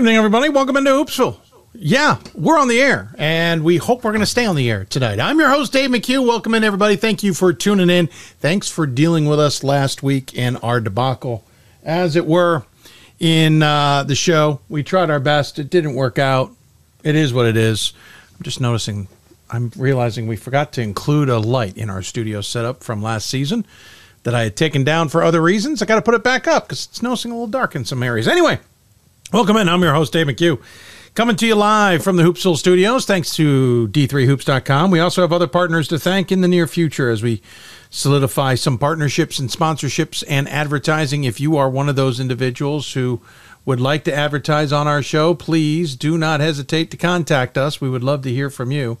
Good 0.00 0.04
evening, 0.06 0.16
everybody. 0.16 0.48
Welcome 0.48 0.78
into 0.78 0.92
Hoopsville. 0.92 1.36
Yeah, 1.74 2.20
we're 2.34 2.58
on 2.58 2.68
the 2.68 2.80
air, 2.80 3.14
and 3.18 3.62
we 3.62 3.76
hope 3.76 4.02
we're 4.02 4.12
going 4.12 4.20
to 4.20 4.26
stay 4.26 4.46
on 4.46 4.56
the 4.56 4.70
air 4.70 4.86
tonight. 4.86 5.20
I'm 5.20 5.38
your 5.38 5.50
host, 5.50 5.74
Dave 5.74 5.90
McHugh. 5.90 6.26
Welcome 6.26 6.54
in, 6.54 6.64
everybody. 6.64 6.96
Thank 6.96 7.22
you 7.22 7.34
for 7.34 7.52
tuning 7.52 7.90
in. 7.90 8.06
Thanks 8.06 8.66
for 8.66 8.86
dealing 8.86 9.26
with 9.26 9.38
us 9.38 9.62
last 9.62 10.02
week 10.02 10.32
in 10.32 10.56
our 10.56 10.80
debacle, 10.80 11.44
as 11.84 12.16
it 12.16 12.24
were, 12.24 12.64
in 13.18 13.62
uh, 13.62 14.04
the 14.04 14.14
show. 14.14 14.62
We 14.70 14.82
tried 14.82 15.10
our 15.10 15.20
best. 15.20 15.58
It 15.58 15.68
didn't 15.68 15.94
work 15.94 16.18
out. 16.18 16.50
It 17.04 17.14
is 17.14 17.34
what 17.34 17.44
it 17.44 17.58
is. 17.58 17.92
I'm 18.38 18.42
just 18.42 18.58
noticing, 18.58 19.06
I'm 19.50 19.70
realizing 19.76 20.26
we 20.26 20.36
forgot 20.36 20.72
to 20.72 20.80
include 20.80 21.28
a 21.28 21.38
light 21.38 21.76
in 21.76 21.90
our 21.90 22.00
studio 22.00 22.40
setup 22.40 22.82
from 22.82 23.02
last 23.02 23.28
season 23.28 23.66
that 24.22 24.34
I 24.34 24.44
had 24.44 24.56
taken 24.56 24.82
down 24.82 25.10
for 25.10 25.22
other 25.22 25.42
reasons. 25.42 25.82
I 25.82 25.84
got 25.84 25.96
to 25.96 26.02
put 26.02 26.14
it 26.14 26.24
back 26.24 26.48
up 26.48 26.68
because 26.68 26.86
it's 26.86 27.02
noticing 27.02 27.32
a 27.32 27.34
little 27.34 27.46
dark 27.46 27.76
in 27.76 27.84
some 27.84 28.02
areas. 28.02 28.26
Anyway, 28.26 28.60
welcome 29.32 29.56
in. 29.56 29.68
I'm 29.68 29.82
your 29.82 29.94
host, 29.94 30.12
Dave 30.12 30.26
McHugh. 30.26 30.60
Coming 31.14 31.36
to 31.36 31.46
you 31.46 31.54
live 31.54 32.02
from 32.02 32.16
the 32.16 32.22
Hoopsville 32.22 32.56
studios, 32.56 33.04
thanks 33.04 33.34
to 33.36 33.88
D3Hoops.com. 33.88 34.90
We 34.90 35.00
also 35.00 35.22
have 35.22 35.32
other 35.32 35.46
partners 35.46 35.88
to 35.88 35.98
thank 35.98 36.30
in 36.30 36.40
the 36.40 36.48
near 36.48 36.66
future 36.66 37.10
as 37.10 37.22
we 37.22 37.42
solidify 37.90 38.54
some 38.54 38.78
partnerships 38.78 39.38
and 39.38 39.48
sponsorships 39.48 40.22
and 40.28 40.48
advertising. 40.48 41.24
If 41.24 41.40
you 41.40 41.56
are 41.56 41.68
one 41.68 41.88
of 41.88 41.96
those 41.96 42.20
individuals 42.20 42.92
who 42.92 43.20
would 43.64 43.80
like 43.80 44.04
to 44.04 44.14
advertise 44.14 44.72
on 44.72 44.86
our 44.86 45.02
show, 45.02 45.34
please 45.34 45.96
do 45.96 46.16
not 46.16 46.40
hesitate 46.40 46.90
to 46.92 46.96
contact 46.96 47.58
us. 47.58 47.80
We 47.80 47.90
would 47.90 48.04
love 48.04 48.22
to 48.22 48.32
hear 48.32 48.50
from 48.50 48.70
you 48.70 48.98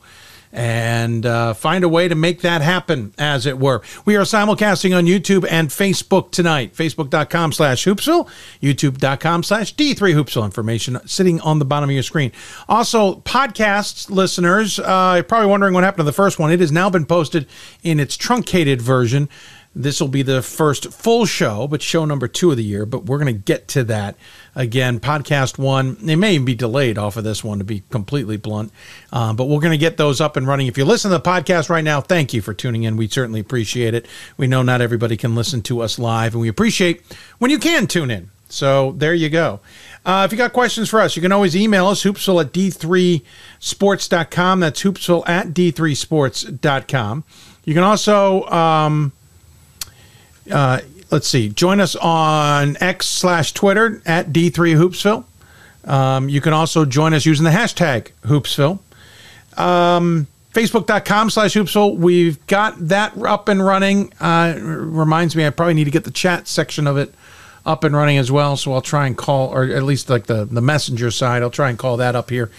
and 0.52 1.24
uh, 1.24 1.54
find 1.54 1.84
a 1.84 1.88
way 1.88 2.08
to 2.08 2.14
make 2.14 2.40
that 2.40 2.60
happen, 2.62 3.14
as 3.18 3.46
it 3.46 3.58
were. 3.58 3.82
We 4.04 4.16
are 4.16 4.22
simulcasting 4.22 4.96
on 4.96 5.06
YouTube 5.06 5.46
and 5.48 5.68
Facebook 5.68 6.32
tonight. 6.32 6.74
Facebook.com 6.74 7.52
slash 7.52 7.84
Hoopsville, 7.84 8.28
YouTube.com 8.60 9.42
slash 9.42 9.74
D3 9.74 10.14
Hoopsville. 10.14 10.44
Information 10.44 10.98
sitting 11.06 11.40
on 11.40 11.58
the 11.58 11.64
bottom 11.64 11.88
of 11.88 11.94
your 11.94 12.02
screen. 12.02 12.32
Also, 12.68 13.16
podcasts 13.20 14.10
listeners, 14.10 14.78
uh, 14.78 15.12
you're 15.16 15.24
probably 15.24 15.48
wondering 15.48 15.74
what 15.74 15.84
happened 15.84 16.00
to 16.00 16.04
the 16.04 16.12
first 16.12 16.38
one. 16.38 16.50
It 16.50 16.60
has 16.60 16.72
now 16.72 16.90
been 16.90 17.06
posted 17.06 17.46
in 17.82 18.00
its 18.00 18.16
truncated 18.16 18.82
version. 18.82 19.28
This 19.74 20.00
will 20.00 20.08
be 20.08 20.22
the 20.22 20.42
first 20.42 20.92
full 20.92 21.26
show, 21.26 21.68
but 21.68 21.80
show 21.80 22.04
number 22.04 22.26
two 22.26 22.50
of 22.50 22.56
the 22.56 22.64
year. 22.64 22.84
But 22.84 23.06
we're 23.06 23.18
going 23.18 23.32
to 23.32 23.40
get 23.40 23.68
to 23.68 23.84
that 23.84 24.16
again. 24.54 25.00
Podcast 25.00 25.58
one, 25.58 25.96
they 26.00 26.16
may 26.16 26.38
be 26.38 26.54
delayed 26.54 26.98
off 26.98 27.16
of 27.16 27.24
this 27.24 27.44
one 27.44 27.58
to 27.58 27.64
be 27.64 27.82
completely 27.90 28.36
blunt, 28.36 28.72
uh, 29.12 29.32
but 29.32 29.46
we're 29.46 29.60
going 29.60 29.72
to 29.72 29.78
get 29.78 29.96
those 29.96 30.20
up 30.20 30.36
and 30.36 30.46
running. 30.46 30.66
If 30.66 30.78
you 30.78 30.84
listen 30.84 31.10
to 31.10 31.18
the 31.18 31.22
podcast 31.22 31.68
right 31.68 31.84
now, 31.84 32.00
thank 32.00 32.32
you 32.32 32.42
for 32.42 32.54
tuning 32.54 32.84
in. 32.84 32.96
We 32.96 33.08
certainly 33.08 33.40
appreciate 33.40 33.94
it. 33.94 34.06
We 34.36 34.46
know 34.46 34.62
not 34.62 34.80
everybody 34.80 35.16
can 35.16 35.34
listen 35.34 35.62
to 35.62 35.80
us 35.80 35.98
live, 35.98 36.34
and 36.34 36.40
we 36.40 36.48
appreciate 36.48 37.02
when 37.38 37.50
you 37.50 37.58
can 37.58 37.86
tune 37.86 38.10
in. 38.10 38.30
So 38.48 38.92
there 38.92 39.14
you 39.14 39.30
go. 39.30 39.60
Uh, 40.04 40.22
if 40.26 40.32
you 40.32 40.38
got 40.38 40.52
questions 40.52 40.88
for 40.88 41.00
us, 41.00 41.14
you 41.14 41.22
can 41.22 41.32
always 41.32 41.54
email 41.54 41.86
us, 41.86 42.02
hoopsville 42.02 42.42
at 42.42 42.52
d3sports.com. 42.52 44.60
That's 44.60 44.82
hoopsville 44.82 45.28
at 45.28 45.48
d3sports.com. 45.48 47.24
You 47.64 47.74
can 47.74 47.82
also 47.82 48.44
um, 48.46 49.12
uh, 50.50 50.80
let's 51.10 51.28
see. 51.28 51.48
Join 51.48 51.80
us 51.80 51.96
on 51.96 52.76
X 52.80 53.06
slash 53.06 53.52
Twitter 53.52 54.02
at 54.06 54.28
D3 54.28 54.76
Hoopsville. 54.76 55.24
Um, 55.90 56.28
you 56.28 56.40
can 56.40 56.52
also 56.52 56.84
join 56.84 57.14
us 57.14 57.24
using 57.26 57.44
the 57.44 57.50
hashtag 57.50 58.10
Hoopsville. 58.22 58.78
Um, 59.58 60.26
Facebook.com 60.52 61.30
slash 61.30 61.54
Hoopsville. 61.54 61.96
We've 61.96 62.44
got 62.46 62.88
that 62.88 63.16
up 63.18 63.48
and 63.48 63.64
running. 63.64 64.12
Uh, 64.20 64.56
reminds 64.58 65.36
me, 65.36 65.46
I 65.46 65.50
probably 65.50 65.74
need 65.74 65.84
to 65.84 65.90
get 65.90 66.04
the 66.04 66.10
chat 66.10 66.48
section 66.48 66.86
of 66.86 66.96
it 66.96 67.14
up 67.64 67.84
and 67.84 67.94
running 67.94 68.18
as 68.18 68.32
well. 68.32 68.56
So 68.56 68.72
I'll 68.72 68.80
try 68.80 69.06
and 69.06 69.16
call, 69.16 69.48
or 69.48 69.64
at 69.64 69.82
least 69.82 70.10
like 70.10 70.26
the, 70.26 70.44
the 70.44 70.60
messenger 70.60 71.10
side, 71.10 71.42
I'll 71.42 71.50
try 71.50 71.70
and 71.70 71.78
call 71.78 71.98
that 71.98 72.16
up 72.16 72.30
here 72.30 72.50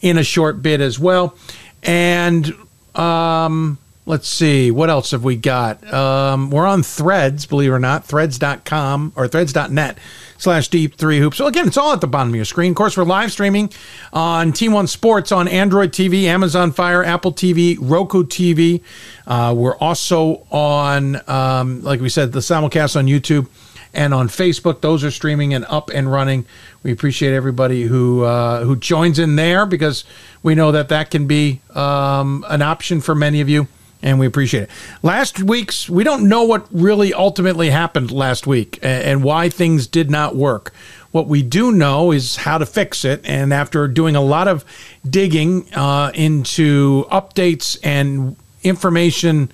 in 0.00 0.18
a 0.18 0.24
short 0.24 0.62
bit 0.62 0.80
as 0.80 0.98
well. 0.98 1.34
And 1.82 2.54
um, 2.94 3.78
Let's 4.10 4.26
see. 4.26 4.72
What 4.72 4.90
else 4.90 5.12
have 5.12 5.22
we 5.22 5.36
got? 5.36 5.86
Um, 5.94 6.50
we're 6.50 6.66
on 6.66 6.82
threads, 6.82 7.46
believe 7.46 7.70
it 7.70 7.74
or 7.74 7.78
not, 7.78 8.04
threads.com 8.04 9.12
or 9.14 9.28
threads.net 9.28 9.98
slash 10.36 10.66
deep 10.66 10.96
three 10.96 11.20
hoops. 11.20 11.36
So 11.36 11.46
again, 11.46 11.68
it's 11.68 11.76
all 11.76 11.92
at 11.92 12.00
the 12.00 12.08
bottom 12.08 12.30
of 12.30 12.34
your 12.34 12.44
screen. 12.44 12.72
Of 12.72 12.76
course, 12.76 12.96
we're 12.96 13.04
live 13.04 13.30
streaming 13.30 13.70
on 14.12 14.52
Team 14.52 14.72
One 14.72 14.88
Sports 14.88 15.30
on 15.30 15.46
Android 15.46 15.92
TV, 15.92 16.24
Amazon 16.24 16.72
Fire, 16.72 17.04
Apple 17.04 17.32
TV, 17.32 17.76
Roku 17.80 18.24
TV. 18.24 18.82
Uh, 19.28 19.54
we're 19.56 19.76
also 19.76 20.44
on, 20.50 21.20
um, 21.30 21.80
like 21.84 22.00
we 22.00 22.08
said, 22.08 22.32
the 22.32 22.40
simulcast 22.40 22.96
on 22.96 23.06
YouTube 23.06 23.46
and 23.94 24.12
on 24.12 24.26
Facebook. 24.26 24.80
Those 24.80 25.04
are 25.04 25.12
streaming 25.12 25.54
and 25.54 25.64
up 25.66 25.88
and 25.88 26.10
running. 26.10 26.46
We 26.82 26.90
appreciate 26.90 27.32
everybody 27.32 27.84
who 27.84 28.24
uh, 28.24 28.64
who 28.64 28.74
joins 28.74 29.20
in 29.20 29.36
there 29.36 29.66
because 29.66 30.02
we 30.42 30.56
know 30.56 30.72
that 30.72 30.88
that 30.88 31.12
can 31.12 31.28
be 31.28 31.60
um, 31.76 32.44
an 32.48 32.60
option 32.60 33.00
for 33.00 33.14
many 33.14 33.40
of 33.40 33.48
you 33.48 33.68
and 34.02 34.18
we 34.18 34.26
appreciate 34.26 34.64
it. 34.64 34.70
Last 35.02 35.42
week's, 35.42 35.88
we 35.88 36.04
don't 36.04 36.28
know 36.28 36.42
what 36.44 36.66
really 36.70 37.12
ultimately 37.12 37.70
happened 37.70 38.10
last 38.10 38.46
week 38.46 38.78
and 38.82 39.22
why 39.22 39.48
things 39.48 39.86
did 39.86 40.10
not 40.10 40.36
work. 40.36 40.72
What 41.12 41.26
we 41.26 41.42
do 41.42 41.72
know 41.72 42.12
is 42.12 42.36
how 42.36 42.58
to 42.58 42.66
fix 42.66 43.04
it. 43.04 43.20
And 43.24 43.52
after 43.52 43.88
doing 43.88 44.16
a 44.16 44.20
lot 44.20 44.48
of 44.48 44.64
digging 45.08 45.72
uh, 45.74 46.12
into 46.14 47.04
updates 47.10 47.78
and 47.82 48.36
information 48.62 49.50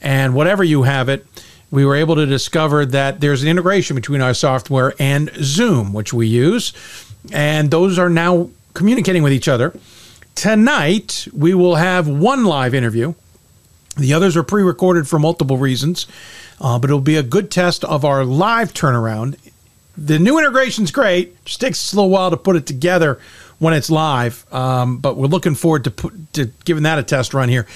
and 0.00 0.34
whatever 0.34 0.62
you 0.62 0.84
have 0.84 1.08
it, 1.08 1.26
we 1.70 1.84
were 1.84 1.96
able 1.96 2.16
to 2.16 2.26
discover 2.26 2.84
that 2.86 3.20
there's 3.20 3.42
an 3.42 3.48
integration 3.48 3.94
between 3.94 4.20
our 4.20 4.34
software 4.34 4.94
and 4.98 5.30
Zoom, 5.36 5.92
which 5.92 6.12
we 6.12 6.26
use. 6.26 6.72
And 7.32 7.70
those 7.70 7.98
are 7.98 8.10
now 8.10 8.50
communicating 8.74 9.22
with 9.22 9.32
each 9.32 9.46
other. 9.48 9.78
Tonight, 10.34 11.28
we 11.32 11.54
will 11.54 11.76
have 11.76 12.08
one 12.08 12.44
live 12.44 12.74
interview 12.74 13.14
the 14.00 14.14
others 14.14 14.36
are 14.36 14.42
pre 14.42 14.62
recorded 14.62 15.08
for 15.08 15.18
multiple 15.18 15.56
reasons, 15.56 16.06
uh, 16.60 16.78
but 16.78 16.90
it'll 16.90 17.00
be 17.00 17.16
a 17.16 17.22
good 17.22 17.50
test 17.50 17.84
of 17.84 18.04
our 18.04 18.24
live 18.24 18.72
turnaround. 18.72 19.38
The 19.96 20.18
new 20.18 20.38
integration's 20.38 20.90
great, 20.90 21.44
just 21.44 21.60
takes 21.60 21.92
a 21.92 21.96
little 21.96 22.10
while 22.10 22.30
to 22.30 22.36
put 22.36 22.56
it 22.56 22.66
together 22.66 23.20
when 23.58 23.74
it's 23.74 23.90
live, 23.90 24.50
um, 24.52 24.98
but 24.98 25.16
we're 25.16 25.26
looking 25.26 25.54
forward 25.54 25.84
to, 25.84 25.90
put, 25.90 26.32
to 26.32 26.46
giving 26.64 26.84
that 26.84 26.98
a 26.98 27.02
test 27.02 27.34
run 27.34 27.48
here. 27.48 27.66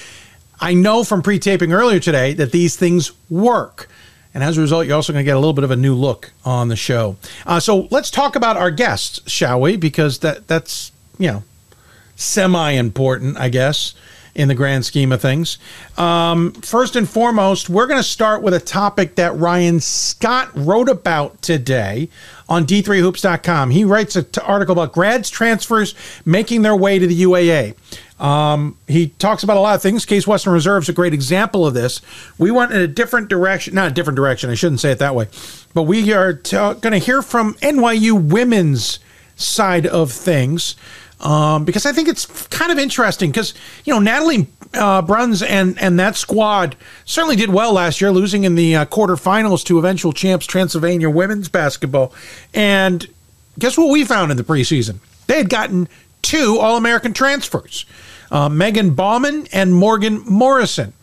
I 0.59 0.73
know 0.73 1.03
from 1.03 1.21
pre 1.21 1.39
taping 1.39 1.71
earlier 1.71 1.99
today 1.99 2.33
that 2.33 2.51
these 2.51 2.75
things 2.75 3.11
work. 3.29 3.89
And 4.33 4.43
as 4.43 4.57
a 4.57 4.61
result, 4.61 4.85
you're 4.85 4.95
also 4.95 5.13
going 5.13 5.23
to 5.23 5.25
get 5.25 5.35
a 5.35 5.39
little 5.39 5.53
bit 5.53 5.63
of 5.63 5.71
a 5.71 5.77
new 5.77 5.95
look 5.95 6.31
on 6.43 6.67
the 6.67 6.75
show. 6.75 7.15
Uh, 7.45 7.61
so 7.61 7.87
let's 7.91 8.11
talk 8.11 8.35
about 8.35 8.57
our 8.57 8.71
guests, 8.71 9.29
shall 9.31 9.61
we? 9.61 9.77
Because 9.77 10.19
that 10.19 10.47
that's 10.47 10.91
you 11.17 11.27
know 11.27 11.43
semi 12.15 12.71
important, 12.71 13.37
I 13.37 13.49
guess 13.49 13.93
in 14.35 14.49
the 14.49 14.55
grand 14.55 14.85
scheme 14.85 15.11
of 15.13 15.21
things. 15.21 15.57
Um, 15.97 16.51
first 16.51 16.95
and 16.97 17.09
foremost, 17.09 17.69
we're 17.69 17.87
going 17.87 17.99
to 17.99 18.03
start 18.03 18.41
with 18.41 18.53
a 18.53 18.59
topic 18.59 19.15
that 19.15 19.35
Ryan 19.37 19.79
Scott 19.79 20.49
wrote 20.53 20.89
about 20.89 21.41
today 21.41 22.09
on 22.49 22.65
d3hoops.com. 22.65 23.71
He 23.71 23.85
writes 23.85 24.17
an 24.17 24.25
t- 24.25 24.41
article 24.41 24.73
about 24.73 24.91
grads 24.91 25.29
transfers 25.29 25.95
making 26.25 26.61
their 26.61 26.75
way 26.75 26.99
to 26.99 27.07
the 27.07 27.23
UAA. 27.23 27.75
Um, 28.21 28.77
he 28.87 29.07
talks 29.07 29.43
about 29.43 29.57
a 29.57 29.61
lot 29.61 29.75
of 29.75 29.81
things. 29.81 30.05
Case 30.05 30.27
Western 30.27 30.53
Reserve 30.53 30.83
is 30.83 30.89
a 30.89 30.93
great 30.93 31.13
example 31.13 31.65
of 31.65 31.73
this. 31.73 32.01
We 32.37 32.51
went 32.51 32.71
in 32.71 32.79
a 32.79 32.87
different 32.87 33.29
direction, 33.29 33.73
not 33.73 33.87
a 33.87 33.93
different 33.93 34.15
direction, 34.15 34.49
I 34.49 34.55
shouldn't 34.55 34.81
say 34.81 34.91
it 34.91 34.99
that 34.99 35.15
way, 35.15 35.27
but 35.73 35.83
we 35.83 36.13
are 36.13 36.33
t- 36.33 36.55
going 36.55 36.91
to 36.91 36.97
hear 36.97 37.21
from 37.21 37.55
NYU 37.55 38.31
women's 38.31 38.99
side 39.35 39.85
of 39.85 40.11
things 40.11 40.75
um, 41.21 41.65
because 41.65 41.85
I 41.85 41.91
think 41.91 42.07
it's 42.07 42.25
kind 42.47 42.71
of 42.71 42.77
interesting 42.77 43.31
because 43.31 43.53
you 43.85 43.93
know 43.93 43.99
Natalie 43.99 44.47
uh, 44.73 45.01
Bruns 45.01 45.41
and 45.41 45.79
and 45.81 45.99
that 45.99 46.15
squad 46.15 46.75
certainly 47.05 47.35
did 47.35 47.49
well 47.49 47.73
last 47.73 48.01
year, 48.01 48.11
losing 48.11 48.43
in 48.43 48.55
the 48.55 48.75
uh, 48.75 48.85
quarterfinals 48.85 49.63
to 49.65 49.79
eventual 49.79 50.13
champs 50.13 50.45
Transylvania 50.45 51.09
women's 51.09 51.49
basketball. 51.49 52.13
And 52.53 53.07
guess 53.57 53.77
what 53.77 53.89
we 53.89 54.03
found 54.03 54.31
in 54.31 54.37
the 54.37 54.43
preseason? 54.43 54.97
They 55.27 55.37
had 55.37 55.49
gotten 55.49 55.87
two 56.21 56.57
All 56.59 56.77
American 56.77 57.13
transfers, 57.13 57.85
uh, 58.31 58.49
Meagan 58.49 58.93
Bauman 58.93 59.47
and 59.53 59.73
Morgan 59.73 60.21
Morrison. 60.25 60.93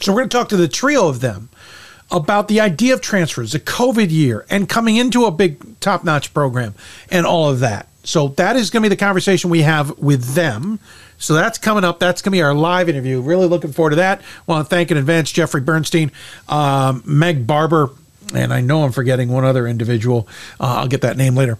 So 0.00 0.12
we're 0.12 0.20
going 0.20 0.28
to 0.28 0.36
talk 0.36 0.48
to 0.50 0.56
the 0.56 0.68
trio 0.68 1.08
of 1.08 1.20
them 1.20 1.48
about 2.10 2.48
the 2.48 2.60
idea 2.60 2.94
of 2.94 3.00
transfers, 3.00 3.52
the 3.52 3.60
COVID 3.60 4.10
year, 4.10 4.44
and 4.50 4.68
coming 4.68 4.96
into 4.96 5.24
a 5.24 5.30
big 5.30 5.80
top 5.80 6.04
notch 6.04 6.34
program 6.34 6.74
and 7.10 7.26
all 7.26 7.50
of 7.50 7.60
that. 7.60 7.88
So 8.04 8.28
that 8.28 8.56
is 8.56 8.70
going 8.70 8.82
to 8.82 8.88
be 8.88 8.94
the 8.94 9.00
conversation 9.00 9.50
we 9.50 9.62
have 9.62 9.98
with 9.98 10.34
them. 10.34 10.78
So 11.18 11.34
that's 11.34 11.58
coming 11.58 11.84
up. 11.84 11.98
That's 11.98 12.22
going 12.22 12.32
to 12.32 12.36
be 12.36 12.42
our 12.42 12.54
live 12.54 12.88
interview. 12.88 13.20
Really 13.20 13.46
looking 13.46 13.72
forward 13.72 13.90
to 13.90 13.96
that. 13.96 14.22
Want 14.46 14.66
to 14.66 14.68
thank 14.68 14.90
in 14.90 14.96
advance 14.96 15.32
Jeffrey 15.32 15.60
Bernstein, 15.60 16.12
um, 16.48 17.02
Meg 17.06 17.46
Barber, 17.46 17.90
and 18.34 18.52
I 18.52 18.60
know 18.60 18.84
I'm 18.84 18.92
forgetting 18.92 19.28
one 19.30 19.44
other 19.44 19.66
individual. 19.66 20.28
Uh, 20.60 20.76
I'll 20.78 20.88
get 20.88 21.02
that 21.02 21.16
name 21.16 21.34
later 21.34 21.56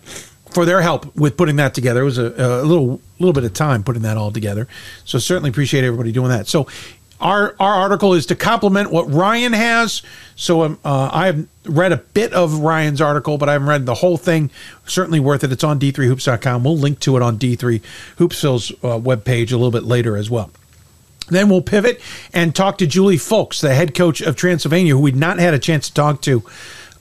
for 0.54 0.64
their 0.64 0.80
help 0.80 1.14
with 1.16 1.36
putting 1.36 1.56
that 1.56 1.74
together. 1.74 2.02
It 2.02 2.04
was 2.04 2.18
a, 2.18 2.32
a 2.36 2.62
little 2.62 3.00
little 3.18 3.32
bit 3.32 3.44
of 3.44 3.52
time 3.52 3.82
putting 3.82 4.02
that 4.02 4.16
all 4.16 4.30
together. 4.30 4.68
So 5.04 5.18
certainly 5.18 5.50
appreciate 5.50 5.84
everybody 5.84 6.12
doing 6.12 6.30
that. 6.30 6.46
So 6.46 6.66
our 7.20 7.54
our 7.60 7.74
article 7.74 8.14
is 8.14 8.26
to 8.26 8.36
complement 8.36 8.90
what 8.90 9.10
Ryan 9.10 9.52
has. 9.52 10.02
So 10.36 10.62
um, 10.62 10.78
uh, 10.84 11.10
I've 11.12 11.48
read 11.64 11.92
a 11.92 11.98
bit 11.98 12.32
of 12.32 12.58
Ryan's 12.58 13.00
article, 13.00 13.38
but 13.38 13.48
I 13.48 13.52
haven't 13.52 13.68
read 13.68 13.86
the 13.86 13.94
whole 13.94 14.16
thing. 14.16 14.50
Certainly 14.86 15.20
worth 15.20 15.44
it. 15.44 15.52
It's 15.52 15.64
on 15.64 15.78
d3hoops.com. 15.78 16.64
We'll 16.64 16.76
link 16.76 17.00
to 17.00 17.16
it 17.16 17.22
on 17.22 17.38
D3 17.38 17.80
Hoopsville's 18.16 18.70
uh, 18.82 18.98
webpage 18.98 19.52
a 19.52 19.56
little 19.56 19.70
bit 19.70 19.84
later 19.84 20.16
as 20.16 20.30
well. 20.30 20.50
Then 21.28 21.48
we'll 21.48 21.62
pivot 21.62 22.02
and 22.34 22.54
talk 22.54 22.78
to 22.78 22.86
Juli 22.86 23.16
Fulks, 23.16 23.60
the 23.60 23.74
head 23.74 23.94
coach 23.94 24.20
of 24.20 24.36
Transylvania, 24.36 24.94
who 24.94 25.00
we'd 25.00 25.16
not 25.16 25.38
had 25.38 25.54
a 25.54 25.58
chance 25.58 25.88
to 25.88 25.94
talk 25.94 26.20
to 26.22 26.42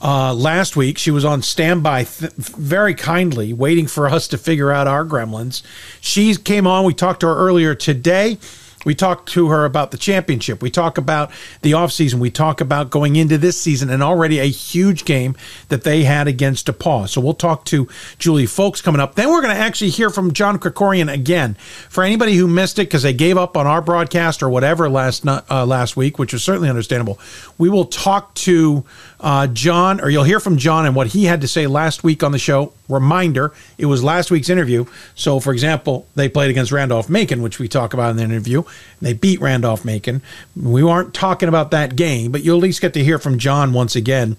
uh, 0.01 0.33
last 0.33 0.75
week. 0.75 0.98
She 0.98 1.12
was 1.12 1.25
on 1.25 1.42
standby 1.42 2.06
th- 2.06 2.31
very 2.33 2.94
kindly, 2.94 3.51
waiting 3.51 3.88
for 3.88 4.07
us 4.07 4.27
to 4.30 4.38
figure 4.38 4.71
out 4.71 4.88
our 4.88 5.04
gremlins. 5.06 5.62
She 6.00 6.36
came 6.36 6.68
on. 6.68 6.86
We 6.86 6.94
talked 6.94 7.21
to 7.21 7.27
her 7.27 7.36
earlier 7.36 7.75
today. 7.75 8.38
We 8.85 8.95
talk 8.95 9.25
to 9.27 9.50
her 9.50 9.65
about 9.65 9.91
the 9.91 9.97
championship. 9.97 10.62
We 10.62 10.69
talk 10.69 10.97
about 10.97 11.31
the 11.62 11.71
offseason. 11.71 12.15
We 12.15 12.31
talk 12.31 12.62
about 12.62 12.89
going 12.89 13.15
into 13.15 13.38
this 13.38 13.59
season 13.59 13.89
and 13.89 14.03
already 14.03 14.39
a 14.39 14.45
huge 14.45 15.06
game 15.06 15.35
that 15.69 15.83
they 15.83 16.03
had 16.03 16.27
against 16.27 16.68
DePaul. 16.68 17.07
So 17.07 17.21
we'll 17.21 17.33
talk 17.33 17.65
to 17.65 17.88
Juli 18.19 18.45
Fulks 18.45 18.83
coming 18.83 19.01
up. 19.01 19.15
Then 19.15 19.30
we're 19.30 19.41
going 19.41 19.56
to 19.56 19.62
actually 19.62 19.91
hear 19.91 20.09
from 20.09 20.33
John 20.33 20.59
Krikorian 20.59 21.12
again. 21.12 21.56
For 21.89 22.03
anybody 22.03 22.35
who 22.35 22.47
missed 22.47 22.80
it 22.80 22.83
because 22.83 23.03
they 23.03 23.13
gave 23.13 23.38
up 23.38 23.57
on 23.57 23.68
our 23.68 23.81
broadcast 23.81 24.44
or 24.44 24.50
whatever 24.50 24.89
last 24.89 25.25
uh, 25.27 25.65
last 25.65 25.95
week, 25.95 26.19
which 26.19 26.33
is 26.33 26.44
certainly 26.44 26.69
understandable, 26.69 27.19
we 27.57 27.69
will 27.69 27.85
talk 27.85 28.33
to 28.35 28.83
uh, 29.23 29.47
John, 29.47 30.01
or 30.01 30.09
you'll 30.09 30.25
hear 30.25 30.41
from 30.41 30.57
John 30.57 30.85
and 30.85 30.95
what 30.95 31.07
he 31.07 31.23
had 31.23 31.39
to 31.41 31.47
say 31.47 31.65
last 31.65 32.03
week 32.03 32.23
on 32.23 32.33
the 32.33 32.37
show. 32.37 32.73
Reminder, 32.89 33.53
it 33.77 33.85
was 33.85 34.03
last 34.03 34.29
week's 34.29 34.49
interview. 34.49 34.85
So, 35.15 35.39
for 35.39 35.53
example, 35.53 36.05
they 36.13 36.27
played 36.27 36.49
against 36.49 36.73
Randolph 36.73 37.09
Macon, 37.09 37.41
which 37.41 37.57
we 37.57 37.69
talk 37.69 37.93
about 37.93 38.11
in 38.11 38.17
the 38.17 38.23
interview. 38.23 38.63
They 39.01 39.13
beat 39.13 39.39
Randolph 39.39 39.85
Macon. 39.85 40.21
We 40.61 40.83
weren't 40.83 41.13
talking 41.13 41.47
about 41.47 41.71
that 41.71 41.95
game, 41.95 42.33
but 42.33 42.43
you'll 42.43 42.57
at 42.57 42.63
least 42.63 42.81
get 42.81 42.93
to 42.95 43.03
hear 43.03 43.17
from 43.17 43.39
John 43.39 43.71
once 43.71 43.95
again. 43.95 44.35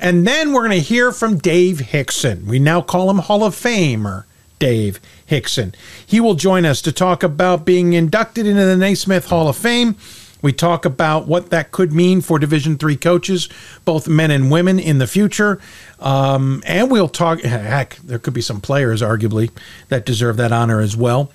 And 0.00 0.26
then 0.26 0.52
we're 0.52 0.66
going 0.66 0.80
to 0.80 0.86
hear 0.86 1.12
from 1.12 1.36
Dave 1.36 1.80
Hixon. 1.80 2.46
We 2.46 2.58
now 2.58 2.80
call 2.80 3.10
him 3.10 3.18
Hall 3.18 3.44
of 3.44 3.54
Famer 3.54 4.24
Dave 4.58 4.98
Hixon. 5.26 5.74
He 6.06 6.20
will 6.20 6.34
join 6.34 6.64
us 6.64 6.80
to 6.82 6.92
talk 6.92 7.22
about 7.22 7.66
being 7.66 7.92
inducted 7.92 8.46
into 8.46 8.64
the 8.64 8.76
Naismith 8.78 9.26
Hall 9.26 9.48
of 9.48 9.56
Fame 9.56 9.96
we 10.42 10.52
talk 10.52 10.84
about 10.84 11.26
what 11.26 11.50
that 11.50 11.72
could 11.72 11.92
mean 11.92 12.20
for 12.20 12.38
Division 12.38 12.76
three 12.78 12.96
coaches, 12.96 13.48
both 13.84 14.08
men 14.08 14.30
and 14.30 14.50
women 14.50 14.78
in 14.78 14.98
the 14.98 15.06
future. 15.06 15.60
Um, 16.00 16.62
and 16.66 16.90
we'll 16.90 17.08
talk, 17.08 17.40
heck, 17.42 17.96
there 17.96 18.18
could 18.18 18.34
be 18.34 18.42
some 18.42 18.60
players, 18.60 19.02
arguably, 19.02 19.50
that 19.88 20.06
deserve 20.06 20.36
that 20.36 20.52
honor 20.52 20.80
as 20.80 20.96
well. 20.96 21.30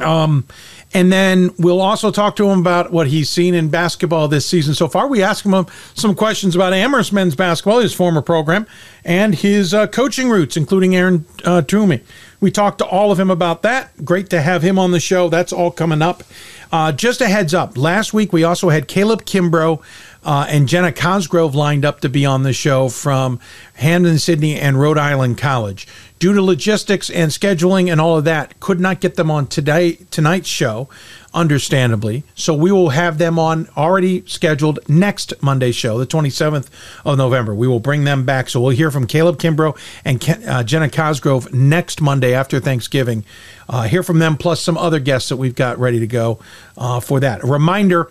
Um, 0.00 0.46
and 0.94 1.12
then 1.12 1.50
we'll 1.58 1.80
also 1.80 2.10
talk 2.10 2.36
to 2.36 2.48
him 2.48 2.60
about 2.60 2.92
what 2.92 3.06
he's 3.06 3.28
seen 3.28 3.54
in 3.54 3.68
basketball 3.68 4.28
this 4.28 4.46
season 4.46 4.74
so 4.74 4.88
far. 4.88 5.08
We 5.08 5.22
ask 5.22 5.44
him 5.44 5.66
some 5.94 6.14
questions 6.14 6.54
about 6.54 6.72
Amherst 6.72 7.12
men's 7.12 7.34
basketball, 7.34 7.80
his 7.80 7.92
former 7.94 8.22
program, 8.22 8.66
and 9.04 9.34
his 9.34 9.74
uh, 9.74 9.86
coaching 9.88 10.28
roots, 10.28 10.56
including 10.56 10.94
Aaron 10.94 11.24
uh, 11.44 11.62
Toomey. 11.62 12.02
We 12.40 12.50
talked 12.50 12.78
to 12.78 12.86
all 12.86 13.10
of 13.10 13.18
him 13.18 13.30
about 13.30 13.62
that. 13.62 14.04
Great 14.04 14.30
to 14.30 14.40
have 14.40 14.62
him 14.62 14.78
on 14.78 14.90
the 14.90 15.00
show. 15.00 15.28
That's 15.28 15.52
all 15.52 15.70
coming 15.70 16.02
up. 16.02 16.22
Uh, 16.70 16.92
just 16.92 17.20
a 17.20 17.28
heads 17.28 17.54
up. 17.54 17.76
Last 17.78 18.12
week 18.12 18.32
we 18.32 18.44
also 18.44 18.68
had 18.68 18.88
Caleb 18.88 19.24
Kimbrough 19.24 19.82
uh, 20.24 20.46
and 20.48 20.68
Jenna 20.68 20.92
Cosgrove 20.92 21.54
lined 21.54 21.84
up 21.84 22.00
to 22.00 22.08
be 22.08 22.26
on 22.26 22.42
the 22.42 22.52
show 22.52 22.88
from 22.88 23.38
Hampden-Sydney 23.74 24.58
and 24.58 24.78
Rhode 24.78 24.98
Island 24.98 25.38
College. 25.38 25.86
Due 26.18 26.32
to 26.32 26.42
logistics 26.42 27.08
and 27.08 27.30
scheduling 27.30 27.90
and 27.90 28.00
all 28.00 28.18
of 28.18 28.24
that, 28.24 28.58
could 28.58 28.80
not 28.80 29.00
get 29.00 29.14
them 29.14 29.30
on 29.30 29.46
today 29.46 29.98
tonight's 30.10 30.48
show 30.48 30.88
understandably. 31.36 32.24
So 32.34 32.54
we 32.54 32.72
will 32.72 32.88
have 32.88 33.18
them 33.18 33.38
on 33.38 33.68
already 33.76 34.26
scheduled 34.26 34.80
next 34.88 35.34
Monday 35.42 35.70
show, 35.70 35.98
the 35.98 36.06
27th 36.06 36.68
of 37.04 37.18
November. 37.18 37.54
We 37.54 37.68
will 37.68 37.78
bring 37.78 38.04
them 38.04 38.24
back. 38.24 38.48
So 38.48 38.60
we'll 38.60 38.70
hear 38.70 38.90
from 38.90 39.06
Caleb 39.06 39.38
Kimbrough 39.38 39.78
and 40.04 40.18
Ken, 40.18 40.42
uh, 40.48 40.62
Jenna 40.62 40.88
Cosgrove 40.88 41.52
next 41.52 42.00
Monday 42.00 42.34
after 42.34 42.58
Thanksgiving. 42.58 43.22
Uh, 43.68 43.82
hear 43.82 44.02
from 44.02 44.18
them 44.18 44.38
plus 44.38 44.62
some 44.62 44.78
other 44.78 44.98
guests 44.98 45.28
that 45.28 45.36
we've 45.36 45.54
got 45.54 45.78
ready 45.78 46.00
to 46.00 46.06
go 46.06 46.40
uh, 46.78 46.98
for 47.00 47.20
that. 47.20 47.44
A 47.44 47.46
reminder. 47.46 48.10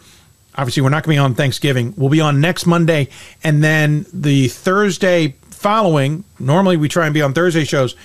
Obviously, 0.58 0.84
we're 0.84 0.90
not 0.90 1.04
going 1.04 1.16
to 1.16 1.22
be 1.22 1.26
on 1.26 1.36
Thanksgiving. 1.36 1.94
We'll 1.98 2.10
be 2.10 2.22
on 2.22 2.40
next 2.40 2.66
Monday, 2.66 3.10
and 3.44 3.62
then 3.62 4.06
the 4.14 4.48
Thursday 4.48 5.36
following. 5.50 6.24
Normally, 6.40 6.78
we 6.78 6.88
try 6.88 7.06
and 7.06 7.14
be 7.14 7.22
on 7.22 7.34
Thursday 7.34 7.66
shows 7.66 7.96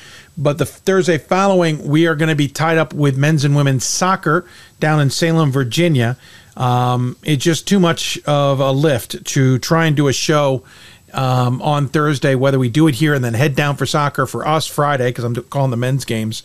but 0.40 0.58
the 0.58 0.66
Thursday 0.66 1.18
following, 1.18 1.86
we 1.86 2.06
are 2.06 2.16
going 2.16 2.30
to 2.30 2.34
be 2.34 2.48
tied 2.48 2.78
up 2.78 2.94
with 2.94 3.16
men's 3.16 3.44
and 3.44 3.54
women's 3.54 3.84
soccer 3.84 4.46
down 4.80 4.98
in 4.98 5.10
Salem, 5.10 5.52
Virginia. 5.52 6.16
Um, 6.56 7.16
it's 7.22 7.44
just 7.44 7.68
too 7.68 7.78
much 7.78 8.18
of 8.24 8.58
a 8.58 8.72
lift 8.72 9.24
to 9.24 9.58
try 9.58 9.84
and 9.86 9.94
do 9.94 10.08
a 10.08 10.12
show 10.12 10.64
um, 11.12 11.60
on 11.60 11.88
Thursday, 11.88 12.34
whether 12.34 12.58
we 12.58 12.70
do 12.70 12.86
it 12.86 12.94
here 12.94 13.14
and 13.14 13.22
then 13.22 13.34
head 13.34 13.54
down 13.54 13.76
for 13.76 13.84
soccer 13.84 14.26
for 14.26 14.46
us 14.46 14.66
Friday, 14.66 15.10
because 15.10 15.24
I'm 15.24 15.34
calling 15.34 15.70
the 15.70 15.76
men's 15.76 16.04
games. 16.04 16.42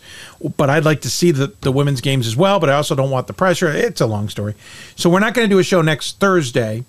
But 0.56 0.68
I'd 0.68 0.84
like 0.84 1.00
to 1.02 1.10
see 1.10 1.30
the, 1.30 1.54
the 1.62 1.72
women's 1.72 2.00
games 2.00 2.26
as 2.26 2.36
well, 2.36 2.60
but 2.60 2.68
I 2.68 2.74
also 2.74 2.94
don't 2.94 3.10
want 3.10 3.28
the 3.28 3.32
pressure. 3.32 3.70
It's 3.70 4.00
a 4.00 4.06
long 4.06 4.28
story. 4.28 4.54
So 4.96 5.08
we're 5.08 5.20
not 5.20 5.34
going 5.34 5.48
to 5.48 5.54
do 5.54 5.58
a 5.58 5.64
show 5.64 5.82
next 5.82 6.20
Thursday. 6.20 6.84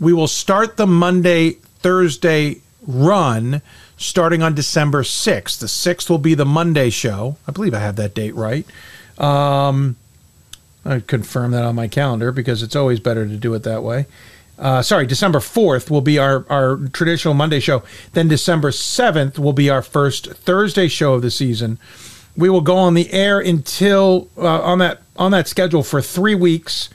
We 0.00 0.12
will 0.12 0.28
start 0.28 0.76
the 0.76 0.86
Monday, 0.86 1.52
Thursday 1.80 2.60
run 2.86 3.60
starting 3.98 4.42
on 4.42 4.54
December 4.54 5.02
6th. 5.02 5.58
The 5.58 5.66
6th 5.66 6.08
will 6.08 6.18
be 6.18 6.34
the 6.34 6.46
Monday 6.46 6.88
show. 6.88 7.36
I 7.46 7.52
believe 7.52 7.74
I 7.74 7.80
have 7.80 7.96
that 7.96 8.14
date 8.14 8.34
right. 8.34 8.64
Um, 9.18 9.96
I 10.84 11.00
confirm 11.00 11.50
that 11.50 11.64
on 11.64 11.74
my 11.74 11.88
calendar 11.88 12.32
because 12.32 12.62
it's 12.62 12.76
always 12.76 13.00
better 13.00 13.26
to 13.26 13.36
do 13.36 13.52
it 13.54 13.64
that 13.64 13.82
way. 13.82 14.06
Uh, 14.58 14.82
sorry, 14.82 15.06
December 15.06 15.38
4th 15.38 15.90
will 15.90 16.00
be 16.00 16.18
our, 16.18 16.44
our 16.48 16.76
traditional 16.92 17.34
Monday 17.34 17.60
show. 17.60 17.82
Then 18.12 18.26
December 18.28 18.70
7th 18.70 19.38
will 19.38 19.52
be 19.52 19.70
our 19.70 19.82
first 19.82 20.26
Thursday 20.32 20.88
show 20.88 21.14
of 21.14 21.22
the 21.22 21.30
season. 21.30 21.78
We 22.36 22.48
will 22.48 22.60
go 22.60 22.76
on 22.76 22.94
the 22.94 23.12
air 23.12 23.40
until 23.40 24.28
uh, 24.36 24.62
on 24.62 24.78
that 24.78 25.02
on 25.16 25.32
that 25.32 25.48
schedule 25.48 25.82
for 25.82 26.00
three 26.00 26.36
weeks. 26.36 26.88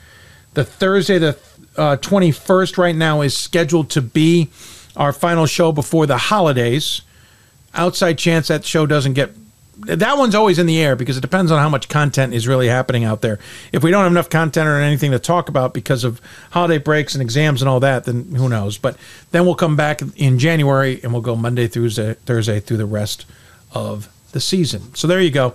The 0.54 0.64
Thursday, 0.64 1.18
the 1.18 1.38
uh, 1.76 1.96
21st, 1.96 2.78
right 2.78 2.96
now 2.96 3.20
is 3.20 3.36
scheduled 3.36 3.90
to 3.90 4.00
be 4.00 4.48
our 4.96 5.12
final 5.12 5.46
show 5.46 5.72
before 5.72 6.06
the 6.06 6.16
holidays. 6.16 7.02
Outside 7.74 8.18
chance 8.18 8.48
that 8.48 8.64
show 8.64 8.86
doesn't 8.86 9.14
get 9.14 9.34
that 9.78 10.16
one's 10.18 10.34
always 10.34 10.58
in 10.58 10.66
the 10.66 10.80
air 10.80 10.96
because 10.96 11.16
it 11.16 11.20
depends 11.20 11.50
on 11.50 11.58
how 11.58 11.68
much 11.68 11.88
content 11.88 12.32
is 12.32 12.46
really 12.46 12.68
happening 12.68 13.04
out 13.04 13.20
there. 13.20 13.38
If 13.72 13.82
we 13.82 13.90
don't 13.90 14.04
have 14.04 14.12
enough 14.12 14.30
content 14.30 14.68
or 14.68 14.80
anything 14.80 15.10
to 15.10 15.18
talk 15.18 15.48
about 15.48 15.74
because 15.74 16.04
of 16.04 16.20
holiday 16.50 16.78
breaks 16.78 17.14
and 17.14 17.22
exams 17.22 17.60
and 17.60 17.68
all 17.68 17.80
that, 17.80 18.04
then 18.04 18.34
who 18.34 18.48
knows? 18.48 18.78
But 18.78 18.96
then 19.32 19.44
we'll 19.44 19.56
come 19.56 19.76
back 19.76 20.00
in 20.16 20.38
January 20.38 21.00
and 21.02 21.12
we'll 21.12 21.22
go 21.22 21.36
Monday, 21.36 21.66
through 21.66 21.90
Thursday 21.90 22.60
through 22.60 22.76
the 22.76 22.86
rest 22.86 23.26
of 23.72 24.08
the 24.32 24.40
season. 24.40 24.94
So 24.94 25.06
there 25.06 25.20
you 25.20 25.30
go 25.30 25.54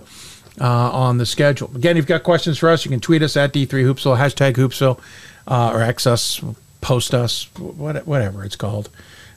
uh, 0.60 0.90
on 0.90 1.18
the 1.18 1.26
schedule. 1.26 1.70
Again, 1.74 1.92
if 1.92 2.02
you've 2.02 2.06
got 2.06 2.22
questions 2.22 2.58
for 2.58 2.68
us, 2.68 2.84
you 2.84 2.90
can 2.90 3.00
tweet 3.00 3.22
us 3.22 3.36
at 3.36 3.52
D3Hoopsville, 3.52 4.18
hashtag 4.18 4.54
Hoopsville, 4.54 5.00
uh, 5.48 5.72
or 5.72 5.82
X 5.82 6.06
us, 6.06 6.40
post 6.80 7.14
us, 7.14 7.44
whatever 7.56 8.44
it's 8.44 8.56
called. 8.56 8.90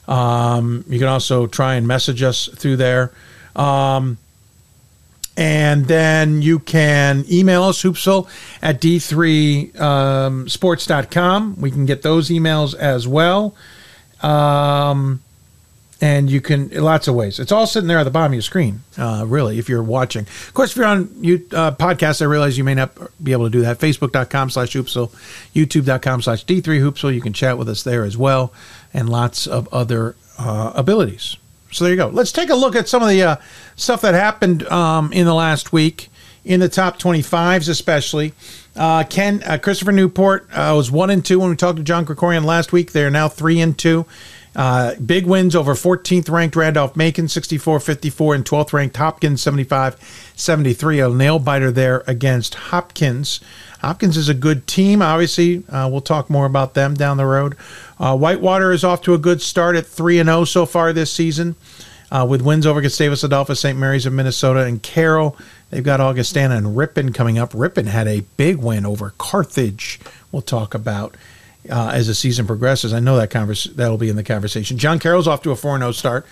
Um, 0.06 0.84
you 0.88 0.98
can 0.98 1.08
also 1.08 1.46
try 1.46 1.74
and 1.74 1.86
message 1.86 2.22
us 2.22 2.48
through 2.48 2.76
there. 2.76 3.12
Um, 3.56 4.18
and 5.36 5.86
then 5.86 6.42
you 6.42 6.60
can 6.60 7.24
email 7.30 7.64
us, 7.64 7.82
hoopsville 7.82 8.28
at 8.62 8.80
d3sports.com. 8.80 11.42
Um, 11.42 11.60
we 11.60 11.72
can 11.72 11.86
get 11.86 12.02
those 12.02 12.30
emails 12.30 12.74
as 12.74 13.08
well. 13.08 13.54
Um, 14.22 15.22
and 16.04 16.28
you 16.28 16.42
can 16.42 16.68
lots 16.68 17.08
of 17.08 17.14
ways. 17.14 17.40
It's 17.40 17.50
all 17.50 17.66
sitting 17.66 17.88
there 17.88 17.98
at 17.98 18.04
the 18.04 18.10
bottom 18.10 18.32
of 18.32 18.34
your 18.34 18.42
screen, 18.42 18.82
uh, 18.98 19.24
really, 19.26 19.58
if 19.58 19.70
you're 19.70 19.82
watching. 19.82 20.24
Of 20.24 20.52
course, 20.52 20.72
if 20.72 20.76
you're 20.76 20.84
on 20.84 21.08
you, 21.18 21.46
uh, 21.50 21.70
podcast, 21.70 22.20
I 22.20 22.26
realize 22.26 22.58
you 22.58 22.64
may 22.64 22.74
not 22.74 22.94
be 23.24 23.32
able 23.32 23.46
to 23.46 23.50
do 23.50 23.62
that. 23.62 23.78
Facebook.com 23.78 24.50
slash 24.50 24.74
hoopsville, 24.74 25.10
YouTube.com 25.54 26.20
slash 26.20 26.44
D3hoopsville. 26.44 27.14
You 27.14 27.22
can 27.22 27.32
chat 27.32 27.56
with 27.56 27.70
us 27.70 27.84
there 27.84 28.04
as 28.04 28.18
well, 28.18 28.52
and 28.92 29.08
lots 29.08 29.46
of 29.46 29.66
other 29.72 30.14
uh, 30.38 30.72
abilities. 30.74 31.38
So 31.72 31.84
there 31.84 31.94
you 31.94 31.96
go. 31.96 32.08
Let's 32.08 32.32
take 32.32 32.50
a 32.50 32.54
look 32.54 32.76
at 32.76 32.86
some 32.86 33.02
of 33.02 33.08
the 33.08 33.22
uh, 33.22 33.36
stuff 33.76 34.02
that 34.02 34.12
happened 34.12 34.68
um, 34.68 35.10
in 35.10 35.24
the 35.24 35.34
last 35.34 35.72
week 35.72 36.10
in 36.44 36.60
the 36.60 36.68
top 36.68 36.98
25s, 36.98 37.70
especially. 37.70 38.34
Uh, 38.76 39.04
Ken 39.04 39.42
uh, 39.46 39.56
Christopher 39.56 39.92
Newport 39.92 40.46
uh, 40.52 40.74
was 40.76 40.90
one 40.90 41.08
and 41.08 41.24
two 41.24 41.40
when 41.40 41.48
we 41.48 41.56
talked 41.56 41.78
to 41.78 41.82
John 41.82 42.04
Krikorian 42.04 42.44
last 42.44 42.72
week. 42.72 42.92
They 42.92 43.04
are 43.04 43.10
now 43.10 43.30
three 43.30 43.58
and 43.60 43.78
two. 43.78 44.04
Uh, 44.56 44.94
big 44.96 45.26
wins 45.26 45.56
over 45.56 45.74
14th 45.74 46.30
ranked 46.30 46.54
Randolph 46.54 46.96
Macon 46.96 47.26
64 47.28 47.80
54 47.80 48.34
and 48.34 48.44
12th 48.44 48.72
ranked 48.72 48.96
Hopkins 48.96 49.42
75 49.42 50.32
73. 50.36 51.00
A 51.00 51.08
nail 51.08 51.38
biter 51.38 51.72
there 51.72 52.04
against 52.06 52.54
Hopkins. 52.54 53.40
Hopkins 53.80 54.16
is 54.16 54.28
a 54.28 54.34
good 54.34 54.66
team. 54.66 55.02
Obviously, 55.02 55.64
uh, 55.68 55.88
we'll 55.90 56.00
talk 56.00 56.30
more 56.30 56.46
about 56.46 56.74
them 56.74 56.94
down 56.94 57.16
the 57.16 57.26
road. 57.26 57.56
Uh, 57.98 58.16
Whitewater 58.16 58.72
is 58.72 58.84
off 58.84 59.02
to 59.02 59.14
a 59.14 59.18
good 59.18 59.42
start 59.42 59.76
at 59.76 59.86
3 59.86 60.20
and 60.20 60.28
0 60.28 60.44
so 60.44 60.66
far 60.66 60.92
this 60.92 61.12
season. 61.12 61.56
Uh, 62.10 62.24
with 62.24 62.42
wins 62.42 62.64
over 62.64 62.80
Gustavus 62.80 63.24
Adolphus, 63.24 63.58
St. 63.58 63.76
Mary's 63.76 64.06
of 64.06 64.12
Minnesota, 64.12 64.60
and 64.60 64.80
Carroll. 64.82 65.36
They've 65.70 65.82
got 65.82 66.00
Augustana 66.00 66.54
and 66.56 66.76
Ripon 66.76 67.12
coming 67.12 67.38
up. 67.38 67.50
Ripon 67.52 67.86
had 67.86 68.06
a 68.06 68.20
big 68.36 68.58
win 68.58 68.86
over 68.86 69.14
Carthage. 69.18 69.98
We'll 70.30 70.42
talk 70.42 70.74
about 70.74 71.16
uh, 71.70 71.90
as 71.94 72.06
the 72.06 72.14
season 72.14 72.46
progresses. 72.46 72.92
I 72.92 73.00
know 73.00 73.16
that 73.16 73.30
convers- 73.30 73.64
that'll 73.64 73.98
be 73.98 74.08
in 74.08 74.16
the 74.16 74.24
conversation. 74.24 74.78
John 74.78 74.98
Carroll's 74.98 75.28
off 75.28 75.42
to 75.42 75.50
a 75.50 75.56
4 75.56 75.78
0 75.78 75.92
start. 75.92 76.26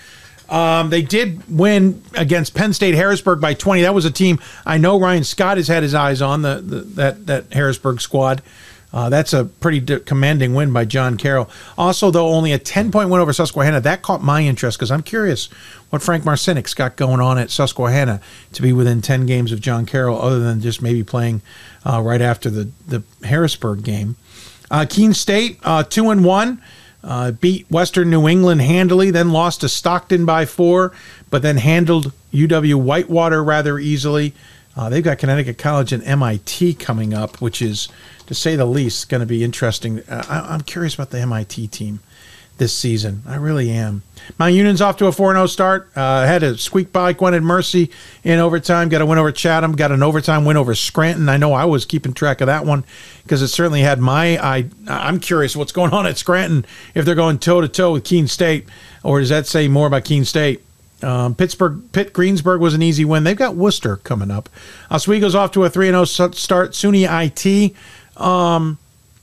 Um, 0.48 0.90
they 0.90 1.02
did 1.02 1.42
win 1.48 2.02
against 2.14 2.54
Penn 2.54 2.74
State 2.74 2.94
Harrisburg 2.94 3.40
by 3.40 3.54
20. 3.54 3.82
That 3.82 3.94
was 3.94 4.04
a 4.04 4.10
team 4.10 4.38
I 4.66 4.76
know 4.76 5.00
Ryan 5.00 5.24
Scott 5.24 5.56
has 5.56 5.68
had 5.68 5.82
his 5.82 5.94
eyes 5.94 6.20
on, 6.20 6.42
the, 6.42 6.56
the 6.56 6.80
that, 6.80 7.26
that 7.26 7.52
Harrisburg 7.52 8.00
squad. 8.00 8.42
Uh, 8.92 9.08
that's 9.08 9.32
a 9.32 9.46
pretty 9.46 9.80
commanding 10.00 10.52
win 10.52 10.72
by 10.72 10.84
John 10.84 11.16
Carroll. 11.16 11.48
Also, 11.78 12.10
though, 12.10 12.28
only 12.28 12.52
a 12.52 12.58
10 12.58 12.92
point 12.92 13.08
win 13.08 13.20
over 13.20 13.32
Susquehanna. 13.32 13.80
That 13.80 14.02
caught 14.02 14.22
my 14.22 14.42
interest 14.42 14.78
because 14.78 14.90
I'm 14.90 15.02
curious 15.02 15.46
what 15.88 16.02
Frank 16.02 16.24
Marcinek's 16.24 16.74
got 16.74 16.96
going 16.96 17.20
on 17.20 17.38
at 17.38 17.50
Susquehanna 17.50 18.20
to 18.52 18.62
be 18.62 18.72
within 18.72 19.00
10 19.00 19.24
games 19.24 19.52
of 19.52 19.60
John 19.60 19.86
Carroll, 19.86 20.20
other 20.20 20.40
than 20.40 20.60
just 20.60 20.82
maybe 20.82 21.02
playing 21.02 21.40
uh, 21.86 22.02
right 22.02 22.20
after 22.20 22.50
the, 22.50 22.70
the 22.86 23.02
Harrisburg 23.24 23.82
game. 23.82 24.16
Uh, 24.72 24.86
Keene 24.88 25.14
State, 25.14 25.60
uh, 25.62 25.84
2 25.84 26.10
and 26.10 26.24
1. 26.24 26.62
Uh, 27.04 27.32
beat 27.32 27.68
Western 27.68 28.10
New 28.10 28.28
England 28.28 28.62
handily, 28.62 29.10
then 29.10 29.32
lost 29.32 29.60
to 29.62 29.68
Stockton 29.68 30.24
by 30.24 30.46
four, 30.46 30.92
but 31.30 31.42
then 31.42 31.56
handled 31.56 32.12
UW 32.32 32.76
Whitewater 32.76 33.42
rather 33.42 33.76
easily. 33.76 34.32
Uh, 34.76 34.88
they've 34.88 35.02
got 35.02 35.18
Connecticut 35.18 35.58
College 35.58 35.92
and 35.92 36.02
MIT 36.04 36.74
coming 36.74 37.12
up, 37.12 37.40
which 37.40 37.60
is, 37.60 37.88
to 38.26 38.34
say 38.34 38.54
the 38.54 38.64
least, 38.64 39.08
going 39.08 39.20
to 39.20 39.26
be 39.26 39.42
interesting. 39.42 39.98
Uh, 40.08 40.24
I, 40.28 40.54
am 40.54 40.60
curious 40.60 40.94
about 40.94 41.10
the 41.10 41.18
MIT 41.18 41.66
team 41.68 41.98
this 42.58 42.74
season. 42.74 43.22
I 43.26 43.36
really 43.36 43.70
am. 43.70 44.02
Mount 44.38 44.54
Union's 44.54 44.80
off 44.80 44.96
to 44.98 45.06
a 45.06 45.12
4 45.12 45.32
0 45.32 45.46
start. 45.46 45.90
Uh, 45.96 46.26
had 46.26 46.42
a 46.42 46.56
squeak 46.56 46.92
by 46.92 47.12
Gwynedd 47.12 47.42
Mercy 47.42 47.90
in 48.22 48.38
overtime. 48.38 48.88
Got 48.88 49.00
a 49.00 49.06
win 49.06 49.18
over 49.18 49.32
Chatham. 49.32 49.72
Got 49.72 49.92
an 49.92 50.02
overtime 50.02 50.44
win 50.44 50.56
over 50.56 50.74
Scranton. 50.74 51.28
I 51.28 51.36
know 51.36 51.52
I 51.52 51.64
was 51.64 51.84
keeping 51.84 52.12
track 52.12 52.40
of 52.40 52.46
that 52.46 52.64
one 52.64 52.84
because 53.24 53.42
it 53.42 53.48
certainly 53.48 53.80
had 53.80 53.98
my 53.98 54.38
eye. 54.38 54.66
I'm 54.86 55.18
curious 55.18 55.56
what's 55.56 55.72
going 55.72 55.92
on 55.92 56.06
at 56.06 56.18
Scranton 56.18 56.64
if 56.94 57.04
they're 57.04 57.14
going 57.14 57.38
toe 57.38 57.60
to 57.60 57.68
toe 57.68 57.92
with 57.92 58.04
Keene 58.04 58.28
State, 58.28 58.68
or 59.02 59.20
does 59.20 59.30
that 59.30 59.46
say 59.46 59.68
more 59.68 59.86
about 59.86 60.04
Keene 60.04 60.24
State? 60.24 60.62
Um, 61.02 61.34
Pittsburgh, 61.34 61.82
Pitt 61.90 62.12
Greensburg 62.12 62.60
was 62.60 62.74
an 62.74 62.82
easy 62.82 63.04
win. 63.04 63.24
They've 63.24 63.36
got 63.36 63.56
Worcester 63.56 63.96
coming 63.96 64.30
up. 64.30 64.48
Oswego's 64.88 65.34
off 65.34 65.50
to 65.52 65.64
a 65.64 65.70
3 65.70 65.88
0 65.88 66.04
start. 66.04 66.72
SUNY 66.72 67.08
IT 67.08 67.74
um, 68.22 68.78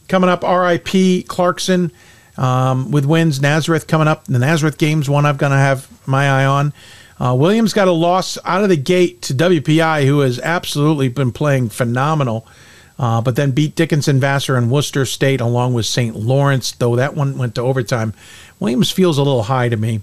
coming 0.10 0.30
up. 0.30 0.42
RPI 0.42 1.26
Clarkson 1.28 1.94
um, 2.40 2.90
with 2.90 3.06
wins. 3.06 3.42
Nazareth 3.42 3.86
coming 3.86 4.08
up. 4.08 4.26
The 4.26 4.40
Nazareth 4.40 4.78
game's 4.80 5.10
one 5.10 5.26
I'm 5.26 5.38
going 5.38 5.52
to 5.52 5.58
have 5.58 5.88
my 6.08 6.28
eye 6.28 6.46
on. 6.46 6.74
Uh, 7.20 7.36
Williams 7.36 7.74
got 7.74 7.90
a 7.90 7.92
loss 7.92 8.38
out 8.46 8.64
of 8.64 8.70
the 8.70 8.78
gate 8.78 9.22
to 9.24 9.34
WPI, 9.34 10.06
who 10.06 10.22
has 10.22 10.40
absolutely 10.40 11.10
been 11.10 11.34
playing 11.34 11.68
phenomenal, 11.68 12.48
uh, 12.98 13.20
but 13.20 13.36
then 13.36 13.52
beat 13.52 13.76
Dickinson, 13.76 14.22
Vassar, 14.22 14.56
and 14.56 14.72
Worcester 14.72 15.06
State 15.06 15.42
along 15.42 15.74
with 15.74 15.86
St. 15.86 16.16
Lawrence, 16.16 16.72
though 16.72 16.96
that 16.96 17.16
one 17.16 17.38
went 17.38 17.56
to 17.56 17.62
overtime. 17.62 18.14
Williams 18.60 18.90
feels 18.90 19.18
a 19.18 19.24
little 19.24 19.44
high 19.44 19.68
to 19.68 19.76
me. 19.76 20.00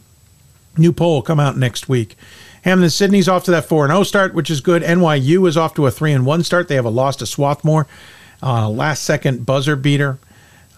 New 0.76 0.92
poll 0.92 1.14
will 1.14 1.22
come 1.22 1.40
out 1.40 1.56
next 1.56 1.88
week. 1.88 2.16
Hampden 2.62 2.90
Sydney's 2.90 3.28
off 3.28 3.44
to 3.44 3.50
that 3.52 3.64
4 3.64 3.86
0 3.86 4.02
start, 4.02 4.34
which 4.34 4.50
is 4.50 4.60
good. 4.60 4.82
NYU 4.82 5.48
is 5.48 5.56
off 5.56 5.72
to 5.74 5.86
a 5.86 5.90
3 5.90 6.18
1 6.18 6.42
start. 6.42 6.68
They 6.68 6.74
have 6.74 6.84
a 6.84 6.90
loss 6.90 7.16
to 7.16 7.26
Swarthmore. 7.26 7.86
Uh, 8.42 8.68
last 8.68 9.04
second 9.04 9.46
buzzer 9.46 9.76
beater. 9.76 10.18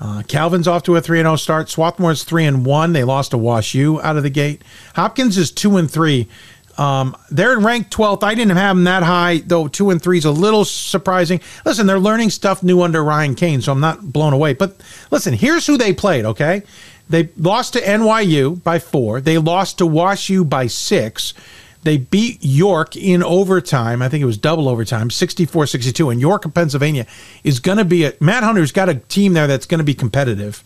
Uh, 0.00 0.22
Calvin's 0.28 0.68
off 0.68 0.82
to 0.84 0.96
a 0.96 1.00
3 1.00 1.18
0 1.18 1.36
start. 1.36 1.68
Swarthmore's 1.68 2.24
3 2.24 2.44
and 2.44 2.66
1. 2.66 2.92
They 2.92 3.04
lost 3.04 3.32
to 3.32 3.38
Wash 3.38 3.74
U 3.74 4.00
out 4.00 4.16
of 4.16 4.22
the 4.22 4.30
gate. 4.30 4.62
Hopkins 4.94 5.36
is 5.36 5.50
2 5.50 5.76
and 5.76 5.90
3. 5.90 6.28
Um, 6.76 7.16
they're 7.30 7.52
in 7.54 7.64
ranked 7.64 7.92
12th. 7.92 8.22
I 8.22 8.36
didn't 8.36 8.56
have 8.56 8.76
them 8.76 8.84
that 8.84 9.02
high, 9.02 9.38
though 9.44 9.66
2 9.66 9.90
and 9.90 10.00
3 10.00 10.18
is 10.18 10.24
a 10.24 10.30
little 10.30 10.64
surprising. 10.64 11.40
Listen, 11.64 11.86
they're 11.86 11.98
learning 11.98 12.30
stuff 12.30 12.62
new 12.62 12.82
under 12.82 13.02
Ryan 13.02 13.34
Kane, 13.34 13.60
so 13.60 13.72
I'm 13.72 13.80
not 13.80 14.12
blown 14.12 14.32
away. 14.32 14.54
But 14.54 14.76
listen, 15.10 15.34
here's 15.34 15.66
who 15.66 15.76
they 15.76 15.92
played, 15.92 16.24
okay? 16.24 16.62
They 17.10 17.30
lost 17.36 17.72
to 17.72 17.80
NYU 17.80 18.62
by 18.62 18.78
four. 18.78 19.20
They 19.20 19.38
lost 19.38 19.78
to 19.78 19.86
Wash 19.86 20.30
U 20.30 20.44
by 20.44 20.68
six. 20.68 21.34
They 21.82 21.96
beat 21.96 22.38
York 22.40 22.96
in 22.96 23.22
overtime. 23.22 24.02
I 24.02 24.08
think 24.08 24.22
it 24.22 24.26
was 24.26 24.36
double 24.36 24.68
overtime, 24.68 25.10
64 25.10 25.66
62. 25.66 26.10
And 26.10 26.20
York, 26.20 26.52
Pennsylvania, 26.52 27.06
is 27.44 27.60
going 27.60 27.78
to 27.78 27.84
be 27.84 28.04
a. 28.04 28.14
Matt 28.20 28.42
Hunter's 28.42 28.72
got 28.72 28.88
a 28.88 28.94
team 28.94 29.32
there 29.32 29.46
that's 29.46 29.66
going 29.66 29.78
to 29.78 29.84
be 29.84 29.94
competitive, 29.94 30.64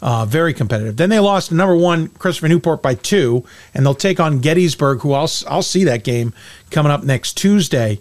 uh, 0.00 0.24
very 0.24 0.54
competitive. 0.54 0.96
Then 0.96 1.10
they 1.10 1.18
lost 1.18 1.50
to 1.50 1.54
number 1.54 1.76
one, 1.76 2.08
Christopher 2.08 2.48
Newport, 2.48 2.82
by 2.82 2.94
two, 2.94 3.44
and 3.74 3.84
they'll 3.84 3.94
take 3.94 4.20
on 4.20 4.40
Gettysburg, 4.40 5.00
who 5.00 5.12
I'll, 5.12 5.30
I'll 5.48 5.62
see 5.62 5.84
that 5.84 6.02
game 6.02 6.32
coming 6.70 6.90
up 6.90 7.04
next 7.04 7.34
Tuesday 7.34 8.00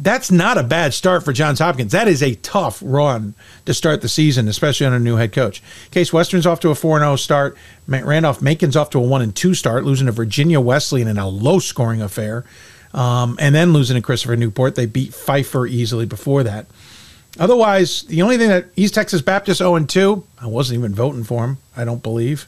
that's 0.00 0.30
not 0.30 0.58
a 0.58 0.62
bad 0.62 0.94
start 0.94 1.24
for 1.24 1.32
Johns 1.32 1.58
Hopkins. 1.58 1.92
That 1.92 2.06
is 2.06 2.22
a 2.22 2.36
tough 2.36 2.80
run 2.84 3.34
to 3.66 3.74
start 3.74 4.00
the 4.00 4.08
season, 4.08 4.46
especially 4.46 4.86
on 4.86 4.92
a 4.92 4.98
new 4.98 5.16
head 5.16 5.32
coach. 5.32 5.60
Case 5.90 6.12
Western's 6.12 6.46
off 6.46 6.60
to 6.60 6.70
a 6.70 6.74
4 6.74 7.00
0 7.00 7.16
start. 7.16 7.56
Randolph 7.88 8.40
Macon's 8.40 8.76
off 8.76 8.90
to 8.90 8.98
a 8.98 9.02
1 9.02 9.32
2 9.32 9.54
start, 9.54 9.84
losing 9.84 10.06
to 10.06 10.12
Virginia 10.12 10.60
Wesleyan 10.60 11.08
in 11.08 11.18
a 11.18 11.28
low 11.28 11.58
scoring 11.58 12.00
affair, 12.00 12.44
um, 12.94 13.36
and 13.40 13.54
then 13.54 13.72
losing 13.72 13.96
to 13.96 14.02
Christopher 14.02 14.36
Newport. 14.36 14.76
They 14.76 14.86
beat 14.86 15.12
Pfeiffer 15.12 15.66
easily 15.66 16.06
before 16.06 16.44
that. 16.44 16.66
Otherwise, 17.38 18.02
the 18.02 18.22
only 18.22 18.38
thing 18.38 18.50
that 18.50 18.66
East 18.76 18.94
Texas 18.94 19.20
Baptist 19.20 19.58
0 19.58 19.84
2, 19.84 20.24
I 20.40 20.46
wasn't 20.46 20.78
even 20.78 20.94
voting 20.94 21.24
for 21.24 21.44
him, 21.44 21.58
I 21.76 21.84
don't 21.84 22.02
believe. 22.02 22.46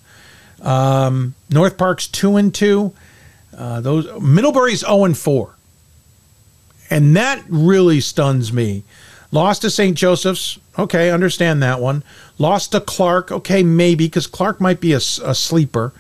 Um, 0.62 1.34
North 1.50 1.76
Park's 1.76 2.06
2 2.06 2.36
and 2.36 2.54
2. 2.54 2.92
Uh, 3.56 3.80
those 3.80 4.06
Middlebury's 4.20 4.80
0 4.80 5.14
4. 5.14 5.56
And 6.90 7.16
that 7.16 7.42
really 7.48 8.00
stuns 8.00 8.52
me. 8.52 8.82
Lost 9.32 9.62
to 9.62 9.70
St. 9.70 9.96
Joseph's. 9.96 10.58
Okay, 10.78 11.10
understand 11.10 11.62
that 11.62 11.80
one. 11.80 12.02
Lost 12.38 12.72
to 12.72 12.80
Clark. 12.80 13.30
Okay, 13.30 13.62
maybe, 13.62 14.06
because 14.06 14.26
Clark 14.26 14.60
might 14.60 14.80
be 14.80 14.92
a, 14.92 14.96
a 14.96 15.34
sleeper. 15.34 15.92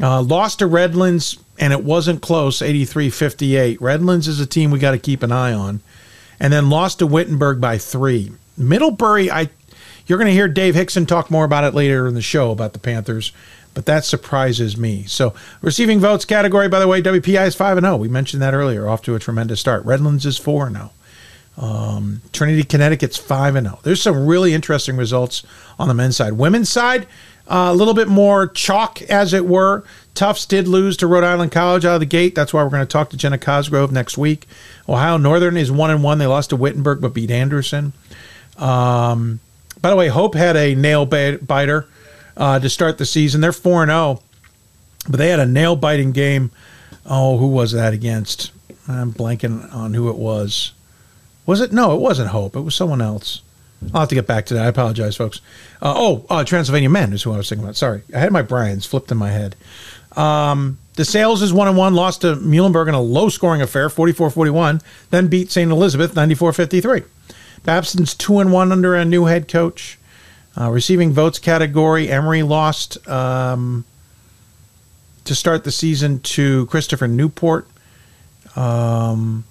Uh, 0.00 0.22
lost 0.22 0.58
to 0.58 0.66
Redlands, 0.66 1.38
and 1.58 1.72
it 1.72 1.82
wasn't 1.82 2.22
close 2.22 2.60
83 2.60 3.10
58. 3.10 3.80
Redlands 3.80 4.28
is 4.28 4.38
a 4.38 4.46
team 4.46 4.70
we 4.70 4.78
got 4.78 4.92
to 4.92 4.98
keep 4.98 5.22
an 5.22 5.32
eye 5.32 5.52
on. 5.52 5.80
And 6.38 6.52
then 6.52 6.70
lost 6.70 7.00
to 7.00 7.06
Wittenberg 7.06 7.60
by 7.60 7.78
three. 7.78 8.32
Middlebury, 8.56 9.30
I 9.30 9.48
you're 10.06 10.18
going 10.18 10.28
to 10.28 10.34
hear 10.34 10.48
Dave 10.48 10.74
Hixon 10.74 11.04
talk 11.04 11.30
more 11.30 11.44
about 11.44 11.64
it 11.64 11.74
later 11.74 12.06
in 12.06 12.14
the 12.14 12.22
show 12.22 12.50
about 12.50 12.72
the 12.72 12.78
Panthers 12.78 13.32
but 13.78 13.86
that 13.86 14.04
surprises 14.04 14.76
me. 14.76 15.04
So, 15.04 15.34
receiving 15.62 16.00
votes 16.00 16.24
category, 16.24 16.68
by 16.68 16.80
the 16.80 16.88
way, 16.88 17.00
WPI 17.00 17.46
is 17.46 17.54
5 17.54 17.76
and 17.76 17.86
0. 17.86 17.96
We 17.98 18.08
mentioned 18.08 18.42
that 18.42 18.52
earlier, 18.52 18.88
off 18.88 19.02
to 19.02 19.14
a 19.14 19.20
tremendous 19.20 19.60
start. 19.60 19.84
Redlands 19.84 20.26
is 20.26 20.36
4 20.36 20.66
and 20.66 20.76
0. 20.76 20.90
Um, 21.58 22.22
Trinity, 22.32 22.64
Connecticut's 22.64 23.16
5 23.18 23.54
and 23.54 23.68
0. 23.68 23.78
There's 23.84 24.02
some 24.02 24.26
really 24.26 24.52
interesting 24.52 24.96
results 24.96 25.44
on 25.78 25.86
the 25.86 25.94
men's 25.94 26.16
side. 26.16 26.32
Women's 26.32 26.68
side, 26.68 27.06
uh, 27.46 27.68
a 27.70 27.72
little 27.72 27.94
bit 27.94 28.08
more 28.08 28.48
chalk, 28.48 29.00
as 29.02 29.32
it 29.32 29.46
were. 29.46 29.84
Tufts 30.12 30.44
did 30.44 30.66
lose 30.66 30.96
to 30.96 31.06
Rhode 31.06 31.22
Island 31.22 31.52
College 31.52 31.84
out 31.84 31.94
of 31.94 32.00
the 32.00 32.06
gate. 32.06 32.34
That's 32.34 32.52
why 32.52 32.64
we're 32.64 32.70
going 32.70 32.82
to 32.82 32.86
talk 32.86 33.10
to 33.10 33.16
Jenna 33.16 33.38
Cosgrove 33.38 33.92
next 33.92 34.18
week. 34.18 34.48
Ohio 34.88 35.18
Northern 35.18 35.56
is 35.56 35.70
1 35.70 35.88
and 35.88 36.02
1. 36.02 36.18
They 36.18 36.26
lost 36.26 36.50
to 36.50 36.56
Wittenberg 36.56 37.00
but 37.00 37.14
beat 37.14 37.30
Anderson. 37.30 37.92
Um, 38.56 39.38
by 39.80 39.90
the 39.90 39.94
way, 39.94 40.08
Hope 40.08 40.34
had 40.34 40.56
a 40.56 40.74
nail 40.74 41.06
biter 41.06 41.86
uh, 42.38 42.58
to 42.58 42.70
start 42.70 42.96
the 42.96 43.04
season. 43.04 43.42
They're 43.42 43.52
4 43.52 43.84
0, 43.86 44.22
but 45.08 45.18
they 45.18 45.28
had 45.28 45.40
a 45.40 45.46
nail 45.46 45.76
biting 45.76 46.12
game. 46.12 46.50
Oh, 47.04 47.36
who 47.36 47.48
was 47.48 47.72
that 47.72 47.92
against? 47.92 48.52
I'm 48.86 49.12
blanking 49.12 49.72
on 49.74 49.92
who 49.92 50.08
it 50.08 50.16
was. 50.16 50.72
Was 51.44 51.60
it? 51.60 51.72
No, 51.72 51.94
it 51.94 52.00
wasn't 52.00 52.30
Hope. 52.30 52.56
It 52.56 52.60
was 52.60 52.74
someone 52.74 53.02
else. 53.02 53.42
I'll 53.92 54.00
have 54.00 54.08
to 54.08 54.14
get 54.14 54.26
back 54.26 54.46
to 54.46 54.54
that. 54.54 54.64
I 54.64 54.68
apologize, 54.68 55.16
folks. 55.16 55.40
Uh, 55.80 55.94
oh, 55.96 56.26
uh, 56.28 56.44
Transylvania 56.44 56.90
Men 56.90 57.12
is 57.12 57.22
who 57.22 57.32
I 57.32 57.36
was 57.36 57.48
thinking 57.48 57.64
about. 57.64 57.76
Sorry. 57.76 58.02
I 58.14 58.18
had 58.18 58.32
my 58.32 58.42
Bryans 58.42 58.86
flipped 58.86 59.10
in 59.12 59.18
my 59.18 59.30
head. 59.30 59.54
Um, 60.16 60.78
DeSales 60.94 61.42
is 61.42 61.52
1 61.52 61.68
and 61.68 61.76
1, 61.76 61.94
lost 61.94 62.22
to 62.22 62.34
Muhlenberg 62.36 62.88
in 62.88 62.94
a 62.94 63.00
low 63.00 63.28
scoring 63.28 63.62
affair, 63.62 63.88
44 63.88 64.30
41, 64.30 64.80
then 65.10 65.28
beat 65.28 65.50
St. 65.50 65.70
Elizabeth 65.70 66.16
94 66.16 66.52
53. 66.52 67.02
Babson's 67.64 68.14
2 68.14 68.40
and 68.40 68.52
1 68.52 68.72
under 68.72 68.94
a 68.94 69.04
new 69.04 69.26
head 69.26 69.46
coach. 69.46 69.97
Uh, 70.58 70.70
receiving 70.70 71.12
votes 71.12 71.38
category, 71.38 72.08
Emory 72.08 72.42
lost 72.42 73.06
um, 73.08 73.84
to 75.24 75.34
start 75.34 75.62
the 75.62 75.70
season 75.70 76.18
to 76.20 76.66
Christopher 76.66 77.06
Newport. 77.06 77.68
Um, 78.56 79.44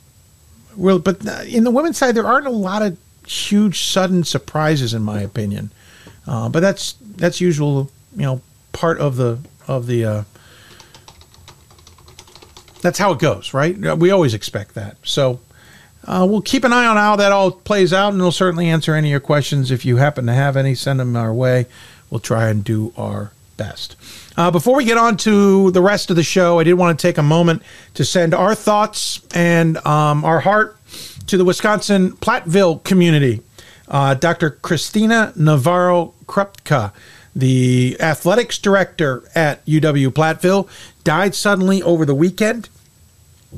well, 0.76 1.00
but 1.00 1.26
in 1.46 1.64
the 1.64 1.72
women's 1.72 1.98
side, 1.98 2.14
there 2.14 2.26
aren't 2.26 2.48
a 2.48 2.52
lot 2.52 2.82
of 2.82 2.98
huge 3.26 3.84
sudden 3.84 4.26
surprises, 4.26 4.94
in 4.94 5.02
my 5.02 5.22
opinion. 5.22 5.72
Uh, 6.28 6.50
but 6.50 6.60
that's 6.60 6.96
that's 7.16 7.40
usual, 7.40 7.90
you 8.16 8.24
know, 8.24 8.42
part 8.74 9.00
of 9.00 9.16
the 9.16 9.40
of 9.68 9.88
the. 9.88 10.04
Uh, 10.04 10.24
that's 12.82 13.00
how 13.00 13.14
it 13.14 13.20
goes, 13.20 13.54
right? 13.54 13.78
We 13.78 14.12
always 14.12 14.34
expect 14.34 14.76
that. 14.76 14.98
So 15.04 15.40
uh, 16.08 16.26
we'll 16.28 16.42
keep 16.42 16.64
an 16.64 16.72
eye 16.72 16.86
on 16.86 16.96
how 16.96 17.18
that 17.18 17.32
all 17.32 17.52
plays 17.52 17.92
out, 17.92 18.14
and 18.14 18.22
we'll 18.22 18.32
certainly 18.32 18.70
answer 18.70 18.96
any 18.96 19.10
of 19.10 19.12
your 19.12 19.20
questions. 19.20 19.72
If 19.72 19.86
you 19.86 19.98
happen 19.98 20.26
to 20.28 20.34
have 20.34 20.56
any, 20.56 20.74
send 20.74 21.00
them 21.00 21.16
our 21.16 21.34
way. 21.34 21.66
We'll 22.10 22.22
try 22.22 22.50
and 22.50 22.64
do 22.64 22.94
our 22.96 23.32
best. 23.58 23.96
Uh, 24.38 24.52
before 24.52 24.78
we 24.78 24.86
get 24.86 24.98
on 24.98 25.18
to 25.18 25.72
the 25.72 25.82
rest 25.82 26.10
of 26.10 26.16
the 26.16 26.24
show, 26.24 26.60
I 26.60 26.64
did 26.64 26.76
want 26.76 26.98
to 26.98 27.02
take 27.02 27.18
a 27.18 27.24
moment 27.24 27.62
to 27.96 28.06
send 28.06 28.34
our 28.34 28.56
thoughts 28.56 29.20
and 29.34 29.78
um, 29.86 30.24
our 30.24 30.40
heart 30.40 30.78
to 31.28 31.38
the 31.38 31.44
Wisconsin 31.44 32.14
Platteville 32.14 32.84
community. 32.84 33.42
Uh, 33.88 34.14
Dr. 34.14 34.52
Christina 34.52 35.34
Navarro 35.36 36.14
Krupka, 36.26 36.94
the 37.36 37.98
athletics 38.00 38.58
director 38.60 39.24
at 39.36 39.66
UW 39.66 40.10
Platteville, 40.10 40.70
died 41.04 41.36
suddenly 41.36 41.82
over 41.82 42.06
the 42.06 42.16
weekend. 42.16 42.70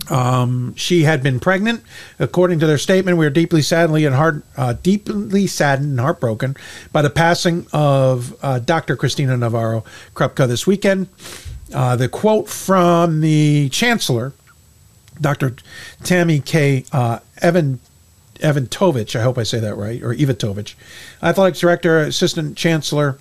Um, 0.10 0.76
she 0.76 1.04
had 1.04 1.24
been 1.24 1.40
pregnant. 1.40 1.84
According 2.20 2.60
to 2.60 2.68
their 2.68 2.78
statement, 2.78 3.18
we 3.18 3.26
are 3.26 3.32
deeply 3.32 3.62
sadly 3.62 4.06
and 4.06 4.16
heart, 4.16 4.44
uh, 4.56 4.74
deeply 4.74 5.48
saddened 5.48 5.92
and 5.92 6.00
heartbroken 6.00 6.56
by 6.92 7.02
the 7.02 7.10
passing 7.10 7.66
of 7.74 8.36
uh, 8.44 8.60
Dr. 8.60 8.96
Christina 8.96 9.36
Navarro 9.36 9.84
Krupka 10.14 10.48
this 10.48 10.68
weekend. 10.68 11.10
Uh, 11.74 11.96
the 11.96 12.10
quote 12.10 12.48
from 12.48 13.22
the 13.22 13.70
chancellor, 13.70 14.34
Dr. 15.20 15.56
Tammy 16.04 16.40
K. 16.40 16.86
Uh, 16.92 17.20
Evan 17.42 17.80
Evantovich, 18.36 19.20
I 19.20 19.22
hope 19.22 19.38
I 19.38 19.44
say 19.44 19.60
that 19.60 19.76
right, 19.76 20.02
or 20.02 20.14
Ivatovich, 20.14 20.76
athletics 21.22 21.60
director, 21.60 22.00
assistant 22.00 22.58
chancellor 22.58 23.20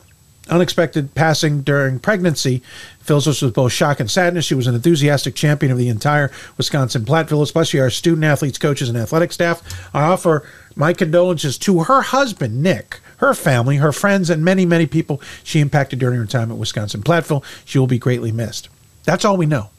unexpected 0.49 1.15
passing 1.15 1.63
during 1.63 1.99
pregnancy 1.99 2.63
fills 3.01 3.27
us 3.27 3.43
with 3.43 3.55
both 3.55 3.73
shock 3.73 4.01
and 4.01 4.11
sadness. 4.11 4.45
She 4.45 4.55
was 4.55 4.67
an 4.67 4.75
enthusiastic 4.75 5.35
champion 5.35 5.73
of 5.73 5.79
the 5.79 5.89
entire 5.89 6.31
Wisconsin 6.57 7.05
Platteville, 7.05 7.43
especially 7.43 7.81
our 7.81 7.91
student 7.91 8.25
athletes, 8.25 8.59
coaches, 8.59 8.89
and 8.89 8.99
athletic 8.99 9.33
staff. 9.33 9.63
I 9.95 10.03
offer 10.03 10.47
my 10.77 10.93
condolences 10.93 11.59
to 11.59 11.85
her 11.85 12.03
husband, 12.03 12.63
Nick, 12.63 13.01
her 13.19 13.35
family, 13.35 13.77
her 13.77 13.93
friends, 13.93 14.31
and 14.31 14.45
many, 14.45 14.65
many 14.65 14.87
people 14.87 15.21
she 15.43 15.61
impacted 15.61 15.99
during 15.99 16.19
her 16.19 16.27
time 16.27 16.51
at 16.51 16.59
Wisconsin 16.59 17.03
Platteville. 17.03 17.45
She 17.65 17.79
will 17.79 17.87
be 17.87 17.99
greatly 17.99 18.33
missed. 18.33 18.69
That's 19.05 19.25
all 19.25 19.37
we 19.37 19.47
know. 19.47 19.71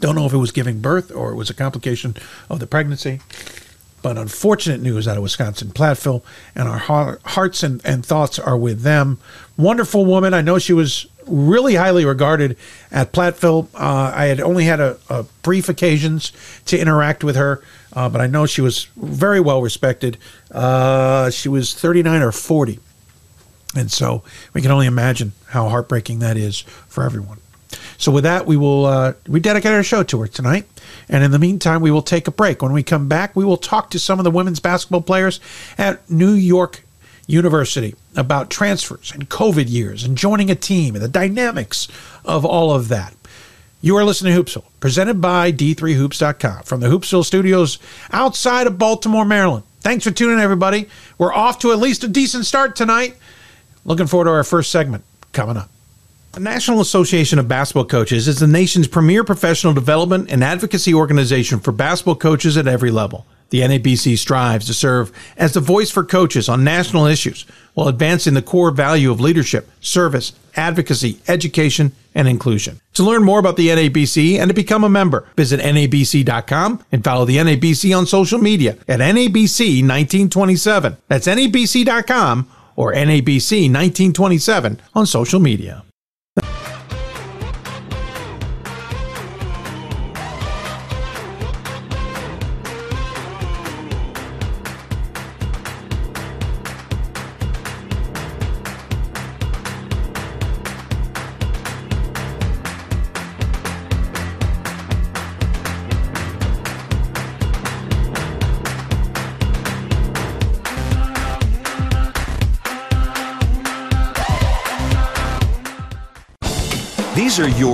Don't 0.00 0.14
know 0.14 0.26
if 0.26 0.32
it 0.32 0.38
was 0.38 0.52
giving 0.52 0.80
birth 0.80 1.10
or 1.10 1.32
it 1.32 1.36
was 1.36 1.50
a 1.50 1.54
complication 1.54 2.14
of 2.50 2.60
the 2.60 2.66
pregnancy. 2.66 3.20
But 4.02 4.18
unfortunate 4.18 4.80
news 4.80 5.08
out 5.08 5.16
of 5.16 5.22
Wisconsin 5.22 5.68
Platteville, 5.70 6.22
and 6.54 6.68
our 6.68 6.78
hearts 7.24 7.62
and, 7.62 7.80
and 7.84 8.06
thoughts 8.06 8.38
are 8.38 8.56
with 8.56 8.82
them. 8.82 9.18
Wonderful 9.56 10.04
woman. 10.04 10.34
I 10.34 10.42
know 10.42 10.58
she 10.58 10.72
was 10.72 11.06
really 11.26 11.74
highly 11.74 12.04
regarded 12.04 12.56
at 12.90 13.12
Platteville. 13.12 13.68
Uh, 13.74 14.12
I 14.14 14.26
had 14.26 14.40
only 14.40 14.64
had 14.64 14.80
a, 14.80 14.98
a, 15.08 15.24
brief 15.42 15.68
occasions 15.68 16.32
to 16.66 16.78
interact 16.78 17.24
with 17.24 17.36
her, 17.36 17.62
uh, 17.92 18.08
but 18.08 18.20
I 18.20 18.26
know 18.26 18.46
she 18.46 18.60
was 18.60 18.84
very 18.96 19.40
well 19.40 19.62
respected. 19.62 20.18
Uh, 20.50 21.30
she 21.30 21.48
was 21.48 21.74
39 21.74 22.22
or 22.22 22.32
40. 22.32 22.80
And 23.74 23.90
so 23.90 24.22
we 24.52 24.62
can 24.62 24.70
only 24.70 24.86
imagine 24.86 25.32
how 25.48 25.68
heartbreaking 25.68 26.20
that 26.20 26.36
is 26.36 26.60
for 26.60 27.04
everyone. 27.04 27.38
So 27.98 28.12
with 28.12 28.24
that, 28.24 28.46
we 28.46 28.56
will 28.56 28.86
uh, 28.86 29.14
we 29.26 29.40
dedicate 29.40 29.72
our 29.72 29.82
show 29.82 30.02
to 30.04 30.20
her 30.20 30.26
tonight. 30.26 30.66
And 31.08 31.24
in 31.24 31.30
the 31.30 31.38
meantime, 31.38 31.80
we 31.80 31.90
will 31.90 32.02
take 32.02 32.28
a 32.28 32.30
break. 32.30 32.62
When 32.62 32.72
we 32.72 32.82
come 32.82 33.08
back, 33.08 33.34
we 33.34 33.44
will 33.44 33.56
talk 33.56 33.90
to 33.90 33.98
some 33.98 34.18
of 34.18 34.24
the 34.24 34.30
women's 34.30 34.60
basketball 34.60 35.02
players 35.02 35.40
at 35.78 36.08
New 36.10 36.32
York 36.32 36.82
University 37.26 37.94
about 38.14 38.50
transfers 38.50 39.12
and 39.12 39.28
COVID 39.28 39.68
years 39.68 40.04
and 40.04 40.16
joining 40.16 40.50
a 40.50 40.54
team 40.54 40.94
and 40.94 41.02
the 41.02 41.08
dynamics 41.08 41.88
of 42.24 42.44
all 42.44 42.72
of 42.72 42.88
that. 42.88 43.14
You 43.80 43.96
are 43.96 44.04
listening 44.04 44.34
to 44.34 44.42
Hoopsville, 44.42 44.64
presented 44.80 45.20
by 45.20 45.52
D3Hoops.com 45.52 46.62
from 46.62 46.80
the 46.80 46.88
Hoopsville 46.88 47.24
studios 47.24 47.78
outside 48.10 48.66
of 48.66 48.78
Baltimore, 48.78 49.24
Maryland. 49.24 49.64
Thanks 49.80 50.04
for 50.04 50.10
tuning 50.10 50.38
in, 50.38 50.40
everybody. 50.40 50.88
We're 51.18 51.32
off 51.32 51.60
to 51.60 51.72
at 51.72 51.78
least 51.78 52.02
a 52.02 52.08
decent 52.08 52.46
start 52.46 52.74
tonight. 52.74 53.16
Looking 53.84 54.06
forward 54.06 54.24
to 54.24 54.32
our 54.32 54.44
first 54.44 54.70
segment 54.72 55.04
coming 55.32 55.56
up. 55.56 55.70
The 56.32 56.40
National 56.40 56.80
Association 56.80 57.38
of 57.38 57.48
Basketball 57.48 57.84
Coaches 57.84 58.28
is 58.28 58.40
the 58.40 58.46
nation's 58.46 58.88
premier 58.88 59.24
professional 59.24 59.72
development 59.72 60.30
and 60.30 60.42
advocacy 60.42 60.92
organization 60.92 61.60
for 61.60 61.72
basketball 61.72 62.16
coaches 62.16 62.56
at 62.56 62.66
every 62.66 62.90
level. 62.90 63.24
The 63.50 63.60
NABC 63.60 64.18
strives 64.18 64.66
to 64.66 64.74
serve 64.74 65.12
as 65.36 65.52
the 65.52 65.60
voice 65.60 65.90
for 65.90 66.04
coaches 66.04 66.48
on 66.48 66.64
national 66.64 67.06
issues 67.06 67.46
while 67.74 67.88
advancing 67.88 68.34
the 68.34 68.42
core 68.42 68.70
value 68.70 69.10
of 69.10 69.20
leadership, 69.20 69.68
service, 69.80 70.32
advocacy, 70.56 71.20
education, 71.28 71.92
and 72.14 72.26
inclusion. 72.26 72.80
To 72.94 73.04
learn 73.04 73.22
more 73.22 73.38
about 73.38 73.56
the 73.56 73.68
NABC 73.68 74.38
and 74.38 74.48
to 74.48 74.54
become 74.54 74.82
a 74.82 74.88
member, 74.88 75.28
visit 75.36 75.60
NABC.com 75.60 76.84
and 76.90 77.04
follow 77.04 77.24
the 77.24 77.36
NABC 77.36 77.96
on 77.96 78.06
social 78.06 78.38
media 78.38 78.72
at 78.88 79.00
NABC 79.00 79.82
1927. 79.82 80.96
That's 81.08 81.26
NABC.com 81.26 82.50
or 82.74 82.92
NABC 82.92 83.70
1927 83.72 84.80
on 84.94 85.06
social 85.06 85.40
media. 85.40 85.84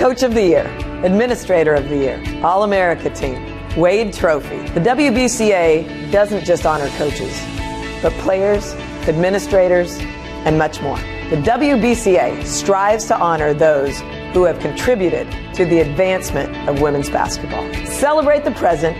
Coach 0.00 0.22
of 0.22 0.32
the 0.32 0.42
Year. 0.42 0.64
Administrator 1.04 1.74
of 1.74 1.90
the 1.90 1.96
Year, 1.98 2.40
All 2.42 2.62
America 2.62 3.10
Team, 3.10 3.38
Wade 3.76 4.14
Trophy. 4.14 4.56
The 4.70 4.80
WBCA 4.80 6.10
doesn't 6.10 6.42
just 6.42 6.64
honor 6.64 6.88
coaches, 6.96 7.38
but 8.00 8.10
players, 8.14 8.72
administrators, 9.06 9.98
and 10.46 10.56
much 10.56 10.80
more. 10.80 10.96
The 11.28 11.36
WBCA 11.36 12.46
strives 12.46 13.08
to 13.08 13.18
honor 13.18 13.52
those 13.52 14.00
who 14.32 14.44
have 14.44 14.58
contributed 14.60 15.30
to 15.52 15.66
the 15.66 15.80
advancement 15.80 16.66
of 16.66 16.80
women's 16.80 17.10
basketball. 17.10 17.70
Celebrate 17.84 18.44
the 18.44 18.52
present, 18.52 18.96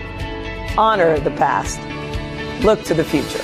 honor 0.77 1.19
the 1.19 1.31
past, 1.31 1.79
look 2.63 2.83
to 2.83 2.93
the 2.93 3.03
future. 3.03 3.43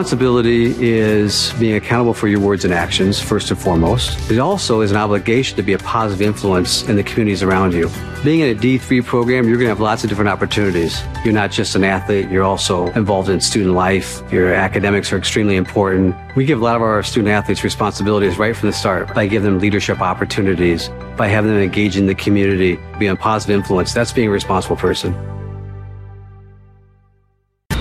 Responsibility 0.00 0.74
is 0.82 1.52
being 1.60 1.74
accountable 1.74 2.14
for 2.14 2.26
your 2.26 2.40
words 2.40 2.64
and 2.64 2.72
actions, 2.72 3.20
first 3.20 3.50
and 3.50 3.60
foremost. 3.60 4.30
It 4.30 4.38
also 4.38 4.80
is 4.80 4.90
an 4.90 4.96
obligation 4.96 5.58
to 5.58 5.62
be 5.62 5.74
a 5.74 5.78
positive 5.78 6.22
influence 6.26 6.88
in 6.88 6.96
the 6.96 7.02
communities 7.02 7.42
around 7.42 7.74
you. 7.74 7.90
Being 8.24 8.40
in 8.40 8.56
a 8.56 8.58
D3 8.58 9.04
program, 9.04 9.46
you're 9.46 9.58
going 9.58 9.66
to 9.66 9.74
have 9.74 9.80
lots 9.80 10.02
of 10.02 10.08
different 10.08 10.30
opportunities. 10.30 11.02
You're 11.22 11.34
not 11.34 11.50
just 11.50 11.74
an 11.74 11.84
athlete, 11.84 12.30
you're 12.30 12.44
also 12.44 12.86
involved 12.92 13.28
in 13.28 13.42
student 13.42 13.74
life. 13.74 14.22
Your 14.32 14.54
academics 14.54 15.12
are 15.12 15.18
extremely 15.18 15.56
important. 15.56 16.16
We 16.34 16.46
give 16.46 16.62
a 16.62 16.64
lot 16.64 16.76
of 16.76 16.82
our 16.82 17.02
student 17.02 17.28
athletes 17.28 17.62
responsibilities 17.62 18.38
right 18.38 18.56
from 18.56 18.70
the 18.70 18.72
start 18.72 19.14
by 19.14 19.26
giving 19.26 19.50
them 19.50 19.58
leadership 19.58 20.00
opportunities, 20.00 20.88
by 21.18 21.28
having 21.28 21.50
them 21.50 21.60
engage 21.60 21.98
in 21.98 22.06
the 22.06 22.14
community, 22.14 22.78
be 22.98 23.06
a 23.06 23.16
positive 23.16 23.54
influence. 23.54 23.92
That's 23.92 24.14
being 24.14 24.28
a 24.28 24.30
responsible 24.30 24.76
person. 24.76 25.14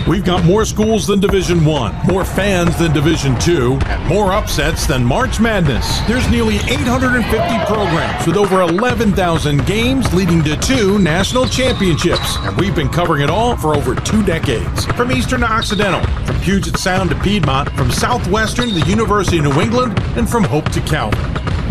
We've 0.08 0.26
got 0.26 0.44
more 0.44 0.66
schools 0.66 1.06
than 1.06 1.20
Division 1.20 1.64
1, 1.64 2.08
more 2.08 2.26
fans 2.26 2.76
than 2.78 2.92
Division 2.94 3.38
2, 3.40 3.78
and 3.86 4.08
more 4.08 4.32
upsets 4.32 4.88
than 4.88 5.06
March 5.06 5.40
Madness. 5.40 6.00
There's 6.08 6.28
nearly 6.32 6.56
850 6.56 7.66
programs 7.66 8.26
with 8.26 8.36
over 8.36 8.62
11,000 8.62 9.66
games 9.68 10.12
leading 10.14 10.44
to 10.46 10.58
two 10.58 10.98
national 11.00 11.46
championships, 11.48 12.38
and 12.40 12.58
we've 12.58 12.76
been 12.76 12.90
covering 12.90 13.22
it 13.22 13.30
all 13.30 13.56
for 13.56 13.76
over 13.76 13.94
two 13.94 14.24
decades. 14.24 14.86
From 14.86 15.12
Eastern 15.12 15.42
to 15.42 15.52
Occidental, 15.52 16.02
from 16.26 16.40
Puget 16.42 16.78
Sound 16.78 17.12
to 17.12 17.20
Piedmont, 17.20 17.70
from 17.72 17.92
Southwestern 17.92 18.70
to 18.70 18.74
the 18.74 18.90
University 18.90 19.38
of 19.38 19.44
New 19.44 19.62
England, 19.62 20.00
and 20.18 20.28
from 20.28 20.44
Hope 20.44 20.72
to 20.72 20.82
Calvin. 20.82 21.20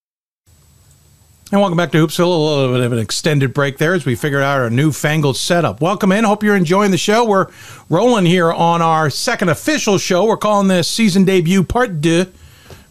And 1.52 1.60
welcome 1.60 1.76
back 1.76 1.92
to 1.92 1.98
Hoopsville. 1.98 2.24
A 2.24 2.28
little 2.28 2.74
bit 2.74 2.84
of 2.84 2.92
an 2.92 2.98
extended 2.98 3.54
break 3.54 3.78
there 3.78 3.94
as 3.94 4.04
we 4.04 4.16
figured 4.16 4.42
out 4.42 4.58
our 4.58 4.68
newfangled 4.68 5.36
setup. 5.36 5.80
Welcome 5.80 6.10
in. 6.10 6.24
Hope 6.24 6.42
you're 6.42 6.56
enjoying 6.56 6.90
the 6.90 6.98
show. 6.98 7.24
We're 7.24 7.46
rolling 7.88 8.26
here 8.26 8.52
on 8.52 8.82
our 8.82 9.10
second 9.10 9.50
official 9.50 9.96
show. 9.96 10.24
We're 10.24 10.38
calling 10.38 10.66
this 10.66 10.88
season 10.88 11.24
debut 11.24 11.62
part 11.62 12.00
deux 12.00 12.32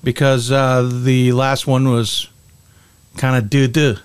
because 0.06 0.54
uh, 0.54 0.90
the 1.04 1.34
last 1.34 1.68
one 1.68 1.90
was 1.90 2.30
kind 3.18 3.36
of 3.36 3.50
deux 3.50 3.68
deux. 3.68 3.98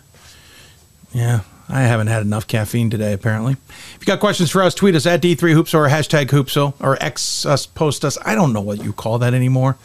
Yeah, 1.13 1.43
I 1.71 1.83
haven't 1.83 2.09
had 2.09 2.23
enough 2.23 2.47
caffeine 2.47 2.91
today, 2.91 3.13
apparently. 3.13 3.53
If 3.69 3.99
you 4.01 4.07
got 4.07 4.19
questions 4.19 4.51
for 4.51 4.63
us, 4.63 4.75
tweet 4.75 4.97
us 4.97 5.07
at 5.07 5.23
D3Hoops 5.23 5.73
or 5.73 5.89
hashtag 5.89 6.27
Hoopsville 6.27 6.75
or 6.81 7.01
X 7.01 7.47
us, 7.47 7.65
post 7.67 8.05
us. 8.05 8.19
I 8.25 8.35
don't 8.35 8.53
know 8.53 8.61
what 8.61 8.83
you 8.83 8.93
call 8.93 9.19
that 9.21 9.35
anymore. 9.35 9.77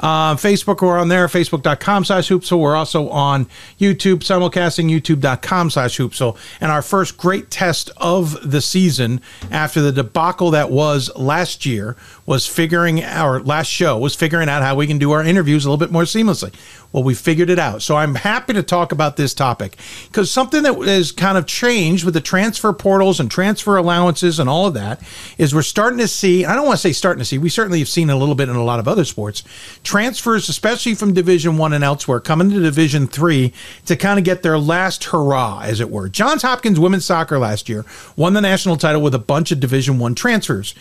Uh, 0.00 0.34
Facebook, 0.34 0.80
we're 0.80 0.98
on 0.98 1.08
there, 1.08 1.26
facebook.com 1.26 2.04
slash 2.04 2.28
hoopsville. 2.30 2.58
We're 2.58 2.76
also 2.76 3.10
on 3.10 3.46
YouTube, 3.78 4.20
simulcasting, 4.20 4.90
youtube.com 4.90 5.70
slash 5.70 5.98
hoopsville. 5.98 6.38
And 6.60 6.72
our 6.72 6.80
first 6.80 7.18
great 7.18 7.50
test 7.50 7.90
of 7.98 8.50
the 8.50 8.62
season 8.62 9.20
after 9.50 9.82
the 9.82 9.92
debacle 9.92 10.50
that 10.52 10.70
was 10.70 11.10
last 11.16 11.66
year 11.66 11.96
was 12.24 12.46
figuring 12.46 13.02
our 13.02 13.40
last 13.40 13.66
show 13.66 13.98
was 13.98 14.14
figuring 14.14 14.48
out 14.48 14.62
how 14.62 14.74
we 14.74 14.86
can 14.86 14.98
do 14.98 15.10
our 15.12 15.22
interviews 15.22 15.64
a 15.64 15.70
little 15.70 15.84
bit 15.84 15.92
more 15.92 16.04
seamlessly. 16.04 16.54
Well, 16.92 17.04
we 17.04 17.14
figured 17.14 17.50
it 17.50 17.58
out. 17.60 17.82
So 17.82 17.96
I'm 17.96 18.16
happy 18.16 18.52
to 18.52 18.64
talk 18.64 18.90
about 18.90 19.16
this 19.16 19.32
topic 19.32 19.76
because 20.08 20.28
something 20.28 20.64
that 20.64 20.74
has 20.74 21.12
kind 21.12 21.38
of 21.38 21.46
changed 21.46 22.04
with 22.04 22.14
the 22.14 22.20
transfer 22.20 22.72
portals 22.72 23.20
and 23.20 23.30
transfer 23.30 23.76
allowances 23.76 24.40
and 24.40 24.50
all 24.50 24.66
of 24.66 24.74
that 24.74 25.00
is 25.38 25.54
we're 25.54 25.62
starting 25.62 26.00
to 26.00 26.08
see, 26.08 26.44
I 26.44 26.56
don't 26.56 26.66
want 26.66 26.78
to 26.78 26.82
say 26.82 26.92
starting 26.92 27.20
to 27.20 27.24
see, 27.24 27.38
we 27.38 27.48
certainly 27.48 27.78
have 27.78 27.88
seen 27.88 28.10
a 28.10 28.16
little 28.16 28.34
bit 28.34 28.48
in 28.48 28.56
a 28.56 28.64
lot 28.64 28.80
of 28.80 28.88
other 28.88 29.04
sports, 29.04 29.44
transfers, 29.84 30.48
especially 30.48 30.96
from 30.96 31.14
Division 31.14 31.56
One 31.58 31.72
and 31.72 31.84
elsewhere, 31.84 32.18
coming 32.18 32.50
to 32.50 32.60
Division 32.60 33.06
Three 33.06 33.52
to 33.86 33.94
kind 33.94 34.18
of 34.18 34.24
get 34.24 34.42
their 34.42 34.58
last 34.58 35.04
hurrah, 35.04 35.60
as 35.60 35.78
it 35.80 35.90
were. 35.90 36.08
Johns 36.08 36.42
Hopkins 36.42 36.80
women's 36.80 37.04
soccer 37.04 37.38
last 37.38 37.68
year 37.68 37.84
won 38.16 38.32
the 38.32 38.40
national 38.40 38.76
title 38.76 39.00
with 39.00 39.14
a 39.14 39.20
bunch 39.20 39.52
of 39.52 39.60
Division 39.60 40.00
One 40.00 40.16
transfers. 40.16 40.74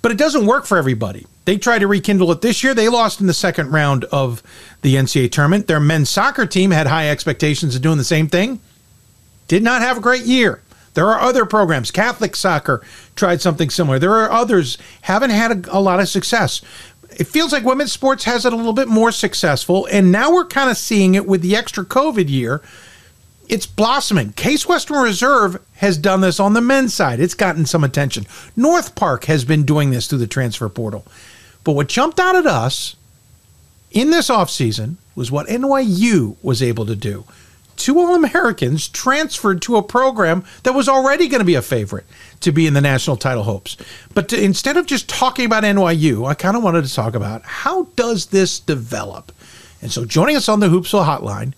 But 0.00 0.12
it 0.12 0.18
doesn't 0.18 0.46
work 0.46 0.64
for 0.64 0.78
everybody. 0.78 1.26
They 1.48 1.56
tried 1.56 1.78
to 1.78 1.86
rekindle 1.86 2.30
it 2.30 2.42
this 2.42 2.62
year. 2.62 2.74
They 2.74 2.90
lost 2.90 3.22
in 3.22 3.26
the 3.26 3.32
second 3.32 3.70
round 3.70 4.04
of 4.12 4.42
the 4.82 4.96
NCAA 4.96 5.32
tournament. 5.32 5.66
Their 5.66 5.80
men's 5.80 6.10
soccer 6.10 6.44
team 6.44 6.72
had 6.72 6.86
high 6.86 7.08
expectations 7.08 7.74
of 7.74 7.80
doing 7.80 7.96
the 7.96 8.04
same 8.04 8.28
thing. 8.28 8.60
Did 9.46 9.62
not 9.62 9.80
have 9.80 9.96
a 9.96 10.02
great 10.02 10.26
year. 10.26 10.60
There 10.92 11.06
are 11.06 11.18
other 11.18 11.46
programs. 11.46 11.90
Catholic 11.90 12.36
soccer 12.36 12.84
tried 13.16 13.40
something 13.40 13.70
similar. 13.70 13.98
There 13.98 14.12
are 14.12 14.30
others 14.30 14.76
haven't 15.00 15.30
had 15.30 15.66
a, 15.66 15.78
a 15.78 15.80
lot 15.80 16.00
of 16.00 16.10
success. 16.10 16.60
It 17.12 17.26
feels 17.26 17.50
like 17.50 17.64
women's 17.64 17.92
sports 17.92 18.24
has 18.24 18.44
it 18.44 18.52
a 18.52 18.56
little 18.56 18.74
bit 18.74 18.88
more 18.88 19.10
successful, 19.10 19.88
and 19.90 20.12
now 20.12 20.30
we're 20.30 20.44
kind 20.44 20.68
of 20.68 20.76
seeing 20.76 21.14
it 21.14 21.26
with 21.26 21.40
the 21.40 21.56
extra 21.56 21.82
COVID 21.82 22.28
year 22.28 22.60
it's 23.48 23.66
blossoming. 23.66 24.32
Case 24.34 24.68
Western 24.68 24.98
Reserve 24.98 25.58
has 25.76 25.96
done 25.96 26.20
this 26.20 26.38
on 26.38 26.52
the 26.52 26.60
men's 26.60 26.92
side. 26.92 27.18
It's 27.18 27.34
gotten 27.34 27.64
some 27.64 27.82
attention. 27.82 28.26
North 28.56 28.94
Park 28.94 29.24
has 29.24 29.44
been 29.44 29.64
doing 29.64 29.90
this 29.90 30.06
through 30.06 30.18
the 30.18 30.26
transfer 30.26 30.68
portal. 30.68 31.06
But 31.64 31.72
what 31.72 31.88
jumped 31.88 32.18
out 32.18 32.36
at 32.36 32.46
us 32.46 32.96
in 33.90 34.10
this 34.10 34.28
offseason 34.28 34.96
was 35.14 35.30
what 35.30 35.48
NYU 35.48 36.36
was 36.42 36.62
able 36.62 36.86
to 36.86 36.96
do. 36.96 37.24
Two 37.76 37.98
All 38.00 38.14
Americans 38.14 38.88
transferred 38.88 39.62
to 39.62 39.76
a 39.76 39.82
program 39.82 40.44
that 40.64 40.74
was 40.74 40.88
already 40.88 41.28
going 41.28 41.40
to 41.40 41.44
be 41.44 41.54
a 41.54 41.62
favorite 41.62 42.06
to 42.40 42.50
be 42.50 42.66
in 42.66 42.74
the 42.74 42.80
national 42.80 43.16
title 43.16 43.44
hopes. 43.44 43.76
But 44.14 44.28
to, 44.30 44.42
instead 44.42 44.76
of 44.76 44.86
just 44.86 45.08
talking 45.08 45.44
about 45.44 45.62
NYU, 45.62 46.26
I 46.26 46.34
kind 46.34 46.56
of 46.56 46.62
wanted 46.62 46.84
to 46.84 46.94
talk 46.94 47.14
about 47.14 47.42
how 47.42 47.84
does 47.94 48.26
this 48.26 48.58
develop? 48.58 49.32
And 49.80 49.92
so 49.92 50.04
joining 50.04 50.36
us 50.36 50.48
on 50.48 50.58
the 50.58 50.68
Hoopsville 50.68 51.06
hotline 51.06 51.54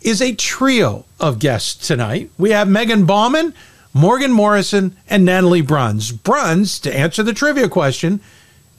is 0.00 0.20
a 0.20 0.34
trio 0.34 1.04
of 1.20 1.38
guests 1.38 1.86
tonight. 1.86 2.30
We 2.38 2.50
have 2.50 2.68
Meagan 2.68 3.06
Bauman, 3.06 3.54
Morgan 3.94 4.32
Morrison, 4.32 4.96
and 5.08 5.24
Natalie 5.24 5.60
Bruns. 5.60 6.10
Bruns, 6.10 6.80
to 6.80 6.94
answer 6.94 7.22
the 7.22 7.32
trivia 7.32 7.68
question, 7.68 8.20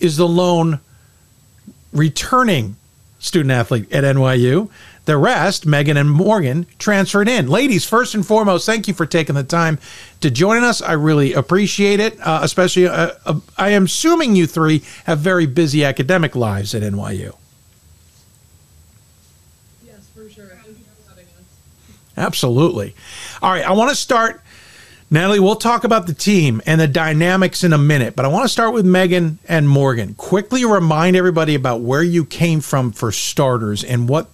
is 0.03 0.17
the 0.17 0.27
lone 0.27 0.79
returning 1.91 2.75
student 3.19 3.51
athlete 3.51 3.91
at 3.91 4.03
NYU. 4.03 4.69
The 5.05 5.17
rest, 5.17 5.65
Meagan 5.65 5.97
and 5.97 6.09
Morgan, 6.09 6.65
transferred 6.77 7.27
in. 7.27 7.47
Ladies, 7.47 7.85
first 7.85 8.15
and 8.15 8.25
foremost, 8.25 8.65
thank 8.65 8.87
you 8.87 8.93
for 8.93 9.05
taking 9.05 9.35
the 9.35 9.43
time 9.43 9.79
to 10.21 10.31
join 10.31 10.63
us. 10.63 10.81
I 10.81 10.93
really 10.93 11.33
appreciate 11.33 11.99
it. 11.99 12.17
Uh, 12.21 12.39
especially, 12.41 12.87
uh, 12.87 13.11
uh, 13.25 13.39
I 13.57 13.69
am 13.69 13.85
assuming 13.85 14.35
you 14.35 14.47
three 14.47 14.81
have 15.05 15.19
very 15.19 15.45
busy 15.45 15.83
academic 15.83 16.35
lives 16.35 16.73
at 16.73 16.83
NYU. 16.83 17.35
Yes, 19.85 20.07
for 20.15 20.29
sure. 20.29 20.51
Absolutely. 22.15 22.95
All 23.41 23.51
right, 23.51 23.65
I 23.65 23.71
want 23.73 23.89
to 23.89 23.95
start. 23.95 24.42
Natalie, 25.13 25.39
we'll 25.39 25.55
talk 25.55 25.83
about 25.83 26.07
the 26.07 26.13
team 26.15 26.59
and 26.65 26.81
the 26.81 26.87
dynamics 26.87 27.63
in 27.63 27.71
a 27.71 27.77
minute, 27.77 28.15
but 28.15 28.25
I 28.25 28.29
want 28.29 28.45
to 28.45 28.49
start 28.49 28.73
with 28.73 28.83
Meagan 28.83 29.37
and 29.47 29.69
Morgan. 29.69 30.15
Quickly 30.15 30.65
remind 30.65 31.15
everybody 31.15 31.53
about 31.53 31.81
where 31.81 32.01
you 32.01 32.25
came 32.25 32.61
from 32.61 32.91
for 32.91 33.11
starters 33.11 33.83
and 33.83 34.09
what 34.09 34.27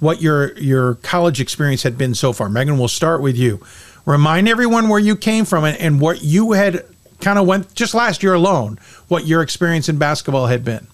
what 0.00 0.20
your 0.20 0.58
your 0.58 0.96
college 0.96 1.40
experience 1.40 1.84
had 1.84 1.96
been 1.96 2.16
so 2.16 2.32
far. 2.32 2.48
Meagan, 2.48 2.78
we'll 2.78 2.88
start 2.88 3.22
with 3.22 3.36
you. 3.36 3.64
Remind 4.06 4.48
everyone 4.48 4.88
where 4.88 4.98
you 4.98 5.14
came 5.14 5.44
from 5.44 5.62
and, 5.62 5.78
and 5.78 6.00
what 6.00 6.24
you 6.24 6.50
had 6.50 6.84
kind 7.20 7.38
of 7.38 7.46
went 7.46 7.72
just 7.76 7.94
last 7.94 8.24
year 8.24 8.34
alone, 8.34 8.80
what 9.06 9.28
your 9.28 9.40
experience 9.40 9.88
in 9.88 9.98
basketball 9.98 10.48
had 10.48 10.64
been. 10.64 10.88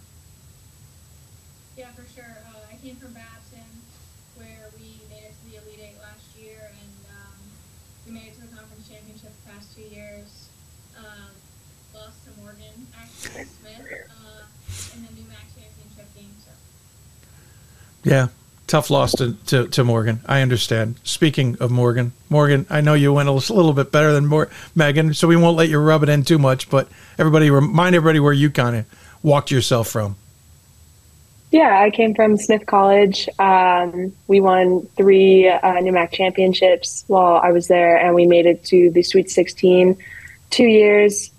Yeah, 18.03 18.29
tough 18.67 18.91
loss 18.91 19.13
to, 19.17 19.35
to, 19.47 19.69
to, 19.69 19.85
Morgan. 19.85 20.21
I 20.27 20.43
understand. 20.43 20.97
Speaking 21.05 21.57
of 21.61 21.71
Morgan, 21.71 22.13
Morgan, 22.29 22.67
I 22.71 22.81
know 22.81 22.95
you 22.95 23.13
went 23.13 23.29
a 23.29 23.33
little 23.33 23.73
bit 23.73 23.93
better 23.93 24.13
than 24.13 24.27
more, 24.27 24.49
Meagan, 24.75 25.15
so 25.15 25.29
we 25.29 25.37
won't 25.37 25.57
let 25.57 25.69
you 25.69 25.79
rub 25.79 26.03
it 26.03 26.09
in 26.09 26.25
too 26.25 26.39
much. 26.39 26.71
But 26.71 26.89
everybody, 27.19 27.51
remind 27.51 27.95
everybody 27.95 28.21
where 28.21 28.33
you 28.33 28.51
kind 28.51 28.77
of 28.77 28.87
walked 29.23 29.51
yourself 29.51 29.89
from. 29.89 30.17
Yeah, 31.51 31.81
I 31.81 31.91
came 31.91 32.15
from 32.15 32.37
Smith 32.37 32.65
College. 32.67 33.29
Um, 33.41 34.13
we 34.29 34.41
won 34.41 34.87
three 34.97 35.49
uh, 35.49 35.83
Mac 35.83 36.13
championships 36.13 37.05
while 37.09 37.41
I 37.43 37.51
was 37.51 37.67
there, 37.67 37.99
and 37.99 38.15
we 38.15 38.25
made 38.25 38.47
it 38.47 38.65
to 38.67 38.91
the 38.91 39.03
Sweet 39.03 39.31
16 39.31 39.97
two 40.51 40.65
years 40.65 41.31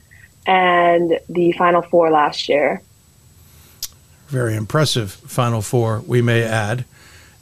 and 0.48 1.20
the 1.30 1.52
Final 1.54 1.82
Four 1.82 2.10
last 2.10 2.50
year. 2.50 2.82
Very 4.32 4.56
impressive 4.56 5.12
Final 5.12 5.62
Four, 5.62 6.00
we 6.08 6.22
may 6.22 6.44
add. 6.44 6.86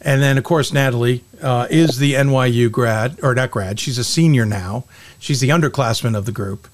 And 0.01 0.21
then, 0.21 0.37
of 0.37 0.43
course, 0.43 0.73
Natalie 0.73 1.23
uh, 1.41 1.67
is 1.69 1.99
the 1.99 2.13
NYU 2.13 2.71
grad, 2.71 3.19
or 3.21 3.35
not 3.35 3.51
grad, 3.51 3.79
she's 3.79 3.97
a 3.97 4.03
senior 4.03 4.45
now. 4.45 4.85
She's 5.19 5.39
the 5.39 5.49
underclassman 5.49 6.17
of 6.17 6.25
the 6.25 6.31
group. 6.31 6.67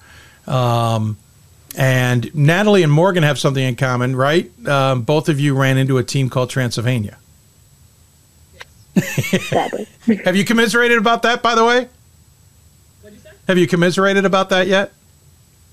Um, 0.48 1.18
and 1.76 2.34
Natalie 2.34 2.82
and 2.82 2.90
Morgan 2.90 3.24
have 3.24 3.38
something 3.38 3.62
in 3.62 3.76
common, 3.76 4.16
right? 4.16 4.50
Um, 4.66 5.02
both 5.02 5.28
of 5.28 5.38
you 5.38 5.54
ran 5.54 5.76
into 5.76 5.98
a 5.98 6.02
team 6.02 6.30
called 6.30 6.48
Transylvania. 6.48 7.18
have 10.24 10.34
you 10.34 10.44
commiserated 10.46 10.96
about 10.96 11.22
that, 11.24 11.42
by 11.42 11.54
the 11.54 11.64
way? 11.64 11.88
What'd 13.02 13.18
you 13.18 13.22
say? 13.22 13.36
Have 13.48 13.58
you 13.58 13.66
commiserated 13.66 14.24
about 14.24 14.48
that 14.48 14.66
yet? 14.66 14.92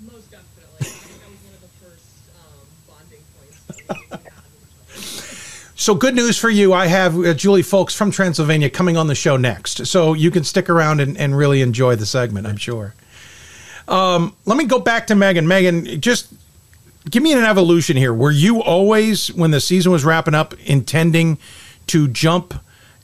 Most 0.02 0.30
definitely. 0.30 0.82
I 0.82 0.84
think 0.84 1.22
that 1.22 1.30
was 1.30 1.40
one 1.40 1.54
of 1.54 1.62
the 1.62 1.68
first 1.80 2.04
um, 2.36 2.68
bonding 2.90 3.24
points. 3.38 4.23
So 5.84 5.94
good 5.94 6.16
news 6.16 6.38
for 6.38 6.50
you. 6.50 6.72
I 6.72 6.88
have 6.88 7.20
uh, 7.20 7.34
Juli 7.34 7.62
Fulks 7.62 7.94
from 7.94 8.10
Transylvania 8.10 8.70
coming 8.70 8.96
on 8.96 9.08
the 9.08 9.16
show 9.16 9.36
next. 9.36 9.86
So 9.86 10.14
you 10.14 10.32
can 10.32 10.46
stick 10.46 10.70
around 10.70 11.02
and, 11.02 11.18
and 11.18 11.36
really 11.36 11.62
enjoy 11.62 11.98
the 11.98 12.06
segment, 12.06 12.48
I'm 12.48 12.56
sure. 12.56 12.96
Um, 13.90 14.34
let 14.46 14.58
me 14.58 14.64
go 14.64 14.80
back 14.80 15.08
to 15.08 15.16
Meagan. 15.16 15.46
Meagan, 15.46 16.00
just 16.00 16.34
give 17.10 17.22
me 17.22 17.34
an 17.34 17.44
evolution 17.44 17.98
here. 17.98 18.14
Were 18.14 18.32
you 18.32 18.64
always, 18.64 19.28
when 19.34 19.52
the 19.52 19.60
season 19.60 19.92
was 19.92 20.06
wrapping 20.06 20.34
up, 20.34 20.54
intending 20.62 21.38
to 21.88 22.08
jump 22.08 22.54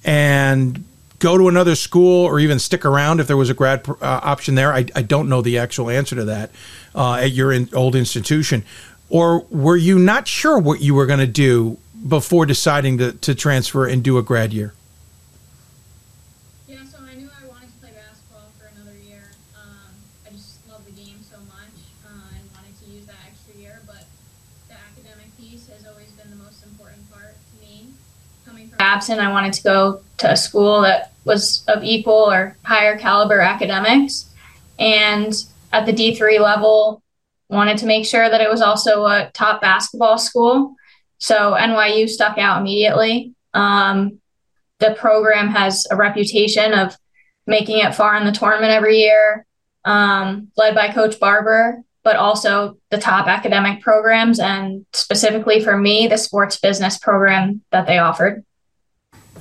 and 0.06 0.86
go 1.20 1.38
to 1.38 1.50
another 1.50 1.76
school 1.76 2.24
or 2.24 2.39
even 2.39 2.60
stick 2.60 2.86
around 2.86 3.20
if 3.20 3.28
there 3.28 3.36
was 3.36 3.50
a 3.50 3.54
grad 3.54 3.89
uh, 3.89 3.96
option 4.02 4.56
there? 4.56 4.72
I, 4.72 4.86
I, 4.96 5.02
don't 5.02 5.28
know 5.28 5.42
the 5.42 5.58
actual 5.58 5.89
answer 5.89 6.15
to 6.15 6.24
that 6.24 6.52
uh, 6.96 7.15
at 7.15 7.34
your 7.34 7.52
in, 7.52 7.68
old 7.74 7.98
institution. 7.98 8.63
Or 9.10 9.42
were 9.50 9.76
you 9.76 10.00
not 10.00 10.30
sure 10.30 10.58
what 10.58 10.80
you 10.80 10.96
were 10.96 11.08
going 11.08 11.20
to 11.20 11.28
do 11.28 11.78
before 12.07 12.45
deciding 12.45 12.97
to, 12.97 13.12
to 13.13 13.35
transfer 13.35 13.88
and 13.88 14.03
do 14.03 14.17
a 14.17 14.23
grad 14.23 14.53
year? 14.53 14.73
Yeah, 16.67 16.83
so 16.85 16.97
I 17.03 17.15
knew 17.15 17.29
I 17.29 17.47
wanted 17.47 17.67
to 17.67 17.77
play 17.79 17.91
basketball 17.91 18.51
for 18.57 18.67
another 18.67 18.97
year. 18.97 19.31
Um, 19.55 19.93
I 20.25 20.31
just 20.31 20.67
love 20.69 20.85
the 20.85 20.91
game 20.91 21.21
so 21.21 21.38
much 21.47 21.75
uh, 22.05 22.35
and 22.35 22.49
wanted 22.55 22.79
to 22.83 22.91
use 22.91 23.05
that 23.07 23.19
extra 23.27 23.59
year, 23.59 23.81
but 23.85 24.05
the 24.67 24.75
academic 24.75 25.35
piece 25.38 25.67
has 25.67 25.85
always 25.88 26.12
been 26.12 26.29
the 26.29 26.43
most 26.43 26.63
important 26.63 27.09
part 27.12 27.35
to 27.35 27.62
me. 27.65 27.89
Coming 28.45 28.69
from 28.69 28.79
I 29.19 29.31
wanted 29.31 29.53
to 29.53 29.63
go 29.63 30.01
to 30.17 30.31
a 30.31 30.38
school 30.38 30.81
that 30.81 31.13
was 31.25 31.63
of 31.67 31.83
equal 31.83 32.31
or 32.31 32.55
higher 32.63 32.97
caliber 32.97 33.39
academics. 33.39 34.29
And 34.77 35.33
at 35.73 35.85
the 35.85 35.93
D3 35.93 36.39
level, 36.39 37.03
wanted 37.49 37.77
to 37.79 37.85
make 37.85 38.05
sure 38.05 38.29
that 38.29 38.41
it 38.41 38.49
was 38.49 38.62
also 38.62 39.05
a 39.05 39.29
top 39.33 39.62
basketball 39.62 40.17
school. 40.17 40.75
So 41.19 41.53
NYU 41.53 42.10
stuck 42.10 42.38
out 42.38 42.60
immediately. 42.60 43.34
Um, 43.53 44.19
the 44.79 44.95
program 44.97 45.49
has 45.49 45.86
a 45.91 45.95
reputation 45.95 46.73
of 46.73 46.97
making 47.45 47.79
it 47.79 47.93
far 47.93 48.15
in 48.15 48.25
the 48.25 48.32
tournament 48.32 48.71
every 48.71 48.99
year, 48.99 49.45
um, 49.86 50.49
led 50.55 50.75
by 50.75 50.89
Coach 50.89 51.19
Barber, 51.19 51.84
but 52.03 52.15
also 52.15 52.77
the 52.89 52.97
top 52.97 53.27
academic 53.27 53.82
programs, 53.82 54.39
and 54.39 54.86
specifically 54.93 55.62
for 55.62 55.77
me, 55.77 56.08
the 56.08 56.17
sports 56.17 56.58
business 56.58 56.97
program 56.97 57.62
that 57.71 57.86
they 57.86 57.97
offered. 57.97 58.45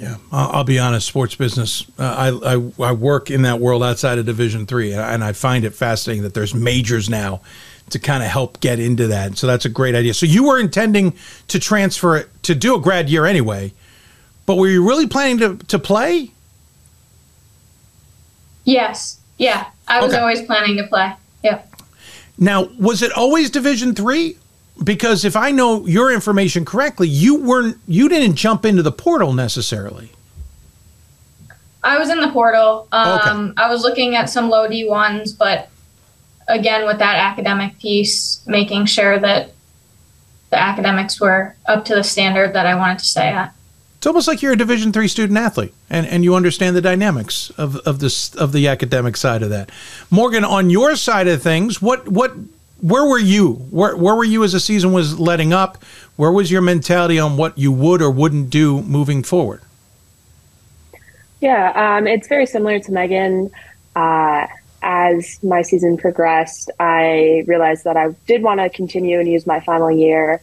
Yeah, 0.00 0.16
I'll, 0.30 0.64
be 0.64 0.78
honest. 0.78 1.08
Sports 1.08 1.34
business. 1.34 1.84
Uh, 1.98 2.38
I, 2.44 2.54
I, 2.54 2.72
I 2.90 2.92
work 2.92 3.30
in 3.30 3.42
that 3.42 3.58
world 3.58 3.82
outside 3.82 4.18
of 4.18 4.26
Division 4.26 4.64
three, 4.64 4.92
and 4.92 5.24
I 5.24 5.32
find 5.32 5.64
it 5.64 5.74
fascinating 5.74 6.22
that 6.22 6.34
there's 6.34 6.54
majors 6.54 7.08
now 7.08 7.42
to 7.90 7.98
kind 7.98 8.22
of 8.22 8.28
help 8.28 8.60
get 8.60 8.78
into 8.78 9.06
that. 9.08 9.36
So 9.36 9.46
that's 9.46 9.64
a 9.64 9.68
great 9.68 9.94
idea. 9.94 10.14
So 10.14 10.26
you 10.26 10.44
were 10.44 10.58
intending 10.58 11.14
to 11.48 11.58
transfer 11.58 12.16
it 12.16 12.28
to 12.44 12.54
do 12.54 12.74
a 12.74 12.80
grad 12.80 13.08
year 13.08 13.26
anyway, 13.26 13.72
but 14.46 14.56
were 14.56 14.68
you 14.68 14.86
really 14.86 15.06
planning 15.06 15.38
to, 15.38 15.56
to 15.66 15.78
play? 15.78 16.30
Yes. 18.64 19.20
Yeah. 19.38 19.66
I 19.86 20.00
was 20.00 20.12
okay. 20.12 20.20
always 20.20 20.42
planning 20.42 20.76
to 20.76 20.86
play. 20.86 21.12
Yeah. 21.42 21.62
Now, 22.38 22.64
was 22.78 23.02
it 23.02 23.12
always 23.12 23.50
Division 23.50 23.94
three? 23.94 24.36
Because 24.84 25.24
if 25.24 25.34
I 25.34 25.50
know 25.50 25.86
your 25.86 26.12
information 26.12 26.64
correctly, 26.64 27.08
you 27.08 27.42
weren't 27.42 27.78
you 27.88 28.08
didn't 28.08 28.36
jump 28.36 28.64
into 28.64 28.82
the 28.82 28.92
portal 28.92 29.32
necessarily. 29.32 30.12
I 31.82 31.98
was 31.98 32.10
in 32.10 32.20
the 32.20 32.28
portal. 32.28 32.86
Um, 32.92 33.50
okay. 33.50 33.54
I 33.56 33.70
was 33.70 33.82
looking 33.82 34.14
at 34.14 34.28
some 34.28 34.48
low 34.48 34.68
D 34.68 34.88
ones, 34.88 35.32
but 35.32 35.70
again 36.48 36.86
with 36.86 36.98
that 36.98 37.16
academic 37.16 37.78
piece, 37.78 38.44
making 38.46 38.86
sure 38.86 39.18
that 39.18 39.52
the 40.50 40.58
academics 40.58 41.20
were 41.20 41.54
up 41.66 41.84
to 41.84 41.94
the 41.94 42.02
standard 42.02 42.54
that 42.54 42.66
I 42.66 42.74
wanted 42.74 42.98
to 43.00 43.04
stay 43.04 43.28
at. 43.28 43.54
It's 43.98 44.06
almost 44.06 44.28
like 44.28 44.42
you're 44.42 44.52
a 44.52 44.56
Division 44.56 44.92
three 44.92 45.08
student 45.08 45.38
athlete, 45.38 45.74
and, 45.90 46.06
and 46.06 46.22
you 46.22 46.34
understand 46.36 46.76
the 46.76 46.80
dynamics 46.80 47.50
of, 47.58 47.76
of 47.78 47.98
this 47.98 48.34
of 48.36 48.52
the 48.52 48.68
academic 48.68 49.16
side 49.16 49.42
of 49.42 49.50
that. 49.50 49.70
Morgan, 50.10 50.44
on 50.44 50.70
your 50.70 50.94
side 50.94 51.26
of 51.26 51.42
things, 51.42 51.82
what 51.82 52.08
what 52.08 52.32
where 52.80 53.04
were 53.04 53.18
you? 53.18 53.54
Where 53.70 53.96
where 53.96 54.14
were 54.14 54.24
you 54.24 54.44
as 54.44 54.52
the 54.52 54.60
season 54.60 54.92
was 54.92 55.18
letting 55.18 55.52
up? 55.52 55.82
Where 56.14 56.30
was 56.30 56.50
your 56.50 56.62
mentality 56.62 57.18
on 57.18 57.36
what 57.36 57.58
you 57.58 57.72
would 57.72 58.00
or 58.00 58.10
wouldn't 58.10 58.50
do 58.50 58.82
moving 58.82 59.24
forward? 59.24 59.62
Yeah, 61.40 61.96
um, 61.96 62.06
it's 62.06 62.28
very 62.28 62.46
similar 62.46 62.78
to 62.78 62.92
Meagan. 62.92 63.50
Uh, 63.96 64.46
as 64.82 65.42
my 65.42 65.62
season 65.62 65.96
progressed, 65.96 66.70
I 66.78 67.44
realized 67.46 67.84
that 67.84 67.96
I 67.96 68.08
did 68.26 68.42
want 68.42 68.60
to 68.60 68.70
continue 68.70 69.18
and 69.18 69.28
use 69.28 69.46
my 69.46 69.60
final 69.60 69.90
year. 69.90 70.42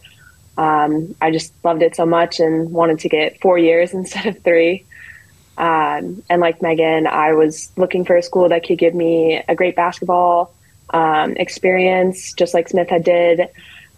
Um, 0.58 1.16
I 1.22 1.32
just 1.32 1.54
loved 1.64 1.82
it 1.82 1.96
so 1.96 2.06
much 2.06 2.40
and 2.40 2.72
wanted 2.72 3.00
to 3.00 3.10
get 3.10 3.42
four 3.42 3.58
years 3.58 3.94
instead 4.00 4.26
of 4.26 4.44
three. 4.44 4.86
Um, 5.58 6.24
and 6.30 6.42
like 6.42 6.62
Meagan, 6.62 7.08
I 7.08 7.34
was 7.34 7.72
looking 7.78 8.04
for 8.04 8.18
a 8.18 8.22
school 8.22 8.50
that 8.50 8.66
could 8.66 8.78
give 8.78 8.94
me 8.94 9.42
a 9.48 9.56
great 9.56 9.76
basketball 9.76 10.54
um, 10.90 11.36
experience, 11.38 12.34
just 12.34 12.54
like 12.54 12.68
Smith 12.68 12.90
had 12.90 13.04
did, 13.04 13.42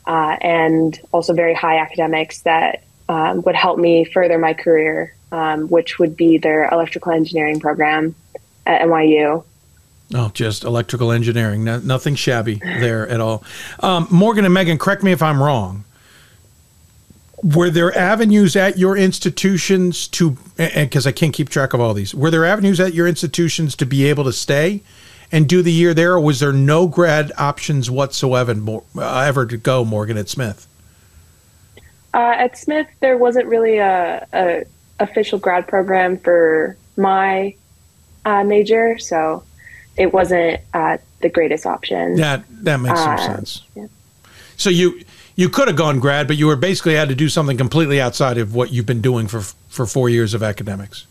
uh, 0.05 0.37
and 0.39 0.99
also 1.11 1.33
very 1.33 1.55
high 1.55 1.79
academics 1.79 2.41
that 2.41 2.83
um, 3.09 3.41
would 3.41 3.55
help 3.55 3.79
me 3.79 4.05
further 4.05 4.37
my 4.37 4.53
career 4.53 5.15
um, 5.31 5.67
which 5.67 5.99
would 5.99 6.15
be 6.15 6.37
their 6.37 6.67
electrical 6.69 7.11
engineering 7.11 7.59
program 7.59 8.15
at 8.65 8.81
NYU. 8.81 9.43
Oh, 10.13 10.29
just 10.33 10.63
electrical 10.63 11.11
engineering. 11.11 11.63
No, 11.63 11.79
nothing 11.79 12.15
shabby 12.15 12.55
there 12.55 13.07
at 13.09 13.19
all. 13.19 13.43
Um, 13.81 14.07
Morgan 14.09 14.45
and 14.45 14.53
Meagan, 14.53 14.77
correct 14.77 15.03
me 15.03 15.11
if 15.11 15.21
I'm 15.21 15.41
wrong. 15.41 15.83
Were 17.43 17.69
there 17.69 17.95
avenues 17.95 18.55
at 18.55 18.77
your 18.77 18.97
institutions 18.97 20.07
to, 20.09 20.37
because 20.55 21.05
I 21.05 21.11
can't 21.11 21.33
keep 21.33 21.49
track 21.49 21.73
of 21.73 21.81
all 21.81 21.93
these, 21.93 22.15
were 22.15 22.31
there 22.31 22.45
avenues 22.45 22.79
at 22.79 22.93
your 22.93 23.07
institutions 23.07 23.75
to 23.75 23.85
be 23.85 24.05
able 24.05 24.23
to 24.23 24.33
stay 24.33 24.81
and 25.31 25.47
do 25.47 25.61
the 25.61 25.71
year 25.71 25.93
there, 25.93 26.13
or 26.13 26.19
was 26.21 26.39
there 26.39 26.53
no 26.53 26.87
grad 26.87 27.31
options 27.37 27.91
whatsoever 27.91 28.55
uh, 28.95 29.19
ever 29.19 29.45
to 29.45 29.57
go, 29.57 29.83
Morgan, 29.83 30.17
at 30.17 30.29
Smith? 30.29 30.65
Uh, 32.13 32.33
at 32.37 32.57
Smith, 32.57 32.87
there 33.01 33.17
wasn't 33.17 33.45
really 33.45 33.77
a, 33.77 34.25
a 34.33 34.63
official 34.99 35.37
grad 35.37 35.67
program 35.67 36.17
for 36.17 36.77
my 36.95 37.53
uh, 38.25 38.43
major, 38.43 38.97
so 38.97 39.43
it 39.97 40.13
wasn't 40.13 40.61
uh, 40.73 40.97
the 41.21 41.29
greatest 41.29 41.65
option. 41.65 42.15
That 42.15 42.43
that 42.63 42.77
makes 42.77 42.99
some 42.99 43.15
uh, 43.15 43.17
sense. 43.17 43.63
Yeah. 43.75 43.87
So 44.55 44.69
you 44.69 45.01
you 45.35 45.49
could 45.49 45.67
have 45.67 45.77
gone 45.77 45.99
grad, 45.99 46.27
but 46.27 46.37
you 46.37 46.47
were 46.47 46.55
basically 46.55 46.95
had 46.95 47.09
to 47.09 47.15
do 47.15 47.29
something 47.29 47.57
completely 47.57 48.01
outside 48.01 48.37
of 48.37 48.55
what 48.55 48.71
you've 48.71 48.85
been 48.85 49.01
doing 49.01 49.27
for 49.27 49.41
for 49.69 49.85
four 49.85 50.09
years 50.09 50.33
of 50.33 50.43
academics. 50.43 51.05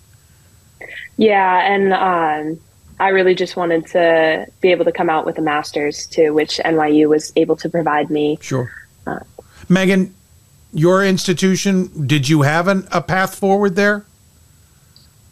Yeah, 1.16 1.72
and 1.72 1.92
um, 1.92 2.61
I 2.99 3.09
really 3.09 3.35
just 3.35 3.57
wanted 3.57 3.87
to 3.88 4.46
be 4.61 4.70
able 4.70 4.85
to 4.85 4.92
come 4.92 5.09
out 5.11 5.27
with 5.27 5.38
a 5.38 5.42
master's 5.42 6.07
too, 6.07 6.35
which 6.35 6.59
NYU 6.59 7.09
was 7.09 7.33
able 7.37 7.57
to 7.57 7.68
provide 7.68 8.11
me. 8.11 8.38
Sure. 8.40 8.70
Uh, 9.07 9.20
Meagan, 9.68 10.14
your 10.72 11.05
institution, 11.05 12.07
did 12.07 12.29
you 12.29 12.42
have 12.42 12.68
an, 12.68 12.87
a 12.92 13.01
path 13.01 13.35
forward 13.35 13.77
there? 13.77 14.05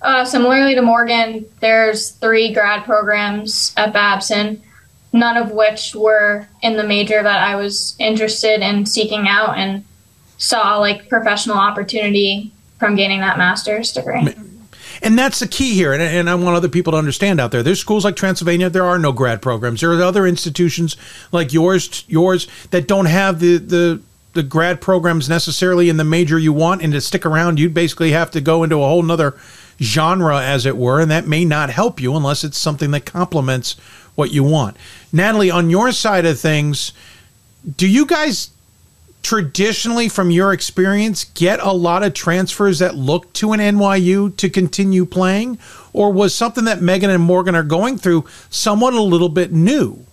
Uh, 0.04 0.24
similarly 0.24 0.74
to 0.74 0.82
Morgan, 0.82 1.46
there's 1.60 2.10
three 2.10 2.52
grad 2.52 2.84
programs 2.84 3.72
at 3.76 3.92
Babson 3.92 4.62
none 5.14 5.36
of 5.36 5.52
which 5.52 5.94
were 5.94 6.46
in 6.60 6.76
the 6.76 6.82
major 6.82 7.22
that 7.22 7.38
I 7.38 7.54
was 7.54 7.94
interested 7.98 8.60
in 8.60 8.84
seeking 8.84 9.28
out 9.28 9.56
and 9.56 9.84
saw 10.38 10.76
like 10.78 11.08
professional 11.08 11.56
opportunity 11.56 12.52
from 12.78 12.96
gaining 12.96 13.20
that 13.20 13.38
master's 13.38 13.92
degree. 13.92 14.34
And 15.02 15.18
that's 15.18 15.38
the 15.38 15.46
key 15.46 15.74
here. 15.74 15.92
And, 15.92 16.02
and, 16.02 16.28
I 16.28 16.34
want 16.34 16.56
other 16.56 16.68
people 16.68 16.92
to 16.92 16.98
understand 16.98 17.40
out 17.40 17.52
there. 17.52 17.62
There's 17.62 17.80
schools 17.80 18.04
like 18.04 18.16
Transylvania. 18.16 18.70
There 18.70 18.84
are 18.84 18.98
no 18.98 19.12
grad 19.12 19.40
programs. 19.40 19.80
There 19.80 19.92
are 19.92 20.02
other 20.02 20.26
institutions 20.26 20.96
like 21.30 21.52
yours, 21.52 22.04
yours 22.08 22.48
that 22.70 22.88
don't 22.88 23.06
have 23.06 23.38
the, 23.38 23.58
the, 23.58 24.02
the 24.32 24.42
grad 24.42 24.80
programs 24.80 25.28
necessarily 25.28 25.88
in 25.88 25.96
the 25.96 26.04
major 26.04 26.38
you 26.38 26.52
want. 26.52 26.82
And 26.82 26.92
to 26.92 27.00
stick 27.00 27.24
around, 27.24 27.60
you'd 27.60 27.74
basically 27.74 28.12
have 28.12 28.30
to 28.32 28.40
go 28.40 28.62
into 28.64 28.76
a 28.76 28.86
whole 28.86 29.02
nother 29.02 29.36
genre, 29.80 30.40
as 30.40 30.66
it 30.66 30.76
were. 30.76 31.00
And 31.00 31.10
that 31.10 31.26
may 31.26 31.44
not 31.44 31.70
help 31.70 32.00
you 32.00 32.16
unless 32.16 32.44
it's 32.44 32.58
something 32.58 32.90
that 32.92 33.06
complements 33.06 33.76
what 34.14 34.32
you 34.32 34.44
want. 34.44 34.76
Natalie, 35.12 35.50
on 35.50 35.70
your 35.70 35.92
side 35.92 36.26
of 36.26 36.38
things, 36.38 36.92
do 37.76 37.88
you 37.88 38.06
guys 38.06 38.50
traditionally, 39.22 40.08
from 40.08 40.30
your 40.30 40.52
experience, 40.52 41.24
get 41.24 41.58
a 41.60 41.72
lot 41.72 42.02
of 42.02 42.14
transfers 42.14 42.78
that 42.78 42.94
look 42.94 43.32
to 43.32 43.52
an 43.52 43.60
NYU 43.60 44.36
to 44.36 44.50
continue 44.50 45.04
playing? 45.04 45.58
Or 45.92 46.12
was 46.12 46.34
something 46.34 46.64
that 46.64 46.82
Meagan 46.82 47.10
and 47.10 47.22
Morgan 47.22 47.54
are 47.54 47.62
going 47.62 47.98
through 47.98 48.26
somewhat 48.50 48.94
a 48.94 49.02
little 49.02 49.30
bit 49.30 49.52
new? 49.52 50.04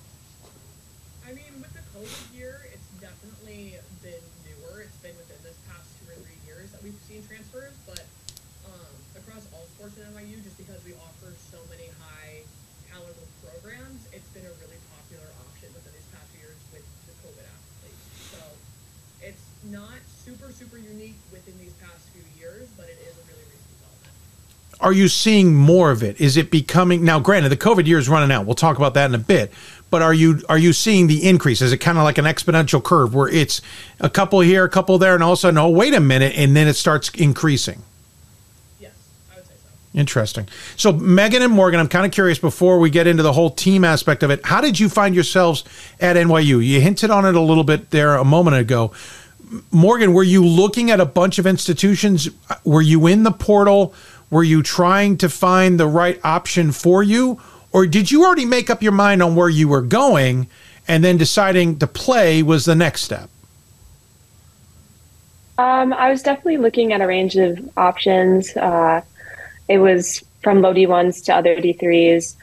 Are 24.81 24.91
you 24.91 25.07
seeing 25.07 25.55
more 25.55 25.91
of 25.91 26.01
it? 26.01 26.19
Is 26.19 26.37
it 26.37 26.49
becoming 26.49 27.05
now? 27.05 27.19
Granted, 27.19 27.49
the 27.49 27.57
COVID 27.57 27.85
year 27.85 27.99
is 27.99 28.09
running 28.09 28.31
out. 28.31 28.47
We'll 28.47 28.55
talk 28.55 28.77
about 28.77 28.95
that 28.95 29.05
in 29.05 29.15
a 29.15 29.19
bit. 29.19 29.51
But 29.91 30.01
are 30.01 30.13
you 30.13 30.41
are 30.49 30.57
you 30.57 30.73
seeing 30.73 31.07
the 31.07 31.27
increase? 31.27 31.61
Is 31.61 31.71
it 31.71 31.77
kind 31.77 31.97
of 31.97 32.03
like 32.03 32.17
an 32.17 32.25
exponential 32.25 32.83
curve 32.83 33.13
where 33.13 33.27
it's 33.27 33.61
a 33.99 34.09
couple 34.09 34.39
here, 34.39 34.63
a 34.63 34.69
couple 34.69 34.97
there, 34.97 35.13
and 35.13 35.23
all 35.23 35.33
of 35.33 35.37
a 35.37 35.41
sudden, 35.41 35.57
oh 35.59 35.69
wait 35.69 35.93
a 35.93 35.99
minute, 35.99 36.33
and 36.35 36.55
then 36.55 36.67
it 36.67 36.75
starts 36.75 37.09
increasing? 37.09 37.83
Yes, 38.79 38.93
I 39.31 39.35
would 39.35 39.45
say 39.45 39.53
so. 39.61 39.99
Interesting. 39.99 40.47
So 40.77 40.93
Meagan 40.93 41.43
and 41.43 41.53
Morgan, 41.53 41.79
I'm 41.79 41.89
kind 41.89 42.05
of 42.05 42.11
curious 42.11 42.39
before 42.39 42.79
we 42.79 42.89
get 42.89 43.05
into 43.05 43.21
the 43.21 43.33
whole 43.33 43.51
team 43.51 43.83
aspect 43.83 44.23
of 44.23 44.31
it. 44.31 44.43
How 44.45 44.61
did 44.61 44.79
you 44.79 44.89
find 44.89 45.13
yourselves 45.13 45.63
at 45.99 46.15
NYU? 46.15 46.65
You 46.65 46.81
hinted 46.81 47.11
on 47.11 47.25
it 47.25 47.35
a 47.35 47.41
little 47.41 47.65
bit 47.65 47.91
there 47.91 48.15
a 48.15 48.25
moment 48.25 48.55
ago. 48.55 48.93
Morgan, 49.71 50.13
were 50.13 50.23
you 50.23 50.45
looking 50.45 50.91
at 50.91 51.01
a 51.01 51.05
bunch 51.05 51.37
of 51.37 51.45
institutions? 51.45 52.29
Uh, 52.49 52.55
were 52.63 52.81
you 52.81 53.07
in 53.07 53.23
the 53.23 53.31
portal? 53.31 53.93
Were 54.31 54.43
you 54.43 54.63
trying 54.63 55.17
to 55.17 55.29
find 55.29 55.79
the 55.79 55.85
right 55.85 56.19
option 56.23 56.71
for 56.71 57.03
you? 57.03 57.39
Or 57.73 57.85
did 57.85 58.09
you 58.09 58.25
already 58.25 58.45
make 58.45 58.69
up 58.69 58.81
your 58.81 58.93
mind 58.93 59.21
on 59.21 59.35
where 59.35 59.49
you 59.49 59.67
were 59.67 59.81
going 59.81 60.47
and 60.87 61.03
then 61.03 61.17
deciding 61.17 61.79
to 61.79 61.87
play 61.87 62.41
was 62.41 62.65
the 62.65 62.75
next 62.75 63.01
step? 63.01 63.29
Um, 65.57 65.93
I 65.93 66.09
was 66.09 66.23
definitely 66.23 66.57
looking 66.57 66.93
at 66.93 67.01
a 67.01 67.07
range 67.07 67.35
of 67.35 67.69
options. 67.77 68.55
Uh, 68.55 69.01
it 69.67 69.77
was 69.77 70.23
from 70.41 70.61
low 70.61 70.73
D1s 70.73 71.25
to 71.25 71.35
other 71.35 71.57
D3s. 71.57 72.35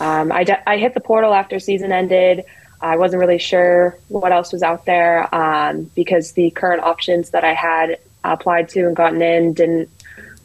Um, 0.00 0.32
I, 0.32 0.44
de- 0.44 0.68
I 0.68 0.78
hit 0.78 0.94
the 0.94 1.00
portal 1.00 1.34
after 1.34 1.58
season 1.58 1.92
ended. 1.92 2.44
I 2.80 2.96
wasn't 2.96 3.20
really 3.20 3.38
sure 3.38 3.98
what 4.08 4.32
else 4.32 4.52
was 4.52 4.62
out 4.62 4.86
there 4.86 5.32
um, 5.34 5.90
because 5.94 6.32
the 6.32 6.50
current 6.50 6.82
options 6.82 7.30
that 7.30 7.44
I 7.44 7.52
had 7.52 7.98
applied 8.24 8.68
to 8.70 8.86
and 8.86 8.96
gotten 8.96 9.20
in 9.20 9.52
didn't 9.52 9.90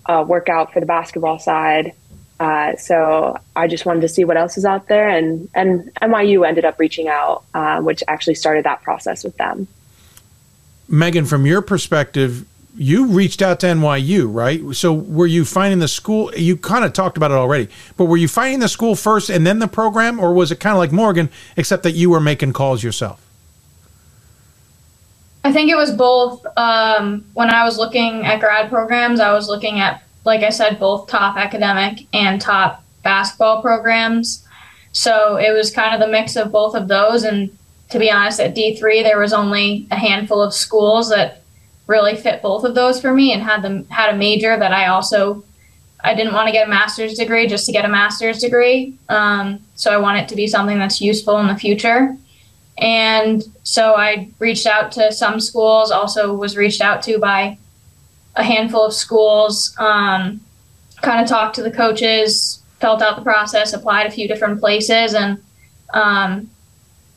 uh, 0.07 0.23
work 0.27 0.49
out 0.49 0.73
for 0.73 0.79
the 0.79 0.85
basketball 0.85 1.39
side. 1.39 1.93
Uh, 2.39 2.75
so 2.75 3.37
I 3.55 3.67
just 3.67 3.85
wanted 3.85 4.01
to 4.01 4.09
see 4.09 4.23
what 4.23 4.37
else 4.37 4.57
is 4.57 4.65
out 4.65 4.87
there, 4.87 5.09
and 5.09 5.49
and 5.55 5.91
NYU 5.95 6.47
ended 6.47 6.65
up 6.65 6.79
reaching 6.79 7.07
out, 7.07 7.43
uh, 7.53 7.81
which 7.81 8.03
actually 8.07 8.35
started 8.35 8.65
that 8.65 8.83
process 8.83 9.23
with 9.23 9.35
them. 9.37 9.67
Meagan, 10.87 11.25
from 11.25 11.45
your 11.45 11.61
perspective, 11.61 12.45
you 12.75 13.07
reached 13.07 13.41
out 13.41 13.59
to 13.61 13.67
NYU, 13.67 14.31
right? 14.31 14.61
So 14.75 14.93
were 14.93 15.25
you 15.25 15.45
finding 15.45 15.79
the 15.79 15.87
school? 15.87 16.31
You 16.35 16.55
kind 16.57 16.85
of 16.85 16.93
talked 16.93 17.17
about 17.17 17.31
it 17.31 17.35
already, 17.35 17.69
but 17.97 18.05
were 18.05 18.17
you 18.17 18.27
finding 18.27 18.59
the 18.59 18.69
school 18.69 18.95
first 18.95 19.29
and 19.31 19.45
then 19.45 19.57
the 19.59 19.67
program, 19.67 20.19
or 20.19 20.33
was 20.33 20.51
it 20.51 20.59
kind 20.59 20.73
of 20.73 20.77
like 20.77 20.91
Morgan, 20.91 21.29
except 21.55 21.81
that 21.83 21.93
you 21.93 22.11
were 22.11 22.21
making 22.21 22.53
calls 22.53 22.83
yourself? 22.83 23.26
I 25.47 25.53
think 25.53 25.71
it 25.71 25.77
was 25.77 25.91
both. 25.91 26.45
Um, 26.57 27.23
when 27.33 27.49
I 27.49 27.63
was 27.63 27.77
looking 27.77 28.25
at 28.25 28.41
grad 28.41 28.69
programs, 28.69 29.21
I 29.21 29.31
was 29.31 29.47
looking 29.47 29.79
at, 29.79 30.03
like 30.25 30.43
I 30.43 30.49
said, 30.49 30.77
both 30.77 31.07
top 31.07 31.37
academic 31.37 32.05
and 32.13 32.41
top 32.41 32.83
basketball 33.01 33.61
programs. 33.61 34.45
So 34.91 35.37
it 35.37 35.53
was 35.53 35.71
kind 35.71 35.93
of 35.93 36.01
the 36.01 36.11
mix 36.11 36.35
of 36.35 36.51
both 36.51 36.75
of 36.75 36.89
those. 36.89 37.23
And 37.23 37.57
to 37.91 37.97
be 37.97 38.11
honest, 38.11 38.41
at 38.41 38.57
D3, 38.57 39.03
there 39.03 39.19
was 39.19 39.31
only 39.31 39.87
a 39.89 39.95
handful 39.95 40.41
of 40.41 40.53
schools 40.53 41.09
that 41.11 41.43
really 41.87 42.17
fit 42.17 42.41
both 42.41 42.65
of 42.65 42.75
those 42.75 42.99
for 42.99 43.13
me 43.13 43.31
and 43.31 43.41
had 43.41 43.61
them 43.61 43.85
had 43.85 44.13
a 44.13 44.17
major 44.17 44.57
that 44.57 44.73
I 44.73 44.87
also 44.87 45.45
I 46.03 46.13
didn't 46.13 46.33
want 46.33 46.47
to 46.47 46.51
get 46.51 46.67
a 46.67 46.69
master's 46.69 47.13
degree 47.13 47.47
just 47.47 47.65
to 47.67 47.71
get 47.71 47.85
a 47.85 47.87
master's 47.87 48.39
degree. 48.39 48.95
Um, 49.07 49.61
so 49.75 49.91
I 49.91 49.97
want 49.97 50.19
it 50.19 50.27
to 50.27 50.35
be 50.35 50.45
something 50.45 50.77
that's 50.77 50.99
useful 50.99 51.39
in 51.39 51.47
the 51.47 51.55
future. 51.55 52.17
And 52.77 53.43
so 53.63 53.95
I 53.95 54.29
reached 54.39 54.67
out 54.67 54.91
to 54.93 55.11
some 55.11 55.39
schools, 55.39 55.91
also 55.91 56.33
was 56.33 56.55
reached 56.55 56.81
out 56.81 57.01
to 57.03 57.17
by 57.17 57.57
a 58.35 58.43
handful 58.43 58.85
of 58.85 58.93
schools, 58.93 59.75
um, 59.79 60.39
kind 61.01 61.21
of 61.21 61.27
talked 61.27 61.55
to 61.55 61.63
the 61.63 61.71
coaches, 61.71 62.61
felt 62.79 63.01
out 63.01 63.15
the 63.15 63.23
process, 63.23 63.73
applied 63.73 64.05
a 64.05 64.11
few 64.11 64.27
different 64.27 64.59
places, 64.59 65.15
and 65.15 65.41
um, 65.93 66.49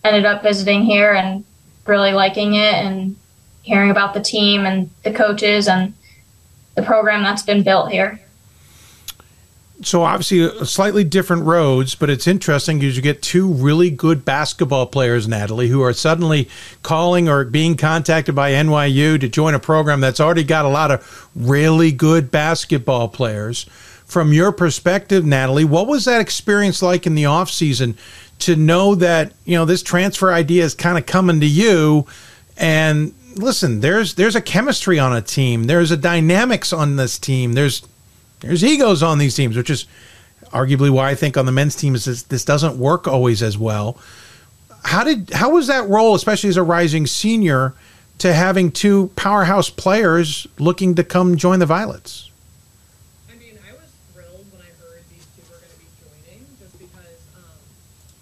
ended 0.03 0.25
up 0.25 0.43
visiting 0.43 0.83
here 0.83 1.13
and 1.13 1.45
really 1.87 2.13
liking 2.13 2.55
it 2.55 2.75
and 2.75 3.17
hearing 3.63 3.91
about 3.91 4.15
the 4.15 4.21
team 4.21 4.65
and 4.65 4.89
the 5.03 5.13
coaches 5.13 5.69
and 5.69 5.93
the 6.75 6.83
program 6.83 7.23
that's 7.23 7.43
been 7.43 7.63
built 7.63 7.91
here 7.91 8.19
so 9.83 10.03
obviously 10.03 10.43
uh, 10.45 10.65
slightly 10.65 11.05
different 11.05 11.45
roads, 11.45 11.95
but 11.95 12.11
it's 12.11 12.27
interesting 12.27 12.79
because 12.79 12.97
you 12.97 13.03
get 13.03 13.23
two 13.23 13.49
really 13.49 13.91
good 13.91 14.25
basketball 14.25 14.87
players, 14.87 15.27
Natalie, 15.27 15.69
who 15.69 15.83
are 15.83 15.93
suddenly 15.93 16.49
calling 16.83 17.29
or 17.29 17.45
being 17.45 17.77
contacted 17.77 18.35
by 18.35 18.53
NYU 18.53 19.19
to 19.21 19.29
join 19.29 19.55
a 19.55 19.59
program 19.59 20.01
that's 20.01 20.21
already 20.21 20.45
got 20.45 20.65
a 20.65 20.69
lot 20.69 20.91
of 20.91 21.31
really 21.35 21.93
good 21.93 22.31
basketball 22.31 23.09
players. 23.09 23.65
From 24.05 24.33
your 24.33 24.51
perspective, 24.51 25.25
Natalie, 25.25 25.65
what 25.65 25.87
was 25.87 26.05
that 26.05 26.21
experience 26.21 26.83
like 26.83 27.07
in 27.07 27.15
the 27.15 27.25
offseason 27.25 27.97
to 28.41 28.57
know 28.57 28.95
that, 28.97 29.33
you 29.45 29.57
know, 29.57 29.65
this 29.65 29.83
transfer 29.83 30.33
idea 30.33 30.65
is 30.65 30.75
kind 30.75 30.99
of 30.99 31.07
coming 31.07 31.41
to 31.41 31.47
you 31.47 32.07
and 32.57 33.15
listen, 33.37 33.81
there's 33.81 34.15
there's 34.15 34.37
a 34.37 34.41
chemistry 34.41 34.99
on 34.99 35.17
a 35.17 35.23
team. 35.23 35.65
There's 35.65 35.91
a 35.91 35.97
dynamics 35.97 36.73
on 36.73 36.97
this 36.97 37.19
team. 37.19 37.55
There's 37.55 37.83
there's 38.41 38.65
egos 38.65 39.03
on 39.03 39.19
these 39.19 39.35
teams, 39.35 39.57
which 39.57 39.71
is 39.71 39.87
arguably 40.53 40.91
why 40.91 41.11
I 41.11 41.15
think 41.15 41.37
on 41.37 41.47
the 41.47 41.53
men's 41.53 41.77
teams 41.77 42.05
this, 42.05 42.23
this 42.25 42.45
doesn't 42.45 42.77
work 42.77 43.07
always 43.07 43.43
as 43.43 43.57
well. 43.57 43.99
How 44.83 45.05
did 45.05 45.31
how 45.31 45.51
was 45.51 45.67
that 45.67 45.89
role, 45.89 46.15
especially 46.15 46.49
as 46.49 46.57
a 46.57 46.63
rising 46.63 47.07
senior, 47.07 47.75
to 48.19 48.33
having 48.33 48.73
two 48.73 49.09
powerhouse 49.15 49.69
players 49.71 50.47
looking 50.59 50.95
to 50.95 51.05
come 51.05 51.37
join 51.37 51.59
the 51.59 51.67
Violets? 51.67 52.31
I 53.31 53.37
mean, 53.39 53.59
I 53.69 53.73
was 53.73 53.91
thrilled 54.13 54.47
when 54.51 54.63
I 54.63 54.73
heard 54.83 55.05
these 55.13 55.27
two 55.37 55.43
were 55.53 55.59
going 55.59 55.71
to 55.71 55.79
be 55.79 55.89
joining, 56.01 56.47
just 56.59 56.79
because 56.79 57.21
um, 57.37 57.61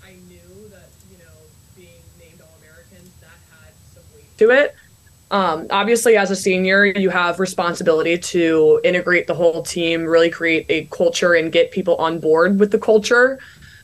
I 0.04 0.12
knew 0.28 0.68
that 0.70 0.90
you 1.12 1.18
know 1.18 1.34
being 1.76 2.02
named 2.18 2.42
All 2.42 2.54
Americans 2.58 3.10
that 3.20 3.38
had 3.54 3.72
some 3.94 4.02
weight 4.16 4.36
to 4.38 4.50
it. 4.50 4.74
Um, 5.30 5.66
obviously, 5.70 6.16
as 6.16 6.30
a 6.30 6.36
senior, 6.36 6.84
you 6.86 7.10
have 7.10 7.38
responsibility 7.38 8.16
to 8.16 8.80
integrate 8.82 9.26
the 9.26 9.34
whole 9.34 9.62
team, 9.62 10.04
really 10.04 10.30
create 10.30 10.64
a 10.68 10.86
culture, 10.86 11.34
and 11.34 11.52
get 11.52 11.70
people 11.70 11.96
on 11.96 12.18
board 12.18 12.58
with 12.58 12.70
the 12.70 12.78
culture, 12.78 13.38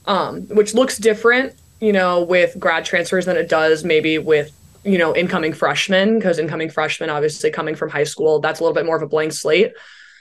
um, 0.06 0.42
which 0.48 0.72
looks 0.72 0.96
different, 0.96 1.54
you 1.80 1.92
know, 1.92 2.22
with 2.22 2.58
grad 2.58 2.84
transfers 2.84 3.26
than 3.26 3.36
it 3.36 3.48
does 3.48 3.84
maybe 3.84 4.16
with 4.18 4.52
you 4.84 4.98
know 4.98 5.14
incoming 5.14 5.52
freshmen, 5.52 6.18
because 6.18 6.38
incoming 6.38 6.70
freshmen, 6.70 7.10
obviously 7.10 7.50
coming 7.50 7.74
from 7.74 7.90
high 7.90 8.04
school, 8.04 8.40
that's 8.40 8.60
a 8.60 8.62
little 8.62 8.74
bit 8.74 8.86
more 8.86 8.96
of 8.96 9.02
a 9.02 9.06
blank 9.06 9.32
slate. 9.32 9.72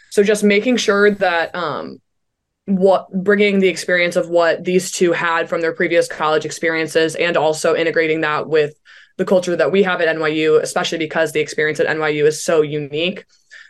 So 0.09 0.23
just 0.23 0.43
making 0.43 0.77
sure 0.77 1.09
that 1.11 1.55
um, 1.55 2.01
what 2.65 3.11
bringing 3.23 3.59
the 3.59 3.67
experience 3.69 4.15
of 4.15 4.29
what 4.29 4.63
these 4.63 4.91
two 4.91 5.13
had 5.13 5.49
from 5.49 5.61
their 5.61 5.73
previous 5.73 6.07
college 6.07 6.45
experiences, 6.45 7.15
and 7.15 7.37
also 7.37 7.75
integrating 7.75 8.21
that 8.21 8.47
with 8.47 8.73
the 9.17 9.25
culture 9.25 9.55
that 9.55 9.71
we 9.71 9.83
have 9.83 10.01
at 10.01 10.15
NYU, 10.15 10.61
especially 10.61 10.97
because 10.97 11.31
the 11.31 11.39
experience 11.39 11.79
at 11.79 11.87
NYU 11.87 12.25
is 12.25 12.43
so 12.43 12.61
unique. 12.61 13.25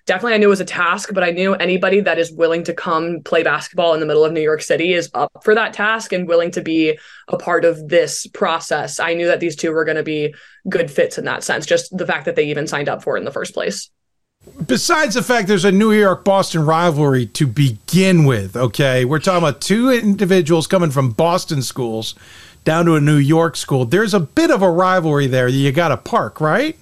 Definitely, 0.05 0.33
I 0.33 0.37
knew 0.37 0.47
it 0.47 0.49
was 0.49 0.59
a 0.59 0.65
task, 0.65 1.09
but 1.13 1.23
I 1.23 1.31
knew 1.31 1.53
anybody 1.55 2.01
that 2.01 2.19
is 2.19 2.31
willing 2.31 2.65
to 2.65 2.73
come 2.73 3.21
play 3.21 3.41
basketball 3.41 3.93
in 3.93 4.01
the 4.01 4.05
middle 4.05 4.25
of 4.25 4.33
New 4.33 4.41
York 4.41 4.61
City 4.61 4.93
is 4.93 5.09
up 5.13 5.31
for 5.43 5.55
that 5.55 5.73
task 5.73 6.11
and 6.11 6.27
willing 6.27 6.51
to 6.51 6.61
be 6.61 6.97
a 7.29 7.37
part 7.37 7.63
of 7.63 7.87
this 7.87 8.27
process. 8.27 8.99
I 8.99 9.13
knew 9.13 9.27
that 9.27 9.39
these 9.39 9.55
two 9.55 9.71
were 9.71 9.85
going 9.85 9.95
to 9.95 10.03
be 10.03 10.35
good 10.67 10.91
fits 10.91 11.17
in 11.17 11.23
that 11.25 11.43
sense, 11.43 11.65
just 11.65 11.97
the 11.97 12.05
fact 12.05 12.25
that 12.25 12.35
they 12.35 12.43
even 12.45 12.67
signed 12.67 12.89
up 12.89 13.01
for 13.01 13.15
it 13.15 13.19
in 13.19 13.25
the 13.25 13.31
first 13.31 13.53
place. 13.53 13.89
Besides 14.65 15.15
the 15.15 15.23
fact 15.23 15.47
there's 15.47 15.63
a 15.63 15.71
New 15.71 15.93
York 15.93 16.25
Boston 16.25 16.65
rivalry 16.65 17.25
to 17.27 17.47
begin 17.47 18.25
with, 18.25 18.57
okay? 18.57 19.05
We're 19.05 19.19
talking 19.19 19.37
about 19.37 19.61
two 19.61 19.89
individuals 19.89 20.67
coming 20.67 20.91
from 20.91 21.11
Boston 21.11 21.61
schools 21.61 22.13
down 22.63 22.85
to 22.85 22.95
a 22.95 23.01
New 23.01 23.17
York 23.17 23.55
school. 23.55 23.85
There's 23.85 24.13
a 24.13 24.19
bit 24.19 24.51
of 24.51 24.61
a 24.61 24.69
rivalry 24.69 25.27
there 25.27 25.47
you 25.47 25.71
got 25.71 25.89
to 25.89 25.97
park, 25.97 26.39
right? 26.41 26.77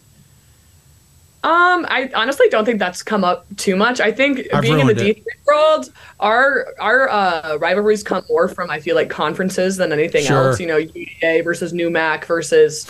Um, 1.43 1.87
I 1.89 2.11
honestly 2.13 2.47
don't 2.49 2.65
think 2.65 2.77
that's 2.77 3.01
come 3.01 3.23
up 3.23 3.47
too 3.57 3.75
much. 3.75 3.99
I 3.99 4.11
think 4.11 4.41
I've 4.53 4.61
being 4.61 4.79
in 4.79 4.85
the 4.85 4.93
D3 4.93 5.23
world, 5.47 5.91
our 6.19 6.67
our 6.79 7.09
uh, 7.09 7.55
rivalries 7.57 8.03
come 8.03 8.23
more 8.29 8.47
from 8.47 8.69
I 8.69 8.79
feel 8.79 8.95
like 8.95 9.09
conferences 9.09 9.77
than 9.77 9.91
anything 9.91 10.23
Sure. 10.25 10.49
else. 10.49 10.59
You 10.59 10.67
know, 10.67 10.77
UAA 10.77 11.43
versus 11.43 11.73
NEWMAC 11.73 12.25
versus 12.25 12.85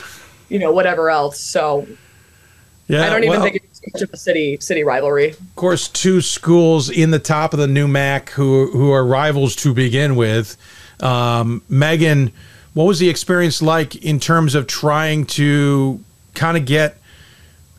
you 0.49 0.59
know 0.59 0.69
whatever 0.73 1.09
else. 1.09 1.39
So 1.39 1.87
Yeah, 2.89 3.03
I 3.05 3.09
don't 3.09 3.19
even 3.23 3.29
well- 3.39 3.41
think 3.43 3.55
it's 3.63 3.81
much 3.93 4.01
of 4.01 4.09
a 4.11 4.17
city 4.17 4.57
city 4.59 4.83
rivalry. 4.83 5.29
Of 5.29 5.55
course, 5.55 5.87
two 5.87 6.19
schools 6.19 6.89
in 6.89 7.11
the 7.11 7.19
top 7.19 7.53
of 7.53 7.59
the 7.59 7.67
NEWMAC 7.67 8.31
who 8.31 8.69
who 8.71 8.91
are 8.91 9.05
rivals 9.05 9.55
to 9.57 9.73
begin 9.73 10.17
with. 10.17 10.57
Um, 10.99 11.61
Meagan, 11.69 12.33
what 12.74 12.86
was 12.86 12.99
the 12.99 13.09
experience 13.09 13.61
like 13.61 13.95
in 13.97 14.19
terms 14.19 14.55
of 14.55 14.67
trying 14.67 15.26
to 15.26 16.03
kind 16.34 16.57
of 16.57 16.65
get 16.65 16.97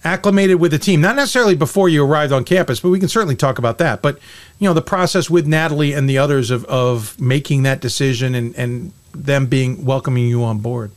acclimated 0.05 0.61
with 0.61 0.73
the 0.73 0.79
team? 0.79 1.01
Not 1.01 1.17
necessarily 1.17 1.55
before 1.55 1.89
you 1.89 2.05
arrived 2.05 2.33
on 2.33 2.45
campus, 2.45 2.81
but 2.81 2.91
we 2.91 2.99
can 2.99 3.09
certainly 3.09 3.37
talk 3.37 3.59
about 3.59 3.79
that. 3.79 4.03
But 4.03 4.19
you 4.59 4.69
know, 4.69 4.75
the 4.75 4.83
process 4.83 5.31
with 5.31 5.47
Natalie 5.47 5.93
and 5.93 6.09
the 6.09 6.19
others 6.19 6.51
of 6.51 6.65
of 6.67 7.19
making 7.21 7.63
that 7.63 7.81
decision 7.81 8.35
and 8.35 8.55
and 8.57 8.93
them 9.15 9.47
being 9.47 9.85
welcoming 9.85 10.27
you 10.27 10.45
on 10.45 10.59
board. 10.59 10.91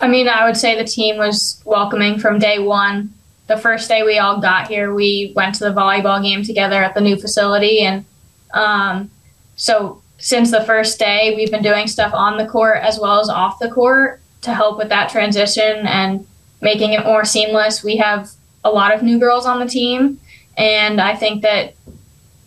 I 0.00 0.08
mean, 0.08 0.28
I 0.28 0.46
would 0.46 0.56
say 0.56 0.76
the 0.76 0.84
team 0.84 1.16
was 1.16 1.62
welcoming 1.64 2.18
from 2.18 2.38
day 2.38 2.58
one. 2.58 3.14
The 3.46 3.56
first 3.56 3.88
day 3.88 4.02
we 4.02 4.18
all 4.18 4.40
got 4.40 4.68
here, 4.68 4.92
we 4.92 5.32
went 5.34 5.54
to 5.56 5.64
the 5.64 5.70
volleyball 5.70 6.22
game 6.22 6.42
together 6.42 6.82
at 6.82 6.94
the 6.94 7.00
new 7.00 7.16
facility. 7.16 7.80
And 7.80 8.04
um, 8.52 9.10
so, 9.54 10.02
since 10.18 10.50
the 10.50 10.64
first 10.64 10.98
day, 10.98 11.34
we've 11.36 11.50
been 11.50 11.62
doing 11.62 11.86
stuff 11.86 12.14
on 12.14 12.36
the 12.36 12.46
court 12.46 12.78
as 12.78 12.98
well 12.98 13.20
as 13.20 13.28
off 13.28 13.58
the 13.58 13.70
court 13.70 14.20
to 14.42 14.54
help 14.54 14.78
with 14.78 14.88
that 14.88 15.10
transition 15.10 15.86
and 15.86 16.26
making 16.60 16.92
it 16.92 17.04
more 17.04 17.24
seamless. 17.24 17.84
We 17.84 17.96
have 17.96 18.30
a 18.64 18.70
lot 18.70 18.94
of 18.94 19.02
new 19.02 19.18
girls 19.18 19.46
on 19.46 19.60
the 19.60 19.66
team, 19.66 20.20
and 20.56 21.00
I 21.00 21.14
think 21.14 21.42
that 21.42 21.74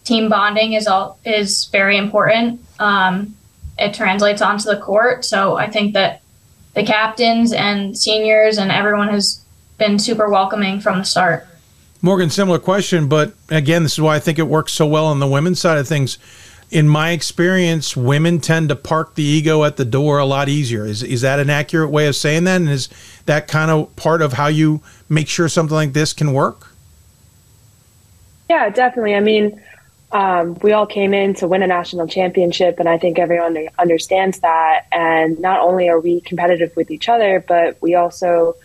team 0.04 0.30
bonding 0.30 0.74
is 0.74 0.88
all 0.88 1.20
is 1.26 1.66
very 1.66 1.98
important. 1.98 2.62
Um, 2.80 3.36
it 3.78 3.94
translates 3.94 4.42
onto 4.42 4.66
the 4.66 4.78
court, 4.78 5.24
so 5.24 5.56
I 5.56 5.70
think 5.70 5.94
that 5.94 6.22
the 6.74 6.84
captains 6.84 7.54
and 7.54 7.98
seniors 7.98 8.58
and 8.58 8.72
everyone 8.72 9.10
has 9.10 9.44
been 9.78 10.00
super 10.00 10.30
welcoming 10.30 10.80
from 10.80 11.00
the 11.00 11.06
start. 11.06 11.48
Morgan, 12.02 12.30
similar 12.30 12.60
question, 12.60 13.08
but 13.08 13.34
again, 13.50 13.84
this 13.84 13.94
is 13.94 14.02
why 14.02 14.16
I 14.16 14.20
think 14.20 14.40
it 14.40 14.48
works 14.48 14.72
so 14.72 14.88
well 14.88 15.06
on 15.06 15.20
the 15.20 15.28
women's 15.28 15.60
side 15.60 15.78
of 15.78 15.88
things. 15.88 16.18
In 16.72 16.88
my 16.88 17.12
experience, 17.12 17.98
women 17.98 18.40
tend 18.40 18.70
to 18.70 18.76
park 18.76 19.16
the 19.16 19.24
ego 19.24 19.64
at 19.64 19.78
the 19.78 19.86
door 19.86 20.20
a 20.20 20.26
lot 20.26 20.50
easier. 20.50 20.86
Is 20.86 21.02
is 21.02 21.22
that 21.22 21.40
an 21.40 21.50
accurate 21.50 21.90
way 21.90 22.08
of 22.08 22.16
saying 22.16 22.44
that? 22.44 22.62
And 22.62 22.70
is 22.70 22.90
that 23.26 23.48
kind 23.48 23.72
of 23.72 23.96
part 23.96 24.22
of 24.22 24.34
how 24.34 24.48
you 24.48 24.82
make 25.10 25.28
sure 25.28 25.50
something 25.50 25.74
like 25.74 25.94
this 25.94 26.14
can 26.14 26.32
work? 26.32 26.68
Yeah, 28.50 28.70
definitely. 28.70 29.16
I 29.16 29.20
mean, 29.20 29.60
um, 30.12 30.56
we 30.62 30.72
all 30.72 30.86
came 30.86 31.14
in 31.14 31.34
to 31.36 31.48
win 31.48 31.64
a 31.64 31.68
national 31.68 32.08
championship, 32.08 32.80
and 32.80 32.88
I 32.88 33.00
think 33.00 33.18
everyone 33.18 33.68
understands 33.80 34.40
that. 34.40 34.86
And 34.92 35.40
not 35.40 35.62
only 35.62 35.90
are 35.90 36.00
we 36.00 36.22
competitive 36.22 36.76
with 36.76 36.92
each 36.92 37.10
other, 37.10 37.44
but 37.48 37.82
we 37.82 37.96
also 37.96 38.56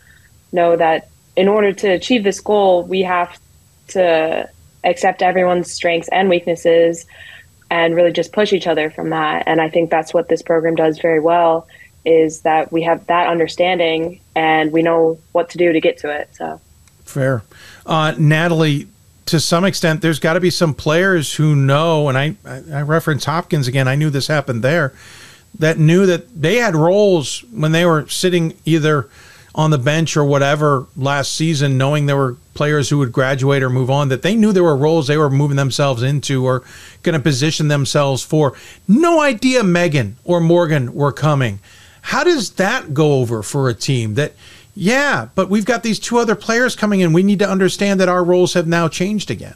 know 0.52 0.76
that 0.76 1.08
in 1.36 1.48
order 1.48 1.72
to 1.72 1.88
achieve 1.88 2.22
this 2.22 2.40
goal, 2.40 2.84
we 2.84 3.02
have 3.02 3.38
to 3.88 4.48
accept 4.84 5.22
everyone's 5.22 5.70
strengths 5.70 6.08
and 6.08 6.28
weaknesses 6.28 7.06
and 7.70 7.94
really 7.94 8.12
just 8.12 8.32
push 8.32 8.52
each 8.52 8.66
other 8.66 8.90
from 8.90 9.10
that. 9.10 9.44
And 9.46 9.60
I 9.60 9.68
think 9.68 9.90
that's 9.90 10.14
what 10.14 10.28
this 10.28 10.42
program 10.42 10.74
does 10.74 10.98
very 10.98 11.20
well 11.20 11.66
is 12.04 12.42
that 12.42 12.70
we 12.70 12.82
have 12.82 13.06
that 13.06 13.28
understanding 13.28 14.20
and 14.36 14.72
we 14.72 14.82
know 14.82 15.18
what 15.32 15.48
to 15.50 15.58
do 15.58 15.72
to 15.72 15.80
get 15.80 15.96
to 15.98 16.10
it. 16.10 16.28
So 16.34 16.60
Fair. 17.04 17.42
Uh, 17.86 18.14
Natalie, 18.18 18.88
to 19.26 19.38
some 19.40 19.64
extent, 19.64 20.02
there's 20.02 20.18
got 20.18 20.34
to 20.34 20.40
be 20.40 20.50
some 20.50 20.74
players 20.74 21.34
who 21.34 21.54
know, 21.54 22.08
and 22.08 22.18
I, 22.18 22.36
I, 22.46 22.82
reference 22.82 23.24
Hopkins 23.24 23.68
again, 23.68 23.88
I 23.88 23.94
knew 23.94 24.10
this 24.10 24.26
happened 24.26 24.62
there, 24.62 24.92
that 25.58 25.78
knew 25.78 26.06
that 26.06 26.40
they 26.40 26.56
had 26.56 26.74
roles 26.74 27.44
when 27.52 27.72
they 27.72 27.84
were 27.84 28.08
sitting 28.08 28.56
either 28.64 29.08
on 29.54 29.70
the 29.70 29.78
bench 29.78 30.16
or 30.16 30.24
whatever 30.24 30.86
last 30.96 31.34
season, 31.34 31.78
knowing 31.78 32.06
there 32.06 32.16
were 32.16 32.36
players 32.54 32.88
who 32.88 32.98
would 32.98 33.12
graduate 33.12 33.62
or 33.62 33.70
move 33.70 33.90
on, 33.90 34.08
that 34.08 34.22
they 34.22 34.34
knew 34.34 34.52
there 34.52 34.64
were 34.64 34.76
roles 34.76 35.06
they 35.06 35.16
were 35.16 35.30
moving 35.30 35.56
themselves 35.56 36.02
into 36.02 36.44
or 36.44 36.64
going 37.02 37.14
to 37.14 37.20
position 37.20 37.68
themselves 37.68 38.22
for. 38.22 38.54
No 38.88 39.20
idea 39.20 39.62
Meagan 39.62 40.16
or 40.24 40.40
Morgan 40.40 40.94
were 40.94 41.12
coming. 41.12 41.60
How 42.02 42.24
does 42.24 42.50
that 42.52 42.92
go 42.94 43.14
over 43.14 43.42
for 43.42 43.68
a 43.68 43.74
team 43.74 44.14
that, 44.14 44.32
yeah, 44.74 45.28
but 45.34 45.48
we've 45.48 45.64
got 45.64 45.82
these 45.82 46.00
two 46.00 46.18
other 46.18 46.34
players 46.34 46.74
coming 46.74 47.00
in. 47.00 47.12
We 47.12 47.22
need 47.22 47.38
to 47.38 47.48
understand 47.48 48.00
that 48.00 48.08
our 48.08 48.24
roles 48.24 48.54
have 48.54 48.66
now 48.66 48.88
changed 48.88 49.30
again. 49.30 49.54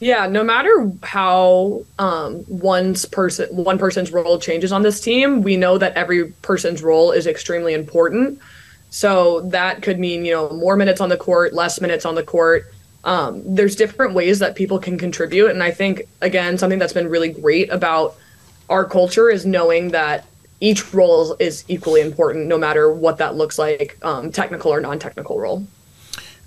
Yeah, 0.00 0.26
no 0.26 0.44
matter 0.44 0.92
how 1.02 1.82
um, 1.98 2.44
one's 2.48 3.06
person 3.06 3.48
one 3.56 3.78
person's 3.78 4.10
role 4.12 4.38
changes 4.38 4.72
on 4.72 4.82
this 4.82 5.00
team, 5.00 5.42
we 5.42 5.56
know 5.56 5.78
that 5.78 5.94
every 5.94 6.32
person's 6.42 6.82
role 6.82 7.12
is 7.12 7.26
extremely 7.26 7.72
important. 7.72 8.38
So 8.94 9.40
that 9.40 9.82
could 9.82 9.98
mean 9.98 10.24
you 10.24 10.32
know 10.32 10.50
more 10.50 10.76
minutes 10.76 11.00
on 11.00 11.08
the 11.08 11.16
court, 11.16 11.52
less 11.52 11.80
minutes 11.80 12.06
on 12.06 12.14
the 12.14 12.22
court. 12.22 12.72
Um, 13.02 13.42
there's 13.44 13.74
different 13.74 14.14
ways 14.14 14.38
that 14.38 14.54
people 14.54 14.78
can 14.78 14.96
contribute, 14.96 15.50
and 15.50 15.64
I 15.64 15.72
think 15.72 16.02
again 16.20 16.58
something 16.58 16.78
that's 16.78 16.92
been 16.92 17.08
really 17.08 17.30
great 17.30 17.72
about 17.72 18.14
our 18.70 18.84
culture 18.84 19.28
is 19.28 19.44
knowing 19.44 19.88
that 19.88 20.26
each 20.60 20.94
role 20.94 21.34
is 21.40 21.64
equally 21.66 22.02
important, 22.02 22.46
no 22.46 22.56
matter 22.56 22.88
what 22.88 23.18
that 23.18 23.34
looks 23.34 23.58
like, 23.58 23.98
um, 24.02 24.30
technical 24.30 24.72
or 24.72 24.80
non-technical 24.80 25.40
role. 25.40 25.66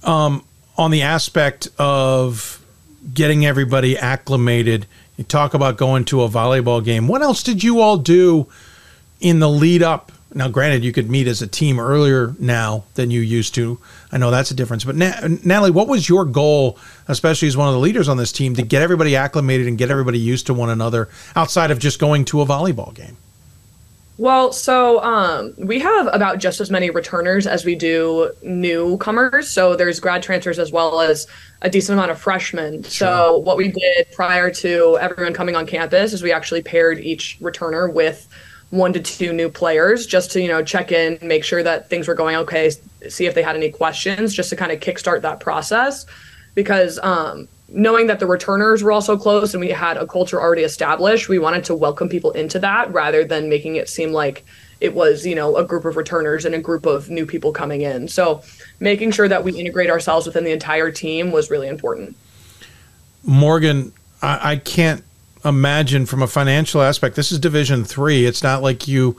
Um, 0.04 0.46
on 0.78 0.92
the 0.92 1.02
aspect 1.02 1.68
of 1.78 2.64
getting 3.14 3.46
everybody 3.46 3.98
acclimated, 3.98 4.88
you 5.18 5.26
talk 5.26 5.54
about 5.54 5.76
going 5.76 6.06
to 6.06 6.22
a 6.22 6.30
volleyball 6.30 6.82
game. 6.82 7.10
What 7.10 7.22
else 7.22 7.44
did 7.44 7.62
you 7.62 7.82
all 7.82 7.98
do 7.98 8.48
in 9.20 9.40
the 9.40 9.50
lead 9.50 9.84
up? 9.84 10.14
Now, 10.34 10.50
granted, 10.50 10.84
you 10.84 10.92
could 10.92 11.10
meet 11.10 11.28
as 11.28 11.42
a 11.42 11.48
team 11.48 11.80
earlier 11.80 12.36
now 12.38 12.84
than 12.96 13.12
you 13.12 13.22
used 13.22 13.56
to. 13.56 13.80
I 14.12 14.18
know 14.18 14.30
that's 14.30 14.52
a 14.52 14.54
difference. 14.54 14.84
But 14.84 14.96
Na- 14.96 15.28
Natalie, 15.44 15.72
what 15.72 15.88
was 15.88 16.10
your 16.10 16.26
goal, 16.26 16.78
especially 17.08 17.48
as 17.48 17.56
one 17.56 17.70
of 17.70 17.74
the 17.74 17.80
leaders 17.80 18.10
on 18.10 18.18
this 18.18 18.32
team, 18.34 18.54
to 18.56 18.62
get 18.62 18.82
everybody 18.82 19.16
acclimated 19.16 19.68
and 19.68 19.78
get 19.78 19.90
everybody 19.90 20.20
used 20.20 20.48
to 20.48 20.54
one 20.54 20.70
another 20.70 21.08
outside 21.36 21.72
of 21.72 21.80
just 21.80 22.00
going 22.00 22.26
to 22.26 22.42
a 22.42 22.46
volleyball 22.46 22.94
game? 22.94 23.16
Well, 24.18 24.52
so 24.52 25.02
um, 25.04 25.54
we 25.58 25.80
have 25.80 26.10
about 26.12 26.40
just 26.40 26.60
as 26.60 26.72
many 26.72 26.90
returners 26.90 27.46
as 27.46 27.64
we 27.64 27.76
do 27.76 28.32
newcomers. 28.42 29.48
So 29.48 29.76
there's 29.76 30.00
grad 30.00 30.24
transfers 30.24 30.58
as 30.58 30.72
well 30.72 31.02
as 31.02 31.28
a 31.62 31.70
decent 31.70 31.98
amount 31.98 32.12
of 32.12 32.20
freshmen. 32.20 32.82
Sure. 32.84 32.90
So 32.90 33.38
what 33.38 33.58
we 33.58 33.72
did 33.72 34.08
prior 34.14 34.50
to 34.52 34.98
everyone 35.00 35.34
coming 35.34 35.56
on 35.56 35.68
campus 35.68 36.14
is 36.14 36.24
we 36.24 36.32
actually 36.32 36.64
paired 36.64 37.00
each 37.00 37.38
returner 37.40 37.92
with 37.94 38.28
one 38.70 38.92
to 38.94 39.00
two 39.00 39.32
new 39.32 39.50
players 39.50 40.06
just 40.06 40.32
to 40.32 40.42
you 40.42 40.48
know 40.48 40.64
check 40.64 40.92
in, 40.92 41.18
make 41.22 41.44
sure 41.44 41.64
that 41.64 41.90
things 41.90 42.08
were 42.08 42.16
going 42.16 42.36
okay, 42.36 42.72
see 43.10 43.26
if 43.26 43.34
they 43.34 43.44
had 43.44 43.56
any 43.56 43.70
questions, 43.70 44.34
just 44.34 44.50
to 44.50 44.56
kind 44.56 44.72
of 44.72 44.80
kickstart 44.80 45.22
that 45.22 45.40
process. 45.40 46.06
Because 46.56 47.00
um, 47.04 47.48
knowing 47.70 48.08
that 48.08 48.20
the 48.20 48.26
returners 48.26 48.82
were 48.84 48.92
also 48.92 49.18
close 49.18 49.54
and 49.54 49.62
we 49.62 49.70
had 49.70 49.98
a 49.98 50.08
culture 50.08 50.40
already 50.42 50.64
established, 50.64 51.30
we 51.30 51.40
wanted 51.40 51.64
to 51.66 51.76
welcome 51.76 52.10
people 52.10 52.32
into 52.32 52.60
that 52.60 52.92
rather 52.92 53.24
than 53.24 53.50
making 53.50 53.76
it 53.76 53.90
seem 53.90 54.12
like 54.12 54.46
it 54.80 54.94
was, 54.94 55.26
you 55.26 55.36
know, 55.36 55.56
a 55.58 55.66
group 55.66 55.86
of 55.86 55.98
returners 55.98 56.46
and 56.46 56.54
a 56.56 56.60
group 56.60 56.86
of 56.86 57.10
new 57.10 57.26
people 57.26 57.52
coming 57.52 57.82
in. 57.82 58.08
So 58.08 58.44
making 58.80 59.12
sure 59.12 59.28
that 59.28 59.44
we 59.44 59.58
integrate 59.60 59.90
ourselves 59.90 60.26
within 60.26 60.44
the 60.44 60.52
entire 60.52 60.92
team 60.92 61.32
was 61.32 61.50
really 61.50 61.68
important. 61.68 62.16
Morgan, 63.24 63.92
I, 64.22 64.52
I 64.52 64.56
can't 64.58 65.04
imagine 65.46 66.06
from 66.06 66.22
a 66.22 66.28
financial 66.28 66.82
aspect. 66.82 67.16
This 67.16 67.32
is 67.32 67.40
Division 67.40 67.84
Three. 67.84 68.26
It's 68.26 68.44
not 68.44 68.62
like 68.62 68.88
you 68.88 69.18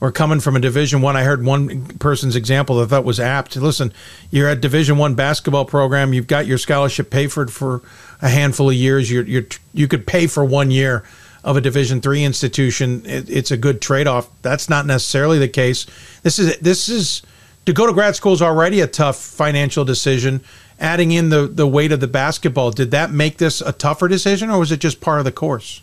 were 0.00 0.12
coming 0.12 0.40
from 0.40 0.56
a 0.56 0.60
Division 0.60 1.02
One. 1.02 1.16
I. 1.16 1.24
Heard 1.24 1.44
one 1.44 1.86
person's 1.98 2.36
example 2.36 2.76
that 2.76 2.84
I 2.84 2.86
thought 2.86 3.04
was 3.04 3.20
apt. 3.20 3.56
Listen, 3.56 3.92
you're 4.30 4.48
at 4.48 4.60
Division 4.60 4.98
One 4.98 5.14
basketball 5.14 5.64
program. 5.64 6.12
You've 6.12 6.26
got 6.26 6.46
your 6.46 6.58
scholarship 6.58 7.10
paid 7.10 7.32
for 7.32 7.46
for 7.46 7.82
a 8.22 8.28
handful 8.28 8.70
of 8.70 8.76
years. 8.76 9.10
You're, 9.10 9.24
you're 9.24 9.46
you 9.72 9.88
could 9.88 10.06
pay 10.06 10.26
for 10.26 10.44
one 10.44 10.70
year 10.70 11.04
of 11.44 11.56
a 11.56 11.60
Division 11.60 12.00
three 12.00 12.24
institution. 12.24 13.02
It, 13.06 13.30
it's 13.30 13.50
a 13.50 13.56
good 13.56 13.80
trade 13.80 14.06
off. 14.06 14.28
That's 14.42 14.68
not 14.68 14.86
necessarily 14.86 15.38
the 15.38 15.48
case. 15.48 15.86
This 16.22 16.38
is 16.38 16.58
this 16.58 16.88
is 16.88 17.22
to 17.66 17.72
go 17.72 17.86
to 17.86 17.92
grad 17.92 18.16
school 18.16 18.32
is 18.32 18.42
already 18.42 18.80
a 18.80 18.86
tough 18.86 19.16
financial 19.16 19.84
decision 19.84 20.42
adding 20.80 21.12
in 21.12 21.28
the 21.28 21.46
the 21.46 21.66
weight 21.66 21.92
of 21.92 22.00
the 22.00 22.08
basketball, 22.08 22.70
did 22.70 22.90
that 22.90 23.12
make 23.12 23.38
this 23.38 23.60
a 23.60 23.72
tougher 23.72 24.08
decision, 24.08 24.50
or 24.50 24.58
was 24.58 24.72
it 24.72 24.80
just 24.80 25.00
part 25.00 25.18
of 25.18 25.24
the 25.24 25.32
course? 25.32 25.82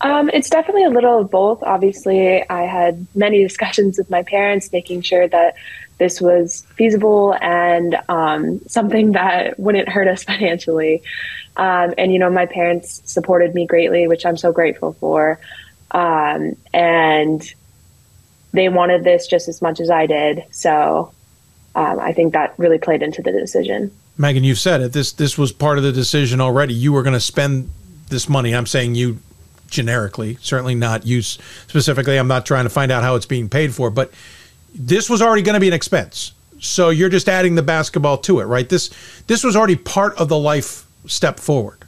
Um, 0.00 0.30
it's 0.32 0.48
definitely 0.48 0.84
a 0.84 0.90
little 0.90 1.20
of 1.20 1.30
both. 1.30 1.62
Obviously, 1.62 2.48
I 2.48 2.62
had 2.62 3.06
many 3.14 3.42
discussions 3.48 3.98
with 3.98 4.10
my 4.10 4.22
parents, 4.22 4.72
making 4.72 5.02
sure 5.02 5.26
that 5.28 5.56
this 5.98 6.20
was 6.20 6.64
feasible 6.76 7.34
and 7.40 7.98
um, 8.08 8.60
something 8.68 9.12
that 9.12 9.58
wouldn't 9.60 9.88
hurt 9.88 10.08
us 10.08 10.22
financially. 10.24 11.02
Um, 11.56 11.94
and 11.98 12.12
you 12.12 12.18
know, 12.18 12.30
my 12.30 12.46
parents 12.46 13.02
supported 13.04 13.54
me 13.54 13.66
greatly, 13.66 14.06
which 14.06 14.24
I'm 14.24 14.36
so 14.36 14.52
grateful 14.52 14.92
for. 14.94 15.40
Um, 15.90 16.54
and 16.72 17.42
they 18.52 18.68
wanted 18.68 19.04
this 19.04 19.26
just 19.26 19.48
as 19.48 19.60
much 19.60 19.80
as 19.80 19.90
I 19.90 20.06
did. 20.06 20.44
So 20.50 21.12
um, 21.74 22.00
I 22.00 22.12
think 22.12 22.32
that 22.32 22.54
really 22.58 22.78
played 22.78 23.02
into 23.02 23.22
the 23.22 23.32
decision. 23.32 23.90
Meagan, 24.16 24.44
you've 24.44 24.58
said 24.58 24.80
it. 24.80 24.92
This 24.92 25.12
this 25.12 25.38
was 25.38 25.52
part 25.52 25.78
of 25.78 25.84
the 25.84 25.92
decision 25.92 26.40
already. 26.40 26.74
You 26.74 26.92
were 26.92 27.02
going 27.02 27.14
to 27.14 27.20
spend 27.20 27.70
this 28.08 28.28
money. 28.28 28.54
I'm 28.54 28.66
saying 28.66 28.94
you 28.94 29.18
generically, 29.68 30.38
certainly 30.40 30.74
not 30.74 31.06
you 31.06 31.22
specifically. 31.22 32.16
I'm 32.16 32.28
not 32.28 32.46
trying 32.46 32.64
to 32.64 32.70
find 32.70 32.90
out 32.90 33.02
how 33.02 33.14
it's 33.14 33.26
being 33.26 33.48
paid 33.48 33.74
for, 33.74 33.90
but 33.90 34.12
this 34.74 35.08
was 35.08 35.22
already 35.22 35.42
going 35.42 35.54
to 35.54 35.60
be 35.60 35.68
an 35.68 35.74
expense. 35.74 36.32
So 36.60 36.90
you're 36.90 37.08
just 37.08 37.28
adding 37.28 37.54
the 37.54 37.62
basketball 37.62 38.18
to 38.18 38.40
it, 38.40 38.44
right? 38.44 38.68
This 38.68 38.90
this 39.26 39.44
was 39.44 39.54
already 39.54 39.76
part 39.76 40.18
of 40.18 40.28
the 40.28 40.38
life 40.38 40.84
step 41.06 41.38
forward. 41.38 41.78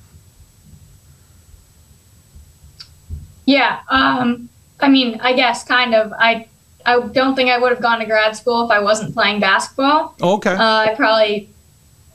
Yeah, 3.46 3.80
um, 3.88 4.48
I 4.78 4.88
mean, 4.88 5.18
I 5.20 5.32
guess 5.32 5.64
kind 5.64 5.94
of. 5.94 6.12
I 6.12 6.46
I 6.84 7.00
don't 7.00 7.34
think 7.34 7.50
I 7.50 7.58
would 7.58 7.72
have 7.72 7.82
gone 7.82 7.98
to 8.00 8.06
grad 8.06 8.36
school 8.36 8.64
if 8.64 8.70
I 8.70 8.80
wasn't 8.80 9.14
playing 9.14 9.40
basketball. 9.40 10.14
Okay. 10.20 10.52
Uh, 10.52 10.58
I 10.58 10.94
probably 10.94 11.50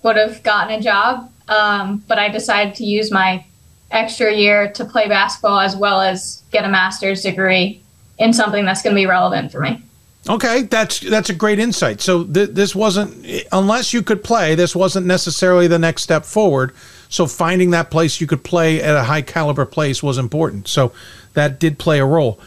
would 0.03 0.17
have 0.17 0.41
gotten 0.43 0.79
a 0.79 0.81
job, 0.81 1.31
um, 1.47 2.03
but 2.07 2.19
I 2.19 2.29
decided 2.29 2.75
to 2.75 2.85
use 2.85 3.11
my 3.11 3.45
extra 3.91 4.33
year 4.33 4.71
to 4.73 4.85
play 4.85 5.07
basketball 5.07 5.59
as 5.59 5.75
well 5.75 6.01
as 6.01 6.43
get 6.51 6.65
a 6.65 6.69
master's 6.69 7.21
degree 7.23 7.81
in 8.17 8.33
something 8.33 8.65
that's 8.65 8.81
going 8.81 8.95
to 8.95 8.99
be 8.99 9.05
relevant 9.05 9.51
for 9.51 9.59
me. 9.59 9.81
Okay, 10.27 10.63
that's 10.63 11.01
that's 11.01 11.29
a 11.29 11.35
great 11.35 11.59
insight. 11.59 12.01
So 12.01 12.23
th- 12.23 12.49
this 12.49 12.73
wasn't 12.73 13.27
unless 13.51 13.93
you 13.93 14.01
could 14.01 14.23
play, 14.23 14.55
this 14.55 14.75
wasn't 14.75 15.05
necessarily 15.05 15.67
the 15.67 15.77
next 15.77 16.01
step 16.01 16.25
forward. 16.25 16.73
So 17.09 17.27
finding 17.27 17.69
that 17.71 17.91
place 17.91 18.19
you 18.19 18.25
could 18.25 18.43
play 18.43 18.81
at 18.81 18.95
a 18.95 19.03
high 19.03 19.21
caliber 19.21 19.65
place 19.65 20.01
was 20.01 20.17
important. 20.17 20.67
So 20.67 20.91
that 21.33 21.59
did 21.59 21.77
play 21.77 21.99
a 21.99 22.05
role 22.05 22.39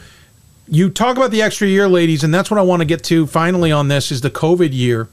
you 0.69 0.89
talk 0.89 1.17
about 1.17 1.31
the 1.31 1.41
extra 1.41 1.67
year, 1.67 1.87
ladies, 1.87 2.23
and 2.23 2.33
that's 2.33 2.51
what 2.51 2.59
I 2.59 2.63
want 2.63 2.81
to 2.81 2.85
get 2.85 3.03
to 3.05 3.25
finally 3.25 3.71
on 3.71 3.87
this 3.87 4.11
is 4.11 4.21
the 4.21 4.29
COVID 4.29 4.69
year. 4.71 5.07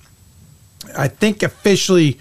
I 0.97 1.09
think 1.09 1.43
officially 1.43 2.19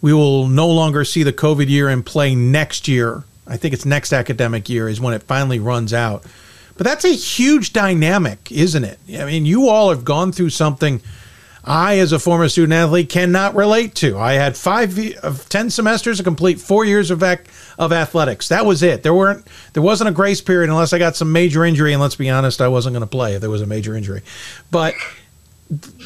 we 0.00 0.12
will 0.12 0.46
no 0.46 0.68
longer 0.68 1.04
see 1.04 1.22
the 1.22 1.32
COVID 1.32 1.68
year 1.68 1.88
in 1.88 2.02
play 2.02 2.34
next 2.34 2.86
year. 2.86 3.24
I 3.46 3.56
think 3.56 3.74
it's 3.74 3.84
next 3.84 4.12
academic 4.12 4.68
year 4.68 4.88
is 4.88 5.00
when 5.00 5.14
it 5.14 5.22
finally 5.24 5.58
runs 5.58 5.92
out. 5.92 6.24
But 6.76 6.84
that's 6.84 7.04
a 7.04 7.08
huge 7.08 7.72
dynamic, 7.72 8.52
isn't 8.52 8.84
it? 8.84 9.00
I 9.18 9.24
mean, 9.24 9.44
you 9.44 9.68
all 9.68 9.90
have 9.90 10.04
gone 10.04 10.30
through 10.30 10.50
something 10.50 11.00
I, 11.64 11.98
as 11.98 12.12
a 12.12 12.18
former 12.18 12.48
student 12.48 12.72
athlete, 12.72 13.08
cannot 13.08 13.54
relate 13.54 13.94
to. 13.96 14.18
I 14.18 14.34
had 14.34 14.56
five 14.56 14.98
of 15.22 15.48
ten 15.48 15.70
semesters 15.70 16.18
to 16.18 16.24
complete 16.24 16.60
four 16.60 16.84
years 16.84 17.10
of 17.10 17.22
ac- 17.22 17.42
of 17.78 17.92
athletics. 17.92 18.48
That 18.48 18.64
was 18.64 18.82
it. 18.82 19.02
There 19.02 19.14
weren't 19.14 19.46
there 19.72 19.82
wasn't 19.82 20.08
a 20.08 20.12
grace 20.12 20.40
period 20.40 20.70
unless 20.70 20.92
I 20.92 20.98
got 20.98 21.16
some 21.16 21.32
major 21.32 21.64
injury. 21.64 21.92
And 21.92 22.00
let's 22.00 22.16
be 22.16 22.30
honest, 22.30 22.60
I 22.60 22.68
wasn't 22.68 22.94
going 22.94 23.02
to 23.02 23.06
play 23.06 23.34
if 23.34 23.40
there 23.40 23.50
was 23.50 23.62
a 23.62 23.66
major 23.66 23.94
injury. 23.94 24.22
But 24.70 24.94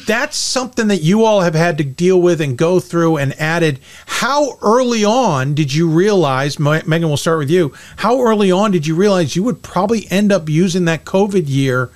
that's 0.05 0.35
something 0.35 0.89
that 0.89 1.01
you 1.01 1.23
all 1.23 1.41
have 1.41 1.55
had 1.55 1.77
to 1.77 1.83
deal 1.85 2.21
with 2.21 2.41
and 2.41 2.57
go 2.57 2.79
through 2.79 3.17
and 3.17 3.39
added. 3.39 3.79
How 4.05 4.57
early 4.61 5.05
on 5.05 5.53
did 5.53 5.73
you 5.73 5.87
realize, 5.87 6.59
Meagan, 6.59 7.07
we'll 7.07 7.15
start 7.15 7.39
with 7.39 7.49
you. 7.49 7.73
How 7.95 8.21
early 8.21 8.51
on 8.51 8.71
did 8.71 8.85
you 8.85 8.95
realize 8.95 9.35
you 9.35 9.43
would 9.43 9.61
probably 9.61 10.05
end 10.11 10.33
up 10.33 10.49
using 10.49 10.85
that 10.85 11.05
COVID 11.05 11.45
year 11.47 11.89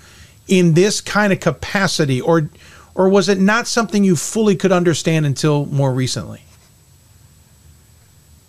in 0.48 0.76
this 0.76 1.02
kind 1.02 1.34
of 1.34 1.42
capacity? 1.42 2.22
Or 2.22 2.50
or 2.98 3.08
was 3.08 3.30
it 3.30 3.40
not 3.40 3.68
something 3.68 4.04
you 4.04 4.16
fully 4.16 4.56
could 4.56 4.72
understand 4.72 5.26
until 5.26 5.68
more 5.68 5.94
recently? 5.94 6.42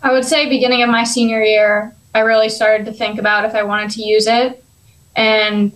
I 0.03 0.11
would 0.11 0.25
say 0.25 0.49
beginning 0.49 0.83
of 0.83 0.89
my 0.89 1.05
senior 1.05 1.43
year, 1.43 1.95
I 2.15 2.21
really 2.21 2.49
started 2.49 2.87
to 2.87 2.93
think 2.93 3.19
about 3.19 3.45
if 3.45 3.55
I 3.55 3.63
wanted 3.63 3.91
to 3.91 4.03
use 4.03 4.27
it 4.27 4.65
and 5.15 5.71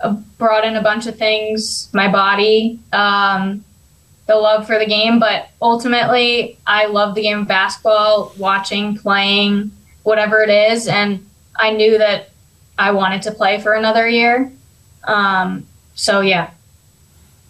uh, 0.00 0.14
brought 0.38 0.64
in 0.64 0.76
a 0.76 0.82
bunch 0.82 1.06
of 1.06 1.18
things, 1.18 1.90
my 1.92 2.10
body, 2.10 2.80
um, 2.94 3.62
the 4.26 4.36
love 4.36 4.66
for 4.66 4.78
the 4.78 4.86
game, 4.86 5.18
but 5.18 5.50
ultimately 5.60 6.58
I 6.66 6.86
love 6.86 7.14
the 7.14 7.22
game 7.22 7.40
of 7.40 7.48
basketball, 7.48 8.32
watching, 8.38 8.96
playing, 8.96 9.70
whatever 10.02 10.40
it 10.40 10.48
is, 10.48 10.88
and 10.88 11.28
I 11.56 11.72
knew 11.72 11.98
that 11.98 12.30
I 12.78 12.92
wanted 12.92 13.20
to 13.22 13.32
play 13.32 13.60
for 13.60 13.74
another 13.74 14.08
year. 14.08 14.50
Um, 15.04 15.66
so 15.94 16.20
yeah, 16.20 16.52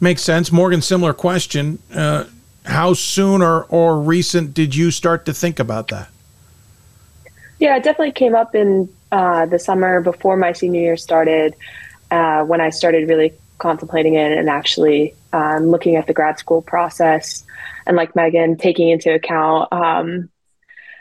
Makes 0.03 0.23
sense. 0.23 0.51
Morgan, 0.51 0.83
similar 0.83 1.15
question. 1.15 1.79
Uh, 1.95 2.25
how 2.65 2.93
soon 2.93 3.41
or, 3.41 3.63
or 3.67 4.01
recent 4.01 4.53
did 4.53 4.75
you 4.75 4.91
start 4.91 5.25
to 5.27 5.33
think 5.33 5.61
about 5.61 5.89
that? 5.89 6.09
Yeah, 7.61 7.77
it 7.77 7.85
definitely 7.85 8.11
came 8.11 8.35
up 8.35 8.57
in 8.57 8.93
uh, 9.13 9.47
the 9.47 9.61
summer 9.61 10.01
before 10.01 10.37
my 10.37 10.55
senior 10.55 10.81
year 10.81 10.97
started, 10.97 11.55
uh, 12.11 12.43
when 12.43 12.61
I 12.61 12.71
started 12.71 13.09
really 13.09 13.33
contemplating 13.59 14.15
it 14.15 14.33
and 14.33 14.49
actually 14.51 15.15
um, 15.33 15.69
looking 15.69 15.95
at 15.95 16.09
the 16.09 16.13
grad 16.13 16.37
school 16.37 16.63
process. 16.63 17.45
And 17.87 17.97
like 17.97 18.17
Meagan, 18.17 18.57
taking 18.57 18.89
into 18.89 19.15
account 19.15 19.73
um, 19.73 20.29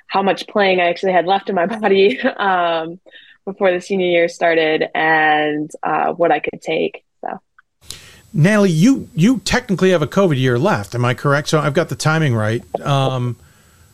how 0.06 0.22
much 0.22 0.48
playing 0.48 0.80
I 0.80 0.90
actually 0.92 1.14
had 1.14 1.26
left 1.26 1.50
in 1.50 1.56
my 1.56 1.66
body 1.80 2.22
um, 2.22 3.00
before 3.46 3.72
the 3.72 3.82
senior 3.82 4.06
year 4.06 4.28
started 4.28 4.90
and 4.94 5.72
uh, 5.82 6.14
what 6.14 6.32
I 6.32 6.38
could 6.38 6.62
take. 6.62 7.04
Natalie, 8.34 8.72
you 8.72 9.10
you 9.14 9.40
technically 9.40 9.92
have 9.92 10.02
a 10.02 10.08
COVID 10.08 10.38
year 10.38 10.58
left. 10.58 10.96
Am 10.96 11.04
I 11.04 11.14
correct? 11.14 11.50
So 11.50 11.60
I've 11.60 11.74
got 11.74 11.90
the 11.90 11.96
timing 11.96 12.34
right. 12.34 12.64
Um, 12.82 13.36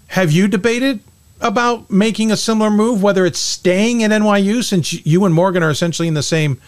have 0.08 0.32
you 0.32 0.48
debated 0.48 1.00
about 1.42 1.90
making 1.90 2.32
a 2.32 2.38
similar 2.38 2.70
move, 2.70 3.04
whether 3.04 3.26
it's 3.26 3.40
staying 3.40 4.04
at 4.04 4.12
NYU 4.12 4.64
since 4.64 5.06
you 5.06 5.26
and 5.26 5.34
Morgan 5.34 5.64
are 5.64 5.70
essentially 5.70 6.08
in 6.08 6.14
the 6.14 6.24
same 6.24 6.60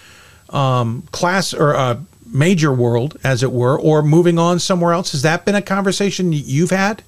um, 0.50 1.04
class 1.12 1.54
or 1.54 1.76
uh, 1.76 2.00
major 2.26 2.74
world, 2.74 3.18
as 3.24 3.44
it 3.44 3.52
were, 3.52 3.80
or 3.80 4.02
moving 4.02 4.38
on 4.38 4.60
somewhere 4.60 4.94
else? 4.94 5.12
Has 5.12 5.22
that 5.24 5.46
been 5.46 5.56
a 5.56 5.62
conversation 5.62 6.32
you've 6.34 6.70
had? 6.72 7.04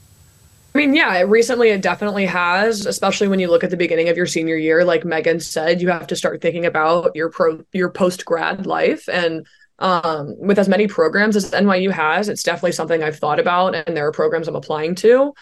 I 0.73 0.77
mean, 0.77 0.95
yeah, 0.95 1.21
recently 1.27 1.69
it 1.69 1.81
definitely 1.81 2.25
has, 2.27 2.85
especially 2.85 3.27
when 3.27 3.39
you 3.39 3.49
look 3.49 3.63
at 3.63 3.71
the 3.71 3.77
beginning 3.77 4.07
of 4.07 4.15
your 4.15 4.25
senior 4.25 4.55
year. 4.55 4.85
Like 4.85 5.03
Meagan 5.03 5.41
said, 5.41 5.81
you 5.81 5.89
have 5.89 6.07
to 6.07 6.15
start 6.15 6.41
thinking 6.41 6.65
about 6.65 7.13
your 7.13 7.29
pro 7.29 7.63
your 7.73 7.89
post 7.89 8.23
grad 8.23 8.65
life 8.65 9.09
and 9.09 9.45
um, 9.81 10.35
with 10.37 10.59
as 10.59 10.69
many 10.69 10.87
programs 10.87 11.35
as 11.35 11.51
NYU 11.51 11.91
has, 11.91 12.29
it's 12.29 12.43
definitely 12.43 12.71
something 12.71 13.01
I've 13.01 13.17
thought 13.17 13.39
about, 13.39 13.73
and 13.75 13.97
there 13.97 14.07
are 14.07 14.11
programs 14.11 14.47
I'm 14.47 14.55
applying 14.55 14.95
to. 14.95 15.33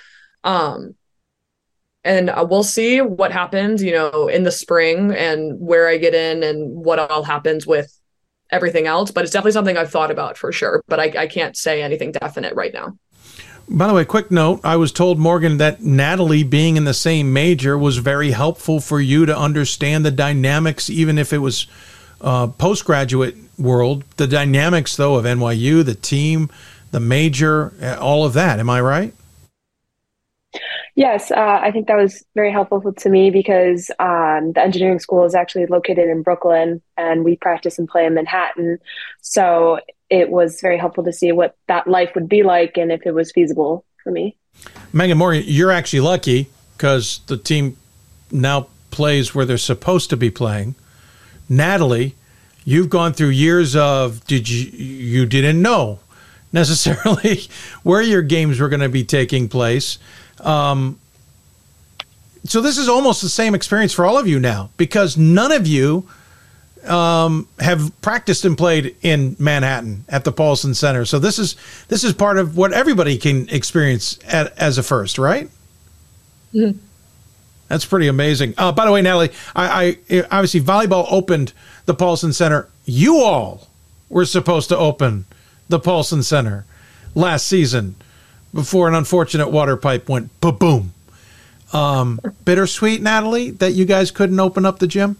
Um, 0.45 0.95
and 2.05 2.29
uh, 2.29 2.47
we'll 2.49 2.63
see 2.63 3.01
what 3.01 3.33
happens, 3.33 3.83
you 3.83 3.91
know, 3.91 4.29
in 4.29 4.43
the 4.43 4.51
spring 4.51 5.11
and 5.11 5.59
where 5.59 5.89
I 5.89 5.97
get 5.97 6.15
in 6.15 6.41
and 6.43 6.73
what 6.73 6.99
all 6.99 7.23
happens 7.23 7.67
with 7.67 7.93
everything 8.49 8.87
else. 8.87 9.11
But 9.11 9.25
it's 9.25 9.33
definitely 9.33 9.51
something 9.51 9.77
I've 9.77 9.91
thought 9.91 10.09
about 10.09 10.37
for 10.37 10.53
sure. 10.53 10.81
But 10.87 11.01
I, 11.01 11.23
I 11.23 11.27
can't 11.27 11.57
say 11.57 11.83
anything 11.83 12.13
definite 12.13 12.55
right 12.55 12.73
now. 12.73 12.97
By 13.67 13.87
the 13.87 13.93
way, 13.93 14.05
quick 14.05 14.31
note 14.31 14.61
I 14.63 14.77
was 14.77 14.93
told, 14.93 15.19
Morgan, 15.19 15.57
that 15.57 15.83
Natalie 15.83 16.43
being 16.43 16.77
in 16.77 16.85
the 16.85 16.93
same 16.93 17.33
major 17.33 17.77
was 17.77 17.97
very 17.97 18.31
helpful 18.31 18.79
for 18.79 19.01
you 19.01 19.25
to 19.25 19.37
understand 19.37 20.05
the 20.05 20.11
dynamics, 20.11 20.89
even 20.89 21.17
if 21.17 21.33
it 21.33 21.39
was 21.39 21.67
uh, 22.21 22.47
postgraduate 22.47 23.35
world. 23.57 24.03
The 24.17 24.27
dynamics, 24.27 24.95
though, 24.95 25.15
of 25.15 25.25
NYU, 25.25 25.83
the 25.83 25.95
team, 25.95 26.49
the 26.91 26.99
major, 26.99 27.73
all 27.99 28.25
of 28.25 28.33
that. 28.33 28.59
Am 28.59 28.69
I 28.69 28.81
right? 28.81 29.13
Yes, 30.95 31.31
uh, 31.31 31.59
I 31.61 31.71
think 31.71 31.87
that 31.87 31.95
was 31.95 32.25
very 32.35 32.51
helpful 32.51 32.91
to 32.91 33.09
me 33.09 33.29
because 33.29 33.89
um, 33.99 34.51
the 34.53 34.61
engineering 34.61 34.99
school 34.99 35.23
is 35.23 35.33
actually 35.33 35.65
located 35.67 36.09
in 36.09 36.23
Brooklyn 36.23 36.81
and 36.97 37.23
we 37.23 37.37
practice 37.37 37.79
and 37.79 37.87
play 37.87 38.05
in 38.05 38.15
Manhattan. 38.15 38.79
So 39.21 39.79
it 40.09 40.29
was 40.29 40.59
very 40.59 40.77
helpful 40.77 41.03
to 41.05 41.13
see 41.13 41.31
what 41.31 41.55
that 41.67 41.87
life 41.87 42.11
would 42.15 42.27
be 42.27 42.43
like 42.43 42.77
and 42.77 42.91
if 42.91 43.05
it 43.05 43.13
was 43.13 43.31
feasible 43.31 43.85
for 44.03 44.11
me. 44.11 44.35
Meagan 44.91 45.17
Morgan, 45.17 45.43
you're 45.45 45.71
actually 45.71 46.01
lucky 46.01 46.49
because 46.75 47.21
the 47.27 47.37
team 47.37 47.77
now 48.31 48.67
plays 48.91 49.33
where 49.33 49.45
they're 49.45 49.57
supposed 49.57 50.09
to 50.09 50.17
be 50.17 50.29
playing. 50.29 50.75
Natalie, 51.49 52.15
you've 52.63 52.89
gone 52.89 53.13
through 53.13 53.29
years 53.29 53.75
of 53.75 54.25
did 54.25 54.47
you 54.47 54.69
you 54.69 55.25
didn't 55.25 55.61
know 55.61 55.99
necessarily 56.53 57.41
where 57.83 58.01
your 58.01 58.21
games 58.21 58.59
were 58.59 58.69
going 58.69 58.79
to 58.81 58.89
be 58.89 59.03
taking 59.03 59.49
place. 59.49 59.97
Um, 60.39 60.99
so 62.45 62.61
this 62.61 62.77
is 62.77 62.87
almost 62.87 63.21
the 63.21 63.29
same 63.29 63.53
experience 63.53 63.93
for 63.93 64.05
all 64.05 64.17
of 64.17 64.27
you 64.27 64.39
now 64.39 64.69
because 64.77 65.17
none 65.17 65.51
of 65.51 65.67
you 65.67 66.07
um, 66.85 67.47
have 67.59 67.91
practiced 68.01 68.45
and 68.45 68.57
played 68.57 68.95
in 69.01 69.35
Manhattan 69.39 70.05
at 70.07 70.23
the 70.23 70.31
Paulson 70.31 70.73
Center. 70.73 71.05
So 71.05 71.19
this 71.19 71.39
is 71.39 71.55
this 71.89 72.03
is 72.03 72.13
part 72.13 72.37
of 72.37 72.55
what 72.55 72.71
everybody 72.71 73.17
can 73.17 73.49
experience 73.49 74.17
at, 74.25 74.57
as 74.57 74.77
a 74.77 74.83
first, 74.83 75.17
right? 75.17 75.49
Mm-hmm. 76.53 76.79
That's 77.69 77.85
pretty 77.85 78.07
amazing. 78.07 78.55
Uh, 78.57 78.71
by 78.71 78.85
the 78.85 78.91
way, 78.91 79.01
Natalie, 79.01 79.31
I, 79.55 79.97
I 80.09 80.23
obviously 80.31 80.59
volleyball 80.59 81.05
opened 81.09 81.53
the 81.85 81.93
Paulson 81.93 82.33
Center. 82.33 82.67
You 82.85 83.19
all 83.19 83.67
were 84.09 84.25
supposed 84.25 84.69
to 84.69 84.77
open 84.77 85.25
the 85.69 85.79
Paulson 85.79 86.23
Center 86.23 86.65
last 87.15 87.45
season 87.45 87.95
before 88.53 88.87
an 88.87 88.95
unfortunate 88.95 89.49
water 89.49 89.77
pipe 89.77 90.09
went 90.09 90.29
ba 90.41 90.51
boom. 90.51 90.93
Um, 91.71 92.19
bittersweet, 92.43 93.01
Natalie, 93.01 93.51
that 93.51 93.73
you 93.73 93.85
guys 93.85 94.09
couldn't 94.09 94.39
open 94.39 94.65
up 94.65 94.79
the 94.79 94.87
gym. 94.87 95.17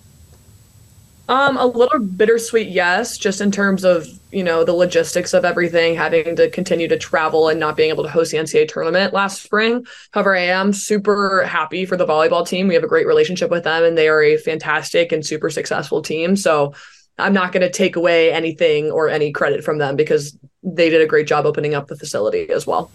Um, 1.29 1.57
a 1.57 1.65
little 1.67 1.99
bittersweet, 1.99 2.69
yes, 2.69 3.15
just 3.15 3.39
in 3.39 3.51
terms 3.51 3.83
of 3.83 4.07
you 4.31 4.43
know 4.43 4.63
the 4.63 4.73
logistics 4.73 5.35
of 5.35 5.45
everything, 5.45 5.93
having 5.95 6.35
to 6.35 6.49
continue 6.49 6.87
to 6.87 6.97
travel 6.97 7.49
and 7.49 7.59
not 7.59 7.77
being 7.77 7.89
able 7.89 8.03
to 8.03 8.09
host 8.09 8.31
the 8.31 8.39
NCAA 8.39 8.67
tournament 8.67 9.13
last 9.13 9.43
spring. 9.43 9.85
However, 10.09 10.35
I 10.35 10.45
am 10.45 10.73
super 10.73 11.43
happy 11.43 11.85
for 11.85 11.97
the 11.97 12.07
volleyball 12.07 12.47
team. 12.47 12.67
We 12.67 12.73
have 12.73 12.83
a 12.83 12.87
great 12.87 13.05
relationship 13.05 13.51
with 13.51 13.63
them, 13.63 13.83
and 13.83 13.95
they 13.95 14.07
are 14.09 14.23
a 14.23 14.37
fantastic 14.37 15.11
and 15.11 15.23
super 15.23 15.51
successful 15.51 16.01
team. 16.01 16.35
So 16.35 16.73
I'm 17.19 17.33
not 17.33 17.51
going 17.51 17.61
to 17.61 17.69
take 17.69 17.95
away 17.95 18.33
anything 18.33 18.89
or 18.89 19.07
any 19.07 19.31
credit 19.31 19.63
from 19.63 19.77
them 19.77 19.95
because 19.95 20.35
they 20.63 20.89
did 20.89 20.99
a 20.99 21.05
great 21.05 21.27
job 21.27 21.45
opening 21.45 21.75
up 21.75 21.89
the 21.89 21.95
facility 21.95 22.49
as 22.49 22.65
well. 22.65 22.89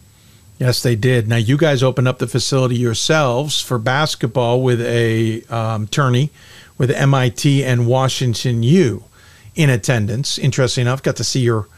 Yes, 0.59 0.82
they 0.82 0.97
did. 0.97 1.28
Now, 1.28 1.37
you 1.37 1.57
guys 1.57 1.85
opened 1.85 2.09
up 2.09 2.18
the 2.18 2.28
facility 2.28 2.76
yourselves 2.76 3.61
for 3.61 3.78
basketball 3.78 4.61
with 4.62 4.80
a 4.80 5.43
um, 5.51 5.87
tourney 5.87 6.30
with 6.79 6.91
MIT 6.91 7.64
and 7.64 7.87
Washington 7.87 8.62
U 8.62 9.05
in 9.55 9.70
attendance. 9.70 10.39
Interesting 10.39 10.83
enough, 10.83 11.03
got 11.03 11.16
to 11.16 11.25
see 11.25 11.41
your 11.41 11.68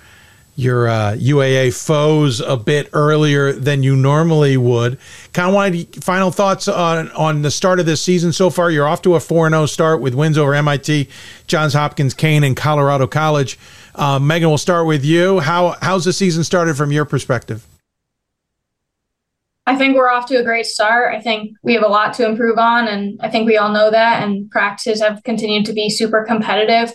your 0.58 0.88
uh, 0.88 1.12
UAA 1.12 1.74
foes 1.74 2.40
a 2.40 2.56
bit 2.56 2.88
earlier 2.94 3.52
than 3.52 3.82
you 3.82 3.94
normally 3.94 4.56
would. 4.56 4.98
Kind 5.34 5.48
of 5.48 5.54
wanted 5.54 6.02
final 6.02 6.30
thoughts 6.30 6.66
on 6.66 7.10
on 7.12 7.42
the 7.42 7.50
start 7.50 7.78
of 7.78 7.86
this 7.86 8.00
season 8.00 8.32
so 8.32 8.48
far. 8.48 8.70
You're 8.70 8.88
off 8.88 9.02
to 9.02 9.14
a 9.14 9.20
four 9.20 9.48
zero 9.48 9.66
start 9.66 10.00
with 10.00 10.14
wins 10.14 10.38
over 10.38 10.54
MIT, 10.54 11.08
Johns 11.46 11.74
Hopkins, 11.74 12.14
Kean, 12.14 12.42
and 12.42 12.56
Colorado 12.56 13.06
College. 13.06 13.58
Uh, 13.94 14.18
Meagan, 14.18 14.48
we'll 14.48 14.58
start 14.58 14.86
with 14.86 15.04
you. 15.04 15.40
How 15.40 15.76
how's 15.82 16.06
the 16.06 16.12
season 16.12 16.42
started 16.42 16.76
from 16.76 16.90
your 16.90 17.04
perspective? 17.04 17.66
I 19.66 19.74
think 19.74 19.96
we're 19.96 20.10
off 20.10 20.26
to 20.26 20.36
a 20.36 20.44
great 20.44 20.66
start. 20.66 21.14
I 21.14 21.20
think 21.20 21.56
we 21.62 21.74
have 21.74 21.82
a 21.82 21.88
lot 21.88 22.14
to 22.14 22.26
improve 22.26 22.56
on, 22.56 22.86
and 22.86 23.18
I 23.20 23.28
think 23.28 23.46
we 23.46 23.56
all 23.56 23.72
know 23.72 23.90
that. 23.90 24.22
And 24.22 24.48
practices 24.50 25.00
have 25.00 25.24
continued 25.24 25.66
to 25.66 25.72
be 25.72 25.90
super 25.90 26.24
competitive 26.24 26.94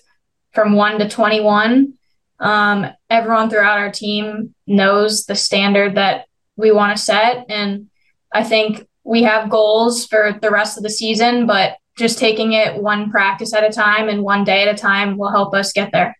from 0.53 0.73
one 0.73 0.97
to 0.99 1.09
21. 1.09 1.93
Um, 2.39 2.87
everyone 3.09 3.49
throughout 3.49 3.77
our 3.77 3.91
team 3.91 4.55
knows 4.67 5.25
the 5.25 5.35
standard 5.35 5.95
that 5.95 6.25
we 6.55 6.71
want 6.71 6.95
to 6.95 7.03
set. 7.03 7.45
And 7.49 7.89
I 8.33 8.43
think 8.43 8.87
we 9.03 9.23
have 9.23 9.49
goals 9.49 10.05
for 10.05 10.37
the 10.41 10.49
rest 10.49 10.77
of 10.77 10.83
the 10.83 10.89
season, 10.89 11.45
but 11.45 11.77
just 11.97 12.17
taking 12.17 12.53
it 12.53 12.81
one 12.81 13.11
practice 13.11 13.53
at 13.53 13.63
a 13.63 13.69
time 13.69 14.07
and 14.07 14.23
one 14.23 14.43
day 14.43 14.67
at 14.67 14.73
a 14.73 14.77
time 14.77 15.17
will 15.17 15.29
help 15.29 15.53
us 15.53 15.73
get 15.73 15.91
there. 15.91 16.15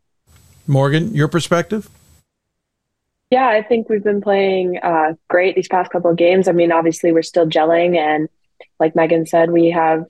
Morgan, 0.68 1.14
your 1.14 1.28
perspective? 1.28 1.90
Yeah, 3.32 3.48
I 3.48 3.64
think 3.64 3.88
we've 3.88 4.04
been 4.04 4.22
playing 4.22 4.80
uh, 4.84 5.14
great 5.30 5.56
these 5.56 5.70
past 5.70 5.90
couple 5.90 6.12
of 6.12 6.18
games. 6.18 6.50
I 6.50 6.52
mean, 6.52 6.74
obviously 6.74 7.14
we're 7.14 7.22
still 7.22 7.48
gelling, 7.48 7.98
and 7.98 8.28
like 8.78 8.94
Meagan 8.94 9.26
said, 9.26 9.52
we 9.52 9.72
have 9.72 10.06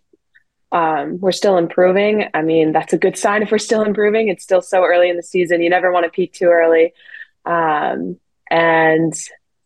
um, 0.72 1.19
we're 1.19 1.32
still 1.32 1.57
improving. 1.57 2.28
I 2.34 2.41
mean, 2.41 2.72
that's 2.72 2.93
a 2.93 2.97
good 2.97 3.15
sign 3.15 3.43
if 3.43 3.51
we're 3.51 3.59
still 3.59 3.84
improving. 3.84 4.30
It's 4.30 4.43
still 4.43 4.61
so 4.61 4.84
early 4.84 5.09
in 5.09 5.17
the 5.17 5.24
season. 5.24 5.61
You 5.61 5.69
never 5.69 5.91
want 5.91 6.05
to 6.05 6.09
peak 6.09 6.34
too 6.34 6.47
early, 6.47 6.93
um, 7.45 8.17
and 8.49 9.13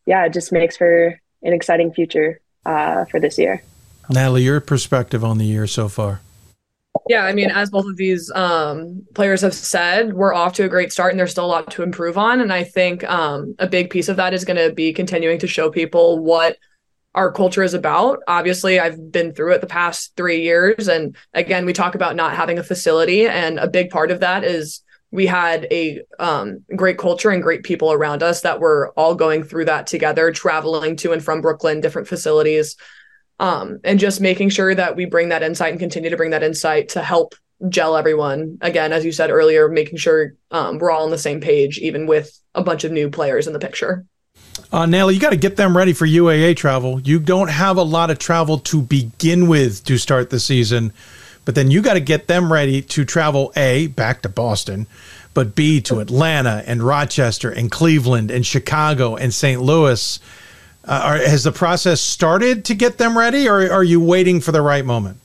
yeah, 0.05 0.25
it 0.25 0.33
just 0.33 0.51
makes 0.51 0.75
for 0.75 1.17
an 1.41 1.53
exciting 1.53 1.93
future 1.93 2.41
uh, 2.65 3.05
for 3.05 3.21
this 3.21 3.37
year. 3.37 3.63
Natalie, 4.09 4.43
your 4.43 4.59
perspective 4.59 5.23
on 5.23 5.37
the 5.37 5.45
year 5.45 5.65
so 5.65 5.87
far? 5.87 6.19
Yeah, 7.07 7.23
I 7.23 7.33
mean, 7.33 7.51
as 7.51 7.69
both 7.69 7.85
of 7.85 7.97
these 7.97 8.31
um, 8.31 9.05
players 9.13 9.41
have 9.41 9.53
said, 9.53 10.13
we're 10.13 10.33
off 10.33 10.53
to 10.53 10.65
a 10.65 10.69
great 10.69 10.91
start 10.91 11.11
and 11.11 11.19
there's 11.19 11.31
still 11.31 11.45
a 11.45 11.47
lot 11.47 11.71
to 11.71 11.83
improve 11.83 12.17
on. 12.17 12.41
And 12.41 12.51
I 12.51 12.63
think 12.63 13.03
um, 13.03 13.55
a 13.59 13.67
big 13.67 13.89
piece 13.89 14.09
of 14.09 14.17
that 14.17 14.33
is 14.33 14.45
going 14.45 14.57
to 14.57 14.73
be 14.73 14.93
continuing 14.93 15.39
to 15.39 15.47
show 15.47 15.69
people 15.69 16.19
what 16.19 16.57
our 17.13 17.31
culture 17.31 17.63
is 17.63 17.73
about. 17.73 18.19
Obviously, 18.27 18.79
I've 18.79 19.11
been 19.11 19.33
through 19.33 19.53
it 19.53 19.61
the 19.61 19.67
past 19.67 20.15
three 20.17 20.41
years. 20.41 20.87
And 20.87 21.15
again, 21.33 21.65
we 21.65 21.73
talk 21.73 21.95
about 21.95 22.15
not 22.15 22.35
having 22.35 22.59
a 22.59 22.63
facility. 22.63 23.27
And 23.27 23.59
a 23.59 23.67
big 23.67 23.89
part 23.89 24.11
of 24.11 24.21
that 24.21 24.43
is 24.43 24.81
we 25.11 25.27
had 25.27 25.67
a 25.71 26.01
um, 26.19 26.63
great 26.75 26.97
culture 26.97 27.29
and 27.29 27.41
great 27.41 27.63
people 27.63 27.93
around 27.93 28.23
us 28.23 28.41
that 28.41 28.59
were 28.59 28.91
all 28.97 29.15
going 29.15 29.43
through 29.43 29.65
that 29.65 29.87
together, 29.87 30.31
traveling 30.31 30.95
to 30.97 31.13
and 31.13 31.23
from 31.23 31.41
Brooklyn, 31.41 31.81
different 31.81 32.07
facilities 32.07 32.75
um, 33.39 33.79
and 33.83 33.99
just 33.99 34.21
making 34.21 34.49
sure 34.49 34.73
that 34.73 34.95
we 34.95 35.05
bring 35.05 35.29
that 35.29 35.43
insight 35.43 35.71
and 35.71 35.79
continue 35.79 36.09
to 36.09 36.17
bring 36.17 36.31
that 36.31 36.43
insight 36.43 36.89
to 36.89 37.01
help 37.01 37.35
gel 37.69 37.95
everyone 37.95 38.57
again 38.61 38.91
as 38.91 39.05
you 39.05 39.13
said 39.13 39.31
earlier 39.31 39.69
making 39.69 39.97
sure 39.97 40.33
um, 40.51 40.77
we're 40.77 40.91
all 40.91 41.05
on 41.05 41.11
the 41.11 41.17
same 41.17 41.39
page 41.39 41.79
even 41.79 42.05
with 42.05 42.37
a 42.53 42.61
bunch 42.61 42.83
of 42.83 42.91
new 42.91 43.09
players 43.09 43.47
in 43.47 43.53
the 43.53 43.59
picture 43.59 44.05
uh, 44.71 44.85
Nelly, 44.85 45.13
you 45.13 45.19
got 45.19 45.31
to 45.31 45.37
get 45.37 45.57
them 45.57 45.75
ready 45.75 45.93
for 45.93 46.05
UAA 46.05 46.55
travel. 46.55 46.99
You 47.01 47.19
don't 47.19 47.49
have 47.49 47.77
a 47.77 47.83
lot 47.83 48.09
of 48.09 48.19
travel 48.19 48.57
to 48.59 48.81
begin 48.81 49.47
with 49.47 49.83
to 49.85 49.97
start 49.97 50.29
the 50.29 50.39
season, 50.39 50.93
but 51.43 51.55
then 51.55 51.71
you 51.71 51.81
got 51.81 51.95
to 51.95 51.99
get 51.99 52.27
them 52.27 52.51
ready 52.51 52.81
to 52.81 53.05
travel 53.05 53.51
A, 53.55 53.87
back 53.87 54.21
to 54.21 54.29
Boston, 54.29 54.87
but 55.33 55.55
B, 55.55 55.81
to 55.81 55.99
Atlanta 55.99 56.63
and 56.65 56.81
Rochester 56.81 57.49
and 57.49 57.69
Cleveland 57.69 58.31
and 58.31 58.45
Chicago 58.45 59.15
and 59.15 59.33
St. 59.33 59.61
Louis. 59.61 60.19
Uh, 60.87 61.01
are, 61.03 61.17
has 61.17 61.43
the 61.43 61.51
process 61.51 61.99
started 61.99 62.65
to 62.65 62.75
get 62.75 62.97
them 62.97 63.17
ready, 63.17 63.49
or 63.49 63.71
are 63.71 63.83
you 63.83 63.99
waiting 63.99 64.39
for 64.39 64.51
the 64.51 64.61
right 64.61 64.85
moment? 64.85 65.17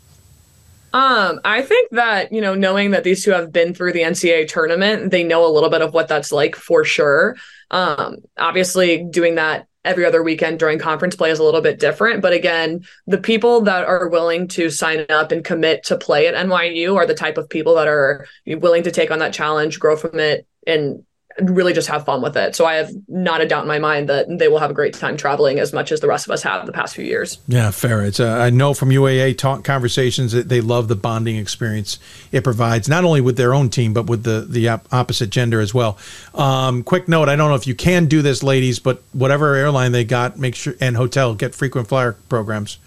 Um, 0.92 1.40
I 1.44 1.62
think 1.62 1.90
that, 1.92 2.32
you 2.32 2.40
know, 2.40 2.54
knowing 2.54 2.90
that 2.92 3.04
these 3.04 3.24
two 3.24 3.30
have 3.30 3.52
been 3.52 3.74
through 3.74 3.92
the 3.92 4.00
NCAA 4.00 4.48
tournament, 4.48 5.10
they 5.10 5.22
know 5.22 5.46
a 5.46 5.52
little 5.52 5.70
bit 5.70 5.82
of 5.82 5.92
what 5.92 6.08
that's 6.08 6.32
like 6.32 6.56
for 6.56 6.84
sure. 6.84 7.36
Um, 7.70 8.16
obviously 8.36 9.04
doing 9.04 9.36
that 9.36 9.68
every 9.84 10.04
other 10.04 10.22
weekend 10.22 10.58
during 10.58 10.78
conference 10.78 11.16
play 11.16 11.30
is 11.30 11.38
a 11.38 11.44
little 11.44 11.60
bit 11.60 11.78
different. 11.78 12.20
But 12.22 12.32
again, 12.32 12.84
the 13.06 13.18
people 13.18 13.62
that 13.62 13.84
are 13.84 14.08
willing 14.08 14.48
to 14.48 14.68
sign 14.68 15.06
up 15.08 15.32
and 15.32 15.44
commit 15.44 15.84
to 15.84 15.96
play 15.96 16.26
at 16.26 16.34
NYU 16.34 16.96
are 16.96 17.06
the 17.06 17.14
type 17.14 17.38
of 17.38 17.48
people 17.48 17.76
that 17.76 17.88
are 17.88 18.26
willing 18.46 18.82
to 18.82 18.90
take 18.90 19.10
on 19.10 19.20
that 19.20 19.32
challenge, 19.32 19.78
grow 19.78 19.96
from 19.96 20.18
it, 20.18 20.46
and 20.66 21.04
really 21.38 21.72
just 21.72 21.88
have 21.88 22.04
fun 22.04 22.22
with 22.22 22.36
it. 22.36 22.56
So 22.56 22.66
I 22.66 22.74
have 22.74 22.90
not 23.08 23.40
a 23.40 23.46
doubt 23.46 23.62
in 23.62 23.68
my 23.68 23.78
mind 23.78 24.08
that 24.08 24.26
they 24.28 24.48
will 24.48 24.58
have 24.58 24.70
a 24.70 24.74
great 24.74 24.94
time 24.94 25.16
traveling 25.16 25.58
as 25.58 25.72
much 25.72 25.92
as 25.92 26.00
the 26.00 26.08
rest 26.08 26.26
of 26.26 26.32
us 26.32 26.42
have 26.42 26.66
the 26.66 26.72
past 26.72 26.94
few 26.94 27.04
years. 27.04 27.38
Yeah, 27.46 27.70
fair. 27.70 28.02
It's 28.02 28.20
uh, 28.20 28.28
I 28.28 28.50
know 28.50 28.74
from 28.74 28.90
UAA 28.90 29.38
talk 29.38 29.64
conversations 29.64 30.32
that 30.32 30.48
they 30.48 30.60
love 30.60 30.88
the 30.88 30.96
bonding 30.96 31.36
experience 31.36 31.98
it 32.32 32.44
provides, 32.44 32.88
not 32.88 33.04
only 33.04 33.20
with 33.20 33.36
their 33.36 33.54
own 33.54 33.70
team 33.70 33.92
but 33.94 34.06
with 34.06 34.24
the 34.24 34.46
the 34.48 34.68
opposite 34.68 35.30
gender 35.30 35.60
as 35.60 35.72
well. 35.72 35.98
Um, 36.34 36.82
quick 36.82 37.08
note: 37.08 37.28
I 37.28 37.36
don't 37.36 37.48
know 37.48 37.56
if 37.56 37.66
you 37.66 37.74
can 37.74 38.06
do 38.06 38.22
this, 38.22 38.42
ladies, 38.42 38.78
but 38.78 39.02
whatever 39.12 39.54
airline 39.54 39.92
they 39.92 40.04
got, 40.04 40.38
make 40.38 40.54
sure 40.54 40.74
and 40.80 40.96
hotel 40.96 41.34
get 41.34 41.54
frequent 41.54 41.88
flyer 41.88 42.12
programs. 42.28 42.78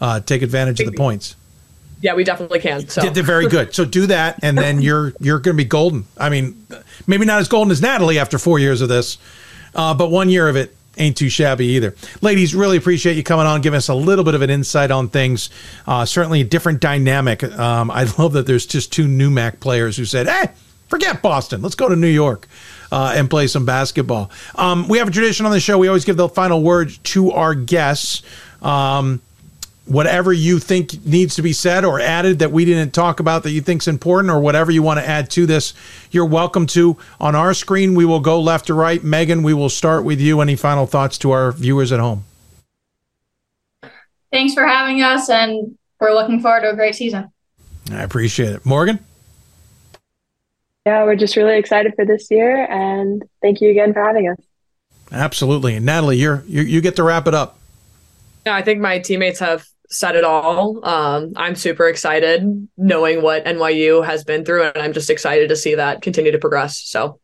uh, 0.00 0.18
take 0.20 0.42
advantage 0.42 0.80
of 0.80 0.86
the 0.86 0.96
points. 0.96 1.36
Yeah, 2.02 2.14
we 2.14 2.24
definitely 2.24 2.58
can. 2.58 2.88
So 2.88 3.08
They're 3.08 3.22
very 3.22 3.46
good. 3.46 3.74
So 3.74 3.84
do 3.84 4.06
that, 4.08 4.40
and 4.42 4.58
then 4.58 4.82
you're 4.82 5.14
you're 5.20 5.38
going 5.38 5.56
to 5.56 5.62
be 5.62 5.68
golden. 5.68 6.04
I 6.18 6.28
mean, 6.28 6.66
maybe 7.06 7.24
not 7.24 7.40
as 7.40 7.48
golden 7.48 7.70
as 7.70 7.80
Natalie 7.80 8.18
after 8.18 8.38
four 8.38 8.58
years 8.58 8.80
of 8.80 8.88
this, 8.88 9.18
uh, 9.74 9.94
but 9.94 10.10
one 10.10 10.28
year 10.28 10.48
of 10.48 10.56
it 10.56 10.76
ain't 10.98 11.16
too 11.16 11.28
shabby 11.28 11.66
either. 11.66 11.94
Ladies, 12.20 12.54
really 12.54 12.76
appreciate 12.76 13.16
you 13.16 13.22
coming 13.22 13.46
on, 13.46 13.60
giving 13.60 13.78
us 13.78 13.88
a 13.88 13.94
little 13.94 14.24
bit 14.24 14.34
of 14.34 14.42
an 14.42 14.50
insight 14.50 14.90
on 14.90 15.08
things. 15.08 15.48
Uh, 15.86 16.04
certainly 16.04 16.40
a 16.40 16.44
different 16.44 16.80
dynamic. 16.80 17.44
Um, 17.44 17.90
I 17.90 18.04
love 18.18 18.32
that 18.32 18.46
there's 18.46 18.66
just 18.66 18.92
two 18.92 19.06
NEWMAC 19.06 19.60
players 19.60 19.96
who 19.96 20.04
said, 20.04 20.26
"Hey, 20.26 20.50
forget 20.88 21.22
Boston. 21.22 21.62
Let's 21.62 21.76
go 21.76 21.88
to 21.88 21.96
New 21.96 22.08
York." 22.08 22.48
Uh, 22.90 23.14
and 23.16 23.30
play 23.30 23.46
some 23.46 23.64
basketball. 23.64 24.30
Um, 24.54 24.86
we 24.86 24.98
have 24.98 25.08
a 25.08 25.10
tradition 25.10 25.46
on 25.46 25.52
the 25.52 25.60
show. 25.60 25.78
We 25.78 25.88
always 25.88 26.04
give 26.04 26.18
the 26.18 26.28
final 26.28 26.62
word 26.62 26.90
to 27.04 27.30
our 27.30 27.54
guests. 27.54 28.22
Um, 28.60 29.22
whatever 29.84 30.32
you 30.32 30.58
think 30.58 31.04
needs 31.04 31.34
to 31.34 31.42
be 31.42 31.52
said 31.52 31.84
or 31.84 32.00
added 32.00 32.38
that 32.38 32.52
we 32.52 32.64
didn't 32.64 32.94
talk 32.94 33.18
about 33.18 33.42
that 33.42 33.50
you 33.50 33.60
think's 33.60 33.88
important 33.88 34.30
or 34.30 34.40
whatever 34.40 34.70
you 34.70 34.82
want 34.82 35.00
to 35.00 35.06
add 35.06 35.28
to 35.28 35.44
this 35.44 35.74
you're 36.10 36.26
welcome 36.26 36.66
to. 36.66 36.96
On 37.20 37.34
our 37.34 37.52
screen 37.54 37.94
we 37.94 38.04
will 38.04 38.20
go 38.20 38.40
left 38.40 38.66
to 38.66 38.74
right. 38.74 39.02
Meagan 39.02 39.42
we 39.42 39.54
will 39.54 39.68
start 39.68 40.04
with 40.04 40.20
you. 40.20 40.40
Any 40.40 40.56
final 40.56 40.86
thoughts 40.86 41.18
to 41.18 41.32
our 41.32 41.52
viewers 41.52 41.90
at 41.90 42.00
home? 42.00 42.24
Thanks 44.30 44.54
for 44.54 44.66
having 44.66 45.02
us, 45.02 45.28
and 45.28 45.76
we're 46.00 46.14
looking 46.14 46.40
forward 46.40 46.62
to 46.62 46.70
a 46.70 46.74
great 46.74 46.94
season. 46.94 47.30
i 47.90 48.02
appreciate 48.02 48.54
it. 48.54 48.64
Morgan? 48.64 48.98
Yeah, 50.86 51.04
we're 51.04 51.16
just 51.16 51.36
really 51.36 51.58
excited 51.58 51.92
for 51.94 52.06
this 52.06 52.28
year, 52.30 52.66
and 52.70 53.22
thank 53.42 53.60
you 53.60 53.70
again 53.70 53.92
for 53.92 54.02
having 54.02 54.28
us. 54.28 54.38
absolutely. 55.12 55.76
And 55.76 55.84
natalie 55.84 56.16
you're 56.16 56.42
you, 56.46 56.62
you 56.62 56.80
get 56.80 56.96
to 56.96 57.02
wrap 57.02 57.26
it 57.26 57.34
up. 57.34 57.58
Yeah, 58.46 58.54
I 58.54 58.62
think 58.62 58.80
my 58.80 58.98
teammates 58.98 59.38
have 59.40 59.64
said 59.92 60.16
it 60.16 60.24
all. 60.24 60.84
Um, 60.84 61.32
I'm 61.36 61.54
super 61.54 61.88
excited 61.88 62.68
knowing 62.76 63.22
what 63.22 63.44
NYU 63.44 64.04
has 64.04 64.24
been 64.24 64.44
through, 64.44 64.64
and 64.64 64.78
I'm 64.78 64.92
just 64.92 65.10
excited 65.10 65.48
to 65.48 65.56
see 65.56 65.74
that 65.74 66.02
continue 66.02 66.32
to 66.32 66.38
progress. 66.38 66.78
So, 66.78 67.18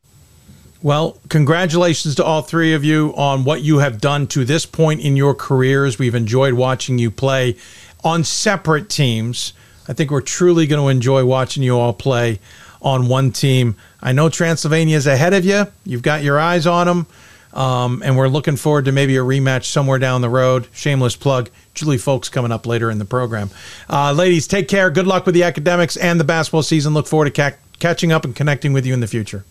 Well, 0.82 1.18
congratulations 1.28 2.14
to 2.16 2.24
all 2.24 2.42
three 2.42 2.74
of 2.74 2.84
you 2.84 3.14
on 3.16 3.44
what 3.44 3.62
you 3.62 3.78
have 3.78 4.00
done 4.00 4.26
to 4.28 4.44
this 4.44 4.66
point 4.66 5.00
in 5.00 5.16
your 5.16 5.34
careers. 5.34 5.98
We've 5.98 6.14
enjoyed 6.14 6.54
watching 6.54 6.98
you 6.98 7.10
play 7.10 7.56
on 8.04 8.22
separate 8.24 8.88
teams. 8.88 9.52
I 9.88 9.92
think 9.92 10.10
we're 10.10 10.20
truly 10.20 10.66
going 10.66 10.82
to 10.82 10.88
enjoy 10.88 11.24
watching 11.24 11.62
you 11.62 11.78
all 11.78 11.92
play 11.92 12.38
on 12.82 13.08
one 13.08 13.32
team. 13.32 13.76
I 14.00 14.12
know 14.12 14.28
Transylvania 14.28 14.96
is 14.96 15.06
ahead 15.06 15.34
of 15.34 15.44
you. 15.44 15.66
You've 15.84 16.02
got 16.02 16.22
your 16.22 16.38
eyes 16.38 16.66
on 16.66 16.86
them. 16.86 17.06
Um, 17.52 18.02
and 18.04 18.16
we're 18.16 18.28
looking 18.28 18.56
forward 18.56 18.84
to 18.84 18.92
maybe 18.92 19.16
a 19.16 19.20
rematch 19.20 19.64
somewhere 19.64 19.98
down 19.98 20.20
the 20.20 20.28
road. 20.28 20.68
Shameless 20.72 21.16
plug. 21.16 21.50
Juli 21.74 21.96
Fulks 21.96 22.30
coming 22.30 22.52
up 22.52 22.66
later 22.66 22.90
in 22.90 22.98
the 22.98 23.04
program. 23.04 23.50
Uh, 23.88 24.12
ladies, 24.12 24.46
take 24.46 24.68
care. 24.68 24.90
Good 24.90 25.06
luck 25.06 25.26
with 25.26 25.34
the 25.34 25.44
academics 25.44 25.96
and 25.96 26.18
the 26.18 26.24
basketball 26.24 26.62
season. 26.62 26.92
Look 26.92 27.06
forward 27.06 27.26
to 27.26 27.30
ca- 27.30 27.56
catching 27.78 28.12
up 28.12 28.24
and 28.24 28.34
connecting 28.34 28.72
with 28.72 28.84
you 28.84 28.94
in 28.94 29.00
the 29.00 29.06
future. 29.06 29.44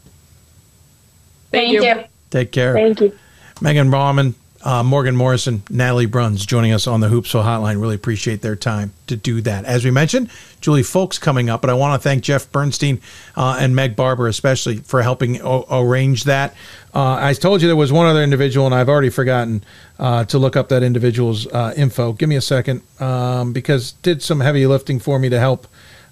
thank, 1.51 1.71
you. 1.71 2.03
Take 2.29 2.51
care. 2.51 2.73
Thank 2.73 2.99
you. 2.99 3.17
Meagan 3.61 3.89
Bauman, 3.89 4.35
uh, 4.67 4.83
Morgan 4.83 5.15
Morrison, 5.15 5.63
Natalie 5.69 6.07
Bruns 6.07 6.45
joining 6.45 6.73
us 6.73 6.87
on 6.87 6.99
the 6.99 7.07
Hoopsville 7.07 7.45
Hotline. 7.45 7.79
Really 7.79 7.95
appreciate 7.95 8.41
their 8.41 8.57
time 8.57 8.91
to 9.07 9.15
do 9.15 9.39
that. 9.41 9.63
As 9.63 9.85
we 9.85 9.91
mentioned, 9.91 10.29
Juli 10.59 10.81
Fulks 10.81 11.19
coming 11.19 11.49
up, 11.49 11.61
but 11.61 11.69
I 11.69 11.73
want 11.73 11.99
to 11.99 12.05
thank 12.05 12.21
Jeff 12.21 12.51
Bernstein 12.51 12.99
uh, 13.37 13.57
and 13.61 13.73
Meg 13.77 13.95
Barber 13.95 14.27
especially 14.27 14.79
for 14.79 15.01
helping 15.01 15.41
o- 15.41 15.65
arrange 15.71 16.25
that. 16.25 16.53
Uh, 16.93 17.17
I 17.17 17.31
told 17.31 17.61
you 17.61 17.67
there 17.69 17.77
was 17.77 17.93
one 17.93 18.07
other 18.07 18.21
individual, 18.21 18.65
and 18.65 18.75
I've 18.75 18.89
already 18.89 19.09
forgotten 19.09 19.63
uh, 19.99 20.25
to 20.25 20.37
look 20.37 20.57
up 20.57 20.67
that 20.67 20.83
individual's 20.83 21.47
uh, 21.47 21.73
info. 21.77 22.11
Give 22.11 22.27
me 22.27 22.35
a 22.35 22.41
second 22.41 22.81
um, 22.99 23.53
because 23.53 23.93
did 23.93 24.21
some 24.21 24.41
heavy 24.41 24.67
lifting 24.67 24.99
for 24.99 25.17
me 25.17 25.29
to 25.29 25.39
help 25.39 25.65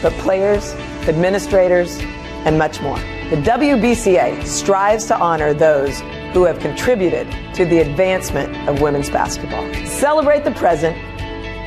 but 0.00 0.14
players, 0.14 0.72
administrators, 1.06 1.98
and 2.46 2.58
much 2.58 2.80
more. 2.80 2.96
The 3.28 3.36
WBCA 3.36 4.46
strives 4.46 5.04
to 5.08 5.18
honor 5.18 5.52
those 5.52 6.00
who 6.32 6.44
have 6.44 6.58
contributed 6.60 7.30
to 7.54 7.66
the 7.66 7.80
advancement 7.80 8.56
of 8.66 8.80
women's 8.80 9.10
basketball. 9.10 9.70
Celebrate 9.84 10.44
the 10.44 10.52
present, 10.52 10.96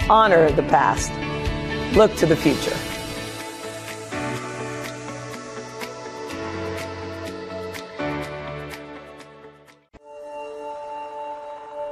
honor 0.10 0.52
the 0.52 0.64
past, 0.64 1.12
look 1.96 2.16
to 2.16 2.26
the 2.26 2.36
future. 2.36 2.76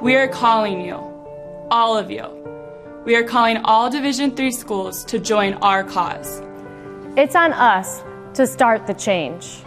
We 0.02 0.16
are 0.16 0.28
calling 0.28 0.82
you, 0.82 0.96
all 1.70 1.96
of 1.96 2.10
you. 2.10 2.26
We 3.06 3.16
are 3.16 3.24
calling 3.24 3.58
all 3.58 3.88
Division 3.88 4.36
3 4.36 4.52
schools 4.52 5.06
to 5.06 5.20
join 5.20 5.54
our 5.62 5.84
cause. 5.84 6.42
It's 7.16 7.36
on 7.36 7.54
us 7.54 8.02
to 8.34 8.48
start 8.48 8.88
the 8.88 8.96
change. 8.96 9.60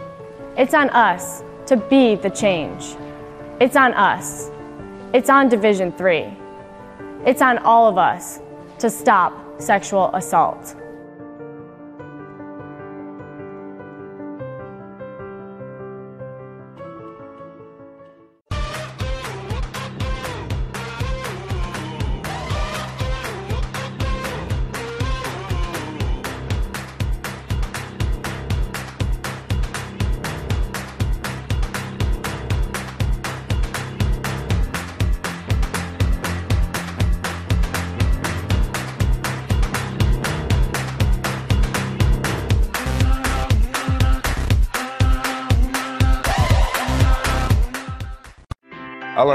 It's 0.57 0.73
on 0.73 0.89
us 0.89 1.41
to 1.67 1.77
be 1.77 2.15
the 2.15 2.29
change. 2.29 2.97
It's 3.61 3.77
on 3.77 3.93
us. 3.93 4.51
It's 5.13 5.29
on 5.29 5.47
Division 5.47 5.93
3. 5.93 6.25
It's 7.25 7.41
on 7.41 7.59
all 7.59 7.87
of 7.87 7.97
us 7.97 8.41
to 8.79 8.89
stop 8.89 9.61
sexual 9.61 10.13
assault. 10.13 10.75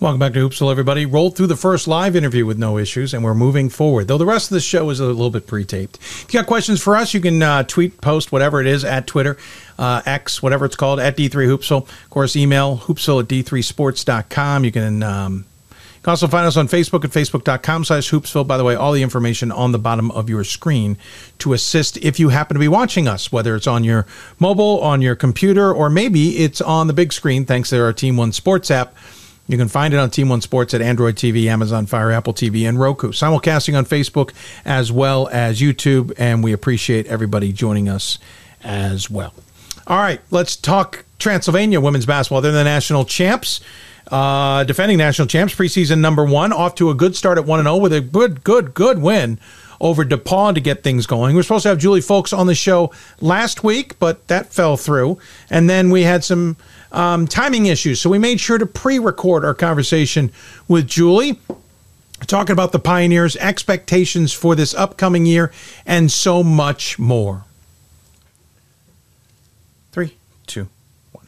Welcome 0.00 0.20
back 0.20 0.32
to 0.34 0.48
Hoopsville, 0.48 0.70
everybody. 0.70 1.06
Rolled 1.06 1.34
through 1.34 1.48
the 1.48 1.56
first 1.56 1.88
live 1.88 2.14
interview 2.14 2.46
with 2.46 2.56
no 2.56 2.78
issues, 2.78 3.12
and 3.12 3.24
we're 3.24 3.34
moving 3.34 3.68
forward. 3.68 4.06
Though 4.06 4.16
the 4.16 4.24
rest 4.24 4.48
of 4.48 4.54
the 4.54 4.60
show 4.60 4.90
is 4.90 5.00
a 5.00 5.06
little 5.06 5.28
bit 5.28 5.48
pre-taped. 5.48 5.96
If 5.96 6.32
you 6.32 6.38
got 6.38 6.46
questions 6.46 6.80
for 6.80 6.94
us, 6.94 7.14
you 7.14 7.20
can 7.20 7.42
uh, 7.42 7.64
tweet, 7.64 8.00
post, 8.00 8.30
whatever 8.30 8.60
it 8.60 8.68
is, 8.68 8.84
at 8.84 9.08
Twitter, 9.08 9.36
uh, 9.76 10.02
X, 10.06 10.40
whatever 10.40 10.66
it's 10.66 10.76
called, 10.76 11.00
at 11.00 11.16
D3Hoopsville. 11.16 11.82
Of 11.82 12.10
course, 12.10 12.36
email 12.36 12.78
hoopsville 12.78 13.22
at 13.22 13.28
D3Sports.com. 13.28 14.64
You 14.64 14.70
can... 14.70 15.02
Um, 15.02 15.46
you 15.70 16.02
can 16.02 16.10
also 16.10 16.28
find 16.28 16.46
us 16.46 16.56
on 16.56 16.68
Facebook 16.68 17.04
at 17.04 17.10
facebook.com 17.10 17.84
slash 17.84 18.08
hoopsville. 18.08 18.46
By 18.46 18.56
the 18.56 18.62
way, 18.62 18.76
all 18.76 18.92
the 18.92 19.02
information 19.02 19.50
on 19.50 19.72
the 19.72 19.80
bottom 19.80 20.12
of 20.12 20.30
your 20.30 20.44
screen 20.44 20.96
to 21.40 21.54
assist 21.54 21.96
if 21.96 22.20
you 22.20 22.28
happen 22.28 22.54
to 22.54 22.60
be 22.60 22.68
watching 22.68 23.08
us, 23.08 23.32
whether 23.32 23.56
it's 23.56 23.66
on 23.66 23.82
your 23.82 24.06
mobile, 24.38 24.80
on 24.80 25.02
your 25.02 25.16
computer, 25.16 25.72
or 25.72 25.90
maybe 25.90 26.38
it's 26.38 26.60
on 26.60 26.86
the 26.86 26.92
big 26.92 27.12
screen 27.12 27.44
thanks 27.44 27.70
to 27.70 27.82
our 27.82 27.92
Team 27.92 28.16
One 28.16 28.30
Sports 28.30 28.70
app. 28.70 28.94
You 29.48 29.56
can 29.56 29.68
find 29.68 29.94
it 29.94 29.96
on 29.96 30.10
Team 30.10 30.28
One 30.28 30.42
Sports 30.42 30.74
at 30.74 30.82
Android 30.82 31.16
TV, 31.16 31.46
Amazon 31.46 31.86
Fire, 31.86 32.12
Apple 32.12 32.34
TV, 32.34 32.68
and 32.68 32.78
Roku. 32.78 33.12
Simulcasting 33.12 33.76
on 33.76 33.86
Facebook 33.86 34.32
as 34.66 34.92
well 34.92 35.26
as 35.32 35.58
YouTube, 35.58 36.12
and 36.18 36.44
we 36.44 36.52
appreciate 36.52 37.06
everybody 37.06 37.50
joining 37.50 37.88
us 37.88 38.18
as 38.62 39.08
well. 39.08 39.32
All 39.86 39.96
right, 39.96 40.20
let's 40.30 40.54
talk 40.54 41.06
Transylvania 41.18 41.80
women's 41.80 42.04
basketball. 42.04 42.42
They're 42.42 42.52
the 42.52 42.62
national 42.62 43.06
champs, 43.06 43.62
uh, 44.12 44.64
defending 44.64 44.98
national 44.98 45.28
champs, 45.28 45.54
preseason 45.54 46.00
number 46.00 46.26
one, 46.26 46.52
off 46.52 46.74
to 46.74 46.90
a 46.90 46.94
good 46.94 47.16
start 47.16 47.38
at 47.38 47.46
1 47.46 47.62
0 47.62 47.76
with 47.78 47.94
a 47.94 48.02
good, 48.02 48.44
good, 48.44 48.74
good 48.74 49.00
win 49.00 49.40
over 49.80 50.04
DePaul 50.04 50.54
to 50.54 50.60
get 50.60 50.82
things 50.82 51.06
going. 51.06 51.34
We 51.34 51.40
are 51.40 51.42
supposed 51.42 51.62
to 51.64 51.68
have 51.70 51.78
Juli 51.78 52.00
Fulks 52.00 52.36
on 52.36 52.46
the 52.46 52.54
show 52.54 52.92
last 53.20 53.62
week, 53.62 53.98
but 53.98 54.26
that 54.28 54.52
fell 54.52 54.76
through. 54.76 55.18
And 55.50 55.68
then 55.68 55.90
we 55.90 56.02
had 56.02 56.24
some 56.24 56.56
um, 56.92 57.26
timing 57.26 57.66
issues. 57.66 58.00
So 58.00 58.10
we 58.10 58.18
made 58.18 58.40
sure 58.40 58.58
to 58.58 58.66
pre 58.66 58.98
record 58.98 59.44
our 59.44 59.54
conversation 59.54 60.32
with 60.66 60.86
Juli, 60.86 61.38
talking 62.26 62.52
about 62.52 62.72
the 62.72 62.78
Pioneers' 62.78 63.36
expectations 63.36 64.32
for 64.32 64.54
this 64.54 64.74
upcoming 64.74 65.26
year, 65.26 65.52
and 65.86 66.10
so 66.10 66.42
much 66.42 66.98
more. 66.98 67.44
Three, 69.92 70.16
two, 70.46 70.68
one. 71.12 71.26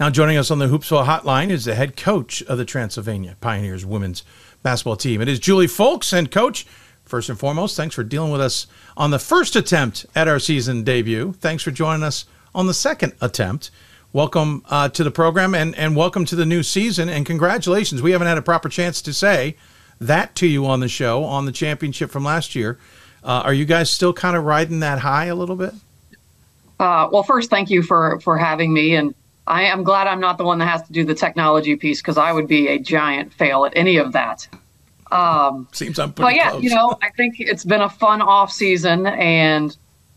Now, 0.00 0.10
joining 0.10 0.36
us 0.36 0.50
on 0.50 0.58
the 0.58 0.66
Hoopsville 0.66 1.06
hotline 1.06 1.50
is 1.50 1.64
the 1.64 1.74
head 1.74 1.96
coach 1.96 2.42
of 2.42 2.58
the 2.58 2.64
Transylvania 2.64 3.36
Pioneers 3.40 3.84
women's 3.84 4.22
basketball 4.62 4.96
team. 4.96 5.20
It 5.20 5.28
is 5.28 5.38
Juli 5.38 5.66
Fulks. 5.66 6.12
And, 6.12 6.30
coach, 6.30 6.66
first 7.08 7.28
and 7.28 7.38
foremost, 7.38 7.76
thanks 7.76 7.94
for 7.94 8.04
dealing 8.04 8.30
with 8.30 8.40
us 8.40 8.66
on 8.96 9.10
the 9.10 9.18
first 9.18 9.56
attempt 9.56 10.06
at 10.14 10.28
our 10.28 10.38
season 10.38 10.84
debut. 10.84 11.32
Thanks 11.40 11.62
for 11.62 11.70
joining 11.70 12.02
us 12.02 12.26
on 12.54 12.66
the 12.66 12.74
second 12.74 13.14
attempt 13.20 13.70
welcome 14.12 14.64
uh, 14.70 14.88
to 14.88 15.04
the 15.04 15.10
program 15.10 15.54
and, 15.54 15.74
and 15.76 15.94
welcome 15.94 16.24
to 16.24 16.34
the 16.34 16.46
new 16.46 16.62
season 16.62 17.08
and 17.08 17.26
congratulations. 17.26 18.00
We 18.00 18.12
haven't 18.12 18.28
had 18.28 18.38
a 18.38 18.42
proper 18.42 18.68
chance 18.68 19.02
to 19.02 19.12
say 19.12 19.56
that 20.00 20.34
to 20.36 20.46
you 20.46 20.66
on 20.66 20.80
the 20.80 20.88
show 20.88 21.24
on 21.24 21.44
the 21.44 21.52
championship 21.52 22.10
from 22.10 22.24
last 22.24 22.54
year. 22.54 22.78
Uh, 23.22 23.42
are 23.44 23.52
you 23.52 23.64
guys 23.64 23.90
still 23.90 24.12
kind 24.12 24.36
of 24.36 24.44
riding 24.44 24.80
that 24.80 25.00
high 25.00 25.26
a 25.26 25.34
little 25.34 25.56
bit? 25.56 25.74
Uh, 26.80 27.08
well, 27.12 27.22
first, 27.22 27.50
thank 27.50 27.70
you 27.70 27.82
for 27.82 28.20
for 28.20 28.38
having 28.38 28.72
me, 28.72 28.94
and 28.94 29.12
I 29.48 29.64
am 29.64 29.82
glad 29.82 30.06
I'm 30.06 30.20
not 30.20 30.38
the 30.38 30.44
one 30.44 30.58
that 30.60 30.66
has 30.66 30.82
to 30.86 30.92
do 30.92 31.04
the 31.04 31.14
technology 31.14 31.74
piece 31.74 32.00
because 32.00 32.16
I 32.16 32.32
would 32.32 32.46
be 32.46 32.68
a 32.68 32.78
giant 32.78 33.32
fail 33.32 33.64
at 33.64 33.72
any 33.74 33.96
of 33.96 34.12
that. 34.12 34.46
Um, 35.10 35.68
Seems 35.72 35.98
I'm 35.98 36.12
pretty 36.12 36.32
But 36.32 36.36
yeah, 36.36 36.50
close. 36.50 36.62
you 36.62 36.70
know, 36.70 36.96
I 37.02 37.10
think 37.10 37.36
it's 37.38 37.64
been 37.64 37.80
a 37.80 37.88
fun 37.88 38.20
off 38.20 38.52
season, 38.52 39.06
and 39.06 39.76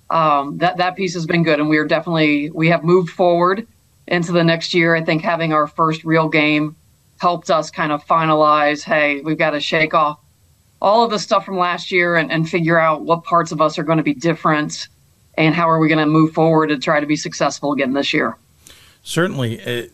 um, 0.09 0.57
that 0.57 0.77
that 0.77 0.95
piece 0.95 1.13
has 1.13 1.25
been 1.25 1.43
good, 1.43 1.59
and 1.59 1.69
we 1.69 1.77
are 1.77 1.85
definitely 1.85 2.49
we 2.51 2.67
have 2.69 2.83
moved 2.83 3.09
forward 3.09 3.67
into 4.07 4.31
the 4.31 4.43
next 4.43 4.73
year. 4.73 4.95
I 4.95 5.03
think 5.03 5.21
having 5.21 5.53
our 5.53 5.67
first 5.67 6.03
real 6.03 6.27
game 6.27 6.75
helped 7.19 7.49
us 7.49 7.69
kind 7.69 7.91
of 7.91 8.05
finalize 8.05 8.83
hey, 8.83 9.21
we've 9.21 9.37
got 9.37 9.51
to 9.51 9.59
shake 9.59 9.93
off 9.93 10.19
all 10.81 11.03
of 11.03 11.11
the 11.11 11.19
stuff 11.19 11.45
from 11.45 11.57
last 11.57 11.91
year 11.91 12.15
and, 12.15 12.31
and 12.31 12.49
figure 12.49 12.79
out 12.79 13.03
what 13.03 13.23
parts 13.23 13.51
of 13.51 13.61
us 13.61 13.77
are 13.77 13.83
going 13.83 13.99
to 13.99 14.03
be 14.03 14.15
different 14.15 14.87
and 15.37 15.53
how 15.53 15.69
are 15.69 15.77
we 15.79 15.87
going 15.87 15.99
to 15.99 16.07
move 16.07 16.33
forward 16.33 16.67
to 16.67 16.77
try 16.79 16.99
to 16.99 17.05
be 17.05 17.15
successful 17.15 17.71
again 17.71 17.93
this 17.93 18.11
year. 18.11 18.35
Certainly. 19.03 19.59
It, 19.59 19.93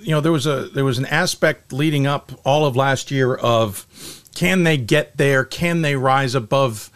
you 0.00 0.12
know 0.12 0.20
there 0.20 0.32
was 0.32 0.46
a 0.46 0.68
there 0.68 0.84
was 0.84 0.98
an 0.98 1.06
aspect 1.06 1.72
leading 1.72 2.06
up 2.06 2.32
all 2.44 2.64
of 2.64 2.76
last 2.76 3.10
year 3.10 3.34
of 3.34 3.86
can 4.38 4.62
they 4.62 4.76
get 4.76 5.16
there 5.16 5.44
can 5.44 5.82
they 5.82 5.96
rise 5.96 6.36
above 6.36 6.92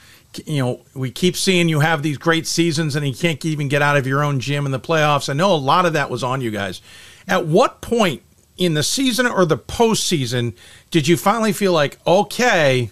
you 0.47 0.63
know, 0.63 0.81
we 0.95 1.11
keep 1.11 1.37
seeing 1.37 1.69
you 1.69 1.81
have 1.81 2.03
these 2.03 2.17
great 2.17 2.47
seasons 2.47 2.97
and 2.97 3.07
you 3.07 3.15
can't 3.15 3.45
even 3.45 3.69
get 3.69 3.83
out 3.83 3.97
of 3.97 4.07
your 4.07 4.23
own 4.25 4.41
gym 4.41 4.65
in 4.67 4.73
the 4.73 4.81
playoffs. 4.81 5.29
I 5.29 5.35
know 5.35 5.53
a 5.53 5.57
lot 5.57 5.85
of 5.85 5.93
that 5.93 6.09
was 6.09 6.23
on 6.25 6.41
you 6.41 6.51
guys. 6.51 6.81
At 7.29 7.47
what 7.47 7.81
point 7.81 8.23
in 8.57 8.75
the 8.75 8.83
season 8.83 9.27
or 9.27 9.45
the 9.45 9.59
postseason 9.59 10.55
did 10.91 11.07
you 11.09 11.17
finally 11.17 11.53
feel 11.53 11.73
like, 11.73 11.99
okay, 12.07 12.91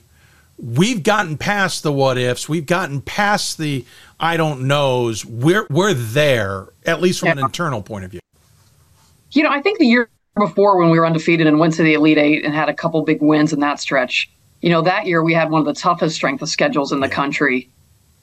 we've 0.58 1.02
gotten 1.02 1.38
past 1.38 1.82
the 1.82 1.92
what 1.92 2.18
ifs, 2.18 2.48
we've 2.48 2.66
gotten 2.66 3.00
past 3.00 3.56
the 3.56 3.84
I 4.18 4.36
don't 4.36 4.66
knows, 4.66 5.24
we're 5.24 5.66
we're 5.70 5.94
there, 5.94 6.68
at 6.84 7.00
least 7.00 7.20
from 7.20 7.28
yeah. 7.28 7.32
an 7.32 7.38
internal 7.38 7.82
point 7.82 8.04
of 8.04 8.10
view? 8.10 8.20
You 9.32 9.44
know, 9.44 9.50
I 9.50 9.62
think 9.62 9.78
the 9.78 9.86
year 9.86 10.10
before 10.36 10.76
when 10.78 10.90
we 10.90 10.98
were 10.98 11.06
undefeated 11.06 11.46
and 11.46 11.58
went 11.58 11.74
to 11.74 11.82
the 11.82 11.94
Elite 11.94 12.18
Eight 12.18 12.44
and 12.44 12.52
had 12.52 12.68
a 12.68 12.74
couple 12.74 13.02
big 13.02 13.22
wins 13.22 13.52
in 13.52 13.60
that 13.60 13.80
stretch, 13.80 14.30
you 14.60 14.70
know, 14.70 14.82
that 14.82 15.06
year 15.06 15.22
we 15.22 15.34
had 15.34 15.50
one 15.50 15.60
of 15.60 15.66
the 15.66 15.80
toughest 15.80 16.14
strength 16.14 16.42
of 16.42 16.48
schedules 16.48 16.92
in 16.92 17.00
the 17.00 17.08
country. 17.08 17.68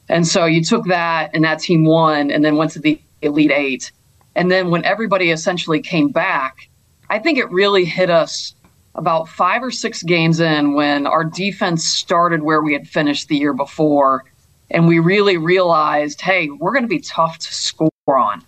And 0.08 0.26
so 0.26 0.46
you 0.46 0.62
took 0.62 0.86
that 0.86 1.30
and 1.34 1.44
that 1.44 1.58
team 1.58 1.84
won 1.84 2.30
and 2.30 2.44
then 2.44 2.56
went 2.56 2.70
to 2.72 2.78
the 2.78 3.00
Elite 3.22 3.50
Eight. 3.50 3.92
And 4.34 4.50
then 4.50 4.70
when 4.70 4.84
everybody 4.84 5.30
essentially 5.30 5.80
came 5.80 6.08
back, 6.08 6.68
I 7.10 7.18
think 7.18 7.38
it 7.38 7.50
really 7.50 7.84
hit 7.84 8.10
us 8.10 8.54
about 8.94 9.28
five 9.28 9.62
or 9.62 9.70
six 9.70 10.02
games 10.02 10.40
in 10.40 10.74
when 10.74 11.06
our 11.06 11.24
defense 11.24 11.86
started 11.86 12.42
where 12.42 12.62
we 12.62 12.72
had 12.72 12.88
finished 12.88 13.28
the 13.28 13.36
year 13.36 13.52
before. 13.52 14.24
And 14.70 14.86
we 14.86 14.98
really 14.98 15.38
realized, 15.38 16.20
hey, 16.20 16.50
we're 16.50 16.72
going 16.72 16.82
to 16.82 16.88
be 16.88 17.00
tough 17.00 17.38
to 17.38 17.54
score 17.54 17.90
on. 18.06 18.44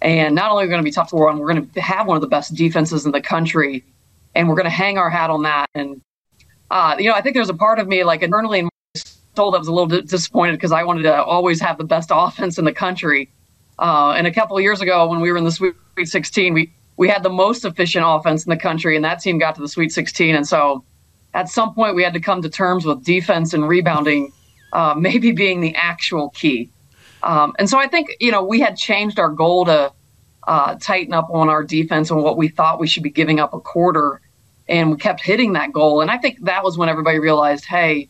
And 0.00 0.34
not 0.34 0.50
only 0.50 0.64
are 0.64 0.66
we 0.66 0.70
going 0.70 0.82
to 0.82 0.84
be 0.84 0.90
tough 0.90 1.06
to 1.08 1.16
score 1.16 1.30
on, 1.30 1.38
we're 1.38 1.52
going 1.52 1.68
to 1.68 1.80
have 1.80 2.06
one 2.06 2.16
of 2.16 2.20
the 2.20 2.28
best 2.28 2.54
defenses 2.54 3.06
in 3.06 3.12
the 3.12 3.20
country. 3.20 3.84
And 4.34 4.48
we're 4.48 4.56
going 4.56 4.64
to 4.64 4.70
hang 4.70 4.98
our 4.98 5.10
hat 5.10 5.30
on 5.30 5.42
that. 5.42 5.66
And 5.74 6.02
uh, 6.72 6.96
you 6.98 7.06
know, 7.06 7.14
I 7.14 7.20
think 7.20 7.34
there's 7.34 7.50
a 7.50 7.54
part 7.54 7.78
of 7.78 7.86
me 7.86 8.02
like 8.02 8.22
internally 8.22 8.60
in 8.60 8.64
my 8.64 9.02
soul 9.36 9.50
that 9.50 9.58
was 9.58 9.68
a 9.68 9.72
little 9.72 10.00
disappointed 10.00 10.52
because 10.52 10.72
I 10.72 10.84
wanted 10.84 11.02
to 11.02 11.22
always 11.22 11.60
have 11.60 11.76
the 11.76 11.84
best 11.84 12.08
offense 12.12 12.58
in 12.58 12.64
the 12.64 12.72
country. 12.72 13.30
Uh, 13.78 14.12
and 14.12 14.26
a 14.26 14.32
couple 14.32 14.56
of 14.56 14.62
years 14.62 14.80
ago, 14.80 15.06
when 15.06 15.20
we 15.20 15.30
were 15.30 15.36
in 15.36 15.44
the 15.44 15.52
Sweet 15.52 15.74
16, 16.02 16.54
we 16.54 16.72
we 16.96 17.08
had 17.08 17.22
the 17.22 17.30
most 17.30 17.64
efficient 17.64 18.04
offense 18.06 18.46
in 18.46 18.50
the 18.50 18.56
country, 18.56 18.96
and 18.96 19.04
that 19.04 19.20
team 19.20 19.38
got 19.38 19.54
to 19.56 19.60
the 19.60 19.68
Sweet 19.68 19.92
16. 19.92 20.34
And 20.34 20.46
so, 20.46 20.84
at 21.34 21.48
some 21.48 21.74
point, 21.74 21.94
we 21.94 22.02
had 22.02 22.14
to 22.14 22.20
come 22.20 22.40
to 22.40 22.48
terms 22.48 22.86
with 22.86 23.04
defense 23.04 23.52
and 23.52 23.68
rebounding, 23.68 24.32
uh, 24.72 24.94
maybe 24.96 25.32
being 25.32 25.60
the 25.60 25.74
actual 25.74 26.30
key. 26.30 26.70
Um, 27.22 27.54
and 27.58 27.68
so, 27.68 27.78
I 27.78 27.86
think 27.86 28.16
you 28.18 28.32
know 28.32 28.42
we 28.42 28.60
had 28.60 28.78
changed 28.78 29.18
our 29.18 29.30
goal 29.30 29.66
to 29.66 29.92
uh, 30.46 30.76
tighten 30.76 31.12
up 31.12 31.28
on 31.30 31.50
our 31.50 31.64
defense 31.64 32.10
and 32.10 32.22
what 32.22 32.38
we 32.38 32.48
thought 32.48 32.80
we 32.80 32.86
should 32.86 33.02
be 33.02 33.10
giving 33.10 33.40
up 33.40 33.52
a 33.52 33.60
quarter 33.60 34.22
and 34.68 34.90
we 34.90 34.96
kept 34.96 35.20
hitting 35.20 35.52
that 35.54 35.72
goal. 35.72 36.00
And 36.00 36.10
I 36.10 36.18
think 36.18 36.44
that 36.44 36.64
was 36.64 36.78
when 36.78 36.88
everybody 36.88 37.18
realized, 37.18 37.64
hey, 37.64 38.08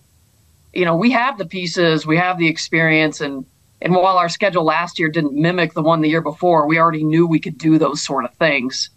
you 0.72 0.84
know, 0.84 0.96
we 0.96 1.11
have 1.11 1.38
the 1.38 1.44
pieces, 1.44 2.07
we 2.07 2.16
have 2.16 2.38
the 2.38 2.48
experience, 2.48 3.20
and 3.20 3.44
and 3.80 3.94
while 3.94 4.16
our 4.16 4.28
schedule 4.28 4.64
last 4.64 4.98
year 4.98 5.09
didn't 5.09 5.34
mimic 5.34 5.74
the 5.74 5.82
one 5.82 6.03
the 6.03 6.09
year 6.09 6.20
before, 6.20 6.66
we 6.68 6.78
already 6.78 7.03
knew 7.03 7.26
we 7.26 7.40
could 7.40 7.59
do 7.59 7.78
those 7.78 8.00
sort 8.00 8.24
of 8.24 8.32
things. 8.34 8.90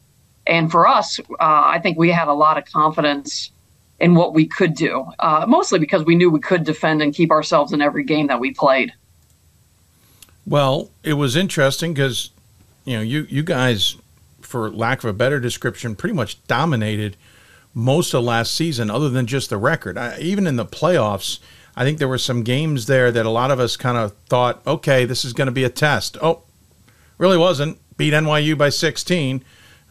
And 0.46 0.72
for 0.72 0.88
us, 0.88 1.20
uh, 1.20 1.24
I 1.40 1.80
think 1.80 1.98
we 1.98 2.12
had 2.12 2.28
a 2.28 2.34
lot 2.34 2.60
of 2.60 2.66
confidence 2.66 3.50
in 4.00 4.14
what 4.14 4.34
we 4.36 4.46
could 4.46 4.76
do, 4.76 5.06
uh, 5.20 5.46
mostly 5.48 5.80
because 5.80 6.04
we 6.04 6.16
knew 6.16 6.30
we 6.30 6.40
could 6.40 6.64
defend 6.64 7.02
and 7.02 7.16
keep 7.16 7.32
ourselves 7.32 7.74
in 7.74 7.82
every 7.82 8.04
game 8.04 8.28
that 8.28 8.40
we 8.40 8.54
played. 8.54 8.94
Well, 10.46 10.92
it 11.04 11.14
was 11.14 11.36
interesting 11.36 11.94
because, 11.94 12.30
you 12.84 12.98
know, 12.98 13.02
you 13.02 13.26
you 13.30 13.42
guys, 13.42 13.96
for 14.42 14.70
lack 14.70 15.00
of 15.00 15.10
a 15.10 15.14
better 15.14 15.40
description, 15.40 15.96
pretty 15.96 16.14
much 16.14 16.46
dominated 16.46 17.18
most 17.76 18.14
of 18.14 18.24
last 18.24 18.56
season, 18.56 18.90
other 18.90 19.10
than 19.10 19.28
just 19.28 19.50
the 19.50 19.58
record. 19.58 19.98
I, 19.98 20.18
even 20.20 20.48
in 20.48 20.56
the 20.56 20.66
playoffs, 20.66 21.40
I 21.76 21.84
think 21.84 22.00
there 22.00 22.08
were 22.08 22.18
some 22.18 22.42
games 22.42 22.86
there 22.88 23.12
that 23.12 23.26
a 23.26 23.30
lot 23.30 23.52
of 23.52 23.60
us 23.60 23.76
kind 23.76 23.98
of 23.98 24.14
thought, 24.30 24.66
okay, 24.66 25.04
this 25.04 25.26
is 25.26 25.34
going 25.34 25.48
to 25.48 25.52
be 25.52 25.66
a 25.66 25.70
test. 25.70 26.18
Oh, 26.22 26.44
really 27.18 27.38
wasn't. 27.38 27.78
Beat 27.98 28.14
NYU 28.14 28.58
by 28.58 28.70
16. 28.70 29.44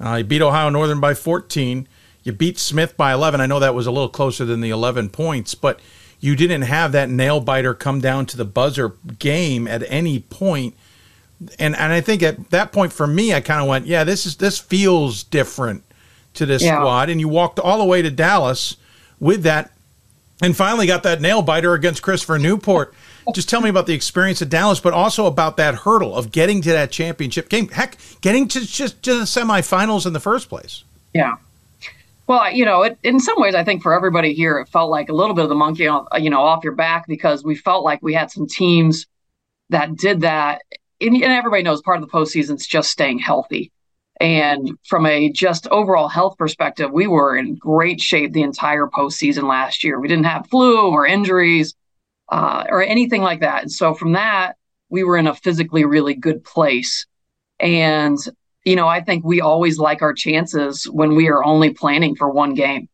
Uh, 0.02 0.14
you 0.16 0.24
beat 0.24 0.40
Ohio 0.40 0.70
Northern 0.70 0.98
by 0.98 1.12
14. 1.12 1.86
You 2.22 2.32
beat 2.32 2.58
Smith 2.58 2.96
by 2.96 3.12
11. 3.12 3.42
I 3.42 3.46
know 3.46 3.60
that 3.60 3.74
was 3.74 3.86
a 3.86 3.90
little 3.90 4.08
closer 4.08 4.46
than 4.46 4.62
the 4.62 4.70
11 4.70 5.10
points, 5.10 5.54
but 5.54 5.78
you 6.20 6.34
didn't 6.36 6.62
have 6.62 6.92
that 6.92 7.10
nail 7.10 7.38
biter 7.38 7.74
come 7.74 8.00
down 8.00 8.24
to 8.26 8.36
the 8.38 8.46
buzzer 8.46 8.94
game 9.18 9.68
at 9.68 9.84
any 9.88 10.20
point. 10.20 10.74
And 11.58 11.76
and 11.76 11.92
I 11.92 12.00
think 12.00 12.22
at 12.22 12.48
that 12.48 12.72
point 12.72 12.94
for 12.94 13.06
me, 13.06 13.34
I 13.34 13.40
kind 13.42 13.60
of 13.60 13.68
went, 13.68 13.86
yeah, 13.86 14.04
this 14.04 14.24
is 14.24 14.36
this 14.36 14.58
feels 14.58 15.22
different 15.22 15.83
to 16.34 16.46
this 16.46 16.62
yeah. 16.62 16.78
squad, 16.78 17.10
and 17.10 17.20
you 17.20 17.28
walked 17.28 17.58
all 17.58 17.78
the 17.78 17.84
way 17.84 18.02
to 18.02 18.10
Dallas 18.10 18.76
with 19.20 19.42
that, 19.42 19.72
and 20.42 20.56
finally 20.56 20.86
got 20.86 21.02
that 21.04 21.20
nail 21.20 21.42
biter 21.42 21.74
against 21.74 22.02
Christopher 22.02 22.38
Newport. 22.38 22.94
Just 23.34 23.48
tell 23.48 23.60
me 23.60 23.70
about 23.70 23.86
the 23.86 23.94
experience 23.94 24.42
at 24.42 24.50
Dallas, 24.50 24.80
but 24.80 24.92
also 24.92 25.26
about 25.26 25.56
that 25.56 25.74
hurdle 25.74 26.14
of 26.14 26.30
getting 26.30 26.60
to 26.62 26.72
that 26.72 26.90
championship 26.90 27.48
game. 27.48 27.68
Heck, 27.68 27.96
getting 28.20 28.48
to 28.48 28.66
just 28.66 29.02
to 29.04 29.14
the 29.14 29.24
semifinals 29.24 30.06
in 30.06 30.12
the 30.12 30.20
first 30.20 30.50
place. 30.50 30.84
Yeah. 31.14 31.36
Well, 32.26 32.52
you 32.52 32.64
know, 32.64 32.82
it, 32.82 32.98
in 33.02 33.20
some 33.20 33.40
ways, 33.40 33.54
I 33.54 33.64
think 33.64 33.82
for 33.82 33.92
everybody 33.92 34.32
here, 34.34 34.58
it 34.58 34.68
felt 34.68 34.90
like 34.90 35.08
a 35.08 35.12
little 35.12 35.34
bit 35.34 35.44
of 35.44 35.48
the 35.48 35.54
monkey, 35.54 35.84
you 35.84 36.30
know, 36.30 36.42
off 36.42 36.64
your 36.64 36.74
back 36.74 37.06
because 37.06 37.44
we 37.44 37.54
felt 37.54 37.84
like 37.84 38.02
we 38.02 38.14
had 38.14 38.30
some 38.30 38.46
teams 38.46 39.06
that 39.70 39.96
did 39.96 40.22
that. 40.22 40.62
And, 41.00 41.14
and 41.14 41.24
everybody 41.24 41.62
knows 41.62 41.82
part 41.82 42.02
of 42.02 42.02
the 42.02 42.10
postseason 42.10 42.56
is 42.56 42.66
just 42.66 42.90
staying 42.90 43.18
healthy. 43.18 43.72
And 44.20 44.78
from 44.84 45.06
a 45.06 45.30
just 45.30 45.66
overall 45.68 46.08
health 46.08 46.38
perspective, 46.38 46.90
we 46.92 47.06
were 47.06 47.36
in 47.36 47.56
great 47.56 48.00
shape 48.00 48.32
the 48.32 48.42
entire 48.42 48.86
postseason 48.86 49.48
last 49.48 49.82
year. 49.82 49.98
We 49.98 50.08
didn't 50.08 50.26
have 50.26 50.48
flu 50.48 50.90
or 50.90 51.06
injuries 51.06 51.74
uh, 52.28 52.64
or 52.68 52.82
anything 52.82 53.22
like 53.22 53.40
that. 53.40 53.62
And 53.62 53.72
so 53.72 53.92
from 53.94 54.12
that, 54.12 54.56
we 54.88 55.02
were 55.02 55.16
in 55.16 55.26
a 55.26 55.34
physically 55.34 55.84
really 55.84 56.14
good 56.14 56.44
place. 56.44 57.06
And 57.58 58.18
you 58.64 58.76
know, 58.76 58.88
I 58.88 59.02
think 59.02 59.24
we 59.24 59.40
always 59.40 59.78
like 59.78 60.00
our 60.02 60.14
chances 60.14 60.84
when 60.84 61.14
we 61.14 61.28
are 61.28 61.44
only 61.44 61.70
planning 61.70 62.16
for 62.16 62.30
one 62.30 62.54
game. 62.54 62.88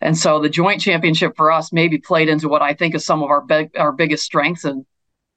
And 0.00 0.18
so 0.18 0.40
the 0.40 0.48
joint 0.48 0.80
championship 0.80 1.36
for 1.36 1.52
us 1.52 1.72
maybe 1.72 1.98
played 1.98 2.28
into 2.28 2.48
what 2.48 2.60
I 2.60 2.74
think 2.74 2.96
is 2.96 3.06
some 3.06 3.22
of 3.22 3.30
our 3.30 3.40
big, 3.40 3.70
our 3.78 3.92
biggest 3.92 4.24
strengths 4.24 4.64
and 4.64 4.84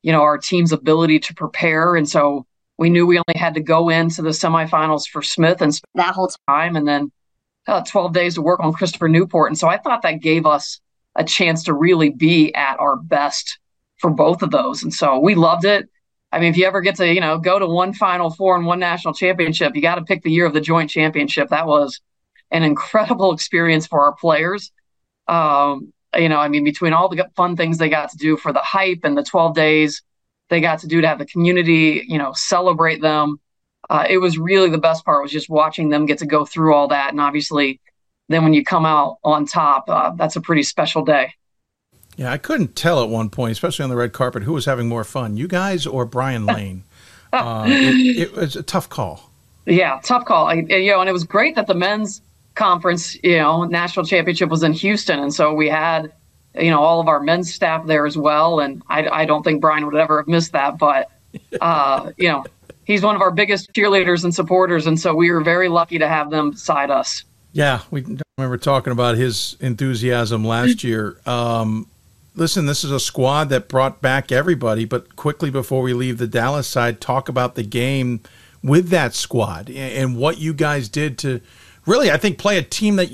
you 0.01 0.11
know 0.11 0.21
our 0.21 0.37
team's 0.37 0.71
ability 0.71 1.19
to 1.19 1.35
prepare. 1.35 1.95
And 1.95 2.09
so 2.09 2.47
we 2.77 2.89
knew 2.89 3.05
we 3.05 3.17
only 3.17 3.39
had 3.39 3.53
to 3.53 3.61
go 3.61 3.89
into 3.89 4.21
the 4.21 4.29
semifinals 4.29 5.07
for 5.07 5.21
Smith 5.21 5.61
and 5.61 5.79
that 5.95 6.13
whole 6.13 6.29
time, 6.47 6.75
and 6.75 6.87
then 6.87 7.11
uh, 7.67 7.81
12 7.81 8.13
days 8.13 8.35
to 8.35 8.41
work 8.41 8.59
on 8.59 8.73
Christopher 8.73 9.07
Newport. 9.07 9.49
And 9.49 9.57
so 9.57 9.67
I 9.67 9.77
thought 9.77 10.01
that 10.01 10.21
gave 10.21 10.45
us 10.45 10.79
a 11.15 11.23
chance 11.23 11.63
to 11.63 11.73
really 11.73 12.09
be 12.09 12.53
at 12.53 12.79
our 12.79 12.97
best 12.97 13.59
for 13.97 14.09
both 14.09 14.41
of 14.41 14.51
those. 14.51 14.83
And 14.83 14.93
so 14.93 15.19
we 15.19 15.35
loved 15.35 15.65
it. 15.65 15.89
I 16.31 16.39
mean, 16.39 16.51
if 16.51 16.57
you 16.57 16.65
ever 16.65 16.81
get 16.81 16.97
to, 16.97 17.11
you 17.11 17.21
know, 17.21 17.37
go 17.37 17.57
to 17.57 17.65
one 17.65 17.93
Final 17.93 18.29
Four 18.29 18.57
and 18.57 18.65
one 18.65 18.79
national 18.79 19.13
championship, 19.13 19.73
you 19.75 19.81
got 19.81 19.95
to 19.95 20.03
pick 20.03 20.21
the 20.23 20.31
year 20.31 20.45
of 20.45 20.53
the 20.53 20.61
joint 20.61 20.89
championship. 20.89 21.49
That 21.49 21.67
was 21.67 22.01
an 22.51 22.63
incredible 22.63 23.31
experience 23.33 23.87
for 23.87 24.01
our 24.01 24.13
players. 24.15 24.71
Um, 25.27 25.93
you 26.15 26.29
know, 26.29 26.39
I 26.39 26.49
mean, 26.49 26.63
between 26.63 26.93
all 26.93 27.09
the 27.09 27.27
fun 27.35 27.55
things 27.55 27.77
they 27.77 27.89
got 27.89 28.11
to 28.11 28.17
do 28.17 28.37
for 28.37 28.51
the 28.51 28.59
hype 28.59 28.99
and 29.03 29.17
the 29.17 29.23
12 29.23 29.55
days 29.55 30.01
they 30.49 30.61
got 30.61 30.79
to 30.79 30.87
do 30.87 31.01
to 31.01 31.07
have 31.07 31.19
the 31.19 31.25
community, 31.25 32.03
you 32.07 32.17
know, 32.17 32.33
celebrate 32.33 33.01
them. 33.01 33.39
Uh, 33.89 34.05
it 34.09 34.17
was 34.17 34.37
really 34.37 34.69
the 34.69 34.77
best 34.77 35.05
part 35.05 35.21
was 35.21 35.31
just 35.31 35.49
watching 35.49 35.89
them 35.89 36.05
get 36.05 36.19
to 36.19 36.25
go 36.25 36.45
through 36.45 36.73
all 36.73 36.87
that. 36.87 37.11
And 37.11 37.21
obviously, 37.21 37.79
then 38.29 38.43
when 38.43 38.53
you 38.53 38.63
come 38.63 38.85
out 38.85 39.17
on 39.23 39.45
top, 39.45 39.89
uh, 39.89 40.11
that's 40.11 40.35
a 40.35 40.41
pretty 40.41 40.63
special 40.63 41.03
day. 41.03 41.33
Yeah, 42.17 42.31
I 42.31 42.37
couldn't 42.37 42.75
tell 42.75 43.03
at 43.03 43.09
one 43.09 43.29
point, 43.29 43.51
especially 43.51 43.83
on 43.83 43.89
the 43.89 43.95
red 43.95 44.13
carpet, 44.13 44.43
who 44.43 44.53
was 44.53 44.65
having 44.65 44.87
more 44.87 45.03
fun, 45.03 45.37
you 45.37 45.47
guys 45.47 45.85
or 45.85 46.05
Brian 46.05 46.45
Lane. 46.45 46.83
uh, 47.33 47.65
it, 47.67 48.17
it, 48.17 48.33
was 48.33 48.55
a 48.55 48.63
tough 48.63 48.87
call. 48.89 49.31
Yeah, 49.65 49.99
tough 50.03 50.25
call. 50.25 50.47
I, 50.47 50.53
you 50.53 50.91
know, 50.91 51.01
and 51.01 51.09
it 51.09 51.13
was 51.13 51.25
great 51.25 51.55
that 51.55 51.67
the 51.67 51.73
men's 51.73 52.21
conference, 52.53 53.21
you 53.21 53.37
know, 53.37 53.65
national 53.65 54.05
championship 54.05 54.49
was 54.49 54.63
in 54.63 54.73
Houston, 54.73 55.19
and 55.19 55.33
so 55.33 55.53
we 55.53 55.67
had, 55.67 56.13
you 56.57 56.71
know, 56.71 56.79
all 56.79 56.99
of 56.99 57.07
our 57.07 57.19
men's 57.19 57.53
staff 57.53 57.85
there 57.85 58.05
as 58.05 58.17
well. 58.17 58.59
And 58.59 58.81
I, 58.87 59.07
I 59.07 59.25
don't 59.25 59.43
think 59.43 59.61
Brian 59.61 59.85
would 59.85 59.95
ever 59.95 60.17
have 60.19 60.27
missed 60.27 60.51
that, 60.53 60.77
but, 60.77 61.11
uh, 61.61 62.11
you 62.17 62.27
know, 62.27 62.45
he's 62.85 63.01
one 63.01 63.15
of 63.15 63.21
our 63.21 63.31
biggest 63.31 63.73
cheerleaders 63.73 64.23
and 64.23 64.33
supporters, 64.33 64.87
and 64.87 64.99
so 64.99 65.13
we 65.13 65.31
were 65.31 65.41
very 65.41 65.67
lucky 65.67 65.99
to 65.99 66.07
have 66.07 66.29
them 66.29 66.51
beside 66.51 66.89
us. 66.89 67.23
Yeah, 67.51 67.81
we 67.91 68.05
remember 68.37 68.57
talking 68.57 68.91
about 68.91 69.15
his 69.15 69.57
enthusiasm 69.59 70.43
last 70.43 70.83
year. 70.83 71.17
Um, 71.25 71.87
listen, 72.35 72.65
this 72.65 72.83
is 72.83 72.91
a 72.91 72.99
squad 72.99 73.49
that 73.49 73.67
brought 73.67 74.01
back 74.01 74.31
everybody, 74.31 74.85
but 74.85 75.15
quickly 75.15 75.49
before 75.49 75.81
we 75.81 75.93
leave 75.93 76.17
the 76.17 76.27
Dallas 76.27 76.67
side, 76.67 76.99
talk 76.99 77.29
about 77.29 77.55
the 77.55 77.63
game 77.63 78.21
with 78.61 78.89
that 78.89 79.13
squad 79.13 79.69
and 79.69 80.17
what 80.17 80.37
you 80.37 80.53
guys 80.53 80.89
did 80.89 81.17
to 81.19 81.39
really, 81.85 82.11
I 82.11 82.17
think, 82.17 82.37
play 82.37 82.57
a 82.57 82.61
team 82.61 82.97
that 82.97 83.09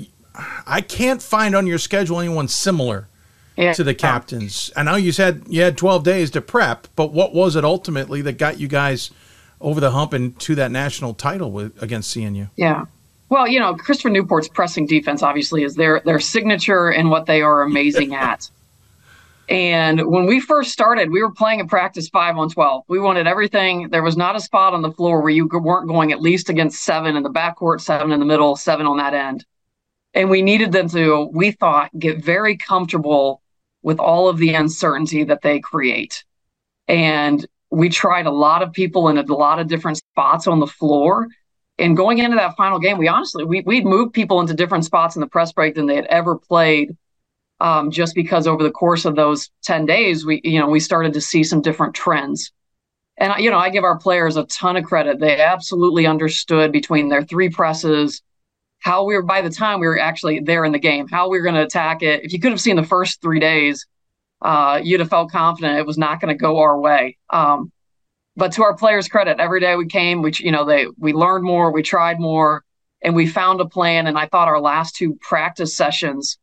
I 0.66 0.80
can't 0.80 1.22
find 1.22 1.54
on 1.54 1.66
your 1.66 1.78
schedule 1.78 2.18
anyone 2.18 2.48
similar 2.48 3.08
yeah. 3.56 3.72
to 3.72 3.84
the 3.84 3.94
captains. 3.94 4.70
I 4.76 4.82
know 4.82 4.96
you 4.96 5.12
said 5.12 5.44
you 5.48 5.62
had 5.62 5.76
12 5.76 6.04
days 6.04 6.30
to 6.32 6.40
prep, 6.40 6.88
but 6.96 7.12
what 7.12 7.34
was 7.34 7.56
it 7.56 7.64
ultimately 7.64 8.22
that 8.22 8.38
got 8.38 8.58
you 8.58 8.68
guys 8.68 9.10
over 9.60 9.80
the 9.80 9.92
hump 9.92 10.12
and 10.12 10.38
to 10.40 10.54
that 10.56 10.70
national 10.70 11.14
title 11.14 11.50
with 11.50 11.80
against 11.82 12.14
CNU? 12.14 12.50
Yeah. 12.56 12.86
Well, 13.28 13.48
you 13.48 13.60
know, 13.60 13.74
Christopher 13.74 14.10
Newport's 14.10 14.48
pressing 14.48 14.86
defense 14.86 15.22
obviously 15.22 15.62
is 15.62 15.74
their 15.74 16.02
their 16.04 16.20
signature 16.20 16.90
and 16.90 17.10
what 17.10 17.26
they 17.26 17.40
are 17.42 17.62
amazing 17.62 18.14
at. 18.14 18.50
And 19.48 20.06
when 20.06 20.26
we 20.26 20.40
first 20.40 20.70
started, 20.70 21.10
we 21.10 21.22
were 21.22 21.30
playing 21.32 21.60
a 21.60 21.66
practice 21.66 22.08
five 22.08 22.38
on 22.38 22.48
12. 22.48 22.84
We 22.88 22.98
wanted 23.00 23.26
everything. 23.26 23.88
There 23.90 24.02
was 24.02 24.16
not 24.16 24.36
a 24.36 24.40
spot 24.40 24.72
on 24.72 24.82
the 24.82 24.92
floor 24.92 25.20
where 25.20 25.30
you 25.30 25.46
weren't 25.46 25.88
going 25.88 26.12
at 26.12 26.22
least 26.22 26.48
against 26.48 26.84
seven 26.84 27.16
in 27.16 27.22
the 27.22 27.30
backcourt, 27.30 27.80
seven 27.80 28.12
in 28.12 28.20
the 28.20 28.24
middle, 28.26 28.56
seven 28.56 28.86
on 28.86 28.98
that 28.98 29.14
end. 29.14 29.44
And 30.14 30.30
we 30.30 30.42
needed 30.42 30.72
them 30.72 30.88
to, 30.90 31.28
we 31.32 31.50
thought, 31.50 31.90
get 31.98 32.24
very 32.24 32.56
comfortable 32.56 33.41
with 33.82 33.98
all 33.98 34.28
of 34.28 34.38
the 34.38 34.54
uncertainty 34.54 35.24
that 35.24 35.42
they 35.42 35.60
create. 35.60 36.24
And 36.88 37.46
we 37.70 37.88
tried 37.88 38.26
a 38.26 38.30
lot 38.30 38.62
of 38.62 38.72
people 38.72 39.08
in 39.08 39.18
a 39.18 39.22
lot 39.22 39.58
of 39.58 39.66
different 39.66 39.98
spots 39.98 40.46
on 40.46 40.60
the 40.60 40.66
floor. 40.66 41.26
And 41.78 41.96
going 41.96 42.18
into 42.18 42.36
that 42.36 42.56
final 42.56 42.78
game, 42.78 42.98
we 42.98 43.08
honestly, 43.08 43.44
we, 43.44 43.62
we'd 43.62 43.86
moved 43.86 44.12
people 44.12 44.40
into 44.40 44.54
different 44.54 44.84
spots 44.84 45.16
in 45.16 45.20
the 45.20 45.26
press 45.26 45.52
break 45.52 45.74
than 45.74 45.86
they 45.86 45.96
had 45.96 46.06
ever 46.06 46.36
played 46.36 46.96
um, 47.60 47.90
just 47.92 48.14
because 48.14 48.46
over 48.46 48.62
the 48.62 48.70
course 48.70 49.04
of 49.04 49.14
those 49.14 49.50
10 49.62 49.86
days, 49.86 50.26
we, 50.26 50.40
you 50.42 50.58
know, 50.58 50.68
we 50.68 50.80
started 50.80 51.14
to 51.14 51.20
see 51.20 51.44
some 51.44 51.62
different 51.62 51.94
trends. 51.94 52.52
And, 53.16 53.32
you 53.38 53.50
know, 53.50 53.58
I 53.58 53.70
give 53.70 53.84
our 53.84 53.98
players 53.98 54.36
a 54.36 54.44
ton 54.44 54.76
of 54.76 54.84
credit. 54.84 55.20
They 55.20 55.40
absolutely 55.40 56.06
understood 56.06 56.72
between 56.72 57.08
their 57.08 57.22
three 57.22 57.50
presses, 57.50 58.20
how 58.82 59.04
we 59.04 59.14
were, 59.14 59.22
by 59.22 59.40
the 59.40 59.50
time 59.50 59.80
we 59.80 59.86
were 59.86 59.98
actually 59.98 60.40
there 60.40 60.64
in 60.64 60.72
the 60.72 60.78
game, 60.78 61.06
how 61.08 61.28
we 61.28 61.38
were 61.38 61.44
going 61.44 61.54
to 61.54 61.62
attack 61.62 62.02
it. 62.02 62.24
If 62.24 62.32
you 62.32 62.40
could 62.40 62.50
have 62.50 62.60
seen 62.60 62.76
the 62.76 62.82
first 62.82 63.22
three 63.22 63.38
days, 63.38 63.86
uh, 64.40 64.80
you'd 64.82 65.00
have 65.00 65.08
felt 65.08 65.30
confident 65.30 65.78
it 65.78 65.86
was 65.86 65.98
not 65.98 66.20
going 66.20 66.36
to 66.36 66.40
go 66.40 66.58
our 66.58 66.78
way. 66.78 67.16
Um, 67.30 67.70
but 68.36 68.52
to 68.52 68.64
our 68.64 68.74
players' 68.74 69.06
credit, 69.06 69.38
every 69.38 69.60
day 69.60 69.76
we 69.76 69.86
came, 69.86 70.20
we, 70.20 70.32
you 70.38 70.50
know, 70.50 70.64
they, 70.64 70.86
we 70.98 71.12
learned 71.12 71.44
more, 71.44 71.70
we 71.70 71.82
tried 71.82 72.18
more, 72.18 72.64
and 73.02 73.14
we 73.14 73.26
found 73.26 73.60
a 73.60 73.66
plan. 73.66 74.08
And 74.08 74.18
I 74.18 74.26
thought 74.26 74.48
our 74.48 74.60
last 74.60 74.96
two 74.96 75.16
practice 75.20 75.76
sessions, 75.76 76.38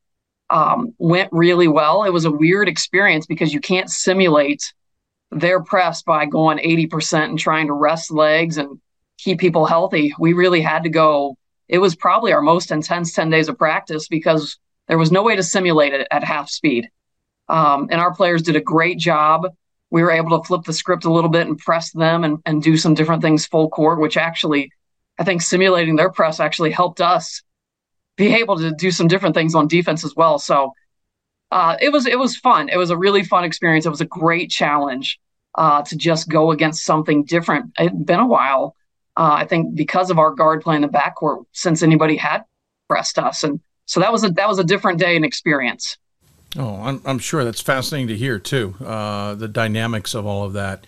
um, 0.50 0.94
went 0.98 1.30
really 1.32 1.68
well. 1.68 2.04
It 2.04 2.14
was 2.14 2.26
a 2.26 2.32
weird 2.32 2.70
experience 2.70 3.26
because 3.26 3.54
you 3.54 3.60
can't 3.60 3.90
simulate 3.90 4.74
their 5.32 5.62
press 5.62 6.02
by 6.02 6.26
going 6.26 6.58
80% 6.58 7.26
and 7.26 7.40
trying 7.40 7.68
to 7.68 7.74
rest 7.74 8.12
legs 8.12 8.58
and 8.58 8.80
keep 9.18 9.40
people 9.40 9.66
healthy. 9.66 10.14
We 10.18 10.34
really 10.34 10.62
had 10.62 10.84
to 10.84 10.90
go. 10.90 11.36
It 11.70 11.78
was 11.78 11.96
probably 11.96 12.34
our 12.34 12.42
most 12.42 12.72
intense 12.72 13.14
10 13.14 13.30
days 13.30 13.48
of 13.48 13.58
practice 13.58 14.08
because 14.08 14.58
there 14.88 14.98
was 14.98 15.12
no 15.12 15.24
way 15.24 15.36
to 15.36 15.44
simulate 15.44 15.94
it 15.94 16.08
at 16.10 16.24
half 16.24 16.50
speed. 16.50 16.90
Um, 17.48 17.88
and 17.92 18.02
our 18.02 18.14
players 18.14 18.42
did 18.42 18.56
a 18.56 18.62
great 18.62 18.98
job. 18.98 19.48
We 19.92 20.02
were 20.02 20.12
able 20.12 20.38
to 20.38 20.46
flip 20.46 20.64
the 20.66 20.74
script 20.74 21.06
a 21.06 21.14
little 21.14 21.30
bit 21.30 21.48
and 21.48 21.58
press 21.58 21.92
them 21.92 22.24
and, 22.24 22.40
and 22.46 22.62
do 22.62 22.76
some 22.76 22.96
different 22.96 23.22
things 23.22 23.46
full 23.46 23.70
court, 23.70 24.00
which 24.00 24.18
actually, 24.18 24.72
I 25.18 25.24
think 25.24 25.42
simulating 25.42 25.96
their 25.96 26.12
press 26.12 26.40
actually 26.40 26.72
helped 26.72 27.02
us 27.02 27.44
be 28.18 28.36
able 28.36 28.58
to 28.58 28.72
do 28.72 28.92
some 28.92 29.08
different 29.08 29.36
things 29.36 29.56
on 29.56 29.68
defense 29.68 30.04
as 30.04 30.16
well. 30.16 30.40
So 30.40 30.74
uh, 31.52 31.78
it 31.82 31.92
was 31.92 32.06
it 32.06 32.20
was 32.20 32.36
fun. 32.36 32.70
It 32.70 32.78
was 32.78 32.90
a 32.90 32.98
really 32.98 33.24
fun 33.24 33.44
experience. 33.44 33.86
It 33.86 33.90
was 33.90 34.02
a 34.02 34.06
great 34.06 34.52
challenge 34.52 35.20
uh, 35.56 35.82
to 35.84 35.96
just 35.96 36.30
go 36.30 36.52
against 36.52 36.84
something 36.84 37.24
different. 37.24 37.74
It'd 37.80 38.06
been 38.06 38.20
a 38.20 38.28
while, 38.28 38.76
uh, 39.20 39.34
I 39.34 39.46
think, 39.46 39.76
because 39.76 40.10
of 40.10 40.18
our 40.18 40.32
guard 40.32 40.62
play 40.62 40.78
in 40.78 40.82
the 40.82 40.88
backcourt 40.88 41.44
since 41.52 41.84
anybody 41.84 42.16
had 42.16 42.46
pressed 42.88 43.20
us, 43.20 43.44
and 43.44 43.60
so 43.86 44.00
that 44.00 44.14
was 44.14 44.24
a 44.24 44.30
that 44.30 44.48
was 44.48 44.60
a 44.60 44.64
different 44.64 44.98
day 44.98 45.18
and 45.18 45.26
experience. 45.26 45.98
Oh, 46.58 46.82
I'm, 46.82 47.02
I'm 47.06 47.20
sure 47.20 47.44
that's 47.44 47.60
fascinating 47.62 48.08
to 48.08 48.16
hear 48.16 48.40
too. 48.40 48.76
Uh, 48.84 49.36
the 49.36 49.50
dynamics 49.50 50.16
of 50.16 50.26
all 50.26 50.46
of 50.46 50.54
that. 50.54 50.88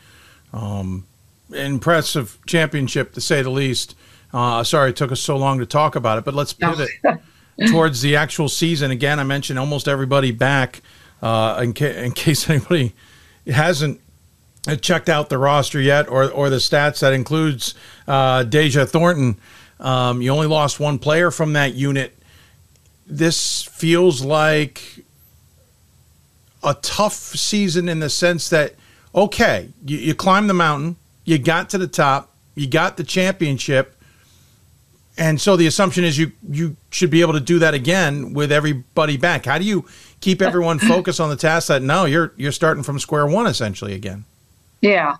Um, 0.53 1.05
impressive 1.53 2.39
championship 2.47 3.13
to 3.13 3.21
say 3.21 3.41
the 3.41 3.49
least. 3.49 3.95
Uh, 4.33 4.63
sorry 4.63 4.91
it 4.91 4.95
took 4.95 5.11
us 5.11 5.19
so 5.19 5.35
long 5.35 5.59
to 5.59 5.65
talk 5.65 5.97
about 5.97 6.17
it, 6.17 6.23
but 6.23 6.33
let's 6.33 6.53
pivot 6.53 6.89
towards 7.67 8.01
the 8.01 8.15
actual 8.15 8.47
season. 8.47 8.91
Again, 8.91 9.19
I 9.19 9.23
mentioned 9.23 9.59
almost 9.59 9.89
everybody 9.89 10.31
back 10.31 10.81
uh, 11.21 11.59
in, 11.61 11.73
ca- 11.73 12.01
in 12.01 12.13
case 12.13 12.49
anybody 12.49 12.93
hasn't 13.45 13.99
checked 14.81 15.09
out 15.09 15.29
the 15.29 15.37
roster 15.37 15.81
yet 15.81 16.07
or, 16.07 16.29
or 16.29 16.49
the 16.49 16.57
stats. 16.57 16.99
That 16.99 17.13
includes 17.13 17.75
uh, 18.07 18.43
Deja 18.43 18.85
Thornton. 18.85 19.37
Um, 19.79 20.21
you 20.21 20.31
only 20.31 20.47
lost 20.47 20.79
one 20.79 20.99
player 20.99 21.31
from 21.31 21.53
that 21.53 21.73
unit. 21.73 22.17
This 23.07 23.63
feels 23.63 24.23
like 24.23 25.03
a 26.63 26.75
tough 26.75 27.13
season 27.13 27.89
in 27.89 27.99
the 27.99 28.09
sense 28.09 28.49
that, 28.49 28.75
okay, 29.15 29.69
you, 29.85 29.97
you 29.97 30.15
climbed 30.15 30.49
the 30.49 30.53
mountain, 30.53 30.95
you 31.25 31.39
got 31.39 31.69
to 31.71 31.77
the 31.77 31.87
top, 31.87 32.31
you 32.53 32.67
got 32.67 32.97
the 32.97 33.03
championship 33.03 33.95
and 35.17 35.39
so 35.39 35.55
the 35.55 35.67
assumption 35.67 36.03
is 36.03 36.17
you 36.17 36.31
you 36.49 36.75
should 36.89 37.09
be 37.09 37.21
able 37.21 37.33
to 37.33 37.39
do 37.39 37.59
that 37.59 37.73
again 37.73 38.33
with 38.33 38.51
everybody 38.51 39.17
back. 39.17 39.45
How 39.45 39.57
do 39.57 39.65
you 39.65 39.85
keep 40.19 40.41
everyone 40.41 40.79
focused 40.93 41.19
on 41.19 41.29
the 41.29 41.35
task 41.35 41.67
that 41.67 41.81
no, 41.81 42.05
you're 42.05 42.33
you're 42.37 42.51
starting 42.51 42.83
from 42.83 42.99
square 42.99 43.27
one 43.27 43.45
essentially 43.45 43.93
again? 43.93 44.25
Yeah. 44.81 45.17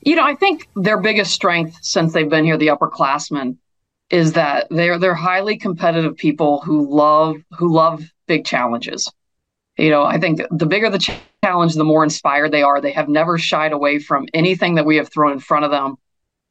You 0.00 0.16
know, 0.16 0.24
I 0.24 0.34
think 0.34 0.68
their 0.76 1.00
biggest 1.00 1.32
strength 1.32 1.78
since 1.82 2.12
they've 2.12 2.28
been 2.28 2.44
here, 2.44 2.56
the 2.56 2.68
upperclassmen, 2.68 3.56
is 4.10 4.34
that 4.34 4.68
they're 4.70 4.98
they're 4.98 5.14
highly 5.14 5.58
competitive 5.58 6.16
people 6.16 6.60
who 6.60 6.88
love 6.88 7.36
who 7.58 7.72
love 7.72 8.02
big 8.26 8.44
challenges. 8.44 9.10
You 9.76 9.90
know, 9.90 10.02
I 10.02 10.18
think 10.18 10.40
the 10.50 10.66
bigger 10.66 10.90
the 10.90 11.18
challenge, 11.44 11.74
the 11.74 11.84
more 11.84 12.04
inspired 12.04 12.52
they 12.52 12.62
are. 12.62 12.80
They 12.80 12.92
have 12.92 13.08
never 13.08 13.38
shied 13.38 13.72
away 13.72 13.98
from 13.98 14.26
anything 14.34 14.76
that 14.76 14.86
we 14.86 14.96
have 14.96 15.10
thrown 15.10 15.32
in 15.32 15.40
front 15.40 15.64
of 15.64 15.70
them. 15.70 15.96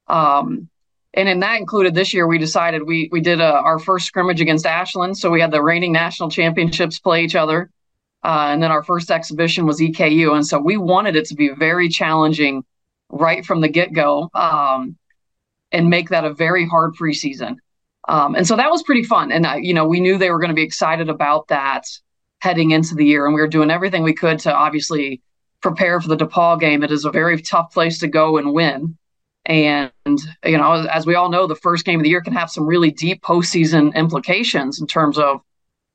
Um, 0.08 0.70
and 1.14 1.28
in 1.28 1.40
that 1.40 1.60
included 1.60 1.96
this 1.96 2.14
year, 2.14 2.28
we 2.28 2.38
decided 2.38 2.84
we 2.84 3.10
we 3.12 3.22
did 3.22 3.42
a, 3.42 3.54
our 3.54 3.80
first 3.80 4.06
scrimmage 4.06 4.40
against 4.40 4.66
Ashland, 4.66 5.18
so 5.18 5.30
we 5.30 5.42
had 5.42 5.52
the 5.52 5.62
reigning 5.62 5.92
national 5.92 6.30
championships 6.30 7.00
play 7.00 7.24
each 7.24 7.36
other, 7.36 7.72
uh, 8.24 8.48
and 8.50 8.62
then 8.62 8.72
our 8.72 8.84
first 8.84 9.12
exhibition 9.12 9.66
was 9.66 9.80
EKU, 9.80 10.34
and 10.34 10.46
so 10.46 10.60
we 10.60 10.78
wanted 10.78 11.16
it 11.16 11.26
to 11.26 11.36
be 11.36 11.50
very 11.50 11.90
challenging 11.90 12.64
right 13.10 13.46
from 13.46 13.62
the 13.62 13.70
get 13.70 13.94
go. 13.94 14.30
Um, 14.34 14.98
and 15.72 15.90
make 15.90 16.10
that 16.10 16.26
a 16.26 16.34
very 16.34 16.68
hard 16.68 16.96
preseason. 16.96 17.58
Um, 18.08 18.36
and 18.36 18.48
so 18.48 18.56
that 18.56 18.72
was 18.72 18.84
pretty 18.84 19.04
fun. 19.04 19.32
And, 19.32 19.46
you 19.66 19.74
know, 19.74 19.86
we 19.86 20.00
knew 20.00 20.18
they 20.18 20.32
were 20.32 20.40
going 20.40 20.50
to 20.50 20.56
be 20.56 20.64
excited 20.64 21.10
about 21.10 21.50
that 21.50 21.84
heading 22.40 22.72
into 22.72 22.96
the 22.96 23.06
year. 23.06 23.26
And 23.26 23.36
we 23.36 23.42
were 23.42 23.48
doing 23.48 23.70
everything 23.70 24.04
we 24.04 24.14
could 24.14 24.40
to 24.40 24.54
obviously 24.54 25.22
prepare 25.62 26.00
for 26.00 26.08
the 26.08 26.18
DePauw 26.18 26.60
game. 26.60 26.84
It 26.84 26.92
is 26.92 27.04
a 27.04 27.12
very 27.12 27.42
tough 27.42 27.74
place 27.74 28.00
to 28.00 28.08
go 28.08 28.38
and 28.38 28.54
win. 28.54 28.98
And, 29.46 29.92
you 30.46 30.58
know, 30.58 30.74
as, 30.74 30.88
as 30.88 31.06
we 31.06 31.16
all 31.16 31.30
know, 31.30 31.48
the 31.48 31.56
first 31.56 31.86
game 31.86 32.00
of 32.00 32.04
the 32.04 32.10
year 32.10 32.22
can 32.22 32.34
have 32.34 32.50
some 32.50 32.66
really 32.66 32.92
deep 32.92 33.22
postseason 33.22 33.94
implications 33.96 34.80
in 34.80 34.88
terms 34.88 35.18
of 35.18 35.42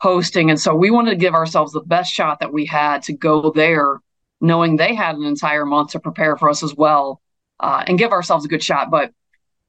hosting. 0.03 0.51
And 0.51 0.61
so 0.61 0.75
we 0.75 0.91
wanted 0.91 1.11
to 1.11 1.17
give 1.17 1.33
ourselves 1.33 1.73
the 1.73 1.81
best 1.81 2.13
shot 2.13 2.41
that 2.41 2.53
we 2.53 2.67
had 2.67 3.05
to 3.05 3.13
go 3.13 3.53
there, 3.53 4.01
knowing 4.41 4.75
they 4.75 4.97
had 4.97 5.15
an 5.15 5.23
entire 5.23 5.65
month 5.65 5.93
to 5.93 6.01
prepare 6.01 6.37
for 6.37 6.51
us 6.51 6.65
as 6.65 6.75
well 6.75 7.23
uh, 7.61 7.85
and 7.87 7.99
give 7.99 8.11
ourselves 8.11 8.45
a 8.45 8.49
good 8.49 8.65
shot. 8.65 8.91
But 8.91 9.13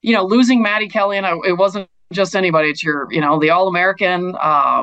you 0.01 0.11
know, 0.13 0.25
losing 0.25 0.61
Maddie 0.61 0.89
Kelly, 0.89 1.17
and 1.19 1.45
it 1.45 1.53
wasn't 1.53 1.87
just 2.11 2.35
anybody. 2.35 2.69
It's 2.69 2.83
your, 2.83 3.07
you 3.11 3.21
know, 3.21 3.39
the 3.39 3.51
All 3.51 3.67
American, 3.67 4.33
uh, 4.35 4.37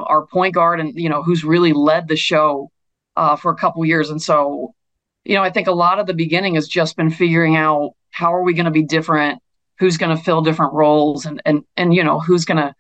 our 0.07 0.25
point 0.25 0.55
guard, 0.55 0.79
and 0.79 0.95
you 0.95 1.09
know, 1.09 1.23
who's 1.23 1.43
really 1.43 1.73
led 1.73 2.07
the 2.07 2.17
show 2.17 2.71
uh, 3.17 3.35
for 3.35 3.51
a 3.51 3.57
couple 3.57 3.85
years. 3.85 4.09
And 4.11 4.23
so, 4.23 4.73
you 5.25 5.35
know, 5.35 5.43
I 5.43 5.51
think 5.51 5.67
a 5.67 5.73
lot 5.73 5.99
of 5.99 6.07
the 6.07 6.15
beginning 6.15 6.55
has 6.55 6.69
just 6.69 6.97
been 6.97 7.11
figuring 7.11 7.57
out 7.57 7.91
how 8.13 8.33
are 8.33 8.43
we 8.43 8.55
going 8.55 8.67
to 8.67 8.71
be 8.71 8.85
different, 8.85 9.43
who's 9.81 9.99
going 9.99 10.17
to 10.17 10.23
fill 10.23 10.43
different 10.43 10.75
roles, 10.75 11.27
and 11.27 11.43
and 11.45 11.65
and 11.77 11.93
you 11.93 12.05
know, 12.05 12.21
who's 12.21 12.45
going 12.45 12.59
to 12.59 12.73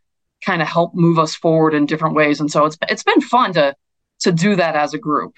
kind 0.44 0.62
of 0.62 0.68
help 0.68 0.94
move 0.94 1.18
us 1.18 1.34
forward 1.34 1.74
in 1.74 1.86
different 1.86 2.14
ways. 2.14 2.40
And 2.40 2.50
so 2.50 2.66
it's 2.66 2.78
it's 2.88 3.02
been 3.02 3.20
fun 3.20 3.52
to 3.54 3.74
to 4.20 4.32
do 4.32 4.56
that 4.56 4.76
as 4.76 4.94
a 4.94 4.98
group. 4.98 5.34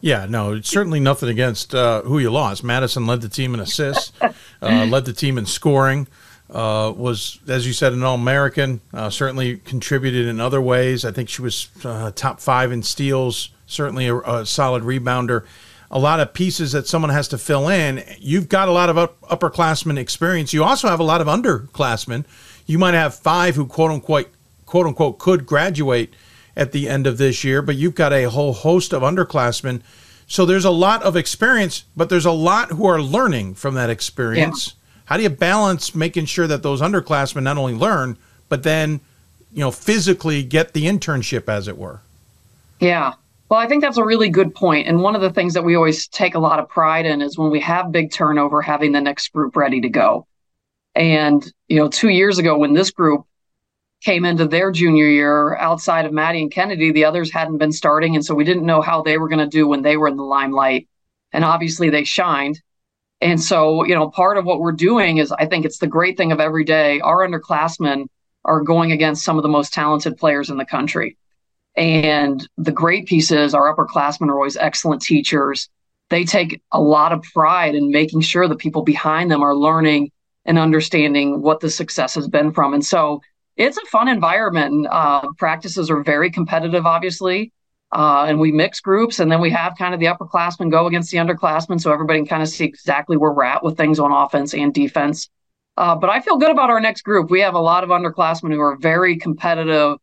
Yeah, 0.00 0.26
no, 0.26 0.54
it's 0.54 0.70
certainly 0.70 1.00
nothing 1.00 1.28
against 1.28 1.74
uh, 1.74 2.02
who 2.02 2.18
you 2.18 2.30
lost. 2.30 2.64
Madison 2.64 3.06
led 3.06 3.20
the 3.20 3.28
team 3.28 3.52
in 3.52 3.60
assists, 3.60 4.12
uh, 4.62 4.86
led 4.86 5.04
the 5.04 5.12
team 5.12 5.36
in 5.36 5.44
scoring, 5.44 6.06
uh, 6.48 6.92
was, 6.96 7.38
as 7.46 7.66
you 7.66 7.72
said, 7.72 7.92
an 7.92 8.02
All 8.02 8.14
American, 8.14 8.80
uh, 8.94 9.10
certainly 9.10 9.58
contributed 9.58 10.26
in 10.26 10.40
other 10.40 10.60
ways. 10.60 11.04
I 11.04 11.12
think 11.12 11.28
she 11.28 11.42
was 11.42 11.68
uh, 11.84 12.12
top 12.12 12.40
five 12.40 12.72
in 12.72 12.82
steals, 12.82 13.50
certainly 13.66 14.08
a, 14.08 14.16
a, 14.16 14.46
solid 14.46 14.84
rebounder. 14.84 15.44
A 15.90 15.98
lot 15.98 16.20
of 16.20 16.32
pieces 16.32 16.72
that 16.72 16.86
someone 16.86 17.10
has 17.10 17.28
to 17.28 17.38
fill 17.38 17.68
in. 17.68 18.02
You've 18.18 18.48
got 18.48 18.68
a 18.68 18.72
lot 18.72 18.88
of 18.88 18.96
up, 18.96 19.20
upperclassmen 19.22 19.98
experience. 19.98 20.52
You 20.52 20.64
also 20.64 20.88
have 20.88 21.00
a 21.00 21.04
lot 21.04 21.20
of 21.20 21.26
underclassmen. 21.26 22.24
You 22.70 22.78
might 22.78 22.94
have 22.94 23.16
five 23.16 23.56
who, 23.56 23.66
quote 23.66 23.90
unquote, 23.90 24.28
quote 24.64 24.86
unquote, 24.86 25.18
could 25.18 25.44
graduate 25.44 26.14
at 26.54 26.70
the 26.70 26.88
end 26.88 27.04
of 27.08 27.18
this 27.18 27.42
year, 27.42 27.62
but 27.62 27.74
you've 27.74 27.96
got 27.96 28.12
a 28.12 28.30
whole 28.30 28.52
host 28.52 28.92
of 28.92 29.02
underclassmen. 29.02 29.82
So 30.28 30.46
there's 30.46 30.64
a 30.64 30.70
lot 30.70 31.02
of 31.02 31.16
experience, 31.16 31.82
but 31.96 32.08
there's 32.08 32.26
a 32.26 32.30
lot 32.30 32.70
who 32.70 32.86
are 32.86 33.02
learning 33.02 33.56
from 33.56 33.74
that 33.74 33.90
experience. 33.90 34.68
Yeah. 34.68 35.02
How 35.06 35.16
do 35.16 35.24
you 35.24 35.30
balance 35.30 35.96
making 35.96 36.26
sure 36.26 36.46
that 36.46 36.62
those 36.62 36.80
underclassmen 36.80 37.42
not 37.42 37.58
only 37.58 37.74
learn, 37.74 38.16
but 38.48 38.62
then, 38.62 39.00
you 39.52 39.58
know, 39.58 39.72
physically 39.72 40.44
get 40.44 40.72
the 40.72 40.86
internship, 40.86 41.48
as 41.48 41.66
it 41.66 41.76
were? 41.76 42.02
Yeah. 42.78 43.14
Well, 43.48 43.58
I 43.58 43.66
think 43.66 43.82
that's 43.82 43.98
a 43.98 44.04
really 44.04 44.28
good 44.28 44.54
point. 44.54 44.86
And 44.86 45.02
one 45.02 45.16
of 45.16 45.22
the 45.22 45.32
things 45.32 45.54
that 45.54 45.64
we 45.64 45.74
always 45.74 46.06
take 46.06 46.36
a 46.36 46.38
lot 46.38 46.60
of 46.60 46.68
pride 46.68 47.04
in 47.04 47.20
is 47.20 47.36
when 47.36 47.50
we 47.50 47.58
have 47.58 47.90
big 47.90 48.12
turnover, 48.12 48.62
having 48.62 48.92
the 48.92 49.00
next 49.00 49.32
group 49.32 49.56
ready 49.56 49.80
to 49.80 49.88
go. 49.88 50.24
And, 50.94 51.50
you 51.68 51.76
know, 51.76 51.88
two 51.88 52.08
years 52.08 52.38
ago 52.38 52.58
when 52.58 52.74
this 52.74 52.90
group 52.90 53.24
came 54.02 54.24
into 54.24 54.46
their 54.46 54.70
junior 54.70 55.06
year 55.06 55.56
outside 55.56 56.06
of 56.06 56.12
Maddie 56.12 56.42
and 56.42 56.50
Kennedy, 56.50 56.90
the 56.90 57.04
others 57.04 57.30
hadn't 57.30 57.58
been 57.58 57.72
starting. 57.72 58.16
And 58.16 58.24
so 58.24 58.34
we 58.34 58.44
didn't 58.44 58.66
know 58.66 58.80
how 58.80 59.02
they 59.02 59.18
were 59.18 59.28
going 59.28 59.40
to 59.40 59.46
do 59.46 59.66
when 59.66 59.82
they 59.82 59.96
were 59.96 60.08
in 60.08 60.16
the 60.16 60.24
limelight. 60.24 60.88
And 61.32 61.44
obviously 61.44 61.90
they 61.90 62.04
shined. 62.04 62.60
And 63.20 63.40
so, 63.40 63.84
you 63.84 63.94
know, 63.94 64.10
part 64.10 64.38
of 64.38 64.46
what 64.46 64.60
we're 64.60 64.72
doing 64.72 65.18
is 65.18 65.30
I 65.32 65.46
think 65.46 65.64
it's 65.64 65.78
the 65.78 65.86
great 65.86 66.16
thing 66.16 66.32
of 66.32 66.40
every 66.40 66.64
day. 66.64 67.00
Our 67.00 67.26
underclassmen 67.26 68.06
are 68.44 68.62
going 68.62 68.92
against 68.92 69.24
some 69.24 69.36
of 69.36 69.42
the 69.42 69.48
most 69.48 69.74
talented 69.74 70.16
players 70.16 70.48
in 70.48 70.56
the 70.56 70.64
country. 70.64 71.18
And 71.76 72.46
the 72.56 72.72
great 72.72 73.06
piece 73.06 73.30
is 73.30 73.54
our 73.54 73.74
upperclassmen 73.74 74.28
are 74.28 74.34
always 74.34 74.56
excellent 74.56 75.02
teachers. 75.02 75.68
They 76.08 76.24
take 76.24 76.62
a 76.72 76.80
lot 76.80 77.12
of 77.12 77.22
pride 77.22 77.74
in 77.74 77.90
making 77.90 78.22
sure 78.22 78.48
the 78.48 78.56
people 78.56 78.82
behind 78.82 79.30
them 79.30 79.42
are 79.42 79.54
learning 79.54 80.10
and 80.44 80.58
understanding 80.58 81.42
what 81.42 81.60
the 81.60 81.70
success 81.70 82.14
has 82.14 82.28
been 82.28 82.52
from. 82.52 82.74
And 82.74 82.84
so 82.84 83.20
it's 83.56 83.76
a 83.76 83.86
fun 83.86 84.08
environment. 84.08 84.86
Uh, 84.90 85.28
practices 85.36 85.90
are 85.90 86.02
very 86.02 86.30
competitive, 86.30 86.86
obviously. 86.86 87.52
Uh, 87.92 88.26
and 88.28 88.38
we 88.38 88.52
mix 88.52 88.80
groups, 88.80 89.18
and 89.18 89.32
then 89.32 89.40
we 89.40 89.50
have 89.50 89.76
kind 89.76 89.92
of 89.94 89.98
the 89.98 90.06
upperclassmen 90.06 90.70
go 90.70 90.86
against 90.86 91.10
the 91.10 91.18
underclassmen, 91.18 91.80
so 91.80 91.92
everybody 91.92 92.20
can 92.20 92.26
kind 92.26 92.42
of 92.42 92.48
see 92.48 92.64
exactly 92.64 93.16
where 93.16 93.32
we're 93.32 93.42
at 93.42 93.64
with 93.64 93.76
things 93.76 93.98
on 93.98 94.12
offense 94.12 94.54
and 94.54 94.72
defense. 94.72 95.28
Uh, 95.76 95.96
but 95.96 96.08
I 96.08 96.20
feel 96.20 96.36
good 96.36 96.52
about 96.52 96.70
our 96.70 96.80
next 96.80 97.02
group. 97.02 97.30
We 97.30 97.40
have 97.40 97.54
a 97.54 97.60
lot 97.60 97.82
of 97.82 97.90
underclassmen 97.90 98.52
who 98.52 98.60
are 98.60 98.76
very 98.76 99.16
competitive 99.16 99.96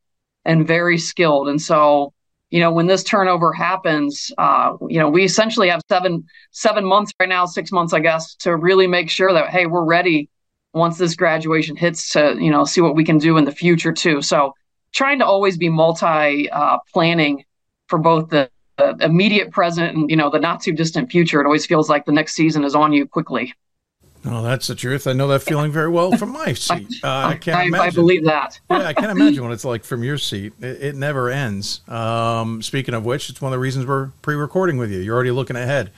and 0.44 0.68
very 0.68 0.98
skilled, 0.98 1.48
and 1.48 1.62
so 1.62 2.12
you 2.50 2.60
know 2.60 2.72
when 2.72 2.88
this 2.88 3.04
turnover 3.04 3.52
happens, 3.54 4.32
uh, 4.38 4.74
you 4.88 5.00
know 5.00 5.10
we 5.10 5.24
essentially 5.24 5.70
have 5.70 5.82
seven 5.90 6.26
seven 6.52 6.86
months 6.86 7.12
right 7.20 7.30
now, 7.30 7.46
six 7.46 7.72
months, 7.72 7.94
I 7.94 8.00
guess, 8.00 8.36
to 8.36 8.56
really 8.56 8.88
make 8.88 9.10
sure 9.10 9.34
that 9.34 9.50
hey, 9.50 9.66
we're 9.66 9.84
ready 9.84 10.30
once 10.74 10.98
this 10.98 11.16
graduation 11.16 11.76
hits 11.76 12.10
to 12.12 12.36
you 12.40 12.52
know 12.52 12.64
see 12.64 12.82
what 12.82 12.96
we 12.96 13.04
can 13.04 13.18
do 13.18 13.38
in 13.38 13.46
the 13.46 13.52
future 13.52 13.92
too. 13.92 14.22
So 14.22 14.54
trying 14.94 15.20
to 15.20 15.26
always 15.26 15.58
be 15.58 15.70
multi 15.70 16.50
uh, 16.50 16.78
planning 16.94 17.44
for 17.88 18.00
both 18.00 18.30
the, 18.30 18.50
the, 18.78 18.96
immediate 19.02 19.52
present 19.52 19.96
and 19.96 20.10
you 20.10 20.16
know 20.16 20.30
the 20.30 20.40
not 20.40 20.62
too 20.62 20.72
distant 20.72 21.12
future 21.12 21.42
it 21.42 21.46
always 21.46 21.66
feels 21.66 21.90
like 21.90 22.06
the 22.06 22.12
next 22.12 22.34
season 22.34 22.64
is 22.64 22.76
on 22.76 22.94
you 22.94 23.06
quickly 23.06 23.54
Oh, 24.26 24.44
that's 24.44 24.68
the 24.68 24.76
truth. 24.76 25.08
I 25.08 25.14
know 25.14 25.28
that 25.30 25.42
feeling 25.42 25.72
very 25.72 25.90
well 25.90 26.12
from 26.18 26.32
my 26.32 26.54
seat. 26.54 26.88
Uh, 27.04 27.08
I 27.08 27.36
can't 27.36 27.58
I, 27.58 27.64
imagine. 27.64 27.88
I 27.88 27.90
believe 27.92 28.26
that. 28.26 28.60
yeah, 28.70 28.88
I 28.88 28.94
can't 28.94 29.12
imagine 29.12 29.44
what 29.44 29.54
it's 29.54 29.66
like 29.66 29.84
from 29.84 30.04
your 30.04 30.18
seat. 30.18 30.54
It, 30.60 30.82
it 30.82 30.96
never 30.96 31.30
ends. 31.30 31.88
Um, 31.88 32.62
speaking 32.62 32.94
of 32.94 33.06
which, 33.06 33.30
it's 33.30 33.42
one 33.42 33.52
of 33.52 33.56
the 33.56 33.60
reasons 33.60 33.86
we're 33.86 34.12
pre-recording 34.22 34.78
with 34.78 34.92
you. 34.92 35.00
You're 35.00 35.16
already 35.16 35.32
looking 35.32 35.56
ahead 35.56 35.92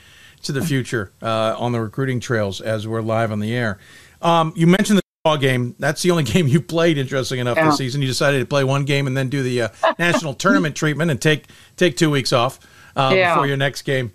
to 0.44 0.52
the 0.52 0.62
future 0.62 1.12
uh, 1.22 1.56
on 1.58 1.72
the 1.72 1.82
recruiting 1.82 2.20
trails 2.20 2.62
as 2.62 2.88
we're 2.88 3.02
live 3.02 3.32
on 3.32 3.40
the 3.40 3.54
air. 3.56 3.80
Um, 4.22 4.54
you 4.56 4.68
mentioned 4.68 5.00
the 5.00 5.04
ball 5.24 5.38
game. 5.38 5.76
That's 5.80 6.02
the 6.02 6.12
only 6.12 6.24
game 6.34 6.48
you 6.48 6.62
played. 6.62 6.98
Interesting 6.98 7.40
enough, 7.40 7.58
yeah. 7.58 7.66
this 7.66 7.78
season. 7.78 8.02
You 8.02 8.08
decided 8.08 8.40
to 8.40 8.46
play 8.46 8.64
one 8.64 8.86
game 8.86 9.08
and 9.08 9.16
then 9.16 9.30
do 9.30 9.44
the 9.44 9.64
uh, 9.64 9.70
national 9.98 10.34
tournament 10.34 10.76
treatment 10.76 11.12
and 11.12 11.22
take 11.22 11.46
take 11.78 11.98
two 11.98 12.10
weeks 12.10 12.34
off 12.34 12.60
uh, 12.96 13.12
yeah. 13.16 13.34
before 13.34 13.48
your 13.48 13.58
next 13.58 13.84
game 13.84 14.12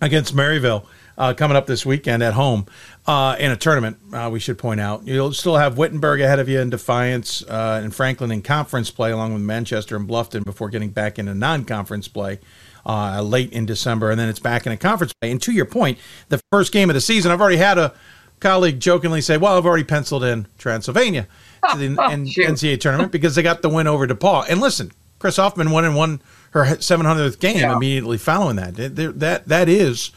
against 0.00 0.34
Maryville. 0.34 0.86
Uh, 1.18 1.32
coming 1.32 1.56
up 1.56 1.66
this 1.66 1.86
weekend 1.86 2.22
at 2.22 2.34
home 2.34 2.66
uh, 3.06 3.36
in 3.38 3.50
a 3.50 3.56
tournament. 3.56 3.96
Uh, 4.12 4.28
we 4.30 4.38
should 4.38 4.58
point 4.58 4.80
out 4.80 5.06
you'll 5.06 5.32
still 5.32 5.56
have 5.56 5.78
Wittenberg 5.78 6.20
ahead 6.20 6.38
of 6.38 6.46
you 6.46 6.60
in 6.60 6.68
Defiance 6.68 7.42
uh, 7.44 7.80
and 7.82 7.94
Franklin 7.94 8.30
in 8.30 8.42
conference 8.42 8.90
play, 8.90 9.12
along 9.12 9.32
with 9.32 9.42
Manchester 9.42 9.96
and 9.96 10.06
Bluffton 10.06 10.44
before 10.44 10.68
getting 10.68 10.90
back 10.90 11.18
into 11.18 11.34
non-conference 11.34 12.08
play. 12.08 12.38
Uh, 12.84 13.20
late 13.20 13.52
in 13.52 13.66
December, 13.66 14.12
and 14.12 14.20
then 14.20 14.28
it's 14.28 14.38
back 14.38 14.64
in 14.64 14.70
a 14.70 14.76
conference 14.76 15.12
play. 15.20 15.32
And 15.32 15.42
to 15.42 15.50
your 15.50 15.64
point, 15.64 15.98
the 16.28 16.40
first 16.52 16.70
game 16.70 16.88
of 16.88 16.94
the 16.94 17.00
season, 17.00 17.32
I've 17.32 17.40
already 17.40 17.56
had 17.56 17.78
a 17.78 17.92
colleague 18.38 18.78
jokingly 18.78 19.20
say, 19.20 19.36
"Well, 19.36 19.58
I've 19.58 19.66
already 19.66 19.82
penciled 19.82 20.22
in 20.22 20.46
Transylvania 20.56 21.26
to 21.72 21.76
the 21.76 21.88
oh, 21.98 22.10
NCAA 22.10 22.78
tournament 22.78 23.10
because 23.10 23.34
they 23.34 23.42
got 23.42 23.62
the 23.62 23.68
win 23.68 23.88
over 23.88 24.06
DePauw." 24.06 24.48
And 24.48 24.60
listen, 24.60 24.92
Kris 25.18 25.36
Huffman 25.36 25.70
won 25.70 25.84
and 25.84 25.96
won 25.96 26.20
her 26.50 26.64
700th 26.64 27.38
game 27.38 27.58
yeah. 27.58 27.74
immediately 27.74 28.18
following 28.18 28.56
that. 28.56 28.76
That 28.76 29.48
that 29.48 29.68
is 29.68 30.10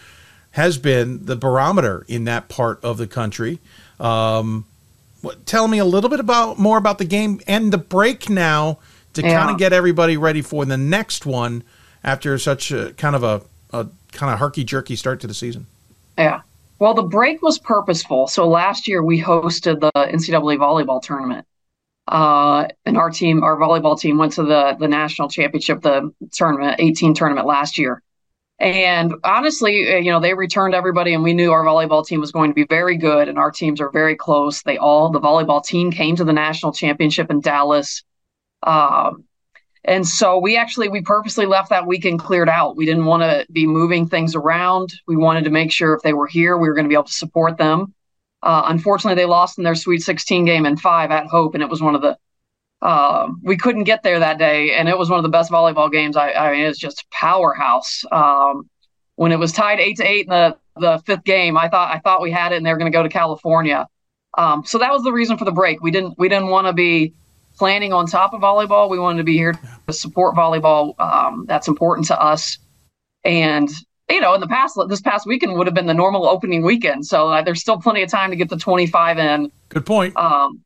has 0.60 0.78
been 0.78 1.26
the 1.26 1.38
barometer 1.38 2.06
in 2.10 2.26
that 2.26 2.50
part 2.50 2.84
of 2.84 2.98
the 2.98 3.08
country. 3.08 3.60
Um, 3.98 4.66
what, 5.22 5.46
tell 5.46 5.70
me 5.70 5.78
a 5.78 5.86
little 5.86 6.10
bit 6.10 6.20
about 6.20 6.60
more 6.60 6.78
about 6.78 6.98
the 6.98 7.06
game 7.06 7.40
and 7.48 7.72
the 7.72 7.78
break 7.78 8.30
now 8.30 8.80
to 9.14 9.22
yeah. 9.22 9.40
kind 9.40 9.52
of 9.52 9.58
get 9.58 9.72
everybody 9.72 10.18
ready 10.18 10.42
for 10.42 10.66
the 10.66 10.78
next 10.78 11.26
one 11.26 11.64
after 12.04 12.38
such 12.38 12.72
a 12.72 12.94
kind 12.94 13.16
of 13.16 13.24
a, 13.24 13.42
a 13.72 13.88
kind 14.12 14.34
of 14.34 14.40
herky 14.40 14.66
jerky 14.66 14.98
start 14.98 15.22
to 15.22 15.28
the 15.28 15.34
season. 15.34 15.66
Yeah. 16.18 16.42
Well, 16.78 16.94
the 16.94 17.04
break 17.04 17.42
was 17.42 17.58
purposeful. 17.58 18.28
So 18.28 18.48
last 18.48 18.88
year 18.88 19.02
we 19.02 19.22
hosted 19.22 19.80
the 19.80 19.92
NCAA 19.96 20.58
volleyball 20.58 21.02
tournament. 21.02 21.46
Uh, 22.06 22.68
and 22.86 22.98
our 22.98 23.10
team, 23.10 23.44
our 23.44 23.56
volleyball 23.56 23.98
team, 23.98 24.18
went 24.18 24.34
to 24.34 24.44
the 24.44 24.76
the 24.80 24.88
national 24.88 25.30
championship, 25.30 25.82
the 25.82 26.12
tournament, 26.32 26.78
18 26.80 27.14
tournament 27.14 27.46
last 27.48 27.78
year. 27.78 28.02
And 28.60 29.14
honestly, 29.24 29.94
uh, 29.94 29.98
you 29.98 30.12
know, 30.12 30.20
they 30.20 30.34
returned 30.34 30.76
everybody, 30.76 31.14
and 31.14 31.24
we 31.24 31.34
knew 31.34 31.52
our 31.52 31.64
volleyball 31.64 32.06
team 32.06 32.20
was 32.20 32.32
going 32.32 32.50
to 32.50 32.56
be 32.56 32.66
very 32.66 32.98
good, 32.98 33.30
and 33.30 33.38
our 33.38 33.52
teams 33.52 33.80
are 33.80 33.90
very 33.90 34.16
close. 34.16 34.62
They 34.64 34.78
all, 34.78 35.10
the 35.10 35.22
volleyball 35.22 35.64
team 35.64 35.92
came 35.92 36.18
to 36.18 36.26
the 36.26 36.34
national 36.34 36.74
championship 36.74 37.32
in 37.32 37.40
Dallas. 37.40 38.04
Um, 38.64 39.24
and 39.86 40.06
so 40.06 40.40
we 40.40 40.58
actually, 40.58 40.90
we 40.90 41.02
purposely 41.02 41.46
left 41.46 41.70
that 41.70 41.88
weekend 41.88 42.20
cleared 42.20 42.50
out. 42.50 42.76
We 42.76 42.86
didn't 42.86 43.06
want 43.06 43.24
to 43.24 43.46
be 43.50 43.66
moving 43.66 44.08
things 44.10 44.36
around. 44.36 44.94
We 45.08 45.16
wanted 45.16 45.46
to 45.46 45.52
make 45.52 45.72
sure 45.72 45.94
if 45.94 46.02
they 46.02 46.14
were 46.14 46.28
here, 46.28 46.58
we 46.58 46.68
were 46.68 46.74
going 46.74 46.86
to 46.86 46.90
be 46.90 46.96
able 46.96 47.06
to 47.06 47.14
support 47.14 47.58
them. 47.58 47.94
Uh, 48.44 48.64
unfortunately, 48.68 49.22
they 49.22 49.26
lost 49.26 49.58
in 49.58 49.64
their 49.64 49.76
Sweet 49.76 50.02
16 50.02 50.44
game 50.44 50.66
in 50.66 50.76
five 50.76 51.12
at 51.12 51.28
Hope, 51.28 51.54
and 51.54 51.64
it 51.64 51.70
was 51.70 51.82
one 51.82 51.96
of 51.96 52.02
the 52.02 52.18
uh, 52.82 53.28
we 53.44 53.58
couldn't 53.58 53.84
get 53.84 54.04
there 54.04 54.20
that 54.20 54.38
day, 54.38 54.74
and 54.74 54.88
it 54.88 54.98
was 54.98 55.10
one 55.10 55.20
of 55.20 55.24
the 55.24 55.30
best 55.30 55.52
volleyball 55.52 55.92
games. 55.92 56.16
I, 56.16 56.32
I 56.32 56.52
mean, 56.52 56.62
it 56.62 56.68
was 56.68 56.78
just 56.78 57.10
powerhouse. 57.12 58.04
Um, 58.12 58.70
when 59.16 59.32
it 59.32 59.40
was 59.40 59.52
tied 59.52 59.80
eight 59.80 59.98
to 59.98 60.04
eight 60.04 60.26
in 60.26 60.30
the 60.30 60.58
the 60.78 61.02
fifth 61.06 61.26
game, 61.26 61.58
I 61.58 61.68
thought 61.68 61.94
I 61.94 62.00
thought 62.00 62.22
we 62.22 62.32
had 62.32 62.54
it, 62.54 62.58
and 62.58 62.66
they 62.66 62.72
were 62.72 62.80
going 62.80 62.92
to 62.92 62.96
go 62.96 63.04
to 63.04 63.10
California. 63.10 63.88
Um, 64.38 64.64
so 64.66 64.78
that 64.78 64.92
was 64.92 65.04
the 65.04 65.12
reason 65.12 65.38
for 65.38 65.46
the 65.46 65.52
break. 65.52 65.82
We 65.82 65.92
didn't 65.92 66.16
we 66.18 66.30
didn't 66.30 66.48
want 66.48 66.68
to 66.68 66.74
be 66.74 67.14
planning 67.58 67.92
on 67.92 68.06
top 68.06 68.34
of 68.34 68.42
volleyball. 68.42 68.90
We 68.90 69.00
wanted 69.00 69.18
to 69.18 69.24
be 69.26 69.36
here 69.36 69.60
to 69.88 69.94
support 69.94 70.36
volleyball. 70.36 70.98
Um, 71.00 71.46
that's 71.48 71.68
important 71.68 72.08
to 72.08 72.22
us. 72.22 72.58
And 73.26 73.70
you 74.10 74.22
know, 74.22 74.34
in 74.34 74.42
the 74.42 74.48
past, 74.48 74.80
this 74.88 75.02
past 75.02 75.28
weekend 75.28 75.54
would 75.56 75.68
have 75.68 75.74
been 75.74 75.86
the 75.86 75.94
normal 75.94 76.26
opening 76.26 76.64
weekend. 76.64 77.06
So 77.06 77.30
uh, 77.30 77.42
there's 77.44 77.62
still 77.62 77.80
plenty 77.80 78.02
of 78.02 78.10
time 78.10 78.32
to 78.32 78.36
get 78.36 78.50
the 78.50 78.58
25 78.58 79.20
in. 79.20 79.52
Good 79.68 79.86
point. 79.86 80.16
Um, 80.18 80.64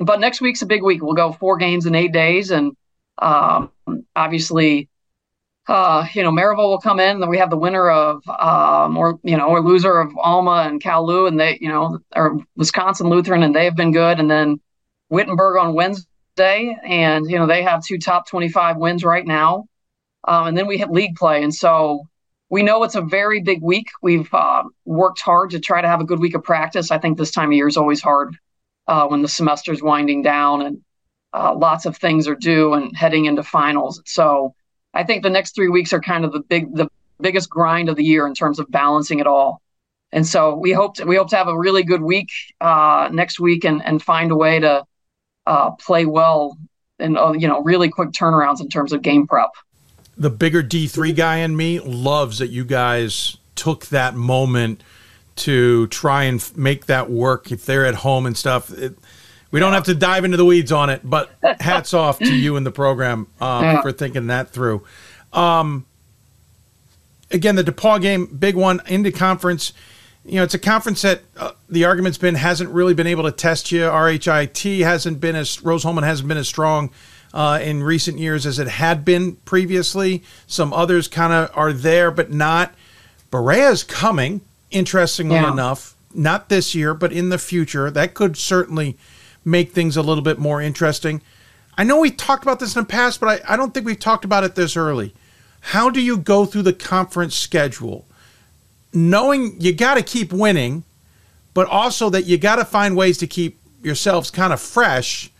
but 0.00 0.18
next 0.18 0.40
week's 0.40 0.62
a 0.62 0.66
big 0.66 0.82
week. 0.82 1.02
We'll 1.02 1.14
go 1.14 1.30
four 1.30 1.58
games 1.58 1.86
in 1.86 1.94
eight 1.94 2.12
days, 2.12 2.50
and 2.50 2.76
um, 3.18 3.70
obviously, 4.16 4.88
uh, 5.68 6.06
you 6.14 6.22
know, 6.22 6.30
Maryville 6.30 6.70
will 6.70 6.80
come 6.80 6.98
in. 6.98 7.20
Then 7.20 7.28
we 7.28 7.38
have 7.38 7.50
the 7.50 7.56
winner 7.56 7.90
of, 7.90 8.26
um, 8.28 8.96
or 8.96 9.20
you 9.22 9.36
know, 9.36 9.48
or 9.48 9.60
loser 9.60 10.00
of 10.00 10.16
Alma 10.16 10.64
and 10.66 10.80
Cal 10.80 11.26
and 11.26 11.38
they, 11.38 11.58
you 11.60 11.68
know, 11.68 11.98
or 12.16 12.38
Wisconsin 12.56 13.08
Lutheran, 13.08 13.42
and 13.42 13.54
they've 13.54 13.76
been 13.76 13.92
good. 13.92 14.18
And 14.18 14.30
then 14.30 14.58
Wittenberg 15.10 15.58
on 15.58 15.74
Wednesday, 15.74 16.76
and 16.82 17.30
you 17.30 17.38
know, 17.38 17.46
they 17.46 17.62
have 17.62 17.84
two 17.84 17.98
top 17.98 18.26
twenty-five 18.26 18.78
wins 18.78 19.04
right 19.04 19.26
now. 19.26 19.66
Um, 20.24 20.48
and 20.48 20.58
then 20.58 20.66
we 20.66 20.78
hit 20.78 20.90
league 20.90 21.16
play, 21.16 21.42
and 21.42 21.54
so 21.54 22.06
we 22.48 22.62
know 22.62 22.82
it's 22.82 22.94
a 22.94 23.02
very 23.02 23.40
big 23.40 23.62
week. 23.62 23.88
We've 24.02 24.32
uh, 24.32 24.64
worked 24.84 25.20
hard 25.20 25.50
to 25.50 25.60
try 25.60 25.80
to 25.80 25.88
have 25.88 26.00
a 26.00 26.04
good 26.04 26.20
week 26.20 26.34
of 26.34 26.42
practice. 26.42 26.90
I 26.90 26.98
think 26.98 27.16
this 27.16 27.30
time 27.30 27.50
of 27.50 27.52
year 27.54 27.68
is 27.68 27.76
always 27.76 28.02
hard 28.02 28.36
uh, 28.90 29.06
when 29.06 29.22
the 29.22 29.28
semester's 29.28 29.80
winding 29.80 30.20
down 30.20 30.62
and 30.62 30.82
uh, 31.32 31.54
lots 31.54 31.86
of 31.86 31.96
things 31.96 32.26
are 32.26 32.34
due 32.34 32.74
and 32.74 32.96
heading 32.96 33.26
into 33.26 33.44
finals. 33.44 34.02
So 34.04 34.52
I 34.92 35.04
think 35.04 35.22
the 35.22 35.30
next 35.30 35.54
three 35.54 35.68
weeks 35.68 35.92
are 35.92 36.00
kind 36.00 36.24
of 36.24 36.32
the 36.32 36.40
big, 36.40 36.74
the 36.74 36.88
biggest 37.20 37.48
grind 37.48 37.88
of 37.88 37.94
the 37.94 38.02
year 38.02 38.26
in 38.26 38.34
terms 38.34 38.58
of 38.58 38.68
balancing 38.68 39.20
it 39.20 39.28
all. 39.28 39.62
And 40.10 40.26
so 40.26 40.56
we 40.56 40.72
hope 40.72 40.96
to, 40.96 41.04
we 41.04 41.14
hope 41.14 41.30
to 41.30 41.36
have 41.36 41.46
a 41.46 41.56
really 41.56 41.84
good 41.84 42.02
week 42.02 42.30
uh, 42.60 43.08
next 43.12 43.38
week 43.38 43.64
and 43.64 43.80
and 43.84 44.02
find 44.02 44.32
a 44.32 44.36
way 44.36 44.58
to 44.58 44.84
uh, 45.46 45.70
play 45.72 46.04
well 46.04 46.58
and 46.98 47.16
uh, 47.16 47.32
you 47.32 47.46
know 47.46 47.62
really 47.62 47.88
quick 47.88 48.10
turnarounds 48.10 48.60
in 48.60 48.68
terms 48.68 48.92
of 48.92 49.02
game 49.02 49.28
prep. 49.28 49.50
The 50.16 50.30
bigger 50.30 50.62
D 50.64 50.88
three 50.88 51.12
guy 51.12 51.36
in 51.36 51.56
me 51.56 51.78
loves 51.78 52.38
that 52.38 52.48
you 52.48 52.64
guys 52.64 53.36
took 53.54 53.86
that 53.86 54.16
moment 54.16 54.82
to 55.40 55.86
try 55.88 56.24
and 56.24 56.40
f- 56.40 56.56
make 56.56 56.86
that 56.86 57.10
work 57.10 57.52
if 57.52 57.66
they're 57.66 57.86
at 57.86 57.96
home 57.96 58.26
and 58.26 58.36
stuff. 58.36 58.70
It, 58.70 58.96
we 59.50 59.58
don't 59.58 59.72
have 59.72 59.84
to 59.84 59.94
dive 59.94 60.24
into 60.24 60.36
the 60.36 60.44
weeds 60.44 60.72
on 60.72 60.90
it, 60.90 61.00
but 61.04 61.30
hats 61.60 61.92
off 61.92 62.18
to 62.18 62.34
you 62.34 62.56
and 62.56 62.64
the 62.64 62.70
program 62.70 63.26
uh, 63.40 63.60
yeah. 63.62 63.82
for 63.82 63.92
thinking 63.92 64.28
that 64.28 64.50
through. 64.50 64.84
Um, 65.32 65.86
again, 67.30 67.56
the 67.56 67.64
DePauw 67.64 68.00
game, 68.00 68.26
big 68.26 68.54
one, 68.54 68.80
into 68.86 69.10
conference. 69.12 69.72
You 70.24 70.36
know, 70.36 70.44
it's 70.44 70.54
a 70.54 70.58
conference 70.58 71.02
that 71.02 71.22
uh, 71.36 71.52
the 71.68 71.84
argument's 71.84 72.18
been 72.18 72.34
hasn't 72.34 72.70
really 72.70 72.94
been 72.94 73.06
able 73.06 73.24
to 73.24 73.32
test 73.32 73.72
you. 73.72 73.82
RHIT 73.82 74.80
hasn't 74.80 75.20
been 75.20 75.34
as 75.34 75.62
Rose-Hulman 75.62 76.04
hasn't 76.04 76.28
been 76.28 76.38
as 76.38 76.48
strong 76.48 76.90
uh, 77.32 77.58
in 77.62 77.82
recent 77.82 78.18
years 78.18 78.46
as 78.46 78.58
it 78.58 78.68
had 78.68 79.04
been 79.04 79.36
previously. 79.36 80.22
Some 80.46 80.72
others 80.72 81.08
kind 81.08 81.32
of 81.32 81.50
are 81.56 81.72
there, 81.72 82.10
but 82.10 82.30
not. 82.30 82.74
Berea's 83.30 83.84
coming 83.84 84.42
interestingly 84.70 85.36
yeah. 85.36 85.52
enough, 85.52 85.94
not 86.14 86.48
this 86.48 86.74
year, 86.74 86.94
but 86.94 87.12
in 87.12 87.28
the 87.28 87.38
future. 87.38 87.90
That 87.90 88.14
could 88.14 88.36
certainly 88.36 88.96
make 89.44 89.72
things 89.72 89.96
a 89.96 90.02
little 90.02 90.22
bit 90.22 90.38
more 90.38 90.60
interesting. 90.60 91.22
I 91.78 91.84
know 91.84 92.00
we 92.00 92.10
talked 92.10 92.42
about 92.42 92.60
this 92.60 92.76
in 92.76 92.82
the 92.82 92.88
past, 92.88 93.20
but 93.20 93.42
I, 93.44 93.54
I 93.54 93.56
don't 93.56 93.72
think 93.72 93.86
we've 93.86 93.98
talked 93.98 94.24
about 94.24 94.44
it 94.44 94.54
this 94.54 94.76
early. 94.76 95.14
How 95.60 95.90
do 95.90 96.00
you 96.00 96.16
go 96.16 96.44
through 96.44 96.62
the 96.62 96.72
conference 96.72 97.34
schedule? 97.34 98.06
Knowing 98.92 99.60
you 99.60 99.72
got 99.72 99.94
to 99.94 100.02
keep 100.02 100.32
winning, 100.32 100.84
but 101.54 101.68
also 101.68 102.10
that 102.10 102.26
you 102.26 102.38
got 102.38 102.56
to 102.56 102.64
find 102.64 102.96
ways 102.96 103.18
to 103.18 103.26
keep 103.26 103.58
yourselves 103.82 104.30
kind 104.30 104.52
of 104.52 104.60
fresh 104.60 105.30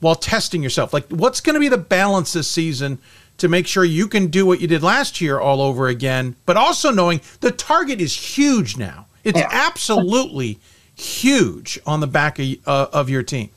while 0.00 0.14
testing 0.14 0.62
yourself. 0.62 0.92
Like, 0.92 1.06
what's 1.08 1.40
going 1.40 1.54
to 1.54 1.60
be 1.60 1.68
the 1.68 1.78
balance 1.78 2.32
this 2.32 2.48
season 2.48 2.98
to 3.40 3.48
make 3.48 3.66
sure 3.66 3.84
you 3.84 4.06
can 4.06 4.28
do 4.28 4.46
what 4.46 4.60
you 4.60 4.66
did 4.66 4.82
last 4.82 5.20
year 5.20 5.40
all 5.40 5.60
over 5.62 5.88
again, 5.88 6.36
but 6.46 6.56
also 6.56 6.90
knowing 6.90 7.20
the 7.40 7.50
target 7.50 8.00
is 8.00 8.14
huge 8.14 8.76
now. 8.76 9.06
It's 9.24 9.38
yeah. 9.38 9.48
absolutely 9.50 10.58
huge 10.94 11.78
on 11.86 12.00
the 12.00 12.06
back 12.06 12.38
of, 12.38 12.46
uh, 12.66 12.86
of 12.92 13.08
your 13.08 13.22
team. 13.22 13.50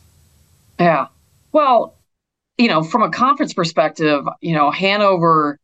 Yeah. 0.80 1.08
Well, 1.52 1.96
you 2.58 2.68
know, 2.68 2.84
from 2.84 3.04
a 3.04 3.10
conference 3.10 3.54
perspective, 3.54 4.26
you 4.42 4.56
know, 4.56 4.72
Hanover 4.72 5.60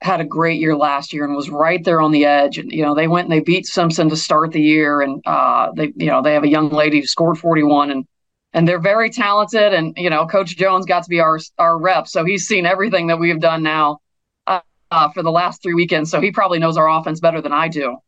had 0.00 0.20
a 0.20 0.24
great 0.24 0.58
year 0.58 0.76
last 0.76 1.12
year 1.12 1.24
and 1.24 1.34
was 1.34 1.50
right 1.50 1.84
there 1.84 2.00
on 2.00 2.10
the 2.10 2.24
edge. 2.24 2.58
And, 2.58 2.72
you 2.72 2.82
know, 2.82 2.94
they 2.94 3.06
went 3.06 3.26
and 3.26 3.32
they 3.32 3.40
beat 3.40 3.66
Simpson 3.66 4.08
to 4.08 4.16
start 4.16 4.52
the 4.52 4.62
year. 4.62 5.00
And, 5.00 5.22
uh, 5.26 5.72
they, 5.72 5.92
you 5.94 6.06
know, 6.06 6.22
they 6.22 6.34
have 6.34 6.42
a 6.42 6.48
young 6.48 6.70
lady 6.70 7.00
who 7.00 7.06
scored 7.06 7.38
41 7.38 7.90
and 7.90 8.06
and 8.52 8.66
they're 8.66 8.80
very 8.80 9.10
talented. 9.10 9.72
And 9.72 9.94
you 9.96 10.10
know, 10.10 10.26
Coach 10.26 10.56
Jones 10.56 10.86
got 10.86 11.04
to 11.04 11.10
be 11.10 11.20
our 11.20 11.38
our 11.58 11.78
rep, 11.78 12.08
so 12.08 12.24
he's 12.24 12.46
seen 12.46 12.66
everything 12.66 13.06
that 13.08 13.18
we've 13.18 13.40
done 13.40 13.62
now 13.62 14.00
uh, 14.46 14.60
uh, 14.90 15.10
for 15.10 15.22
the 15.22 15.30
last 15.30 15.62
three 15.62 15.74
weekends. 15.74 16.10
So 16.10 16.20
he 16.20 16.30
probably 16.30 16.58
knows 16.58 16.76
our 16.76 16.88
offense 16.88 17.20
better 17.20 17.40
than 17.40 17.52
I 17.52 17.68
do, 17.68 17.98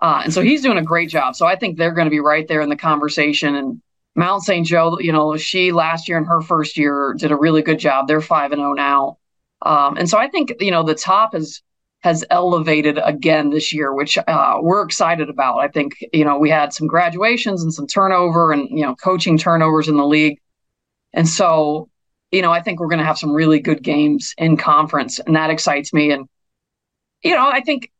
uh, 0.00 0.22
and 0.24 0.32
so 0.32 0.42
he's 0.42 0.62
doing 0.62 0.78
a 0.78 0.82
great 0.82 1.08
job. 1.08 1.36
So 1.36 1.46
I 1.46 1.56
think 1.56 1.76
they're 1.76 1.92
going 1.92 2.06
to 2.06 2.10
be 2.10 2.20
right 2.20 2.46
there 2.46 2.60
in 2.60 2.68
the 2.68 2.76
conversation. 2.76 3.54
And 3.54 3.82
Mount 4.14 4.42
St. 4.42 4.66
Joe, 4.66 4.98
you 4.98 5.12
know, 5.12 5.36
she 5.36 5.72
last 5.72 6.08
year 6.08 6.18
in 6.18 6.24
her 6.24 6.40
first 6.40 6.76
year 6.76 7.14
did 7.16 7.30
a 7.30 7.36
really 7.36 7.62
good 7.62 7.78
job. 7.78 8.08
They're 8.08 8.20
five 8.20 8.52
and 8.52 8.60
zero 8.60 8.70
oh 8.70 8.74
now, 8.74 9.18
um, 9.62 9.96
and 9.96 10.08
so 10.08 10.18
I 10.18 10.28
think 10.28 10.54
you 10.60 10.70
know 10.70 10.82
the 10.82 10.94
top 10.94 11.34
is 11.34 11.62
has 12.00 12.24
elevated 12.30 12.98
again 13.02 13.50
this 13.50 13.72
year, 13.72 13.94
which 13.94 14.16
uh, 14.18 14.56
we're 14.60 14.82
excited 14.82 15.28
about. 15.28 15.58
I 15.58 15.68
think 15.68 16.04
you 16.12 16.24
know 16.24 16.38
we 16.38 16.50
had 16.50 16.72
some 16.72 16.86
graduations 16.86 17.62
and 17.62 17.72
some 17.72 17.86
turnover, 17.86 18.52
and 18.52 18.68
you 18.70 18.84
know 18.84 18.94
coaching 18.96 19.36
turnovers 19.38 19.88
in 19.88 19.96
the 19.96 20.06
league, 20.06 20.38
and 21.12 21.28
so 21.28 21.88
you 22.30 22.42
know 22.42 22.52
I 22.52 22.62
think 22.62 22.80
we're 22.80 22.88
going 22.88 23.00
to 23.00 23.04
have 23.04 23.18
some 23.18 23.32
really 23.32 23.60
good 23.60 23.82
games 23.82 24.34
in 24.38 24.56
conference, 24.56 25.18
and 25.18 25.36
that 25.36 25.50
excites 25.50 25.92
me. 25.92 26.10
And 26.10 26.26
you 27.22 27.34
know 27.34 27.48
I 27.48 27.60
think 27.60 27.90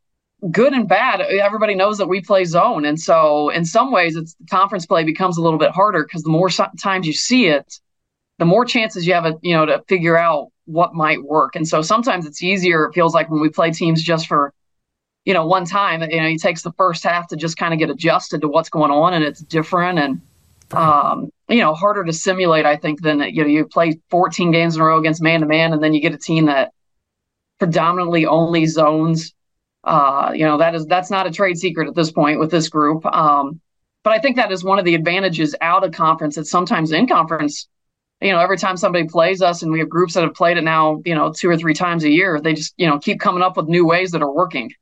good 0.51 0.73
and 0.73 0.89
bad, 0.89 1.21
everybody 1.21 1.75
knows 1.75 1.99
that 1.99 2.09
we 2.09 2.23
play 2.23 2.47
zone, 2.47 2.87
and 2.87 2.99
so 2.99 3.51
in 3.51 3.67
some 3.67 3.93
ways, 3.93 4.17
it's 4.17 4.35
conference 4.49 4.87
play 4.87 5.05
becomes 5.05 5.37
a 5.37 5.43
little 5.43 5.59
bit 5.59 5.73
harder 5.73 6.05
because 6.05 6.23
the 6.23 6.31
more 6.31 6.49
times 6.49 7.07
you 7.07 7.13
see 7.13 7.49
it, 7.49 7.79
the 8.39 8.47
more 8.47 8.65
chances 8.65 9.07
you 9.07 9.13
have, 9.13 9.27
a, 9.27 9.35
you 9.43 9.55
know, 9.55 9.67
to 9.67 9.85
figure 9.89 10.17
out 10.17 10.49
what 10.71 10.95
might 10.95 11.23
work. 11.23 11.57
And 11.57 11.67
so 11.67 11.83
sometimes 11.83 12.27
it's 12.27 12.43
easier. 12.43 12.85
It 12.85 12.95
feels 12.95 13.15
like 13.15 13.31
when 13.31 13.41
we 13.41 13.49
play 13.49 13.71
teams 13.71 14.03
just 14.03 14.27
for, 14.27 14.53
you 15.25 15.35
know, 15.35 15.47
one 15.47 15.65
time, 15.65 16.03
you 16.03 16.21
know, 16.21 16.27
it 16.27 16.41
takes 16.41 16.63
the 16.63 16.73
first 16.73 17.05
half 17.05 17.29
to 17.29 17.37
just 17.37 17.57
kind 17.57 17.73
of 17.73 17.79
get 17.79 17.91
adjusted 17.91 18.41
to 18.43 18.49
what's 18.49 18.69
going 18.69 18.91
on 18.91 19.15
and 19.15 19.25
it's 19.25 19.41
different 19.41 19.99
and, 19.99 20.21
um, 20.73 21.31
you 21.49 21.59
know, 21.59 21.75
harder 21.75 22.05
to 22.05 22.13
simulate, 22.13 22.65
I 22.65 22.77
think, 22.77 23.03
than, 23.03 23.21
you 23.21 23.43
know, 23.43 23.49
you 23.49 23.67
play 23.67 24.01
14 24.11 24.51
games 24.53 24.77
in 24.77 24.83
a 24.83 24.85
row 24.85 24.99
against 24.99 25.21
man 25.21 25.41
to 25.41 25.47
man 25.47 25.73
and 25.73 25.83
then 25.83 25.93
you 25.93 26.01
get 26.01 26.15
a 26.15 26.19
team 26.19 26.47
that 26.47 26.73
predominantly 27.59 28.27
only 28.27 28.67
zones. 28.67 29.35
Uh, 29.83 30.33
you 30.35 30.45
know, 30.45 30.59
that 30.59 30.75
is, 30.75 30.87
that's 30.87 31.11
not 31.11 31.27
a 31.27 31.31
trade 31.31 31.59
secret 31.59 31.89
at 31.89 31.95
this 31.95 32.13
point 32.13 32.39
with 32.39 32.51
this 32.51 32.69
group. 32.69 33.05
Um, 33.07 33.61
but 34.03 34.13
I 34.13 34.19
think 34.19 34.37
that 34.37 34.53
is 34.53 34.65
one 34.65 34.79
of 34.79 34.85
the 34.85 34.95
advantages 34.95 35.55
out 35.61 35.85
of 35.85 35.93
conference 35.93 36.37
that 36.37 36.47
sometimes 36.47 36.93
in 36.93 37.07
conference, 37.07 37.69
you 38.21 38.33
know, 38.33 38.39
every 38.39 38.59
time 38.59 38.77
somebody 38.77 39.09
plays 39.09 39.41
us, 39.41 39.63
and 39.63 39.73
we 39.73 39.79
have 39.79 39.89
groups 39.89 40.15
that 40.15 40.23
have 40.23 40.35
played 40.35 40.59
it 40.59 40.65
now, 40.65 41.01
you 41.05 41.15
know, 41.15 41.33
two 41.33 41.49
or 41.49 41.57
three 41.57 41.75
times 41.75 42.05
a 42.05 42.11
year, 42.11 42.41
they 42.41 42.55
just, 42.55 42.75
you 42.77 42.87
know, 42.87 42.99
keep 42.99 43.21
coming 43.21 43.43
up 43.43 43.57
with 43.57 43.67
new 43.67 43.87
ways 43.87 44.11
that 44.11 44.23
are 44.23 44.31
working. 44.31 44.73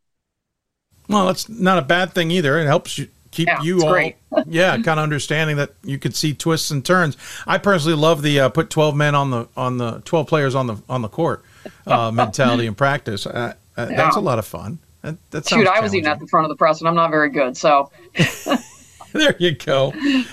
Well, 1.09 1.27
that's 1.27 1.49
not 1.49 1.79
a 1.79 1.83
bad 1.83 2.13
thing 2.13 2.31
either. 2.31 2.59
It 2.59 2.67
helps 2.67 2.99
you 2.99 3.09
keep 3.31 3.47
yeah, 3.47 3.63
you 3.63 3.83
all, 3.85 4.43
yeah, 4.47 4.75
kind 4.77 4.99
of 4.99 5.05
understanding 5.05 5.57
that 5.57 5.75
you 5.85 5.99
could 5.99 6.15
see 6.15 6.35
twists 6.35 6.71
and 6.71 6.85
turns. 6.85 7.17
I 7.47 7.59
personally 7.59 7.97
love 7.97 8.23
the 8.23 8.41
uh, 8.41 8.49
put 8.49 8.71
twelve 8.71 8.97
men 8.97 9.15
on 9.15 9.31
the 9.31 9.49
on 9.57 9.79
the 9.79 10.03
twelve 10.05 10.27
players 10.27 10.55
on 10.55 10.67
the 10.67 10.77
on 10.89 11.03
the 11.03 11.09
court 11.09 11.45
uh, 11.87 12.11
mentality 12.15 12.67
in 12.67 12.75
practice. 12.75 13.27
Uh, 13.27 13.55
uh, 13.77 13.87
yeah. 13.91 13.97
That's 13.97 14.17
a 14.17 14.21
lot 14.21 14.39
of 14.39 14.47
fun. 14.47 14.81
That, 15.03 15.17
that 15.31 15.49
Shoot, 15.49 15.67
I 15.69 15.81
was 15.81 15.95
even 15.95 16.11
at 16.11 16.19
the 16.19 16.27
front 16.27 16.45
of 16.45 16.49
the 16.49 16.57
press, 16.57 16.81
and 16.81 16.89
I'm 16.89 16.97
not 16.97 17.11
very 17.11 17.31
good, 17.31 17.57
so. 17.57 17.91
there 19.13 19.35
you 19.39 19.53
go. 19.53 19.91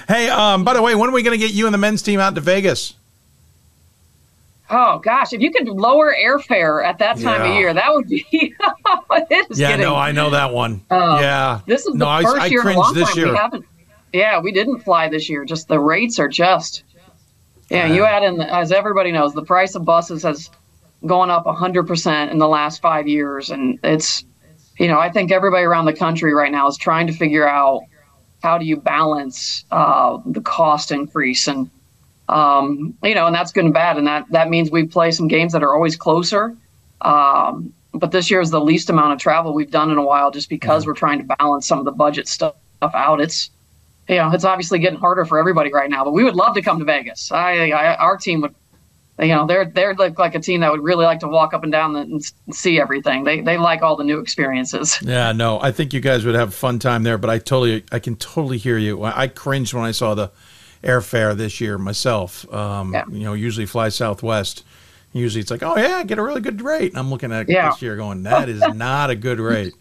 Hey, 0.08 0.30
um, 0.30 0.64
by 0.64 0.74
the 0.74 0.82
way, 0.82 0.96
when 0.96 1.10
are 1.10 1.14
we 1.14 1.24
going 1.24 1.40
to 1.40 1.44
get 1.46 1.54
you 1.56 1.66
and 1.66 1.74
the 1.74 1.78
men's 1.78 2.02
team 2.02 2.20
out 2.20 2.36
to 2.36 2.42
Vegas? 2.42 2.96
Oh 4.70 4.98
gosh, 5.00 5.32
if 5.32 5.42
you 5.42 5.52
could 5.52 5.68
lower 5.68 6.14
airfare 6.14 6.84
at 6.84 6.98
that 6.98 7.20
time 7.20 7.42
Yeah. 7.42 7.48
of 7.50 7.56
year, 7.56 7.74
that 7.74 7.94
would 7.94 8.08
be. 8.08 8.26
Yeah, 9.52 9.76
no, 9.76 9.96
I 9.96 10.12
know 10.12 10.32
that 10.32 10.52
one. 10.52 10.82
Uh, 10.90 11.18
yeah. 11.22 11.62
This 11.68 11.86
is 11.86 11.94
no, 11.96 12.06
the 12.18 12.24
first 12.24 12.42
I 12.42 12.46
year 12.48 12.62
in 12.62 12.76
a 12.76 12.80
long 12.80 12.94
this 12.94 13.08
time 13.10 13.18
year. 13.18 13.32
we 13.32 13.38
haven't. 13.38 13.66
Yeah, 14.12 14.40
we 14.40 14.52
didn't 14.52 14.80
fly 14.80 15.08
this 15.08 15.30
year. 15.30 15.46
Just 15.46 15.68
the 15.68 15.80
rates 15.80 16.20
are 16.20 16.28
just. 16.28 16.84
Yeah, 17.70 17.88
you 17.88 18.04
add 18.04 18.24
in, 18.24 18.42
as 18.42 18.72
everybody 18.72 19.12
knows, 19.12 19.34
the 19.34 19.44
price 19.44 19.76
of 19.76 19.86
buses 19.86 20.24
has 20.24 20.50
gone 21.06 21.30
up 21.30 21.46
100% 21.46 22.32
in 22.32 22.38
the 22.38 22.48
last 22.48 22.82
five 22.82 23.08
years. 23.08 23.50
And 23.50 23.80
it's, 23.84 24.24
you 24.78 24.88
know, 24.88 25.00
I 25.00 25.10
think 25.12 25.32
everybody 25.32 25.64
around 25.64 25.86
the 25.86 25.94
country 25.94 26.34
right 26.34 26.52
now 26.52 26.68
is 26.68 26.78
trying 26.78 27.08
to 27.08 27.14
figure 27.14 27.48
out 27.48 27.82
how 28.46 28.60
do 28.60 28.66
you 28.66 28.78
balance 28.78 29.66
uh, 29.72 30.20
the 30.38 30.42
cost 30.42 30.92
increase. 30.92 31.48
And, 31.48 31.68
um, 32.30 32.96
you 33.04 33.16
know, 33.16 33.26
and 33.26 33.36
that's 33.36 33.52
good 33.52 33.66
and 33.66 33.74
bad. 33.74 33.98
And 33.98 34.06
that, 34.06 34.26
that 34.30 34.50
means 34.50 34.70
we 34.70 34.86
play 34.86 35.10
some 35.10 35.28
games 35.28 35.52
that 35.54 35.64
are 35.64 35.74
always 35.74 35.96
closer. 35.96 36.56
Um, 37.02 37.74
but 37.92 38.12
this 38.12 38.30
year 38.30 38.42
is 38.42 38.52
the 38.52 38.62
least 38.62 38.90
amount 38.92 39.14
of 39.14 39.20
travel 39.20 39.54
we've 39.54 39.72
done 39.72 39.90
in 39.90 39.98
a 39.98 40.06
while 40.12 40.30
just 40.30 40.48
because 40.48 40.86
we're 40.86 40.94
trying 40.94 41.18
to 41.18 41.36
balance 41.38 41.66
some 41.66 41.80
of 41.80 41.86
the 41.86 41.92
budget 41.92 42.28
stuff 42.28 42.54
out. 42.84 43.20
It's, 43.20 43.50
you 44.08 44.18
know, 44.18 44.30
it's 44.32 44.46
obviously 44.46 44.78
getting 44.78 45.00
harder 45.00 45.26
for 45.26 45.40
everybody 45.40 45.72
right 45.74 45.90
now, 45.90 46.04
but 46.04 46.14
we 46.14 46.24
would 46.24 46.36
love 46.36 46.54
to 46.54 46.62
come 46.62 46.78
to 46.78 46.86
Vegas. 46.86 47.32
I, 47.32 47.72
I 47.72 47.96
our 47.96 48.16
team 48.16 48.42
would, 48.42 48.54
you 49.20 49.28
know, 49.28 49.46
they're 49.48 49.66
they're 49.66 49.94
like, 49.96 50.20
like 50.20 50.36
a 50.36 50.40
team 50.40 50.60
that 50.62 50.72
would 50.72 50.84
really 50.84 51.06
like 51.06 51.20
to 51.22 51.28
walk 51.28 51.54
up 51.54 51.64
and 51.64 51.72
down 51.72 51.94
the, 51.94 52.02
and 52.02 52.22
see 52.52 52.80
everything. 52.80 53.24
They 53.24 53.42
they 53.42 53.58
like 53.58 53.82
all 53.82 53.96
the 53.96 54.04
new 54.04 54.20
experiences. 54.20 55.00
Yeah, 55.02 55.32
no, 55.32 55.60
I 55.62 55.72
think 55.72 55.94
you 55.94 56.02
guys 56.02 56.26
would 56.26 56.36
have 56.36 56.50
a 56.50 56.52
fun 56.52 56.80
time 56.80 57.04
there, 57.04 57.18
but 57.18 57.30
I 57.30 57.38
totally, 57.40 57.84
I 57.92 58.00
can 58.00 58.16
totally 58.18 58.58
hear 58.58 58.78
you. 58.78 59.04
I 59.04 59.22
I 59.24 59.28
cringed 59.28 59.74
when 59.74 59.84
I 59.86 59.92
saw 59.92 60.16
the 60.16 60.32
airfare 60.84 61.36
this 61.36 61.60
year 61.62 61.78
myself. 61.78 62.52
Um, 62.54 62.94
You 63.12 63.24
know, 63.24 63.34
usually 63.34 63.66
fly 63.66 63.90
Southwest. 63.90 64.64
Usually 65.14 65.40
it's 65.42 65.50
like, 65.50 65.64
oh 65.64 65.78
yeah, 65.78 66.04
get 66.04 66.18
a 66.20 66.22
really 66.22 66.42
good 66.42 66.62
rate. 66.62 66.92
And 66.92 67.00
I'm 67.00 67.10
looking 67.10 67.32
at 67.32 67.44
it 67.44 67.54
Yeah. 67.54 67.70
this 67.70 67.82
year 67.82 67.96
going, 67.96 68.24
that 68.24 68.50
is 68.50 68.62
not 68.76 69.10
a 69.10 69.16
good 69.16 69.40
rate. 69.40 69.74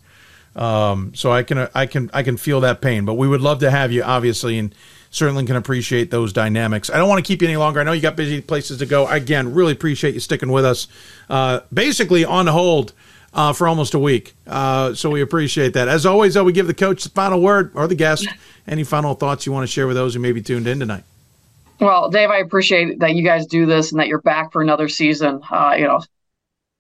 Um, 0.55 1.13
so 1.15 1.33
I 1.33 1.43
can, 1.43 1.69
I 1.75 1.87
can, 1.87 2.09
I 2.15 2.23
can 2.23 2.37
feel 2.37 2.61
that 2.61 2.81
pain. 2.81 3.05
But 3.05 3.15
we 3.15 3.27
would 3.27 3.41
love 3.41 3.59
to 3.59 3.71
have 3.71 3.91
you, 3.91 4.03
obviously, 4.05 4.59
and 4.59 4.73
certainly 5.15 5.45
can 5.47 5.57
appreciate 5.57 6.11
those 6.11 6.33
dynamics. 6.33 6.91
I 6.91 6.97
don't 6.97 7.09
want 7.09 7.25
to 7.25 7.27
keep 7.27 7.41
you 7.41 7.49
any 7.49 7.57
longer. 7.57 7.81
I 7.81 7.85
know 7.85 7.93
you 7.93 8.03
got 8.03 8.17
busy 8.17 8.41
places 8.41 8.79
to 8.79 8.87
go. 8.87 9.07
Again, 9.07 9.55
really 9.55 9.73
appreciate 9.73 10.15
you 10.15 10.21
sticking 10.21 10.51
with 10.51 10.65
us. 10.65 10.89
Uh, 11.31 11.61
basically 11.73 12.25
on 12.25 12.49
hold 12.49 12.93
uh, 13.33 13.53
for 13.53 13.69
almost 13.69 13.95
a 13.95 13.99
week. 13.99 14.35
Uh, 14.47 14.95
so 14.95 15.11
we 15.11 15.21
appreciate 15.21 15.73
that. 15.75 15.89
As 15.89 16.05
always, 16.05 16.35
though, 16.35 16.45
we 16.45 16.53
give 16.53 16.67
the 16.67 16.75
coach 16.75 17.05
the 17.05 17.11
final 17.11 17.41
word 17.41 17.71
or 17.75 17.87
the 17.87 17.95
guest. 17.95 18.27
Any 18.67 18.85
final 18.85 19.15
thoughts 19.15 19.47
you 19.47 19.53
want 19.53 19.63
to 19.63 19.73
share 19.73 19.87
with 19.87 19.97
those 19.97 20.15
who 20.15 20.21
may 20.21 20.33
be 20.33 20.43
tuned 20.43 20.67
in 20.67 20.81
tonight? 20.81 21.05
Well, 21.81 22.11
Dave, 22.11 22.31
I 22.31 22.39
appreciate 22.39 23.01
that 23.01 23.15
you 23.15 23.25
guys 23.25 23.47
do 23.47 23.67
this 23.67 23.93
and 23.93 24.01
that 24.01 24.09
you're 24.09 24.23
back 24.23 24.53
for 24.53 24.63
another 24.63 24.89
season. 24.89 25.41
Uh, 25.51 25.75
you 25.77 25.85
know, 25.85 26.01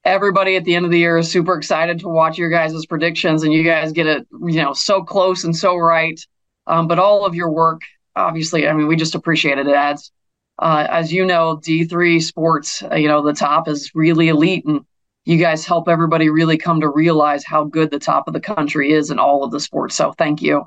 everybody 0.05 0.57
at 0.57 0.65
the 0.65 0.75
end 0.75 0.85
of 0.85 0.91
the 0.91 0.99
year 0.99 1.19
is 1.19 1.31
super 1.31 1.57
excited 1.57 2.01
to 2.01 2.09
watch 2.09 2.39
your 2.39 2.51
guys' 2.51 2.87
predictions, 2.87 3.43
and 3.43 3.53
you 3.53 3.65
guys 3.65 3.93
get 3.93 4.07
it, 4.07 4.27
you 4.41 4.63
know, 4.63 4.73
so 4.73 5.03
close 5.03 5.45
and 5.45 5.57
so 5.57 5.77
right. 5.77 6.21
Um, 6.67 6.89
but 6.89 6.99
all 6.99 7.27
of 7.27 7.35
your 7.35 7.51
work, 7.51 7.83
obviously, 8.17 8.69
I 8.69 8.73
mean, 8.73 8.87
we 8.87 8.97
just 8.97 9.15
appreciate 9.15 9.59
it. 9.59 9.67
It 9.67 9.75
adds, 9.75 10.13
uh, 10.59 10.87
as 10.89 11.13
you 11.13 11.25
know, 11.25 11.57
D3 11.57 12.23
sports, 12.23 12.83
uh, 12.83 12.95
you 12.95 13.09
know, 13.09 13.23
the 13.23 13.33
top 13.33 13.69
is 13.69 13.91
really 13.95 14.29
elite, 14.29 14.65
and 14.65 14.85
you 15.25 15.39
guys 15.39 15.65
help 15.65 15.89
everybody 15.89 16.29
really 16.29 16.59
come 16.59 16.81
to 16.81 16.89
realize 16.89 17.45
how 17.45 17.65
good 17.65 17.91
the 17.91 17.99
top 17.99 18.29
of 18.29 18.35
the 18.35 18.41
country 18.41 18.93
is 18.93 19.11
in 19.11 19.19
all 19.19 19.45
of 19.45 19.51
the 19.51 19.61
sports. 19.61 19.97
So 19.97 20.13
thank 20.13 20.43
you. 20.43 20.67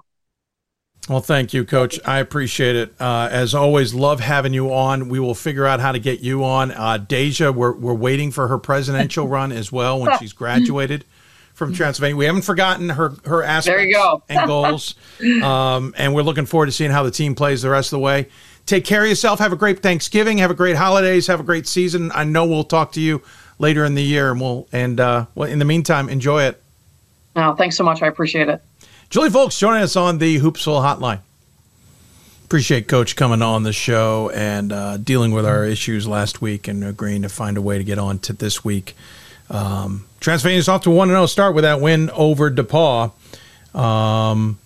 Well, 1.08 1.22
thank 1.22 1.54
you, 1.54 1.64
Coach. 1.64 2.00
I 2.04 2.20
appreciate 2.20 2.76
it. 2.76 2.94
Uh, 3.00 3.30
as 3.32 3.56
always, 3.56 3.94
love 3.94 4.20
having 4.20 4.54
you 4.54 4.74
on. 4.74 5.08
We 5.08 5.20
will 5.20 5.36
figure 5.36 5.66
out 5.66 5.80
how 5.80 5.94
to 5.94 6.00
get 6.00 6.20
you 6.20 6.44
on. 6.44 6.72
Uh, 6.72 6.98
Deja, 6.98 7.52
we're, 7.52 7.72
we're 7.74 7.94
waiting 7.94 8.30
for 8.30 8.50
her 8.50 8.58
presidential 8.58 9.26
run 9.26 9.54
as 9.54 9.72
well 9.72 10.02
when 10.02 10.18
she's 10.20 10.34
graduated 10.34 11.06
from 11.58 11.74
Transylvania. 11.74 12.16
We 12.16 12.26
haven't 12.26 12.44
forgotten 12.44 12.90
her 12.90 13.16
her 13.26 13.42
aspects 13.42 13.66
There 13.66 13.86
you 13.86 13.94
go. 13.96 14.22
and 14.30 14.48
goals, 14.48 14.94
um, 15.42 15.94
and 15.98 16.14
we're 16.14 16.22
looking 16.22 16.46
forward 16.46 16.68
to 16.68 16.72
seeing 16.72 16.92
how 16.92 17.02
the 17.02 17.10
team 17.10 17.34
plays 17.34 17.64
the 17.64 17.70
rest 17.72 17.88
of 17.88 17.98
the 17.98 18.02
way. 18.02 18.28
Take 18.68 18.86
care 18.86 19.02
of 19.02 19.10
yourself. 19.10 19.40
Have 19.40 19.54
a 19.54 19.56
great 19.58 19.80
Thanksgiving. 19.80 20.38
Have 20.38 20.52
a 20.52 20.54
great 20.54 20.76
holidays. 20.76 21.26
Have 21.28 21.40
a 21.40 21.44
great 21.44 21.68
season. 21.68 22.12
I 22.14 22.26
know 22.26 22.46
we'll 22.46 22.64
talk 22.64 22.92
to 22.92 23.02
you 23.02 23.24
later 23.58 23.86
in 23.86 23.96
the 23.96 24.04
year, 24.04 24.32
and 24.32 24.40
we'll 24.40 24.68
and 24.72 25.00
uh, 25.00 25.26
well, 25.34 25.50
in 25.50 25.58
the 25.58 25.66
meantime, 25.66 26.10
enjoy 26.10 26.44
it. 26.44 26.62
No, 27.36 27.56
thanks 27.56 27.76
so 27.76 27.84
much. 27.84 28.04
I 28.04 28.08
appreciate 28.08 28.50
it. 28.50 28.62
Juli 29.10 29.30
Fulks 29.30 29.58
joining 29.58 29.82
us 29.82 29.96
on 29.96 30.20
the 30.20 30.40
Hoopsville 30.40 30.84
Hotline. 30.84 31.22
Appreciate 32.46 32.88
Coach 32.88 33.16
coming 33.16 33.42
on 33.42 33.64
the 33.64 33.74
show 33.74 34.30
and 34.30 34.72
uh, 34.72 34.98
dealing 34.98 35.32
with 35.32 35.46
our 35.46 35.66
issues 35.66 36.08
last 36.08 36.40
week 36.40 36.68
and 36.68 36.84
agreeing 36.84 37.24
to 37.24 37.30
find 37.30 37.58
a 37.58 37.62
way 37.62 37.80
to 37.80 37.84
get 37.84 37.98
on 37.98 38.20
to 38.20 38.34
this 38.34 38.64
week. 38.64 38.96
Um, 39.50 40.07
Transylvania's 40.20 40.68
off 40.68 40.84
to 40.84 40.92
a 40.92 40.96
1 40.96 41.10
0 41.10 41.26
start 41.26 41.56
with 41.56 41.64
that 41.64 41.80
win 41.82 42.10
over 42.12 42.50
DePauw. 42.50 43.12
Um, 43.78 44.60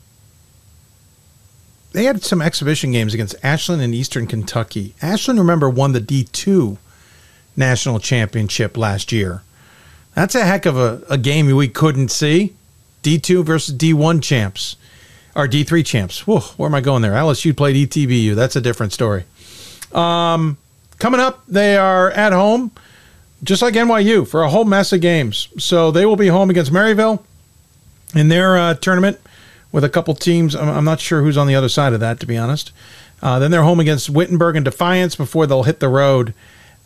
they 1.92 2.06
had 2.06 2.24
some 2.24 2.42
exhibition 2.42 2.92
games 2.92 3.14
against 3.14 3.36
Ashland 3.44 3.82
and 3.82 3.94
Eastern 3.94 4.28
Kentucky. 4.28 4.96
Ashland, 5.02 5.40
remember, 5.40 5.70
won 5.70 5.92
the 5.92 6.00
D2 6.00 6.78
national 7.56 8.00
championship 8.00 8.78
last 8.78 9.12
year. 9.12 9.42
That's 10.16 10.36
a 10.36 10.46
heck 10.46 10.66
of 10.66 10.78
a, 10.78 11.02
a 11.10 11.18
game 11.18 11.54
we 11.54 11.68
couldn't 11.68 12.10
see. 12.10 12.54
D2 13.04 13.44
versus 13.44 13.76
D1 13.76 14.22
champs, 14.22 14.76
or 15.36 15.48
D3 15.48 15.86
champs. 15.86 16.28
Whoa, 16.28 16.40
where 16.58 16.70
am 16.70 16.76
I 16.76 16.82
going 16.82 17.02
there? 17.02 17.14
LSU 17.14 17.56
played 17.56 17.76
ETBU. 17.76 18.36
That's 18.36 18.56
a 18.56 18.62
different 18.62 18.94
story. 18.94 19.26
Um, 19.92 20.58
coming 21.00 21.20
up, 21.20 21.44
they 21.48 21.78
are 21.78 22.12
at 22.12 22.32
home, 22.32 22.72
just 23.44 23.62
like 23.62 23.74
NYU, 23.74 24.28
for 24.28 24.44
a 24.44 24.50
whole 24.50 24.66
mess 24.66 24.94
of 24.94 25.02
games. 25.02 25.48
So 25.58 25.92
they 25.92 26.06
will 26.06 26.16
be 26.16 26.28
home 26.28 26.50
against 26.50 26.72
Maryville 26.72 27.24
in 28.16 28.28
their 28.28 28.58
uh, 28.58 28.74
tournament 28.76 29.20
with 29.72 29.84
a 29.84 29.90
couple 29.90 30.14
teams. 30.14 30.56
I'm, 30.56 30.70
I'm 30.70 30.86
not 30.86 31.00
sure 31.00 31.22
who's 31.22 31.38
on 31.38 31.48
the 31.48 31.56
other 31.56 31.70
side 31.70 31.94
of 31.94 32.00
that, 32.00 32.20
to 32.20 32.26
be 32.26 32.38
honest. 32.38 32.72
Uh, 33.22 33.40
then 33.40 33.52
they're 33.52 33.64
home 33.64 33.80
against 33.80 34.10
Wittenberg 34.10 34.56
and 34.56 34.66
Defiance 34.66 35.16
before 35.16 35.46
they'll 35.46 35.64
hit 35.64 35.80
the 35.80 35.90
road 35.90 36.34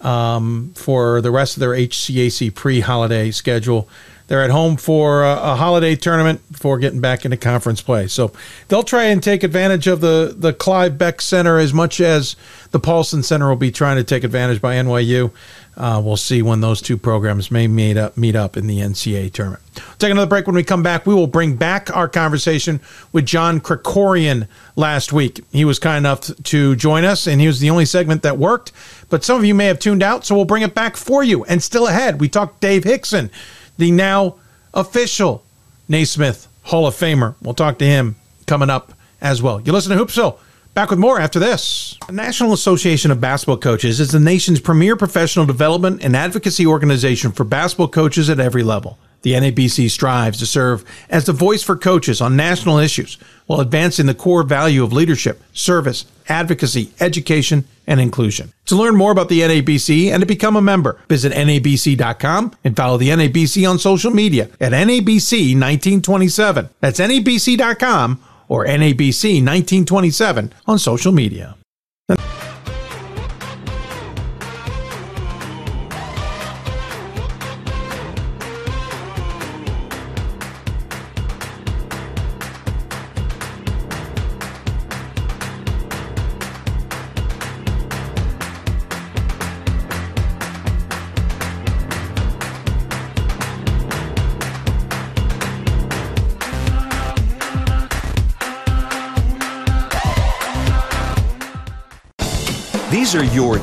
um, 0.02 0.74
for 0.76 1.22
the 1.22 1.32
rest 1.32 1.56
of 1.56 1.62
their 1.62 1.72
HCAC 1.72 2.54
pre-holiday 2.54 3.32
schedule. 3.32 3.88
They're 4.28 4.44
at 4.44 4.50
home 4.50 4.76
for 4.76 5.24
a, 5.24 5.34
a 5.34 5.56
holiday 5.56 5.96
tournament 5.96 6.42
before 6.52 6.80
getting 6.80 7.00
back 7.00 7.26
into 7.26 7.38
conference 7.38 7.82
play. 7.82 8.08
So 8.08 8.34
they'll 8.68 8.84
try 8.84 9.04
and 9.06 9.22
take 9.22 9.44
advantage 9.44 9.86
of 9.88 10.02
the 10.02 10.34
the 10.36 10.52
Clive 10.52 10.98
Beck 10.98 11.22
Center 11.22 11.60
as 11.60 11.74
much 11.74 12.02
as 12.02 12.36
the 12.72 12.80
Paulson 12.80 13.22
Center 13.22 13.48
will 13.48 13.56
be 13.56 13.72
trying 13.72 13.98
to 13.98 14.04
take 14.04 14.24
advantage 14.24 14.62
by 14.62 14.76
NYU. 14.76 15.32
Uh, 15.78 16.02
we'll 16.04 16.18
see 16.18 16.42
when 16.42 16.62
those 16.62 16.82
two 16.82 16.98
programs 16.98 17.52
may 17.52 17.68
meet 17.68 17.98
up 17.98 18.16
meet 18.16 18.36
up 18.36 18.56
in 18.56 18.66
the 18.68 18.80
NCAA 18.80 19.32
tournament. 19.34 19.62
Take 20.00 20.12
another 20.12 20.28
break. 20.28 20.48
When 20.48 20.56
we 20.56 20.64
come 20.64 20.84
back, 20.84 21.06
we 21.06 21.14
will 21.14 21.28
bring 21.28 21.56
back 21.56 21.94
our 21.96 22.08
conversation 22.08 22.80
with 23.12 23.26
John 23.26 23.60
Krikorian 23.60 24.48
last 24.78 25.12
week. 25.12 25.42
He 25.52 25.66
was 25.66 25.78
kind 25.80 25.98
enough 25.98 26.32
to 26.44 26.76
join 26.78 27.04
us, 27.04 27.28
and 27.28 27.42
he 27.42 27.48
was 27.48 27.60
the 27.60 27.70
only 27.70 27.86
segment 27.86 28.24
that 28.24 28.38
worked. 28.38 28.72
But 29.10 29.26
some 29.26 29.38
of 29.38 29.44
you 29.44 29.54
may 29.54 29.66
have 29.66 29.80
tuned 29.80 30.02
out, 30.02 30.26
so 30.26 30.36
we'll 30.36 30.46
bring 30.46 30.64
it 30.64 30.74
back 30.74 30.96
for 30.96 31.24
you. 31.24 31.44
And 31.46 31.62
still 31.62 31.88
ahead, 31.88 32.22
we 32.22 32.30
talked 32.30 32.62
Dave 32.62 32.86
Hixon, 32.86 33.30
the 33.78 33.92
now 33.92 34.36
official 34.74 35.44
Naismith 35.90 36.48
Hall 36.64 36.88
of 36.88 36.96
Famer. 36.96 37.36
We'll 37.42 37.54
talk 37.54 37.80
to 37.80 37.86
him 37.86 38.16
coming 38.48 38.70
up 38.70 38.94
as 39.22 39.42
well. 39.42 39.60
You 39.62 39.74
listen 39.74 39.96
to 39.96 40.04
Hoopsville. 40.04 40.38
Back 40.76 40.90
with 40.90 41.00
more 41.00 41.22
after 41.22 41.40
this. 41.40 41.98
The 42.06 42.12
National 42.12 42.52
Association 42.52 43.10
of 43.10 43.22
Basketball 43.22 43.56
Coaches 43.56 44.02
is 44.02 44.12
the 44.12 44.20
nation's 44.20 44.60
premier 44.60 44.98
professional 44.98 45.46
development 45.46 46.04
and 46.04 46.18
advocacy 46.18 46.68
organization 46.68 47.32
for 47.32 47.46
basketball 47.46 47.88
coaches 47.88 48.30
at 48.30 48.42
every 48.42 48.62
level. 48.62 49.00
The 49.22 49.32
NABC 49.32 49.90
strives 49.90 50.38
to 50.40 50.46
serve 50.46 50.84
as 51.10 51.26
the 51.26 51.32
voice 51.32 51.64
for 51.64 51.78
coaches 51.78 52.20
on 52.20 52.36
national 52.36 52.80
issues 52.80 53.18
while 53.46 53.62
advancing 53.62 54.06
the 54.06 54.14
core 54.14 54.44
value 54.44 54.84
of 54.84 54.92
leadership, 54.92 55.42
service, 55.54 56.04
advocacy, 56.28 56.92
education, 57.00 57.64
and 57.88 58.02
inclusion. 58.02 58.52
To 58.66 58.76
learn 58.76 58.98
more 58.98 59.14
about 59.14 59.30
the 59.30 59.40
NABC 59.40 60.12
and 60.12 60.20
to 60.20 60.28
become 60.28 60.58
a 60.58 60.62
member, 60.62 61.00
visit 61.08 61.32
nabc.com 61.32 62.52
and 62.66 62.76
follow 62.76 62.98
the 62.98 63.10
NABC 63.10 63.68
on 63.68 63.80
social 63.80 64.12
media 64.12 64.50
at 64.60 64.74
NABC 64.74 65.54
1927. 65.54 66.70
That's 66.82 67.00
nabc.com 67.00 68.20
or 68.48 68.66
NABC 68.66 69.44
1927 69.44 70.54
on 70.68 70.80
social 70.80 71.12
media. 71.12 71.56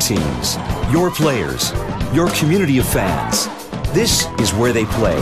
Teams, 0.06 0.56
your 0.92 1.10
players, 1.10 1.72
your 2.12 2.28
community 2.30 2.78
of 2.78 2.88
fans. 2.88 3.46
This 3.92 4.26
is 4.40 4.52
where 4.52 4.72
they 4.72 4.84
play, 4.86 5.20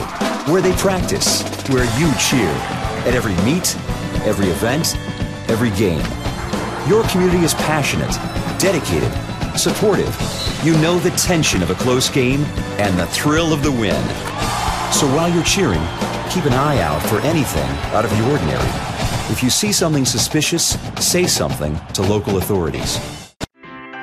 where 0.51 0.63
they 0.63 0.73
practice, 0.73 1.43
where 1.69 1.85
you 1.99 2.13
cheer. 2.19 2.49
At 3.07 3.15
every 3.15 3.35
meet, 3.45 3.77
every 4.27 4.47
event, 4.47 4.97
every 5.51 5.71
game. 5.71 6.05
Your 6.89 7.07
community 7.09 7.45
is 7.45 7.55
passionate, 7.55 8.11
dedicated, 8.59 9.13
supportive. 9.59 10.17
You 10.65 10.73
know 10.79 10.99
the 10.99 11.11
tension 11.11 11.63
of 11.63 11.71
a 11.71 11.75
close 11.75 12.09
game 12.09 12.45
and 12.79 12.99
the 12.99 13.07
thrill 13.07 13.53
of 13.53 13.63
the 13.63 13.73
win. 13.73 14.03
So 14.93 15.07
while 15.15 15.33
you're 15.33 15.45
cheering, 15.45 15.83
keep 16.31 16.45
an 16.47 16.55
eye 16.55 16.81
out 16.81 17.03
for 17.03 17.21
anything 17.21 17.69
out 17.93 18.05
of 18.05 18.11
the 18.11 18.31
ordinary. 18.31 18.71
If 19.31 19.43
you 19.43 19.51
see 19.51 19.73
something 19.73 20.05
suspicious, 20.05 20.79
say 20.99 21.27
something 21.27 21.79
to 21.95 22.03
local 22.03 22.39
authorities. 22.39 23.20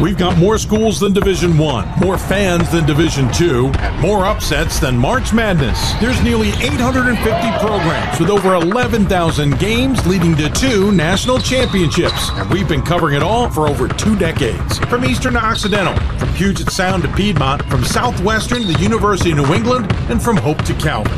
We've 0.00 0.18
got 0.18 0.36
more 0.38 0.58
schools 0.58 0.98
than 0.98 1.12
Division 1.12 1.56
1, 1.56 2.00
more 2.00 2.18
fans 2.18 2.68
than 2.70 2.84
Division 2.86 3.32
2, 3.32 3.70
and 3.78 4.00
more 4.00 4.24
upsets 4.24 4.80
than 4.80 4.98
March 4.98 5.32
Madness. 5.32 5.92
There's 6.00 6.20
nearly 6.22 6.48
850 6.48 7.64
programs 7.64 8.18
with 8.18 8.30
over 8.30 8.54
11,000 8.54 9.58
games 9.58 10.04
leading 10.06 10.34
to 10.36 10.48
two 10.50 10.90
national 10.92 11.38
championships, 11.38 12.30
and 12.32 12.50
we've 12.50 12.68
been 12.68 12.82
covering 12.82 13.14
it 13.14 13.22
all 13.22 13.48
for 13.48 13.68
over 13.68 13.86
two 13.86 14.18
decades. 14.18 14.78
From 14.80 15.04
Eastern 15.04 15.34
to 15.34 15.44
Occidental, 15.44 15.94
from 16.18 16.32
Puget 16.34 16.70
Sound 16.70 17.04
to 17.04 17.12
Piedmont, 17.14 17.62
from 17.66 17.84
Southwestern 17.84 18.62
to 18.62 18.72
the 18.72 18.80
University 18.80 19.30
of 19.30 19.36
New 19.38 19.54
England, 19.54 19.86
and 20.10 20.20
from 20.20 20.36
Hope 20.36 20.62
to 20.64 20.74
Calvin. 20.74 21.12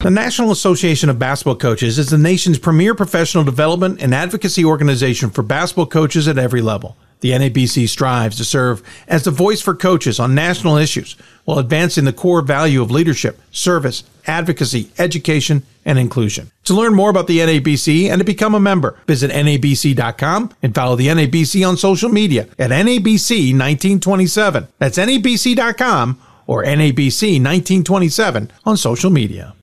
The 0.00 0.10
National 0.10 0.50
Association 0.50 1.10
of 1.10 1.18
Basketball 1.18 1.56
Coaches 1.56 1.98
is 1.98 2.08
the 2.08 2.16
nation's 2.16 2.58
premier 2.58 2.94
professional 2.94 3.44
development 3.44 4.00
and 4.00 4.14
advocacy 4.14 4.64
organization 4.64 5.28
for 5.28 5.42
basketball 5.42 5.84
coaches 5.84 6.26
at 6.26 6.38
every 6.38 6.62
level. 6.62 6.96
The 7.20 7.32
NABC 7.32 7.86
strives 7.86 8.38
to 8.38 8.44
serve 8.46 8.82
as 9.06 9.24
the 9.24 9.30
voice 9.30 9.60
for 9.60 9.74
coaches 9.74 10.18
on 10.18 10.34
national 10.34 10.78
issues 10.78 11.16
while 11.44 11.58
advancing 11.58 12.06
the 12.06 12.14
core 12.14 12.40
value 12.40 12.80
of 12.80 12.90
leadership, 12.90 13.42
service, 13.50 14.04
advocacy, 14.26 14.90
education, 14.98 15.64
and 15.84 15.98
inclusion. 15.98 16.50
To 16.64 16.72
learn 16.72 16.94
more 16.94 17.10
about 17.10 17.26
the 17.26 17.40
NABC 17.40 18.08
and 18.08 18.20
to 18.20 18.24
become 18.24 18.54
a 18.54 18.60
member, 18.60 18.98
visit 19.06 19.30
nabc.com 19.30 20.50
and 20.62 20.74
follow 20.74 20.96
the 20.96 21.08
NABC 21.08 21.68
on 21.68 21.76
social 21.76 22.08
media 22.08 22.48
at 22.58 22.70
NABC 22.70 23.52
1927. 23.52 24.66
That's 24.78 24.96
nabc.com 24.96 26.18
or 26.46 26.64
NABC 26.64 27.34
1927 27.34 28.50
on 28.64 28.78
social 28.78 29.10
media. 29.10 29.54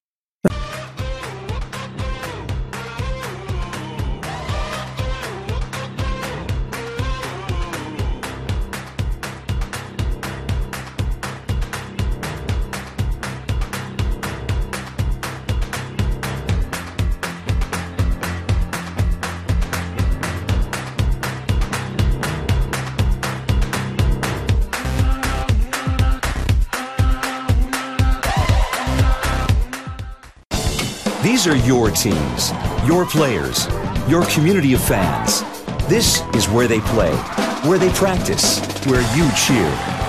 Your 31.88 31.96
teams, 31.96 32.52
your 32.86 33.06
players, 33.06 33.66
your 34.10 34.26
community 34.26 34.74
of 34.74 34.84
fans. 34.84 35.42
This 35.88 36.22
is 36.36 36.50
where 36.50 36.68
they 36.68 36.82
play, 36.82 37.16
where 37.64 37.78
they 37.78 37.90
practice, 37.92 38.60
where 38.86 39.00
you 39.16 39.30
cheer. 39.38 39.66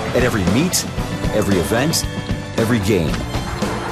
At 0.09 0.23
every 0.23 0.43
meet, 0.53 0.83
every 1.33 1.55
event, 1.55 2.03
every 2.59 2.79
game. 2.79 3.15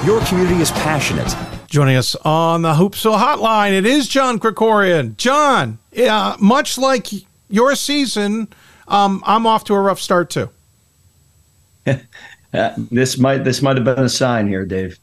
Your 0.06 0.20
community 0.26 0.60
is 0.62 0.72
passionate. 0.72 1.34
Joining 1.70 1.96
us 1.96 2.14
on 2.26 2.62
the 2.62 2.74
Hoopsville 2.74 3.20
Hotline, 3.20 3.72
it 3.72 3.86
is 3.86 4.10
John 4.10 4.38
Krikorian. 4.38 5.16
John, 5.16 5.80
uh, 5.98 6.36
much 6.42 6.78
like 6.78 7.08
your 7.50 7.74
season, 7.76 8.50
um, 8.90 9.24
I'm 9.26 9.48
off 9.48 9.64
to 9.66 9.74
a 9.74 9.80
rough 9.80 10.02
start 10.02 10.30
too. 10.30 10.50
uh, 11.88 11.98
this 12.92 13.18
might 13.18 13.46
this 13.46 13.62
might 13.62 13.78
have 13.78 13.86
been 13.86 14.04
a 14.04 14.10
sign 14.10 14.50
here, 14.50 14.66
Dave. 14.66 15.00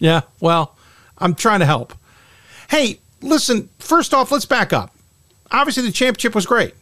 Yeah, 0.00 0.20
well, 0.40 0.77
I'm 1.18 1.34
trying 1.34 1.60
to 1.60 1.66
help. 1.66 1.94
Hey, 2.70 3.00
listen, 3.22 3.68
first 3.78 4.14
off, 4.14 4.30
let's 4.30 4.44
back 4.44 4.72
up. 4.72 4.94
Obviously, 5.50 5.84
the 5.84 5.92
championship 5.92 6.34
was 6.34 6.46
great. 6.46 6.74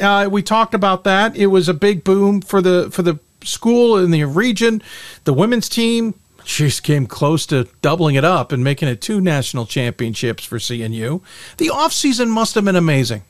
Uh, 0.00 0.28
we 0.30 0.42
talked 0.42 0.74
about 0.74 1.04
that. 1.04 1.36
It 1.36 1.46
was 1.46 1.68
a 1.68 1.74
big 1.74 2.04
boom 2.04 2.40
for 2.40 2.60
the 2.60 2.90
for 2.90 3.02
the 3.02 3.18
school 3.42 3.98
in 3.98 4.10
the 4.10 4.24
region. 4.24 4.82
The 5.24 5.32
women's 5.32 5.68
team 5.68 6.14
just 6.44 6.82
came 6.82 7.06
close 7.06 7.46
to 7.46 7.64
doubling 7.80 8.16
it 8.16 8.24
up 8.24 8.52
and 8.52 8.62
making 8.62 8.88
it 8.88 9.00
two 9.00 9.20
national 9.20 9.66
championships 9.66 10.44
for 10.44 10.58
CNU. 10.58 11.22
The 11.56 11.68
offseason 11.68 12.28
must 12.28 12.54
have 12.54 12.64
been 12.64 12.76
amazing. 12.76 13.22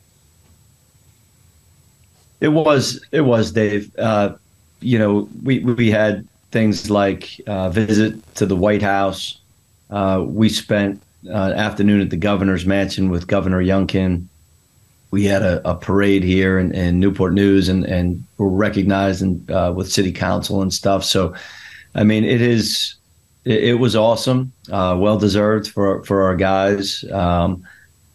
It 2.41 2.49
was. 2.49 3.05
It 3.13 3.23
was, 3.23 3.53
Dave. 3.53 3.97
Uh, 3.97 4.35
you 4.81 4.99
know, 4.99 5.29
we 5.43 5.61
we 5.61 5.91
had 5.91 6.27
things 6.51 6.91
like 6.91 7.41
uh, 7.47 7.69
visit 7.71 8.35
to 8.37 8.47
the 8.47 8.57
White 8.57 8.83
House. 8.83 9.39
Uh, 9.91 10.25
we 10.27 10.49
spent 10.49 11.03
uh, 11.29 11.53
afternoon 11.57 12.01
at 12.01 12.11
the 12.11 12.17
governor's 12.17 12.67
mansion 12.67 13.11
with 13.11 13.27
Governor 13.27 13.63
Youngkin. 13.63 14.27
We 15.11 15.25
had 15.25 15.43
a, 15.43 15.69
a 15.69 15.75
parade 15.75 16.25
here 16.25 16.59
in, 16.59 16.75
in, 16.75 16.99
Newport 16.99 17.35
News, 17.35 17.69
and 17.69 17.85
and 17.85 18.25
were 18.37 18.49
recognized 18.49 19.23
and 19.23 19.49
uh, 19.51 19.73
with 19.75 19.93
City 19.93 20.13
Council 20.13 20.61
and 20.61 20.73
stuff. 20.73 21.05
So, 21.05 21.35
I 21.95 22.03
mean, 22.03 22.25
it 22.25 22.41
is 22.41 22.97
it, 23.45 23.63
it 23.65 23.75
was 23.75 23.95
awesome, 23.95 24.53
uh, 24.73 24.97
well 24.99 25.19
deserved 25.19 25.69
for 25.69 26.03
for 26.05 26.23
our 26.23 26.35
guys. 26.35 27.05
Um, 27.13 27.65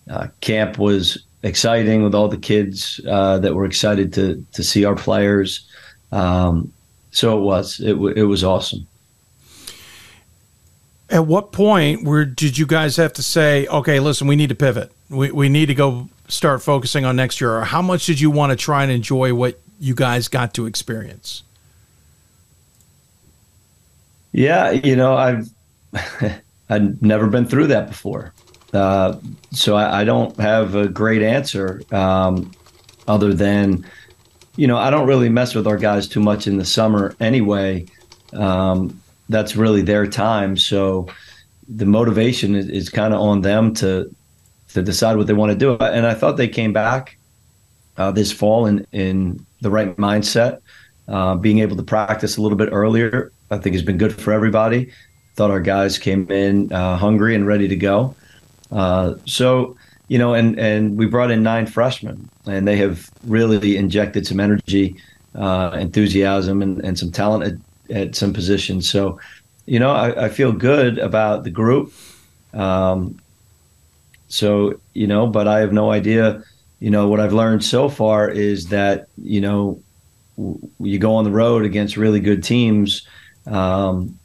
uh, 0.09 0.27
camp 0.41 0.77
was 0.77 1.23
exciting 1.43 2.03
with 2.03 2.13
all 2.13 2.27
the 2.27 2.37
kids 2.37 2.99
that 3.05 3.55
were 3.55 3.65
excited 3.65 4.11
to 4.13 4.45
to 4.53 4.63
see 4.63 4.83
our 4.83 4.95
players. 4.95 5.65
Um, 6.11 6.73
so 7.11 7.37
it 7.37 7.41
was. 7.41 7.79
It, 7.79 7.95
it 8.17 8.25
was 8.25 8.43
awesome. 8.43 8.85
At 11.09 11.25
what 11.25 11.51
point 11.51 12.03
where 12.03 12.25
did 12.25 12.57
you 12.57 12.65
guys 12.65 12.97
have 12.97 13.13
to 13.13 13.23
say, 13.23 13.65
okay, 13.67 13.99
listen, 13.99 14.27
we 14.27 14.35
need 14.35 14.49
to 14.49 14.55
pivot. 14.55 14.91
We, 15.09 15.31
we 15.31 15.49
need 15.49 15.67
to 15.67 15.75
go 15.75 16.07
start 16.27 16.61
focusing 16.61 17.05
on 17.05 17.15
next 17.15 17.41
year? 17.41 17.57
Or 17.57 17.63
how 17.63 17.81
much 17.81 18.05
did 18.05 18.19
you 18.19 18.29
want 18.29 18.51
to 18.51 18.55
try 18.55 18.83
and 18.83 18.91
enjoy 18.91 19.33
what 19.33 19.59
you 19.79 19.95
guys 19.95 20.27
got 20.27 20.53
to 20.55 20.65
experience? 20.65 21.43
Yeah, 24.31 24.71
you 24.71 24.95
know, 24.95 25.15
I've 25.15 25.49
I've 26.69 27.01
never 27.01 27.27
been 27.27 27.45
through 27.45 27.67
that 27.67 27.87
before, 27.87 28.31
uh, 28.73 29.17
so 29.51 29.75
I, 29.75 30.01
I, 30.01 30.03
don't 30.03 30.37
have 30.37 30.75
a 30.75 30.87
great 30.87 31.23
answer 31.23 31.81
um, 31.91 32.51
other 33.07 33.33
than 33.33 33.83
you 34.59 34.67
know, 34.67 34.77
I 34.77 34.89
don't 34.89 35.07
really 35.07 35.29
mess 35.29 35.55
with 35.55 35.65
our 35.67 35.77
guys 35.77 36.05
too 36.05 36.19
much 36.19 36.45
in 36.45 36.57
the 36.57 36.65
summer 36.65 37.15
anyway. 37.21 37.85
Um, 38.33 39.01
that's 39.29 39.55
really 39.55 39.81
their 39.81 40.07
time. 40.07 40.57
So 40.57 41.07
the 41.67 41.85
motivation 41.85 42.55
is, 42.55 42.67
is 42.67 42.89
kind 42.89 43.13
of 43.13 43.21
on 43.21 43.41
them 43.41 43.73
to 43.75 44.13
to 44.69 44.83
decide 44.83 45.17
what 45.17 45.25
they 45.25 45.33
want 45.33 45.51
to 45.51 45.57
do. 45.57 45.75
And 45.77 46.05
I 46.05 46.13
thought 46.13 46.37
they 46.37 46.47
came 46.47 46.73
back 46.73 47.17
uh, 47.97 48.11
this 48.11 48.31
fall 48.31 48.65
in 48.65 48.85
in 48.91 49.45
the 49.61 49.69
right 49.69 49.95
mindset. 49.97 50.61
Uh, 51.07 51.35
being 51.35 51.59
able 51.59 51.75
to 51.75 51.83
practice 51.83 52.37
a 52.37 52.41
little 52.41 52.57
bit 52.57 52.69
earlier, 52.71 53.31
I 53.49 53.57
think, 53.57 53.73
has 53.73 53.81
been 53.81 53.97
good 53.97 54.13
for 54.13 54.31
everybody. 54.31 54.91
Thought 55.35 55.49
our 55.49 55.59
guys 55.59 55.97
came 55.97 56.29
in 56.31 56.71
uh, 56.71 56.97
hungry 56.97 57.33
and 57.33 57.47
ready 57.47 57.67
to 57.67 57.75
go. 57.75 58.15
Uh, 58.71 59.15
so 59.25 59.75
you 60.07 60.17
know, 60.17 60.33
and 60.33 60.59
and 60.59 60.97
we 60.97 61.05
brought 61.05 61.31
in 61.31 61.43
nine 61.43 61.67
freshmen, 61.67 62.29
and 62.45 62.67
they 62.67 62.77
have 62.77 63.09
really 63.25 63.77
injected 63.77 64.25
some 64.27 64.39
energy, 64.39 64.95
uh, 65.35 65.77
enthusiasm, 65.79 66.61
and, 66.61 66.83
and 66.83 66.97
some 66.97 67.11
talent 67.11 67.61
at, 67.89 68.15
some 68.15 68.33
positions. 68.33 68.89
So, 68.89 69.19
you 69.65 69.79
know, 69.79 69.91
I, 69.91 70.25
I 70.25 70.29
feel 70.29 70.51
good 70.51 70.97
about 70.97 71.43
the 71.43 71.49
group. 71.49 71.93
Um, 72.53 73.19
so 74.29 74.79
you 74.93 75.07
know, 75.07 75.27
but 75.27 75.47
I 75.47 75.59
have 75.59 75.73
no 75.73 75.91
idea. 75.91 76.43
You 76.79 76.91
know 76.91 77.07
what 77.07 77.19
I've 77.19 77.33
learned 77.33 77.63
so 77.63 77.89
far 77.89 78.29
is 78.29 78.67
that 78.67 79.07
you 79.17 79.41
know 79.41 79.81
w- 80.37 80.69
you 80.79 80.99
go 80.99 81.15
on 81.15 81.25
the 81.25 81.31
road 81.31 81.65
against 81.65 81.97
really 81.97 82.19
good 82.19 82.43
teams. 82.43 83.07
Um, 83.47 84.17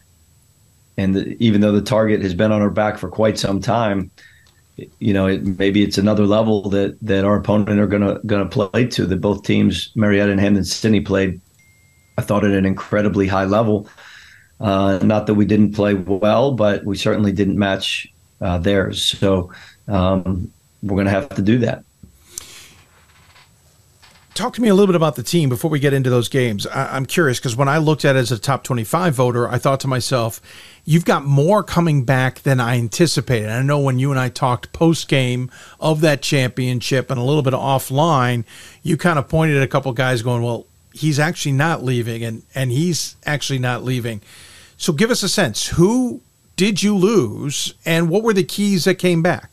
and 0.96 1.16
the, 1.16 1.36
even 1.42 1.60
though 1.60 1.72
the 1.72 1.82
target 1.82 2.22
has 2.22 2.34
been 2.34 2.52
on 2.52 2.62
our 2.62 2.70
back 2.70 2.98
for 2.98 3.08
quite 3.08 3.38
some 3.38 3.60
time, 3.60 4.10
you 4.98 5.12
know, 5.12 5.26
it, 5.26 5.42
maybe 5.58 5.82
it's 5.82 5.98
another 5.98 6.26
level 6.26 6.68
that 6.68 6.98
that 7.00 7.24
our 7.24 7.36
opponent 7.36 7.80
are 7.80 7.86
gonna 7.86 8.20
gonna 8.26 8.46
play 8.46 8.86
to. 8.88 9.06
That 9.06 9.20
both 9.20 9.42
teams, 9.42 9.90
Marietta 9.96 10.30
and 10.30 10.40
Hampden-Sydney, 10.40 11.00
played. 11.00 11.40
I 12.16 12.22
thought 12.22 12.44
at 12.44 12.52
an 12.52 12.66
incredibly 12.66 13.26
high 13.26 13.44
level. 13.44 13.88
Uh, 14.60 14.98
not 15.02 15.26
that 15.26 15.34
we 15.34 15.44
didn't 15.44 15.72
play 15.72 15.94
well, 15.94 16.52
but 16.52 16.84
we 16.84 16.96
certainly 16.96 17.32
didn't 17.32 17.58
match 17.58 18.12
uh, 18.40 18.58
theirs. 18.58 19.04
So 19.04 19.52
um, 19.88 20.52
we're 20.82 20.96
going 20.96 21.06
to 21.06 21.10
have 21.10 21.28
to 21.30 21.42
do 21.42 21.58
that. 21.58 21.84
Talk 24.34 24.54
to 24.54 24.62
me 24.62 24.68
a 24.68 24.74
little 24.74 24.88
bit 24.88 24.96
about 24.96 25.14
the 25.14 25.22
team 25.22 25.48
before 25.48 25.70
we 25.70 25.78
get 25.78 25.92
into 25.92 26.10
those 26.10 26.28
games. 26.28 26.66
I, 26.66 26.96
am 26.96 27.06
curious 27.06 27.38
because 27.38 27.54
when 27.54 27.68
I 27.68 27.78
looked 27.78 28.04
at 28.04 28.16
it 28.16 28.18
as 28.18 28.32
a 28.32 28.38
top 28.38 28.64
25 28.64 29.14
voter, 29.14 29.48
I 29.48 29.58
thought 29.58 29.78
to 29.80 29.86
myself, 29.86 30.40
you've 30.84 31.04
got 31.04 31.24
more 31.24 31.62
coming 31.62 32.04
back 32.04 32.40
than 32.40 32.58
I 32.58 32.76
anticipated. 32.76 33.48
I 33.48 33.62
know 33.62 33.78
when 33.78 34.00
you 34.00 34.10
and 34.10 34.18
I 34.18 34.30
talked 34.30 34.72
post 34.72 35.06
game 35.06 35.52
of 35.78 36.00
that 36.00 36.20
championship 36.20 37.12
and 37.12 37.20
a 37.20 37.22
little 37.22 37.42
bit 37.42 37.54
offline, 37.54 38.44
you 38.82 38.96
kind 38.96 39.20
of 39.20 39.28
pointed 39.28 39.56
at 39.56 39.62
a 39.62 39.68
couple 39.68 39.92
guys 39.92 40.22
going, 40.22 40.42
well, 40.42 40.66
he's 40.94 41.18
actually 41.18 41.52
not 41.52 41.82
leaving 41.82 42.22
and, 42.24 42.42
and 42.54 42.70
he's 42.70 43.16
actually 43.26 43.58
not 43.58 43.84
leaving. 43.84 44.22
So 44.76 44.92
give 44.92 45.10
us 45.10 45.22
a 45.22 45.28
sense. 45.28 45.68
Who 45.68 46.20
did 46.56 46.82
you 46.82 46.96
lose 46.96 47.74
and 47.84 48.08
what 48.08 48.22
were 48.22 48.32
the 48.32 48.44
keys 48.44 48.84
that 48.84 48.94
came 48.94 49.22
back? 49.22 49.50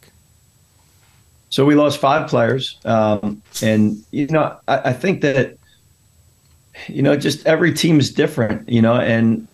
So 1.49 1.65
we 1.65 1.75
lost 1.75 1.99
five 1.99 2.29
players, 2.29 2.77
um, 2.85 3.41
and 3.61 4.01
you 4.11 4.27
know 4.27 4.57
I, 4.69 4.91
I, 4.91 4.93
think 4.93 5.19
that 5.19 5.57
you 6.87 7.01
know 7.01 7.17
just 7.17 7.45
every 7.45 7.73
team 7.73 7.99
is 7.99 8.13
different, 8.13 8.69
you 8.69 8.81
know, 8.81 8.95
and 8.95 9.45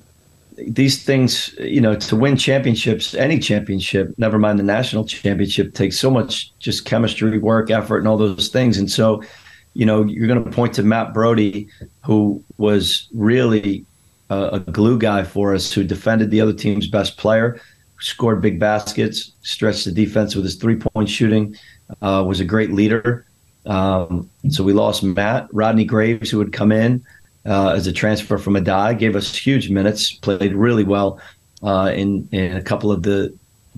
these 0.58 1.04
things, 1.04 1.56
you 1.60 1.82
know, 1.82 1.96
to 1.96 2.16
win 2.16 2.38
championships, 2.38 3.16
any 3.16 3.40
championship, 3.40 4.14
never 4.18 4.38
mind 4.38 4.60
the 4.60 4.64
national 4.64 5.06
championship, 5.06 5.74
takes 5.74 6.00
so 6.00 6.12
much 6.12 6.52
just 6.60 6.86
chemistry, 6.86 7.40
work, 7.40 7.72
effort, 7.72 7.98
and 7.98 8.08
all 8.08 8.18
those 8.18 8.50
things. 8.50 8.78
And 8.78 8.90
so, 8.90 9.24
you 9.78 9.86
know, 9.86 10.04
you're 10.04 10.28
going 10.28 10.44
to 10.44 10.50
point 10.50 10.74
to 10.74 10.82
Matt 10.82 11.14
Brody, 11.14 11.68
who 12.04 12.44
was 12.58 13.08
really 13.14 13.86
a, 14.32 14.50
a 14.54 14.60
glue 14.60 14.98
guy 14.98 15.24
for 15.24 15.54
us, 15.54 15.72
who 15.72 15.84
defended 15.84 16.32
the 16.32 16.42
other 16.42 16.52
team's 16.52 16.88
best 16.88 17.16
player, 17.18 17.62
scored 18.00 18.42
big 18.42 18.60
baskets, 18.60 19.34
stretched 19.44 19.86
the 19.86 19.92
defense 19.92 20.36
with 20.36 20.46
his 20.46 20.56
three 20.56 20.78
point 20.78 21.08
shooting 21.08 21.56
uh, 22.02 22.24
was 22.28 22.40
a 22.40 22.46
great 22.46 22.72
leader. 22.72 23.28
Um, 23.68 24.28
so 24.50 24.64
we 24.64 24.74
lost 24.74 25.04
Matt 25.04 25.48
Rodney 25.54 25.86
Graves, 25.86 26.32
who 26.32 26.40
would 26.40 26.54
come 26.54 26.72
in 26.72 27.06
uh, 27.46 27.70
as 27.70 27.86
a 27.86 27.94
transfer 27.94 28.40
from 28.40 28.56
Adai, 28.56 28.98
gave 28.98 29.16
us 29.16 29.36
huge 29.36 29.70
minutes, 29.70 30.12
played 30.12 30.56
really 30.56 30.86
well 30.86 31.22
uh, 31.62 31.92
in 31.94 32.28
in 32.32 32.58
a 32.58 32.64
couple 32.64 32.92
of 32.92 33.04
the 33.04 33.32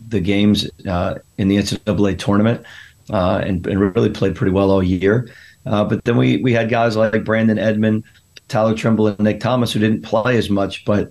the 0.08 0.22
games 0.22 0.70
uh, 0.88 1.16
in 1.38 1.50
the 1.50 1.58
NCAA 1.58 2.18
tournament, 2.18 2.66
uh, 3.10 3.42
and, 3.44 3.68
and, 3.68 3.94
really 3.94 4.10
played 4.10 4.34
pretty 4.34 4.54
well 4.54 4.72
all 4.72 4.82
year. 4.82 5.30
Uh, 5.66 5.84
but 5.84 6.04
then 6.06 6.18
we 6.18 6.38
we 6.38 6.54
had 6.54 6.70
guys 6.70 6.96
like 6.96 7.24
Brandon 7.24 7.60
Edmond, 7.60 8.04
Tyler 8.48 8.76
Trimble, 8.76 9.08
and 9.08 9.20
Nick 9.20 9.40
Thomas 9.40 9.72
who 9.72 9.80
didn't 9.80 10.02
play 10.02 10.38
as 10.38 10.50
much, 10.50 10.86
but 10.86 11.10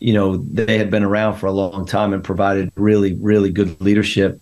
you 0.00 0.12
know 0.12 0.38
they 0.38 0.78
had 0.78 0.90
been 0.90 1.04
around 1.04 1.36
for 1.36 1.46
a 1.46 1.52
long 1.52 1.86
time 1.86 2.12
and 2.12 2.24
provided 2.24 2.72
really 2.74 3.14
really 3.14 3.50
good 3.50 3.80
leadership. 3.80 4.40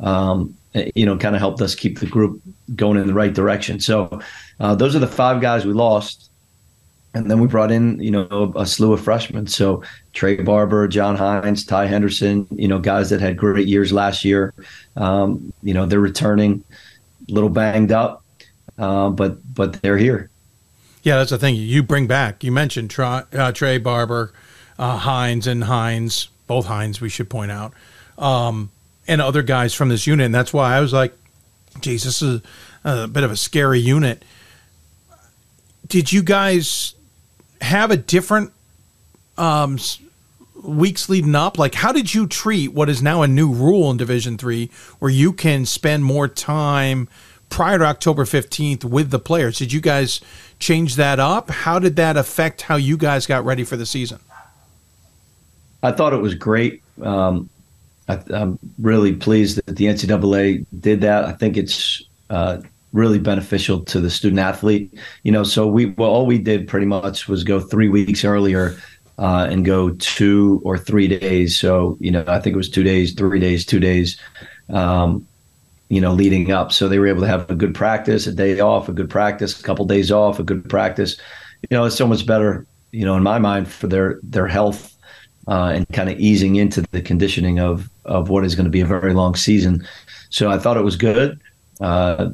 Um, 0.00 0.56
you 0.94 1.06
know, 1.06 1.16
kind 1.16 1.34
of 1.34 1.40
helped 1.40 1.60
us 1.60 1.74
keep 1.74 1.98
the 1.98 2.06
group 2.06 2.40
going 2.74 2.98
in 2.98 3.06
the 3.06 3.14
right 3.14 3.32
direction. 3.32 3.80
So 3.80 4.20
uh, 4.60 4.74
those 4.74 4.94
are 4.94 4.98
the 4.98 5.06
five 5.06 5.40
guys 5.40 5.64
we 5.64 5.72
lost. 5.72 6.30
And 7.14 7.30
then 7.30 7.40
we 7.40 7.46
brought 7.46 7.72
in, 7.72 7.98
you 7.98 8.10
know, 8.10 8.52
a, 8.56 8.66
slew 8.66 8.92
of 8.92 9.00
freshmen. 9.00 9.46
So 9.46 9.82
Trey 10.12 10.36
Barber, 10.36 10.86
John 10.86 11.16
Hines, 11.16 11.64
Ty 11.64 11.86
Henderson, 11.86 12.46
you 12.50 12.68
know, 12.68 12.78
guys 12.78 13.08
that 13.08 13.22
had 13.22 13.38
great 13.38 13.66
years 13.66 13.90
last 13.90 14.22
year. 14.22 14.52
Um, 14.96 15.52
you 15.62 15.72
know, 15.72 15.86
they're 15.86 15.98
returning 15.98 16.62
a 17.26 17.32
little 17.32 17.48
banged 17.48 17.90
up, 17.90 18.22
uh, 18.78 19.10
but 19.10 19.54
but 19.54 19.80
they're 19.82 19.98
here. 19.98 20.30
Yeah, 21.02 21.16
that's 21.16 21.30
the 21.30 21.38
thing. 21.38 21.54
You 21.54 21.82
bring 21.82 22.06
back. 22.06 22.42
You 22.42 22.50
mentioned 22.50 22.90
Trey, 22.90 23.22
uh, 23.32 23.52
Trey 23.52 23.78
Barber, 23.78 24.32
uh, 24.78 24.98
Hines, 24.98 25.46
and 25.46 25.62
Hines, 25.64 26.28
both 26.46 26.66
Hines. 26.66 27.00
We 27.00 27.08
should 27.08 27.30
point 27.30 27.52
out. 27.52 27.74
Um, 28.18 28.70
and 29.08 29.20
other 29.20 29.42
guys 29.42 29.74
from 29.74 29.88
this 29.88 30.06
unit. 30.06 30.26
And 30.26 30.34
that's 30.34 30.52
why 30.52 30.76
I 30.76 30.80
was 30.80 30.92
like, 30.92 31.14
geez, 31.80 32.04
this 32.04 32.22
is 32.22 32.42
a, 32.84 33.06
bit 33.06 33.24
of 33.24 33.30
a 33.30 33.36
scary 33.36 33.78
unit. 33.78 34.24
Did 35.86 36.12
you 36.12 36.22
guys 36.22 36.94
have 37.60 37.90
a 37.90 37.96
different 37.96 38.52
um, 39.38 39.78
weeks 40.62 41.08
leading 41.08 41.34
up? 41.34 41.58
Like, 41.58 41.74
how 41.74 41.92
did 41.92 42.12
you 42.12 42.26
treat 42.26 42.72
what 42.72 42.88
is 42.88 43.02
now 43.02 43.22
a 43.22 43.28
new 43.28 43.52
rule 43.52 43.90
in 43.90 43.96
Division 43.96 44.36
Three, 44.36 44.70
where 44.98 45.10
you 45.10 45.32
can 45.32 45.66
spend 45.66 46.04
more 46.04 46.26
time 46.26 47.08
prior 47.48 47.78
to 47.78 47.84
October 47.84 48.24
fifteenth 48.24 48.84
with 48.84 49.10
the 49.10 49.18
players? 49.18 49.58
Did 49.58 49.72
you 49.72 49.80
guys 49.80 50.20
change 50.58 50.96
that 50.96 51.18
up? 51.18 51.50
How 51.50 51.78
did 51.78 51.96
that 51.96 52.16
affect 52.16 52.62
how 52.62 52.76
you 52.76 52.96
guys 52.96 53.26
got 53.26 53.44
ready 53.44 53.64
for 53.64 53.76
the 53.76 53.86
season? 53.86 54.18
I 55.82 55.92
thought 55.92 56.12
it 56.12 56.20
was 56.20 56.34
great. 56.34 56.82
Um, 57.02 57.48
I, 58.08 58.20
am 58.30 58.58
really 58.78 59.14
pleased 59.14 59.60
that 59.66 59.76
the 59.76 59.86
NCAA 59.86 60.66
did 60.80 61.00
that. 61.02 61.24
I 61.24 61.32
think 61.32 61.56
it's 61.56 62.02
uh, 62.30 62.58
really 62.92 63.18
beneficial 63.18 63.80
to 63.84 64.00
the 64.00 64.10
student 64.10 64.40
athlete. 64.40 64.92
You 65.22 65.32
know, 65.32 65.42
so 65.42 65.66
we 65.66 65.86
well, 65.86 66.10
all 66.10 66.26
we 66.26 66.38
did 66.38 66.68
pretty 66.68 66.86
much 66.86 67.28
was 67.28 67.44
go 67.44 67.60
three 67.60 67.88
weeks 67.88 68.24
earlier 68.24 68.76
uh, 69.18 69.46
and 69.50 69.64
go 69.64 69.90
two 69.90 70.60
or 70.64 70.78
three 70.78 71.08
days. 71.08 71.58
So 71.58 71.96
you 72.00 72.10
know, 72.10 72.24
I 72.26 72.40
think 72.40 72.54
it 72.54 72.58
was 72.58 72.70
two 72.70 72.82
days, 72.82 73.14
three 73.14 73.40
days, 73.40 73.64
two 73.64 73.80
days. 73.80 74.20
Um, 74.68 75.26
you 75.88 76.00
know, 76.00 76.12
leading 76.12 76.50
up, 76.50 76.72
so 76.72 76.88
they 76.88 76.98
were 76.98 77.06
able 77.06 77.20
to 77.20 77.28
have 77.28 77.48
a 77.50 77.54
good 77.54 77.74
practice, 77.74 78.26
a 78.26 78.32
day 78.32 78.58
off, 78.60 78.88
a 78.88 78.92
good 78.92 79.08
practice, 79.08 79.58
a 79.58 79.62
couple 79.62 79.84
days 79.84 80.10
off, 80.10 80.38
a 80.38 80.42
good 80.42 80.68
practice. 80.68 81.16
You 81.70 81.76
know, 81.76 81.84
it's 81.84 81.96
so 81.96 82.06
much 82.06 82.26
better. 82.26 82.66
You 82.92 83.04
know, 83.04 83.16
in 83.16 83.22
my 83.22 83.38
mind, 83.38 83.68
for 83.68 83.86
their 83.86 84.18
their 84.22 84.46
health 84.46 84.96
uh, 85.48 85.72
and 85.74 85.88
kind 85.90 86.08
of 86.08 86.18
easing 86.18 86.56
into 86.56 86.82
the 86.90 87.00
conditioning 87.00 87.60
of 87.60 87.88
of 88.04 88.28
what 88.28 88.44
is 88.44 88.54
going 88.54 88.64
to 88.64 88.70
be 88.70 88.80
a 88.80 88.86
very 88.86 89.14
long 89.14 89.34
season. 89.34 89.86
So 90.30 90.50
I 90.50 90.58
thought 90.58 90.76
it 90.76 90.82
was 90.82 90.96
good. 90.96 91.40
Uh, 91.80 92.30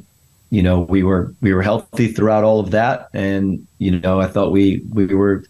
you 0.50 0.62
know, 0.62 0.80
we 0.80 1.02
were 1.02 1.34
we 1.40 1.52
were 1.52 1.62
healthy 1.62 2.08
throughout 2.08 2.44
all 2.44 2.60
of 2.60 2.70
that, 2.70 3.08
and 3.12 3.66
you 3.78 3.98
know, 3.98 4.20
I 4.20 4.26
thought 4.26 4.52
we 4.52 4.82
we 4.92 5.06
were 5.06 5.44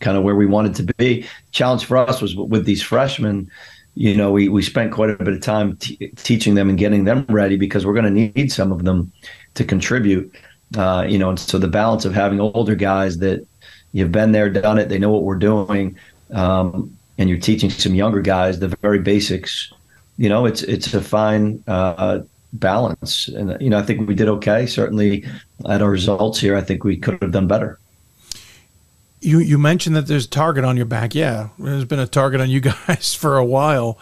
kind 0.00 0.16
of 0.16 0.22
where 0.22 0.36
we 0.36 0.46
wanted 0.46 0.74
to 0.76 0.94
be. 0.98 1.26
Challenge 1.52 1.84
for 1.84 1.96
us 1.96 2.20
was 2.20 2.36
with 2.36 2.64
these 2.64 2.82
freshmen. 2.82 3.50
You 3.94 4.16
know, 4.16 4.30
we 4.32 4.48
we 4.48 4.62
spent 4.62 4.92
quite 4.92 5.10
a 5.10 5.16
bit 5.16 5.28
of 5.28 5.40
time 5.40 5.76
t- 5.76 6.10
teaching 6.16 6.54
them 6.54 6.68
and 6.68 6.78
getting 6.78 7.04
them 7.04 7.26
ready 7.28 7.56
because 7.56 7.86
we're 7.86 7.94
going 7.94 8.12
to 8.12 8.32
need 8.34 8.50
some 8.52 8.72
of 8.72 8.84
them 8.84 9.12
to 9.54 9.64
contribute. 9.64 10.34
Uh, 10.76 11.04
you 11.08 11.18
know, 11.18 11.30
and 11.30 11.38
so 11.38 11.58
the 11.58 11.68
balance 11.68 12.04
of 12.04 12.14
having 12.14 12.40
older 12.40 12.74
guys 12.74 13.18
that 13.18 13.46
you've 13.92 14.10
been 14.10 14.32
there, 14.32 14.50
done 14.50 14.78
it, 14.78 14.88
they 14.88 14.98
know 14.98 15.10
what 15.10 15.22
we're 15.22 15.36
doing, 15.36 15.96
um, 16.32 16.96
and 17.18 17.28
you're 17.28 17.38
teaching 17.38 17.70
some 17.70 17.94
younger 17.94 18.20
guys 18.20 18.58
the 18.58 18.68
very 18.82 18.98
basics, 18.98 19.72
you 20.16 20.28
know, 20.28 20.46
it's 20.46 20.62
it's 20.62 20.92
a 20.94 21.00
fine 21.00 21.62
uh, 21.66 22.20
balance. 22.54 23.28
And 23.28 23.60
you 23.60 23.70
know, 23.70 23.78
I 23.78 23.82
think 23.82 24.08
we 24.08 24.14
did 24.14 24.28
okay. 24.28 24.66
Certainly, 24.66 25.24
at 25.68 25.82
our 25.82 25.90
results 25.90 26.40
here, 26.40 26.56
I 26.56 26.60
think 26.60 26.84
we 26.84 26.96
could 26.96 27.20
have 27.22 27.32
done 27.32 27.46
better. 27.46 27.78
You 29.24 29.38
you 29.38 29.58
mentioned 29.58 29.96
that 29.96 30.06
there's 30.06 30.26
a 30.26 30.28
target 30.28 30.64
on 30.64 30.76
your 30.76 30.86
back. 30.86 31.14
Yeah, 31.14 31.48
there's 31.58 31.84
been 31.84 31.98
a 31.98 32.06
target 32.06 32.40
on 32.40 32.50
you 32.50 32.60
guys 32.88 33.14
for 33.14 33.36
a 33.36 33.44
while. 33.44 33.98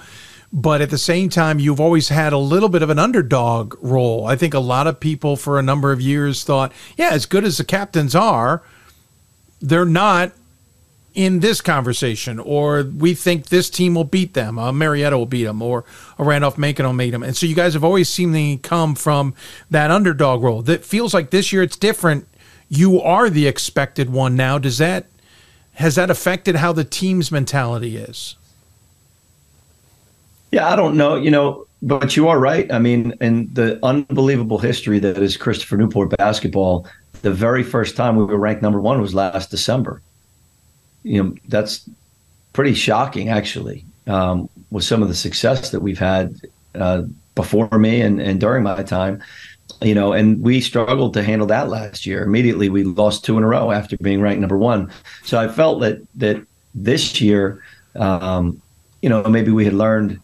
But 0.54 0.82
at 0.82 0.90
the 0.90 0.98
same 0.98 1.30
time, 1.30 1.58
you've 1.58 1.80
always 1.80 2.10
had 2.10 2.34
a 2.34 2.38
little 2.38 2.68
bit 2.68 2.82
of 2.82 2.90
an 2.90 2.98
underdog 2.98 3.74
role. 3.82 4.26
I 4.26 4.36
think 4.36 4.52
a 4.52 4.60
lot 4.60 4.86
of 4.86 5.00
people 5.00 5.36
for 5.36 5.58
a 5.58 5.62
number 5.62 5.92
of 5.92 6.00
years 6.00 6.44
thought, 6.44 6.72
yeah, 6.98 7.08
as 7.10 7.24
good 7.24 7.44
as 7.44 7.56
the 7.56 7.64
captains 7.64 8.14
are, 8.14 8.62
they're 9.62 9.86
not 9.86 10.32
in 11.14 11.40
this 11.40 11.60
conversation, 11.62 12.38
or 12.38 12.82
we 12.82 13.14
think 13.14 13.46
this 13.46 13.70
team 13.70 13.94
will 13.94 14.04
beat 14.04 14.34
them, 14.34 14.58
uh, 14.58 14.72
Marietta 14.72 15.16
will 15.16 15.26
beat 15.26 15.44
them, 15.44 15.62
or, 15.62 15.84
or 16.18 16.26
Randolph 16.26 16.58
Macon 16.58 16.86
will 16.86 16.92
beat 16.94 17.10
them. 17.10 17.22
And 17.22 17.36
so 17.36 17.46
you 17.46 17.54
guys 17.54 17.74
have 17.74 17.84
always 17.84 18.14
to 18.14 18.58
come 18.62 18.94
from 18.94 19.34
that 19.70 19.90
underdog 19.90 20.42
role. 20.42 20.62
That 20.62 20.84
feels 20.84 21.14
like 21.14 21.30
this 21.30 21.52
year 21.52 21.62
it's 21.62 21.76
different. 21.76 22.26
You 22.68 23.00
are 23.00 23.28
the 23.28 23.46
expected 23.46 24.10
one 24.10 24.36
now. 24.36 24.58
Does 24.58 24.78
that 24.78 25.06
has 25.74 25.94
that 25.94 26.10
affected 26.10 26.56
how 26.56 26.72
the 26.72 26.84
team's 26.84 27.30
mentality 27.30 27.96
is? 27.96 28.36
Yeah, 30.50 30.68
I 30.68 30.76
don't 30.76 30.96
know. 30.96 31.16
You 31.16 31.30
know, 31.30 31.66
but 31.80 32.16
you 32.16 32.28
are 32.28 32.38
right. 32.38 32.70
I 32.70 32.78
mean, 32.78 33.14
in 33.20 33.52
the 33.54 33.78
unbelievable 33.82 34.58
history 34.58 34.98
that 34.98 35.18
is 35.18 35.36
Christopher 35.36 35.76
Newport 35.76 36.10
basketball, 36.16 36.86
the 37.22 37.32
very 37.32 37.62
first 37.62 37.96
time 37.96 38.16
we 38.16 38.24
were 38.24 38.36
ranked 38.36 38.62
number 38.62 38.80
one 38.80 39.00
was 39.00 39.14
last 39.14 39.50
December 39.50 40.02
you 41.02 41.22
know 41.22 41.34
that's 41.48 41.88
pretty 42.52 42.74
shocking 42.74 43.28
actually 43.28 43.84
um, 44.06 44.48
with 44.70 44.84
some 44.84 45.02
of 45.02 45.08
the 45.08 45.14
success 45.14 45.70
that 45.70 45.80
we've 45.80 45.98
had 45.98 46.36
uh, 46.74 47.02
before 47.34 47.68
me 47.78 48.00
and, 48.00 48.20
and 48.20 48.40
during 48.40 48.62
my 48.62 48.82
time. 48.82 49.22
You 49.82 49.94
know, 49.94 50.12
and 50.12 50.40
we 50.42 50.60
struggled 50.60 51.14
to 51.14 51.22
handle 51.22 51.46
that 51.48 51.68
last 51.68 52.06
year. 52.06 52.22
Immediately, 52.22 52.68
we 52.68 52.84
lost 52.84 53.24
two 53.24 53.36
in 53.36 53.44
a 53.44 53.46
row 53.46 53.70
after 53.70 53.96
being 53.98 54.20
ranked 54.20 54.40
number 54.40 54.58
one. 54.58 54.92
So 55.24 55.38
I 55.38 55.48
felt 55.48 55.80
that 55.80 55.98
that 56.16 56.44
this 56.74 57.20
year, 57.20 57.62
um, 57.96 58.60
you 59.00 59.08
know, 59.08 59.22
maybe 59.24 59.50
we 59.50 59.64
had 59.64 59.74
learned, 59.74 60.20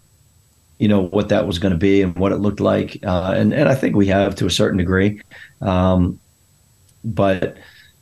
you 0.78 0.88
know, 0.88 1.06
what 1.06 1.28
that 1.30 1.46
was 1.46 1.58
going 1.58 1.72
to 1.72 1.78
be 1.78 2.02
and 2.02 2.16
what 2.16 2.32
it 2.32 2.36
looked 2.36 2.60
like, 2.60 2.98
uh, 3.04 3.34
and 3.36 3.52
and 3.52 3.68
I 3.68 3.74
think 3.74 3.96
we 3.96 4.06
have 4.06 4.34
to 4.36 4.46
a 4.46 4.50
certain 4.50 4.78
degree. 4.78 5.20
Um, 5.60 6.20
but 7.04 7.56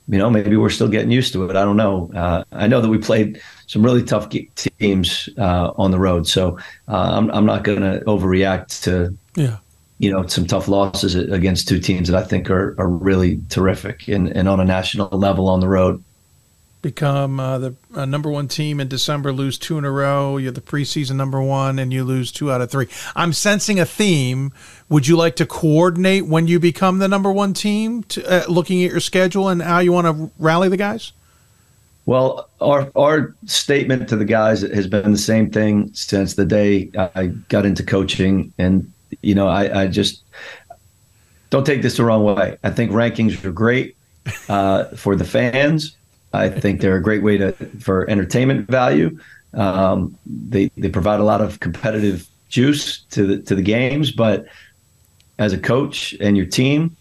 you 0.09 0.19
know, 0.19 0.31
maybe 0.31 0.57
we're 0.57 0.71
still 0.71 0.89
getting 0.89 1.11
used 1.11 1.33
to 1.33 1.49
it. 1.49 1.57
I 1.57 1.65
don't 1.65 1.77
know. 1.77 2.11
Uh, 2.15 2.45
I 2.53 2.69
know 2.69 2.81
that 2.81 2.89
we 2.89 2.99
played 2.99 3.41
some 3.67 3.83
really 3.85 4.05
tough 4.05 4.29
teams 4.31 5.29
uh, 5.37 5.73
on 5.77 5.91
the 5.91 5.99
road, 5.99 6.29
so 6.29 6.59
uh, 6.89 7.17
I'm, 7.17 7.31
I'm 7.31 7.45
not 7.45 7.65
going 7.65 7.81
to 7.81 8.05
overreact 8.07 8.83
to 8.85 9.17
yeah. 9.35 9.57
You 9.99 10.11
know 10.11 10.27
some 10.27 10.47
tough 10.47 10.69
losses 10.69 11.15
against 11.15 11.69
two 11.69 11.81
teams 11.81 12.09
that 12.09 12.23
I 12.23 12.27
think 12.27 12.51
are, 12.51 12.75
are 12.79 12.89
really 12.89 13.41
terrific 13.49 14.09
and, 14.09 14.29
and 14.29 14.49
on 14.49 14.61
a 14.61 14.65
national 14.65 15.09
level 15.11 15.49
on 15.49 15.61
the 15.61 15.69
road 15.69 16.03
become 16.87 17.41
uh, 17.41 17.59
the 17.59 17.75
uh, 17.97 18.05
number 18.05 18.31
one 18.31 18.47
team 18.47 18.79
in 18.79 18.87
December, 18.87 19.33
lose 19.33 19.59
two 19.59 19.77
in 19.77 19.85
a 19.85 19.91
row. 19.91 20.37
You're 20.37 20.53
the 20.53 20.61
preseason 20.61 21.17
number 21.17 21.43
one, 21.43 21.81
and 21.81 21.93
you 21.93 22.05
lose 22.05 22.31
two 22.31 22.53
out 22.53 22.61
of 22.61 22.71
three. 22.71 22.87
I'm 23.17 23.33
sensing 23.33 23.81
a 23.81 23.85
theme. 23.85 24.53
Would 24.89 25.09
you 25.09 25.17
like 25.17 25.35
to 25.37 25.47
coordinate 25.47 26.27
when 26.27 26.47
you 26.47 26.61
become 26.61 26.99
the 26.99 27.09
number 27.09 27.33
one 27.33 27.55
team, 27.55 28.05
to, 28.05 28.25
uh, 28.25 28.47
looking 28.49 28.85
at 28.85 28.93
your 28.93 29.01
schedule 29.01 29.49
and 29.49 29.61
how 29.61 29.81
you 29.81 29.91
want 29.91 30.07
to 30.07 30.31
rally 30.39 30.69
the 30.69 30.77
guys? 30.77 31.13
Well, 32.05 32.49
our 32.61 32.89
our 32.95 33.35
statement 33.47 34.09
to 34.11 34.17
the 34.17 34.25
guys 34.25 34.61
has 34.61 34.87
been 34.87 35.11
the 35.11 35.19
same 35.19 35.51
thing 35.51 35.91
since 35.93 36.35
the 36.35 36.45
day 36.45 36.89
I 36.95 37.27
got 37.49 37.67
into 37.67 37.83
coaching, 37.83 38.53
and 38.59 38.93
you 39.23 39.35
know, 39.35 39.49
I, 39.49 39.83
I 39.83 39.87
just 39.87 40.23
don't 41.51 41.65
take 41.65 41.83
this 41.83 41.97
the 41.97 42.05
wrong 42.05 42.25
way. 42.25 42.59
I 42.63 42.71
think 42.71 42.91
rankings 42.91 43.43
are 43.45 43.53
great 43.53 43.97
uh, 44.49 44.85
for 44.97 45.17
the 45.17 45.25
fans 45.25 45.97
I 46.37 46.49
think 46.49 46.81
they're 46.81 46.97
a 46.97 47.03
great 47.03 47.23
way 47.23 47.39
to 47.39 47.53
for 47.81 48.09
entertainment 48.09 48.69
value. 48.69 49.19
Um, 49.55 50.17
they 50.27 50.71
they 50.77 50.89
provide 50.89 51.21
a 51.21 51.25
lot 51.25 51.41
of 51.41 51.61
competitive 51.61 52.27
juice 52.49 53.01
to 53.11 53.27
the 53.27 53.39
to 53.43 53.55
the 53.55 53.63
games, 53.63 54.11
but 54.11 54.47
as 55.39 55.53
a 55.53 55.59
coach 55.59 56.15
and 56.21 56.37
your 56.37 56.47
team, 56.47 56.97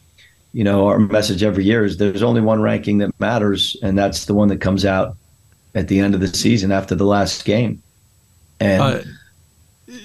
you 0.54 0.64
know 0.64 0.88
our 0.88 1.00
message 1.00 1.44
every 1.44 1.66
year 1.66 1.86
is 1.86 1.98
there's 1.98 2.24
only 2.24 2.42
one 2.42 2.62
ranking 2.62 3.00
that 3.00 3.18
matters, 3.20 3.76
and 3.84 3.98
that's 3.98 4.26
the 4.26 4.34
one 4.34 4.48
that 4.50 4.62
comes 4.62 4.86
out 4.86 5.16
at 5.74 5.88
the 5.88 6.00
end 6.00 6.14
of 6.16 6.22
the 6.22 6.28
season 6.28 6.72
after 6.72 6.96
the 6.96 7.06
last 7.06 7.46
game. 7.46 7.82
And 8.60 8.82
uh, 8.82 9.02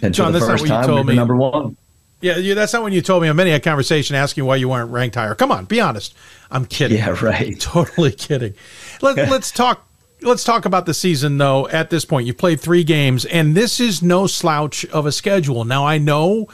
and 0.02 0.14
John, 0.14 0.32
for 0.32 0.40
the 0.40 0.46
first 0.46 0.66
time, 0.66 1.06
we're 1.06 1.14
number 1.14 1.36
one. 1.36 1.76
Yeah, 2.20 2.36
you, 2.36 2.54
that's 2.54 2.72
not 2.72 2.82
when 2.82 2.92
you 2.92 3.00
told 3.00 3.22
me. 3.22 3.28
on 3.28 3.36
many 3.36 3.50
a 3.52 3.60
conversation 3.60 4.14
asking 4.14 4.44
why 4.44 4.56
you 4.56 4.68
weren't 4.68 4.90
ranked 4.90 5.16
higher. 5.16 5.34
Come 5.34 5.50
on, 5.50 5.64
be 5.64 5.80
honest. 5.80 6.14
I'm 6.50 6.66
kidding. 6.66 6.98
Yeah, 6.98 7.16
right. 7.22 7.58
Totally 7.60 8.12
kidding. 8.12 8.54
Let, 9.00 9.16
let's 9.30 9.50
talk. 9.50 9.86
Let's 10.22 10.44
talk 10.44 10.66
about 10.66 10.84
the 10.84 10.92
season, 10.92 11.38
though. 11.38 11.66
At 11.68 11.88
this 11.88 12.04
point, 12.04 12.26
you 12.26 12.34
played 12.34 12.60
three 12.60 12.84
games, 12.84 13.24
and 13.24 13.56
this 13.56 13.80
is 13.80 14.02
no 14.02 14.26
slouch 14.26 14.84
of 14.86 15.06
a 15.06 15.12
schedule. 15.12 15.64
Now, 15.64 15.86
I 15.86 15.96
know 15.96 16.46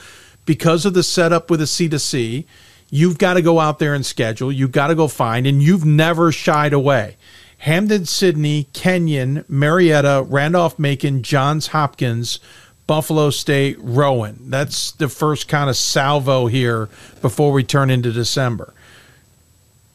because 0.44 0.86
of 0.86 0.94
the 0.94 1.02
setup 1.02 1.50
with 1.50 1.58
the 1.58 1.66
C2C, 1.66 2.46
you've 2.90 3.18
got 3.18 3.34
to 3.34 3.42
go 3.42 3.58
out 3.58 3.80
there 3.80 3.92
and 3.92 4.06
schedule. 4.06 4.52
You've 4.52 4.70
got 4.70 4.86
to 4.86 4.94
go 4.94 5.08
find, 5.08 5.48
and 5.48 5.60
you've 5.60 5.84
never 5.84 6.30
shied 6.30 6.72
away. 6.72 7.16
Hampden-Sydney, 7.58 8.68
Kenyon, 8.72 9.44
Marietta, 9.48 10.24
Randolph 10.28 10.78
Macon, 10.78 11.24
Johns 11.24 11.68
Hopkins, 11.68 12.38
Buffalo 12.86 13.30
State, 13.30 13.76
Rowan. 13.80 14.38
That's 14.50 14.92
the 14.92 15.08
first 15.08 15.48
kind 15.48 15.68
of 15.68 15.76
salvo 15.76 16.46
here 16.46 16.88
before 17.20 17.52
we 17.52 17.64
turn 17.64 17.90
into 17.90 18.12
December. 18.12 18.72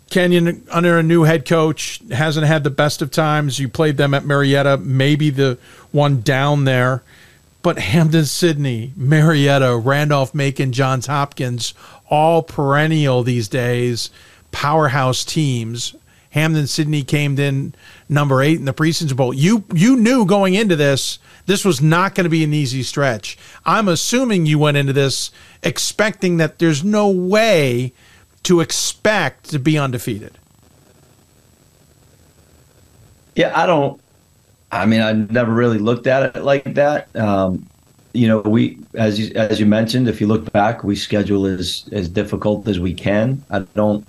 Kenyon, 0.09 0.68
under 0.69 0.99
a 0.99 1.03
new 1.03 1.23
head 1.23 1.47
coach, 1.47 2.01
hasn't 2.11 2.45
had 2.45 2.65
the 2.65 2.69
best 2.69 3.01
of 3.01 3.11
times. 3.11 3.59
You 3.59 3.69
played 3.69 3.95
them 3.95 4.13
at 4.13 4.26
Marietta, 4.26 4.77
maybe 4.77 5.30
the 5.30 5.57
one 5.91 6.22
down 6.22 6.65
there. 6.65 7.01
But 7.61 7.80
Hampden-Sydney, 7.80 8.91
Marietta, 8.97 9.77
Randolph 9.77 10.35
Macon, 10.35 10.73
Johns 10.73 11.05
Hopkins, 11.05 11.73
all 12.09 12.43
perennial 12.43 13.23
these 13.23 13.47
days, 13.47 14.09
powerhouse 14.51 15.23
teams. 15.23 15.95
Hampden-Sydney 16.31 17.03
came 17.03 17.39
in 17.39 17.73
number 18.09 18.41
eight 18.41 18.57
in 18.57 18.65
the 18.65 18.73
preseason 18.73 19.15
bowl. 19.15 19.34
You 19.34 19.63
you 19.73 19.95
knew 19.95 20.26
going 20.26 20.55
into 20.55 20.76
this 20.76 21.19
this 21.45 21.65
was 21.65 21.81
not 21.81 22.15
going 22.15 22.26
to 22.26 22.30
be 22.30 22.43
an 22.43 22.53
easy 22.53 22.84
stretch. 22.84 23.38
I'm 23.65 23.88
assuming 23.88 24.45
you 24.45 24.59
went 24.59 24.77
into 24.77 24.93
this 24.93 25.31
expecting 25.63 26.38
that 26.38 26.59
there's 26.59 26.84
no 26.84 27.09
way 27.09 27.93
to 28.43 28.59
expect 28.59 29.49
to 29.51 29.59
be 29.59 29.77
undefeated. 29.77 30.38
Yeah, 33.35 33.51
I 33.55 33.65
don't. 33.65 34.01
I 34.72 34.85
mean, 34.85 35.01
I 35.01 35.13
never 35.13 35.51
really 35.51 35.77
looked 35.77 36.07
at 36.07 36.35
it 36.35 36.43
like 36.43 36.76
that. 36.76 37.13
Um, 37.15 37.68
you 38.13 38.27
know, 38.27 38.39
we 38.39 38.80
as 38.95 39.19
you 39.19 39.34
as 39.35 39.59
you 39.59 39.65
mentioned, 39.65 40.07
if 40.07 40.19
you 40.19 40.27
look 40.27 40.51
back, 40.51 40.84
we 40.84 40.95
schedule 40.95 41.45
as 41.45 41.88
as 41.91 42.09
difficult 42.09 42.68
as 42.68 42.80
we 42.80 42.93
can. 42.93 43.43
I 43.49 43.59
don't 43.59 44.05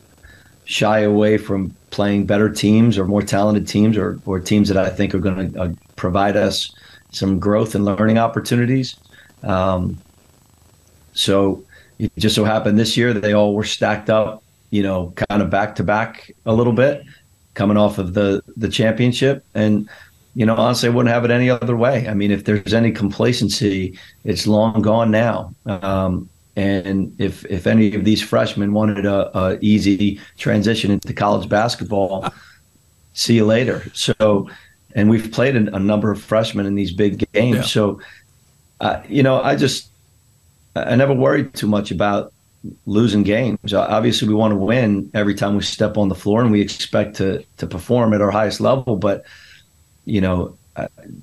shy 0.64 1.00
away 1.00 1.38
from 1.38 1.74
playing 1.90 2.26
better 2.26 2.48
teams 2.48 2.98
or 2.98 3.04
more 3.04 3.22
talented 3.22 3.68
teams 3.68 3.96
or 3.96 4.18
or 4.26 4.40
teams 4.40 4.68
that 4.68 4.76
I 4.76 4.88
think 4.88 5.14
are 5.14 5.18
going 5.20 5.52
to 5.52 5.60
uh, 5.60 5.72
provide 5.96 6.36
us 6.36 6.74
some 7.12 7.39
growth 7.39 7.74
and 7.74 7.84
learning 7.84 8.18
opportunities. 8.18 8.97
Um, 9.43 9.98
so 11.12 11.64
it 11.98 12.10
just 12.18 12.34
so 12.34 12.44
happened 12.44 12.78
this 12.78 12.97
year 12.97 13.12
that 13.12 13.20
they 13.20 13.32
all 13.32 13.55
were 13.55 13.64
stacked 13.64 14.10
up, 14.10 14.43
you 14.70 14.82
know, 14.82 15.12
kind 15.28 15.43
of 15.43 15.51
back 15.51 15.76
to 15.76 15.84
back 15.84 16.32
a 16.47 16.52
little 16.52 16.72
bit, 16.72 17.05
coming 17.55 17.76
off 17.76 17.98
of 17.98 18.14
the 18.14 18.43
the 18.56 18.68
championship. 18.68 19.44
And 19.55 19.89
you 20.34 20.47
know, 20.47 20.56
honestly, 20.56 20.89
I 20.89 20.93
wouldn't 20.93 21.12
have 21.12 21.24
it 21.24 21.30
any 21.30 21.51
other 21.51 21.76
way. 21.76 22.09
I 22.09 22.14
mean, 22.14 22.30
if 22.30 22.44
there's 22.44 22.72
any 22.72 22.90
complacency, 22.90 23.98
it's 24.24 24.47
long 24.47 24.80
gone 24.80 25.10
now. 25.10 25.55
Um, 25.66 26.28
and 26.56 27.14
if 27.18 27.44
if 27.47 27.66
any 27.66 27.94
of 27.94 28.05
these 28.05 28.22
freshmen 28.22 28.72
wanted 28.72 29.06
a, 29.06 29.39
a 29.39 29.59
easy 29.60 30.20
transition 30.39 30.90
into 30.90 31.12
college 31.12 31.48
basketball, 31.48 32.32
see 33.12 33.34
you 33.34 33.44
later. 33.44 33.84
So 33.94 34.48
and 34.94 35.09
we've 35.09 35.32
played 35.32 35.56
a, 35.56 35.77
a 35.77 35.78
number 35.78 36.10
of 36.10 36.23
freshmen 36.23 36.66
in 36.66 36.74
these 36.74 36.93
big 36.93 37.24
games. 37.32 37.56
Yeah. 37.56 37.62
So, 37.62 38.01
uh, 38.81 39.02
you 39.09 39.23
know, 39.23 39.40
I 39.40 39.56
just 39.56 39.89
I 40.77 40.97
never 40.97 41.14
worried 41.14 41.55
too 41.55 41.66
much 41.66 41.90
about 41.90 42.32
losing 42.86 43.23
games. 43.23 43.74
Obviously, 43.74 44.28
we 44.28 44.35
want 44.35 44.52
to 44.52 44.56
win 44.56 45.10
every 45.14 45.35
time 45.35 45.56
we 45.56 45.62
step 45.62 45.97
on 45.97 46.09
the 46.09 46.14
floor, 46.14 46.43
and 46.43 46.52
we 46.52 46.60
expect 46.60 47.16
to 47.16 47.44
to 47.59 47.66
perform 47.66 48.14
at 48.14 48.20
our 48.20 48.31
highest 48.31 48.60
level. 48.60 48.97
But 48.97 49.24
you 50.05 50.20
know, 50.20 50.56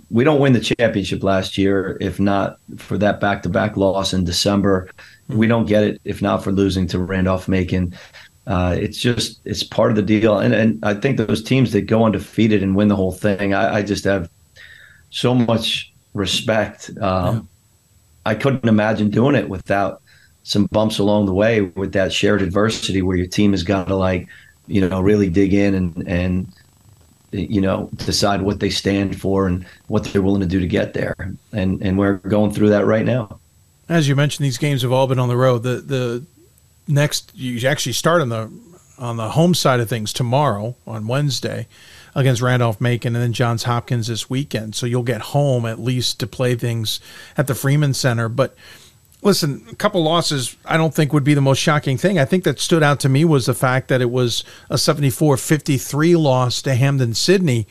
we 0.10 0.24
don't 0.24 0.40
win 0.40 0.54
the 0.54 0.60
championship 0.60 1.24
last 1.24 1.58
year 1.58 1.98
if 2.00 2.20
not 2.20 2.60
for 2.78 2.98
that 2.98 3.20
back 3.20 3.44
to 3.44 3.50
back 3.50 3.78
loss 3.78 4.14
in 4.14 4.24
December. 4.24 4.90
We 5.28 5.48
don't 5.48 5.66
get 5.66 5.84
it 5.84 6.02
if 6.06 6.22
not 6.22 6.44
for 6.44 6.52
losing 6.52 6.88
to 6.88 7.00
Randolph 7.00 7.48
Macon 7.48 7.96
uh, 8.50 8.76
it's 8.78 8.98
just 8.98 9.40
it's 9.46 9.62
part 9.62 9.92
of 9.92 9.96
the 9.96 10.02
deal. 10.02 10.40
And 10.40 10.54
and 10.56 10.84
I 10.84 10.96
think 10.96 11.18
those 11.18 11.44
teams 11.44 11.72
that 11.74 11.84
go 11.84 12.04
undefeated 12.04 12.64
and 12.64 12.76
win 12.76 12.88
the 12.88 12.96
whole 12.96 13.12
thing, 13.12 13.54
I, 13.54 13.76
I 13.76 13.82
just 13.84 14.04
have 14.06 14.28
so 15.12 15.36
much 15.36 15.94
respect. 16.16 16.90
Um, 17.00 17.36
yeah. 17.36 17.42
I 18.26 18.36
couldn't 18.36 18.68
imagine 18.68 19.12
doing 19.12 19.36
it 19.36 19.48
without 19.48 20.02
some 20.44 20.66
bumps 20.72 20.98
along 20.98 21.28
the 21.28 21.34
way 21.34 21.62
with 21.62 21.94
that 21.94 22.12
shared 22.12 22.42
adversity 22.42 23.04
where 23.04 23.16
your 23.16 23.28
team 23.28 23.52
has 23.52 23.62
got 23.62 23.88
to 23.88 23.96
like, 23.96 24.28
you 24.66 24.88
know, 24.88 25.00
really 25.00 25.30
dig 25.30 25.54
in 25.54 25.76
and 25.76 26.08
and 26.08 26.48
you 27.32 27.62
know 27.62 27.88
decide 27.98 28.42
what 28.42 28.60
they 28.60 28.72
stand 28.72 29.22
for 29.22 29.46
and 29.46 29.64
what 29.90 30.06
they're 30.06 30.24
willing 30.24 30.42
to 30.42 30.48
do 30.48 30.60
to 30.60 30.68
get 30.68 30.96
there. 30.96 31.16
And 31.54 31.84
and 31.84 32.00
we're 32.00 32.16
going 32.16 32.52
through 32.52 32.70
that 32.70 32.88
right 32.88 33.06
now. 33.06 33.40
As 33.88 34.08
you 34.08 34.16
mentioned, 34.16 34.44
these 34.44 34.58
games 34.58 34.82
have 34.82 34.92
all 34.92 35.06
been 35.06 35.20
on 35.20 35.30
the 35.30 35.38
road. 35.38 35.62
The 35.62 35.82
the 35.82 36.26
next 36.90 37.32
you 37.36 37.68
actually 37.68 37.94
start 37.94 38.22
on 38.22 38.30
the 38.30 38.52
on 38.98 39.18
the 39.18 39.30
home 39.30 39.54
side 39.54 39.80
of 39.80 39.88
things 39.90 40.12
tomorrow 40.12 40.76
on 40.86 41.08
Wednesday 41.08 41.68
against 42.16 42.42
Randolph 42.42 42.82
Macon 42.82 43.16
and 43.16 43.24
then 43.24 43.34
Johns 43.34 43.64
Hopkins 43.64 44.08
this 44.08 44.30
weekend. 44.30 44.76
So 44.76 44.86
you'll 44.86 45.04
get 45.04 45.22
home 45.22 45.66
at 45.66 45.80
least 45.80 46.20
to 46.20 46.28
play 46.28 46.56
things 46.56 47.00
at 47.38 47.48
the 47.48 47.56
Freeman 47.56 47.94
Center. 47.94 48.28
But 48.28 48.56
listen, 49.22 49.66
a 49.72 49.76
couple 49.76 50.04
losses 50.04 50.58
I 50.66 50.76
don't 50.76 50.94
think 50.94 51.14
would 51.14 51.24
be 51.24 51.34
the 51.34 51.42
most 51.42 51.60
shocking 51.60 51.98
thing. 51.98 52.20
I 52.20 52.26
think 52.26 52.44
that 52.44 52.60
stood 52.60 52.84
out 52.84 53.00
to 53.02 53.10
me 53.10 53.24
was 53.24 53.46
the 53.46 53.54
fact 53.54 53.88
that 53.88 54.02
it 54.02 54.12
was 54.12 54.44
a 54.70 54.76
74-53 54.76 56.18
loss 56.18 56.62
to 56.64 56.76
Hampden-Sydney. 56.76 57.68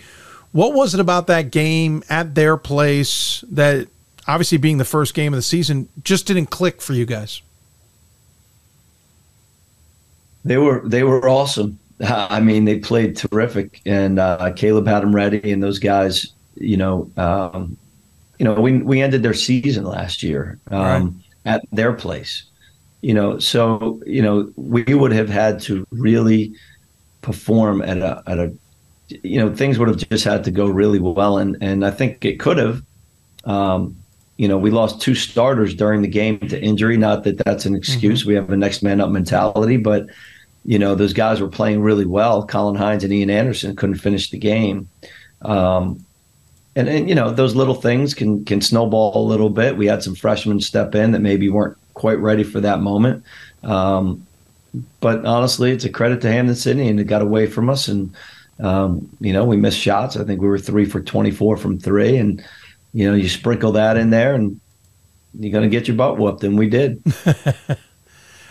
What 0.53 0.73
was 0.73 0.95
it 0.95 1.01
about 1.01 1.27
that 1.27 1.51
game 1.51 2.03
at 2.09 2.35
their 2.35 2.57
place 2.57 3.45
that 3.51 3.89
obviously 4.27 4.57
being 4.57 4.79
the 4.79 4.85
first 4.85 5.13
game 5.13 5.35
of 5.35 5.39
the 5.39 5.43
season 5.43 5.89
just 6.03 6.27
didn't 6.27 6.47
click 6.47 6.81
for 6.81 6.95
you 6.95 7.05
guys? 7.05 7.43
They 10.49 10.57
were 10.57 10.83
they 10.89 11.03
were 11.03 11.29
awesome. 11.29 11.79
I 12.01 12.41
mean, 12.41 12.65
they 12.65 12.79
played 12.79 13.17
terrific, 13.17 13.83
and 13.85 14.19
uh, 14.19 14.53
Caleb 14.55 14.87
had 14.87 15.03
them 15.03 15.15
ready, 15.15 15.53
and 15.53 15.63
those 15.63 15.79
guys, 15.79 16.33
you 16.55 16.77
know, 16.77 17.11
um, 17.19 17.77
you 18.39 18.45
know, 18.45 18.55
we 18.55 18.79
we 18.79 19.03
ended 19.03 19.23
their 19.23 19.35
season 19.35 19.85
last 19.85 20.23
year 20.23 20.59
um, 20.71 20.81
right. 20.81 21.13
at 21.45 21.63
their 21.71 21.93
place. 21.93 22.45
You 23.03 23.13
know, 23.13 23.39
so 23.39 24.01
you 24.07 24.23
know 24.23 24.51
we 24.57 24.83
would 24.85 25.13
have 25.13 25.29
had 25.29 25.61
to 25.63 25.87
really 25.91 26.55
perform 27.21 27.83
at 27.83 27.99
a 27.99 28.23
at 28.27 28.39
a 28.39 28.53
you 29.09 29.39
know 29.39 29.55
things 29.55 29.79
would 29.79 29.89
have 29.89 30.09
just 30.09 30.25
had 30.25 30.45
to 30.45 30.51
go 30.51 30.67
really 30.67 30.99
well, 30.99 31.37
and 31.37 31.59
and 31.61 31.85
I 31.85 31.91
think 31.91 32.25
it 32.25 32.41
could 32.41 32.57
have. 32.57 32.83
Um, 33.45 33.97
you 34.39 34.49
know, 34.49 34.57
we 34.57 34.71
lost 34.71 35.03
two 35.03 35.17
starters 35.17 35.75
during 35.75 36.01
the 36.01 36.09
game 36.09 36.39
to 36.39 36.59
injury. 36.59 36.97
Not 36.97 37.25
that 37.25 37.45
that's 37.45 37.67
an 37.67 37.75
excuse. 37.75 38.21
Mm-hmm. 38.21 38.29
We 38.29 38.35
have 38.37 38.51
a 38.51 38.57
next 38.57 38.83
man 38.83 39.01
up 39.01 39.11
mentality, 39.11 39.77
but 39.77 40.07
you 40.69 40.79
know, 40.79 40.95
those 40.95 41.15
guys 41.15 41.41
were 41.41 41.49
playing 41.49 41.81
really 41.81 42.05
well. 42.05 42.47
Colin 42.47 42.75
Hines 42.75 43.03
and 43.03 43.11
Ian 43.11 43.31
Anderson 43.31 43.75
couldn't 43.75 43.97
finish 43.97 44.29
the 44.29 44.37
game. 44.37 44.87
Um, 45.41 46.05
and, 46.77 46.91
and 46.91 47.09
you 47.09 47.15
know 47.15 47.31
those 47.31 47.57
little 47.57 47.75
things 47.75 48.13
can 48.13 48.45
can 48.45 48.61
snowball 48.61 49.17
a 49.17 49.27
little 49.27 49.49
bit. 49.49 49.79
We 49.79 49.87
had 49.87 50.03
some 50.03 50.15
freshmen 50.15 50.61
step 50.61 50.95
in 50.95 51.13
that 51.13 51.21
maybe 51.21 51.49
weren't 51.49 51.79
quite 51.95 52.19
ready 52.19 52.45
for 52.45 52.61
that 52.61 52.81
moment. 52.81 53.25
Um, 53.63 54.27
but 55.01 55.25
honestly, 55.25 55.71
it's 55.71 55.87
a 55.87 55.89
credit 55.89 56.21
to 56.21 56.31
Hampden-Sydney, 56.31 56.87
and 56.87 57.01
it 57.01 57.05
got 57.05 57.23
away 57.23 57.47
from 57.47 57.71
us. 57.71 57.89
And 57.89 58.15
um, 58.61 59.09
you 59.21 59.33
know, 59.33 59.47
we 59.47 59.57
missed 59.57 59.79
shots. 59.79 60.19
I 60.19 60.25
think 60.25 60.43
we 60.43 60.49
were 60.49 60.59
three 60.59 60.85
for 60.85 61.01
twenty 61.01 61.31
four 61.31 61.57
from 61.57 61.79
three, 61.79 62.19
and 62.19 62.45
you 62.93 63.09
know, 63.09 63.17
you 63.17 63.31
sprinkle 63.31 63.73
that 63.73 63.97
in 63.97 64.11
there, 64.11 64.35
and 64.35 64.61
you're 65.41 65.53
going 65.53 65.65
to 65.65 65.75
get 65.75 65.89
your 65.89 65.97
butt 65.97 66.19
whooped, 66.19 66.45
and 66.45 66.59
we 66.59 66.69
did. 66.69 67.03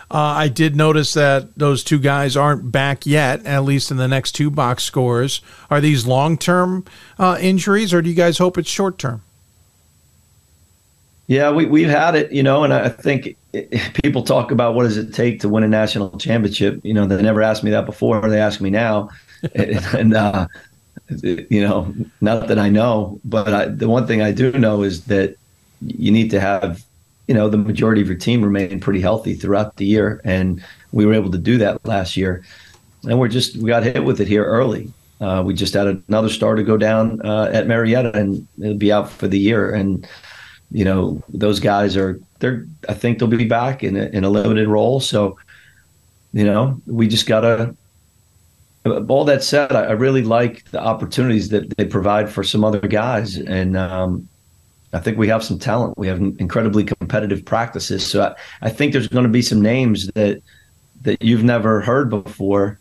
Uh, 0.10 0.18
I 0.18 0.48
did 0.48 0.76
notice 0.76 1.14
that 1.14 1.56
those 1.56 1.84
two 1.84 2.00
guys 2.00 2.38
aren't 2.38 2.72
back 2.72 3.06
yet, 3.06 3.46
at 3.46 3.64
least 3.64 3.92
in 3.92 3.98
the 3.98 4.08
next 4.08 4.34
two 4.34 4.50
box 4.50 4.84
scores. 4.84 5.42
Are 5.70 5.82
these 5.82 6.08
long 6.08 6.38
term 6.38 6.86
uh, 7.20 7.38
injuries, 7.42 7.94
or 7.94 8.02
do 8.02 8.10
you 8.10 8.16
guys 8.16 8.38
hope 8.38 8.58
it's 8.58 8.70
short 8.70 8.98
term? 8.98 9.22
Yeah, 11.28 11.52
we, 11.52 11.66
we've 11.66 11.90
had 11.90 12.16
it, 12.16 12.32
you 12.32 12.42
know, 12.42 12.64
and 12.64 12.74
I 12.74 12.88
think 12.88 13.36
people 14.02 14.24
talk 14.24 14.52
about 14.52 14.76
what 14.76 14.84
does 14.84 14.96
it 14.96 15.14
take 15.14 15.42
to 15.42 15.50
win 15.50 15.64
a 15.64 15.68
national 15.68 16.18
championship. 16.18 16.80
You 16.84 16.94
know, 16.94 17.06
they 17.06 17.22
never 17.22 17.42
asked 17.42 17.66
me 17.66 17.72
that 17.72 17.86
before. 17.86 18.22
They 18.30 18.40
ask 18.40 18.62
me 18.62 18.70
now. 18.70 19.10
and, 19.56 20.14
uh, 20.14 20.48
you 21.22 21.62
know, 21.62 21.94
not 22.22 22.48
that 22.48 22.58
I 22.58 22.70
know, 22.70 23.20
but 23.26 23.54
I, 23.54 23.66
the 23.66 23.90
one 23.90 24.08
thing 24.08 24.22
I 24.22 24.32
do 24.32 24.54
know 24.54 24.84
is 24.84 25.04
that 25.06 25.36
you 25.82 26.12
need 26.12 26.32
to 26.32 26.40
have 26.40 26.84
you 27.28 27.34
know 27.34 27.50
the 27.50 27.58
majority 27.58 28.02
of 28.02 28.08
your 28.08 28.18
team 28.18 28.42
remained 28.42 28.82
pretty 28.82 29.02
healthy 29.02 29.34
throughout 29.34 29.76
the 29.76 29.86
year, 29.86 30.22
and 30.24 30.64
we 30.92 31.06
were 31.06 31.14
able 31.14 31.32
to 31.32 31.38
do 31.38 31.58
that 31.58 31.86
last 31.86 32.18
year. 32.18 32.44
And 33.04 33.20
we're 33.20 33.28
just 33.28 33.58
we 33.58 33.68
got 33.68 33.84
hit 33.84 34.04
with 34.04 34.22
it 34.22 34.28
here 34.28 34.46
early. 34.46 34.92
Uh, 35.20 35.44
we 35.46 35.54
just 35.54 35.74
had 35.74 35.88
another 36.08 36.30
star 36.30 36.56
to 36.56 36.64
go 36.64 36.78
down 36.78 37.22
uh, 37.26 37.50
at 37.54 37.68
Marietta, 37.68 38.16
and 38.16 38.48
it'll 38.60 38.78
be 38.78 38.92
out 38.92 39.10
for 39.10 39.28
the 39.28 39.40
year. 39.40 39.74
And 39.74 40.08
you 40.72 40.86
know 40.86 41.22
those 41.30 41.60
guys 41.60 41.98
are 41.98 42.20
they're 42.40 42.66
I 42.88 42.94
think 42.94 43.20
they'll 43.20 43.28
be 43.28 43.46
back 43.46 43.84
in 43.84 43.98
a, 43.98 44.06
in 44.06 44.24
a 44.24 44.30
limited 44.30 44.68
role. 44.68 45.00
So 45.00 45.38
you 46.34 46.46
know 46.46 46.82
we 46.86 47.08
just 47.08 47.28
gotta. 47.28 47.76
All 49.10 49.26
that 49.26 49.44
said, 49.44 49.74
I 49.74 49.92
really 49.92 50.22
like 50.22 50.64
the 50.72 50.82
opportunities 50.82 51.50
that 51.50 51.76
they 51.76 51.84
provide 51.84 52.30
for 52.30 52.42
some 52.42 52.64
other 52.64 52.80
guys, 52.80 53.36
and 53.36 53.76
um, 53.76 54.30
I 54.94 55.00
think 55.00 55.18
we 55.18 55.28
have 55.28 55.44
some 55.44 55.60
talent. 55.60 55.98
We 55.98 56.08
have 56.08 56.20
incredibly 56.20 56.84
competitive 56.84 57.44
practices. 57.44 58.06
So 58.06 58.24
I, 58.24 58.36
I 58.66 58.70
think 58.70 58.94
there's 58.94 59.08
going 59.08 59.26
to 59.26 59.30
be 59.30 59.42
some 59.42 59.62
names 59.62 60.08
that 60.16 60.42
that 61.02 61.22
you've 61.22 61.44
never 61.44 61.82
heard 61.82 62.10
before. 62.10 62.80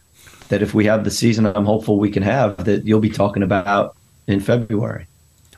That 0.49 0.63
if 0.63 0.75
we 0.75 0.85
have 0.85 1.03
the 1.03 1.11
season, 1.11 1.45
I'm 1.47 1.65
hopeful 1.65 1.99
we 1.99 2.11
can 2.11 2.23
have 2.23 2.65
that 2.65 2.85
you'll 2.85 3.01
be 3.01 3.11
talking 3.11 3.43
about 3.43 3.97
in 4.29 4.39
February. 4.39 5.07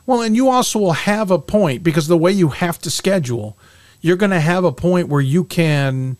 Well, 0.07 0.23
and 0.23 0.35
you 0.35 0.49
also 0.49 0.79
will 0.79 0.93
have 0.93 1.29
a 1.29 1.37
point 1.37 1.83
because 1.83 2.07
the 2.07 2.17
way 2.17 2.31
you 2.31 2.49
have 2.49 2.79
to 2.79 2.89
schedule, 2.89 3.55
you're 4.01 4.17
going 4.17 4.31
to 4.31 4.39
have 4.39 4.63
a 4.63 4.71
point 4.71 5.07
where 5.07 5.21
you 5.21 5.43
can 5.43 6.17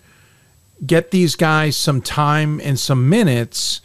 get 0.85 1.09
these 1.09 1.35
guys 1.35 1.75
some 1.75 1.99
time 1.99 2.61
and 2.61 2.79
some 2.79 3.09
minutes 3.09 3.81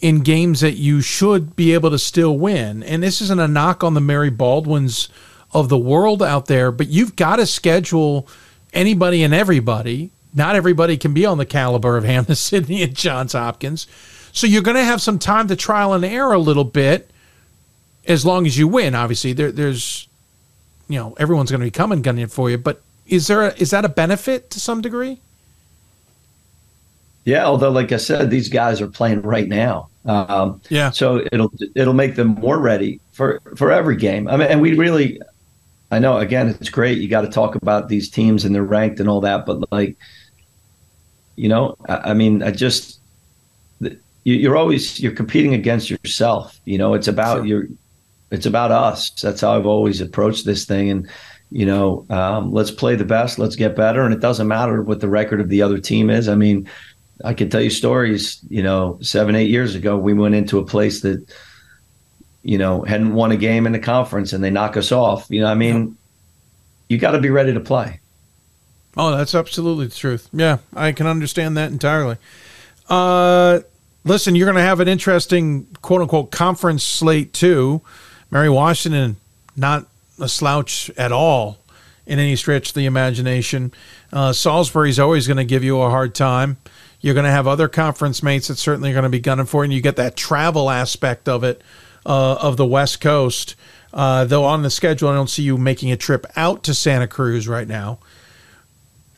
in 0.00 0.20
games 0.20 0.60
that 0.60 0.72
you 0.72 1.00
should 1.00 1.54
be 1.54 1.72
able 1.74 1.90
to 1.90 1.98
still 1.98 2.38
win. 2.38 2.82
And 2.82 3.02
this 3.02 3.20
isn't 3.20 3.38
a 3.38 3.46
knock 3.46 3.84
on 3.84 3.94
the 3.94 4.00
Mary 4.00 4.30
Baldwins 4.30 5.08
of 5.52 5.68
the 5.68 5.78
world 5.78 6.22
out 6.22 6.46
there, 6.46 6.70
but 6.70 6.88
you've 6.88 7.16
got 7.16 7.36
to 7.36 7.46
schedule 7.46 8.28
anybody 8.72 9.22
and 9.22 9.34
everybody. 9.34 10.10
Not 10.34 10.54
everybody 10.54 10.96
can 10.96 11.12
be 11.12 11.26
on 11.26 11.38
the 11.38 11.46
caliber 11.46 11.96
of 11.96 12.04
Hampden-Sydney 12.04 12.82
and 12.82 12.94
Johns 12.94 13.32
Hopkins. 13.32 13.86
So 14.32 14.46
you're 14.46 14.62
going 14.62 14.76
to 14.76 14.84
have 14.84 15.02
some 15.02 15.18
time 15.18 15.48
to 15.48 15.56
trial 15.56 15.92
and 15.92 16.04
error 16.04 16.32
a 16.32 16.38
little 16.38 16.64
bit 16.64 17.10
as 18.06 18.24
long 18.24 18.46
as 18.46 18.56
you 18.56 18.68
win. 18.68 18.94
Obviously, 18.94 19.32
there, 19.32 19.50
there's, 19.50 20.08
you 20.88 20.98
know, 20.98 21.14
everyone's 21.18 21.50
going 21.50 21.60
to 21.60 21.66
be 21.66 21.70
coming 21.72 22.00
gunning 22.00 22.28
for 22.28 22.48
you. 22.48 22.58
But 22.58 22.80
is 23.06 23.26
there 23.26 23.42
a, 23.42 23.54
is 23.56 23.70
that 23.70 23.84
a 23.84 23.88
benefit 23.88 24.50
to 24.50 24.60
some 24.60 24.80
degree? 24.80 25.20
Yeah, 27.24 27.44
although 27.44 27.70
like 27.70 27.92
I 27.92 27.96
said, 27.96 28.30
these 28.30 28.48
guys 28.48 28.80
are 28.80 28.86
playing 28.86 29.22
right 29.22 29.48
now. 29.48 29.88
Um, 30.04 30.60
yeah. 30.70 30.90
So 30.90 31.22
it'll 31.30 31.52
it'll 31.74 31.94
make 31.94 32.14
them 32.14 32.28
more 32.28 32.58
ready 32.58 33.00
for 33.12 33.40
for 33.56 33.70
every 33.70 33.96
game. 33.96 34.26
I 34.28 34.36
mean, 34.36 34.48
and 34.48 34.60
we 34.60 34.74
really 34.74 35.20
I 35.90 35.98
know 35.98 36.18
again 36.18 36.48
it's 36.48 36.68
great. 36.70 36.98
You 36.98 37.08
got 37.08 37.22
to 37.22 37.28
talk 37.28 37.54
about 37.56 37.88
these 37.88 38.10
teams 38.10 38.44
and 38.44 38.54
they're 38.54 38.62
ranked 38.62 39.00
and 39.00 39.08
all 39.08 39.22
that, 39.22 39.46
but 39.46 39.70
like, 39.72 39.96
you 41.36 41.48
know, 41.48 41.76
I, 41.88 42.10
I 42.10 42.14
mean, 42.14 42.42
I 42.42 42.50
just 42.50 43.00
you're 44.24 44.56
always 44.56 45.00
you're 45.00 45.12
competing 45.12 45.54
against 45.54 45.90
yourself. 45.90 46.60
You 46.64 46.78
know, 46.78 46.94
it's 46.94 47.08
about 47.08 47.38
sure. 47.38 47.46
your 47.46 47.66
it's 48.30 48.46
about 48.46 48.70
us. 48.70 49.10
That's 49.20 49.40
how 49.40 49.56
I've 49.56 49.66
always 49.66 50.00
approached 50.00 50.44
this 50.44 50.64
thing. 50.64 50.90
And 50.90 51.10
you 51.50 51.66
know, 51.66 52.06
um, 52.10 52.52
let's 52.52 52.70
play 52.70 52.94
the 52.94 53.04
best. 53.04 53.38
Let's 53.38 53.56
get 53.56 53.74
better. 53.74 54.04
And 54.04 54.14
it 54.14 54.20
doesn't 54.20 54.46
matter 54.46 54.82
what 54.82 55.00
the 55.00 55.08
record 55.08 55.40
of 55.40 55.48
the 55.48 55.62
other 55.62 55.78
team 55.78 56.08
is. 56.08 56.28
I 56.28 56.36
mean, 56.36 56.68
I 57.24 57.34
can 57.34 57.50
tell 57.50 57.60
you 57.60 57.70
stories. 57.70 58.38
You 58.48 58.62
know, 58.62 58.98
seven 59.02 59.34
eight 59.34 59.50
years 59.50 59.74
ago, 59.74 59.96
we 59.96 60.14
went 60.14 60.34
into 60.34 60.58
a 60.58 60.64
place 60.64 61.00
that 61.00 61.32
you 62.42 62.58
know, 62.58 62.82
hadn't 62.82 63.14
won 63.14 63.32
a 63.32 63.36
game 63.36 63.66
in 63.66 63.72
the 63.72 63.78
conference 63.78 64.32
and 64.32 64.42
they 64.42 64.50
knock 64.50 64.76
us 64.76 64.92
off. 64.92 65.26
You 65.28 65.42
know, 65.42 65.46
I 65.46 65.54
mean, 65.54 65.96
you 66.88 66.98
got 66.98 67.12
to 67.12 67.20
be 67.20 67.30
ready 67.30 67.52
to 67.52 67.60
play. 67.60 68.00
Oh, 68.96 69.16
that's 69.16 69.34
absolutely 69.34 69.86
the 69.86 69.94
truth. 69.94 70.28
Yeah, 70.32 70.58
I 70.74 70.92
can 70.92 71.06
understand 71.06 71.56
that 71.56 71.70
entirely. 71.70 72.16
Uh, 72.88 73.60
listen, 74.04 74.34
you're 74.34 74.46
going 74.46 74.56
to 74.56 74.62
have 74.62 74.80
an 74.80 74.88
interesting 74.88 75.66
quote 75.82 76.00
unquote 76.00 76.30
conference 76.30 76.82
slate 76.82 77.32
too. 77.32 77.82
Mary 78.30 78.50
Washington, 78.50 79.16
not 79.56 79.86
a 80.18 80.28
slouch 80.28 80.90
at 80.96 81.12
all 81.12 81.58
in 82.06 82.18
any 82.18 82.36
stretch 82.36 82.70
of 82.70 82.74
the 82.74 82.86
imagination. 82.86 83.72
Uh, 84.12 84.32
Salisbury's 84.32 84.98
always 84.98 85.26
going 85.26 85.36
to 85.36 85.44
give 85.44 85.62
you 85.62 85.80
a 85.80 85.90
hard 85.90 86.14
time. 86.14 86.56
You're 87.00 87.14
going 87.14 87.24
to 87.24 87.30
have 87.30 87.46
other 87.46 87.68
conference 87.68 88.22
mates 88.22 88.48
that 88.48 88.58
certainly 88.58 88.90
are 88.90 88.94
going 88.94 89.04
to 89.04 89.08
be 89.08 89.20
gunning 89.20 89.46
for 89.46 89.62
you, 89.62 89.64
and 89.64 89.72
you 89.72 89.80
get 89.80 89.96
that 89.96 90.16
travel 90.16 90.68
aspect 90.68 91.28
of 91.28 91.44
it 91.44 91.62
uh, 92.06 92.36
of 92.40 92.56
the 92.56 92.66
West 92.66 93.00
Coast. 93.00 93.56
Uh, 93.92 94.24
though 94.24 94.44
on 94.44 94.62
the 94.62 94.70
schedule, 94.70 95.08
I 95.08 95.14
don't 95.14 95.30
see 95.30 95.42
you 95.42 95.58
making 95.58 95.90
a 95.90 95.96
trip 95.96 96.24
out 96.36 96.62
to 96.64 96.74
Santa 96.74 97.08
Cruz 97.08 97.48
right 97.48 97.66
now. 97.66 97.98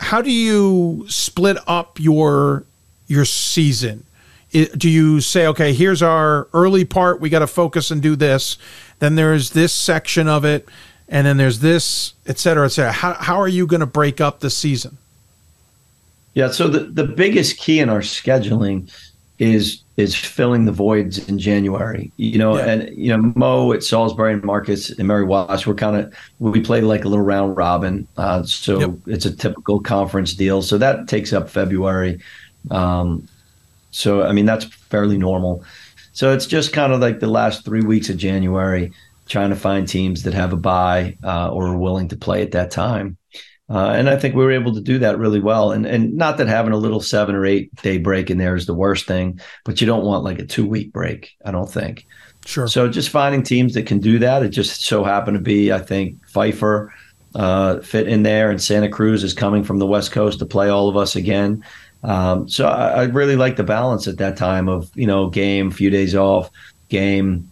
How 0.00 0.22
do 0.22 0.32
you 0.32 1.04
split 1.08 1.58
up 1.66 2.00
your 2.00 2.64
your 3.06 3.24
season? 3.24 4.04
It, 4.50 4.78
do 4.78 4.88
you 4.88 5.20
say, 5.20 5.46
okay, 5.46 5.72
here's 5.72 6.02
our 6.02 6.48
early 6.52 6.84
part, 6.84 7.20
we 7.20 7.30
got 7.30 7.38
to 7.38 7.46
focus 7.46 7.90
and 7.90 8.02
do 8.02 8.16
this. 8.16 8.58
Then 8.98 9.14
there's 9.14 9.50
this 9.50 9.72
section 9.72 10.28
of 10.28 10.44
it, 10.44 10.68
and 11.08 11.26
then 11.26 11.36
there's 11.36 11.60
this, 11.60 12.14
et 12.26 12.38
cetera, 12.38 12.66
et 12.66 12.68
cetera. 12.68 12.92
How, 12.92 13.14
how 13.14 13.40
are 13.40 13.48
you 13.48 13.66
going 13.66 13.80
to 13.80 13.86
break 13.86 14.20
up 14.20 14.40
the 14.40 14.50
season? 14.50 14.98
Yeah, 16.34 16.50
so 16.50 16.68
the, 16.68 16.80
the 16.80 17.04
biggest 17.04 17.58
key 17.58 17.80
in 17.80 17.88
our 17.88 18.00
scheduling 18.00 18.90
is 19.38 19.81
is 19.96 20.14
filling 20.14 20.64
the 20.64 20.72
voids 20.72 21.28
in 21.28 21.38
January. 21.38 22.10
You 22.16 22.38
know, 22.38 22.56
yeah. 22.56 22.66
and 22.66 22.96
you 22.96 23.16
know 23.16 23.32
Mo 23.36 23.72
at 23.72 23.82
Salisbury 23.82 24.32
and 24.32 24.42
Marcus 24.42 24.90
and 24.90 25.06
Mary 25.06 25.24
Wash. 25.24 25.66
We're 25.66 25.74
kind 25.74 25.96
of 25.96 26.14
we 26.38 26.60
play 26.60 26.80
like 26.80 27.04
a 27.04 27.08
little 27.08 27.24
round 27.24 27.56
robin, 27.56 28.06
uh, 28.16 28.42
so 28.44 28.80
yep. 28.80 28.90
it's 29.06 29.26
a 29.26 29.36
typical 29.36 29.80
conference 29.80 30.34
deal. 30.34 30.62
So 30.62 30.78
that 30.78 31.08
takes 31.08 31.32
up 31.32 31.48
February. 31.48 32.20
Um, 32.70 33.28
so 33.90 34.22
I 34.22 34.32
mean 34.32 34.46
that's 34.46 34.64
fairly 34.64 35.18
normal. 35.18 35.64
So 36.12 36.32
it's 36.32 36.46
just 36.46 36.72
kind 36.72 36.92
of 36.92 37.00
like 37.00 37.20
the 37.20 37.26
last 37.26 37.64
three 37.64 37.82
weeks 37.82 38.08
of 38.08 38.16
January, 38.16 38.92
trying 39.28 39.50
to 39.50 39.56
find 39.56 39.88
teams 39.88 40.22
that 40.24 40.34
have 40.34 40.52
a 40.52 40.56
buy 40.56 41.16
uh, 41.24 41.50
or 41.50 41.68
are 41.68 41.76
willing 41.76 42.08
to 42.08 42.16
play 42.16 42.42
at 42.42 42.52
that 42.52 42.70
time. 42.70 43.16
Uh, 43.72 43.92
and 43.92 44.10
I 44.10 44.18
think 44.18 44.34
we 44.34 44.44
were 44.44 44.52
able 44.52 44.74
to 44.74 44.82
do 44.82 44.98
that 44.98 45.18
really 45.18 45.40
well. 45.40 45.72
And 45.72 45.86
and 45.86 46.14
not 46.14 46.36
that 46.36 46.46
having 46.46 46.72
a 46.72 46.76
little 46.76 47.00
seven 47.00 47.34
or 47.34 47.46
eight 47.46 47.74
day 47.76 47.96
break 47.96 48.28
in 48.30 48.36
there 48.36 48.54
is 48.54 48.66
the 48.66 48.74
worst 48.74 49.06
thing, 49.06 49.40
but 49.64 49.80
you 49.80 49.86
don't 49.86 50.04
want 50.04 50.24
like 50.24 50.38
a 50.38 50.44
two 50.44 50.66
week 50.66 50.92
break. 50.92 51.34
I 51.44 51.52
don't 51.52 51.70
think. 51.70 52.06
Sure. 52.44 52.68
So 52.68 52.88
just 52.88 53.08
finding 53.08 53.42
teams 53.42 53.72
that 53.74 53.86
can 53.86 53.98
do 53.98 54.18
that. 54.18 54.42
It 54.42 54.50
just 54.50 54.84
so 54.84 55.04
happened 55.04 55.36
to 55.36 55.42
be, 55.42 55.72
I 55.72 55.78
think, 55.78 56.22
Pfeiffer 56.26 56.92
uh, 57.34 57.80
fit 57.80 58.08
in 58.08 58.24
there, 58.24 58.50
and 58.50 58.60
Santa 58.60 58.90
Cruz 58.90 59.24
is 59.24 59.32
coming 59.32 59.64
from 59.64 59.78
the 59.78 59.86
West 59.86 60.12
Coast 60.12 60.38
to 60.40 60.46
play 60.46 60.68
all 60.68 60.88
of 60.88 60.96
us 60.96 61.16
again. 61.16 61.64
Um, 62.02 62.48
so 62.48 62.66
I, 62.66 62.88
I, 62.88 63.02
really 63.04 63.36
like 63.36 63.56
the 63.56 63.62
balance 63.62 64.08
at 64.08 64.18
that 64.18 64.36
time 64.36 64.68
of 64.68 64.90
you 64.96 65.06
know 65.06 65.30
game, 65.30 65.70
few 65.70 65.88
days 65.88 66.14
off, 66.14 66.50
game. 66.88 67.48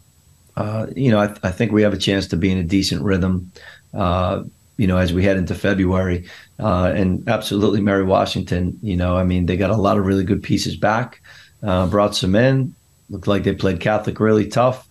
Uh, 0.57 0.89
you 0.97 1.11
know, 1.11 1.21
I, 1.21 1.35
I, 1.45 1.51
think 1.53 1.71
we 1.71 1.83
have 1.83 1.95
a 1.95 1.99
chance 1.99 2.27
to 2.27 2.37
be 2.37 2.51
in 2.51 2.59
a 2.59 2.65
decent 2.65 3.03
rhythm 3.03 3.53
uh, 3.95 4.43
you 4.81 4.87
know, 4.87 4.97
as 4.97 5.13
we 5.13 5.23
head 5.23 5.37
into 5.37 5.55
February. 5.55 6.25
Uh, 6.59 6.91
and 6.97 7.29
absolutely, 7.29 7.83
Mary 7.83 8.03
Washington, 8.03 8.79
you 8.83 8.97
know, 8.97 9.15
I 9.15 9.25
mean, 9.25 9.45
they 9.45 9.59
got 9.59 9.69
a 9.69 9.77
lot 9.77 9.99
of 9.99 10.07
really 10.07 10.25
good 10.25 10.43
pieces 10.43 10.75
back, 10.75 11.21
uh, 11.63 11.87
brought 11.87 12.17
some 12.17 12.35
in. 12.35 12.75
Looked 13.11 13.27
like 13.27 13.45
they 13.45 13.55
played 13.55 13.81
Catholic 13.81 14.19
really 14.21 14.49
tough. 14.49 14.89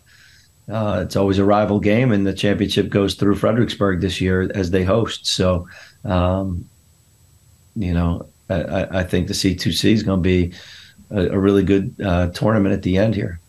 Uh, 0.71 1.01
it's 1.03 1.15
always 1.15 1.39
a 1.39 1.43
rival 1.43 1.79
game, 1.79 2.11
and 2.11 2.27
the 2.27 2.35
championship 2.35 2.89
goes 2.89 3.15
through 3.15 3.33
Fredericksburg 3.33 3.99
this 3.99 4.21
year 4.21 4.51
as 4.53 4.69
they 4.69 4.83
host. 4.83 5.25
So, 5.25 5.67
um, 6.05 6.69
you 7.75 7.95
know, 7.95 8.27
I, 8.47 8.99
I, 8.99 9.03
think 9.03 9.27
the 9.27 9.33
C2C 9.33 9.91
is 9.91 10.03
going 10.03 10.19
to 10.19 10.21
be 10.21 10.53
a, 11.09 11.29
a, 11.29 11.39
really 11.39 11.63
good 11.63 11.95
uh, 12.03 12.27
tournament 12.27 12.73
at 12.75 12.83
the 12.83 12.97
end 12.97 13.15
here. 13.15 13.39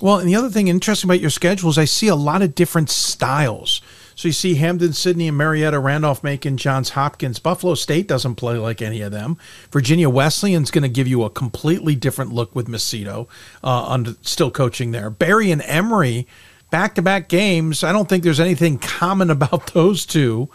Well, 0.00 0.18
and 0.18 0.28
the 0.28 0.36
other 0.36 0.50
thing 0.50 0.68
interesting 0.68 1.10
about 1.10 1.20
your 1.20 1.30
schedule 1.30 1.70
is 1.70 1.78
I 1.78 1.86
see 1.86 2.06
a 2.06 2.14
lot 2.14 2.42
of 2.42 2.54
different 2.54 2.90
styles. 2.90 3.82
So 4.14 4.28
you 4.28 4.32
see 4.32 4.54
Hampden-Sydney, 4.54 5.28
and 5.28 5.36
Marietta, 5.36 5.78
Randolph, 5.78 6.22
Macon, 6.22 6.56
Johns 6.56 6.90
Hopkins. 6.90 7.38
Buffalo 7.38 7.74
State 7.74 8.06
doesn't 8.08 8.36
play 8.36 8.56
like 8.56 8.82
any 8.82 9.00
of 9.00 9.12
them. 9.12 9.38
Virginia 9.70 10.08
Wesleyan's 10.08 10.70
going 10.70 10.82
to 10.82 10.88
give 10.88 11.08
you 11.08 11.22
a 11.24 11.30
completely 11.30 11.94
different 11.94 12.32
look 12.32 12.54
with 12.54 12.68
Macedo, 12.68 13.28
uh, 13.62 14.12
still 14.22 14.50
coaching 14.50 14.90
there. 14.90 15.10
Barry 15.10 15.50
and 15.50 15.62
Emory, 15.62 16.26
back 16.70 16.94
to 16.96 17.02
back 17.02 17.28
games. 17.28 17.84
I 17.84 17.92
don't 17.92 18.08
think 18.08 18.24
there's 18.24 18.40
anything 18.40 18.78
common 18.78 19.30
about 19.30 19.72
those 19.72 20.04
two. 20.06 20.48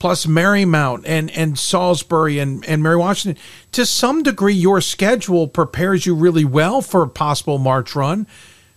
Plus 0.00 0.26
Marymount 0.26 1.04
and, 1.06 1.30
and 1.30 1.58
Salisbury 1.58 2.38
and, 2.38 2.64
and 2.66 2.82
Mary 2.82 2.96
Washington. 2.96 3.42
To 3.72 3.86
some 3.86 4.22
degree, 4.22 4.52
your 4.52 4.80
schedule 4.80 5.48
prepares 5.48 6.04
you 6.04 6.14
really 6.14 6.44
well 6.44 6.82
for 6.82 7.02
a 7.04 7.08
possible 7.08 7.58
March 7.58 7.94
run 7.94 8.26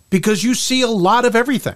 because 0.09 0.43
you 0.43 0.53
see 0.53 0.81
a 0.81 0.87
lot 0.87 1.25
of 1.25 1.35
everything. 1.35 1.75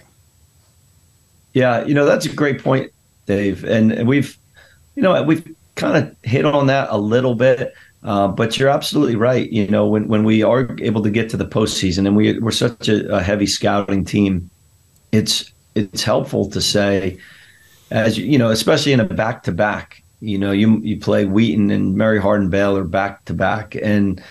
Yeah, 1.54 1.86
you 1.86 1.94
know 1.94 2.06
that's 2.06 2.26
a 2.26 2.34
great 2.34 2.64
point, 2.64 2.92
Dave, 3.26 3.64
and 3.64 4.08
we've, 4.08 4.38
you 4.96 5.04
know, 5.04 5.22
we've 5.24 5.56
kind 5.76 5.98
of 5.98 6.16
hit 6.24 6.46
on 6.46 6.68
that 6.68 6.88
a 6.92 6.98
little 6.98 7.36
bit. 7.36 7.74
Uh, 8.04 8.28
but 8.28 8.58
you're 8.58 8.70
absolutely 8.70 9.16
right. 9.16 9.52
You 9.52 9.68
know, 9.68 9.86
when, 9.86 10.08
when 10.08 10.24
we 10.24 10.42
are 10.42 10.76
able 10.82 11.04
to 11.04 11.12
get 11.12 11.30
to 11.30 11.38
the 11.38 11.46
postseason 11.46 12.08
and 12.08 12.16
we, 12.16 12.40
we're 12.40 12.50
such 12.50 12.90
a, 12.90 13.08
a 13.16 13.22
heavy 13.22 13.46
scouting 13.46 14.06
team, 14.06 14.50
it's 15.12 15.52
it's 15.76 16.04
helpful 16.04 16.50
to 16.50 16.62
say, 16.62 17.20
as 17.92 18.18
you, 18.18 18.26
you 18.26 18.38
know, 18.38 18.50
especially 18.50 18.92
in 18.92 19.00
a 19.00 19.06
back 19.06 19.44
to 19.44 19.52
back, 19.52 20.02
you 20.20 20.38
know, 20.38 20.52
you 20.52 20.80
you 20.80 21.00
play 21.00 21.26
Wheaton 21.26 21.70
and 21.70 21.96
Mary 21.96 22.20
Hardin 22.20 22.50
Baylor 22.50 22.84
back 22.84 23.24
to 23.26 23.34
back, 23.34 23.76
and 23.76 24.22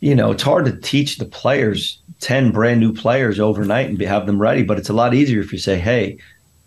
you 0.00 0.14
know, 0.14 0.30
it's 0.30 0.42
hard 0.42 0.64
to 0.64 0.76
teach 0.76 1.18
the 1.18 1.26
players 1.26 2.00
10 2.20 2.52
brand 2.52 2.80
new 2.80 2.92
players 2.92 3.40
overnight 3.40 3.88
and 3.88 4.00
have 4.02 4.26
them 4.26 4.40
ready. 4.40 4.62
But 4.62 4.78
it's 4.78 4.88
a 4.88 4.94
lot 4.94 5.14
easier 5.14 5.40
if 5.40 5.52
you 5.52 5.58
say, 5.58 5.78
hey, 5.78 6.18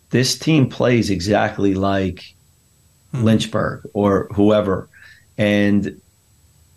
this 0.10 0.38
team 0.38 0.70
plays 0.70 1.10
exactly 1.10 1.74
like 1.74 2.36
hmm. 3.12 3.24
Lynchburg 3.24 3.90
or 3.94 4.28
whoever. 4.34 4.90
And 5.38 6.00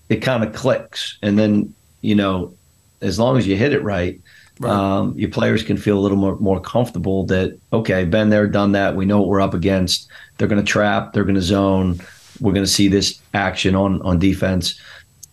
it 0.08 0.16
kind 0.16 0.44
of 0.44 0.54
clicks. 0.54 1.18
And 1.22 1.38
then, 1.38 1.74
you 2.00 2.14
know, 2.14 2.54
as 3.02 3.18
long 3.18 3.36
as 3.36 3.46
you 3.46 3.56
hit 3.56 3.72
it 3.72 3.82
right, 3.82 4.20
right. 4.60 4.70
Um, 4.70 5.18
your 5.18 5.30
players 5.30 5.62
can 5.62 5.76
feel 5.76 5.98
a 5.98 6.00
little 6.00 6.16
more, 6.16 6.36
more 6.36 6.60
comfortable 6.60 7.26
that, 7.26 7.58
okay, 7.72 8.04
been 8.04 8.30
there, 8.30 8.46
done 8.46 8.72
that. 8.72 8.96
We 8.96 9.04
know 9.04 9.18
what 9.18 9.28
we're 9.28 9.40
up 9.42 9.52
against. 9.52 10.08
They're 10.38 10.48
going 10.48 10.64
to 10.64 10.70
trap, 10.70 11.12
they're 11.12 11.24
going 11.24 11.34
to 11.34 11.42
zone. 11.42 12.00
We're 12.40 12.52
going 12.52 12.64
to 12.64 12.70
see 12.70 12.88
this 12.88 13.20
action 13.32 13.74
on, 13.74 14.00
on 14.02 14.18
defense. 14.18 14.78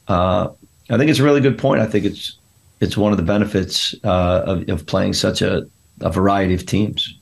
Uh, 0.08 0.50
I 0.90 0.98
think 0.98 1.10
it's 1.10 1.20
a 1.20 1.24
really 1.24 1.42
good 1.42 1.58
point. 1.58 1.82
I 1.82 1.86
think 1.86 2.06
it's 2.06 2.38
it's 2.80 2.98
one 2.98 3.12
of 3.12 3.18
the 3.18 3.24
benefits 3.24 3.96
uh, 4.04 4.44
of, 4.46 4.68
of 4.70 4.86
playing 4.86 5.14
such 5.14 5.42
a, 5.42 5.66
a 6.02 6.10
variety 6.12 6.54
of 6.54 6.66
teams 6.66 7.18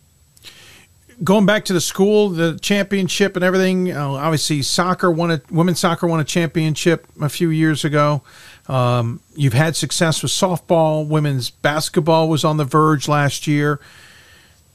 going 1.23 1.45
back 1.45 1.65
to 1.65 1.73
the 1.73 1.81
school, 1.81 2.29
the 2.29 2.57
championship 2.61 3.35
and 3.35 3.43
everything. 3.45 3.91
Uh, 3.91 4.11
obviously, 4.11 4.61
soccer 4.61 5.11
won 5.11 5.31
a 5.31 5.41
women's 5.51 5.79
soccer 5.79 6.07
won 6.07 6.19
a 6.19 6.23
championship 6.23 7.07
a 7.21 7.29
few 7.29 7.49
years 7.49 7.85
ago. 7.85 8.23
Um, 8.67 9.21
you've 9.35 9.53
had 9.53 9.75
success 9.75 10.21
with 10.21 10.31
softball. 10.31 11.07
Women's 11.07 11.49
basketball 11.49 12.29
was 12.29 12.43
on 12.43 12.57
the 12.57 12.65
verge 12.65 13.07
last 13.07 13.47
year. 13.47 13.79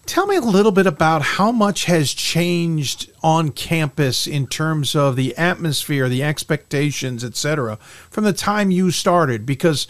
Tell 0.06 0.26
me 0.26 0.36
a 0.36 0.40
little 0.40 0.70
bit 0.70 0.86
about 0.86 1.22
how 1.22 1.50
much 1.50 1.86
has 1.86 2.12
changed 2.12 3.10
on 3.22 3.50
campus 3.50 4.28
in 4.28 4.46
terms 4.46 4.94
of 4.94 5.16
the 5.16 5.36
atmosphere, 5.36 6.08
the 6.08 6.22
expectations, 6.22 7.24
etc., 7.24 7.76
from 8.08 8.22
the 8.22 8.32
time 8.32 8.70
you 8.70 8.92
started. 8.92 9.44
Because 9.44 9.88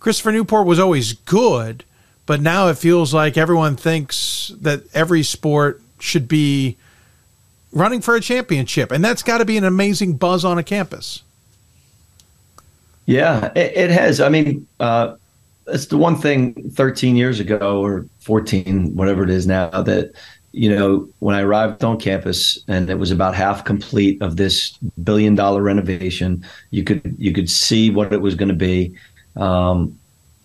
Christopher 0.00 0.32
Newport 0.32 0.66
was 0.66 0.78
always 0.78 1.12
good, 1.12 1.84
but 2.24 2.40
now 2.40 2.68
it 2.68 2.78
feels 2.78 3.12
like 3.12 3.36
everyone 3.36 3.76
thinks 3.76 4.50
that 4.60 4.82
every 4.94 5.22
sport 5.22 5.82
should 5.98 6.26
be 6.26 6.76
running 7.70 8.00
for 8.00 8.16
a 8.16 8.20
championship, 8.20 8.90
and 8.90 9.04
that's 9.04 9.22
got 9.22 9.38
to 9.38 9.44
be 9.44 9.58
an 9.58 9.64
amazing 9.64 10.14
buzz 10.14 10.44
on 10.44 10.56
a 10.56 10.62
campus. 10.62 11.22
Yeah, 13.04 13.52
it, 13.54 13.76
it 13.76 13.90
has. 13.90 14.20
I 14.20 14.30
mean, 14.30 14.66
uh, 14.78 15.16
it's 15.66 15.86
the 15.86 15.98
one 15.98 16.16
thing 16.16 16.70
13 16.70 17.16
years 17.16 17.40
ago 17.40 17.80
or 17.80 18.06
14, 18.20 18.94
whatever 18.94 19.22
it 19.22 19.30
is 19.30 19.46
now, 19.46 19.68
that 19.82 20.12
you 20.52 20.74
know, 20.74 21.08
when 21.20 21.36
I 21.36 21.42
arrived 21.42 21.84
on 21.84 21.98
campus 21.98 22.58
and 22.66 22.90
it 22.90 22.98
was 22.98 23.10
about 23.10 23.34
half 23.34 23.64
complete 23.64 24.20
of 24.20 24.36
this 24.36 24.76
billion 25.02 25.34
dollar 25.36 25.62
renovation, 25.62 26.44
you 26.70 26.82
could 26.82 27.14
you 27.18 27.32
could 27.32 27.48
see 27.48 27.90
what 27.90 28.12
it 28.12 28.20
was 28.20 28.34
going 28.34 28.48
to 28.48 28.54
be. 28.54 28.94
Um, 29.36 29.96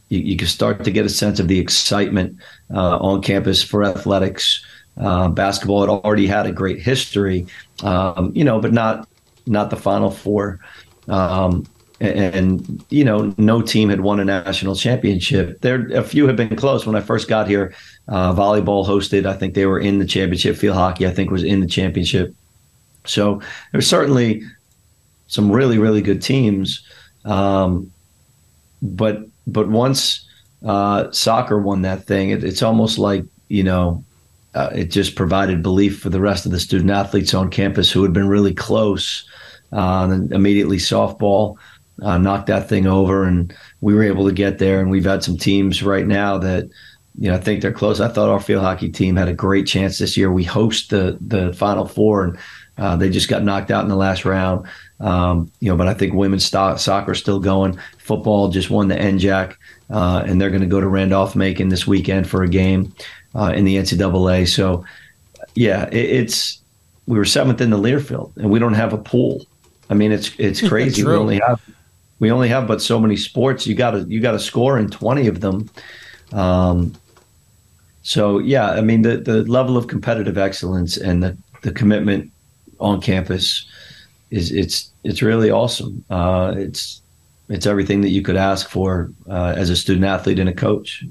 you, 0.10 0.20
you 0.20 0.38
could 0.38 0.50
start 0.50 0.84
to 0.84 0.92
get 0.92 1.06
a 1.06 1.10
sense 1.10 1.40
of 1.40 1.48
the 1.48 1.60
excitement 1.60 2.38
uh, 2.74 2.98
on 3.00 3.24
campus 3.24 3.64
for 3.64 3.84
athletics. 3.84 4.64
Uh, 4.98 5.28
basketball 5.30 5.82
had 5.82 5.90
already 5.90 6.28
had 6.28 6.46
a 6.46 6.52
great 6.52 6.80
history, 6.80 7.48
um, 7.84 8.32
you 8.36 8.44
know, 8.44 8.62
but 8.62 8.74
not 8.74 9.08
not 9.48 9.72
the 9.72 9.76
Final 9.76 10.12
Four. 10.12 10.60
Um, 11.08 11.66
and 12.02 12.84
you 12.90 13.04
know 13.04 13.34
no 13.38 13.62
team 13.62 13.90
had 13.90 14.02
won 14.02 14.20
a 14.20 14.26
national 14.26 14.76
championship. 14.76 15.62
There 15.62 15.88
a 15.94 16.04
few 16.04 16.28
have 16.28 16.36
been 16.36 16.56
close. 16.56 16.86
When 16.86 16.96
i 16.96 17.02
first 17.02 17.28
got 17.28 17.48
here 17.48 17.74
uh, 18.08 18.34
volleyball 18.34 18.86
hosted 18.86 19.26
i 19.26 19.34
think 19.34 19.54
they 19.54 19.66
were 19.66 19.80
in 19.80 20.00
the 20.00 20.06
championship. 20.06 20.58
Field 20.58 20.76
hockey 20.76 21.08
i 21.08 21.12
think 21.12 21.32
was 21.32 21.44
in 21.44 21.62
the 21.62 21.68
championship. 21.68 22.34
So 23.06 23.42
there's 23.72 23.88
certainly 23.88 24.44
some 25.28 25.52
really 25.52 25.78
really 25.78 26.02
good 26.02 26.22
teams. 26.22 26.86
Um, 27.24 27.92
but 28.82 29.26
but 29.48 29.70
once 29.70 30.28
uh, 30.66 31.12
soccer 31.12 31.60
won 31.60 31.82
that 31.84 32.06
thing 32.06 32.32
it, 32.32 32.44
it's 32.44 32.62
almost 32.62 32.98
like 32.98 33.24
you 33.48 33.64
know 33.64 34.04
uh, 34.54 34.70
it 34.74 34.86
just 34.86 35.16
provided 35.16 35.62
belief 35.62 36.00
for 36.00 36.10
the 36.10 36.22
rest 36.22 36.46
of 36.46 36.52
the 36.52 36.60
student 36.60 36.90
athletes 36.90 37.34
on 37.34 37.50
campus 37.50 37.92
who 37.92 38.04
had 38.04 38.14
been 38.14 38.28
really 38.28 38.54
close 38.54 39.28
uh, 39.74 40.08
and 40.10 40.32
immediately 40.32 40.78
softball 40.78 41.58
uh, 42.02 42.18
knocked 42.18 42.48
that 42.48 42.68
thing 42.68 42.88
over, 42.88 43.24
and 43.24 43.54
we 43.82 43.94
were 43.94 44.04
able 44.04 44.26
to 44.26 44.34
get 44.34 44.60
there. 44.60 44.80
And 44.80 44.90
we've 44.90 45.06
had 45.06 45.24
some 45.24 45.38
teams 45.38 45.84
right 45.84 46.06
now 46.06 46.38
that 46.38 46.70
you 47.18 47.30
know 47.30 47.36
I 47.36 47.40
think 47.40 47.62
they're 47.62 47.72
close. 47.72 48.00
I 48.00 48.10
thought 48.10 48.30
our 48.30 48.40
field 48.40 48.64
hockey 48.64 48.90
team 48.90 49.16
had 49.16 49.30
a 49.30 49.34
great 49.34 49.68
chance 49.68 49.98
this 49.98 50.18
year. 50.18 50.32
We 50.32 50.44
host 50.44 50.90
the 50.90 51.18
the 51.22 51.54
Final 51.54 51.88
Four, 51.88 52.24
and 52.26 52.38
uh, 52.78 52.96
they 52.98 53.10
just 53.10 53.30
got 53.30 53.44
knocked 53.44 53.72
out 53.72 53.84
in 53.84 53.90
the 53.90 53.96
last 53.96 54.26
round. 54.26 54.68
Um, 55.00 55.52
you 55.60 55.70
know, 55.70 55.78
but 55.78 55.88
I 55.88 55.94
think 55.94 56.14
women's 56.14 56.46
st- 56.46 56.80
soccer 56.80 57.14
is 57.14 57.20
still 57.20 57.40
going. 57.40 57.80
Football 57.98 58.50
just 58.50 58.70
won 58.70 58.88
the 58.88 58.96
NJAC, 58.96 59.56
uh, 59.90 60.24
and 60.26 60.40
they're 60.40 60.50
going 60.50 60.62
to 60.62 60.68
go 60.68 60.80
to 60.80 60.88
Randolph 60.88 61.36
Macon 61.36 61.70
this 61.70 61.88
weekend 61.88 62.30
for 62.30 62.44
a 62.44 62.50
game 62.50 62.94
uh, 63.34 63.54
in 63.56 63.66
the 63.66 63.76
NCAA. 63.76 64.48
So, 64.48 64.86
yeah, 65.54 65.88
it, 65.88 65.96
it's 65.96 66.62
we 67.08 67.18
were 67.18 67.26
seventh 67.26 67.62
in 67.62 67.70
the 67.70 67.78
Learfield, 67.78 68.36
and 68.38 68.50
we 68.50 68.60
don't 68.60 68.74
have 68.74 68.94
a 68.94 68.98
pool. 68.98 69.46
I 69.90 69.94
mean, 69.94 70.12
it's 70.12 70.32
it's 70.38 70.62
crazy. 70.68 71.04
we 71.04 71.14
only 71.14 71.40
have 71.46 71.62
we 72.20 72.32
only 72.32 72.50
have 72.50 72.68
but 72.68 72.82
so 72.82 73.00
many 73.00 73.18
sports. 73.18 73.68
You 73.68 73.76
got 73.76 73.92
to 73.92 74.06
you 74.08 74.22
got 74.22 74.32
to 74.32 74.40
score 74.40 74.78
in 74.78 74.90
twenty 74.90 75.28
of 75.28 75.42
them. 75.42 75.70
Um, 76.32 76.94
so 78.04 78.40
yeah, 78.40 78.72
I 78.72 78.82
mean 78.82 79.02
the 79.02 79.18
the 79.18 79.44
level 79.44 79.78
of 79.78 79.88
competitive 79.88 80.38
excellence 80.38 80.98
and 80.98 81.24
the 81.24 81.38
the 81.62 81.72
commitment 81.72 82.32
on 82.80 83.02
campus 83.02 83.66
is 84.32 84.52
it's 84.52 84.92
it's 85.04 85.22
really 85.22 85.52
awesome. 85.52 86.04
Uh, 86.10 86.54
it's 86.58 87.02
it's 87.50 87.66
everything 87.66 88.02
that 88.02 88.10
you 88.10 88.22
could 88.22 88.38
ask 88.38 88.70
for 88.70 89.12
uh, 89.30 89.54
as 89.56 89.70
a 89.70 89.76
student 89.76 90.06
athlete 90.06 90.40
and 90.40 90.50
a 90.50 90.54
coach. 90.54 91.04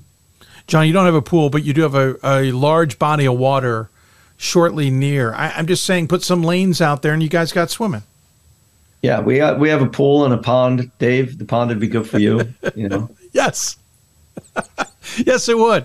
John, 0.67 0.87
you 0.87 0.93
don't 0.93 1.05
have 1.05 1.15
a 1.15 1.23
pool, 1.23 1.51
but 1.51 1.63
you 1.65 1.73
do 1.73 1.83
have 1.83 1.95
a, 1.95 2.17
a 2.25 2.53
large 2.53 2.99
body 2.99 3.27
of 3.27 3.39
water 3.39 3.91
shortly 4.37 4.91
near. 4.91 5.33
I, 5.35 5.51
I'm 5.51 5.67
just 5.67 5.85
saying, 5.85 6.09
put 6.09 6.23
some 6.23 6.43
lanes 6.43 6.81
out 6.81 7.03
there, 7.03 7.13
and 7.13 7.23
you 7.23 7.29
guys 7.29 7.53
got 7.53 7.71
swimming. 7.71 8.03
Yeah, 9.05 9.21
we 9.21 9.37
got, 9.37 9.61
we 9.61 9.69
have 9.69 9.83
a 9.83 9.87
pool 9.87 10.25
and 10.25 10.33
a 10.33 10.39
pond, 10.39 10.91
Dave. 10.99 11.37
The 11.37 11.45
pond 11.45 11.69
would 11.69 11.79
be 11.79 11.89
good 11.89 12.09
for 12.09 12.19
you. 12.19 12.55
You 12.75 12.89
know. 12.89 13.11
yes. 13.33 13.77
yes, 15.19 15.47
it 15.47 15.59
would. 15.59 15.85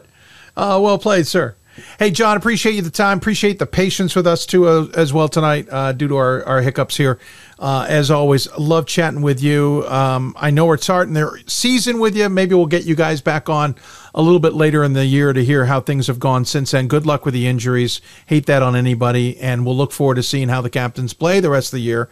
Uh, 0.56 0.80
well 0.82 0.98
played, 0.98 1.28
sir. 1.28 1.54
Hey, 1.98 2.12
John, 2.12 2.38
appreciate 2.38 2.76
you 2.76 2.82
the 2.82 2.90
time. 2.90 3.18
Appreciate 3.18 3.60
the 3.60 3.66
patience 3.66 4.16
with 4.16 4.26
us 4.26 4.46
too 4.46 4.68
uh, 4.68 4.88
as 4.96 5.12
well 5.12 5.28
tonight 5.28 5.68
uh, 5.70 5.92
due 5.92 6.08
to 6.08 6.16
our, 6.16 6.46
our 6.46 6.62
hiccups 6.62 6.96
here. 6.96 7.20
Uh, 7.60 7.86
as 7.90 8.10
always, 8.10 8.50
love 8.58 8.86
chatting 8.86 9.22
with 9.22 9.44
you. 9.44 9.86
Um, 9.88 10.34
I 10.38 10.50
know 10.50 10.66
we're 10.66 10.78
starting 10.78 11.14
their 11.14 11.40
season 11.46 12.00
with 12.00 12.16
you. 12.16 12.30
Maybe 12.30 12.56
we'll 12.56 12.68
get 12.68 12.86
you 12.86 12.96
guys 12.96 13.20
back 13.20 13.50
on 13.50 13.76
a 14.16 14.22
little 14.22 14.40
bit 14.40 14.54
later 14.54 14.82
in 14.82 14.94
the 14.94 15.06
year 15.06 15.34
to 15.34 15.44
hear 15.44 15.66
how 15.66 15.82
things 15.82 16.08
have 16.08 16.20
gone 16.20 16.46
since 16.46 16.72
then. 16.72 16.88
Good 16.88 17.06
luck 17.06 17.26
with 17.26 17.34
the 17.34 17.48
injuries. 17.48 18.00
Hate 18.28 18.46
that 18.46 18.64
on 18.64 18.78
anybody. 18.78 19.38
And 19.40 19.66
we'll 19.66 19.76
look 19.78 19.92
forward 19.92 20.16
to 20.16 20.24
seeing 20.24 20.48
how 20.48 20.62
the 20.62 20.70
captains 20.70 21.14
play 21.14 21.42
the 21.42 21.50
rest 21.50 21.74
of 21.74 21.78
the 21.78 21.84
year. 21.84 22.10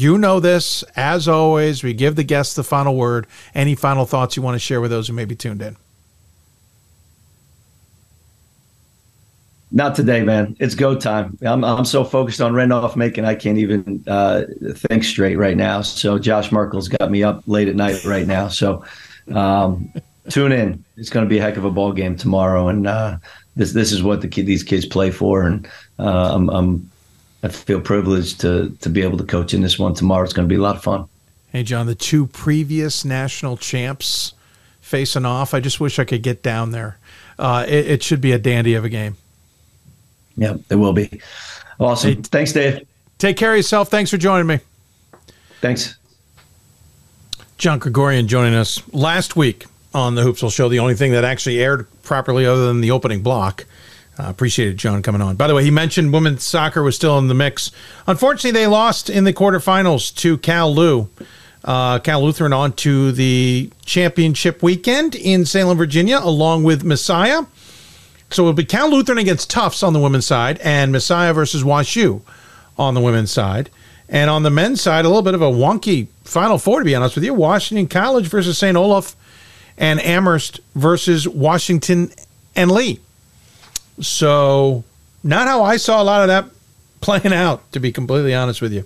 You 0.00 0.16
know 0.16 0.40
this. 0.40 0.82
As 0.96 1.28
always, 1.28 1.84
we 1.84 1.92
give 1.92 2.16
the 2.16 2.24
guests 2.24 2.54
the 2.54 2.64
final 2.64 2.96
word. 2.96 3.26
Any 3.54 3.74
final 3.74 4.06
thoughts 4.06 4.34
you 4.34 4.42
want 4.42 4.54
to 4.54 4.58
share 4.58 4.80
with 4.80 4.90
those 4.90 5.08
who 5.08 5.12
may 5.12 5.26
be 5.26 5.36
tuned 5.36 5.60
in? 5.60 5.76
Not 9.70 9.94
today, 9.94 10.22
man. 10.22 10.56
It's 10.58 10.74
go 10.74 10.98
time. 10.98 11.36
I'm 11.42 11.62
I'm 11.62 11.84
so 11.84 12.02
focused 12.02 12.40
on 12.40 12.54
Randolph 12.54 12.96
Macon, 12.96 13.26
I 13.26 13.34
can't 13.34 13.58
even 13.58 14.02
uh, 14.06 14.44
think 14.72 15.04
straight 15.04 15.36
right 15.36 15.56
now. 15.56 15.82
So 15.82 16.18
Josh 16.18 16.50
Merkel's 16.50 16.88
got 16.88 17.10
me 17.10 17.22
up 17.22 17.42
late 17.46 17.68
at 17.68 17.76
night 17.76 18.02
right 18.06 18.26
now. 18.26 18.48
So 18.48 18.82
um, 19.34 19.92
tune 20.30 20.52
in. 20.52 20.82
It's 20.96 21.10
going 21.10 21.26
to 21.26 21.28
be 21.28 21.36
a 21.36 21.42
heck 21.42 21.58
of 21.58 21.66
a 21.66 21.70
ball 21.70 21.92
game 21.92 22.16
tomorrow, 22.16 22.68
and 22.68 22.86
uh, 22.86 23.18
this 23.54 23.74
this 23.74 23.92
is 23.92 24.02
what 24.02 24.22
the 24.22 24.28
kid, 24.28 24.46
these 24.46 24.64
kids 24.64 24.86
play 24.86 25.10
for, 25.10 25.42
and 25.42 25.68
uh, 25.98 26.34
I'm, 26.34 26.48
I'm 26.48 26.89
I 27.42 27.48
feel 27.48 27.80
privileged 27.80 28.40
to 28.40 28.76
to 28.80 28.88
be 28.88 29.02
able 29.02 29.18
to 29.18 29.24
coach 29.24 29.54
in 29.54 29.62
this 29.62 29.78
one 29.78 29.94
tomorrow. 29.94 30.24
It's 30.24 30.32
going 30.32 30.48
to 30.48 30.52
be 30.52 30.58
a 30.58 30.62
lot 30.62 30.76
of 30.76 30.82
fun. 30.82 31.08
Hey, 31.52 31.62
John, 31.62 31.86
the 31.86 31.94
two 31.94 32.26
previous 32.26 33.04
national 33.04 33.56
champs 33.56 34.34
facing 34.80 35.24
off. 35.24 35.52
I 35.54 35.60
just 35.60 35.80
wish 35.80 35.98
I 35.98 36.04
could 36.04 36.22
get 36.22 36.42
down 36.42 36.70
there. 36.70 36.98
Uh, 37.38 37.64
it, 37.66 37.86
it 37.86 38.02
should 38.02 38.20
be 38.20 38.32
a 38.32 38.38
dandy 38.38 38.74
of 38.74 38.84
a 38.84 38.88
game. 38.88 39.16
Yeah, 40.36 40.58
there 40.68 40.78
will 40.78 40.92
be. 40.92 41.20
Awesome. 41.78 42.14
Hey, 42.14 42.20
Thanks, 42.22 42.52
Dave. 42.52 42.86
Take 43.18 43.36
care 43.36 43.52
of 43.52 43.56
yourself. 43.56 43.90
Thanks 43.90 44.10
for 44.10 44.16
joining 44.16 44.46
me. 44.46 44.60
Thanks. 45.60 45.96
John 47.58 47.80
Krikorian 47.80 48.26
joining 48.26 48.54
us 48.54 48.82
last 48.92 49.36
week 49.36 49.66
on 49.92 50.14
the 50.14 50.22
Hoopsville 50.22 50.52
Show, 50.52 50.68
the 50.68 50.78
only 50.78 50.94
thing 50.94 51.12
that 51.12 51.24
actually 51.24 51.60
aired 51.60 51.86
properly 52.02 52.46
other 52.46 52.66
than 52.66 52.80
the 52.80 52.90
opening 52.90 53.22
block. 53.22 53.66
Uh, 54.18 54.24
appreciated 54.28 54.76
John 54.76 55.02
coming 55.02 55.22
on. 55.22 55.36
By 55.36 55.46
the 55.46 55.54
way, 55.54 55.64
he 55.64 55.70
mentioned 55.70 56.12
women's 56.12 56.42
soccer 56.42 56.82
was 56.82 56.96
still 56.96 57.18
in 57.18 57.28
the 57.28 57.34
mix. 57.34 57.70
Unfortunately, 58.06 58.50
they 58.50 58.66
lost 58.66 59.08
in 59.08 59.24
the 59.24 59.32
quarterfinals 59.32 60.14
to 60.16 60.36
Cal 60.38 60.74
Lu. 60.74 61.08
Uh, 61.64 61.98
Cal 62.00 62.22
Lutheran 62.22 62.52
on 62.52 62.72
to 62.72 63.12
the 63.12 63.70
championship 63.84 64.62
weekend 64.62 65.14
in 65.14 65.44
Salem, 65.44 65.78
Virginia, 65.78 66.18
along 66.22 66.64
with 66.64 66.84
Messiah. 66.84 67.44
So 68.30 68.42
it'll 68.42 68.52
be 68.52 68.64
Cal 68.64 68.90
Lutheran 68.90 69.18
against 69.18 69.50
Tufts 69.50 69.82
on 69.82 69.92
the 69.92 70.00
women's 70.00 70.26
side 70.26 70.58
and 70.62 70.92
Messiah 70.92 71.32
versus 71.32 71.64
WashU 71.64 72.22
on 72.78 72.94
the 72.94 73.00
women's 73.00 73.30
side. 73.30 73.70
And 74.08 74.28
on 74.30 74.42
the 74.42 74.50
men's 74.50 74.80
side, 74.80 75.04
a 75.04 75.08
little 75.08 75.22
bit 75.22 75.34
of 75.34 75.42
a 75.42 75.50
wonky 75.50 76.08
Final 76.24 76.58
Four, 76.58 76.80
to 76.80 76.84
be 76.84 76.94
honest 76.94 77.14
with 77.14 77.24
you. 77.24 77.34
Washington 77.34 77.86
College 77.86 78.26
versus 78.26 78.58
St. 78.58 78.76
Olaf 78.76 79.14
and 79.76 80.00
Amherst 80.00 80.60
versus 80.74 81.28
Washington 81.28 82.12
and 82.56 82.70
Lee. 82.70 83.00
So, 84.00 84.84
not 85.22 85.46
how 85.46 85.62
I 85.62 85.76
saw 85.76 86.02
a 86.02 86.04
lot 86.04 86.22
of 86.22 86.28
that 86.28 86.46
playing 87.00 87.32
out, 87.32 87.70
to 87.72 87.80
be 87.80 87.92
completely 87.92 88.34
honest 88.34 88.60
with 88.60 88.72
you. 88.72 88.84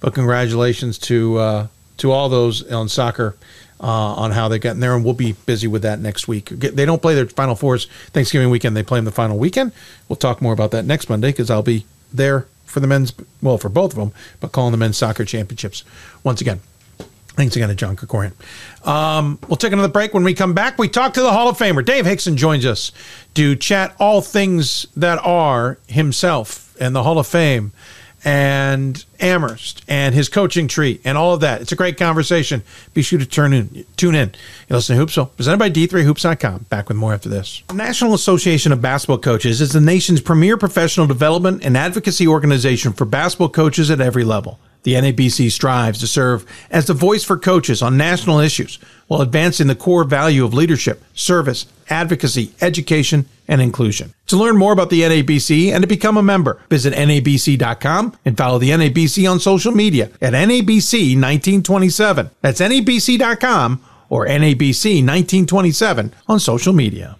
But 0.00 0.14
congratulations 0.14 0.98
to 1.00 1.38
uh, 1.38 1.66
to 1.98 2.12
all 2.12 2.28
those 2.28 2.70
on 2.70 2.88
soccer 2.88 3.36
uh, 3.80 3.86
on 3.86 4.30
how 4.30 4.48
they 4.48 4.58
got 4.58 4.72
in 4.72 4.80
there, 4.80 4.94
and 4.94 5.04
we'll 5.04 5.14
be 5.14 5.32
busy 5.32 5.66
with 5.66 5.82
that 5.82 6.00
next 6.00 6.28
week. 6.28 6.48
They 6.48 6.84
don't 6.84 7.00
play 7.00 7.14
their 7.14 7.26
Final 7.26 7.54
Fours 7.54 7.86
Thanksgiving 8.12 8.50
weekend; 8.50 8.76
they 8.76 8.82
play 8.82 8.98
them 8.98 9.04
the 9.04 9.12
final 9.12 9.38
weekend. 9.38 9.72
We'll 10.08 10.16
talk 10.16 10.42
more 10.42 10.52
about 10.52 10.70
that 10.72 10.84
next 10.84 11.08
Monday 11.08 11.28
because 11.28 11.50
I'll 11.50 11.62
be 11.62 11.86
there 12.12 12.46
for 12.66 12.80
the 12.80 12.86
men's, 12.86 13.12
well, 13.40 13.58
for 13.58 13.68
both 13.68 13.92
of 13.92 13.98
them, 13.98 14.12
but 14.40 14.52
calling 14.52 14.72
the 14.72 14.78
men's 14.78 14.96
soccer 14.96 15.24
championships 15.24 15.84
once 16.24 16.40
again. 16.40 16.60
Thanks 17.36 17.54
again 17.54 17.68
to 17.68 17.74
John 17.74 17.96
Krikorian. 17.96 18.32
Um, 18.86 19.38
we'll 19.46 19.56
take 19.56 19.72
another 19.72 19.88
break. 19.88 20.14
When 20.14 20.24
we 20.24 20.32
come 20.32 20.54
back, 20.54 20.78
we 20.78 20.88
talk 20.88 21.12
to 21.14 21.20
the 21.20 21.32
Hall 21.32 21.48
of 21.48 21.58
Famer. 21.58 21.84
Dave 21.84 22.06
Hixon 22.06 22.38
joins 22.38 22.64
us 22.64 22.92
to 23.34 23.54
chat 23.56 23.94
all 24.00 24.22
things 24.22 24.86
that 24.96 25.18
are 25.22 25.78
himself 25.86 26.74
and 26.80 26.96
the 26.96 27.02
Hall 27.02 27.18
of 27.18 27.26
Fame 27.26 27.72
and 28.24 29.04
Amherst 29.20 29.84
and 29.86 30.14
his 30.14 30.30
coaching 30.30 30.66
tree 30.66 30.98
and 31.04 31.18
all 31.18 31.34
of 31.34 31.40
that. 31.40 31.60
It's 31.60 31.72
a 31.72 31.76
great 31.76 31.98
conversation. 31.98 32.62
Be 32.94 33.02
sure 33.02 33.18
to 33.18 33.26
turn 33.26 33.52
in, 33.52 33.84
tune 33.96 34.14
in. 34.14 34.32
You 34.68 34.76
listen 34.76 34.96
to 34.96 35.04
Hoopsville, 35.04 35.36
presented 35.36 35.58
by 35.58 35.70
D3Hoops.com. 35.70 36.66
Back 36.70 36.88
with 36.88 36.96
more 36.96 37.12
after 37.12 37.28
this. 37.28 37.62
The 37.68 37.74
National 37.74 38.14
Association 38.14 38.72
of 38.72 38.80
Basketball 38.80 39.18
Coaches 39.18 39.60
is 39.60 39.72
the 39.72 39.80
nation's 39.80 40.22
premier 40.22 40.56
professional 40.56 41.06
development 41.06 41.64
and 41.64 41.76
advocacy 41.76 42.26
organization 42.26 42.94
for 42.94 43.04
basketball 43.04 43.50
coaches 43.50 43.90
at 43.90 44.00
every 44.00 44.24
level. 44.24 44.58
The 44.86 44.92
NABC 44.94 45.50
strives 45.50 45.98
to 45.98 46.06
serve 46.06 46.46
as 46.70 46.86
the 46.86 46.94
voice 46.94 47.24
for 47.24 47.36
coaches 47.36 47.82
on 47.82 47.96
national 47.96 48.38
issues 48.38 48.78
while 49.08 49.20
advancing 49.20 49.66
the 49.66 49.74
core 49.74 50.04
value 50.04 50.44
of 50.44 50.54
leadership, 50.54 51.02
service, 51.12 51.66
advocacy, 51.90 52.52
education, 52.60 53.26
and 53.48 53.60
inclusion. 53.60 54.14
To 54.28 54.36
learn 54.36 54.56
more 54.56 54.72
about 54.72 54.90
the 54.90 55.00
NABC 55.00 55.72
and 55.72 55.82
to 55.82 55.88
become 55.88 56.16
a 56.16 56.22
member, 56.22 56.62
visit 56.70 56.94
NABC.com 56.94 58.16
and 58.24 58.38
follow 58.38 58.60
the 58.60 58.70
NABC 58.70 59.28
on 59.28 59.40
social 59.40 59.72
media 59.72 60.04
at 60.22 60.34
NABC 60.34 61.16
1927. 61.16 62.30
That's 62.40 62.60
NABC.com 62.60 63.84
or 64.08 64.28
NABC 64.28 65.04
1927 65.04 66.14
on 66.28 66.38
social 66.38 66.72
media. 66.72 67.16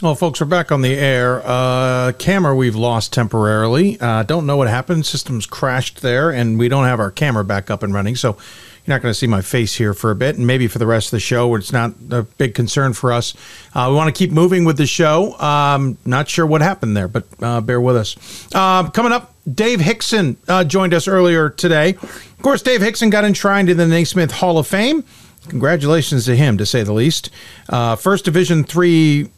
Well, 0.00 0.14
folks, 0.14 0.40
we're 0.40 0.46
back 0.46 0.70
on 0.70 0.82
the 0.82 0.94
air. 0.94 1.42
Uh, 1.44 2.12
camera 2.12 2.54
we've 2.54 2.76
lost 2.76 3.12
temporarily. 3.12 4.00
Uh, 4.00 4.22
don't 4.22 4.46
know 4.46 4.56
what 4.56 4.68
happened. 4.68 5.04
Systems 5.04 5.44
crashed 5.44 6.02
there, 6.02 6.30
and 6.30 6.56
we 6.56 6.68
don't 6.68 6.84
have 6.84 7.00
our 7.00 7.10
camera 7.10 7.44
back 7.44 7.68
up 7.68 7.82
and 7.82 7.92
running. 7.92 8.14
So 8.14 8.34
you're 8.36 8.94
not 8.94 9.02
going 9.02 9.10
to 9.10 9.18
see 9.18 9.26
my 9.26 9.40
face 9.42 9.74
here 9.74 9.94
for 9.94 10.12
a 10.12 10.14
bit, 10.14 10.36
and 10.36 10.46
maybe 10.46 10.68
for 10.68 10.78
the 10.78 10.86
rest 10.86 11.08
of 11.08 11.10
the 11.10 11.20
show, 11.20 11.52
it's 11.56 11.72
not 11.72 11.94
a 12.12 12.22
big 12.22 12.54
concern 12.54 12.92
for 12.92 13.12
us. 13.12 13.34
Uh, 13.74 13.88
we 13.90 13.96
want 13.96 14.06
to 14.14 14.16
keep 14.16 14.30
moving 14.30 14.64
with 14.64 14.76
the 14.76 14.86
show. 14.86 15.36
Um, 15.40 15.98
not 16.04 16.28
sure 16.28 16.46
what 16.46 16.60
happened 16.60 16.96
there, 16.96 17.08
but 17.08 17.24
uh, 17.42 17.60
bear 17.60 17.80
with 17.80 17.96
us. 17.96 18.48
Uh, 18.54 18.88
coming 18.90 19.10
up, 19.10 19.34
Dave 19.52 19.80
Hixon 19.80 20.36
uh, 20.46 20.62
joined 20.62 20.94
us 20.94 21.08
earlier 21.08 21.50
today. 21.50 21.94
Of 21.94 22.38
course, 22.42 22.62
Dave 22.62 22.82
Hixon 22.82 23.10
got 23.10 23.24
enshrined 23.24 23.68
in 23.68 23.76
the 23.76 23.88
Naismith 23.88 24.30
Hall 24.30 24.58
of 24.58 24.68
Fame. 24.68 25.02
Congratulations 25.48 26.24
to 26.26 26.36
him, 26.36 26.56
to 26.58 26.66
say 26.66 26.84
the 26.84 26.92
least. 26.92 27.30
First 27.68 28.24
Division 28.26 28.62
three 28.62 29.30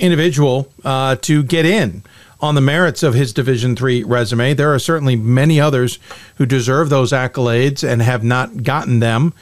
individual 0.00 0.70
uh, 0.84 1.16
to 1.16 1.42
get 1.42 1.64
in 1.64 2.02
on 2.40 2.54
the 2.54 2.60
merits 2.60 3.02
of 3.02 3.14
his 3.14 3.32
Division 3.32 3.76
three 3.76 4.02
resume. 4.02 4.54
There 4.54 4.72
are 4.74 4.78
certainly 4.78 5.14
many 5.14 5.60
others 5.60 5.98
who 6.36 6.46
deserve 6.46 6.88
those 6.88 7.12
accolades 7.12 7.86
and 7.86 8.00
have 8.02 8.24
not 8.24 8.62
gotten 8.62 9.00
them. 9.00 9.34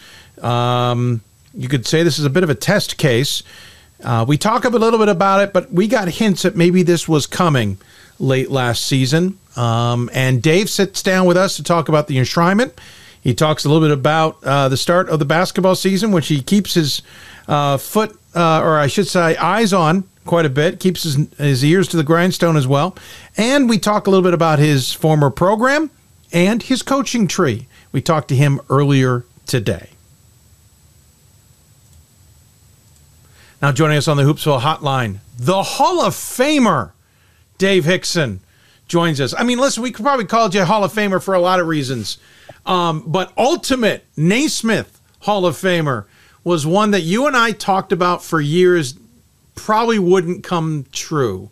Um, 0.43 1.20
you 1.55 1.68
could 1.68 1.86
say 1.86 2.02
this 2.02 2.18
is 2.18 2.24
a 2.24 2.30
bit 2.30 2.44
of 2.44 2.51
a 2.51 2.55
test 2.55 2.98
case. 2.98 3.43
Uh, 4.02 4.24
we 4.28 4.36
talk 4.36 4.64
a 4.64 4.68
little 4.68 4.98
bit 4.98 5.09
about 5.09 5.43
it, 5.43 5.52
but 5.52 5.72
we 5.72 5.89
got 5.89 6.09
hints 6.09 6.43
that 6.43 6.56
maybe 6.56 6.82
this 6.82 7.09
was 7.09 7.26
coming 7.26 7.78
late 8.18 8.51
last 8.51 8.85
season. 8.85 9.39
Um, 9.56 10.10
and 10.12 10.43
Dave 10.43 10.68
sits 10.70 11.02
down 11.02 11.26
with 11.26 11.36
us 11.36 11.56
to 11.56 11.62
talk 11.62 11.89
about 11.89 12.06
the 12.06 12.16
enshrinement. 12.16 12.72
He 13.20 13.35
talks 13.35 13.64
a 13.64 13.68
little 13.68 13.86
bit 13.86 13.93
about 13.93 14.43
uh, 14.44 14.68
the 14.68 14.76
start 14.76 15.09
of 15.09 15.18
the 15.18 15.24
basketball 15.24 15.74
season, 15.74 16.12
which 16.12 16.28
he 16.28 16.40
keeps 16.40 16.74
his 16.74 17.02
uh, 17.48 17.76
foot, 17.76 18.16
uh, 18.35 18.60
or 18.62 18.78
I 18.78 18.86
should 18.86 19.09
say, 19.09 19.36
eyes 19.36 19.72
on 19.72 20.05
quite 20.29 20.47
a 20.47 20.51
bit, 20.51 20.79
keeps 20.79 21.03
his, 21.03 21.17
his 21.39 21.65
ears 21.65 21.89
to 21.89 21.97
the 21.97 22.05
grindstone 22.05 22.57
as 22.57 22.69
well. 22.69 22.97
And 23.37 23.69
we 23.69 23.79
talk 23.79 24.07
a 24.07 24.11
little 24.11 24.23
bit 24.23 24.35
about 24.35 24.61
his 24.61 24.93
former 24.93 25.31
program 25.31 25.91
and 26.33 26.63
his 26.63 26.83
coaching 26.83 27.27
tree. 27.27 27.67
We 27.91 28.01
talked 28.01 28.29
to 28.29 28.37
him 28.37 28.61
earlier 28.71 29.25
today. 29.47 29.91
Now, 33.61 33.73
joining 33.73 33.99
us 33.99 34.07
on 34.07 34.17
the 34.17 34.23
Hoopsville 34.23 34.61
hotline, 34.61 35.19
the 35.37 35.63
Hall 35.65 36.01
of 36.01 36.15
Famer, 36.15 36.93
Dave 37.57 37.85
Hixon, 37.85 38.41
joins 38.87 39.21
us. 39.21 39.35
I 39.37 39.43
mean, 39.43 39.59
listen, 39.59 39.83
we 39.83 39.91
could 39.91 40.05
probably 40.05 40.27
call 40.27 40.49
you 40.51 40.63
a 40.63 40.65
Hall 40.65 40.85
of 40.85 40.93
Famer 40.93 41.21
for 41.21 41.35
a 41.35 41.41
lot 41.41 41.59
of 41.59 41.67
reasons, 41.67 42.19
um, 42.67 43.03
but 43.07 43.33
ultimate 43.37 44.05
Naismith 44.17 45.01
Hall 45.21 45.45
of 45.45 45.57
Famer 45.57 46.05
was 46.45 46.67
one 46.67 46.93
that 46.93 47.01
you 47.01 47.27
and 47.27 47.37
I 47.37 47.51
talked 47.51 47.93
about 47.93 48.23
for 48.23 48.41
years, 48.41 48.95
probably 49.59 49.98
wouldn't 49.98 50.44
come 50.44 50.86
true. 50.93 51.51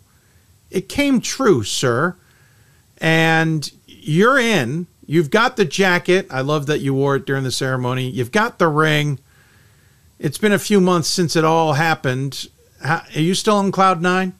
It 0.71 0.89
came 0.89 1.21
true, 1.21 1.63
sir. 1.63 2.15
And 2.97 3.71
you're 3.85 4.39
in. 4.39 4.87
You've 5.05 5.29
got 5.29 5.55
the 5.55 5.65
jacket. 5.65 6.27
I 6.29 6.41
love 6.41 6.65
that 6.65 6.79
you 6.79 6.93
wore 6.93 7.15
it 7.15 7.25
during 7.25 7.43
the 7.43 7.51
ceremony. 7.51 8.09
You've 8.09 8.31
got 8.31 8.59
the 8.59 8.67
ring. 8.67 9.19
It's 10.19 10.37
been 10.37 10.51
a 10.51 10.59
few 10.59 10.81
months 10.81 11.07
since 11.07 11.35
it 11.35 11.45
all 11.45 11.73
happened. 11.73 12.47
How, 12.83 13.03
are 13.15 13.21
you 13.21 13.33
still 13.33 13.55
on 13.55 13.71
cloud 13.71 14.01
nine? 14.01 14.33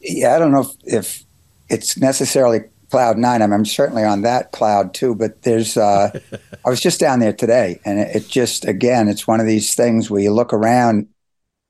Yeah, 0.00 0.34
I 0.34 0.38
don't 0.38 0.52
know 0.52 0.60
if, 0.60 0.94
if 0.94 1.24
it's 1.68 1.96
necessarily 1.96 2.60
cloud 2.90 3.16
nine. 3.18 3.42
I 3.42 3.46
mean, 3.46 3.54
I'm 3.54 3.64
certainly 3.64 4.04
on 4.04 4.22
that 4.22 4.52
cloud 4.52 4.92
too. 4.92 5.14
But 5.14 5.42
there's, 5.42 5.76
uh, 5.76 6.18
I 6.64 6.68
was 6.68 6.80
just 6.80 7.00
down 7.00 7.20
there 7.20 7.32
today, 7.32 7.80
and 7.84 7.98
it, 7.98 8.16
it 8.16 8.28
just 8.28 8.66
again, 8.66 9.08
it's 9.08 9.26
one 9.26 9.40
of 9.40 9.46
these 9.46 9.74
things 9.74 10.10
where 10.10 10.20
you 10.20 10.32
look 10.32 10.52
around, 10.52 11.08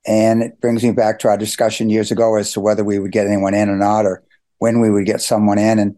and 0.05 0.41
it 0.41 0.59
brings 0.61 0.83
me 0.83 0.91
back 0.91 1.19
to 1.19 1.27
our 1.27 1.37
discussion 1.37 1.89
years 1.89 2.11
ago 2.11 2.35
as 2.35 2.53
to 2.53 2.59
whether 2.59 2.83
we 2.83 2.99
would 2.99 3.11
get 3.11 3.27
anyone 3.27 3.53
in 3.53 3.69
or 3.69 3.77
not, 3.77 4.05
or 4.05 4.23
when 4.59 4.79
we 4.79 4.89
would 4.89 5.05
get 5.05 5.21
someone 5.21 5.57
in, 5.57 5.79
and 5.79 5.95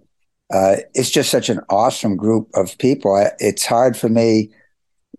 uh, 0.54 0.76
it's 0.94 1.10
just 1.10 1.32
such 1.32 1.50
an 1.50 1.60
awesome 1.70 2.16
group 2.16 2.50
of 2.54 2.78
people. 2.78 3.16
It's 3.40 3.66
hard 3.66 3.98
for 3.98 4.10
me 4.10 4.50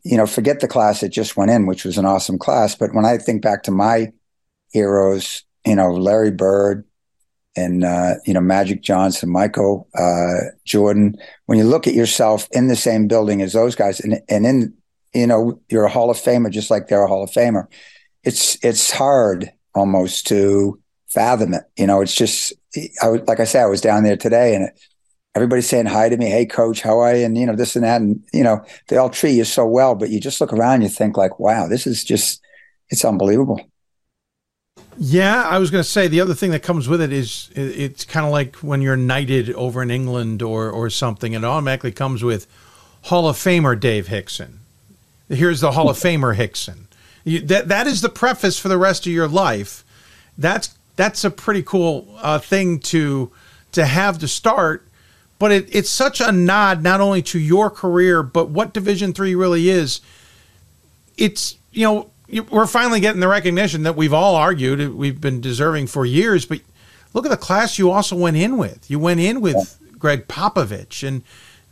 you 0.04 0.18
know, 0.18 0.26
forget 0.26 0.60
the 0.60 0.68
class 0.68 1.00
that 1.00 1.08
just 1.08 1.36
went 1.36 1.50
in, 1.50 1.66
which 1.66 1.84
was 1.84 1.98
an 1.98 2.04
awesome 2.04 2.38
class. 2.38 2.74
But 2.74 2.94
when 2.94 3.06
I 3.06 3.16
think 3.16 3.42
back 3.42 3.62
to 3.64 3.70
my 3.70 4.12
heroes, 4.70 5.42
you 5.66 5.74
know, 5.74 5.92
Larry 5.92 6.30
Bird 6.30 6.84
and, 7.56 7.84
uh, 7.84 8.14
you 8.26 8.34
know, 8.34 8.40
Magic 8.40 8.82
Johnson, 8.82 9.30
Michael 9.30 9.88
uh, 9.94 10.50
Jordan, 10.66 11.16
when 11.46 11.58
you 11.58 11.64
look 11.64 11.86
at 11.86 11.94
yourself 11.94 12.46
in 12.52 12.68
the 12.68 12.76
same 12.76 13.08
building 13.08 13.40
as 13.40 13.54
those 13.54 13.74
guys 13.74 13.98
and, 14.00 14.20
and 14.28 14.44
in, 14.44 14.74
you 15.14 15.26
know, 15.26 15.58
you're 15.70 15.84
a 15.84 15.90
Hall 15.90 16.10
of 16.10 16.18
Famer 16.18 16.50
just 16.50 16.70
like 16.70 16.88
they're 16.88 17.04
a 17.04 17.08
Hall 17.08 17.22
of 17.22 17.30
Famer, 17.30 17.66
it's, 18.24 18.62
it's 18.64 18.90
hard 18.90 19.50
almost 19.74 20.26
to 20.28 20.80
fathom 21.08 21.54
it. 21.54 21.62
You 21.76 21.86
know, 21.86 22.00
it's 22.00 22.14
just, 22.14 22.52
I 23.02 23.08
was, 23.08 23.20
like 23.22 23.40
I 23.40 23.44
said, 23.44 23.62
I 23.62 23.66
was 23.66 23.80
down 23.80 24.04
there 24.04 24.16
today 24.16 24.54
and 24.54 24.70
everybody's 25.34 25.68
saying 25.68 25.86
hi 25.86 26.08
to 26.08 26.16
me, 26.16 26.26
hey 26.26 26.46
coach, 26.46 26.80
how 26.80 26.98
are 27.00 27.14
you? 27.14 27.24
And 27.24 27.36
you 27.36 27.46
know, 27.46 27.56
this 27.56 27.76
and 27.76 27.84
that. 27.84 28.00
And 28.00 28.22
you 28.32 28.42
know, 28.42 28.64
they 28.88 28.96
all 28.96 29.10
treat 29.10 29.32
you 29.32 29.44
so 29.44 29.66
well, 29.66 29.94
but 29.94 30.10
you 30.10 30.20
just 30.20 30.40
look 30.40 30.52
around, 30.52 30.82
you 30.82 30.88
think 30.88 31.16
like, 31.16 31.38
wow, 31.38 31.66
this 31.68 31.86
is 31.86 32.04
just 32.04 32.40
it's 32.90 33.04
unbelievable. 33.04 33.60
Yeah, 34.96 35.42
I 35.42 35.58
was 35.58 35.72
going 35.72 35.82
to 35.82 35.88
say 35.88 36.06
the 36.06 36.20
other 36.20 36.34
thing 36.34 36.52
that 36.52 36.62
comes 36.62 36.88
with 36.88 37.00
it 37.00 37.12
is 37.12 37.50
it's 37.54 38.04
kind 38.04 38.24
of 38.24 38.30
like 38.30 38.56
when 38.56 38.80
you're 38.80 38.96
knighted 38.96 39.52
over 39.54 39.82
in 39.82 39.90
England 39.90 40.40
or 40.40 40.70
or 40.70 40.88
something, 40.90 41.32
it 41.32 41.44
automatically 41.44 41.92
comes 41.92 42.22
with 42.22 42.46
Hall 43.02 43.28
of 43.28 43.36
Famer 43.36 43.78
Dave 43.78 44.06
Hixon. 44.08 44.60
Here's 45.28 45.60
the 45.60 45.72
Hall 45.72 45.90
of 45.90 45.98
Famer 45.98 46.36
Hixon. 46.36 46.86
You, 47.24 47.40
that 47.40 47.68
that 47.68 47.86
is 47.86 48.00
the 48.00 48.08
preface 48.08 48.58
for 48.58 48.68
the 48.68 48.78
rest 48.78 49.06
of 49.06 49.12
your 49.12 49.28
life. 49.28 49.84
That's 50.36 50.76
that's 50.96 51.24
a 51.24 51.30
pretty 51.30 51.62
cool 51.62 52.14
uh, 52.18 52.38
thing 52.38 52.78
to 52.80 53.32
to 53.72 53.86
have 53.86 54.18
to 54.18 54.28
start 54.28 54.86
but 55.38 55.52
it, 55.52 55.74
it's 55.74 55.90
such 55.90 56.20
a 56.20 56.32
nod 56.32 56.82
not 56.82 57.00
only 57.00 57.22
to 57.22 57.38
your 57.38 57.70
career 57.70 58.22
but 58.22 58.48
what 58.48 58.72
division 58.72 59.12
three 59.12 59.34
really 59.34 59.68
is. 59.68 60.00
It's 61.16 61.58
you 61.72 61.86
know 61.86 62.10
we're 62.50 62.66
finally 62.66 63.00
getting 63.00 63.20
the 63.20 63.28
recognition 63.28 63.82
that 63.82 63.96
we've 63.96 64.14
all 64.14 64.36
argued 64.36 64.94
we've 64.94 65.20
been 65.20 65.40
deserving 65.40 65.86
for 65.86 66.06
years 66.06 66.46
but 66.46 66.60
look 67.12 67.26
at 67.26 67.30
the 67.30 67.36
class 67.36 67.78
you 67.78 67.90
also 67.90 68.16
went 68.16 68.36
in 68.36 68.56
with. 68.56 68.90
You 68.90 68.98
went 68.98 69.20
in 69.20 69.40
with 69.40 69.78
Gregg 69.98 70.28
Popovich 70.28 71.06
and 71.06 71.22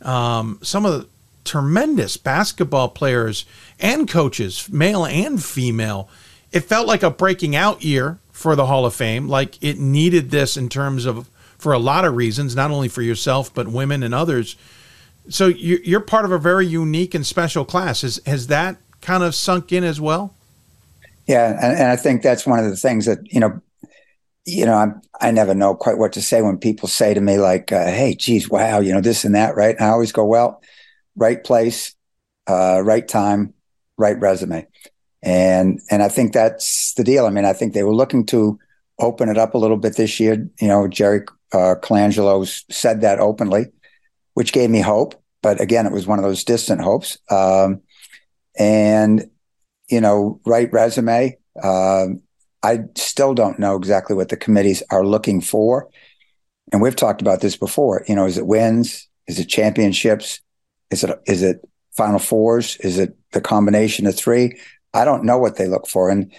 um, 0.07 0.59
some 0.61 0.85
of 0.85 0.91
the 0.93 1.07
tremendous 1.43 2.17
basketball 2.17 2.89
players 2.89 3.45
and 3.79 4.09
coaches 4.09 4.69
male 4.71 5.05
and 5.05 5.43
female 5.43 6.09
it 6.51 6.61
felt 6.61 6.87
like 6.87 7.03
a 7.03 7.09
breaking 7.09 7.55
out 7.55 7.83
year 7.83 8.19
for 8.31 8.55
the 8.55 8.65
hall 8.65 8.85
of 8.85 8.93
fame 8.93 9.27
like 9.27 9.61
it 9.61 9.77
needed 9.77 10.31
this 10.31 10.55
in 10.55 10.69
terms 10.69 11.05
of 11.05 11.29
for 11.63 11.71
a 11.71 11.79
lot 11.79 12.03
of 12.03 12.17
reasons, 12.17 12.57
not 12.57 12.69
only 12.69 12.89
for 12.89 13.01
yourself 13.01 13.51
but 13.53 13.69
women 13.69 14.03
and 14.03 14.13
others. 14.13 14.57
So 15.29 15.47
you're 15.47 16.01
part 16.01 16.25
of 16.25 16.31
a 16.31 16.37
very 16.37 16.67
unique 16.67 17.15
and 17.15 17.25
special 17.25 17.63
class. 17.63 18.01
Has 18.01 18.21
has 18.25 18.47
that 18.47 18.77
kind 18.99 19.23
of 19.23 19.33
sunk 19.33 19.71
in 19.71 19.85
as 19.85 19.99
well? 19.99 20.35
Yeah, 21.25 21.51
and, 21.51 21.79
and 21.79 21.87
I 21.87 21.95
think 21.95 22.21
that's 22.21 22.45
one 22.45 22.59
of 22.59 22.69
the 22.69 22.75
things 22.75 23.05
that 23.05 23.31
you 23.31 23.39
know, 23.39 23.61
you 24.45 24.65
know, 24.65 24.73
I'm, 24.73 25.01
I 25.21 25.31
never 25.31 25.55
know 25.55 25.73
quite 25.73 25.97
what 25.97 26.11
to 26.13 26.21
say 26.21 26.41
when 26.41 26.57
people 26.57 26.89
say 26.89 27.13
to 27.13 27.21
me 27.21 27.37
like, 27.37 27.71
uh, 27.71 27.85
"Hey, 27.85 28.13
geez, 28.13 28.49
wow, 28.49 28.81
you 28.81 28.93
know 28.93 28.99
this 28.99 29.23
and 29.23 29.33
that," 29.33 29.55
right? 29.55 29.77
And 29.77 29.85
I 29.85 29.89
always 29.91 30.11
go, 30.11 30.25
"Well, 30.25 30.61
right 31.15 31.43
place, 31.43 31.95
uh, 32.47 32.81
right 32.83 33.07
time, 33.07 33.53
right 33.97 34.19
resume," 34.19 34.67
and 35.21 35.79
and 35.89 36.03
I 36.03 36.09
think 36.09 36.33
that's 36.33 36.93
the 36.93 37.03
deal. 37.03 37.25
I 37.25 37.29
mean, 37.29 37.45
I 37.45 37.53
think 37.53 37.73
they 37.73 37.83
were 37.83 37.95
looking 37.95 38.25
to 38.27 38.59
open 38.99 39.29
it 39.29 39.37
up 39.37 39.53
a 39.53 39.57
little 39.57 39.77
bit 39.77 39.95
this 39.95 40.19
year. 40.19 40.49
You 40.59 40.67
know, 40.67 40.87
Jerry 40.87 41.21
uh, 41.53 41.75
Colangelo 41.81 42.45
said 42.71 43.01
that 43.01 43.19
openly, 43.19 43.67
which 44.33 44.53
gave 44.53 44.69
me 44.69 44.81
hope. 44.81 45.15
But 45.41 45.61
again, 45.61 45.85
it 45.85 45.91
was 45.91 46.07
one 46.07 46.19
of 46.19 46.25
those 46.25 46.43
distant 46.43 46.81
hopes. 46.81 47.17
Um, 47.29 47.81
and, 48.57 49.29
you 49.89 50.01
know, 50.01 50.39
right 50.45 50.71
resume. 50.71 51.37
Um, 51.61 52.21
I 52.63 52.85
still 52.95 53.33
don't 53.33 53.59
know 53.59 53.75
exactly 53.75 54.15
what 54.15 54.29
the 54.29 54.37
committees 54.37 54.81
are 54.89 55.05
looking 55.05 55.41
for. 55.41 55.89
And 56.71 56.81
we've 56.81 56.95
talked 56.95 57.21
about 57.21 57.41
this 57.41 57.57
before. 57.57 58.05
You 58.07 58.15
know, 58.15 58.25
is 58.25 58.37
it 58.37 58.47
wins? 58.47 59.07
Is 59.27 59.37
it 59.37 59.45
championships? 59.45 60.39
Is 60.91 61.03
it 61.03 61.21
is 61.25 61.41
it 61.41 61.67
final 61.95 62.19
fours? 62.19 62.77
Is 62.77 62.99
it 62.99 63.15
the 63.31 63.41
combination 63.41 64.05
of 64.05 64.15
three? 64.15 64.59
I 64.93 65.05
don't 65.05 65.23
know 65.23 65.37
what 65.37 65.57
they 65.57 65.67
look 65.67 65.87
for. 65.87 66.09
And, 66.09 66.31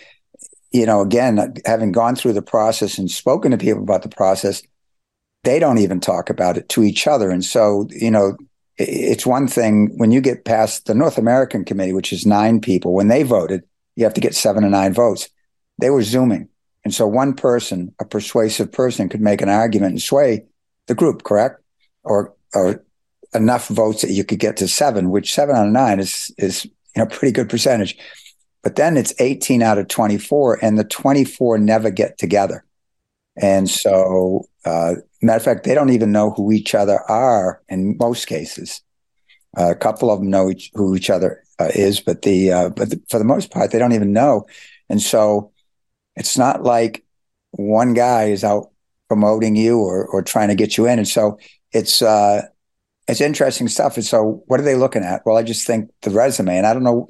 you 0.73 0.87
know, 0.87 1.01
again, 1.01 1.55
having 1.65 1.93
gone 1.93 2.17
through 2.17 2.35
the 2.35 2.43
process 2.43 2.99
and 2.99 3.11
spoken 3.11 3.51
to 3.51 3.59
people 3.59 3.83
about 3.83 4.03
the 4.03 4.09
process, 4.09 4.63
they 5.43 5.59
don't 5.59 5.79
even 5.79 6.01
talk 6.01 6.31
about 6.31 6.57
it 6.57 6.69
to 6.71 6.83
each 6.83 7.07
other. 7.07 7.31
And 7.31 7.45
so, 7.45 7.89
you 7.91 8.11
know, 8.11 8.37
it's 8.77 9.27
one 9.27 9.47
thing 9.47 9.97
when 9.99 10.11
you 10.11 10.21
get 10.21 10.45
past 10.45 10.87
the 10.87 10.95
North 10.95 11.19
American 11.19 11.65
Committee, 11.65 11.93
which 11.93 12.13
is 12.13 12.27
nine 12.27 12.61
people, 12.61 12.93
when 12.93 13.09
they 13.09 13.23
voted, 13.23 13.63
you 13.97 14.05
have 14.05 14.15
to 14.15 14.21
get 14.21 14.35
seven 14.35 14.65
or 14.65 14.71
nine 14.71 14.93
votes. 14.93 15.29
They 15.79 15.91
were 15.91 16.03
Zooming. 16.03 16.49
And 16.85 16.93
so 16.93 17.07
one 17.07 17.35
person, 17.35 17.95
a 18.01 18.05
persuasive 18.05 18.73
person, 18.73 19.09
could 19.09 19.21
make 19.21 19.41
an 19.41 19.49
argument 19.49 19.93
and 19.93 20.03
sway 20.03 20.45
the 20.87 20.95
group, 20.95 21.23
correct? 21.23 21.63
Or, 22.03 22.35
or 22.53 22.85
enough 23.35 23.69
votes 23.69 24.03
that 24.03 24.11
you 24.11 24.25
could 24.25 24.39
get 24.39 24.57
to 24.59 24.69
seven, 24.69 25.11
which 25.11 25.35
seven 25.35 25.57
out 25.57 25.67
of 25.67 25.73
nine 25.73 26.01
is, 26.01 26.33
is, 26.39 26.65
you 26.65 26.73
know, 26.97 27.07
pretty 27.07 27.33
good 27.33 27.49
percentage. 27.49 27.97
But 28.63 28.77
then 28.77 28.97
it's 28.97 29.13
18 29.19 29.63
out 29.63 29.79
of 29.79 29.89
24, 29.89 30.65
and 30.65 30.79
the 30.79 30.85
24 30.85 31.59
never 31.59 31.91
get 31.91 32.17
together. 32.17 32.65
And 33.37 33.69
so, 33.69 34.49
uh, 34.65 34.95
matter 35.21 35.37
of 35.37 35.43
fact, 35.43 35.65
they 35.65 35.75
don't 35.75 35.91
even 35.91 36.13
know 36.13 36.31
who 36.31 36.53
each 36.53 36.75
other 36.75 37.01
are 37.11 37.61
in 37.69 37.97
most 37.99 38.27
cases. 38.27 38.81
Uh, 39.57 39.71
a 39.71 39.75
couple 39.75 40.11
of 40.11 40.21
them 40.21 40.31
know 40.31 40.51
each, 40.51 40.71
who 40.75 40.95
each 40.97 41.11
other 41.11 41.43
uh, 41.59 41.71
is, 41.75 42.01
but 42.01 42.23
the 42.23 42.53
uh, 42.53 42.69
but 42.71 42.91
the, 42.91 43.03
for 43.09 43.19
the 43.19 43.25
most 43.25 43.51
part, 43.51 43.71
they 43.71 43.79
don't 43.79 43.93
even 43.93 44.13
know. 44.13 44.47
And 44.89 45.01
so, 45.01 45.53
it's 46.17 46.39
not 46.39 46.63
like 46.63 47.05
one 47.51 47.93
guy 47.93 48.25
is 48.27 48.45
out 48.45 48.71
promoting 49.09 49.57
you 49.57 49.79
or 49.79 50.07
or 50.07 50.23
trying 50.23 50.49
to 50.49 50.55
get 50.55 50.77
you 50.77 50.87
in. 50.87 50.99
And 50.99 51.09
so, 51.09 51.39
it's 51.73 52.03
uh, 52.03 52.43
it's 53.09 53.21
interesting 53.21 53.69
stuff. 53.69 53.97
And 53.97 54.05
so, 54.05 54.43
what 54.47 54.61
are 54.61 54.65
they 54.65 54.77
looking 54.77 55.05
at? 55.05 55.23
Well, 55.27 55.37
I 55.37 55.43
just 55.43 55.67
think 55.67 55.91
the 56.03 56.11
resume, 56.11 56.57
and 56.57 56.67
I 56.67 56.75
don't 56.75 56.85
know, 56.85 57.09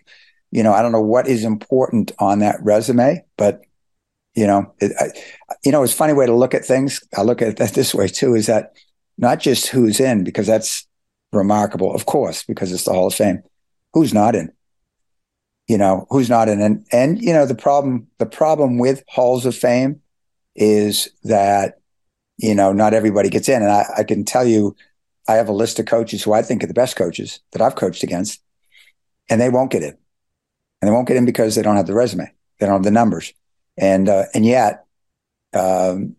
you 0.51 0.63
know, 0.63 0.73
I 0.73 0.83
don't 0.83 0.93
know 0.93 1.01
what 1.03 1.29
is 1.29 1.45
important 1.45 2.13
on 2.19 2.41
that 2.41 2.57
resume, 2.63 3.25
but 3.37 3.63
You 4.35 4.47
know, 4.49 4.73
it, 4.81 4.93
I, 4.99 5.11
you 5.65 5.71
know, 5.73 5.85
it's 5.85 5.93
funny 5.95 6.13
way 6.13 6.27
to 6.27 6.35
look 6.35 6.55
at 6.55 6.65
things. 6.65 7.01
I 7.17 7.23
look 7.23 7.41
at 7.41 7.61
it 7.61 7.75
this 7.75 7.95
way 7.95 8.09
too: 8.09 8.35
is 8.35 8.47
that 8.47 8.73
not 9.17 9.39
just 9.41 9.69
who's 9.69 10.01
in 10.01 10.25
because 10.25 10.47
that's 10.47 10.87
remarkable, 11.33 11.95
of 11.95 12.07
course, 12.07 12.45
because 12.45 12.73
it's 12.73 12.85
the 12.85 12.93
Hall 12.93 13.07
of 13.07 13.15
Fame. 13.15 13.43
Who's 13.93 14.13
not 14.13 14.35
in? 14.35 14.51
You 15.69 15.79
know, 15.79 16.07
who's 16.11 16.29
not 16.29 16.49
in? 16.49 16.61
And 16.61 16.85
and 16.93 17.23
you 17.23 17.33
know, 17.33 17.47
the 17.47 17.55
problem 17.55 18.09
the 18.19 18.27
problem 18.27 18.79
with 18.79 19.03
halls 19.09 19.47
of 19.47 19.55
fame 19.55 20.01
is 20.57 21.09
that 21.25 21.81
you 22.39 22.55
know 22.55 22.73
not 22.73 22.93
everybody 22.95 23.31
gets 23.31 23.49
in. 23.49 23.63
And 23.63 23.71
I, 23.71 23.85
I 23.99 24.05
can 24.05 24.25
tell 24.25 24.45
you, 24.47 24.77
I 25.29 25.35
have 25.35 25.49
a 25.49 25.53
list 25.53 25.79
of 25.79 25.87
coaches 25.87 26.23
who 26.23 26.33
I 26.33 26.43
think 26.43 26.63
are 26.63 26.69
the 26.69 26.75
best 26.75 26.97
coaches 26.97 27.41
that 27.53 27.63
I've 27.63 27.77
coached 27.77 28.03
against, 28.03 28.43
and 29.31 29.41
they 29.41 29.49
won't 29.49 29.71
get 29.71 29.83
in, 29.83 29.97
and 30.81 30.89
they 30.89 30.91
won't 30.91 31.09
get 31.09 31.17
in 31.17 31.25
because 31.25 31.55
they 31.55 31.63
don't 31.63 31.77
have 31.77 31.87
the 31.87 31.95
resume, 31.95 32.31
they 32.59 32.67
don't 32.67 32.77
have 32.77 32.85
the 32.85 32.91
numbers 32.91 33.33
and 33.77 34.09
uh, 34.09 34.25
and 34.35 34.47
yet 34.47 34.87
um, 35.53 36.17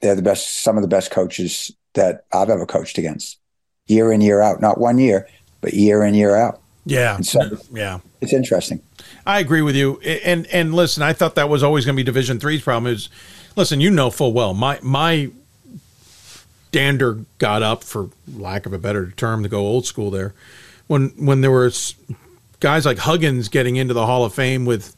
they're 0.00 0.14
the 0.14 0.22
best, 0.22 0.62
some 0.62 0.76
of 0.76 0.82
the 0.82 0.88
best 0.88 1.10
coaches 1.10 1.72
that 1.94 2.24
I've 2.32 2.50
ever 2.50 2.66
coached 2.66 2.98
against, 2.98 3.38
year 3.86 4.12
in 4.12 4.20
year 4.20 4.40
out. 4.40 4.60
Not 4.60 4.78
one 4.78 4.98
year, 4.98 5.28
but 5.60 5.74
year 5.74 6.02
in 6.04 6.14
year 6.14 6.36
out. 6.36 6.60
Yeah, 6.86 7.18
so 7.20 7.40
yeah, 7.72 8.00
it's 8.20 8.32
interesting. 8.32 8.82
I 9.26 9.40
agree 9.40 9.62
with 9.62 9.76
you. 9.76 9.98
And 10.00 10.46
and 10.48 10.74
listen, 10.74 11.02
I 11.02 11.12
thought 11.12 11.34
that 11.36 11.48
was 11.48 11.62
always 11.62 11.84
going 11.84 11.94
to 11.94 12.00
be 12.00 12.04
Division 12.04 12.38
Three's 12.38 12.62
problem. 12.62 12.92
Is 12.92 13.08
listen, 13.56 13.80
you 13.80 13.90
know 13.90 14.10
full 14.10 14.32
well 14.32 14.54
my 14.54 14.78
my 14.82 15.30
dander 16.74 17.20
got 17.38 17.62
up, 17.62 17.84
for 17.84 18.10
lack 18.36 18.66
of 18.66 18.72
a 18.72 18.78
better 18.78 19.12
term, 19.12 19.44
to 19.44 19.48
go 19.48 19.60
old 19.60 19.86
school 19.86 20.10
there, 20.10 20.34
when 20.88 21.10
when 21.10 21.40
there 21.40 21.52
were 21.52 21.70
guys 22.58 22.84
like 22.84 22.98
Huggins 22.98 23.48
getting 23.48 23.76
into 23.76 23.94
the 23.94 24.06
Hall 24.06 24.24
of 24.24 24.34
Fame 24.34 24.64
with 24.64 24.96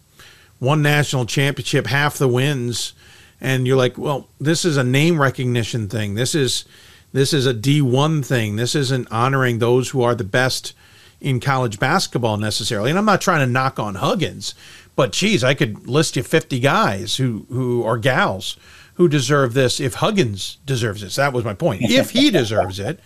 one 0.59 0.81
national 0.81 1.27
championship, 1.27 1.87
half 1.87 2.17
the 2.17 2.29
wins, 2.29 2.95
and 3.43 3.67
you're 3.67 3.77
like, 3.77 3.99
well, 3.99 4.27
this 4.41 4.65
is 4.65 4.79
a 4.79 4.85
name 4.85 5.21
recognition 5.21 5.87
thing. 5.87 6.15
This 6.15 6.35
is 6.35 6.65
this 7.13 7.35
is 7.35 7.47
a 7.47 7.53
D1 7.53 8.25
thing. 8.25 8.57
This 8.57 8.75
isn't 8.75 9.13
honoring 9.13 9.59
those 9.59 9.91
who 9.91 10.03
are 10.03 10.15
the 10.15 10.25
best 10.25 10.73
in 11.21 11.41
college 11.41 11.79
basketball 11.79 12.39
necessarily. 12.39 12.89
And 12.89 12.99
I'm 12.99 13.05
not 13.05 13.21
trying 13.21 13.47
to 13.47 13.53
knock 13.53 13.79
on 13.79 13.97
Huggins, 13.97 14.55
but 14.97 15.13
geez, 15.13 15.45
I 15.45 15.53
could 15.53 15.87
list 15.87 16.17
you 16.17 16.23
50 16.23 16.59
guys 16.59 17.17
who 17.17 17.45
who 17.51 17.85
are 17.85 17.99
gals 17.99 18.57
who 18.97 19.09
deserve 19.09 19.55
this 19.55 19.79
if 19.81 19.95
Huggins 19.95 20.59
deserves 20.67 21.03
this. 21.03 21.17
That 21.17 21.33
was 21.33 21.45
my 21.45 21.55
point. 21.55 21.83
If 21.83 22.11
he 22.11 22.31
deserves 22.31 22.79
it, 22.79 22.99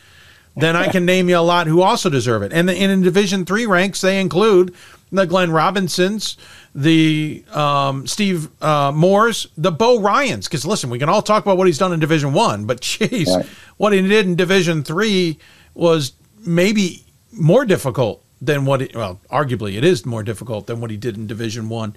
then 0.56 0.76
I 0.76 0.88
can 0.88 1.04
name 1.04 1.28
you 1.28 1.38
a 1.38 1.40
lot 1.40 1.66
who 1.66 1.82
also 1.82 2.08
deserve 2.08 2.42
it. 2.42 2.52
And 2.52 2.70
in 2.70 3.02
Division 3.02 3.44
three 3.44 3.66
ranks, 3.66 4.00
they 4.00 4.20
include 4.20 4.74
the 5.12 5.26
Glenn 5.26 5.50
Robinsons, 5.50 6.36
the 6.74 7.44
um, 7.52 8.06
Steve 8.06 8.48
uh, 8.62 8.92
Moores, 8.92 9.48
the 9.56 9.72
Bo 9.72 10.00
Ryans. 10.00 10.46
Because 10.46 10.64
listen, 10.64 10.90
we 10.90 10.98
can 10.98 11.08
all 11.08 11.22
talk 11.22 11.44
about 11.44 11.56
what 11.56 11.66
he's 11.66 11.78
done 11.78 11.92
in 11.92 12.00
Division 12.00 12.32
One, 12.32 12.66
but 12.66 12.80
jeez, 12.82 13.26
right. 13.26 13.46
what 13.76 13.92
he 13.92 14.00
did 14.06 14.26
in 14.26 14.36
Division 14.36 14.84
Three 14.84 15.38
was 15.74 16.12
maybe 16.44 17.04
more 17.32 17.64
difficult 17.64 18.24
than 18.40 18.64
what. 18.64 18.82
It, 18.82 18.94
well, 18.94 19.20
arguably, 19.30 19.76
it 19.76 19.84
is 19.84 20.06
more 20.06 20.22
difficult 20.22 20.66
than 20.66 20.80
what 20.80 20.90
he 20.90 20.96
did 20.96 21.16
in 21.16 21.26
Division 21.26 21.68
One. 21.68 21.96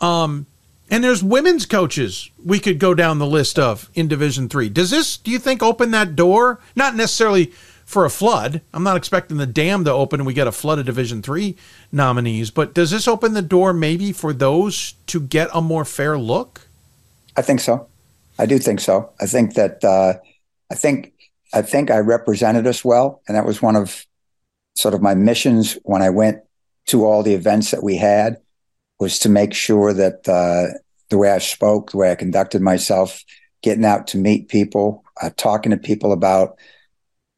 Um, 0.00 0.46
and 0.90 1.04
there's 1.04 1.22
women's 1.22 1.66
coaches 1.66 2.30
we 2.42 2.58
could 2.58 2.78
go 2.78 2.94
down 2.94 3.18
the 3.18 3.26
list 3.26 3.58
of 3.58 3.90
in 3.94 4.08
Division 4.08 4.48
Three. 4.48 4.68
Does 4.68 4.90
this, 4.90 5.16
do 5.16 5.30
you 5.30 5.38
think, 5.38 5.62
open 5.62 5.90
that 5.90 6.16
door? 6.16 6.60
Not 6.74 6.96
necessarily 6.96 7.52
for 7.84 8.04
a 8.04 8.10
flood. 8.10 8.60
I'm 8.74 8.82
not 8.82 8.96
expecting 8.96 9.38
the 9.38 9.46
dam 9.46 9.84
to 9.84 9.92
open 9.92 10.20
and 10.20 10.26
we 10.26 10.34
get 10.34 10.46
a 10.46 10.52
flood 10.52 10.78
of 10.78 10.86
Division 10.86 11.22
Three 11.22 11.56
nominees, 11.90 12.50
but 12.50 12.74
does 12.74 12.90
this 12.90 13.08
open 13.08 13.32
the 13.34 13.42
door 13.42 13.72
maybe 13.72 14.12
for 14.12 14.32
those 14.32 14.94
to 15.06 15.20
get 15.20 15.48
a 15.54 15.60
more 15.60 15.84
fair 15.84 16.18
look? 16.18 16.62
I 17.36 17.42
think 17.42 17.60
so. 17.60 17.88
I 18.38 18.46
do 18.46 18.58
think 18.58 18.80
so. 18.80 19.10
I 19.20 19.26
think 19.26 19.54
that 19.54 19.82
uh, 19.84 20.14
I 20.70 20.74
think 20.74 21.12
I 21.52 21.62
think 21.62 21.90
I 21.90 21.98
represented 21.98 22.66
us 22.66 22.84
well, 22.84 23.22
and 23.26 23.36
that 23.36 23.46
was 23.46 23.62
one 23.62 23.76
of 23.76 24.04
sort 24.76 24.94
of 24.94 25.02
my 25.02 25.14
missions 25.14 25.78
when 25.82 26.02
I 26.02 26.10
went 26.10 26.42
to 26.86 27.04
all 27.04 27.22
the 27.22 27.34
events 27.34 27.70
that 27.70 27.82
we 27.82 27.96
had 27.96 28.38
was 28.98 29.18
to 29.20 29.28
make 29.28 29.54
sure 29.54 29.92
that 29.92 30.28
uh, 30.28 30.78
the 31.08 31.18
way 31.18 31.30
I 31.30 31.38
spoke, 31.38 31.90
the 31.90 31.98
way 31.98 32.10
I 32.10 32.16
conducted 32.16 32.62
myself, 32.62 33.22
getting 33.62 33.84
out 33.84 34.06
to 34.08 34.18
meet 34.18 34.48
people, 34.48 35.04
uh, 35.20 35.30
talking 35.36 35.70
to 35.70 35.76
people 35.76 36.12
about 36.12 36.58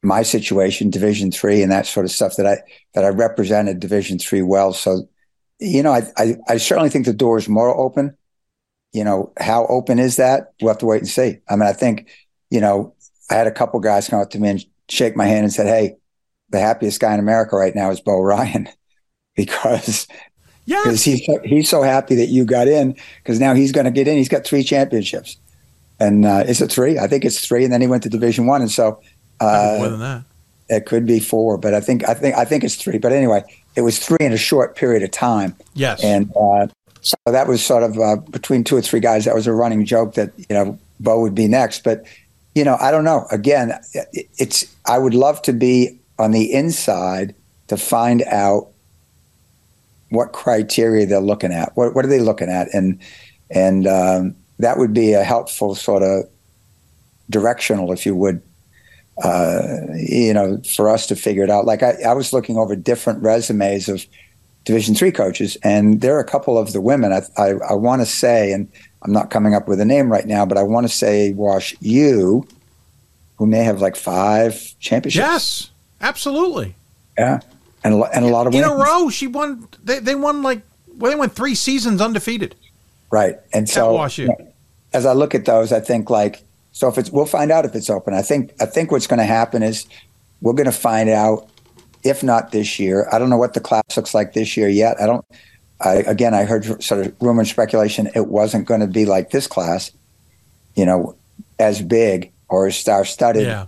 my 0.02 0.22
situation, 0.22 0.90
Division 0.90 1.30
three, 1.30 1.62
and 1.62 1.70
that 1.70 1.86
sort 1.86 2.06
of 2.06 2.12
stuff 2.12 2.36
that 2.36 2.46
I 2.46 2.62
that 2.94 3.04
I 3.04 3.08
represented 3.08 3.80
Division 3.80 4.18
three 4.18 4.42
well. 4.42 4.72
So, 4.72 5.08
you 5.58 5.82
know, 5.82 5.92
I, 5.92 6.02
I, 6.16 6.36
I 6.48 6.56
certainly 6.56 6.88
think 6.88 7.04
the 7.04 7.12
door 7.12 7.38
is 7.38 7.48
more 7.48 7.76
open. 7.76 8.16
You 8.92 9.04
know, 9.04 9.32
how 9.38 9.66
open 9.66 9.98
is 9.98 10.16
that? 10.16 10.52
We'll 10.60 10.70
have 10.70 10.78
to 10.78 10.86
wait 10.86 11.02
and 11.02 11.08
see. 11.08 11.38
I 11.48 11.56
mean, 11.56 11.68
I 11.68 11.72
think, 11.72 12.10
you 12.50 12.60
know, 12.60 12.94
I 13.30 13.34
had 13.34 13.46
a 13.46 13.52
couple 13.52 13.78
guys 13.80 14.08
come 14.08 14.20
up 14.20 14.30
to 14.30 14.40
me 14.40 14.48
and 14.48 14.64
shake 14.88 15.16
my 15.16 15.26
hand 15.26 15.44
and 15.44 15.52
said, 15.52 15.66
"Hey, 15.66 15.96
the 16.48 16.60
happiest 16.60 17.00
guy 17.00 17.14
in 17.14 17.20
America 17.20 17.56
right 17.56 17.74
now 17.74 17.90
is 17.90 18.00
Bo 18.00 18.20
Ryan," 18.20 18.68
because 19.36 20.08
yeah, 20.70 20.82
because 20.84 21.02
he's 21.02 21.28
he's 21.44 21.68
so 21.68 21.82
happy 21.82 22.14
that 22.14 22.26
you 22.26 22.44
got 22.44 22.68
in 22.68 22.94
because 23.18 23.40
now 23.40 23.54
he's 23.54 23.72
going 23.72 23.86
to 23.86 23.90
get 23.90 24.06
in. 24.06 24.16
He's 24.16 24.28
got 24.28 24.44
three 24.44 24.62
championships, 24.62 25.36
and 25.98 26.24
uh, 26.24 26.44
is 26.46 26.62
it 26.62 26.70
three? 26.70 26.96
I 26.96 27.08
think 27.08 27.24
it's 27.24 27.44
three, 27.44 27.64
and 27.64 27.72
then 27.72 27.80
he 27.80 27.88
went 27.88 28.04
to 28.04 28.08
Division 28.08 28.46
One, 28.46 28.62
and 28.62 28.70
so 28.70 29.00
uh, 29.40 29.74
more 29.78 29.88
than 29.88 29.98
that. 29.98 30.22
It 30.68 30.86
could 30.86 31.06
be 31.06 31.18
four, 31.18 31.58
but 31.58 31.74
I 31.74 31.80
think 31.80 32.08
I 32.08 32.14
think 32.14 32.36
I 32.36 32.44
think 32.44 32.62
it's 32.62 32.76
three. 32.76 32.98
But 32.98 33.10
anyway, 33.10 33.42
it 33.74 33.80
was 33.80 33.98
three 33.98 34.24
in 34.24 34.32
a 34.32 34.36
short 34.36 34.76
period 34.76 35.02
of 35.02 35.10
time. 35.10 35.56
Yes, 35.74 36.04
and 36.04 36.30
uh, 36.36 36.68
so 37.00 37.16
that 37.26 37.48
was 37.48 37.64
sort 37.64 37.82
of 37.82 37.98
uh, 37.98 38.16
between 38.30 38.62
two 38.62 38.76
or 38.76 38.80
three 38.80 39.00
guys. 39.00 39.24
That 39.24 39.34
was 39.34 39.48
a 39.48 39.52
running 39.52 39.84
joke 39.84 40.14
that 40.14 40.30
you 40.36 40.54
know 40.54 40.78
Bo 41.00 41.20
would 41.20 41.34
be 41.34 41.48
next. 41.48 41.82
But 41.82 42.04
you 42.54 42.62
know, 42.62 42.76
I 42.80 42.92
don't 42.92 43.02
know. 43.02 43.26
Again, 43.32 43.72
it's 44.14 44.72
I 44.86 44.98
would 44.98 45.14
love 45.14 45.42
to 45.42 45.52
be 45.52 45.98
on 46.16 46.30
the 46.30 46.52
inside 46.52 47.34
to 47.66 47.76
find 47.76 48.22
out 48.22 48.68
what 50.10 50.32
criteria 50.32 51.06
they're 51.06 51.20
looking 51.20 51.52
at. 51.52 51.72
What 51.76 51.94
what 51.94 52.04
are 52.04 52.08
they 52.08 52.20
looking 52.20 52.48
at? 52.48 52.72
And 52.74 53.00
and 53.50 53.86
um, 53.86 54.36
that 54.58 54.78
would 54.78 54.92
be 54.92 55.14
a 55.14 55.24
helpful 55.24 55.74
sort 55.74 56.02
of 56.02 56.24
directional, 57.30 57.92
if 57.92 58.04
you 58.04 58.14
would, 58.14 58.42
uh, 59.22 59.76
you 59.94 60.34
know, 60.34 60.60
for 60.74 60.88
us 60.88 61.06
to 61.06 61.16
figure 61.16 61.44
it 61.44 61.50
out. 61.50 61.64
Like 61.64 61.82
I, 61.82 61.94
I 62.06 62.12
was 62.12 62.32
looking 62.32 62.56
over 62.56 62.76
different 62.76 63.22
resumes 63.22 63.88
of 63.88 64.04
Division 64.66 64.94
three 64.94 65.10
coaches, 65.10 65.56
and 65.62 66.02
there 66.02 66.14
are 66.16 66.20
a 66.20 66.24
couple 66.24 66.58
of 66.58 66.74
the 66.74 66.82
women. 66.82 67.12
I, 67.12 67.22
I, 67.38 67.54
I 67.70 67.72
want 67.72 68.02
to 68.02 68.06
say, 68.06 68.52
and 68.52 68.70
I'm 69.02 69.10
not 69.10 69.30
coming 69.30 69.54
up 69.54 69.66
with 69.66 69.80
a 69.80 69.86
name 69.86 70.12
right 70.12 70.26
now, 70.26 70.44
but 70.44 70.58
I 70.58 70.62
want 70.62 70.86
to 70.86 70.92
say 70.92 71.32
Wash 71.32 71.74
U, 71.80 72.46
who 73.36 73.46
may 73.46 73.64
have 73.64 73.80
like 73.80 73.96
five 73.96 74.74
championships. 74.78 75.16
Yes, 75.16 75.70
absolutely. 76.02 76.74
Yeah, 77.16 77.40
and 77.84 77.94
a, 77.94 78.02
and 78.14 78.24
a 78.24 78.28
lot 78.28 78.46
of 78.46 78.54
in 78.54 78.60
wins. 78.60 78.72
a 78.72 78.76
row. 78.76 79.10
She 79.10 79.26
won. 79.26 79.68
They 79.82 79.98
they 79.98 80.14
won 80.14 80.42
like 80.42 80.62
well, 80.96 81.10
they 81.10 81.18
went 81.18 81.34
three 81.34 81.54
seasons 81.54 82.00
undefeated. 82.00 82.54
Right, 83.10 83.36
and 83.52 83.68
so 83.68 83.92
Wash 83.92 84.18
U. 84.18 84.34
as 84.92 85.06
I 85.06 85.12
look 85.12 85.34
at 85.34 85.44
those, 85.44 85.72
I 85.72 85.80
think 85.80 86.10
like 86.10 86.44
so 86.72 86.88
if 86.88 86.98
it's, 86.98 87.10
we'll 87.10 87.26
find 87.26 87.50
out 87.50 87.64
if 87.64 87.74
it's 87.74 87.90
open. 87.90 88.14
I 88.14 88.22
think, 88.22 88.52
I 88.60 88.66
think 88.66 88.90
what's 88.90 89.06
going 89.06 89.18
to 89.18 89.24
happen 89.24 89.62
is 89.62 89.86
we're 90.40 90.52
going 90.52 90.66
to 90.66 90.72
find 90.72 91.10
out, 91.10 91.48
if 92.04 92.22
not 92.22 92.52
this 92.52 92.78
year. 92.78 93.08
I 93.12 93.18
don't 93.18 93.28
know 93.28 93.36
what 93.36 93.54
the 93.54 93.60
class 93.60 93.82
looks 93.96 94.14
like 94.14 94.32
this 94.32 94.56
year 94.56 94.68
yet. 94.68 95.00
I 95.00 95.06
don't. 95.06 95.24
I, 95.82 95.96
again, 96.06 96.34
I 96.34 96.44
heard 96.44 96.82
sort 96.82 97.06
of 97.06 97.14
rumor 97.20 97.40
and 97.40 97.48
speculation 97.48 98.10
it 98.14 98.28
wasn't 98.28 98.66
going 98.66 98.80
to 98.80 98.86
be 98.86 99.06
like 99.06 99.30
this 99.30 99.46
class, 99.46 99.90
you 100.74 100.84
know, 100.84 101.16
as 101.58 101.80
big 101.80 102.32
or 102.48 102.66
as 102.66 102.76
star 102.76 103.04
studded. 103.04 103.46
Yeah. 103.46 103.66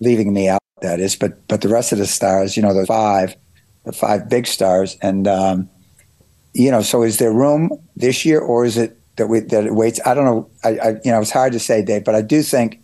Leaving 0.00 0.34
me 0.34 0.48
out, 0.48 0.60
that 0.82 1.00
is, 1.00 1.16
but 1.16 1.46
but 1.48 1.60
the 1.60 1.68
rest 1.68 1.92
of 1.92 1.98
the 1.98 2.06
stars, 2.06 2.56
you 2.56 2.62
know, 2.62 2.74
the 2.74 2.84
five, 2.84 3.36
the 3.84 3.92
five 3.92 4.28
big 4.28 4.46
stars, 4.46 4.96
and 5.02 5.28
um, 5.28 5.68
you 6.52 6.70
know, 6.70 6.82
so 6.82 7.02
is 7.02 7.18
there 7.18 7.32
room 7.32 7.70
this 7.96 8.24
year, 8.24 8.40
or 8.40 8.64
is 8.64 8.76
it 8.76 8.98
that 9.16 9.28
we 9.28 9.40
that 9.40 9.64
it 9.64 9.74
waits. 9.74 10.00
I 10.04 10.14
don't 10.14 10.24
know. 10.24 10.50
I, 10.62 10.68
I, 10.78 10.88
you 11.04 11.10
know 11.10 11.20
it's 11.20 11.30
hard 11.30 11.52
to 11.52 11.58
say, 11.58 11.82
Dave, 11.82 12.04
but 12.04 12.14
I 12.14 12.22
do 12.22 12.42
think 12.42 12.80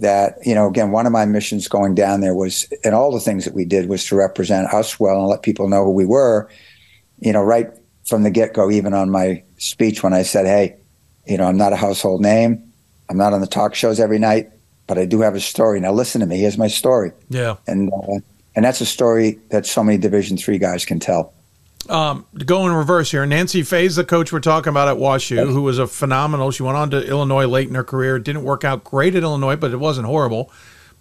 that 0.00 0.34
you 0.44 0.54
know 0.54 0.68
again 0.68 0.90
one 0.90 1.06
of 1.06 1.12
my 1.12 1.24
missions 1.24 1.68
going 1.68 1.94
down 1.94 2.20
there 2.20 2.34
was 2.34 2.66
and 2.84 2.94
all 2.94 3.12
the 3.12 3.20
things 3.20 3.44
that 3.44 3.54
we 3.54 3.64
did 3.64 3.88
was 3.88 4.04
to 4.06 4.16
represent 4.16 4.72
us 4.72 4.98
well 4.98 5.18
and 5.18 5.28
let 5.28 5.42
people 5.42 5.68
know 5.68 5.84
who 5.84 5.92
we 5.92 6.06
were. 6.06 6.48
You 7.20 7.32
know, 7.32 7.42
right 7.42 7.68
from 8.08 8.24
the 8.24 8.30
get 8.30 8.52
go, 8.52 8.70
even 8.70 8.94
on 8.94 9.10
my 9.10 9.42
speech 9.58 10.02
when 10.02 10.12
I 10.12 10.22
said, 10.22 10.46
"Hey, 10.46 10.76
you 11.26 11.36
know, 11.36 11.44
I'm 11.44 11.56
not 11.56 11.72
a 11.72 11.76
household 11.76 12.20
name. 12.20 12.72
I'm 13.08 13.16
not 13.16 13.32
on 13.32 13.40
the 13.40 13.46
talk 13.46 13.74
shows 13.74 14.00
every 14.00 14.18
night, 14.18 14.50
but 14.86 14.98
I 14.98 15.04
do 15.04 15.20
have 15.20 15.34
a 15.34 15.40
story. 15.40 15.78
Now 15.78 15.92
listen 15.92 16.20
to 16.20 16.26
me. 16.26 16.38
Here's 16.38 16.58
my 16.58 16.68
story." 16.68 17.12
Yeah, 17.28 17.56
and 17.68 17.92
uh, 17.92 18.18
and 18.54 18.64
that's 18.64 18.80
a 18.80 18.86
story 18.86 19.38
that 19.50 19.66
so 19.66 19.82
many 19.82 19.98
Division 19.98 20.36
three 20.36 20.58
guys 20.58 20.84
can 20.84 21.00
tell 21.00 21.32
um, 21.88 22.26
to 22.38 22.44
go 22.44 22.64
in 22.66 22.72
reverse 22.72 23.10
here, 23.10 23.26
Nancy 23.26 23.64
Fahey, 23.64 23.88
the 23.88 24.04
coach 24.04 24.32
we're 24.32 24.38
talking 24.38 24.70
about 24.70 24.86
at 24.86 24.98
WashU, 24.98 25.50
who 25.50 25.62
was 25.62 25.80
a 25.80 25.86
phenomenal. 25.88 26.52
She 26.52 26.62
went 26.62 26.76
on 26.76 26.90
to 26.90 27.04
Illinois 27.04 27.46
late 27.46 27.68
in 27.68 27.74
her 27.74 27.82
career. 27.82 28.16
It 28.16 28.22
didn't 28.22 28.44
work 28.44 28.62
out 28.62 28.84
great 28.84 29.16
at 29.16 29.24
Illinois, 29.24 29.56
but 29.56 29.72
it 29.72 29.78
wasn't 29.78 30.06
horrible. 30.06 30.52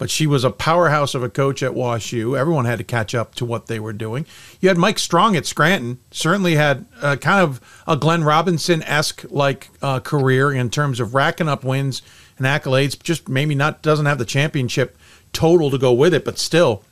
but 0.02 0.10
she 0.10 0.26
was 0.26 0.44
a 0.44 0.50
powerhouse 0.50 1.14
of 1.14 1.22
a 1.22 1.30
coach 1.30 1.62
at 1.62 1.74
WashU. 1.74 2.36
Everyone 2.36 2.66
had 2.66 2.80
to 2.80 2.84
catch 2.84 3.14
up 3.14 3.36
to 3.36 3.46
what 3.46 3.68
they 3.68 3.80
were 3.80 3.94
doing. 3.94 4.26
You 4.60 4.68
had 4.68 4.76
Mike 4.80 4.98
Strong 4.98 5.36
at 5.36 5.46
Scranton, 5.46 6.00
certainly 6.10 6.56
had 6.56 6.88
a, 7.04 7.16
kind 7.18 7.44
of 7.44 7.62
a 7.86 7.96
Glenn 7.96 8.24
Robinson 8.24 8.82
esque 8.82 9.24
like 9.30 9.70
uh, 9.84 10.00
career 10.00 10.52
in 10.52 10.72
terms 10.72 11.00
of 11.00 11.14
racking 11.14 11.48
up 11.48 11.64
wins 11.64 12.02
and 12.40 12.48
accolades. 12.48 13.00
Just 13.00 13.30
maybe 13.30 13.54
not 13.54 13.84
doesn't 13.84 14.08
have 14.08 14.18
the 14.18 14.26
championship 14.26 14.98
total 15.34 15.70
to 15.70 15.78
go 15.78 15.94
with 15.94 16.16
it, 16.16 16.26
but 16.26 16.40
still 16.40 16.84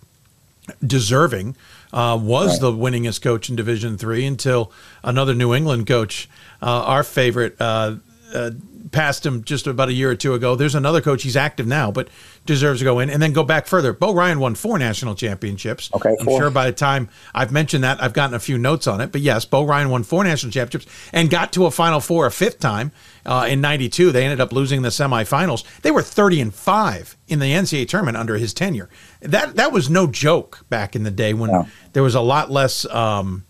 deserving. 0.86 1.56
Uh, 1.92 2.20
was 2.22 2.52
right. 2.52 2.62
the 2.62 2.72
winningest 2.72 3.22
coach 3.22 3.50
in 3.50 3.56
Division 3.56 3.98
Three 3.98 4.26
until 4.26 4.72
another 5.04 5.34
New 5.34 5.56
England 5.56 5.88
coach, 5.88 6.30
uh, 6.62 6.84
our 6.84 7.04
favorite, 7.04 7.56
uh, 7.60 7.96
uh 8.34 8.52
passed 8.92 9.26
him 9.26 9.44
just 9.44 9.68
about 9.68 9.90
a 9.90 9.94
year 9.94 10.10
or 10.10 10.16
two 10.16 10.34
ago. 10.34 10.56
There's 10.56 10.76
another 10.76 11.02
coach. 11.02 11.24
He's 11.24 11.36
active 11.36 11.68
now, 11.68 11.92
but 11.92 12.10
deserves 12.46 12.80
to 12.80 12.86
go 12.86 13.00
in 13.00 13.10
and 13.10 13.22
then 13.22 13.34
go 13.34 13.44
back 13.44 13.68
further. 13.68 13.94
Bo 13.94 14.14
Ryan 14.14 14.40
won 14.40 14.56
four 14.56 14.80
national 14.80 15.16
championships. 15.16 15.90
Okay, 15.94 16.16
I'm 16.20 16.26
sure 16.26 16.50
by 16.50 16.66
the 16.66 16.76
time 16.76 17.10
I've 17.34 17.52
mentioned 17.52 17.84
that, 17.84 18.02
I've 18.02 18.14
gotten 18.14 18.36
a 18.36 18.40
few 18.40 18.58
notes 18.58 18.88
on 18.88 19.02
it. 19.02 19.12
But 19.12 19.22
yes, 19.22 19.46
Bo 19.46 19.64
Ryan 19.64 19.90
won 19.90 20.04
four 20.04 20.24
national 20.24 20.52
championships 20.52 20.92
and 21.14 21.30
got 21.30 21.54
to 21.54 21.66
a 21.66 21.72
Final 21.72 22.00
Four 22.00 22.26
a 22.26 22.32
fifth 22.32 22.60
time 22.60 22.92
uh, 23.26 23.48
in 23.50 23.62
'92. 23.62 24.12
They 24.12 24.24
ended 24.24 24.42
up 24.42 24.52
losing 24.52 24.82
the 24.82 24.90
semifinals. 24.90 25.64
They 25.82 25.92
were 25.92 26.02
30 26.02 26.42
and 26.42 26.54
five 26.54 27.18
in 27.28 27.40
the 27.40 27.52
NCAA 27.52 27.88
tournament 27.88 28.18
under 28.18 28.38
his 28.38 28.54
tenure. 28.54 28.90
That 29.22 29.56
that 29.56 29.72
was 29.72 29.90
no 29.90 30.08
joke 30.08 30.66
back 30.70 30.96
in 30.96 31.04
the 31.04 31.12
day 31.12 31.34
when 31.34 31.52
no. 31.52 31.68
there 31.94 32.04
was 32.04 32.16
a 32.16 32.22
lot 32.22 32.50
less. 32.52 32.86
Um, 32.86 33.46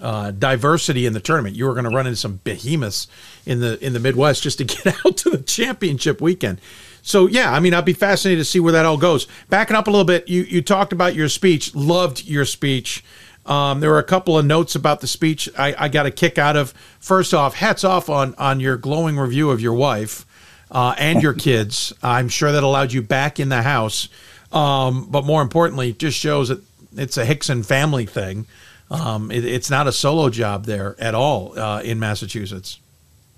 uh, 0.00 0.30
diversity 0.30 1.06
in 1.06 1.12
the 1.12 1.20
tournament. 1.20 1.56
You 1.56 1.66
were 1.66 1.74
going 1.74 1.84
to 1.84 1.90
run 1.90 2.06
into 2.06 2.16
some 2.16 2.40
behemoths 2.44 3.06
in 3.46 3.60
the 3.60 3.84
in 3.84 3.92
the 3.92 4.00
Midwest 4.00 4.42
just 4.42 4.58
to 4.58 4.64
get 4.84 4.86
out 5.04 5.16
to 5.18 5.30
the 5.30 5.38
championship 5.38 6.20
weekend. 6.20 6.60
So 7.02 7.26
yeah, 7.26 7.52
I 7.52 7.60
mean, 7.60 7.74
I'd 7.74 7.84
be 7.84 7.92
fascinated 7.92 8.40
to 8.40 8.44
see 8.44 8.60
where 8.60 8.72
that 8.72 8.86
all 8.86 8.96
goes. 8.96 9.26
Backing 9.48 9.76
up 9.76 9.86
a 9.86 9.90
little 9.90 10.04
bit, 10.04 10.28
you 10.28 10.42
you 10.42 10.62
talked 10.62 10.92
about 10.92 11.14
your 11.14 11.28
speech. 11.28 11.74
Loved 11.74 12.24
your 12.24 12.44
speech. 12.44 13.04
Um, 13.46 13.80
there 13.80 13.90
were 13.90 13.98
a 13.98 14.04
couple 14.04 14.38
of 14.38 14.44
notes 14.44 14.74
about 14.74 15.00
the 15.00 15.06
speech 15.06 15.48
I, 15.58 15.74
I, 15.76 15.88
got 15.88 16.04
a 16.04 16.10
kick 16.10 16.36
out 16.36 16.56
of. 16.56 16.74
First 17.00 17.32
off, 17.32 17.54
hats 17.54 17.84
off 17.84 18.10
on 18.10 18.34
on 18.36 18.60
your 18.60 18.76
glowing 18.76 19.18
review 19.18 19.50
of 19.50 19.60
your 19.60 19.72
wife 19.72 20.26
uh, 20.70 20.94
and 20.98 21.22
your 21.22 21.32
kids. 21.32 21.92
I'm 22.02 22.28
sure 22.28 22.52
that 22.52 22.62
allowed 22.62 22.92
you 22.92 23.02
back 23.02 23.40
in 23.40 23.48
the 23.48 23.62
house. 23.62 24.08
Um, 24.52 25.06
but 25.08 25.24
more 25.24 25.42
importantly, 25.42 25.92
just 25.92 26.18
shows 26.18 26.48
that 26.48 26.62
it's 26.96 27.16
a 27.16 27.24
Hixon 27.24 27.62
family 27.62 28.04
thing. 28.04 28.46
Um, 28.90 29.30
it, 29.30 29.44
it's 29.44 29.70
not 29.70 29.86
a 29.86 29.92
solo 29.92 30.30
job 30.30 30.66
there 30.66 30.96
at 30.98 31.14
all 31.14 31.58
uh, 31.58 31.80
in 31.82 31.98
Massachusetts. 31.98 32.78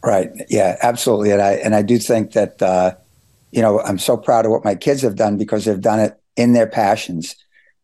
Right. 0.03 0.31
Yeah. 0.49 0.77
Absolutely. 0.83 1.31
And 1.31 1.43
I 1.43 1.53
and 1.53 1.75
I 1.75 1.83
do 1.83 1.99
think 1.99 2.33
that 2.33 2.61
uh, 2.61 2.95
you 3.53 3.63
know 3.63 3.81
I'm 3.81 3.99
so 3.99 4.17
proud 4.17 4.47
of 4.47 4.51
what 4.51 4.65
my 4.65 4.75
kids 4.75 5.03
have 5.03 5.17
done 5.17 5.37
because 5.37 5.65
they've 5.65 5.81
done 5.81 6.01
it 6.01 6.19
in 6.37 6.53
their 6.55 6.67
passions. 6.67 7.37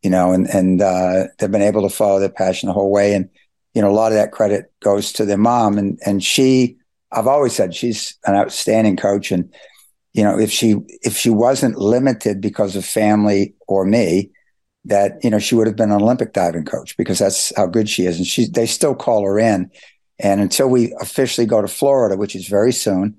You 0.02 0.10
know, 0.10 0.32
and 0.32 0.48
and 0.48 0.80
uh, 0.80 1.24
they've 1.38 1.50
been 1.50 1.62
able 1.62 1.82
to 1.82 1.94
follow 1.94 2.18
their 2.20 2.28
passion 2.28 2.68
the 2.68 2.72
whole 2.72 2.90
way. 2.90 3.14
And 3.14 3.28
you 3.74 3.82
know, 3.82 3.90
a 3.90 3.92
lot 3.92 4.12
of 4.12 4.18
that 4.18 4.32
credit 4.32 4.72
goes 4.80 5.12
to 5.14 5.24
their 5.24 5.36
mom. 5.36 5.78
And 5.78 5.98
and 6.04 6.24
she, 6.24 6.76
I've 7.12 7.26
always 7.26 7.52
said 7.52 7.74
she's 7.74 8.16
an 8.26 8.34
outstanding 8.34 8.96
coach. 8.96 9.30
And 9.30 9.52
you 10.14 10.22
know, 10.24 10.38
if 10.38 10.50
she 10.50 10.76
if 11.02 11.16
she 11.16 11.30
wasn't 11.30 11.78
limited 11.78 12.40
because 12.40 12.74
of 12.74 12.84
family 12.84 13.54
or 13.66 13.84
me, 13.84 14.30
that 14.84 15.22
you 15.22 15.30
know 15.30 15.38
she 15.38 15.54
would 15.54 15.66
have 15.66 15.76
been 15.76 15.90
an 15.90 16.02
Olympic 16.02 16.32
diving 16.32 16.64
coach 16.64 16.96
because 16.96 17.18
that's 17.18 17.52
how 17.56 17.66
good 17.66 17.88
she 17.88 18.06
is, 18.06 18.16
and 18.16 18.26
she 18.26 18.46
they 18.46 18.66
still 18.66 18.94
call 18.94 19.24
her 19.24 19.38
in. 19.38 19.70
And 20.20 20.40
until 20.40 20.68
we 20.68 20.94
officially 21.00 21.46
go 21.46 21.62
to 21.62 21.68
Florida, 21.68 22.16
which 22.16 22.34
is 22.34 22.48
very 22.48 22.72
soon, 22.72 23.16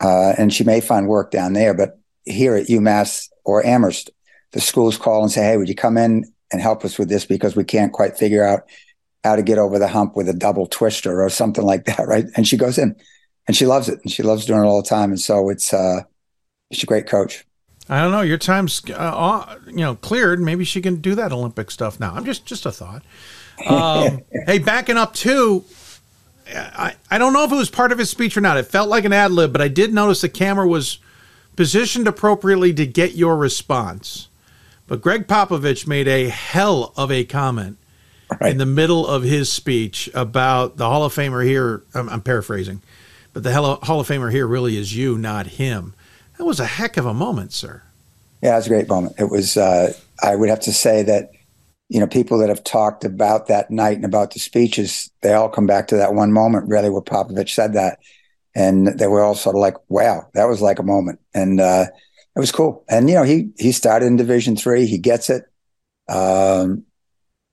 uh, 0.00 0.34
and 0.36 0.52
she 0.52 0.64
may 0.64 0.80
find 0.80 1.06
work 1.06 1.30
down 1.30 1.52
there, 1.52 1.74
but 1.74 2.00
here 2.24 2.56
at 2.56 2.66
UMass 2.66 3.28
or 3.44 3.64
Amherst, 3.64 4.10
the 4.52 4.60
schools 4.60 4.96
call 4.96 5.22
and 5.22 5.30
say, 5.30 5.44
"Hey, 5.44 5.56
would 5.56 5.68
you 5.68 5.74
come 5.74 5.96
in 5.96 6.24
and 6.50 6.60
help 6.60 6.84
us 6.84 6.98
with 6.98 7.08
this 7.08 7.24
because 7.24 7.56
we 7.56 7.64
can't 7.64 7.92
quite 7.92 8.18
figure 8.18 8.44
out 8.44 8.62
how 9.24 9.36
to 9.36 9.42
get 9.42 9.58
over 9.58 9.78
the 9.78 9.88
hump 9.88 10.16
with 10.16 10.28
a 10.28 10.34
double 10.34 10.66
twister 10.66 11.22
or 11.22 11.30
something 11.30 11.64
like 11.64 11.84
that, 11.84 12.00
right?" 12.08 12.26
And 12.36 12.46
she 12.46 12.56
goes 12.56 12.78
in, 12.78 12.96
and 13.46 13.56
she 13.56 13.66
loves 13.66 13.88
it, 13.88 14.00
and 14.02 14.10
she 14.10 14.22
loves 14.22 14.46
doing 14.46 14.60
it 14.60 14.66
all 14.66 14.82
the 14.82 14.88
time, 14.88 15.10
and 15.10 15.20
so 15.20 15.48
it's 15.50 15.72
uh, 15.72 16.02
she's 16.72 16.84
a 16.84 16.86
great 16.86 17.06
coach. 17.06 17.44
I 17.92 18.00
don't 18.00 18.10
know. 18.10 18.22
Your 18.22 18.38
time's 18.38 18.80
uh, 18.90 19.58
you 19.66 19.76
know 19.76 19.96
cleared. 19.96 20.40
Maybe 20.40 20.64
she 20.64 20.80
can 20.80 20.96
do 20.96 21.14
that 21.14 21.30
Olympic 21.30 21.70
stuff 21.70 22.00
now. 22.00 22.14
I'm 22.14 22.24
just 22.24 22.46
just 22.46 22.64
a 22.64 22.72
thought. 22.72 23.02
Um, 23.66 24.22
hey, 24.46 24.58
backing 24.58 24.96
up 24.96 25.12
too. 25.12 25.64
I, 26.48 26.94
I 27.10 27.18
don't 27.18 27.34
know 27.34 27.44
if 27.44 27.52
it 27.52 27.56
was 27.56 27.68
part 27.68 27.92
of 27.92 27.98
his 27.98 28.08
speech 28.08 28.34
or 28.34 28.40
not. 28.40 28.56
It 28.56 28.64
felt 28.64 28.88
like 28.88 29.04
an 29.04 29.12
ad 29.12 29.30
lib, 29.30 29.52
but 29.52 29.60
I 29.60 29.68
did 29.68 29.92
notice 29.92 30.22
the 30.22 30.30
camera 30.30 30.66
was 30.66 31.00
positioned 31.54 32.08
appropriately 32.08 32.72
to 32.72 32.86
get 32.86 33.14
your 33.14 33.36
response. 33.36 34.28
But 34.86 35.02
Gregg 35.02 35.26
Popovich 35.26 35.86
made 35.86 36.08
a 36.08 36.30
hell 36.30 36.94
of 36.96 37.12
a 37.12 37.24
comment 37.24 37.76
right. 38.40 38.52
in 38.52 38.56
the 38.56 38.66
middle 38.66 39.06
of 39.06 39.22
his 39.22 39.52
speech 39.52 40.08
about 40.14 40.78
the 40.78 40.86
Hall 40.88 41.04
of 41.04 41.14
Famer 41.14 41.44
here. 41.44 41.82
I'm, 41.94 42.08
I'm 42.08 42.22
paraphrasing, 42.22 42.80
but 43.34 43.42
the 43.42 43.52
Hall 43.52 44.00
of 44.00 44.08
Famer 44.08 44.32
here 44.32 44.46
really 44.46 44.78
is 44.78 44.96
you, 44.96 45.18
not 45.18 45.46
him. 45.46 45.92
That 46.42 46.46
was 46.46 46.58
a 46.58 46.66
heck 46.66 46.96
of 46.96 47.06
a 47.06 47.14
moment, 47.14 47.52
sir. 47.52 47.84
Yeah, 48.42 48.54
it 48.54 48.56
was 48.56 48.66
a 48.66 48.70
great 48.70 48.88
moment. 48.88 49.14
It 49.16 49.30
was. 49.30 49.56
Uh, 49.56 49.92
I 50.24 50.34
would 50.34 50.48
have 50.48 50.58
to 50.62 50.72
say 50.72 51.04
that 51.04 51.30
you 51.88 52.00
know 52.00 52.08
people 52.08 52.36
that 52.38 52.48
have 52.48 52.64
talked 52.64 53.04
about 53.04 53.46
that 53.46 53.70
night 53.70 53.94
and 53.94 54.04
about 54.04 54.32
the 54.32 54.40
speeches, 54.40 55.08
they 55.20 55.34
all 55.34 55.48
come 55.48 55.68
back 55.68 55.86
to 55.86 55.96
that 55.98 56.14
one 56.14 56.32
moment, 56.32 56.68
really, 56.68 56.90
where 56.90 57.00
Popovich 57.00 57.50
said 57.50 57.74
that, 57.74 58.00
and 58.56 58.88
they 58.88 59.06
were 59.06 59.22
all 59.22 59.36
sort 59.36 59.54
of 59.54 59.60
like, 59.60 59.76
"Wow, 59.88 60.26
that 60.34 60.46
was 60.46 60.60
like 60.60 60.80
a 60.80 60.82
moment," 60.82 61.20
and 61.32 61.60
uh, 61.60 61.84
it 62.34 62.40
was 62.40 62.50
cool. 62.50 62.84
And 62.88 63.08
you 63.08 63.14
know, 63.14 63.22
he 63.22 63.50
he 63.56 63.70
started 63.70 64.06
in 64.06 64.16
Division 64.16 64.56
three. 64.56 64.86
He 64.86 64.98
gets 64.98 65.30
it. 65.30 65.44
Um, 66.08 66.86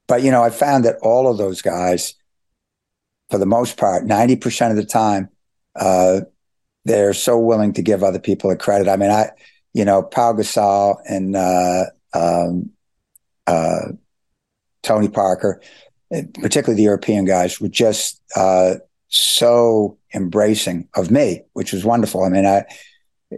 but 0.07 0.23
you 0.23 0.31
know, 0.31 0.41
I 0.41 0.49
found 0.49 0.83
that 0.85 0.97
all 1.03 1.29
of 1.29 1.37
those 1.37 1.61
guys, 1.61 2.15
for 3.29 3.37
the 3.37 3.45
most 3.45 3.77
part, 3.77 4.03
ninety 4.05 4.35
percent 4.35 4.71
of 4.71 4.77
the 4.77 4.91
time, 4.91 5.29
uh, 5.75 6.21
they're 6.85 7.13
so 7.13 7.37
willing 7.37 7.73
to 7.73 7.81
give 7.81 8.03
other 8.03 8.19
people 8.19 8.49
a 8.51 8.55
credit. 8.55 8.87
I 8.87 8.95
mean, 8.95 9.11
I, 9.11 9.29
you 9.73 9.85
know, 9.85 10.01
Pau 10.01 10.33
Gasol 10.33 10.97
and 11.05 11.35
uh, 11.35 11.85
um, 12.13 12.71
uh, 13.45 13.93
Tony 14.81 15.09
Parker, 15.09 15.61
particularly 16.09 16.77
the 16.77 16.83
European 16.83 17.25
guys, 17.25 17.59
were 17.59 17.67
just 17.67 18.21
uh, 18.35 18.75
so 19.09 19.97
embracing 20.13 20.87
of 20.95 21.11
me, 21.11 21.41
which 21.53 21.73
was 21.73 21.85
wonderful. 21.85 22.23
I 22.23 22.29
mean, 22.29 22.45
I, 22.45 22.65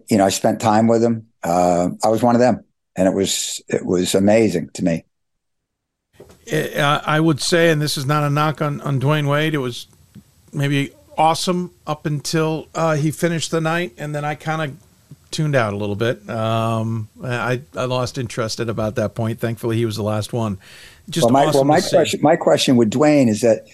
you 0.09 0.17
know, 0.17 0.25
I 0.25 0.29
spent 0.29 0.61
time 0.61 0.87
with 0.87 1.01
them. 1.01 1.27
Uh, 1.43 1.89
I 2.03 2.09
was 2.09 2.21
one 2.21 2.35
of 2.35 2.41
them, 2.41 2.63
and 2.95 3.07
it 3.07 3.13
was 3.13 3.61
it 3.67 3.85
was 3.85 4.15
amazing 4.15 4.69
to 4.75 4.83
me. 4.83 5.03
I 6.51 7.19
would 7.19 7.41
say, 7.41 7.69
and 7.69 7.81
this 7.81 7.97
is 7.97 8.05
not 8.05 8.23
a 8.23 8.29
knock 8.29 8.61
on 8.61 8.79
on 8.81 9.01
Dwyane 9.01 9.27
Wade. 9.27 9.53
It 9.53 9.59
was 9.59 9.87
maybe 10.53 10.93
awesome 11.21 11.71
up 11.85 12.07
until 12.07 12.67
uh, 12.73 12.95
he 12.95 13.11
finished 13.11 13.51
the 13.51 13.61
night, 13.61 13.93
and 13.97 14.13
then 14.15 14.25
I 14.25 14.33
kind 14.33 14.61
of 14.71 14.77
tuned 15.29 15.55
out 15.55 15.71
a 15.71 15.77
little 15.77 15.95
bit. 15.95 16.27
Um, 16.27 17.09
I 17.23 17.61
I 17.75 17.85
lost 17.85 18.17
interest 18.17 18.59
at 18.59 18.69
about 18.69 18.95
that 18.95 19.13
point. 19.13 19.39
Thankfully, 19.39 19.77
he 19.77 19.85
was 19.85 19.95
the 19.95 20.03
last 20.03 20.33
one. 20.33 20.57
Just 21.09 21.25
well, 21.25 21.33
my, 21.33 21.45
awesome 21.45 21.67
well, 21.67 21.79
my 21.79 21.81
question 21.81 22.21
my 22.23 22.35
question 22.35 22.75
with 22.75 22.89
Dwyane 22.89 23.29
is 23.29 23.41
that 23.41 23.67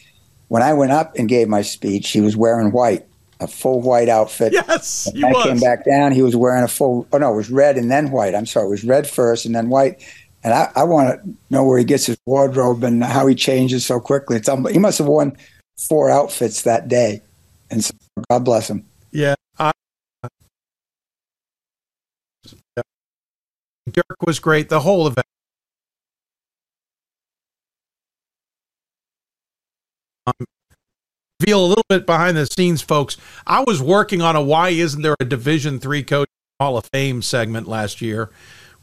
when 0.49 0.61
I 0.61 0.73
went 0.73 0.91
up 0.91 1.15
and 1.17 1.29
gave 1.29 1.47
my 1.47 1.61
speech, 1.61 2.11
he 2.11 2.19
was 2.19 2.35
wearing 2.35 2.71
white, 2.71 3.05
a 3.39 3.47
full 3.47 3.81
white 3.81 4.09
outfit. 4.09 4.51
Yes, 4.51 5.09
when 5.13 5.23
I 5.23 5.31
was. 5.31 5.45
came 5.45 5.59
back 5.59 5.85
down. 5.85 6.11
He 6.11 6.21
was 6.21 6.35
wearing 6.35 6.63
a 6.63 6.67
full. 6.67 7.07
Oh 7.13 7.17
no, 7.17 7.33
it 7.33 7.37
was 7.37 7.49
red 7.49 7.77
and 7.77 7.89
then 7.89 8.11
white. 8.11 8.35
I'm 8.35 8.45
sorry, 8.45 8.67
it 8.67 8.71
was 8.71 8.83
red 8.83 9.07
first 9.07 9.45
and 9.45 9.55
then 9.55 9.69
white. 9.69 10.03
And 10.43 10.53
I, 10.53 10.71
I 10.75 10.83
want 10.83 11.19
to 11.19 11.29
know 11.49 11.65
where 11.65 11.79
he 11.79 11.85
gets 11.85 12.05
his 12.05 12.17
wardrobe 12.25 12.83
and 12.83 13.03
how 13.03 13.25
he 13.25 13.35
changes 13.35 13.85
so 13.85 13.99
quickly. 13.99 14.37
It's 14.37 14.49
he 14.71 14.79
must 14.79 14.97
have 14.97 15.07
worn 15.07 15.35
four 15.77 16.09
outfits 16.09 16.63
that 16.63 16.87
day. 16.87 17.21
And 17.69 17.83
so 17.83 17.93
God 18.29 18.45
bless 18.45 18.69
him. 18.69 18.85
Yeah. 19.11 19.35
I, 19.59 19.71
Dirk 23.91 24.21
was 24.25 24.39
great. 24.39 24.69
The 24.69 24.81
whole 24.81 25.07
event. 25.07 25.25
Um, 30.25 30.45
feel 31.39 31.63
a 31.63 31.67
little 31.67 31.85
bit 31.87 32.05
behind 32.05 32.35
the 32.35 32.45
scenes, 32.45 32.81
folks. 32.81 33.17
I 33.45 33.63
was 33.65 33.81
working 33.81 34.21
on 34.21 34.35
a 34.35 34.41
"Why 34.41 34.69
isn't 34.69 35.01
there 35.01 35.15
a 35.19 35.25
Division 35.25 35.79
three 35.79 36.03
coach 36.03 36.27
Hall 36.59 36.77
of 36.77 36.85
Fame" 36.91 37.21
segment 37.21 37.67
last 37.67 38.01
year. 38.01 38.29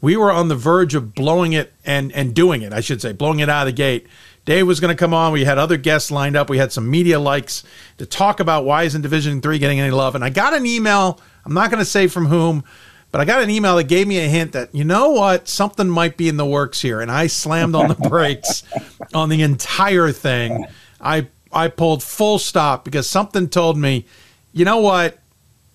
We 0.01 0.17
were 0.17 0.31
on 0.31 0.47
the 0.49 0.55
verge 0.55 0.95
of 0.95 1.13
blowing 1.13 1.53
it 1.53 1.73
and 1.85 2.11
and 2.13 2.33
doing 2.33 2.61
it. 2.63 2.73
I 2.73 2.81
should 2.81 3.01
say, 3.01 3.11
blowing 3.13 3.39
it 3.39 3.49
out 3.49 3.67
of 3.67 3.73
the 3.73 3.77
gate. 3.77 4.07
Dave 4.45 4.67
was 4.67 4.79
going 4.79 4.95
to 4.95 4.99
come 4.99 5.13
on. 5.13 5.33
We 5.33 5.43
had 5.43 5.57
other 5.57 5.77
guests 5.77 6.11
lined 6.11 6.35
up. 6.35 6.49
We 6.49 6.59
had 6.59 6.71
some 6.71 6.89
media 6.89 7.19
likes 7.19 7.63
to 7.97 8.05
talk 8.05 8.39
about 8.39 8.63
why 8.63 8.83
isn't 8.83 9.01
Division 9.01 9.41
Three 9.41 9.59
getting 9.59 9.79
any 9.79 9.91
love. 9.91 10.15
And 10.15 10.23
I 10.23 10.29
got 10.29 10.53
an 10.53 10.65
email. 10.65 11.19
I'm 11.45 11.53
not 11.53 11.71
going 11.71 11.81
to 11.81 11.89
say 11.89 12.07
from 12.07 12.27
whom, 12.27 12.63
but 13.11 13.21
I 13.21 13.25
got 13.25 13.41
an 13.41 13.49
email 13.49 13.75
that 13.77 13.85
gave 13.85 14.07
me 14.07 14.19
a 14.19 14.27
hint 14.27 14.51
that 14.53 14.73
you 14.73 14.83
know 14.83 15.09
what, 15.09 15.47
something 15.47 15.89
might 15.89 16.15
be 16.15 16.29
in 16.29 16.37
the 16.37 16.45
works 16.45 16.81
here. 16.81 17.01
And 17.01 17.11
I 17.11 17.27
slammed 17.27 17.75
on 17.75 17.87
the 17.87 17.95
brakes 18.09 18.63
on 19.13 19.29
the 19.29 19.41
entire 19.41 20.11
thing. 20.11 20.65
I 21.01 21.27
I 21.51 21.69
pulled 21.69 22.03
full 22.03 22.37
stop 22.37 22.83
because 22.83 23.07
something 23.07 23.49
told 23.49 23.77
me, 23.77 24.05
you 24.53 24.65
know 24.65 24.77
what, 24.77 25.19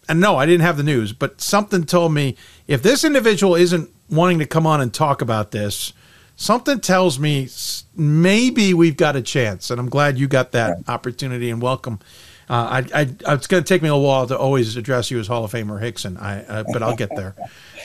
and 0.08 0.20
no, 0.20 0.36
I 0.36 0.44
didn't 0.44 0.62
have 0.62 0.76
the 0.76 0.82
news, 0.82 1.12
but 1.12 1.40
something 1.40 1.84
told 1.84 2.12
me 2.12 2.36
if 2.66 2.82
this 2.82 3.04
individual 3.04 3.54
isn't 3.54 3.88
wanting 4.10 4.40
to 4.40 4.46
come 4.46 4.66
on 4.66 4.80
and 4.80 4.92
talk 4.92 5.22
about 5.22 5.52
this, 5.52 5.92
something 6.40 6.80
tells 6.80 7.18
me 7.18 7.48
maybe 7.94 8.72
we've 8.72 8.96
got 8.96 9.14
a 9.14 9.22
chance, 9.22 9.70
and 9.70 9.78
I'm 9.78 9.90
glad 9.90 10.18
you 10.18 10.26
got 10.26 10.52
that 10.52 10.78
opportunity 10.88 11.50
and 11.50 11.60
welcome. 11.60 12.00
Uh, 12.48 12.82
I, 12.94 13.02
I, 13.02 13.34
it's 13.34 13.46
going 13.46 13.62
to 13.62 13.68
take 13.68 13.82
me 13.82 13.90
a 13.90 13.96
while 13.96 14.26
to 14.26 14.36
always 14.36 14.74
address 14.76 15.10
you 15.10 15.20
as 15.20 15.28
Hall 15.28 15.44
of 15.44 15.52
Famer 15.52 15.80
Hixon, 15.80 16.16
I, 16.16 16.42
uh, 16.44 16.64
but 16.72 16.82
I'll 16.82 16.96
get 16.96 17.10
there. 17.14 17.36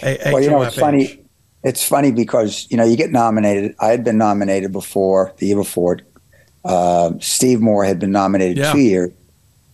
A- 0.01 0.31
well, 0.31 0.41
you 0.41 0.49
know, 0.49 0.61
it's 0.63 0.79
funny. 0.79 1.21
It's 1.63 1.87
funny 1.87 2.11
because 2.11 2.67
you 2.69 2.77
know 2.77 2.85
you 2.85 2.95
get 2.95 3.11
nominated. 3.11 3.75
I 3.79 3.87
had 3.87 4.03
been 4.03 4.17
nominated 4.17 4.71
before 4.71 5.33
the 5.37 5.47
year 5.47 5.55
before. 5.57 5.99
Uh, 6.63 7.11
Steve 7.19 7.59
Moore 7.59 7.83
had 7.83 7.99
been 7.99 8.11
nominated 8.11 8.57
yeah. 8.57 8.71
two 8.71 8.79
years, 8.79 9.11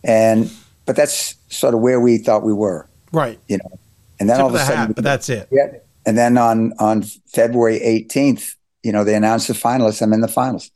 and 0.03 0.51
but 0.85 0.95
that's 0.95 1.35
sort 1.49 1.73
of 1.73 1.81
where 1.81 1.99
we 1.99 2.17
thought 2.17 2.43
we 2.43 2.53
were, 2.53 2.87
right? 3.11 3.39
You 3.47 3.57
know, 3.57 3.79
and 4.19 4.29
then 4.29 4.37
Tip 4.37 4.43
all 4.43 4.49
of 4.49 4.55
a 4.55 4.59
sudden, 4.59 4.77
hat, 4.77 4.95
but 4.95 5.03
that's 5.03 5.29
it. 5.29 5.47
Yeah, 5.51 5.71
and 6.05 6.17
then 6.17 6.37
on 6.37 6.73
on 6.79 7.03
February 7.03 7.79
18th, 7.79 8.55
you 8.83 8.91
know, 8.91 9.03
they 9.03 9.15
announced 9.15 9.47
the 9.47 9.53
finalists. 9.53 10.01
I'm 10.01 10.13
in 10.13 10.21
the 10.21 10.27
finals. 10.27 10.71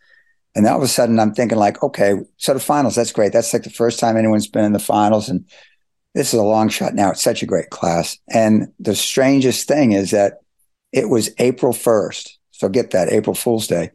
And 0.56 0.66
all 0.66 0.78
of 0.78 0.84
a 0.84 0.88
sudden 0.88 1.20
I'm 1.20 1.34
thinking 1.34 1.58
like, 1.58 1.84
okay, 1.84 2.14
so 2.38 2.54
the 2.54 2.60
finals, 2.60 2.96
that's 2.96 3.12
great. 3.12 3.34
That's 3.34 3.52
like 3.52 3.64
the 3.64 3.70
first 3.70 4.00
time 4.00 4.16
anyone's 4.16 4.48
been 4.48 4.64
in 4.64 4.74
the 4.74 4.80
finals. 4.80 5.28
And 5.28 5.46
this 6.14 6.34
is 6.34 6.40
a 6.40 6.44
long 6.44 6.70
shot 6.70 6.96
now. 6.96 7.12
It's 7.12 7.22
such 7.22 7.44
a 7.44 7.46
great 7.46 7.70
class. 7.70 8.18
And 8.30 8.72
the 8.80 8.96
strangest 8.96 9.68
thing 9.68 9.92
is 9.92 10.12
that 10.12 10.40
it 10.94 11.10
was 11.10 11.30
April 11.40 11.74
1st. 11.74 12.30
So 12.52 12.70
get 12.70 12.92
that 12.92 13.12
April 13.12 13.36
Fool's 13.36 13.68
Day 13.68 13.92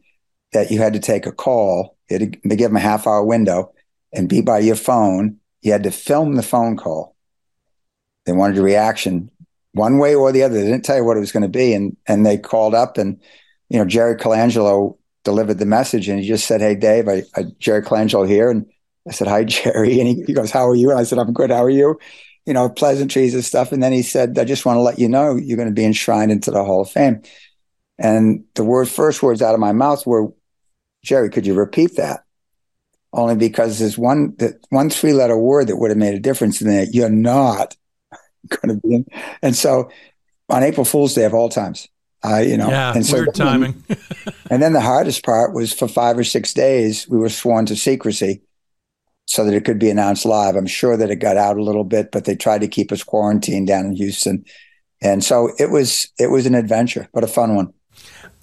that 0.53 0.69
you 0.69 0.77
had 0.77 0.93
to 0.93 0.99
take 0.99 1.25
a 1.25 1.31
call. 1.31 1.97
They 2.09 2.19
give 2.19 2.69
them 2.69 2.75
a 2.75 2.81
half 2.81 3.07
hour 3.07 3.23
window 3.23 3.73
and 4.13 4.29
be 4.29 4.41
by 4.41 4.59
your 4.59 4.75
phone. 4.75 5.37
You 5.61 5.71
had 5.71 5.83
to 5.83 5.91
film 5.91 6.35
the 6.35 6.43
phone 6.43 6.77
call. 6.77 7.15
They 8.25 8.33
wanted 8.33 8.59
a 8.59 8.61
reaction 8.61 9.31
one 9.73 9.97
way 9.97 10.13
or 10.13 10.31
the 10.31 10.43
other. 10.43 10.55
They 10.55 10.69
didn't 10.69 10.85
tell 10.85 10.97
you 10.97 11.05
what 11.05 11.17
it 11.17 11.21
was 11.21 11.31
going 11.31 11.43
to 11.43 11.49
be. 11.49 11.73
And, 11.73 11.97
and 12.05 12.23
they 12.25 12.37
called 12.37 12.75
up 12.75 12.97
and 12.97 13.19
you 13.71 13.77
know, 13.77 13.85
Jerry 13.85 14.17
Colangelo 14.17 14.97
delivered 15.23 15.57
the 15.57 15.65
message 15.65 16.09
and 16.09 16.19
he 16.19 16.27
just 16.27 16.45
said, 16.45 16.59
Hey, 16.59 16.75
Dave, 16.75 17.07
I, 17.07 17.23
I 17.37 17.45
Jerry 17.57 17.81
Colangelo 17.81 18.27
here. 18.27 18.49
And 18.49 18.65
I 19.07 19.13
said, 19.13 19.29
Hi, 19.29 19.43
Jerry. 19.45 19.97
And 19.97 20.09
he, 20.09 20.23
he 20.27 20.33
goes, 20.33 20.51
How 20.51 20.67
are 20.67 20.75
you? 20.75 20.89
And 20.89 20.99
I 20.99 21.03
said, 21.03 21.19
I'm 21.19 21.31
good. 21.31 21.51
How 21.51 21.63
are 21.63 21.69
you? 21.69 21.97
You 22.45 22.53
know, 22.53 22.67
pleasantries 22.67 23.33
and 23.33 23.45
stuff. 23.45 23.71
And 23.71 23.81
then 23.81 23.93
he 23.93 24.01
said, 24.01 24.37
I 24.37 24.43
just 24.43 24.65
want 24.65 24.75
to 24.75 24.81
let 24.81 24.99
you 24.99 25.07
know 25.07 25.37
you're 25.37 25.55
going 25.55 25.69
to 25.69 25.73
be 25.73 25.85
enshrined 25.85 26.33
into 26.33 26.51
the 26.51 26.65
Hall 26.65 26.81
of 26.81 26.91
Fame. 26.91 27.21
And 27.97 28.43
the 28.55 28.65
word, 28.65 28.89
first 28.89 29.23
words 29.23 29.41
out 29.41 29.53
of 29.53 29.61
my 29.61 29.71
mouth 29.71 30.05
were, 30.05 30.33
Jerry, 31.05 31.29
could 31.29 31.47
you 31.47 31.53
repeat 31.53 31.95
that? 31.95 32.25
Only 33.13 33.35
because 33.35 33.79
there's 33.79 33.97
one 33.97 34.35
that 34.39 34.55
one 34.69 34.89
three 34.89 35.13
letter 35.13 35.37
word 35.37 35.67
that 35.67 35.77
would 35.77 35.91
have 35.91 35.97
made 35.97 36.15
a 36.15 36.19
difference 36.19 36.61
in 36.61 36.67
that 36.67 36.93
you're 36.93 37.09
not 37.09 37.77
going 38.49 38.75
to 38.75 38.85
be 38.85 38.95
in. 38.95 39.05
And 39.41 39.55
so 39.55 39.89
on 40.49 40.63
April 40.63 40.83
Fool's 40.83 41.13
Day 41.13 41.23
of 41.23 41.33
all 41.33 41.47
times, 41.47 41.87
uh, 42.23 42.37
you 42.37 42.57
know, 42.57 42.69
yeah, 42.69 42.93
and 42.93 43.05
so 43.05 43.17
weird 43.17 43.33
then, 43.33 43.47
timing. 43.47 43.83
and 44.49 44.61
then 44.61 44.73
the 44.73 44.81
hardest 44.81 45.23
part 45.25 45.53
was 45.53 45.73
for 45.73 45.87
five 45.87 46.17
or 46.17 46.23
six 46.23 46.53
days 46.53 47.07
we 47.09 47.17
were 47.17 47.29
sworn 47.29 47.65
to 47.65 47.75
secrecy, 47.75 48.41
so 49.25 49.43
that 49.43 49.53
it 49.53 49.65
could 49.65 49.79
be 49.79 49.89
announced 49.89 50.25
live. 50.25 50.55
I'm 50.55 50.67
sure 50.67 50.95
that 50.97 51.09
it 51.09 51.15
got 51.15 51.37
out 51.37 51.57
a 51.57 51.63
little 51.63 51.83
bit, 51.83 52.11
but 52.11 52.25
they 52.25 52.35
tried 52.35 52.61
to 52.61 52.67
keep 52.67 52.91
us 52.91 53.03
quarantined 53.03 53.67
down 53.67 53.85
in 53.85 53.95
Houston, 53.95 54.45
and 55.01 55.23
so 55.23 55.51
it 55.57 55.71
was 55.71 56.11
it 56.19 56.27
was 56.27 56.45
an 56.45 56.55
adventure, 56.55 57.09
but 57.13 57.23
a 57.23 57.27
fun 57.27 57.55
one. 57.55 57.73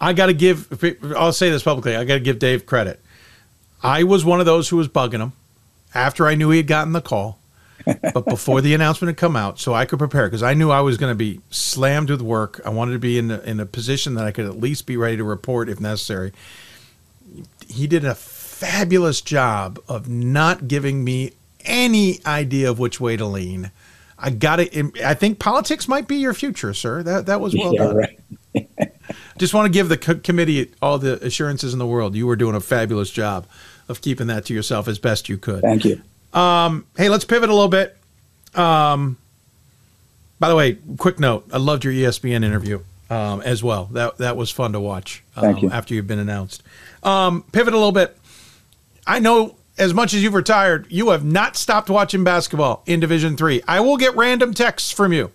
I 0.00 0.12
got 0.12 0.26
to 0.26 0.34
give. 0.34 0.84
I'll 1.16 1.32
say 1.32 1.50
this 1.50 1.62
publicly. 1.62 1.96
I 1.96 2.04
got 2.04 2.14
to 2.14 2.20
give 2.20 2.38
Dave 2.38 2.66
credit. 2.66 3.00
I 3.82 4.02
was 4.02 4.24
one 4.24 4.40
of 4.40 4.46
those 4.46 4.68
who 4.68 4.76
was 4.76 4.88
bugging 4.88 5.20
him 5.20 5.32
after 5.94 6.26
I 6.26 6.34
knew 6.34 6.50
he 6.50 6.58
had 6.58 6.66
gotten 6.66 6.92
the 6.92 7.00
call 7.00 7.37
but 8.14 8.24
before 8.24 8.60
the 8.60 8.74
announcement 8.74 9.10
had 9.10 9.16
come 9.16 9.36
out, 9.36 9.58
so 9.58 9.74
I 9.74 9.84
could 9.84 9.98
prepare 9.98 10.26
because 10.26 10.42
I 10.42 10.54
knew 10.54 10.70
I 10.70 10.80
was 10.80 10.96
going 10.96 11.10
to 11.10 11.16
be 11.16 11.40
slammed 11.50 12.10
with 12.10 12.22
work. 12.22 12.60
I 12.64 12.70
wanted 12.70 12.92
to 12.92 12.98
be 12.98 13.18
in 13.18 13.30
a, 13.30 13.38
in 13.40 13.60
a 13.60 13.66
position 13.66 14.14
that 14.14 14.24
I 14.24 14.32
could 14.32 14.46
at 14.46 14.58
least 14.58 14.86
be 14.86 14.96
ready 14.96 15.16
to 15.16 15.24
report 15.24 15.68
if 15.68 15.80
necessary. 15.80 16.32
He 17.68 17.86
did 17.86 18.04
a 18.04 18.14
fabulous 18.14 19.20
job 19.20 19.78
of 19.88 20.08
not 20.08 20.68
giving 20.68 21.04
me 21.04 21.32
any 21.64 22.20
idea 22.26 22.70
of 22.70 22.78
which 22.78 23.00
way 23.00 23.16
to 23.16 23.26
lean. 23.26 23.70
I 24.18 24.30
got 24.30 24.60
it. 24.60 24.98
I 25.04 25.14
think 25.14 25.38
politics 25.38 25.86
might 25.86 26.08
be 26.08 26.16
your 26.16 26.34
future, 26.34 26.74
sir. 26.74 27.02
That 27.02 27.26
that 27.26 27.40
was 27.40 27.54
well 27.54 27.72
yeah, 27.72 27.84
done. 27.84 27.96
Right. 27.96 28.70
Just 29.38 29.54
want 29.54 29.66
to 29.66 29.70
give 29.70 29.88
the 29.88 29.96
co- 29.96 30.16
committee 30.16 30.72
all 30.82 30.98
the 30.98 31.24
assurances 31.24 31.72
in 31.72 31.78
the 31.78 31.86
world. 31.86 32.16
You 32.16 32.26
were 32.26 32.34
doing 32.34 32.56
a 32.56 32.60
fabulous 32.60 33.10
job 33.10 33.46
of 33.88 34.00
keeping 34.00 34.26
that 34.26 34.44
to 34.46 34.54
yourself 34.54 34.88
as 34.88 34.98
best 34.98 35.28
you 35.28 35.38
could. 35.38 35.62
Thank 35.62 35.84
you. 35.84 36.02
Um, 36.32 36.86
hey, 36.96 37.08
let's 37.08 37.24
pivot 37.24 37.50
a 37.50 37.54
little 37.54 37.68
bit. 37.68 37.96
Um, 38.54 39.16
by 40.38 40.48
the 40.48 40.56
way, 40.56 40.78
quick 40.98 41.18
note: 41.18 41.46
I 41.52 41.58
loved 41.58 41.84
your 41.84 41.92
ESPN 41.92 42.44
interview 42.44 42.80
um, 43.10 43.40
as 43.42 43.62
well. 43.62 43.86
That 43.92 44.18
that 44.18 44.36
was 44.36 44.50
fun 44.50 44.72
to 44.72 44.80
watch. 44.80 45.22
Thank 45.34 45.62
you. 45.62 45.68
Um, 45.68 45.74
after 45.74 45.94
you've 45.94 46.06
been 46.06 46.18
announced. 46.18 46.62
Um, 47.02 47.44
pivot 47.52 47.74
a 47.74 47.76
little 47.76 47.92
bit. 47.92 48.16
I 49.06 49.18
know 49.18 49.56
as 49.78 49.94
much 49.94 50.12
as 50.12 50.22
you've 50.22 50.34
retired, 50.34 50.86
you 50.90 51.10
have 51.10 51.24
not 51.24 51.56
stopped 51.56 51.88
watching 51.88 52.24
basketball 52.24 52.82
in 52.86 53.00
Division 53.00 53.36
Three. 53.36 53.62
I 53.66 53.80
will 53.80 53.96
get 53.96 54.16
random 54.16 54.54
texts 54.54 54.90
from 54.90 55.12
you 55.12 55.32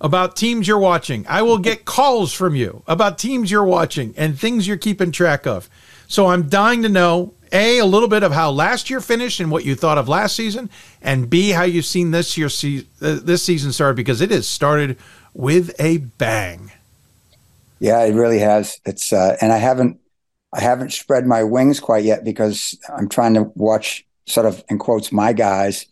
about 0.00 0.36
teams 0.36 0.66
you're 0.66 0.78
watching. 0.78 1.26
I 1.28 1.42
will 1.42 1.58
get 1.58 1.84
calls 1.84 2.32
from 2.32 2.54
you 2.54 2.82
about 2.86 3.18
teams 3.18 3.50
you're 3.50 3.64
watching 3.64 4.14
and 4.16 4.38
things 4.38 4.66
you're 4.66 4.78
keeping 4.78 5.12
track 5.12 5.46
of. 5.46 5.68
So 6.08 6.26
I'm 6.26 6.48
dying 6.48 6.82
to 6.82 6.88
know 6.88 7.34
a, 7.52 7.78
a 7.78 7.84
little 7.84 8.08
bit 8.08 8.22
of 8.22 8.32
how 8.32 8.50
last 8.50 8.90
year 8.90 9.00
finished 9.00 9.40
and 9.40 9.50
what 9.50 9.64
you 9.64 9.74
thought 9.74 9.98
of 9.98 10.08
last 10.08 10.36
season, 10.36 10.70
and 11.02 11.28
B, 11.28 11.50
how 11.50 11.62
you've 11.62 11.86
seen 11.86 12.10
this 12.10 12.36
year 12.36 12.48
se- 12.48 12.86
uh, 13.00 13.18
this 13.22 13.42
season 13.42 13.72
start 13.72 13.96
because 13.96 14.20
it 14.20 14.30
has 14.30 14.48
started 14.48 14.96
with 15.34 15.74
a 15.78 15.98
bang. 15.98 16.72
Yeah, 17.78 18.02
it 18.04 18.14
really 18.14 18.38
has. 18.38 18.78
It's 18.84 19.12
uh, 19.12 19.36
and 19.40 19.52
I 19.52 19.56
haven't 19.56 19.98
I 20.52 20.60
haven't 20.60 20.92
spread 20.92 21.26
my 21.26 21.42
wings 21.42 21.80
quite 21.80 22.04
yet 22.04 22.24
because 22.24 22.78
I'm 22.96 23.08
trying 23.08 23.34
to 23.34 23.52
watch 23.54 24.06
sort 24.26 24.46
of 24.46 24.62
in 24.68 24.78
quotes 24.78 25.12
my 25.12 25.32
guys 25.32 25.86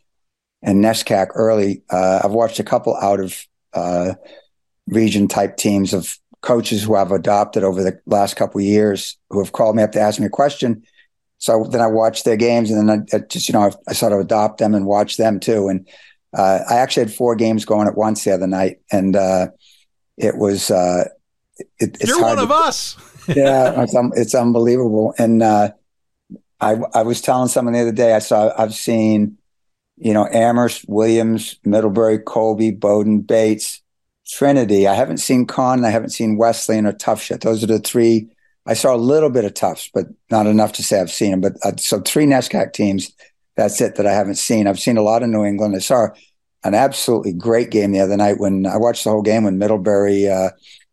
and 0.63 0.85
NESCAC 0.85 1.29
early. 1.35 1.83
Uh, 1.91 2.21
I've 2.25 2.33
watched 2.33 2.59
a 2.59 2.65
couple 2.65 2.97
out 2.97 3.21
of 3.21 3.47
uh, 3.73 4.15
region 4.87 5.29
type 5.29 5.57
teams 5.57 5.93
of 5.93 6.19
coaches 6.41 6.83
who 6.85 6.95
I've 6.95 7.13
adopted 7.13 7.65
over 7.65 7.83
the 7.83 8.01
last 8.07 8.37
couple 8.37 8.61
years 8.61 9.17
who 9.31 9.43
have 9.43 9.53
called 9.53 9.77
me 9.77 9.83
up 9.83 9.93
to 9.93 10.01
ask 10.01 10.21
me 10.21 10.27
a 10.27 10.31
question 10.31 10.85
so 11.39 11.65
then 11.71 11.81
I 11.81 11.87
watched 11.87 12.25
their 12.25 12.37
games, 12.37 12.71
and 12.71 12.89
then 12.89 13.07
I, 13.13 13.17
I 13.17 13.21
just 13.21 13.49
you 13.49 13.53
know 13.53 13.63
I, 13.63 13.71
I, 13.89 13.93
sort 13.93 14.13
of 14.13 14.19
adopt 14.19 14.59
them 14.59 14.75
and 14.75 14.87
watch 14.87 15.17
them 15.17 15.39
too. 15.39 15.69
And 15.69 15.89
uh, 16.37 16.61
I 16.69 16.75
actually 16.75 17.05
had 17.05 17.15
four 17.15 17.37
games 17.37 17.65
going 17.65 17.87
at 17.87 17.97
once 17.97 18.25
the 18.25 18.33
other 18.33 18.49
night, 18.49 18.81
and 18.91 19.15
uh, 19.15 19.49
it 20.17 20.37
was 20.37 20.71
uh, 20.71 21.05
it, 21.79 21.97
it's 22.01 22.09
you're 22.09 22.21
one 22.21 22.37
to, 22.37 22.43
of 22.43 22.51
us. 22.51 22.97
yeah, 23.29 23.83
it's, 23.83 23.95
it's, 24.17 24.35
unbelievable. 24.35 25.15
And 25.17 25.43
uh, 25.43 25.71
I 26.61 26.77
I 26.93 27.03
was 27.03 27.21
telling 27.21 27.49
someone 27.49 27.75
the 27.75 27.81
other 27.81 27.93
day 27.93 28.15
I 28.15 28.19
saw 28.19 28.53
I've 28.59 28.75
seen 28.75 29.39
you 29.97 30.13
know 30.13 30.27
Amherst, 30.33 30.87
Williams, 30.89 31.57
Middlebury, 31.65 32.19
Colby, 32.19 32.73
Bowdoin, 32.73 33.21
Bates, 33.21 33.81
Trinity. 34.29 34.89
I 34.89 34.95
haven't 34.95 35.19
seen 35.19 35.47
Conn. 35.47 35.85
I 35.85 35.91
haven't 35.91 36.11
seen 36.11 36.37
Wesleyan 36.37 36.87
or 36.87 36.93
Toughshed. 36.93 37.43
Those 37.43 37.63
are 37.63 37.69
the 37.69 37.79
three 37.79 38.29
I 38.69 38.75
saw 38.75 38.95
a 38.95 38.97
little 38.97 39.31
bit 39.31 39.47
of 39.47 39.55
Tufts, 39.55 39.91
but 39.93 40.07
not 40.31 40.47
enough 40.47 40.75
to 40.75 40.83
say 40.83 41.01
I've 41.01 41.11
seen 41.11 41.31
them. 41.31 41.41
But 41.41 41.55
uh, 41.65 41.73
so 41.79 42.01
three 42.01 42.27
NESCAC 42.27 42.75
teams. 42.75 43.11
That's 43.57 43.81
it 43.81 43.97
that 43.97 44.07
I 44.07 44.13
haven't 44.13 44.37
seen. 44.37 44.69
I've 44.69 44.79
seen 44.79 44.99
a 44.99 45.03
lot 45.03 45.23
of 45.23 45.31
New 45.31 45.45
England. 45.45 45.75
I 45.75 45.81
saw 45.81 46.09
an 46.63 46.75
absolutely 46.75 47.33
great 47.33 47.71
game 47.71 47.93
the 47.93 48.01
other 48.01 48.17
night 48.17 48.39
when 48.39 48.67
I 48.67 48.77
watched 48.77 49.05
the 49.05 49.11
whole 49.11 49.23
game 49.23 49.45
when 49.45 49.59
Middlebury 49.59 50.29
uh, 50.29 50.51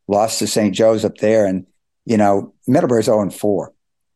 lost 0.07 0.39
to 0.39 0.47
St. 0.47 0.73
Joe's 0.73 1.05
up 1.05 1.17
there, 1.17 1.45
and 1.45 1.67
you 2.05 2.17
know 2.17 2.53
Middlebury's 2.65 3.05
zero 3.05 3.21
and 3.21 3.33
four, 3.33 3.73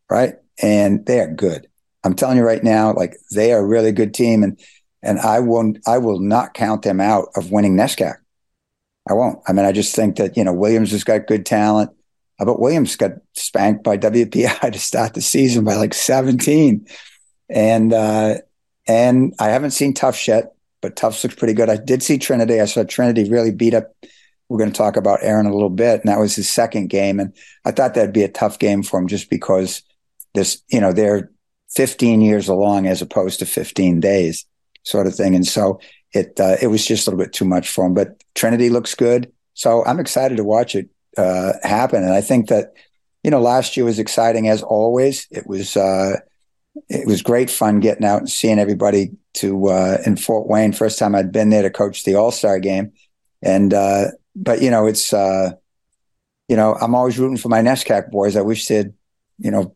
right? 0.10 0.36
And 0.64 1.06
they 1.06 1.20
are 1.20 1.32
good. 1.32 1.68
I'm 2.04 2.16
telling 2.16 2.38
you 2.38 2.44
right 2.44 2.64
now, 2.64 2.94
like 2.94 3.18
they 3.36 3.52
are 3.52 3.60
a 3.60 3.68
really 3.68 3.92
good 3.92 4.14
team, 4.14 4.42
and 4.42 4.58
and 5.04 5.20
I 5.20 5.42
won't, 5.42 5.80
I 5.86 5.98
will 5.98 6.20
not 6.20 6.54
count 6.54 6.84
them 6.84 7.02
out 7.02 7.28
of 7.36 7.52
winning 7.52 7.76
NESCAC. 7.76 8.16
I 9.10 9.14
won't. 9.14 9.40
I 9.48 9.54
mean, 9.54 9.66
I 9.66 9.74
just 9.74 9.96
think 9.96 10.16
that 10.16 10.38
you 10.38 10.46
know 10.46 10.54
Williams 10.54 10.92
has 10.92 11.04
got 11.04 11.28
good 11.28 11.46
talent. 11.46 11.92
But 12.40 12.60
Williams 12.60 12.96
got 12.96 13.12
spanked 13.34 13.84
by 13.84 13.98
WPI 13.98 14.72
to 14.72 14.80
start 14.80 15.14
the 15.14 15.22
season 15.22 15.64
by 15.64 15.76
like 15.76 15.94
17. 15.94 16.88
And 17.50 17.94
uh, 17.94 18.36
and 18.88 19.34
I 19.40 19.50
haven't 19.50 19.72
seen 19.72 19.94
Tufts 19.94 20.28
yet, 20.28 20.54
but 20.82 20.96
Tufts 20.96 21.24
looks 21.24 21.36
pretty 21.36 21.54
good. 21.54 21.70
I 21.70 21.78
did 21.78 22.02
see 22.02 22.18
Trinity. 22.18 22.60
I 22.60 22.66
saw 22.66 22.84
Trinity 22.84 23.30
really 23.30 23.52
beat 23.52 23.74
up. 23.74 23.94
We're 24.48 24.58
going 24.58 24.72
to 24.72 24.78
talk 24.78 24.98
about 24.98 25.20
Aaron 25.22 25.46
a 25.46 25.54
little 25.54 25.70
bit, 25.70 26.00
and 26.00 26.10
that 26.10 26.20
was 26.20 26.36
his 26.36 26.50
second 26.50 26.90
game. 26.90 27.20
And 27.20 27.34
I 27.66 27.72
thought 27.72 27.94
that'd 27.94 28.14
be 28.14 28.24
a 28.24 28.30
tough 28.30 28.58
game 28.58 28.82
for 28.82 29.00
him 29.00 29.08
just 29.08 29.30
because 29.30 29.84
this, 30.34 30.64
you 30.70 30.82
know, 30.82 30.92
they're 30.92 31.32
15 31.76 32.22
years 32.22 32.48
along 32.48 32.88
as 32.88 33.02
opposed 33.02 33.40
to 33.40 33.46
15 33.46 34.00
days, 34.00 34.46
sort 34.84 35.06
of 35.06 35.14
thing. 35.14 35.36
And 35.36 35.46
so 35.46 35.80
it 36.14 36.40
uh, 36.40 36.56
it 36.62 36.68
was 36.68 36.86
just 36.86 37.06
a 37.06 37.12
little 37.12 37.24
bit 37.24 37.34
too 37.34 37.46
much 37.46 37.70
for 37.70 37.86
him. 37.86 37.94
But 37.94 38.24
Trinity 38.34 38.70
looks 38.70 38.96
good, 38.96 39.32
so 39.54 39.86
I'm 39.86 40.00
excited 40.00 40.38
to 40.38 40.44
watch 40.44 40.76
it 40.76 40.90
uh, 41.18 41.54
happen. 41.64 42.04
And 42.04 42.14
I 42.14 42.22
think 42.22 42.50
that, 42.50 42.74
you 43.24 43.32
know, 43.32 43.42
last 43.42 43.76
year 43.76 43.86
was 43.86 44.00
exciting 44.00 44.48
as 44.48 44.64
always. 44.64 45.28
It 45.32 45.48
was, 45.48 45.76
uh, 45.76 46.18
it 46.90 47.06
was 47.06 47.22
great 47.22 47.50
fun 47.50 47.80
getting 47.80 48.06
out 48.06 48.20
and 48.20 48.30
seeing 48.30 48.60
everybody 48.60 49.12
to, 49.36 49.70
uh, 49.70 49.98
in 50.06 50.16
Fort 50.16 50.48
Wayne. 50.48 50.72
First 50.72 51.00
time 51.00 51.16
I'd 51.16 51.32
been 51.32 51.50
there 51.50 51.64
to 51.64 51.70
coach 51.70 52.04
the 52.04 52.16
All 52.16 52.32
Star 52.32 52.60
game. 52.60 52.94
And, 53.42 53.74
uh, 53.74 54.06
but, 54.36 54.62
you 54.62 54.72
know, 54.72 54.86
it's, 54.86 55.12
uh, 55.14 55.52
you 56.48 56.56
know, 56.56 56.76
I'm 56.76 56.96
always 56.96 57.20
rooting 57.20 57.38
for 57.38 57.50
my 57.50 57.62
NESCAC 57.62 58.10
boys. 58.10 58.36
I 58.36 58.42
wish 58.42 58.68
they'd, 58.68 58.94
you 59.38 59.52
know, 59.52 59.76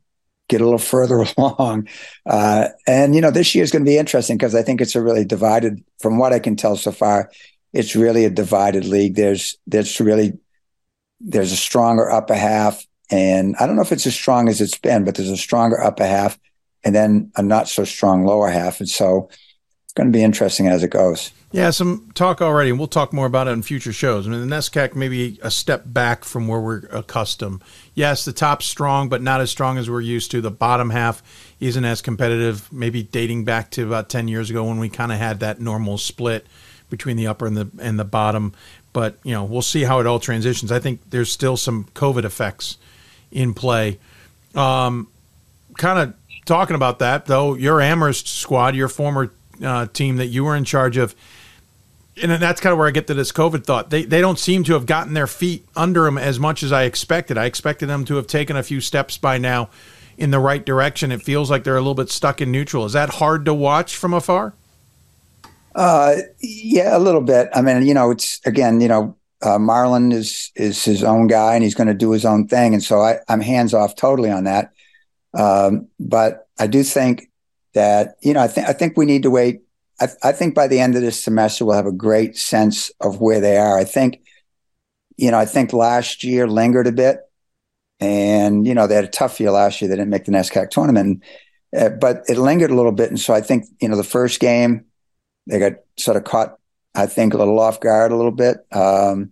get 0.49 0.61
a 0.61 0.63
little 0.63 0.79
further 0.93 1.25
along. 1.37 1.87
Uh, 2.25 2.69
and, 2.87 3.15
you 3.15 3.21
know, 3.21 3.31
this 3.31 3.53
year 3.55 3.63
is 3.63 3.71
going 3.71 3.83
to 3.83 3.89
be 3.89 3.97
interesting 3.97 4.37
because 4.37 4.55
I 4.55 4.63
think 4.63 4.81
it's 4.81 4.95
a 4.95 5.01
really 5.01 5.25
divided, 5.25 5.83
from 5.99 6.17
what 6.17 6.33
I 6.33 6.39
can 6.39 6.55
tell 6.55 6.75
so 6.75 6.91
far, 6.91 7.31
it's 7.73 7.95
really 7.95 8.25
a 8.25 8.29
divided 8.29 8.85
league. 8.85 9.15
There's, 9.15 9.57
there's 9.67 9.99
really, 9.99 10.33
there's 11.23 11.51
a 11.51 11.57
stronger 11.57 12.09
upper 12.11 12.35
half. 12.35 12.85
And 13.09 13.55
I 13.59 13.65
don't 13.65 13.75
know 13.75 13.81
if 13.81 13.91
it's 13.91 14.07
as 14.07 14.15
strong 14.15 14.49
as 14.49 14.61
it's 14.61 14.77
been, 14.77 15.05
but 15.05 15.15
there's 15.15 15.29
a 15.29 15.37
stronger 15.37 15.81
upper 15.81 16.05
half 16.05 16.39
and 16.83 16.93
then 16.93 17.31
a 17.35 17.41
not 17.41 17.69
so 17.69 17.83
strong 17.83 18.25
lower 18.25 18.49
half. 18.49 18.79
And 18.79 18.89
so 18.89 19.29
it's 19.83 19.93
going 19.93 20.11
to 20.11 20.17
be 20.17 20.23
interesting 20.23 20.67
as 20.67 20.83
it 20.83 20.89
goes. 20.89 21.31
Yeah, 21.51 21.69
some 21.69 22.09
talk 22.15 22.41
already, 22.41 22.71
and 22.71 22.79
we'll 22.79 22.87
talk 22.87 23.13
more 23.13 23.27
about 23.27 23.47
it 23.47 23.51
in 23.51 23.61
future 23.61 23.93
shows. 23.93 24.25
I 24.25 24.31
mean, 24.31 24.49
the 24.49 24.55
NESCAC 24.55 24.95
maybe 24.95 25.37
a 25.43 25.51
step 25.51 25.83
back 25.85 26.23
from 26.23 26.47
where 26.47 26.59
we're 26.59 26.87
accustomed. 26.87 27.61
Yes, 27.93 28.25
the 28.25 28.33
top's 28.33 28.65
strong, 28.65 29.07
but 29.07 29.21
not 29.21 29.39
as 29.39 29.51
strong 29.51 29.77
as 29.77 29.87
we're 29.87 30.01
used 30.01 30.31
to. 30.31 30.41
The 30.41 30.49
bottom 30.49 30.89
half 30.89 31.21
isn't 31.59 31.85
as 31.85 32.01
competitive, 32.01 32.73
maybe 32.73 33.03
dating 33.03 33.45
back 33.45 33.69
to 33.71 33.85
about 33.85 34.09
10 34.09 34.27
years 34.27 34.49
ago 34.49 34.63
when 34.63 34.79
we 34.79 34.89
kind 34.89 35.11
of 35.11 35.19
had 35.19 35.41
that 35.41 35.61
normal 35.61 35.99
split 35.99 36.47
between 36.89 37.17
the 37.17 37.27
upper 37.27 37.45
and 37.45 37.55
the 37.55 37.69
and 37.79 37.99
the 37.99 38.05
bottom. 38.05 38.53
But, 38.93 39.17
you 39.23 39.33
know, 39.33 39.43
we'll 39.43 39.61
see 39.61 39.83
how 39.83 39.99
it 39.99 40.07
all 40.07 40.19
transitions. 40.19 40.71
I 40.71 40.79
think 40.79 41.01
there's 41.09 41.31
still 41.31 41.57
some 41.57 41.85
COVID 41.95 42.23
effects 42.23 42.77
in 43.31 43.53
play. 43.53 43.99
Um, 44.55 45.07
kind 45.77 45.99
of 45.99 46.15
talking 46.45 46.75
about 46.75 46.99
that, 46.99 47.25
though, 47.25 47.55
your 47.55 47.81
Amherst 47.81 48.27
squad, 48.27 48.75
your 48.75 48.87
former 48.87 49.31
uh, 49.63 49.87
team 49.87 50.17
that 50.17 50.27
you 50.27 50.43
were 50.43 50.55
in 50.55 50.63
charge 50.63 50.97
of– 50.97 51.15
and 52.21 52.31
that's 52.31 52.61
kind 52.61 52.71
of 52.71 52.77
where 52.77 52.87
I 52.87 52.91
get 52.91 53.07
to 53.07 53.13
this 53.13 53.31
COVID 53.31 53.63
thought. 53.63 53.89
They 53.89 54.05
they 54.05 54.21
don't 54.21 54.37
seem 54.37 54.63
to 54.65 54.73
have 54.73 54.85
gotten 54.85 55.13
their 55.13 55.27
feet 55.27 55.65
under 55.75 56.03
them 56.03 56.17
as 56.17 56.39
much 56.39 56.63
as 56.63 56.71
I 56.71 56.83
expected. 56.83 57.37
I 57.37 57.45
expected 57.45 57.87
them 57.87 58.05
to 58.05 58.15
have 58.15 58.27
taken 58.27 58.55
a 58.55 58.63
few 58.63 58.81
steps 58.81 59.17
by 59.17 59.37
now 59.37 59.69
in 60.17 60.31
the 60.31 60.39
right 60.39 60.63
direction. 60.63 61.11
It 61.11 61.23
feels 61.23 61.49
like 61.49 61.63
they're 61.63 61.75
a 61.75 61.81
little 61.81 61.95
bit 61.95 62.11
stuck 62.11 62.41
in 62.41 62.51
neutral. 62.51 62.85
Is 62.85 62.93
that 62.93 63.09
hard 63.09 63.45
to 63.45 63.53
watch 63.53 63.95
from 63.95 64.13
afar? 64.13 64.53
Uh, 65.75 66.15
yeah, 66.39 66.95
a 66.95 66.99
little 66.99 67.21
bit. 67.21 67.49
I 67.53 67.61
mean, 67.61 67.85
you 67.85 67.93
know, 67.93 68.11
it's 68.11 68.39
again, 68.45 68.81
you 68.81 68.87
know, 68.87 69.15
uh, 69.41 69.57
Marlon 69.57 70.13
is 70.13 70.51
is 70.55 70.83
his 70.83 71.03
own 71.03 71.27
guy 71.27 71.55
and 71.55 71.63
he's 71.63 71.75
going 71.75 71.87
to 71.87 71.93
do 71.93 72.11
his 72.11 72.25
own 72.25 72.47
thing, 72.47 72.73
and 72.73 72.83
so 72.83 73.01
I, 73.01 73.17
I'm 73.27 73.41
hands 73.41 73.73
off 73.73 73.95
totally 73.95 74.31
on 74.31 74.45
that. 74.45 74.71
Um, 75.33 75.87
but 75.99 76.47
I 76.59 76.67
do 76.67 76.83
think 76.83 77.29
that 77.73 78.15
you 78.21 78.33
know, 78.33 78.41
I 78.41 78.47
think 78.47 78.67
I 78.67 78.73
think 78.73 78.97
we 78.97 79.05
need 79.05 79.23
to 79.23 79.31
wait 79.31 79.63
I, 79.99 80.07
I 80.23 80.31
think 80.31 80.55
by 80.55 80.67
the 80.67 80.79
end 80.79 80.95
of 80.95 81.01
this 81.01 81.23
semester, 81.23 81.65
we'll 81.65 81.75
have 81.75 81.85
a 81.85 81.91
great 81.91 82.37
sense 82.37 82.91
of 83.01 83.21
where 83.21 83.39
they 83.39 83.57
are. 83.57 83.77
I 83.77 83.83
think, 83.83 84.21
you 85.17 85.31
know, 85.31 85.37
I 85.37 85.45
think 85.45 85.73
last 85.73 86.23
year 86.23 86.47
lingered 86.47 86.87
a 86.87 86.91
bit. 86.91 87.19
And, 87.99 88.67
you 88.67 88.73
know, 88.73 88.87
they 88.87 88.95
had 88.95 89.05
a 89.05 89.09
tough 89.09 89.39
year 89.39 89.51
last 89.51 89.81
year. 89.81 89.87
They 89.87 89.95
didn't 89.95 90.09
make 90.09 90.25
the 90.25 90.31
NESCAC 90.31 90.71
tournament, 90.71 91.23
uh, 91.77 91.89
but 91.89 92.23
it 92.27 92.37
lingered 92.37 92.71
a 92.71 92.75
little 92.75 92.91
bit. 92.91 93.09
And 93.09 93.19
so 93.19 93.33
I 93.33 93.39
think, 93.39 93.65
you 93.79 93.87
know, 93.87 93.95
the 93.95 94.03
first 94.03 94.39
game, 94.39 94.85
they 95.47 95.59
got 95.59 95.73
sort 95.97 96.17
of 96.17 96.23
caught, 96.23 96.57
I 96.95 97.05
think, 97.05 97.33
a 97.33 97.37
little 97.37 97.59
off 97.59 97.79
guard 97.79 98.11
a 98.11 98.15
little 98.15 98.31
bit. 98.31 98.65
Um, 98.71 99.31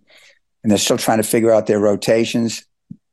and 0.62 0.70
they're 0.70 0.78
still 0.78 0.98
trying 0.98 1.18
to 1.18 1.28
figure 1.28 1.50
out 1.50 1.66
their 1.66 1.80
rotations. 1.80 2.64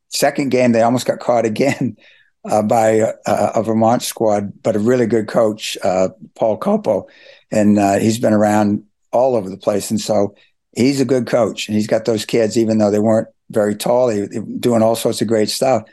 Second 0.10 0.50
game, 0.50 0.72
they 0.72 0.82
almost 0.82 1.08
got 1.08 1.20
caught 1.20 1.46
again 1.46 1.98
uh, 2.46 2.62
by 2.62 2.90
a, 2.90 3.14
a, 3.26 3.64
Vermont 3.64 4.02
squad, 4.02 4.64
but 4.64 4.76
a 4.76 4.80
really 4.80 5.06
good 5.06 5.28
coach, 5.28 5.78
uh, 5.84 6.10
Paul 6.36 6.60
Copo 6.60 7.08
and 7.52 7.80
uh, 7.80 8.00
he's 8.00 8.20
been 8.20 8.34
around 8.34 8.84
all 9.12 9.36
over 9.36 9.50
the 9.50 9.58
place. 9.58 9.90
And 9.90 10.00
so 10.00 10.36
he's 10.76 11.02
a 11.02 11.06
good 11.06 11.28
coach, 11.28 11.68
and 11.68 11.76
he's 11.76 11.88
got 11.88 12.06
those 12.06 12.26
kids, 12.26 12.58
even 12.58 12.78
though 12.78 12.92
they 12.92 13.00
weren't 13.00 13.28
very 13.50 13.76
tall, 13.76 14.08
they, 14.08 14.22
they 14.22 14.40
doing 14.40 14.82
all 14.82 14.96
sorts 14.96 15.22
of 15.22 15.28
great 15.28 15.50
stuff. 15.50 15.84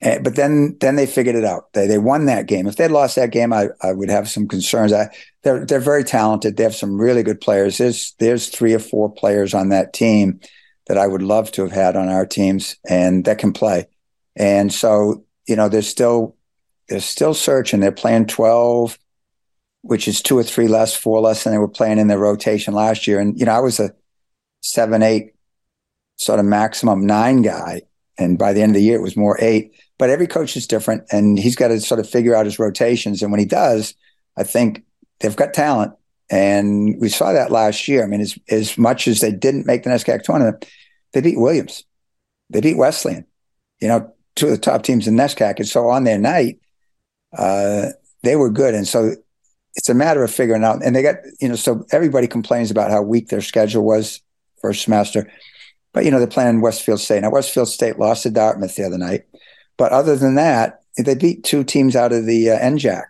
And, 0.00 0.22
but 0.22 0.36
then 0.36 0.76
then 0.80 0.96
they 0.96 1.06
figured 1.06 1.34
it 1.34 1.44
out. 1.44 1.72
They 1.72 1.86
they 1.86 1.98
won 1.98 2.26
that 2.26 2.46
game. 2.46 2.66
If 2.66 2.76
they'd 2.76 2.90
lost 2.90 3.16
that 3.16 3.32
game, 3.32 3.52
I, 3.52 3.68
I 3.82 3.92
would 3.92 4.10
have 4.10 4.28
some 4.28 4.46
concerns. 4.46 4.92
I, 4.92 5.08
they're 5.42 5.64
they're 5.64 5.80
very 5.80 6.04
talented. 6.04 6.56
They 6.56 6.62
have 6.62 6.74
some 6.74 7.00
really 7.00 7.22
good 7.22 7.40
players. 7.40 7.78
There's 7.78 8.14
there's 8.18 8.48
three 8.48 8.74
or 8.74 8.78
four 8.78 9.12
players 9.12 9.54
on 9.54 9.70
that 9.70 9.92
team 9.92 10.40
that 10.86 10.98
I 10.98 11.06
would 11.06 11.22
love 11.22 11.50
to 11.52 11.62
have 11.62 11.72
had 11.72 11.96
on 11.96 12.08
our 12.08 12.24
teams 12.24 12.76
and 12.88 13.24
that 13.26 13.38
can 13.38 13.52
play. 13.52 13.86
And 14.36 14.72
so 14.72 15.24
you 15.46 15.56
know, 15.56 15.68
they're 15.68 15.82
still 15.82 16.36
they're 16.88 17.00
still 17.00 17.34
searching. 17.34 17.80
They're 17.80 17.92
playing 17.92 18.26
twelve 18.26 18.98
which 19.82 20.08
is 20.08 20.20
two 20.20 20.36
or 20.36 20.42
three 20.42 20.68
less, 20.68 20.94
four 20.94 21.20
less 21.20 21.44
than 21.44 21.52
they 21.52 21.58
were 21.58 21.68
playing 21.68 21.98
in 21.98 22.08
their 22.08 22.18
rotation 22.18 22.74
last 22.74 23.06
year. 23.06 23.20
And, 23.20 23.38
you 23.38 23.46
know, 23.46 23.52
I 23.52 23.60
was 23.60 23.80
a 23.80 23.92
seven, 24.60 25.02
eight 25.02 25.32
sort 26.16 26.40
of 26.40 26.46
maximum 26.46 27.06
nine 27.06 27.42
guy. 27.42 27.82
And 28.18 28.38
by 28.38 28.52
the 28.52 28.62
end 28.62 28.72
of 28.72 28.74
the 28.74 28.82
year, 28.82 28.96
it 28.96 29.02
was 29.02 29.16
more 29.16 29.38
eight. 29.40 29.72
But 29.98 30.10
every 30.10 30.26
coach 30.28 30.56
is 30.56 30.66
different 30.66 31.04
and 31.10 31.38
he's 31.38 31.56
got 31.56 31.68
to 31.68 31.80
sort 31.80 32.00
of 32.00 32.08
figure 32.08 32.34
out 32.34 32.46
his 32.46 32.58
rotations. 32.58 33.20
And 33.22 33.32
when 33.32 33.40
he 33.40 33.46
does, 33.46 33.94
I 34.36 34.44
think 34.44 34.84
they've 35.20 35.34
got 35.34 35.52
talent. 35.52 35.92
And 36.30 37.00
we 37.00 37.08
saw 37.08 37.32
that 37.32 37.50
last 37.50 37.88
year. 37.88 38.04
I 38.04 38.06
mean, 38.06 38.20
as, 38.20 38.38
as 38.48 38.78
much 38.78 39.08
as 39.08 39.20
they 39.20 39.32
didn't 39.32 39.66
make 39.66 39.82
the 39.82 39.90
NESCAC 39.90 40.22
tournament, 40.22 40.66
they 41.12 41.20
beat 41.20 41.40
Williams. 41.40 41.84
They 42.50 42.60
beat 42.60 42.76
Wesleyan, 42.76 43.26
you 43.80 43.88
know, 43.88 44.12
two 44.36 44.46
of 44.46 44.52
the 44.52 44.58
top 44.58 44.82
teams 44.82 45.08
in 45.08 45.16
NESCAC. 45.16 45.56
And 45.56 45.68
so 45.68 45.88
on 45.88 46.04
their 46.04 46.18
night, 46.18 46.60
uh, 47.36 47.88
they 48.22 48.36
were 48.36 48.50
good. 48.50 48.74
And 48.74 48.86
so 48.86 49.12
it's 49.74 49.88
a 49.88 49.94
matter 49.94 50.22
of 50.22 50.30
figuring 50.30 50.64
out. 50.64 50.84
And 50.84 50.94
they 50.94 51.02
got, 51.02 51.16
you 51.40 51.48
know, 51.48 51.56
so 51.56 51.84
everybody 51.92 52.26
complains 52.26 52.70
about 52.70 52.90
how 52.90 53.02
weak 53.02 53.28
their 53.28 53.40
schedule 53.40 53.84
was 53.84 54.20
first 54.60 54.82
semester. 54.82 55.30
But, 55.92 56.04
you 56.04 56.10
know, 56.10 56.18
they're 56.18 56.26
playing 56.26 56.60
Westfield 56.60 57.00
State. 57.00 57.22
Now, 57.22 57.30
Westfield 57.30 57.68
State 57.68 57.98
lost 57.98 58.22
to 58.24 58.30
Dartmouth 58.30 58.76
the 58.76 58.84
other 58.84 58.98
night. 58.98 59.24
But 59.78 59.92
other 59.92 60.16
than 60.16 60.34
that, 60.34 60.82
they 60.98 61.14
beat 61.14 61.44
two 61.44 61.64
teams 61.64 61.96
out 61.96 62.12
of 62.12 62.26
the 62.26 62.50
uh, 62.50 62.58
NJAC. 62.58 63.04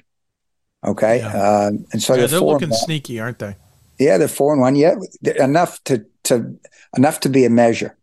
Okay. 0.87 1.19
Yeah. 1.19 1.33
Um, 1.33 1.87
and 1.93 2.01
so 2.01 2.15
yeah, 2.15 2.21
they're, 2.21 2.29
they're 2.29 2.41
looking 2.41 2.73
sneaky, 2.73 3.19
aren't 3.19 3.41
they? 3.41 3.57
Yeah, 3.99 4.19
they're 4.19 4.29
four 4.29 4.53
and 4.53 4.61
one. 4.61 4.77
Yeah, 4.77 4.95
enough 5.41 5.83
to 5.85 6.07
to 6.25 6.57
enough 6.97 7.19
to 7.21 7.29
be 7.29 7.45
a 7.45 7.51
measure, 7.51 7.97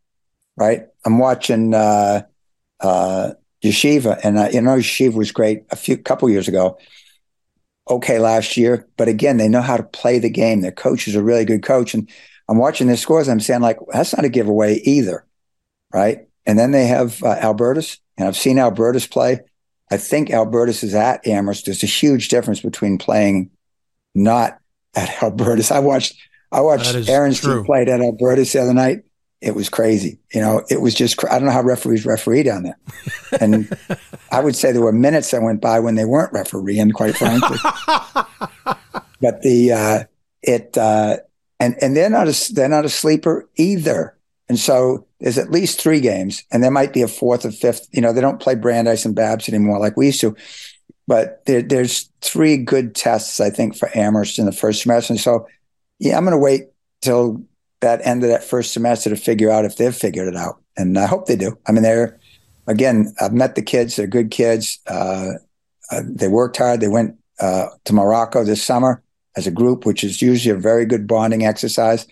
right? 0.57 0.87
I'm 1.05 1.19
watching 1.19 1.73
uh, 1.73 2.23
uh, 2.81 3.31
Yeshiva, 3.63 4.19
and 4.21 4.37
uh, 4.37 4.49
you 4.51 4.59
know 4.59 4.75
Yeshiva 4.75 5.13
was 5.13 5.31
great 5.31 5.63
a 5.71 5.77
few 5.77 5.97
couple 5.97 6.29
years 6.29 6.49
ago, 6.49 6.77
okay 7.89 8.19
last 8.19 8.57
year, 8.57 8.87
but 8.97 9.07
again, 9.07 9.37
they 9.37 9.47
know 9.47 9.61
how 9.61 9.77
to 9.77 9.83
play 9.83 10.19
the 10.19 10.29
game. 10.29 10.61
Their 10.61 10.71
coach 10.71 11.07
is 11.07 11.15
a 11.15 11.23
really 11.23 11.45
good 11.45 11.63
coach. 11.63 11.93
And 11.93 12.09
I'm 12.49 12.57
watching 12.57 12.87
their 12.87 12.97
scores. 12.97 13.27
I'm 13.27 13.39
saying, 13.39 13.61
like, 13.61 13.77
that's 13.91 14.15
not 14.15 14.25
a 14.25 14.29
giveaway 14.29 14.75
either. 14.83 15.25
Right. 15.93 16.27
And 16.45 16.57
then 16.59 16.71
they 16.71 16.87
have 16.87 17.23
uh, 17.23 17.37
Albertus, 17.39 17.99
and 18.17 18.27
I've 18.27 18.37
seen 18.37 18.59
Albertus 18.59 19.07
play. 19.07 19.39
I 19.91 19.97
think 19.97 20.31
Albertus 20.31 20.83
is 20.83 20.95
at 20.95 21.25
Amherst. 21.27 21.65
There's 21.65 21.83
a 21.83 21.87
huge 21.87 22.29
difference 22.29 22.61
between 22.61 22.97
playing 22.97 23.51
not 24.13 24.59
at 24.95 25.09
Albertus. 25.23 25.71
I 25.71 25.79
watched 25.79 26.15
I 26.51 26.61
watched 26.61 27.09
Aaron's 27.09 27.41
team 27.41 27.65
played 27.65 27.89
at 27.89 28.01
Albertus 28.01 28.53
the 28.53 28.61
other 28.61 28.73
night 28.73 29.03
it 29.45 29.53
was 29.53 29.69
crazy. 29.69 30.17
You 30.33 30.41
know, 30.41 30.63
it 30.69 30.81
was 30.81 30.95
just, 30.95 31.23
I 31.25 31.37
don't 31.37 31.45
know 31.45 31.51
how 31.51 31.61
referees 31.61 32.05
referee 32.05 32.43
down 32.43 32.63
there. 32.63 32.77
And 33.41 33.77
I 34.31 34.39
would 34.39 34.55
say 34.55 34.71
there 34.71 34.81
were 34.81 34.93
minutes 34.93 35.31
that 35.31 35.41
went 35.41 35.59
by 35.59 35.79
when 35.79 35.95
they 35.95 36.05
weren't 36.05 36.31
refereeing, 36.31 36.91
quite 36.91 37.17
frankly. 37.17 37.57
but 39.21 39.41
the, 39.41 39.73
uh, 39.73 40.03
it, 40.41 40.77
uh, 40.77 41.17
and, 41.59 41.75
and 41.81 41.97
they're 41.97 42.09
not 42.09 42.27
a, 42.29 42.53
they're 42.53 42.69
not 42.69 42.85
a 42.85 42.89
sleeper 42.89 43.49
either. 43.55 44.14
And 44.47 44.59
so 44.59 45.05
there's 45.19 45.37
at 45.37 45.51
least 45.51 45.81
three 45.81 45.99
games 45.99 46.43
and 46.51 46.63
there 46.63 46.71
might 46.71 46.93
be 46.93 47.01
a 47.01 47.07
fourth 47.07 47.45
or 47.45 47.51
fifth, 47.51 47.87
you 47.91 48.01
know, 48.01 48.13
they 48.13 48.21
don't 48.21 48.39
play 48.39 48.55
Brandeis 48.55 49.05
and 49.05 49.15
Babs 49.15 49.49
anymore 49.49 49.79
like 49.79 49.97
we 49.97 50.07
used 50.07 50.21
to, 50.21 50.35
but 51.07 51.45
there, 51.45 51.61
there's 51.61 52.09
three 52.21 52.57
good 52.57 52.95
tests, 52.95 53.39
I 53.39 53.49
think, 53.49 53.75
for 53.75 53.89
Amherst 53.95 54.39
in 54.39 54.45
the 54.45 54.51
first 54.51 54.83
semester. 54.83 55.13
And 55.13 55.19
so, 55.19 55.47
yeah, 55.99 56.17
I'm 56.17 56.25
going 56.25 56.37
to 56.37 56.37
wait 56.37 56.63
till 57.01 57.43
that 57.81 58.05
end 58.05 58.23
of 58.23 58.29
that 58.29 58.43
first 58.43 58.73
semester 58.73 59.09
to 59.09 59.15
figure 59.15 59.49
out 59.49 59.65
if 59.65 59.77
they've 59.77 59.95
figured 59.95 60.27
it 60.27 60.35
out. 60.35 60.61
And 60.77 60.97
I 60.97 61.05
hope 61.05 61.27
they 61.27 61.35
do. 61.35 61.57
I 61.67 61.71
mean, 61.71 61.83
they're, 61.83 62.19
again, 62.67 63.13
I've 63.19 63.33
met 63.33 63.55
the 63.55 63.61
kids. 63.61 63.95
They're 63.95 64.07
good 64.07 64.31
kids. 64.31 64.79
Uh, 64.87 65.33
uh, 65.91 66.01
they 66.03 66.27
worked 66.27 66.57
hard. 66.57 66.79
They 66.79 66.87
went 66.87 67.17
uh, 67.39 67.67
to 67.85 67.93
Morocco 67.93 68.43
this 68.43 68.63
summer 68.63 69.03
as 69.35 69.45
a 69.45 69.51
group, 69.51 69.85
which 69.85 70.03
is 70.03 70.21
usually 70.21 70.55
a 70.55 70.59
very 70.59 70.85
good 70.85 71.07
bonding 71.07 71.45
exercise. 71.45 72.07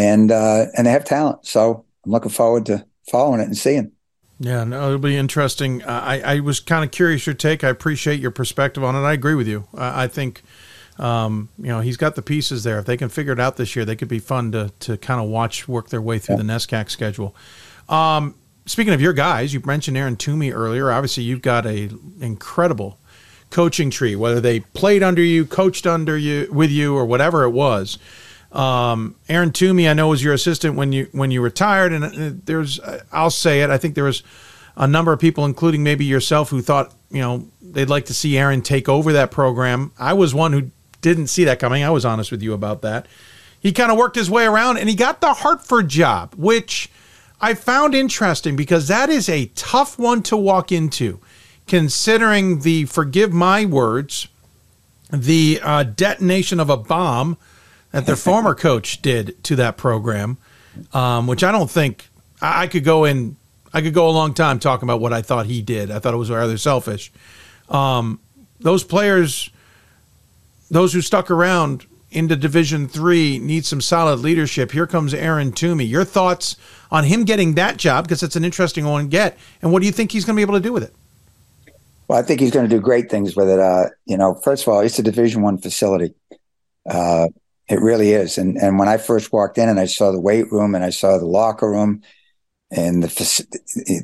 And, 0.00 0.32
uh, 0.32 0.66
and 0.76 0.86
they 0.86 0.90
have 0.90 1.04
talent. 1.04 1.46
So 1.46 1.84
I'm 2.04 2.12
looking 2.12 2.30
forward 2.30 2.66
to 2.66 2.86
following 3.10 3.40
it 3.40 3.44
and 3.44 3.56
seeing. 3.56 3.92
Yeah, 4.38 4.64
no, 4.64 4.86
it'll 4.86 4.98
be 4.98 5.16
interesting. 5.16 5.84
I, 5.84 6.36
I 6.36 6.40
was 6.40 6.60
kind 6.60 6.84
of 6.84 6.90
curious 6.90 7.26
your 7.26 7.34
take. 7.34 7.62
I 7.62 7.68
appreciate 7.68 8.20
your 8.20 8.30
perspective 8.30 8.82
on 8.82 8.96
it. 8.96 9.00
I 9.00 9.12
agree 9.12 9.34
with 9.34 9.48
you. 9.48 9.68
I 9.74 10.06
think– 10.06 10.42
um, 11.00 11.48
you 11.58 11.68
know, 11.68 11.80
he's 11.80 11.96
got 11.96 12.14
the 12.14 12.22
pieces 12.22 12.62
there. 12.62 12.78
If 12.78 12.84
they 12.84 12.96
can 12.96 13.08
figure 13.08 13.32
it 13.32 13.40
out 13.40 13.56
this 13.56 13.74
year, 13.74 13.86
they 13.86 13.96
could 13.96 14.08
be 14.08 14.18
fun 14.18 14.52
to 14.52 14.70
to 14.80 14.98
kind 14.98 15.20
of 15.20 15.28
watch 15.28 15.66
work 15.66 15.88
their 15.88 16.02
way 16.02 16.18
through 16.18 16.36
yeah. 16.36 16.42
the 16.42 16.48
NESCAC 16.48 16.90
schedule. 16.90 17.34
Um, 17.88 18.34
speaking 18.66 18.92
of 18.92 19.00
your 19.00 19.14
guys, 19.14 19.54
you 19.54 19.62
mentioned 19.64 19.96
Aaron 19.96 20.16
Toomey 20.16 20.52
earlier. 20.52 20.92
Obviously, 20.92 21.22
you've 21.22 21.42
got 21.42 21.64
a 21.66 21.88
incredible 22.20 22.98
coaching 23.48 23.88
tree. 23.88 24.14
Whether 24.14 24.40
they 24.40 24.60
played 24.60 25.02
under 25.02 25.22
you, 25.22 25.46
coached 25.46 25.86
under 25.86 26.18
you, 26.18 26.48
with 26.52 26.70
you, 26.70 26.94
or 26.94 27.06
whatever 27.06 27.44
it 27.44 27.50
was, 27.50 27.98
Um, 28.52 29.14
Aaron 29.28 29.52
Toomey, 29.52 29.88
I 29.88 29.92
know 29.94 30.08
was 30.08 30.22
your 30.22 30.34
assistant 30.34 30.74
when 30.74 30.92
you 30.92 31.08
when 31.12 31.30
you 31.30 31.40
retired, 31.40 31.92
and 31.92 32.04
uh, 32.04 32.40
there's 32.44 32.80
I'll 33.12 33.30
say 33.30 33.62
it. 33.62 33.70
I 33.70 33.78
think 33.78 33.94
there 33.94 34.04
was 34.04 34.22
a 34.76 34.86
number 34.86 35.12
of 35.12 35.20
people, 35.20 35.44
including 35.44 35.82
maybe 35.82 36.04
yourself, 36.04 36.50
who 36.50 36.60
thought 36.60 36.92
you 37.10 37.20
know 37.20 37.46
they'd 37.62 37.88
like 37.88 38.06
to 38.06 38.14
see 38.14 38.36
Aaron 38.36 38.62
take 38.62 38.88
over 38.88 39.12
that 39.12 39.30
program. 39.30 39.92
I 39.98 40.14
was 40.14 40.34
one 40.34 40.52
who 40.52 40.70
didn't 41.00 41.28
see 41.28 41.44
that 41.44 41.58
coming. 41.58 41.84
I 41.84 41.90
was 41.90 42.04
honest 42.04 42.30
with 42.30 42.42
you 42.42 42.52
about 42.52 42.82
that. 42.82 43.06
He 43.60 43.72
kind 43.72 43.92
of 43.92 43.98
worked 43.98 44.16
his 44.16 44.30
way 44.30 44.46
around, 44.46 44.78
and 44.78 44.88
he 44.88 44.94
got 44.94 45.20
the 45.20 45.34
Hartford 45.34 45.88
job, 45.88 46.34
which 46.36 46.90
I 47.40 47.54
found 47.54 47.94
interesting 47.94 48.56
because 48.56 48.88
that 48.88 49.10
is 49.10 49.28
a 49.28 49.46
tough 49.54 49.98
one 49.98 50.22
to 50.24 50.36
walk 50.36 50.72
into, 50.72 51.20
considering 51.66 52.60
the 52.60 52.86
forgive 52.86 53.32
my 53.32 53.64
words, 53.64 54.28
the 55.12 55.60
uh, 55.62 55.84
detonation 55.84 56.58
of 56.58 56.68
a 56.68 56.76
bomb 56.76 57.36
that 57.92 58.06
their 58.06 58.16
former 58.16 58.54
coach 58.54 59.02
did 59.02 59.42
to 59.44 59.56
that 59.56 59.76
program, 59.76 60.38
um, 60.92 61.26
which 61.26 61.42
I 61.42 61.52
don't 61.52 61.70
think 61.70 62.08
I, 62.40 62.62
I 62.62 62.66
could 62.66 62.84
go 62.84 63.04
in. 63.04 63.36
I 63.72 63.82
could 63.82 63.94
go 63.94 64.08
a 64.08 64.10
long 64.10 64.34
time 64.34 64.58
talking 64.58 64.86
about 64.86 65.00
what 65.00 65.12
I 65.12 65.22
thought 65.22 65.46
he 65.46 65.62
did. 65.62 65.90
I 65.90 65.98
thought 66.00 66.14
it 66.14 66.16
was 66.16 66.30
rather 66.30 66.58
selfish. 66.58 67.12
Um, 67.68 68.20
those 68.58 68.82
players, 68.82 69.50
those 70.70 70.92
who 70.92 71.00
stuck 71.00 71.30
around 71.30 71.86
into 72.10 72.34
Division 72.34 72.88
Three, 72.88 73.38
need 73.38 73.64
some 73.64 73.80
solid 73.80 74.20
leadership. 74.20 74.72
Here 74.72 74.86
comes 74.86 75.14
Aaron 75.14 75.52
Toomey. 75.52 75.84
Your 75.84 76.04
thoughts 76.04 76.56
on 76.90 77.04
him 77.04 77.24
getting 77.24 77.54
that 77.54 77.76
job 77.76 78.04
because 78.04 78.22
it's 78.22 78.36
an 78.36 78.44
interesting 78.44 78.84
one 78.84 79.04
to 79.04 79.08
get, 79.08 79.38
and 79.62 79.72
what 79.72 79.80
do 79.80 79.86
you 79.86 79.92
think 79.92 80.10
he's 80.10 80.24
going 80.24 80.34
to 80.34 80.38
be 80.38 80.42
able 80.42 80.54
to 80.54 80.60
do 80.60 80.72
with 80.72 80.82
it? 80.82 80.94
Well, 82.08 82.18
I 82.18 82.22
think 82.22 82.40
he's 82.40 82.50
going 82.50 82.68
to 82.68 82.74
do 82.76 82.80
great 82.80 83.08
things 83.08 83.36
with 83.36 83.48
it. 83.48 83.60
Uh, 83.60 83.84
you 84.04 84.16
know, 84.16 84.34
first 84.34 84.64
of 84.64 84.72
all, 84.72 84.80
it's 84.80 84.98
a 84.98 85.02
Division 85.04 85.42
One 85.42 85.58
facility. 85.58 86.12
Uh, 86.84 87.28
it 87.70 87.80
really 87.80 88.10
is. 88.10 88.36
And 88.36 88.58
and 88.58 88.78
when 88.78 88.88
I 88.88 88.96
first 88.96 89.32
walked 89.32 89.56
in 89.56 89.68
and 89.68 89.78
I 89.78 89.86
saw 89.86 90.10
the 90.10 90.20
weight 90.20 90.50
room 90.50 90.74
and 90.74 90.84
I 90.84 90.90
saw 90.90 91.16
the 91.16 91.26
locker 91.26 91.70
room 91.70 92.02
and 92.70 93.02
the 93.02 93.44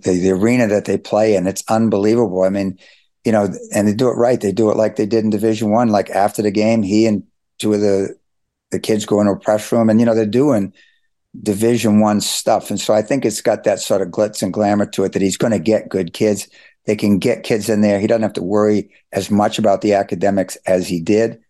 the, 0.04 0.20
the 0.20 0.30
arena 0.30 0.68
that 0.68 0.84
they 0.84 0.96
play 0.96 1.34
in, 1.34 1.46
it's 1.48 1.64
unbelievable. 1.68 2.44
I 2.44 2.48
mean, 2.48 2.78
you 3.24 3.32
know, 3.32 3.52
and 3.74 3.88
they 3.88 3.92
do 3.92 4.08
it 4.08 4.14
right. 4.14 4.40
They 4.40 4.52
do 4.52 4.70
it 4.70 4.76
like 4.76 4.94
they 4.94 5.06
did 5.06 5.24
in 5.24 5.30
Division 5.30 5.70
One. 5.70 5.88
Like 5.88 6.10
after 6.10 6.42
the 6.42 6.52
game, 6.52 6.84
he 6.84 7.06
and 7.06 7.24
two 7.58 7.74
of 7.74 7.80
the 7.80 8.16
the 8.70 8.78
kids 8.78 9.04
go 9.04 9.20
into 9.20 9.32
a 9.32 9.38
press 9.38 9.70
room, 9.72 9.90
and 9.90 9.98
you 9.98 10.06
know 10.06 10.14
they're 10.14 10.26
doing 10.26 10.72
Division 11.42 11.98
One 11.98 12.20
stuff. 12.20 12.70
And 12.70 12.80
so 12.80 12.94
I 12.94 13.02
think 13.02 13.24
it's 13.24 13.42
got 13.42 13.64
that 13.64 13.80
sort 13.80 14.00
of 14.00 14.08
glitz 14.08 14.42
and 14.42 14.52
glamour 14.52 14.86
to 14.86 15.04
it 15.04 15.12
that 15.12 15.22
he's 15.22 15.36
going 15.36 15.52
to 15.52 15.58
get 15.58 15.88
good 15.88 16.12
kids. 16.12 16.48
They 16.84 16.94
can 16.94 17.18
get 17.18 17.42
kids 17.42 17.68
in 17.68 17.80
there. 17.80 17.98
He 17.98 18.06
doesn't 18.06 18.22
have 18.22 18.32
to 18.34 18.44
worry 18.44 18.90
as 19.10 19.28
much 19.28 19.58
about 19.58 19.80
the 19.80 19.94
academics 19.94 20.56
as 20.66 20.86
he 20.86 21.00
did. 21.00 21.40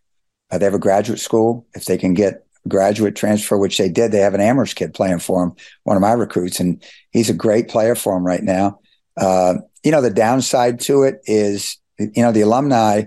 They 0.50 0.64
have 0.64 0.74
a 0.74 0.78
graduate 0.78 1.18
school. 1.18 1.66
If 1.74 1.86
they 1.86 1.98
can 1.98 2.14
get 2.14 2.46
graduate 2.68 3.16
transfer, 3.16 3.56
which 3.56 3.78
they 3.78 3.88
did, 3.88 4.12
they 4.12 4.20
have 4.20 4.34
an 4.34 4.40
Amherst 4.40 4.76
kid 4.76 4.94
playing 4.94 5.18
for 5.18 5.42
him, 5.42 5.52
one 5.84 5.96
of 5.96 6.00
my 6.00 6.12
recruits, 6.12 6.60
and 6.60 6.82
he's 7.10 7.30
a 7.30 7.34
great 7.34 7.68
player 7.68 7.94
for 7.94 8.16
him 8.16 8.24
right 8.24 8.42
now. 8.42 8.80
Uh, 9.16 9.54
you 9.84 9.90
know, 9.90 10.00
the 10.00 10.10
downside 10.10 10.80
to 10.80 11.04
it 11.04 11.20
is, 11.24 11.78
you 11.98 12.22
know, 12.22 12.32
the 12.32 12.40
alumni 12.42 13.04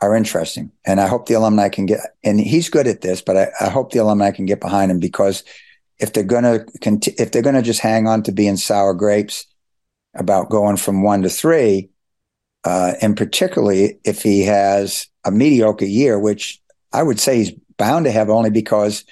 are 0.00 0.14
interesting, 0.14 0.70
and 0.84 1.00
I 1.00 1.08
hope 1.08 1.26
the 1.26 1.34
alumni 1.34 1.68
can 1.68 1.86
get. 1.86 2.00
And 2.22 2.40
he's 2.40 2.68
good 2.68 2.86
at 2.86 3.00
this, 3.00 3.22
but 3.22 3.36
I, 3.36 3.48
I 3.60 3.68
hope 3.68 3.92
the 3.92 3.98
alumni 3.98 4.30
can 4.30 4.46
get 4.46 4.60
behind 4.60 4.90
him 4.90 5.00
because 5.00 5.44
if 5.98 6.12
they're 6.12 6.22
gonna 6.22 6.64
conti- 6.80 7.14
if 7.18 7.32
they're 7.32 7.42
gonna 7.42 7.62
just 7.62 7.80
hang 7.80 8.06
on 8.06 8.22
to 8.24 8.32
being 8.32 8.56
sour 8.56 8.94
grapes 8.94 9.46
about 10.14 10.50
going 10.50 10.76
from 10.76 11.02
one 11.02 11.22
to 11.22 11.28
three, 11.28 11.90
uh, 12.64 12.94
and 13.00 13.16
particularly 13.16 13.98
if 14.04 14.22
he 14.22 14.42
has 14.42 15.06
a 15.24 15.30
mediocre 15.30 15.84
year, 15.84 16.18
which 16.18 16.60
I 16.92 17.02
would 17.02 17.20
say 17.20 17.36
he's 17.36 17.52
bound 17.76 18.04
to 18.06 18.12
have 18.12 18.30
only 18.30 18.50
because 18.50 19.04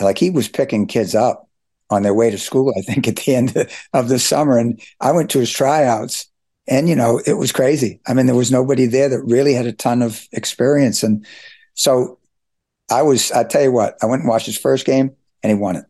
like 0.00 0.18
he 0.18 0.30
was 0.30 0.48
picking 0.48 0.86
kids 0.86 1.14
up 1.14 1.48
on 1.90 2.02
their 2.02 2.14
way 2.14 2.30
to 2.30 2.38
school, 2.38 2.72
I 2.76 2.82
think 2.82 3.08
at 3.08 3.16
the 3.16 3.34
end 3.34 3.68
of 3.92 4.08
the 4.08 4.18
summer. 4.18 4.58
And 4.58 4.80
I 5.00 5.12
went 5.12 5.30
to 5.30 5.40
his 5.40 5.50
tryouts 5.50 6.26
and, 6.66 6.88
you 6.88 6.94
know, 6.94 7.20
it 7.26 7.34
was 7.34 7.52
crazy. 7.52 8.00
I 8.06 8.14
mean, 8.14 8.26
there 8.26 8.34
was 8.34 8.52
nobody 8.52 8.86
there 8.86 9.08
that 9.08 9.22
really 9.22 9.54
had 9.54 9.66
a 9.66 9.72
ton 9.72 10.02
of 10.02 10.26
experience. 10.32 11.02
And 11.02 11.26
so 11.74 12.18
I 12.90 13.02
was, 13.02 13.32
I 13.32 13.44
tell 13.44 13.62
you 13.62 13.72
what, 13.72 13.96
I 14.02 14.06
went 14.06 14.22
and 14.22 14.28
watched 14.28 14.46
his 14.46 14.58
first 14.58 14.86
game 14.86 15.10
and 15.42 15.50
he 15.50 15.58
won 15.58 15.76
it. 15.76 15.84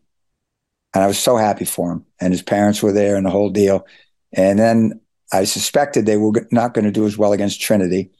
And 0.93 1.03
I 1.03 1.07
was 1.07 1.19
so 1.19 1.37
happy 1.37 1.65
for 1.65 1.91
him. 1.91 2.05
And 2.19 2.33
his 2.33 2.41
parents 2.41 2.81
were 2.81 2.91
there 2.91 3.15
and 3.15 3.25
the 3.25 3.29
whole 3.31 3.49
deal. 3.49 3.85
And 4.33 4.57
then 4.57 4.99
I 5.31 5.45
suspected 5.45 6.05
they 6.05 6.17
were 6.17 6.47
not 6.51 6.73
going 6.73 6.85
to 6.85 6.91
do 6.91 7.05
as 7.05 7.17
well 7.17 7.31
against 7.31 7.61
Trinity. 7.61 8.11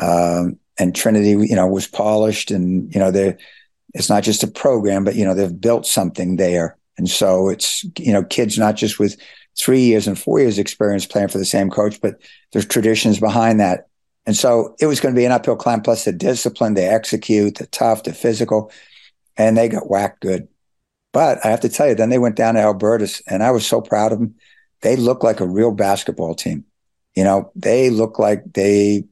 Um, 0.00 0.58
and 0.78 0.94
Trinity, 0.94 1.30
you 1.30 1.56
know, 1.56 1.66
was 1.66 1.86
polished 1.86 2.50
and, 2.50 2.92
you 2.94 3.00
know, 3.00 3.10
they 3.10 3.36
it's 3.94 4.08
not 4.08 4.22
just 4.22 4.42
a 4.42 4.48
program, 4.48 5.02
but, 5.04 5.14
you 5.14 5.24
know, 5.24 5.34
they've 5.34 5.60
built 5.60 5.86
something 5.86 6.36
there. 6.36 6.76
And 6.98 7.08
so 7.08 7.48
it's, 7.48 7.84
you 7.98 8.12
know, 8.12 8.22
kids 8.22 8.58
not 8.58 8.76
just 8.76 8.98
with 8.98 9.16
three 9.58 9.80
years 9.80 10.06
and 10.06 10.18
four 10.18 10.40
years 10.40 10.58
experience 10.58 11.06
playing 11.06 11.28
for 11.28 11.38
the 11.38 11.44
same 11.44 11.70
coach, 11.70 12.00
but 12.00 12.20
there's 12.52 12.66
traditions 12.66 13.18
behind 13.18 13.60
that. 13.60 13.88
And 14.26 14.36
so 14.36 14.76
it 14.78 14.86
was 14.86 15.00
going 15.00 15.14
to 15.14 15.18
be 15.18 15.24
an 15.24 15.32
uphill 15.32 15.56
climb, 15.56 15.80
plus 15.80 16.04
the 16.04 16.12
discipline, 16.12 16.74
they 16.74 16.86
execute, 16.86 17.56
the 17.56 17.66
tough, 17.66 18.02
the 18.02 18.12
physical, 18.12 18.70
and 19.36 19.56
they 19.56 19.68
got 19.68 19.88
whacked 19.88 20.20
good. 20.20 20.48
But 21.12 21.44
I 21.44 21.48
have 21.48 21.60
to 21.60 21.70
tell 21.70 21.88
you, 21.88 21.94
then 21.94 22.10
they 22.10 22.18
went 22.18 22.36
down 22.36 22.54
to 22.54 22.60
Albertus, 22.60 23.22
and 23.26 23.42
I 23.42 23.50
was 23.52 23.66
so 23.66 23.80
proud 23.80 24.12
of 24.12 24.18
them. 24.18 24.34
They 24.82 24.96
look 24.96 25.24
like 25.24 25.40
a 25.40 25.48
real 25.48 25.72
basketball 25.72 26.34
team. 26.34 26.64
You 27.16 27.24
know, 27.24 27.50
they 27.56 27.88
look 27.88 28.18
like 28.18 28.44
they 28.52 29.04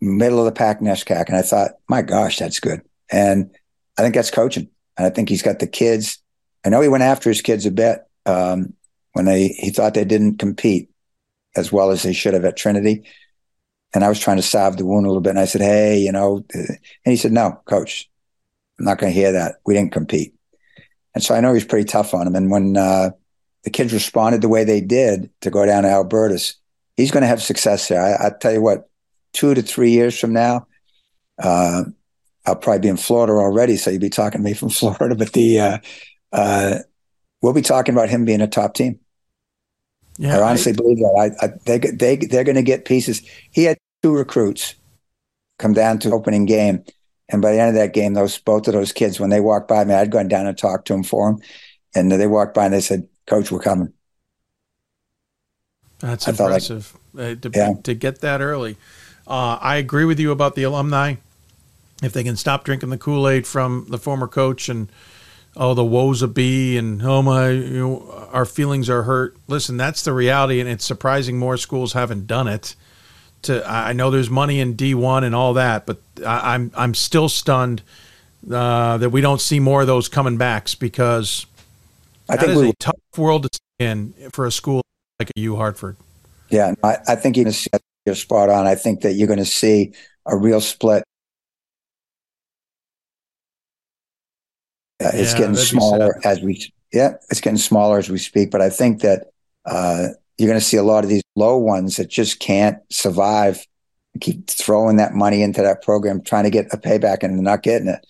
middle 0.00 0.38
of 0.38 0.44
the 0.44 0.52
pack 0.52 0.80
NESCAC. 0.80 1.26
And 1.28 1.36
I 1.36 1.42
thought, 1.42 1.72
my 1.88 2.02
gosh, 2.02 2.38
that's 2.38 2.60
good. 2.60 2.82
And 3.10 3.50
I 3.98 4.02
think 4.02 4.14
that's 4.14 4.30
coaching. 4.30 4.68
And 4.96 5.06
I 5.06 5.10
think 5.10 5.28
he's 5.28 5.42
got 5.42 5.58
the 5.58 5.66
kids. 5.66 6.18
I 6.64 6.68
know 6.68 6.80
he 6.80 6.88
went 6.88 7.02
after 7.02 7.30
his 7.30 7.40
kids 7.42 7.66
a 7.66 7.70
bit 7.70 8.00
um, 8.26 8.74
when 9.12 9.24
they 9.24 9.48
he 9.48 9.70
thought 9.70 9.94
they 9.94 10.04
didn't 10.04 10.38
compete 10.38 10.90
as 11.56 11.72
well 11.72 11.90
as 11.90 12.02
they 12.02 12.12
should 12.12 12.34
have 12.34 12.44
at 12.44 12.56
Trinity. 12.56 13.04
And 13.92 14.04
I 14.04 14.08
was 14.08 14.20
trying 14.20 14.36
to 14.36 14.42
salve 14.42 14.76
the 14.76 14.86
wound 14.86 15.06
a 15.06 15.08
little 15.08 15.22
bit. 15.22 15.30
And 15.30 15.38
I 15.38 15.46
said, 15.46 15.62
hey, 15.62 15.98
you 15.98 16.12
know, 16.12 16.44
and 16.54 16.78
he 17.04 17.16
said, 17.16 17.32
no, 17.32 17.60
coach, 17.64 18.08
I'm 18.78 18.84
not 18.84 18.98
going 18.98 19.12
to 19.12 19.18
hear 19.18 19.32
that. 19.32 19.56
We 19.66 19.74
didn't 19.74 19.92
compete. 19.92 20.34
And 21.14 21.24
so 21.24 21.34
I 21.34 21.40
know 21.40 21.48
he 21.48 21.54
was 21.54 21.64
pretty 21.64 21.86
tough 21.86 22.14
on 22.14 22.26
him. 22.26 22.36
And 22.36 22.50
when 22.50 22.76
uh, 22.76 23.10
the 23.64 23.70
kids 23.70 23.92
responded 23.92 24.42
the 24.42 24.48
way 24.48 24.62
they 24.62 24.80
did 24.80 25.30
to 25.40 25.50
go 25.50 25.66
down 25.66 25.82
to 25.82 25.88
Albertus, 25.88 26.54
he's 26.96 27.10
going 27.10 27.22
to 27.22 27.26
have 27.26 27.42
success 27.42 27.88
there. 27.88 28.00
I, 28.00 28.26
I 28.26 28.30
tell 28.30 28.52
you 28.52 28.62
what, 28.62 28.89
two 29.32 29.54
to 29.54 29.62
three 29.62 29.90
years 29.90 30.18
from 30.18 30.32
now, 30.32 30.66
uh, 31.42 31.84
I'll 32.46 32.56
probably 32.56 32.80
be 32.80 32.88
in 32.88 32.96
Florida 32.96 33.32
already. 33.34 33.76
So 33.76 33.90
you'll 33.90 34.00
be 34.00 34.10
talking 34.10 34.40
to 34.40 34.44
me 34.44 34.54
from 34.54 34.68
Florida, 34.70 35.14
but 35.14 35.32
the, 35.32 35.60
uh, 35.60 35.78
uh, 36.32 36.78
we'll 37.42 37.52
be 37.52 37.62
talking 37.62 37.94
about 37.94 38.08
him 38.08 38.24
being 38.24 38.40
a 38.40 38.46
top 38.46 38.74
team. 38.74 38.98
Yeah, 40.18 40.38
I 40.38 40.42
honestly 40.42 40.72
I, 40.72 40.76
believe 40.76 40.98
that. 40.98 41.36
I, 41.40 41.46
I, 41.46 41.50
they, 41.64 41.78
they, 41.78 42.16
they're 42.16 42.44
going 42.44 42.56
to 42.56 42.62
get 42.62 42.84
pieces. 42.84 43.22
He 43.50 43.64
had 43.64 43.78
two 44.02 44.14
recruits 44.14 44.74
come 45.58 45.72
down 45.72 45.98
to 46.00 46.12
opening 46.12 46.46
game. 46.46 46.84
And 47.28 47.40
by 47.40 47.52
the 47.52 47.60
end 47.60 47.68
of 47.70 47.74
that 47.76 47.94
game, 47.94 48.14
those, 48.14 48.38
both 48.38 48.66
of 48.66 48.74
those 48.74 48.92
kids, 48.92 49.20
when 49.20 49.30
they 49.30 49.40
walked 49.40 49.68
by 49.68 49.84
me, 49.84 49.94
I'd 49.94 50.10
gone 50.10 50.28
down 50.28 50.46
and 50.46 50.58
talked 50.58 50.86
to 50.88 50.92
them 50.92 51.04
for 51.04 51.30
them. 51.30 51.40
And 51.94 52.10
they 52.10 52.26
walked 52.26 52.54
by 52.54 52.64
and 52.64 52.74
they 52.74 52.80
said, 52.80 53.08
coach, 53.26 53.50
we're 53.50 53.60
coming. 53.60 53.92
That's 56.00 56.26
impressive 56.26 56.96
like, 57.12 57.38
uh, 57.38 57.40
to, 57.40 57.50
yeah. 57.54 57.72
to 57.84 57.94
get 57.94 58.20
that 58.22 58.40
early. 58.40 58.76
Uh, 59.30 59.56
I 59.60 59.76
agree 59.76 60.04
with 60.04 60.18
you 60.18 60.32
about 60.32 60.56
the 60.56 60.64
alumni. 60.64 61.14
If 62.02 62.12
they 62.12 62.24
can 62.24 62.34
stop 62.34 62.64
drinking 62.64 62.90
the 62.90 62.98
Kool 62.98 63.28
Aid 63.28 63.46
from 63.46 63.86
the 63.88 63.98
former 63.98 64.26
coach 64.26 64.68
and 64.68 64.90
oh 65.56 65.74
the 65.74 65.84
woes 65.84 66.20
of 66.22 66.34
B 66.34 66.76
and 66.76 67.00
oh 67.02 67.22
my 67.22 67.50
you 67.50 67.78
know, 67.78 68.28
our 68.32 68.44
feelings 68.44 68.90
are 68.90 69.04
hurt. 69.04 69.36
Listen, 69.46 69.76
that's 69.76 70.02
the 70.02 70.12
reality, 70.12 70.58
and 70.58 70.68
it's 70.68 70.84
surprising 70.84 71.38
more 71.38 71.56
schools 71.56 71.92
haven't 71.92 72.26
done 72.26 72.48
it. 72.48 72.74
To 73.42 73.62
I 73.64 73.92
know 73.92 74.10
there's 74.10 74.30
money 74.30 74.58
in 74.58 74.74
D 74.74 74.94
one 74.94 75.22
and 75.22 75.34
all 75.34 75.54
that, 75.54 75.86
but 75.86 75.98
I, 76.26 76.56
am 76.56 76.72
I'm, 76.74 76.82
I'm 76.82 76.94
still 76.94 77.28
stunned 77.28 77.82
uh, 78.50 78.96
that 78.96 79.10
we 79.10 79.20
don't 79.20 79.40
see 79.40 79.60
more 79.60 79.82
of 79.82 79.86
those 79.86 80.08
coming 80.08 80.38
backs 80.38 80.74
because 80.74 81.46
I 82.28 82.36
think 82.36 82.52
it's 82.52 82.60
a 82.60 82.84
tough 82.84 82.96
world 83.16 83.44
to 83.44 83.50
stay 83.52 83.90
in 83.90 84.12
for 84.32 84.44
a 84.44 84.50
school 84.50 84.82
like 85.20 85.30
a 85.30 85.40
U 85.40 85.54
Hartford. 85.54 85.96
Yeah, 86.48 86.74
I, 86.82 86.96
I 87.06 87.14
think 87.14 87.36
you 87.36 87.44
you're 88.06 88.14
spot 88.14 88.48
on. 88.48 88.66
I 88.66 88.74
think 88.74 89.02
that 89.02 89.12
you're 89.12 89.26
going 89.28 89.38
to 89.38 89.44
see 89.44 89.92
a 90.26 90.36
real 90.36 90.60
split. 90.60 91.02
Uh, 95.02 95.10
it's 95.14 95.32
yeah, 95.32 95.38
getting 95.38 95.56
smaller 95.56 96.20
as 96.24 96.40
we 96.40 96.72
yeah, 96.92 97.14
it's 97.30 97.40
getting 97.40 97.58
smaller 97.58 97.98
as 97.98 98.10
we 98.10 98.18
speak. 98.18 98.50
But 98.50 98.60
I 98.60 98.68
think 98.68 99.00
that 99.00 99.28
uh, 99.64 100.08
you're 100.36 100.48
going 100.48 100.60
to 100.60 100.64
see 100.64 100.76
a 100.76 100.82
lot 100.82 101.04
of 101.04 101.10
these 101.10 101.22
low 101.36 101.56
ones 101.56 101.96
that 101.96 102.10
just 102.10 102.40
can't 102.40 102.78
survive. 102.90 103.64
Keep 104.20 104.50
throwing 104.50 104.96
that 104.96 105.14
money 105.14 105.42
into 105.42 105.62
that 105.62 105.82
program, 105.82 106.22
trying 106.22 106.44
to 106.44 106.50
get 106.50 106.66
a 106.72 106.76
payback, 106.76 107.22
and 107.22 107.40
not 107.40 107.62
getting 107.62 107.88
it. 107.88 108.04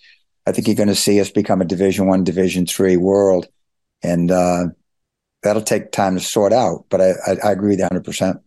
I 0.47 0.51
think 0.51 0.67
you're 0.67 0.75
going 0.75 0.89
to 0.89 0.95
see 0.95 1.21
us 1.21 1.29
become 1.29 1.61
a 1.61 1.65
Division 1.65 2.07
One, 2.07 2.23
Division 2.23 2.65
Three 2.65 2.97
world, 2.97 3.47
and 4.01 4.31
uh, 4.31 4.65
that'll 5.43 5.61
take 5.61 5.91
time 5.91 6.15
to 6.15 6.19
sort 6.19 6.51
out. 6.51 6.85
But 6.89 7.01
I, 7.01 7.11
I, 7.27 7.37
I 7.45 7.51
agree 7.51 7.69
with 7.69 7.79
you 7.79 7.85
100. 7.85 8.03
percent 8.03 8.41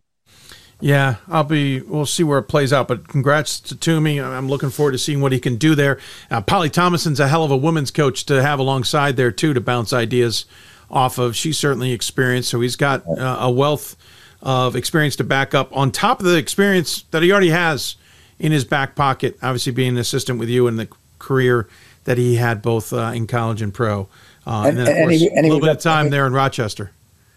Yeah, 0.85 1.15
I'll 1.27 1.43
be. 1.43 1.81
We'll 1.81 2.05
see 2.05 2.21
where 2.21 2.37
it 2.37 2.43
plays 2.43 2.71
out. 2.71 2.87
But 2.87 3.07
congrats 3.07 3.59
to 3.59 3.75
Toomey. 3.75 4.21
I'm 4.21 4.47
looking 4.47 4.69
forward 4.69 4.91
to 4.91 4.99
seeing 4.99 5.19
what 5.19 5.31
he 5.31 5.39
can 5.39 5.55
do 5.55 5.73
there. 5.73 5.97
Uh, 6.29 6.41
Polly 6.41 6.69
Thomason's 6.69 7.19
a 7.19 7.27
hell 7.27 7.43
of 7.43 7.49
a 7.49 7.57
women's 7.57 7.89
coach 7.89 8.23
to 8.27 8.39
have 8.39 8.59
alongside 8.59 9.15
there 9.15 9.31
too 9.31 9.55
to 9.55 9.59
bounce 9.59 9.93
ideas 9.93 10.45
off 10.91 11.17
of. 11.17 11.35
She's 11.35 11.57
certainly 11.57 11.91
experienced, 11.91 12.49
so 12.49 12.61
he's 12.61 12.75
got 12.75 13.03
uh, 13.07 13.37
a 13.39 13.49
wealth 13.49 13.95
of 14.43 14.75
experience 14.75 15.15
to 15.15 15.23
back 15.23 15.55
up 15.55 15.75
on 15.75 15.89
top 15.89 16.19
of 16.19 16.27
the 16.27 16.37
experience 16.37 17.01
that 17.09 17.23
he 17.23 17.31
already 17.31 17.49
has 17.49 17.95
in 18.37 18.51
his 18.51 18.63
back 18.63 18.93
pocket. 18.93 19.39
Obviously, 19.41 19.71
being 19.71 19.93
an 19.93 19.97
assistant 19.97 20.37
with 20.37 20.49
you 20.49 20.67
and 20.67 20.77
the 20.77 20.87
career 21.17 21.67
that 22.03 22.19
he 22.19 22.35
had 22.35 22.61
both 22.61 22.93
uh, 22.93 23.11
in 23.15 23.25
college 23.25 23.63
and 23.63 23.73
pro, 23.73 24.07
uh, 24.45 24.65
and, 24.67 24.77
and, 24.77 24.87
then 24.87 24.87
of 24.87 25.03
course, 25.07 25.19
he, 25.19 25.29
a 25.29 25.41
little 25.41 25.59
bit 25.59 25.69
of 25.69 25.79
time 25.79 26.11
there 26.11 26.27
in 26.27 26.33
Rochester. 26.33 26.91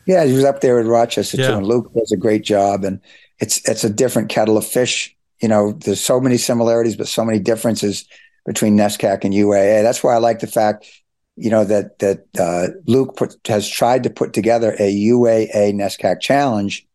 Yeah, 0.04 0.26
he 0.26 0.34
was 0.34 0.44
up 0.44 0.60
there 0.60 0.78
in 0.80 0.86
Rochester 0.86 1.38
yeah. 1.38 1.48
too, 1.48 1.54
and 1.54 1.66
Luke 1.66 1.90
does 1.94 2.12
a 2.12 2.16
great 2.18 2.42
job. 2.42 2.84
And 2.84 3.00
it's 3.38 3.66
it's 3.68 3.84
a 3.84 3.90
different 3.90 4.28
kettle 4.28 4.56
of 4.56 4.66
fish. 4.66 5.14
You 5.40 5.48
know, 5.48 5.72
there's 5.72 6.00
so 6.00 6.20
many 6.20 6.36
similarities, 6.36 6.96
but 6.96 7.08
so 7.08 7.24
many 7.24 7.38
differences 7.38 8.04
between 8.44 8.76
NESCAC 8.76 9.24
and 9.24 9.34
UAA. 9.34 9.82
That's 9.82 10.02
why 10.02 10.14
I 10.14 10.18
like 10.18 10.40
the 10.40 10.46
fact, 10.46 10.90
you 11.36 11.50
know, 11.50 11.64
that 11.64 11.98
that 12.00 12.26
uh, 12.38 12.68
Luke 12.86 13.16
put, 13.16 13.36
has 13.46 13.68
tried 13.68 14.02
to 14.04 14.10
put 14.10 14.32
together 14.32 14.74
a 14.78 14.92
UAA 14.92 15.74
NESCAC 15.74 16.20
challenge. 16.20 16.86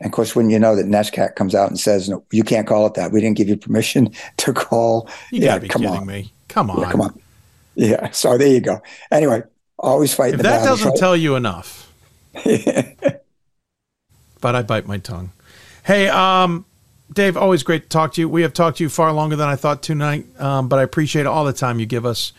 And 0.00 0.10
of 0.10 0.12
course, 0.12 0.36
when 0.36 0.50
you 0.50 0.58
know 0.58 0.76
that 0.76 0.86
NESCAC 0.86 1.34
comes 1.36 1.54
out 1.54 1.70
and 1.70 1.80
says, 1.80 2.08
"No, 2.08 2.24
you 2.30 2.44
can't 2.44 2.66
call 2.66 2.86
it 2.86 2.94
that. 2.94 3.12
We 3.12 3.20
didn't 3.20 3.36
give 3.36 3.48
you 3.48 3.56
permission 3.56 4.12
to 4.38 4.52
call." 4.52 5.08
You 5.32 5.40
yeah, 5.40 5.46
gotta 5.46 5.60
be 5.62 5.68
come 5.68 5.82
kidding 5.82 5.96
on. 5.96 6.06
me. 6.06 6.32
Come 6.48 6.70
on, 6.70 6.80
yeah, 6.80 6.90
come 6.90 7.00
on. 7.00 7.20
Yeah. 7.74 8.10
So 8.12 8.38
there 8.38 8.48
you 8.48 8.60
go. 8.60 8.80
Anyway, 9.10 9.42
always 9.78 10.14
fighting. 10.14 10.34
If 10.34 10.42
that 10.42 10.60
battles, 10.60 10.80
doesn't 10.80 10.90
right? 10.90 10.98
tell 10.98 11.16
you 11.16 11.34
enough, 11.34 11.92
but 14.40 14.54
I 14.54 14.62
bite 14.62 14.86
my 14.86 14.98
tongue. 14.98 15.30
Hey, 15.84 16.08
um, 16.08 16.64
Dave, 17.12 17.36
always 17.36 17.62
great 17.62 17.82
to 17.82 17.88
talk 17.90 18.14
to 18.14 18.20
you. 18.22 18.28
We 18.28 18.40
have 18.40 18.54
talked 18.54 18.78
to 18.78 18.84
you 18.84 18.88
far 18.88 19.12
longer 19.12 19.36
than 19.36 19.48
I 19.48 19.54
thought 19.54 19.82
tonight, 19.82 20.24
um, 20.40 20.66
but 20.66 20.78
I 20.78 20.82
appreciate 20.82 21.26
all 21.26 21.44
the 21.44 21.52
time 21.52 21.78
you 21.78 21.84
give 21.84 22.06
us. 22.06 22.32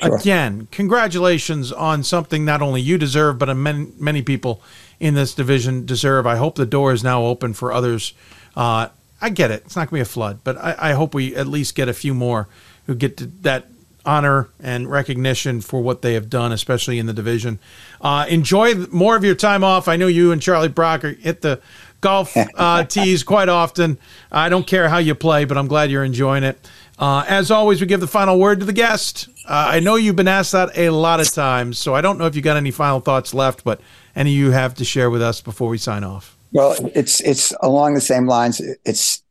Sure. 0.00 0.16
Again, 0.16 0.68
congratulations 0.70 1.72
on 1.72 2.04
something 2.04 2.44
not 2.44 2.62
only 2.62 2.80
you 2.80 2.98
deserve, 2.98 3.38
but 3.38 3.52
many, 3.56 3.88
many 3.98 4.22
people 4.22 4.62
in 5.00 5.14
this 5.14 5.34
division 5.34 5.84
deserve. 5.84 6.28
I 6.28 6.36
hope 6.36 6.54
the 6.54 6.64
door 6.64 6.92
is 6.92 7.02
now 7.02 7.24
open 7.24 7.54
for 7.54 7.72
others. 7.72 8.14
Uh, 8.54 8.88
I 9.20 9.30
get 9.30 9.50
it; 9.50 9.62
it's 9.64 9.74
not 9.74 9.90
going 9.90 10.00
to 10.00 10.06
be 10.06 10.10
a 10.10 10.12
flood, 10.12 10.40
but 10.44 10.56
I, 10.56 10.76
I, 10.78 10.92
hope 10.92 11.12
we 11.14 11.34
at 11.34 11.46
least 11.46 11.74
get 11.74 11.88
a 11.88 11.94
few 11.94 12.14
more 12.14 12.48
who 12.86 12.94
get 12.94 13.42
that 13.42 13.66
honor 14.04 14.48
and 14.60 14.90
recognition 14.90 15.60
for 15.60 15.80
what 15.80 16.02
they 16.02 16.14
have 16.14 16.28
done, 16.28 16.52
especially 16.52 16.98
in 16.98 17.06
the 17.06 17.12
division. 17.12 17.58
Uh, 18.00 18.26
enjoy 18.28 18.74
more 18.86 19.16
of 19.16 19.24
your 19.24 19.34
time 19.34 19.62
off. 19.62 19.88
I 19.88 19.96
know 19.96 20.08
you 20.08 20.32
and 20.32 20.42
Charlie 20.42 20.68
Brock 20.68 21.04
are 21.04 21.12
hit 21.12 21.42
the 21.42 21.60
golf 22.02 22.36
uh, 22.54 22.84
tees 22.84 23.22
quite 23.22 23.48
often. 23.48 23.96
I 24.30 24.50
don't 24.50 24.66
care 24.66 24.90
how 24.90 24.98
you 24.98 25.14
play, 25.14 25.46
but 25.46 25.56
I'm 25.56 25.68
glad 25.68 25.90
you're 25.90 26.04
enjoying 26.04 26.44
it. 26.44 26.68
Uh, 26.98 27.24
as 27.26 27.50
always, 27.50 27.80
we 27.80 27.86
give 27.86 28.00
the 28.00 28.06
final 28.06 28.38
word 28.38 28.60
to 28.60 28.66
the 28.66 28.72
guest. 28.72 29.28
Uh, 29.48 29.70
I 29.72 29.80
know 29.80 29.96
you've 29.96 30.16
been 30.16 30.28
asked 30.28 30.52
that 30.52 30.76
a 30.76 30.90
lot 30.90 31.20
of 31.20 31.32
times, 31.32 31.78
so 31.78 31.94
I 31.94 32.02
don't 32.02 32.18
know 32.18 32.26
if 32.26 32.36
you 32.36 32.42
got 32.42 32.58
any 32.58 32.70
final 32.70 33.00
thoughts 33.00 33.32
left, 33.32 33.64
but 33.64 33.80
any 34.14 34.30
you 34.32 34.50
have 34.50 34.74
to 34.74 34.84
share 34.84 35.10
with 35.10 35.22
us 35.22 35.40
before 35.40 35.68
we 35.68 35.78
sign 35.78 36.04
off. 36.04 36.36
Well, 36.52 36.76
it's 36.94 37.20
it's 37.20 37.52
along 37.62 37.94
the 37.94 38.00
same 38.00 38.26
lines. 38.26 38.60
It's 38.84 39.22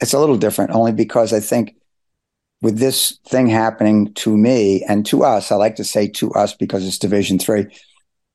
it's 0.00 0.14
a 0.14 0.20
little 0.20 0.36
different, 0.36 0.70
only 0.70 0.92
because 0.92 1.32
I 1.32 1.40
think 1.40 1.74
with 2.62 2.78
this 2.78 3.18
thing 3.26 3.48
happening 3.48 4.14
to 4.14 4.34
me 4.36 4.82
and 4.88 5.04
to 5.06 5.24
us, 5.24 5.50
I 5.52 5.56
like 5.56 5.76
to 5.76 5.84
say 5.84 6.08
to 6.08 6.32
us 6.32 6.54
because 6.54 6.86
it's 6.86 6.98
Division 6.98 7.38
Three. 7.38 7.66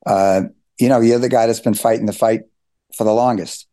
Uh, 0.06 0.43
you 0.80 0.89
know, 0.89 0.99
you're 0.99 1.19
the 1.19 1.30
guy 1.30 1.48
that's 1.48 1.59
been 1.59 1.73
fighting 1.73 2.06
the 2.06 2.14
fight 2.14 2.41
for 3.00 3.06
the 3.06 3.14
longest. 3.14 3.66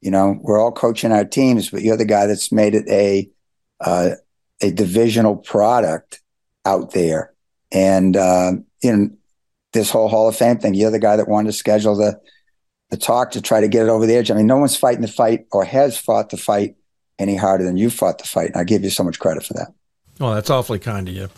You 0.00 0.10
know, 0.10 0.36
we're 0.42 0.60
all 0.60 0.72
coaching 0.72 1.12
our 1.12 1.24
teams, 1.24 1.70
but 1.70 1.82
you're 1.82 1.96
the 1.96 2.04
guy 2.04 2.26
that's 2.26 2.50
made 2.50 2.74
it 2.74 2.88
a 2.88 3.30
uh, 3.80 4.16
a 4.60 4.72
divisional 4.72 5.36
product 5.36 6.20
out 6.64 6.90
there. 6.90 7.32
And 7.70 8.16
uh, 8.16 8.52
know, 8.82 9.10
this 9.72 9.90
whole 9.90 10.08
Hall 10.08 10.28
of 10.28 10.34
Fame 10.34 10.58
thing, 10.58 10.74
you're 10.74 10.90
the 10.90 10.98
guy 10.98 11.14
that 11.14 11.28
wanted 11.28 11.50
to 11.50 11.56
schedule 11.56 11.94
the 11.94 12.20
the 12.90 12.96
talk 12.96 13.30
to 13.30 13.40
try 13.40 13.60
to 13.60 13.68
get 13.68 13.84
it 13.84 13.88
over 13.88 14.06
the 14.06 14.16
edge. 14.16 14.32
I 14.32 14.34
mean, 14.34 14.48
no 14.48 14.58
one's 14.58 14.76
fighting 14.76 15.02
the 15.02 15.08
fight 15.08 15.46
or 15.52 15.64
has 15.64 15.96
fought 15.96 16.30
the 16.30 16.36
fight 16.36 16.74
any 17.20 17.36
harder 17.36 17.64
than 17.64 17.76
you 17.76 17.90
fought 17.90 18.18
the 18.18 18.24
fight. 18.24 18.48
And 18.48 18.56
I 18.56 18.64
give 18.64 18.82
you 18.82 18.90
so 18.90 19.04
much 19.04 19.20
credit 19.20 19.44
for 19.44 19.54
that. 19.54 19.72
Well, 20.18 20.34
that's 20.34 20.50
awfully 20.50 20.80
kind 20.80 21.08
of 21.08 21.14
you. 21.14 21.28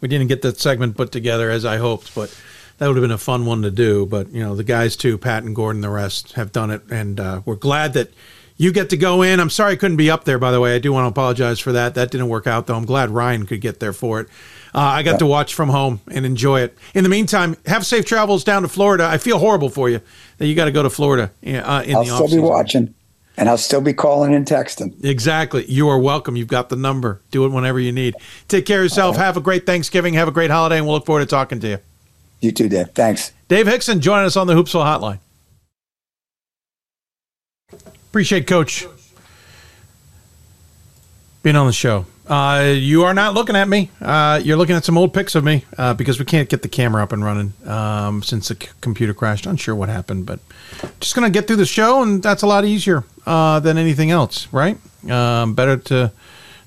We 0.00 0.08
didn't 0.08 0.28
get 0.28 0.40
that 0.42 0.58
segment 0.58 0.96
put 0.96 1.12
together 1.12 1.50
as 1.50 1.66
I 1.66 1.76
hoped, 1.76 2.14
but 2.14 2.34
that 2.78 2.86
would 2.86 2.96
have 2.96 3.02
been 3.02 3.10
a 3.10 3.18
fun 3.18 3.46
one 3.46 3.62
to 3.62 3.70
do. 3.70 4.06
But 4.06 4.30
you 4.32 4.42
know, 4.42 4.54
the 4.54 4.64
guys 4.64 4.96
too, 4.96 5.18
Pat 5.18 5.44
and 5.44 5.54
Gordon, 5.54 5.82
the 5.82 5.90
rest 5.90 6.32
have 6.32 6.52
done 6.52 6.70
it, 6.70 6.82
and 6.90 7.18
uh, 7.18 7.40
we're 7.44 7.56
glad 7.56 7.94
that 7.94 8.10
you 8.56 8.72
get 8.72 8.90
to 8.90 8.96
go 8.96 9.22
in. 9.22 9.38
I'm 9.40 9.50
sorry 9.50 9.72
I 9.72 9.76
couldn't 9.76 9.96
be 9.96 10.10
up 10.10 10.24
there. 10.24 10.38
By 10.38 10.50
the 10.50 10.60
way, 10.60 10.74
I 10.74 10.78
do 10.78 10.92
want 10.92 11.04
to 11.04 11.08
apologize 11.08 11.60
for 11.60 11.72
that. 11.72 11.94
That 11.94 12.10
didn't 12.10 12.28
work 12.28 12.46
out 12.46 12.66
though. 12.66 12.76
I'm 12.76 12.86
glad 12.86 13.10
Ryan 13.10 13.46
could 13.46 13.60
get 13.60 13.80
there 13.80 13.92
for 13.92 14.20
it. 14.20 14.28
Uh, 14.74 14.80
I 14.80 15.02
got 15.02 15.12
yeah. 15.12 15.18
to 15.18 15.26
watch 15.26 15.54
from 15.54 15.70
home 15.70 16.00
and 16.10 16.26
enjoy 16.26 16.60
it. 16.60 16.76
In 16.94 17.02
the 17.02 17.08
meantime, 17.08 17.56
have 17.66 17.86
safe 17.86 18.04
travels 18.04 18.44
down 18.44 18.62
to 18.62 18.68
Florida. 18.68 19.06
I 19.06 19.18
feel 19.18 19.38
horrible 19.38 19.70
for 19.70 19.88
you 19.88 20.00
that 20.38 20.46
you 20.46 20.54
got 20.54 20.66
to 20.66 20.72
go 20.72 20.82
to 20.82 20.90
Florida 20.90 21.30
uh, 21.42 21.48
in 21.48 21.56
I'll 21.56 21.82
the 21.82 21.92
I'll 21.94 22.04
still 22.04 22.28
be 22.28 22.38
watching. 22.38 22.94
And 23.38 23.50
I'll 23.50 23.58
still 23.58 23.82
be 23.82 23.92
calling 23.92 24.34
and 24.34 24.46
texting. 24.46 25.04
Exactly. 25.04 25.66
You 25.66 25.90
are 25.90 25.98
welcome. 25.98 26.36
You've 26.36 26.48
got 26.48 26.70
the 26.70 26.76
number. 26.76 27.20
Do 27.30 27.44
it 27.44 27.50
whenever 27.50 27.78
you 27.78 27.92
need. 27.92 28.14
Take 28.48 28.64
care 28.64 28.80
of 28.80 28.86
yourself. 28.86 29.16
Right. 29.16 29.24
Have 29.24 29.36
a 29.36 29.42
great 29.42 29.66
Thanksgiving. 29.66 30.14
Have 30.14 30.28
a 30.28 30.32
great 30.32 30.50
holiday, 30.50 30.78
and 30.78 30.86
we'll 30.86 30.94
look 30.94 31.04
forward 31.04 31.20
to 31.20 31.26
talking 31.26 31.60
to 31.60 31.68
you. 31.68 31.78
You 32.40 32.52
too, 32.52 32.68
Dave. 32.68 32.90
Thanks. 32.90 33.32
Dave 33.48 33.66
Hixon 33.66 34.00
joining 34.00 34.26
us 34.26 34.36
on 34.36 34.46
the 34.46 34.54
Hoopsville 34.54 34.84
Hotline. 34.84 35.18
Appreciate 38.10 38.46
Coach 38.46 38.86
being 41.42 41.56
on 41.56 41.66
the 41.66 41.72
show. 41.72 42.06
Uh, 42.26 42.72
you 42.76 43.04
are 43.04 43.14
not 43.14 43.34
looking 43.34 43.54
at 43.54 43.68
me. 43.68 43.88
Uh, 44.00 44.40
you're 44.42 44.56
looking 44.56 44.74
at 44.74 44.84
some 44.84 44.98
old 44.98 45.14
pics 45.14 45.36
of 45.36 45.44
me 45.44 45.64
uh, 45.78 45.94
because 45.94 46.18
we 46.18 46.24
can't 46.24 46.48
get 46.48 46.62
the 46.62 46.68
camera 46.68 47.02
up 47.02 47.12
and 47.12 47.24
running 47.24 47.52
um, 47.66 48.20
since 48.22 48.48
the 48.48 48.56
c- 48.60 48.68
computer 48.80 49.14
crashed. 49.14 49.46
Unsure 49.46 49.74
what 49.76 49.88
happened, 49.88 50.26
but 50.26 50.40
just 50.98 51.14
gonna 51.14 51.30
get 51.30 51.46
through 51.46 51.56
the 51.56 51.66
show, 51.66 52.02
and 52.02 52.22
that's 52.22 52.42
a 52.42 52.46
lot 52.46 52.64
easier 52.64 53.04
uh, 53.26 53.60
than 53.60 53.78
anything 53.78 54.10
else, 54.10 54.48
right? 54.52 54.76
Um, 55.08 55.54
better 55.54 55.76
to 55.76 56.10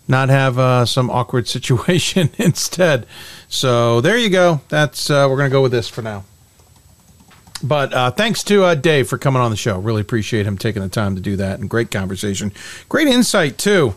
not 0.10 0.28
have 0.28 0.60
uh, 0.60 0.86
some 0.86 1.10
awkward 1.10 1.48
situation 1.56 2.30
instead. 2.38 3.06
So 3.48 4.02
there 4.02 4.18
you 4.18 4.30
go. 4.30 4.60
That's 4.68 5.10
uh, 5.10 5.28
we're 5.30 5.38
gonna 5.38 5.50
go 5.50 5.62
with 5.62 5.72
this 5.72 5.88
for 5.88 6.02
now. 6.02 6.26
But 7.62 7.94
uh, 7.94 8.12
thanks 8.12 8.44
to 8.44 8.64
uh, 8.64 8.76
Dave 8.76 9.10
for 9.10 9.18
coming 9.18 9.42
on 9.42 9.52
the 9.52 9.58
show. 9.58 9.80
Really 9.80 10.02
appreciate 10.02 10.46
him 10.46 10.58
taking 10.58 10.82
the 10.82 10.90
time 10.90 11.16
to 11.16 11.22
do 11.22 11.36
that. 11.38 11.60
And 11.60 11.70
great 11.70 11.92
conversation, 11.92 12.54
great 12.88 13.08
insight 13.08 13.58
too. 13.58 13.96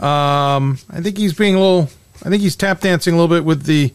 Um, 0.00 0.78
I 0.90 1.00
think 1.00 1.16
he's 1.16 1.32
being 1.32 1.54
a 1.54 1.60
little. 1.60 1.88
I 2.24 2.28
think 2.28 2.42
he's 2.42 2.56
tap 2.56 2.80
dancing 2.80 3.14
a 3.14 3.16
little 3.16 3.34
bit 3.34 3.44
with 3.44 3.64
the 3.64 3.92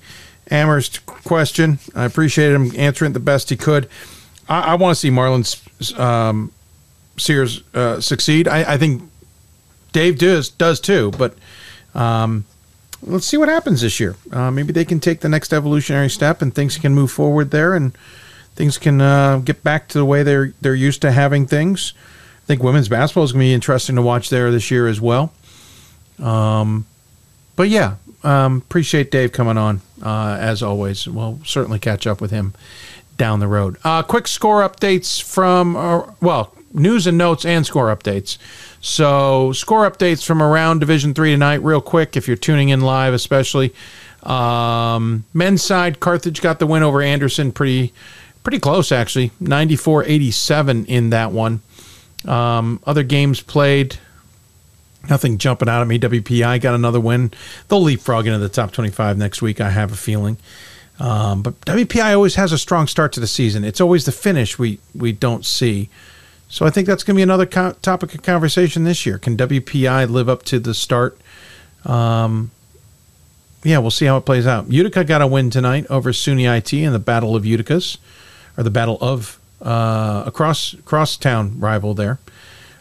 Amherst 0.52 1.06
question. 1.06 1.80
I 1.96 2.06
appreciate 2.06 2.54
him 2.54 2.72
answering 2.76 3.14
the 3.14 3.20
best 3.20 3.50
he 3.50 3.56
could. 3.56 3.90
I, 4.48 4.62
I 4.62 4.76
want 4.76 4.96
to 4.96 5.00
see 5.00 5.10
Marlon 5.10 6.00
um, 6.00 6.52
Sears 7.18 7.64
uh, 7.74 8.00
succeed. 8.02 8.48
I, 8.48 8.74
I, 8.74 8.78
think 8.78 9.04
Dave 9.92 10.18
does 10.18 10.50
does 10.50 10.80
too. 10.80 11.12
But 11.18 11.36
um, 11.96 12.46
let's 13.02 13.26
see 13.26 13.38
what 13.38 13.50
happens 13.50 13.82
this 13.82 14.00
year. 14.00 14.16
Uh, 14.32 14.52
maybe 14.52 14.74
they 14.74 14.86
can 14.86 15.00
take 15.00 15.22
the 15.22 15.30
next 15.30 15.54
evolutionary 15.54 16.10
step 16.10 16.42
and 16.42 16.54
things 16.54 16.78
can 16.78 16.94
move 16.94 17.12
forward 17.12 17.52
there 17.52 17.76
and 17.76 17.98
things 18.56 18.78
can 18.78 19.02
uh, 19.02 19.38
get 19.40 19.64
back 19.64 19.88
to 19.90 19.98
the 19.98 20.06
way 20.06 20.24
they're 20.24 20.54
they're 20.62 20.76
used 20.76 21.02
to 21.02 21.12
having 21.12 21.48
things. 21.48 21.94
I 22.44 22.48
think 22.48 22.64
women's 22.64 22.90
basketball 22.90 23.24
is 23.24 23.32
going 23.32 23.42
to 23.42 23.46
be 23.46 23.54
interesting 23.54 23.96
to 23.96 24.02
watch 24.02 24.30
there 24.30 24.52
this 24.52 24.72
year 24.72 24.88
as 24.88 25.00
well. 25.00 25.32
Um, 26.18 26.86
but 27.56 27.70
yeah, 27.70 27.96
um, 28.24 28.58
appreciate 28.58 29.12
Dave 29.12 29.32
coming 29.32 29.58
on 29.58 29.82
uh, 30.02 30.38
as 30.40 30.62
always. 30.64 31.08
We'll 31.08 31.40
certainly 31.46 31.80
catch 31.80 32.08
up 32.08 32.22
with 32.22 32.32
him 32.32 32.54
down 33.18 33.40
the 33.40 33.48
road. 33.48 33.78
Uh, 33.84 34.02
quick 34.02 34.28
score 34.28 34.68
updates 34.68 35.22
from 35.22 35.76
uh, 35.76 36.12
well 36.22 36.54
news 36.74 37.08
and 37.08 37.18
notes 37.18 37.46
and 37.46 37.66
score 37.66 37.96
updates. 37.96 38.38
So 38.82 39.52
score 39.54 39.90
updates 39.90 40.26
from 40.26 40.42
around 40.42 40.80
Division 40.80 41.14
Three 41.14 41.32
tonight, 41.32 41.62
real 41.64 41.82
quick. 41.82 42.16
If 42.16 42.28
you're 42.28 42.38
tuning 42.38 42.70
in 42.70 42.82
live, 42.82 43.14
especially. 43.14 43.74
Um, 44.24 45.24
men's 45.34 45.64
side, 45.64 46.00
Carthage 46.00 46.42
got 46.42 46.60
the 46.60 46.68
win 46.68 46.84
over 46.84 47.02
Anderson. 47.02 47.52
Pretty 47.52 47.94
pretty 48.44 48.60
close 48.60 48.92
actually. 48.92 49.32
94 49.40 50.06
87 50.06 50.86
in 50.86 51.10
that 51.12 51.32
one. 51.32 51.62
Um, 52.26 52.82
other 52.86 53.04
games 53.04 53.42
played 53.42 53.98
nothing 55.10 55.38
jumping 55.38 55.70
out 55.70 55.82
at 55.82 55.88
me. 55.88 56.00
Wpi 56.00 56.60
got 56.62 56.76
another 56.76 57.00
win. 57.00 57.32
They'll 57.68 57.82
leapfrog 57.82 58.28
into 58.28 58.40
the 58.40 58.50
top 58.50 58.72
25 58.72 59.18
next 59.18 59.42
week 59.42 59.62
i 59.62 59.70
have 59.70 59.92
a 59.92 59.98
feeling. 59.98 60.38
Um, 61.00 61.42
but 61.42 61.60
wpi 61.62 62.14
always 62.14 62.36
has 62.36 62.52
a 62.52 62.58
strong 62.58 62.88
start 62.88 63.14
to 63.14 63.20
the 63.20 63.28
season. 63.28 63.64
It's 63.64 63.80
always 63.80 64.06
the 64.06 64.12
finish 64.12 64.60
we 64.60 64.80
we 64.94 65.12
don't 65.12 65.46
see 65.46 65.90
so 66.50 66.66
i 66.66 66.70
think 66.70 66.86
that's 66.86 67.04
going 67.04 67.16
to 67.16 67.20
be 67.20 67.24
another 67.24 67.46
co- 67.46 67.74
topic 67.82 68.14
of 68.14 68.22
conversation 68.22 68.84
this 68.84 69.06
year 69.06 69.18
can 69.18 69.38
wpi 69.38 70.10
live 70.10 70.28
up 70.28 70.44
to 70.44 70.60
the 70.60 70.74
start 70.74 71.18
um, 71.86 72.52
yeah, 73.64 73.80
we'll 73.80 73.92
see 73.92 74.06
how 74.06 74.18
it 74.18 74.26
plays 74.26 74.48
out. 74.48 74.72
Utica 74.72 75.04
got 75.04 75.22
a 75.22 75.28
win 75.28 75.50
tonight 75.50 75.86
over 75.90 76.12
SUNY 76.12 76.58
IT 76.58 76.74
in 76.74 76.94
the 76.94 77.00
Battle 77.00 77.36
of 77.36 77.44
Uticas 77.44 77.98
or 78.58 78.64
the 78.64 78.70
Battle 78.70 78.98
of 79.02 79.40
uh, 79.62 80.24
a 80.28 80.32
cross 80.32 80.76
crosstown 80.86 81.60
rival 81.60 81.94
there. 81.94 82.20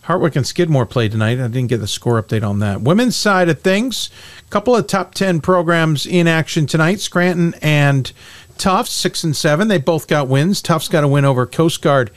Hartwick 0.05 0.37
and 0.37 0.47
Skidmore 0.47 0.87
played 0.87 1.13
tonight. 1.13 1.39
I 1.39 1.49
didn't 1.49 1.67
get 1.67 1.79
the 1.79 1.87
score 1.87 2.23
update 2.23 2.49
on 2.49 2.61
that. 2.61 2.81
Women's 2.81 3.17
side 3.17 3.49
of 3.49 3.61
things, 3.61 4.09
a 4.47 4.51
couple 4.51 4.75
of 4.75 4.87
top 4.87 5.13
10 5.13 5.41
programs 5.41 6.07
in 6.07 6.27
action 6.27 6.67
tonight. 6.67 7.01
Scranton 7.01 7.55
and 7.61 8.11
Tufts, 8.57 8.93
6 8.93 9.25
and 9.25 9.37
7. 9.37 9.69
They 9.69 9.79
both 9.79 10.09
got 10.09 10.29
wins. 10.29 10.63
Tufts 10.63 10.89
got 10.89 11.05
a 11.05 11.09
win 11.09 11.27
over 11.27 11.45
Coast 11.45 11.83
Guard 11.83 12.11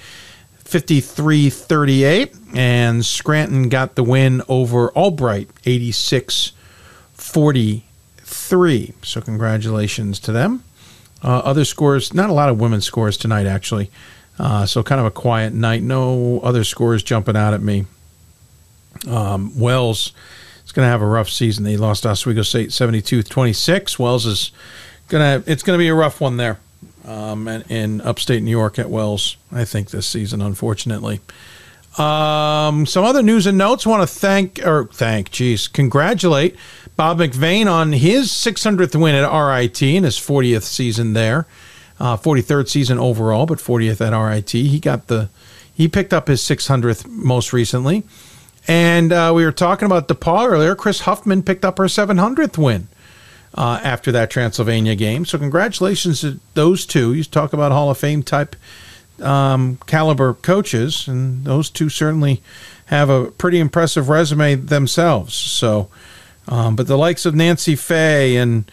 53 0.71 1.49
38, 1.49 2.33
and 2.55 3.05
Scranton 3.05 3.67
got 3.67 3.95
the 3.95 4.03
win 4.03 4.41
over 4.47 4.89
Albright 4.91 5.49
86 5.65 6.53
43. 7.13 8.93
So, 9.03 9.19
congratulations 9.19 10.17
to 10.21 10.31
them. 10.31 10.63
Uh, 11.21 11.39
other 11.39 11.65
scores, 11.65 12.13
not 12.13 12.29
a 12.29 12.33
lot 12.33 12.47
of 12.47 12.57
women's 12.57 12.85
scores 12.85 13.17
tonight, 13.17 13.45
actually. 13.47 13.91
Uh, 14.39 14.65
so 14.65 14.81
kind 14.81 15.01
of 15.01 15.05
a 15.05 15.11
quiet 15.11 15.53
night. 15.53 15.83
No 15.83 16.39
other 16.39 16.63
scores 16.63 17.03
jumping 17.03 17.35
out 17.35 17.53
at 17.53 17.61
me. 17.61 17.85
Um, 19.09 19.59
Wells 19.59 20.13
is 20.65 20.71
going 20.71 20.85
to 20.85 20.89
have 20.89 21.01
a 21.01 21.05
rough 21.05 21.29
season. 21.29 21.65
They 21.65 21.75
lost 21.75 22.05
Oswego 22.05 22.43
State 22.43 22.69
72-26. 22.69 23.99
Wells 23.99 24.25
is 24.25 24.51
going 25.09 25.43
to 25.43 25.51
it's 25.51 25.63
going 25.63 25.77
to 25.77 25.81
be 25.81 25.89
a 25.89 25.93
rough 25.93 26.21
one 26.21 26.37
there. 26.37 26.59
Um, 27.03 27.47
in 27.47 27.99
upstate 28.01 28.43
New 28.43 28.51
York 28.51 28.77
at 28.77 28.89
Wells, 28.89 29.37
I 29.51 29.65
think 29.65 29.89
this 29.89 30.05
season, 30.05 30.39
unfortunately. 30.41 31.19
Um, 31.97 32.85
some 32.85 33.03
other 33.03 33.23
news 33.23 33.47
and 33.47 33.57
notes. 33.57 33.87
Want 33.87 34.07
to 34.07 34.07
thank 34.07 34.65
or 34.65 34.85
thank, 34.85 35.31
geez, 35.31 35.67
congratulate 35.67 36.55
Bob 36.95 37.17
McVean 37.17 37.65
on 37.65 37.91
his 37.91 38.29
600th 38.29 38.99
win 38.99 39.15
at 39.15 39.27
RIT 39.27 39.81
in 39.81 40.03
his 40.03 40.17
40th 40.17 40.63
season 40.63 41.13
there 41.13 41.47
uh, 42.01 42.17
43rd 42.17 42.67
season 42.67 42.97
overall, 42.97 43.45
but 43.45 43.59
40th 43.59 44.01
at 44.01 44.17
RIT. 44.17 44.49
He 44.49 44.79
got 44.79 45.07
the 45.07 45.29
he 45.73 45.87
picked 45.87 46.13
up 46.13 46.27
his 46.27 46.41
600th 46.41 47.07
most 47.07 47.53
recently, 47.53 48.03
and 48.67 49.13
uh, 49.13 49.31
we 49.33 49.45
were 49.45 49.51
talking 49.51 49.85
about 49.85 50.07
DePauw 50.07 50.47
earlier. 50.47 50.75
Kris 50.75 51.01
Huffman 51.01 51.43
picked 51.43 51.63
up 51.63 51.77
her 51.77 51.85
700th 51.85 52.57
win 52.57 52.87
uh, 53.55 53.79
after 53.83 54.11
that 54.11 54.29
Transylvania 54.29 54.95
game. 54.95 55.25
So 55.25 55.37
congratulations 55.37 56.21
to 56.21 56.39
those 56.53 56.85
two. 56.85 57.13
You 57.13 57.23
talk 57.23 57.53
about 57.53 57.71
Hall 57.71 57.89
of 57.89 57.97
Fame 57.97 58.23
type 58.23 58.55
um, 59.21 59.77
caliber 59.85 60.33
coaches, 60.33 61.07
and 61.07 61.45
those 61.45 61.69
two 61.69 61.89
certainly 61.89 62.41
have 62.85 63.09
a 63.09 63.31
pretty 63.31 63.59
impressive 63.59 64.09
resume 64.09 64.55
themselves. 64.55 65.33
So, 65.33 65.89
um, 66.47 66.75
but 66.75 66.87
the 66.87 66.97
likes 66.97 67.25
of 67.25 67.35
Nancy 67.35 67.75
Fahey 67.75 68.37
and 68.37 68.69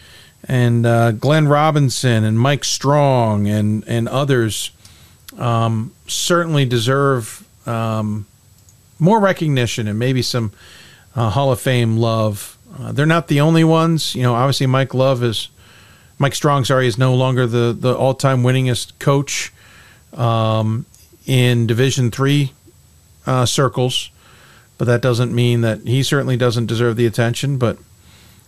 and 0.46 0.86
uh, 0.86 1.12
Glenn 1.12 1.48
Robinson 1.48 2.24
and 2.24 2.38
Mike 2.38 2.64
Strong 2.64 3.48
and 3.48 3.84
and 3.86 4.08
others 4.08 4.70
um, 5.38 5.92
certainly 6.06 6.64
deserve 6.64 7.46
um, 7.66 8.26
more 8.98 9.20
recognition 9.20 9.86
and 9.88 9.98
maybe 9.98 10.22
some 10.22 10.52
uh, 11.14 11.30
Hall 11.30 11.52
of 11.52 11.60
Fame 11.60 11.96
love. 11.96 12.57
Uh, 12.76 12.92
they're 12.92 13.06
not 13.06 13.28
the 13.28 13.40
only 13.40 13.64
ones. 13.64 14.14
You 14.14 14.22
know, 14.22 14.34
obviously 14.34 14.66
Mike 14.66 14.94
Love 14.94 15.22
is 15.22 15.48
Mike 16.18 16.34
Strong. 16.34 16.64
Sorry, 16.64 16.86
is 16.86 16.98
no 16.98 17.14
longer 17.14 17.46
the 17.46 17.76
the 17.78 17.94
all 17.94 18.14
time 18.14 18.42
winningest 18.42 18.98
coach 18.98 19.52
um, 20.12 20.86
in 21.26 21.66
Division 21.66 22.10
three 22.10 22.52
uh, 23.26 23.46
circles, 23.46 24.10
but 24.76 24.86
that 24.86 25.00
doesn't 25.00 25.34
mean 25.34 25.60
that 25.62 25.80
he 25.80 26.02
certainly 26.02 26.36
doesn't 26.36 26.66
deserve 26.66 26.96
the 26.96 27.06
attention. 27.06 27.58
But 27.58 27.78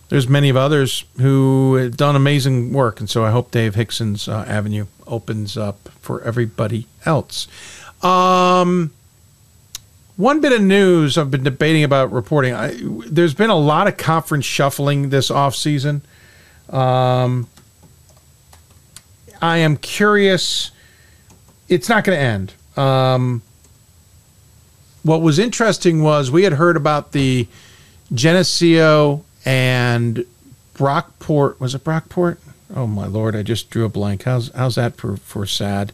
there's 0.09 0.27
many 0.27 0.49
of 0.49 0.57
others 0.57 1.05
who 1.19 1.75
have 1.75 1.95
done 1.95 2.15
amazing 2.15 2.73
work, 2.73 2.99
and 2.99 3.09
so 3.09 3.23
I 3.23 3.31
hope 3.31 3.51
Dave 3.51 3.75
Hixon's 3.75 4.27
uh, 4.27 4.43
avenue 4.47 4.87
opens 5.07 5.57
up 5.57 5.89
for 6.01 6.21
everybody 6.23 6.85
else. 7.05 7.47
Um, 8.03 8.91
one 10.21 10.39
bit 10.39 10.53
of 10.53 10.61
news 10.61 11.17
I've 11.17 11.31
been 11.31 11.43
debating 11.43 11.83
about 11.83 12.11
reporting. 12.11 12.53
I, 12.53 12.77
there's 13.07 13.33
been 13.33 13.49
a 13.49 13.57
lot 13.57 13.87
of 13.87 13.97
conference 13.97 14.45
shuffling 14.45 15.09
this 15.09 15.29
offseason. 15.29 16.01
Um, 16.69 17.47
I 19.41 19.57
am 19.57 19.77
curious. 19.77 20.71
It's 21.67 21.89
not 21.89 22.03
going 22.03 22.17
to 22.17 22.23
end. 22.23 22.53
Um, 22.77 23.41
what 25.03 25.21
was 25.21 25.39
interesting 25.39 26.03
was 26.03 26.29
we 26.29 26.43
had 26.43 26.53
heard 26.53 26.77
about 26.77 27.11
the 27.11 27.47
Geneseo 28.13 29.23
and 29.45 30.25
Brockport 30.75 31.59
was 31.59 31.75
it 31.75 31.83
Brockport? 31.83 32.37
Oh 32.73 32.87
my 32.87 33.05
lord, 33.05 33.35
I 33.35 33.43
just 33.43 33.69
drew 33.69 33.85
a 33.85 33.89
blank. 33.89 34.23
How's 34.23 34.49
how's 34.51 34.75
that 34.75 34.95
for 34.97 35.17
for 35.17 35.45
sad? 35.45 35.93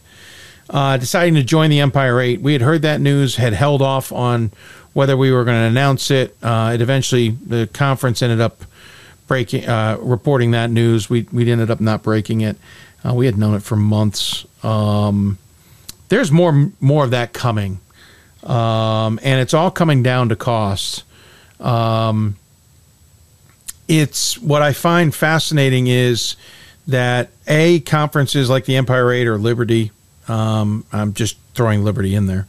Uh, 0.70 0.98
deciding 0.98 1.34
to 1.34 1.42
join 1.42 1.70
the 1.70 1.80
Empire 1.80 2.20
Eight. 2.20 2.40
We 2.42 2.52
had 2.52 2.60
heard 2.60 2.82
that 2.82 3.00
news, 3.00 3.36
had 3.36 3.54
held 3.54 3.80
off 3.80 4.12
on 4.12 4.50
whether 4.92 5.16
we 5.16 5.32
were 5.32 5.44
going 5.44 5.56
to 5.56 5.66
announce 5.66 6.10
it. 6.10 6.36
Uh, 6.42 6.72
it 6.74 6.80
eventually 6.80 7.30
the 7.30 7.68
conference 7.72 8.20
ended 8.20 8.40
up 8.40 8.62
breaking 9.28 9.68
uh, 9.68 9.96
reporting 10.00 10.50
that 10.50 10.70
news. 10.70 11.08
We 11.08 11.26
we 11.32 11.50
ended 11.50 11.70
up 11.70 11.80
not 11.80 12.02
breaking 12.02 12.40
it. 12.40 12.56
Uh, 13.06 13.14
we 13.14 13.26
had 13.26 13.38
known 13.38 13.54
it 13.54 13.62
for 13.62 13.76
months. 13.76 14.44
Um, 14.64 15.38
there's 16.08 16.32
more 16.32 16.70
more 16.80 17.04
of 17.04 17.12
that 17.12 17.32
coming, 17.32 17.80
um, 18.42 19.20
and 19.22 19.40
it's 19.40 19.54
all 19.54 19.70
coming 19.70 20.02
down 20.02 20.30
to 20.30 20.36
cost. 20.36 21.04
Um, 21.60 22.36
it's 23.86 24.38
what 24.38 24.62
I 24.62 24.72
find 24.72 25.14
fascinating 25.14 25.86
is 25.86 26.36
that 26.88 27.30
a 27.46 27.80
conferences 27.80 28.50
like 28.50 28.64
the 28.64 28.76
Empire 28.76 29.12
Eight 29.12 29.26
or 29.26 29.38
Liberty, 29.38 29.92
um, 30.28 30.84
I'm 30.92 31.14
just 31.14 31.36
throwing 31.54 31.84
Liberty 31.84 32.14
in 32.14 32.26
there, 32.26 32.46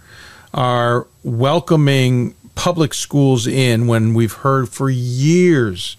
are 0.53 1.08
welcoming 1.24 2.35
public 2.56 2.93
schools 2.93 3.48
in 3.48 3.88
when 3.88 4.14
we've 4.14 4.33
heard 4.33 4.69
for 4.69 4.90
years 4.90 5.95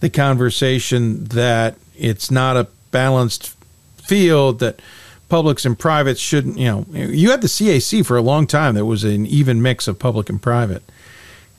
the 0.00 0.08
conversation 0.08 1.24
that 1.24 1.76
it's 1.96 2.30
not 2.30 2.56
a 2.56 2.68
balanced 2.92 3.56
field 3.96 4.60
that 4.60 4.80
publics 5.28 5.64
and 5.64 5.78
privates 5.78 6.20
shouldn't 6.20 6.56
you 6.56 6.66
know 6.66 6.86
you 6.92 7.30
had 7.30 7.42
the 7.42 7.48
CAC 7.48 8.04
for 8.06 8.16
a 8.16 8.22
long 8.22 8.46
time 8.46 8.74
that 8.74 8.86
was 8.86 9.04
an 9.04 9.26
even 9.26 9.60
mix 9.60 9.88
of 9.88 9.98
public 9.98 10.28
and 10.28 10.40
private. 10.40 10.82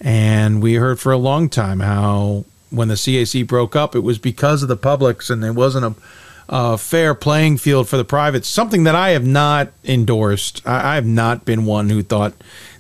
And 0.02 0.62
we 0.64 0.76
heard 0.76 1.00
for 1.00 1.12
a 1.12 1.18
long 1.18 1.50
time 1.50 1.82
how 1.82 2.46
when 2.70 2.88
the 2.88 2.96
CAC 2.96 3.46
broke 3.46 3.76
up, 3.76 3.96
it 3.96 4.00
was 4.00 4.18
because 4.18 4.64
of 4.64 4.70
the 4.70 4.78
publics 4.78 5.30
and 5.30 5.44
it 5.44 5.52
wasn't 5.52 5.86
a, 5.86 5.96
a 6.50 6.80
fair 6.80 7.14
playing 7.14 7.58
field 7.58 7.88
for 7.88 7.96
the 7.96 8.04
privates. 8.04 8.48
Something 8.48 8.84
that 8.86 8.96
I 8.96 9.12
have 9.12 9.26
not 9.26 9.70
endorsed. 9.86 10.68
I, 10.68 10.94
I, 10.94 10.96
have 10.96 11.06
not 11.06 11.46
been 11.46 11.66
one 11.66 11.90
who 11.92 12.02
thought 12.02 12.34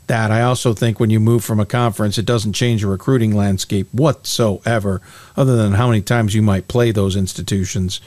that. 0.07 0.31
I 0.31 0.41
also 0.41 0.73
think 0.73 0.99
when 0.99 1.11
you 1.11 1.19
move 1.19 1.43
from 1.43 1.59
a 1.59 1.67
conference, 1.67 2.17
it 2.17 2.25
doesn't 2.25 2.53
change 2.53 2.81
your 2.81 2.89
recruiting 2.89 3.35
landscape 3.35 3.87
whatsoever, 3.93 5.01
other 5.37 5.55
than 5.55 5.73
how 5.73 5.87
many 5.87 6.01
times 6.01 6.33
you 6.33 6.41
might 6.41 6.67
play 6.67 6.91
those 6.91 7.15
institutions. 7.15 8.01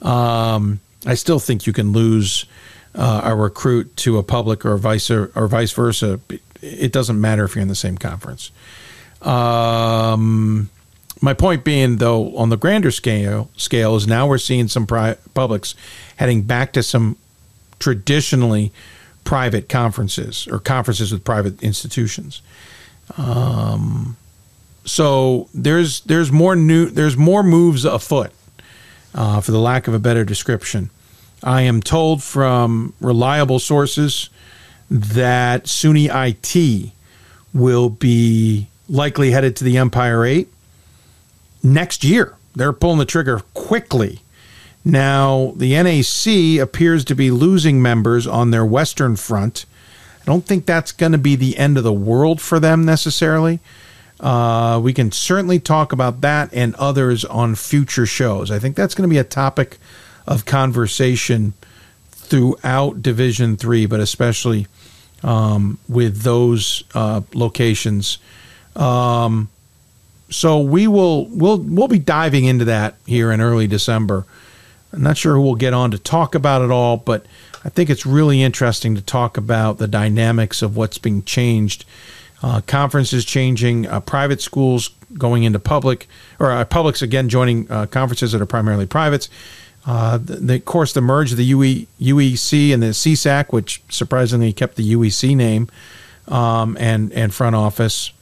Um, 0.00 0.80
I 1.04 1.14
still 1.14 1.38
think 1.38 1.66
you 1.66 1.74
can 1.74 1.92
lose 1.92 2.46
uh, 2.94 3.20
a 3.24 3.36
recruit 3.36 3.94
to 3.98 4.16
a 4.16 4.22
public 4.22 4.64
or 4.64 4.78
vice 4.78 5.10
or 5.10 5.26
vice 5.46 5.72
versa. 5.72 6.20
It 6.62 6.90
doesn't 6.90 7.20
matter 7.20 7.44
if 7.44 7.54
you're 7.54 7.62
in 7.62 7.68
the 7.68 7.74
same 7.74 7.98
conference. 7.98 8.50
Um, 9.20 10.70
my 11.22 11.34
point 11.34 11.64
being, 11.64 11.96
though, 11.96 12.36
on 12.36 12.48
the 12.48 12.56
grander 12.56 12.90
scale, 12.90 13.48
scale 13.56 13.94
is 13.94 14.06
now 14.06 14.26
we're 14.26 14.38
seeing 14.38 14.66
some 14.68 14.86
pri- 14.86 15.16
publics 15.34 15.74
heading 16.16 16.42
back 16.42 16.72
to 16.72 16.82
some 16.82 17.16
traditionally 17.78 18.72
private 19.24 19.68
conferences 19.68 20.48
or 20.48 20.58
conferences 20.58 21.12
with 21.12 21.22
private 21.22 21.62
institutions. 21.62 22.42
Um, 23.16 24.16
so 24.84 25.48
there's 25.54 26.00
there's 26.02 26.32
more 26.32 26.56
new 26.56 26.86
there's 26.86 27.16
more 27.16 27.44
moves 27.44 27.84
afoot, 27.84 28.32
uh, 29.14 29.40
for 29.40 29.52
the 29.52 29.60
lack 29.60 29.86
of 29.86 29.94
a 29.94 29.98
better 29.98 30.24
description. 30.24 30.90
I 31.44 31.62
am 31.62 31.80
told 31.80 32.22
from 32.22 32.94
reliable 33.00 33.58
sources 33.58 34.28
that 34.90 35.64
SUNY 35.64 36.08
IT 36.10 36.92
will 37.54 37.90
be 37.90 38.68
likely 38.88 39.30
headed 39.30 39.56
to 39.56 39.64
the 39.64 39.78
Empire 39.78 40.24
Eight 40.24 40.48
next 41.62 42.04
year. 42.04 42.36
They're 42.54 42.72
pulling 42.72 42.98
the 42.98 43.04
trigger 43.04 43.40
quickly. 43.54 44.20
Now, 44.84 45.52
the 45.56 45.74
NAC 45.74 46.60
appears 46.60 47.04
to 47.06 47.14
be 47.14 47.30
losing 47.30 47.80
members 47.80 48.26
on 48.26 48.50
their 48.50 48.64
Western 48.64 49.16
front. 49.16 49.64
I 50.20 50.24
don't 50.24 50.44
think 50.44 50.66
that's 50.66 50.92
going 50.92 51.12
to 51.12 51.18
be 51.18 51.36
the 51.36 51.56
end 51.56 51.78
of 51.78 51.84
the 51.84 51.92
world 51.92 52.40
for 52.40 52.60
them 52.60 52.84
necessarily. 52.84 53.60
Uh, 54.20 54.80
we 54.82 54.92
can 54.92 55.10
certainly 55.10 55.58
talk 55.58 55.92
about 55.92 56.20
that 56.20 56.52
and 56.52 56.74
others 56.76 57.24
on 57.24 57.54
future 57.54 58.06
shows. 58.06 58.50
I 58.50 58.58
think 58.58 58.76
that's 58.76 58.94
going 58.94 59.08
to 59.08 59.12
be 59.12 59.18
a 59.18 59.24
topic 59.24 59.78
of 60.26 60.44
conversation 60.44 61.54
throughout 62.10 63.02
Division 63.02 63.56
Three, 63.56 63.86
but 63.86 63.98
especially 63.98 64.68
um, 65.24 65.78
with 65.88 66.22
those 66.22 66.84
uh, 66.94 67.22
locations. 67.34 68.18
Um, 68.76 69.48
so 70.32 70.58
we 70.58 70.86
will 70.86 71.26
we'll 71.26 71.58
we'll 71.58 71.88
be 71.88 71.98
diving 71.98 72.44
into 72.44 72.64
that 72.66 72.96
here 73.06 73.30
in 73.30 73.40
early 73.40 73.66
December. 73.66 74.24
I'm 74.92 75.02
not 75.02 75.16
sure 75.16 75.34
who 75.34 75.42
we'll 75.42 75.54
get 75.54 75.72
on 75.72 75.90
to 75.92 75.98
talk 75.98 76.34
about 76.34 76.62
it 76.62 76.70
all, 76.70 76.96
but 76.96 77.24
I 77.64 77.68
think 77.68 77.88
it's 77.88 78.04
really 78.04 78.42
interesting 78.42 78.94
to 78.94 79.00
talk 79.00 79.36
about 79.36 79.78
the 79.78 79.88
dynamics 79.88 80.60
of 80.60 80.76
what's 80.76 80.98
being 80.98 81.22
changed 81.22 81.84
uh, 82.42 82.60
conferences 82.62 83.24
changing, 83.24 83.86
uh, 83.86 84.00
private 84.00 84.40
schools 84.40 84.90
going 85.16 85.44
into 85.44 85.58
public, 85.58 86.08
or 86.38 86.50
uh, 86.50 86.64
publics 86.64 87.00
again 87.00 87.28
joining 87.28 87.70
uh, 87.70 87.86
conferences 87.86 88.32
that 88.32 88.42
are 88.42 88.46
primarily 88.46 88.86
privates. 88.86 89.28
Uh, 89.86 90.18
the, 90.18 90.36
the, 90.36 90.54
of 90.56 90.64
course, 90.64 90.92
the 90.92 91.00
merge 91.00 91.32
of 91.32 91.38
the 91.38 91.44
UE, 91.44 91.86
UEC 92.00 92.72
and 92.72 92.82
the 92.82 92.88
CSAC, 92.88 93.52
which 93.52 93.82
surprisingly 93.88 94.52
kept 94.52 94.76
the 94.76 94.94
UEC 94.94 95.36
name 95.36 95.68
um, 96.28 96.76
and 96.78 97.12
and 97.12 97.34
front 97.34 97.56
office. 97.56 98.12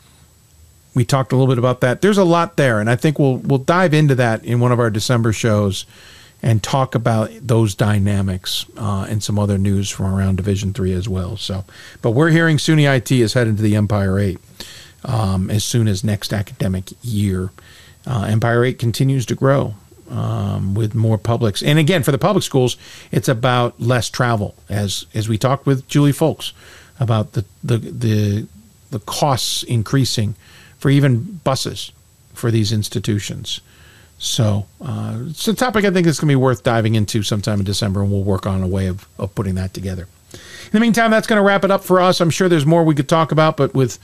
We 0.94 1.04
talked 1.04 1.32
a 1.32 1.36
little 1.36 1.52
bit 1.52 1.58
about 1.58 1.80
that. 1.82 2.00
There's 2.00 2.18
a 2.18 2.24
lot 2.24 2.56
there, 2.56 2.80
and 2.80 2.90
I 2.90 2.96
think 2.96 3.18
we'll 3.18 3.36
we'll 3.36 3.58
dive 3.58 3.94
into 3.94 4.14
that 4.16 4.44
in 4.44 4.60
one 4.60 4.72
of 4.72 4.80
our 4.80 4.90
December 4.90 5.32
shows 5.32 5.86
and 6.42 6.62
talk 6.62 6.94
about 6.94 7.30
those 7.42 7.74
dynamics 7.74 8.64
uh, 8.76 9.06
and 9.08 9.22
some 9.22 9.38
other 9.38 9.58
news 9.58 9.90
from 9.90 10.06
around 10.06 10.36
Division 10.36 10.72
Three 10.72 10.92
as 10.92 11.08
well. 11.08 11.36
So, 11.36 11.64
but 12.02 12.12
we're 12.12 12.30
hearing 12.30 12.56
SUNY 12.56 12.96
IT 12.96 13.12
is 13.12 13.34
headed 13.34 13.56
to 13.58 13.62
the 13.62 13.76
Empire 13.76 14.18
Eight 14.18 14.38
um, 15.04 15.50
as 15.50 15.64
soon 15.64 15.86
as 15.86 16.02
next 16.02 16.32
academic 16.32 16.92
year. 17.02 17.50
Uh, 18.06 18.26
Empire 18.28 18.64
Eight 18.64 18.78
continues 18.78 19.26
to 19.26 19.34
grow 19.34 19.74
um, 20.10 20.74
with 20.74 20.94
more 20.94 21.18
publics, 21.18 21.62
and 21.62 21.78
again 21.78 22.02
for 22.02 22.12
the 22.12 22.18
public 22.18 22.42
schools, 22.42 22.76
it's 23.12 23.28
about 23.28 23.80
less 23.80 24.08
travel. 24.08 24.54
As 24.68 25.06
as 25.14 25.28
we 25.28 25.38
talked 25.38 25.66
with 25.66 25.86
Juli 25.88 26.12
Fulks 26.12 26.52
about 26.98 27.32
the 27.32 27.44
the 27.62 27.78
the, 27.78 28.46
the 28.90 28.98
costs 29.00 29.62
increasing 29.62 30.34
for 30.80 30.90
even 30.90 31.40
buses 31.44 31.92
for 32.34 32.50
these 32.50 32.72
institutions. 32.72 33.60
So 34.18 34.66
uh, 34.82 35.18
it's 35.28 35.46
a 35.48 35.54
topic 35.54 35.84
I 35.84 35.90
think 35.90 36.04
that's 36.04 36.18
going 36.18 36.28
to 36.28 36.32
be 36.32 36.36
worth 36.36 36.62
diving 36.62 36.94
into 36.94 37.22
sometime 37.22 37.60
in 37.60 37.64
December, 37.64 38.02
and 38.02 38.10
we'll 38.10 38.24
work 38.24 38.46
on 38.46 38.62
a 38.62 38.68
way 38.68 38.86
of, 38.86 39.06
of 39.18 39.34
putting 39.34 39.54
that 39.54 39.72
together. 39.72 40.08
In 40.32 40.72
the 40.72 40.80
meantime, 40.80 41.10
that's 41.10 41.26
going 41.26 41.38
to 41.38 41.42
wrap 41.42 41.64
it 41.64 41.70
up 41.70 41.84
for 41.84 42.00
us. 42.00 42.20
I'm 42.20 42.30
sure 42.30 42.48
there's 42.48 42.66
more 42.66 42.84
we 42.84 42.94
could 42.94 43.08
talk 43.08 43.32
about, 43.32 43.56
but 43.56 43.74
with 43.74 43.98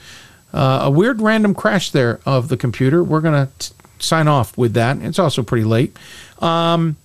uh, 0.53 0.81
a 0.83 0.91
weird 0.91 1.21
random 1.21 1.53
crash 1.53 1.91
there 1.91 2.19
of 2.25 2.49
the 2.49 2.57
computer, 2.57 3.03
we're 3.03 3.21
going 3.21 3.47
to 3.47 3.73
sign 3.99 4.27
off 4.27 4.57
with 4.57 4.73
that. 4.73 4.97
It's 5.01 5.19
also 5.19 5.43
pretty 5.43 5.65
late. 5.65 5.95
Um, 6.39 6.97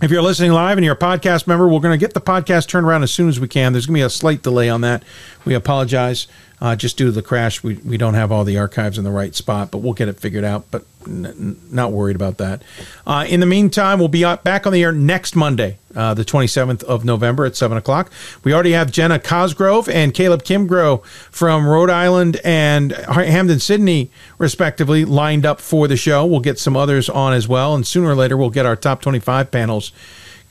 if 0.00 0.10
you're 0.10 0.22
listening 0.22 0.52
live 0.52 0.78
and 0.78 0.84
you're 0.84 0.94
a 0.94 0.98
podcast 0.98 1.46
member, 1.46 1.68
we're 1.68 1.80
going 1.80 1.98
to 1.98 2.04
get 2.04 2.14
the 2.14 2.20
podcast 2.20 2.68
turned 2.68 2.86
around 2.86 3.02
as 3.02 3.10
soon 3.10 3.28
as 3.28 3.40
we 3.40 3.48
can. 3.48 3.72
There's 3.72 3.86
going 3.86 3.96
to 3.96 3.98
be 3.98 4.06
a 4.06 4.10
slight 4.10 4.42
delay 4.42 4.68
on 4.68 4.82
that. 4.82 5.02
We 5.44 5.54
apologize. 5.54 6.28
Uh, 6.60 6.74
just 6.74 6.96
due 6.96 7.06
to 7.06 7.12
the 7.12 7.22
crash, 7.22 7.62
we, 7.62 7.74
we 7.76 7.96
don't 7.96 8.14
have 8.14 8.32
all 8.32 8.44
the 8.44 8.58
archives 8.58 8.98
in 8.98 9.04
the 9.04 9.10
right 9.10 9.34
spot, 9.34 9.70
but 9.70 9.78
we'll 9.78 9.92
get 9.92 10.08
it 10.08 10.18
figured 10.18 10.42
out. 10.42 10.64
But 10.70 10.84
n- 11.06 11.56
not 11.70 11.92
worried 11.92 12.16
about 12.16 12.38
that. 12.38 12.62
Uh, 13.06 13.24
in 13.28 13.40
the 13.40 13.46
meantime, 13.46 14.00
we'll 14.00 14.08
be 14.08 14.22
back 14.22 14.66
on 14.66 14.72
the 14.72 14.82
air 14.82 14.90
next 14.90 15.36
Monday, 15.36 15.78
uh, 15.94 16.14
the 16.14 16.24
27th 16.24 16.82
of 16.84 17.04
November 17.04 17.46
at 17.46 17.54
7 17.54 17.76
o'clock. 17.76 18.10
We 18.42 18.52
already 18.52 18.72
have 18.72 18.90
Jenna 18.90 19.20
Cosgrove 19.20 19.88
and 19.88 20.12
Caleb 20.12 20.42
Kimgrow 20.42 21.04
from 21.04 21.66
Rhode 21.66 21.90
Island 21.90 22.40
and 22.42 22.92
Hampden 22.92 23.60
Sydney, 23.60 24.10
respectively, 24.38 25.04
lined 25.04 25.46
up 25.46 25.60
for 25.60 25.86
the 25.86 25.96
show. 25.96 26.26
We'll 26.26 26.40
get 26.40 26.58
some 26.58 26.76
others 26.76 27.08
on 27.08 27.32
as 27.34 27.46
well. 27.46 27.74
And 27.74 27.86
sooner 27.86 28.08
or 28.08 28.16
later, 28.16 28.36
we'll 28.36 28.50
get 28.50 28.66
our 28.66 28.76
top 28.76 29.00
25 29.00 29.50
panels 29.52 29.92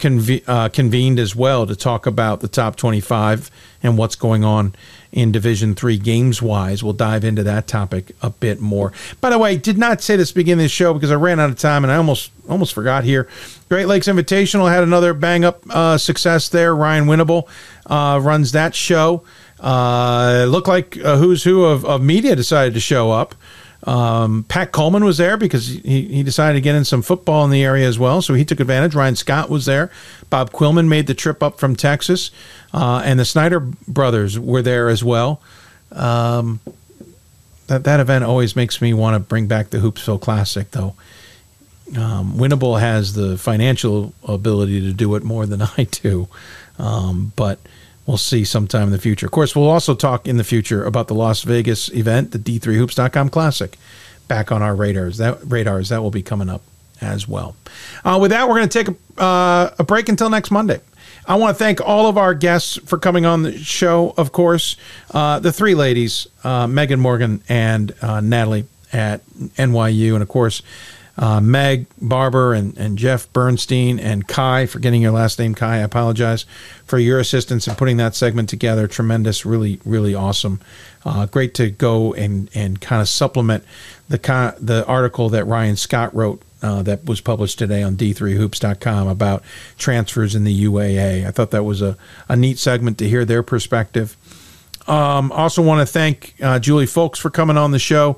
uh, 0.03 0.69
convened 0.69 1.19
as 1.19 1.35
well 1.35 1.65
to 1.65 1.75
talk 1.75 2.05
about 2.05 2.39
the 2.39 2.47
top 2.47 2.75
25 2.75 3.49
and 3.81 3.97
what's 3.97 4.15
going 4.15 4.43
on 4.43 4.73
in 5.11 5.31
Division 5.31 5.75
Three 5.75 5.97
games 5.97 6.41
wise. 6.41 6.83
We'll 6.83 6.93
dive 6.93 7.23
into 7.23 7.43
that 7.43 7.67
topic 7.67 8.11
a 8.21 8.29
bit 8.29 8.59
more. 8.59 8.91
By 9.21 9.29
the 9.29 9.37
way, 9.37 9.57
did 9.57 9.77
not 9.77 10.01
say 10.01 10.15
this 10.15 10.31
beginning 10.31 10.65
of 10.65 10.65
the 10.65 10.69
show 10.69 10.93
because 10.93 11.11
I 11.11 11.15
ran 11.15 11.39
out 11.39 11.49
of 11.49 11.57
time 11.57 11.83
and 11.83 11.91
I 11.91 11.97
almost 11.97 12.31
almost 12.49 12.73
forgot 12.73 13.03
here. 13.03 13.27
Great 13.69 13.85
Lakes 13.85 14.07
Invitational 14.07 14.69
had 14.69 14.83
another 14.83 15.13
bang 15.13 15.43
up 15.43 15.63
uh, 15.69 15.97
success 15.97 16.49
there. 16.49 16.75
Ryan 16.75 17.05
Winnable 17.05 17.47
uh, 17.85 18.19
runs 18.21 18.51
that 18.53 18.75
show. 18.75 19.23
Uh, 19.59 20.45
looked 20.47 20.67
like 20.67 20.97
a 20.97 21.17
who's 21.17 21.43
who 21.43 21.63
of, 21.63 21.83
of 21.83 22.01
media 22.01 22.35
decided 22.35 22.73
to 22.75 22.79
show 22.79 23.11
up. 23.11 23.33
Um, 23.83 24.43
Pat 24.47 24.72
Coleman 24.72 25.06
was 25.06 25.17
there 25.17 25.38
because 25.38 25.67
he, 25.67 26.03
he 26.07 26.23
decided 26.23 26.57
to 26.57 26.61
get 26.61 26.75
in 26.75 26.83
some 26.83 27.01
football 27.01 27.45
in 27.45 27.51
the 27.51 27.64
area 27.64 27.88
as 27.88 27.99
well, 27.99 28.22
so 28.22 28.33
he 28.33 28.43
took 28.43 28.59
advantage. 28.59 28.95
Ryan 28.95 29.15
Scott 29.15 29.49
was 29.49 29.65
there. 29.65 29.91
Bob 30.30 30.51
Quillman 30.51 30.88
made 30.88 31.07
the 31.07 31.14
trip 31.14 31.43
up 31.43 31.59
from 31.59 31.75
Texas, 31.75 32.31
uh, 32.73 33.01
and 33.06 33.19
the 33.19 33.25
Snyder 33.25 33.59
brothers 33.59 34.39
were 34.39 34.61
there 34.61 34.89
as 34.89 35.03
well. 35.03 35.41
Um, 35.91 36.59
that 37.67 37.83
that 37.83 37.99
event 37.99 38.23
always 38.23 38.56
makes 38.56 38.81
me 38.81 38.93
want 38.93 39.15
to 39.15 39.19
bring 39.19 39.47
back 39.47 39.69
the 39.69 39.77
Hoopsville 39.77 40.22
Classic, 40.22 40.72
though. 40.72 40.95
Um, 41.95 42.33
Winnable 42.33 42.80
has 42.80 43.14
the 43.14 43.38
financial 43.38 44.14
ability 44.23 44.81
to 44.81 44.93
do 44.93 45.15
it 45.15 45.23
more 45.23 45.45
than 45.45 45.61
I 45.77 45.83
do, 45.83 46.27
um, 46.80 47.31
but 47.35 47.59
we'll 48.07 48.17
see 48.17 48.43
sometime 48.43 48.83
in 48.83 48.91
the 48.91 48.97
future. 48.97 49.27
Of 49.27 49.31
course, 49.31 49.55
we'll 49.55 49.69
also 49.69 49.93
talk 49.93 50.27
in 50.27 50.37
the 50.37 50.43
future 50.43 50.83
about 50.83 51.07
the 51.07 51.13
Las 51.13 51.43
Vegas 51.43 51.89
event, 51.89 52.31
the 52.31 52.39
D3Hoops.com 52.39 53.29
Classic, 53.29 53.77
back 54.27 54.51
on 54.51 54.63
our 54.63 54.75
radars. 54.75 55.17
That 55.17 55.37
radars 55.43 55.89
that 55.89 56.01
will 56.01 56.11
be 56.11 56.23
coming 56.23 56.49
up 56.49 56.63
as 57.01 57.27
well. 57.27 57.55
Uh, 58.03 58.17
with 58.19 58.31
that, 58.31 58.47
we're 58.47 58.55
going 58.55 58.69
to 58.69 58.83
take 58.83 58.97
a, 59.19 59.21
uh, 59.21 59.75
a 59.77 59.83
break 59.83 60.09
until 60.09 60.29
next 60.29 60.49
Monday. 60.49 60.81
I 61.27 61.35
want 61.35 61.57
to 61.57 61.63
thank 61.63 61.81
all 61.81 62.07
of 62.07 62.17
our 62.17 62.33
guests 62.33 62.77
for 62.85 62.97
coming 62.97 63.25
on 63.25 63.43
the 63.43 63.57
show. 63.57 64.13
Of 64.17 64.31
course, 64.31 64.77
uh, 65.11 65.39
the 65.39 65.51
three 65.51 65.75
ladies, 65.75 66.27
uh, 66.43 66.67
Megan 66.67 67.01
Morgan 67.01 67.43
and 67.49 67.93
uh, 68.01 68.21
Natalie 68.21 68.65
at 68.93 69.25
NYU, 69.27 70.13
and 70.13 70.23
of 70.23 70.29
course. 70.29 70.61
Uh, 71.17 71.41
Meg 71.41 71.87
Barber 71.99 72.53
and, 72.53 72.77
and 72.77 72.97
Jeff 72.97 73.31
Bernstein 73.33 73.99
and 73.99 74.27
Kai 74.27 74.67
for 74.67 74.79
getting 74.79 75.01
your 75.01 75.11
last 75.11 75.39
name, 75.39 75.55
Kai. 75.55 75.75
I 75.75 75.79
apologize 75.79 76.45
for 76.85 76.99
your 76.99 77.19
assistance 77.19 77.67
in 77.67 77.75
putting 77.75 77.97
that 77.97 78.13
segment 78.13 78.49
together. 78.49 78.87
Tremendous, 78.87 79.45
really, 79.45 79.79
really 79.83 80.13
awesome. 80.13 80.59
Uh, 81.03 81.25
great 81.25 81.53
to 81.55 81.71
go 81.71 82.13
and, 82.13 82.49
and 82.53 82.79
kind 82.79 83.01
of 83.01 83.09
supplement 83.09 83.63
the 84.09 84.55
the 84.59 84.85
article 84.85 85.29
that 85.29 85.45
Ryan 85.45 85.75
Scott 85.75 86.13
wrote 86.13 86.41
uh, 86.61 86.81
that 86.83 87.05
was 87.05 87.21
published 87.21 87.59
today 87.59 87.83
on 87.83 87.95
d3hoops.com 87.95 89.07
about 89.07 89.43
transfers 89.77 90.35
in 90.35 90.43
the 90.43 90.65
UAA. 90.65 91.25
I 91.25 91.31
thought 91.31 91.51
that 91.51 91.63
was 91.63 91.81
a, 91.81 91.97
a 92.27 92.35
neat 92.35 92.57
segment 92.57 92.97
to 92.99 93.09
hear 93.09 93.25
their 93.25 93.43
perspective. 93.43 94.17
Um, 94.87 95.31
also 95.33 95.61
want 95.61 95.85
to 95.85 95.91
thank 95.91 96.35
uh, 96.41 96.59
Juli 96.59 96.85
Fulks 96.85 97.17
for 97.17 97.29
coming 97.29 97.57
on 97.57 97.71
the 97.71 97.79
show 97.79 98.17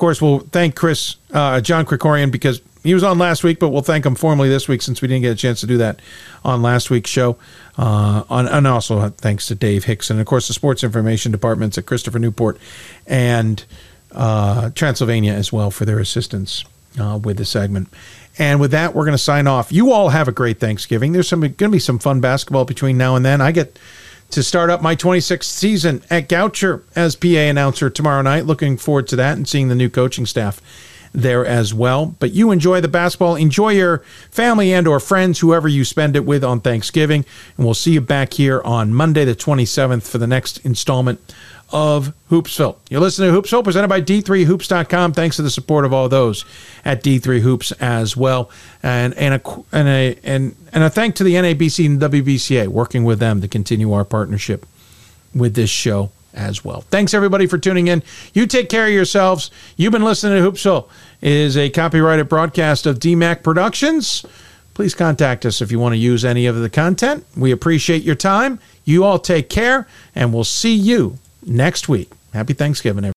course, 0.00 0.20
we'll 0.20 0.40
thank 0.40 0.74
Chris, 0.74 1.16
uh, 1.32 1.60
John 1.60 1.84
Krikorian, 1.86 2.32
because 2.32 2.60
he 2.82 2.94
was 2.94 3.04
on 3.04 3.18
last 3.18 3.44
week, 3.44 3.58
but 3.58 3.68
we'll 3.68 3.82
thank 3.82 4.06
him 4.06 4.14
formally 4.14 4.48
this 4.48 4.66
week 4.66 4.82
since 4.82 5.02
we 5.02 5.08
didn't 5.08 5.22
get 5.22 5.32
a 5.32 5.36
chance 5.36 5.60
to 5.60 5.66
do 5.66 5.78
that 5.78 6.00
on 6.44 6.62
last 6.62 6.90
week's 6.90 7.10
show. 7.10 7.36
Uh, 7.78 8.24
on, 8.28 8.48
and 8.48 8.66
also 8.66 9.08
thanks 9.10 9.46
to 9.46 9.54
Dave 9.54 9.84
Hixon, 9.84 10.16
and 10.16 10.20
of 10.20 10.26
course 10.26 10.48
the 10.48 10.54
sports 10.54 10.82
information 10.82 11.32
departments 11.32 11.78
at 11.78 11.86
Christopher 11.86 12.18
Newport 12.18 12.58
and 13.06 13.64
uh, 14.12 14.70
Transylvania 14.70 15.32
as 15.32 15.52
well 15.52 15.70
for 15.70 15.84
their 15.84 15.98
assistance 15.98 16.64
uh, 17.00 17.18
with 17.22 17.36
the 17.36 17.44
segment. 17.44 17.88
And 18.38 18.60
with 18.60 18.70
that, 18.70 18.94
we're 18.94 19.04
going 19.04 19.12
to 19.12 19.18
sign 19.18 19.46
off. 19.46 19.70
You 19.72 19.92
all 19.92 20.08
have 20.08 20.28
a 20.28 20.32
great 20.32 20.58
Thanksgiving. 20.58 21.12
There's 21.12 21.28
some 21.28 21.40
going 21.40 21.54
to 21.56 21.68
be 21.68 21.78
some 21.78 21.98
fun 21.98 22.20
basketball 22.20 22.64
between 22.64 22.96
now 22.96 23.16
and 23.16 23.24
then. 23.24 23.40
I 23.40 23.52
get 23.52 23.78
to 24.30 24.42
start 24.42 24.70
up 24.70 24.82
my 24.82 24.94
26th 24.94 25.44
season 25.44 26.02
at 26.10 26.28
Goucher 26.28 26.82
as 26.94 27.16
PA 27.16 27.28
announcer 27.28 27.90
tomorrow 27.90 28.22
night. 28.22 28.46
Looking 28.46 28.76
forward 28.76 29.08
to 29.08 29.16
that 29.16 29.36
and 29.36 29.48
seeing 29.48 29.68
the 29.68 29.74
new 29.74 29.88
coaching 29.88 30.26
staff 30.26 30.60
there 31.12 31.44
as 31.44 31.74
well. 31.74 32.14
But 32.18 32.32
you 32.32 32.50
enjoy 32.50 32.80
the 32.80 32.88
basketball, 32.88 33.36
enjoy 33.36 33.70
your 33.70 33.98
family 34.30 34.72
and 34.72 34.86
or 34.86 35.00
friends, 35.00 35.40
whoever 35.40 35.68
you 35.68 35.84
spend 35.84 36.14
it 36.14 36.24
with 36.24 36.44
on 36.44 36.60
Thanksgiving, 36.60 37.24
and 37.56 37.66
we'll 37.66 37.74
see 37.74 37.92
you 37.92 38.00
back 38.00 38.34
here 38.34 38.62
on 38.62 38.94
Monday 38.94 39.24
the 39.24 39.34
27th 39.34 40.08
for 40.08 40.18
the 40.18 40.26
next 40.26 40.58
installment 40.64 41.20
of 41.72 42.12
Hoopsville. 42.30 42.76
You're 42.88 43.00
listening 43.00 43.32
to 43.32 43.40
Hoopsville 43.40 43.64
presented 43.64 43.88
by 43.88 44.00
D3Hoops.com. 44.00 45.12
Thanks 45.12 45.36
to 45.36 45.42
the 45.42 45.50
support 45.50 45.84
of 45.84 45.92
all 45.92 46.08
those 46.08 46.44
at 46.84 47.02
D3 47.02 47.40
Hoops 47.40 47.72
as 47.72 48.16
well. 48.16 48.50
And 48.82 49.14
and 49.14 49.34
a, 49.34 49.64
and 49.72 49.88
a, 49.88 50.18
and, 50.24 50.56
and 50.72 50.84
a 50.84 50.90
thank 50.90 51.16
to 51.16 51.24
the 51.24 51.34
NABC 51.34 51.86
and 51.86 52.00
WBCA 52.00 52.68
working 52.68 53.04
with 53.04 53.18
them 53.18 53.40
to 53.40 53.48
continue 53.48 53.92
our 53.92 54.04
partnership 54.04 54.66
with 55.34 55.54
this 55.54 55.70
show 55.70 56.10
as 56.34 56.64
well. 56.64 56.82
Thanks 56.82 57.14
everybody 57.14 57.46
for 57.46 57.58
tuning 57.58 57.88
in. 57.88 58.02
You 58.34 58.46
take 58.46 58.68
care 58.68 58.86
of 58.86 58.92
yourselves. 58.92 59.50
You've 59.76 59.92
been 59.92 60.04
listening 60.04 60.42
to 60.42 60.50
Hoopsville. 60.50 60.88
It 61.20 61.32
is 61.32 61.56
a 61.56 61.70
copyrighted 61.70 62.28
broadcast 62.28 62.86
of 62.86 62.98
DMAC 62.98 63.42
Productions. 63.42 64.24
Please 64.74 64.94
contact 64.94 65.44
us 65.44 65.60
if 65.60 65.70
you 65.70 65.78
want 65.78 65.92
to 65.92 65.98
use 65.98 66.24
any 66.24 66.46
of 66.46 66.56
the 66.56 66.70
content. 66.70 67.26
We 67.36 67.50
appreciate 67.50 68.02
your 68.02 68.14
time. 68.14 68.60
You 68.84 69.04
all 69.04 69.18
take 69.18 69.50
care, 69.50 69.86
and 70.14 70.32
we'll 70.32 70.44
see 70.44 70.74
you 70.74 71.18
next 71.44 71.88
week. 71.88 72.10
Happy 72.32 72.52
Thanksgiving, 72.52 73.04
everyone. 73.04 73.08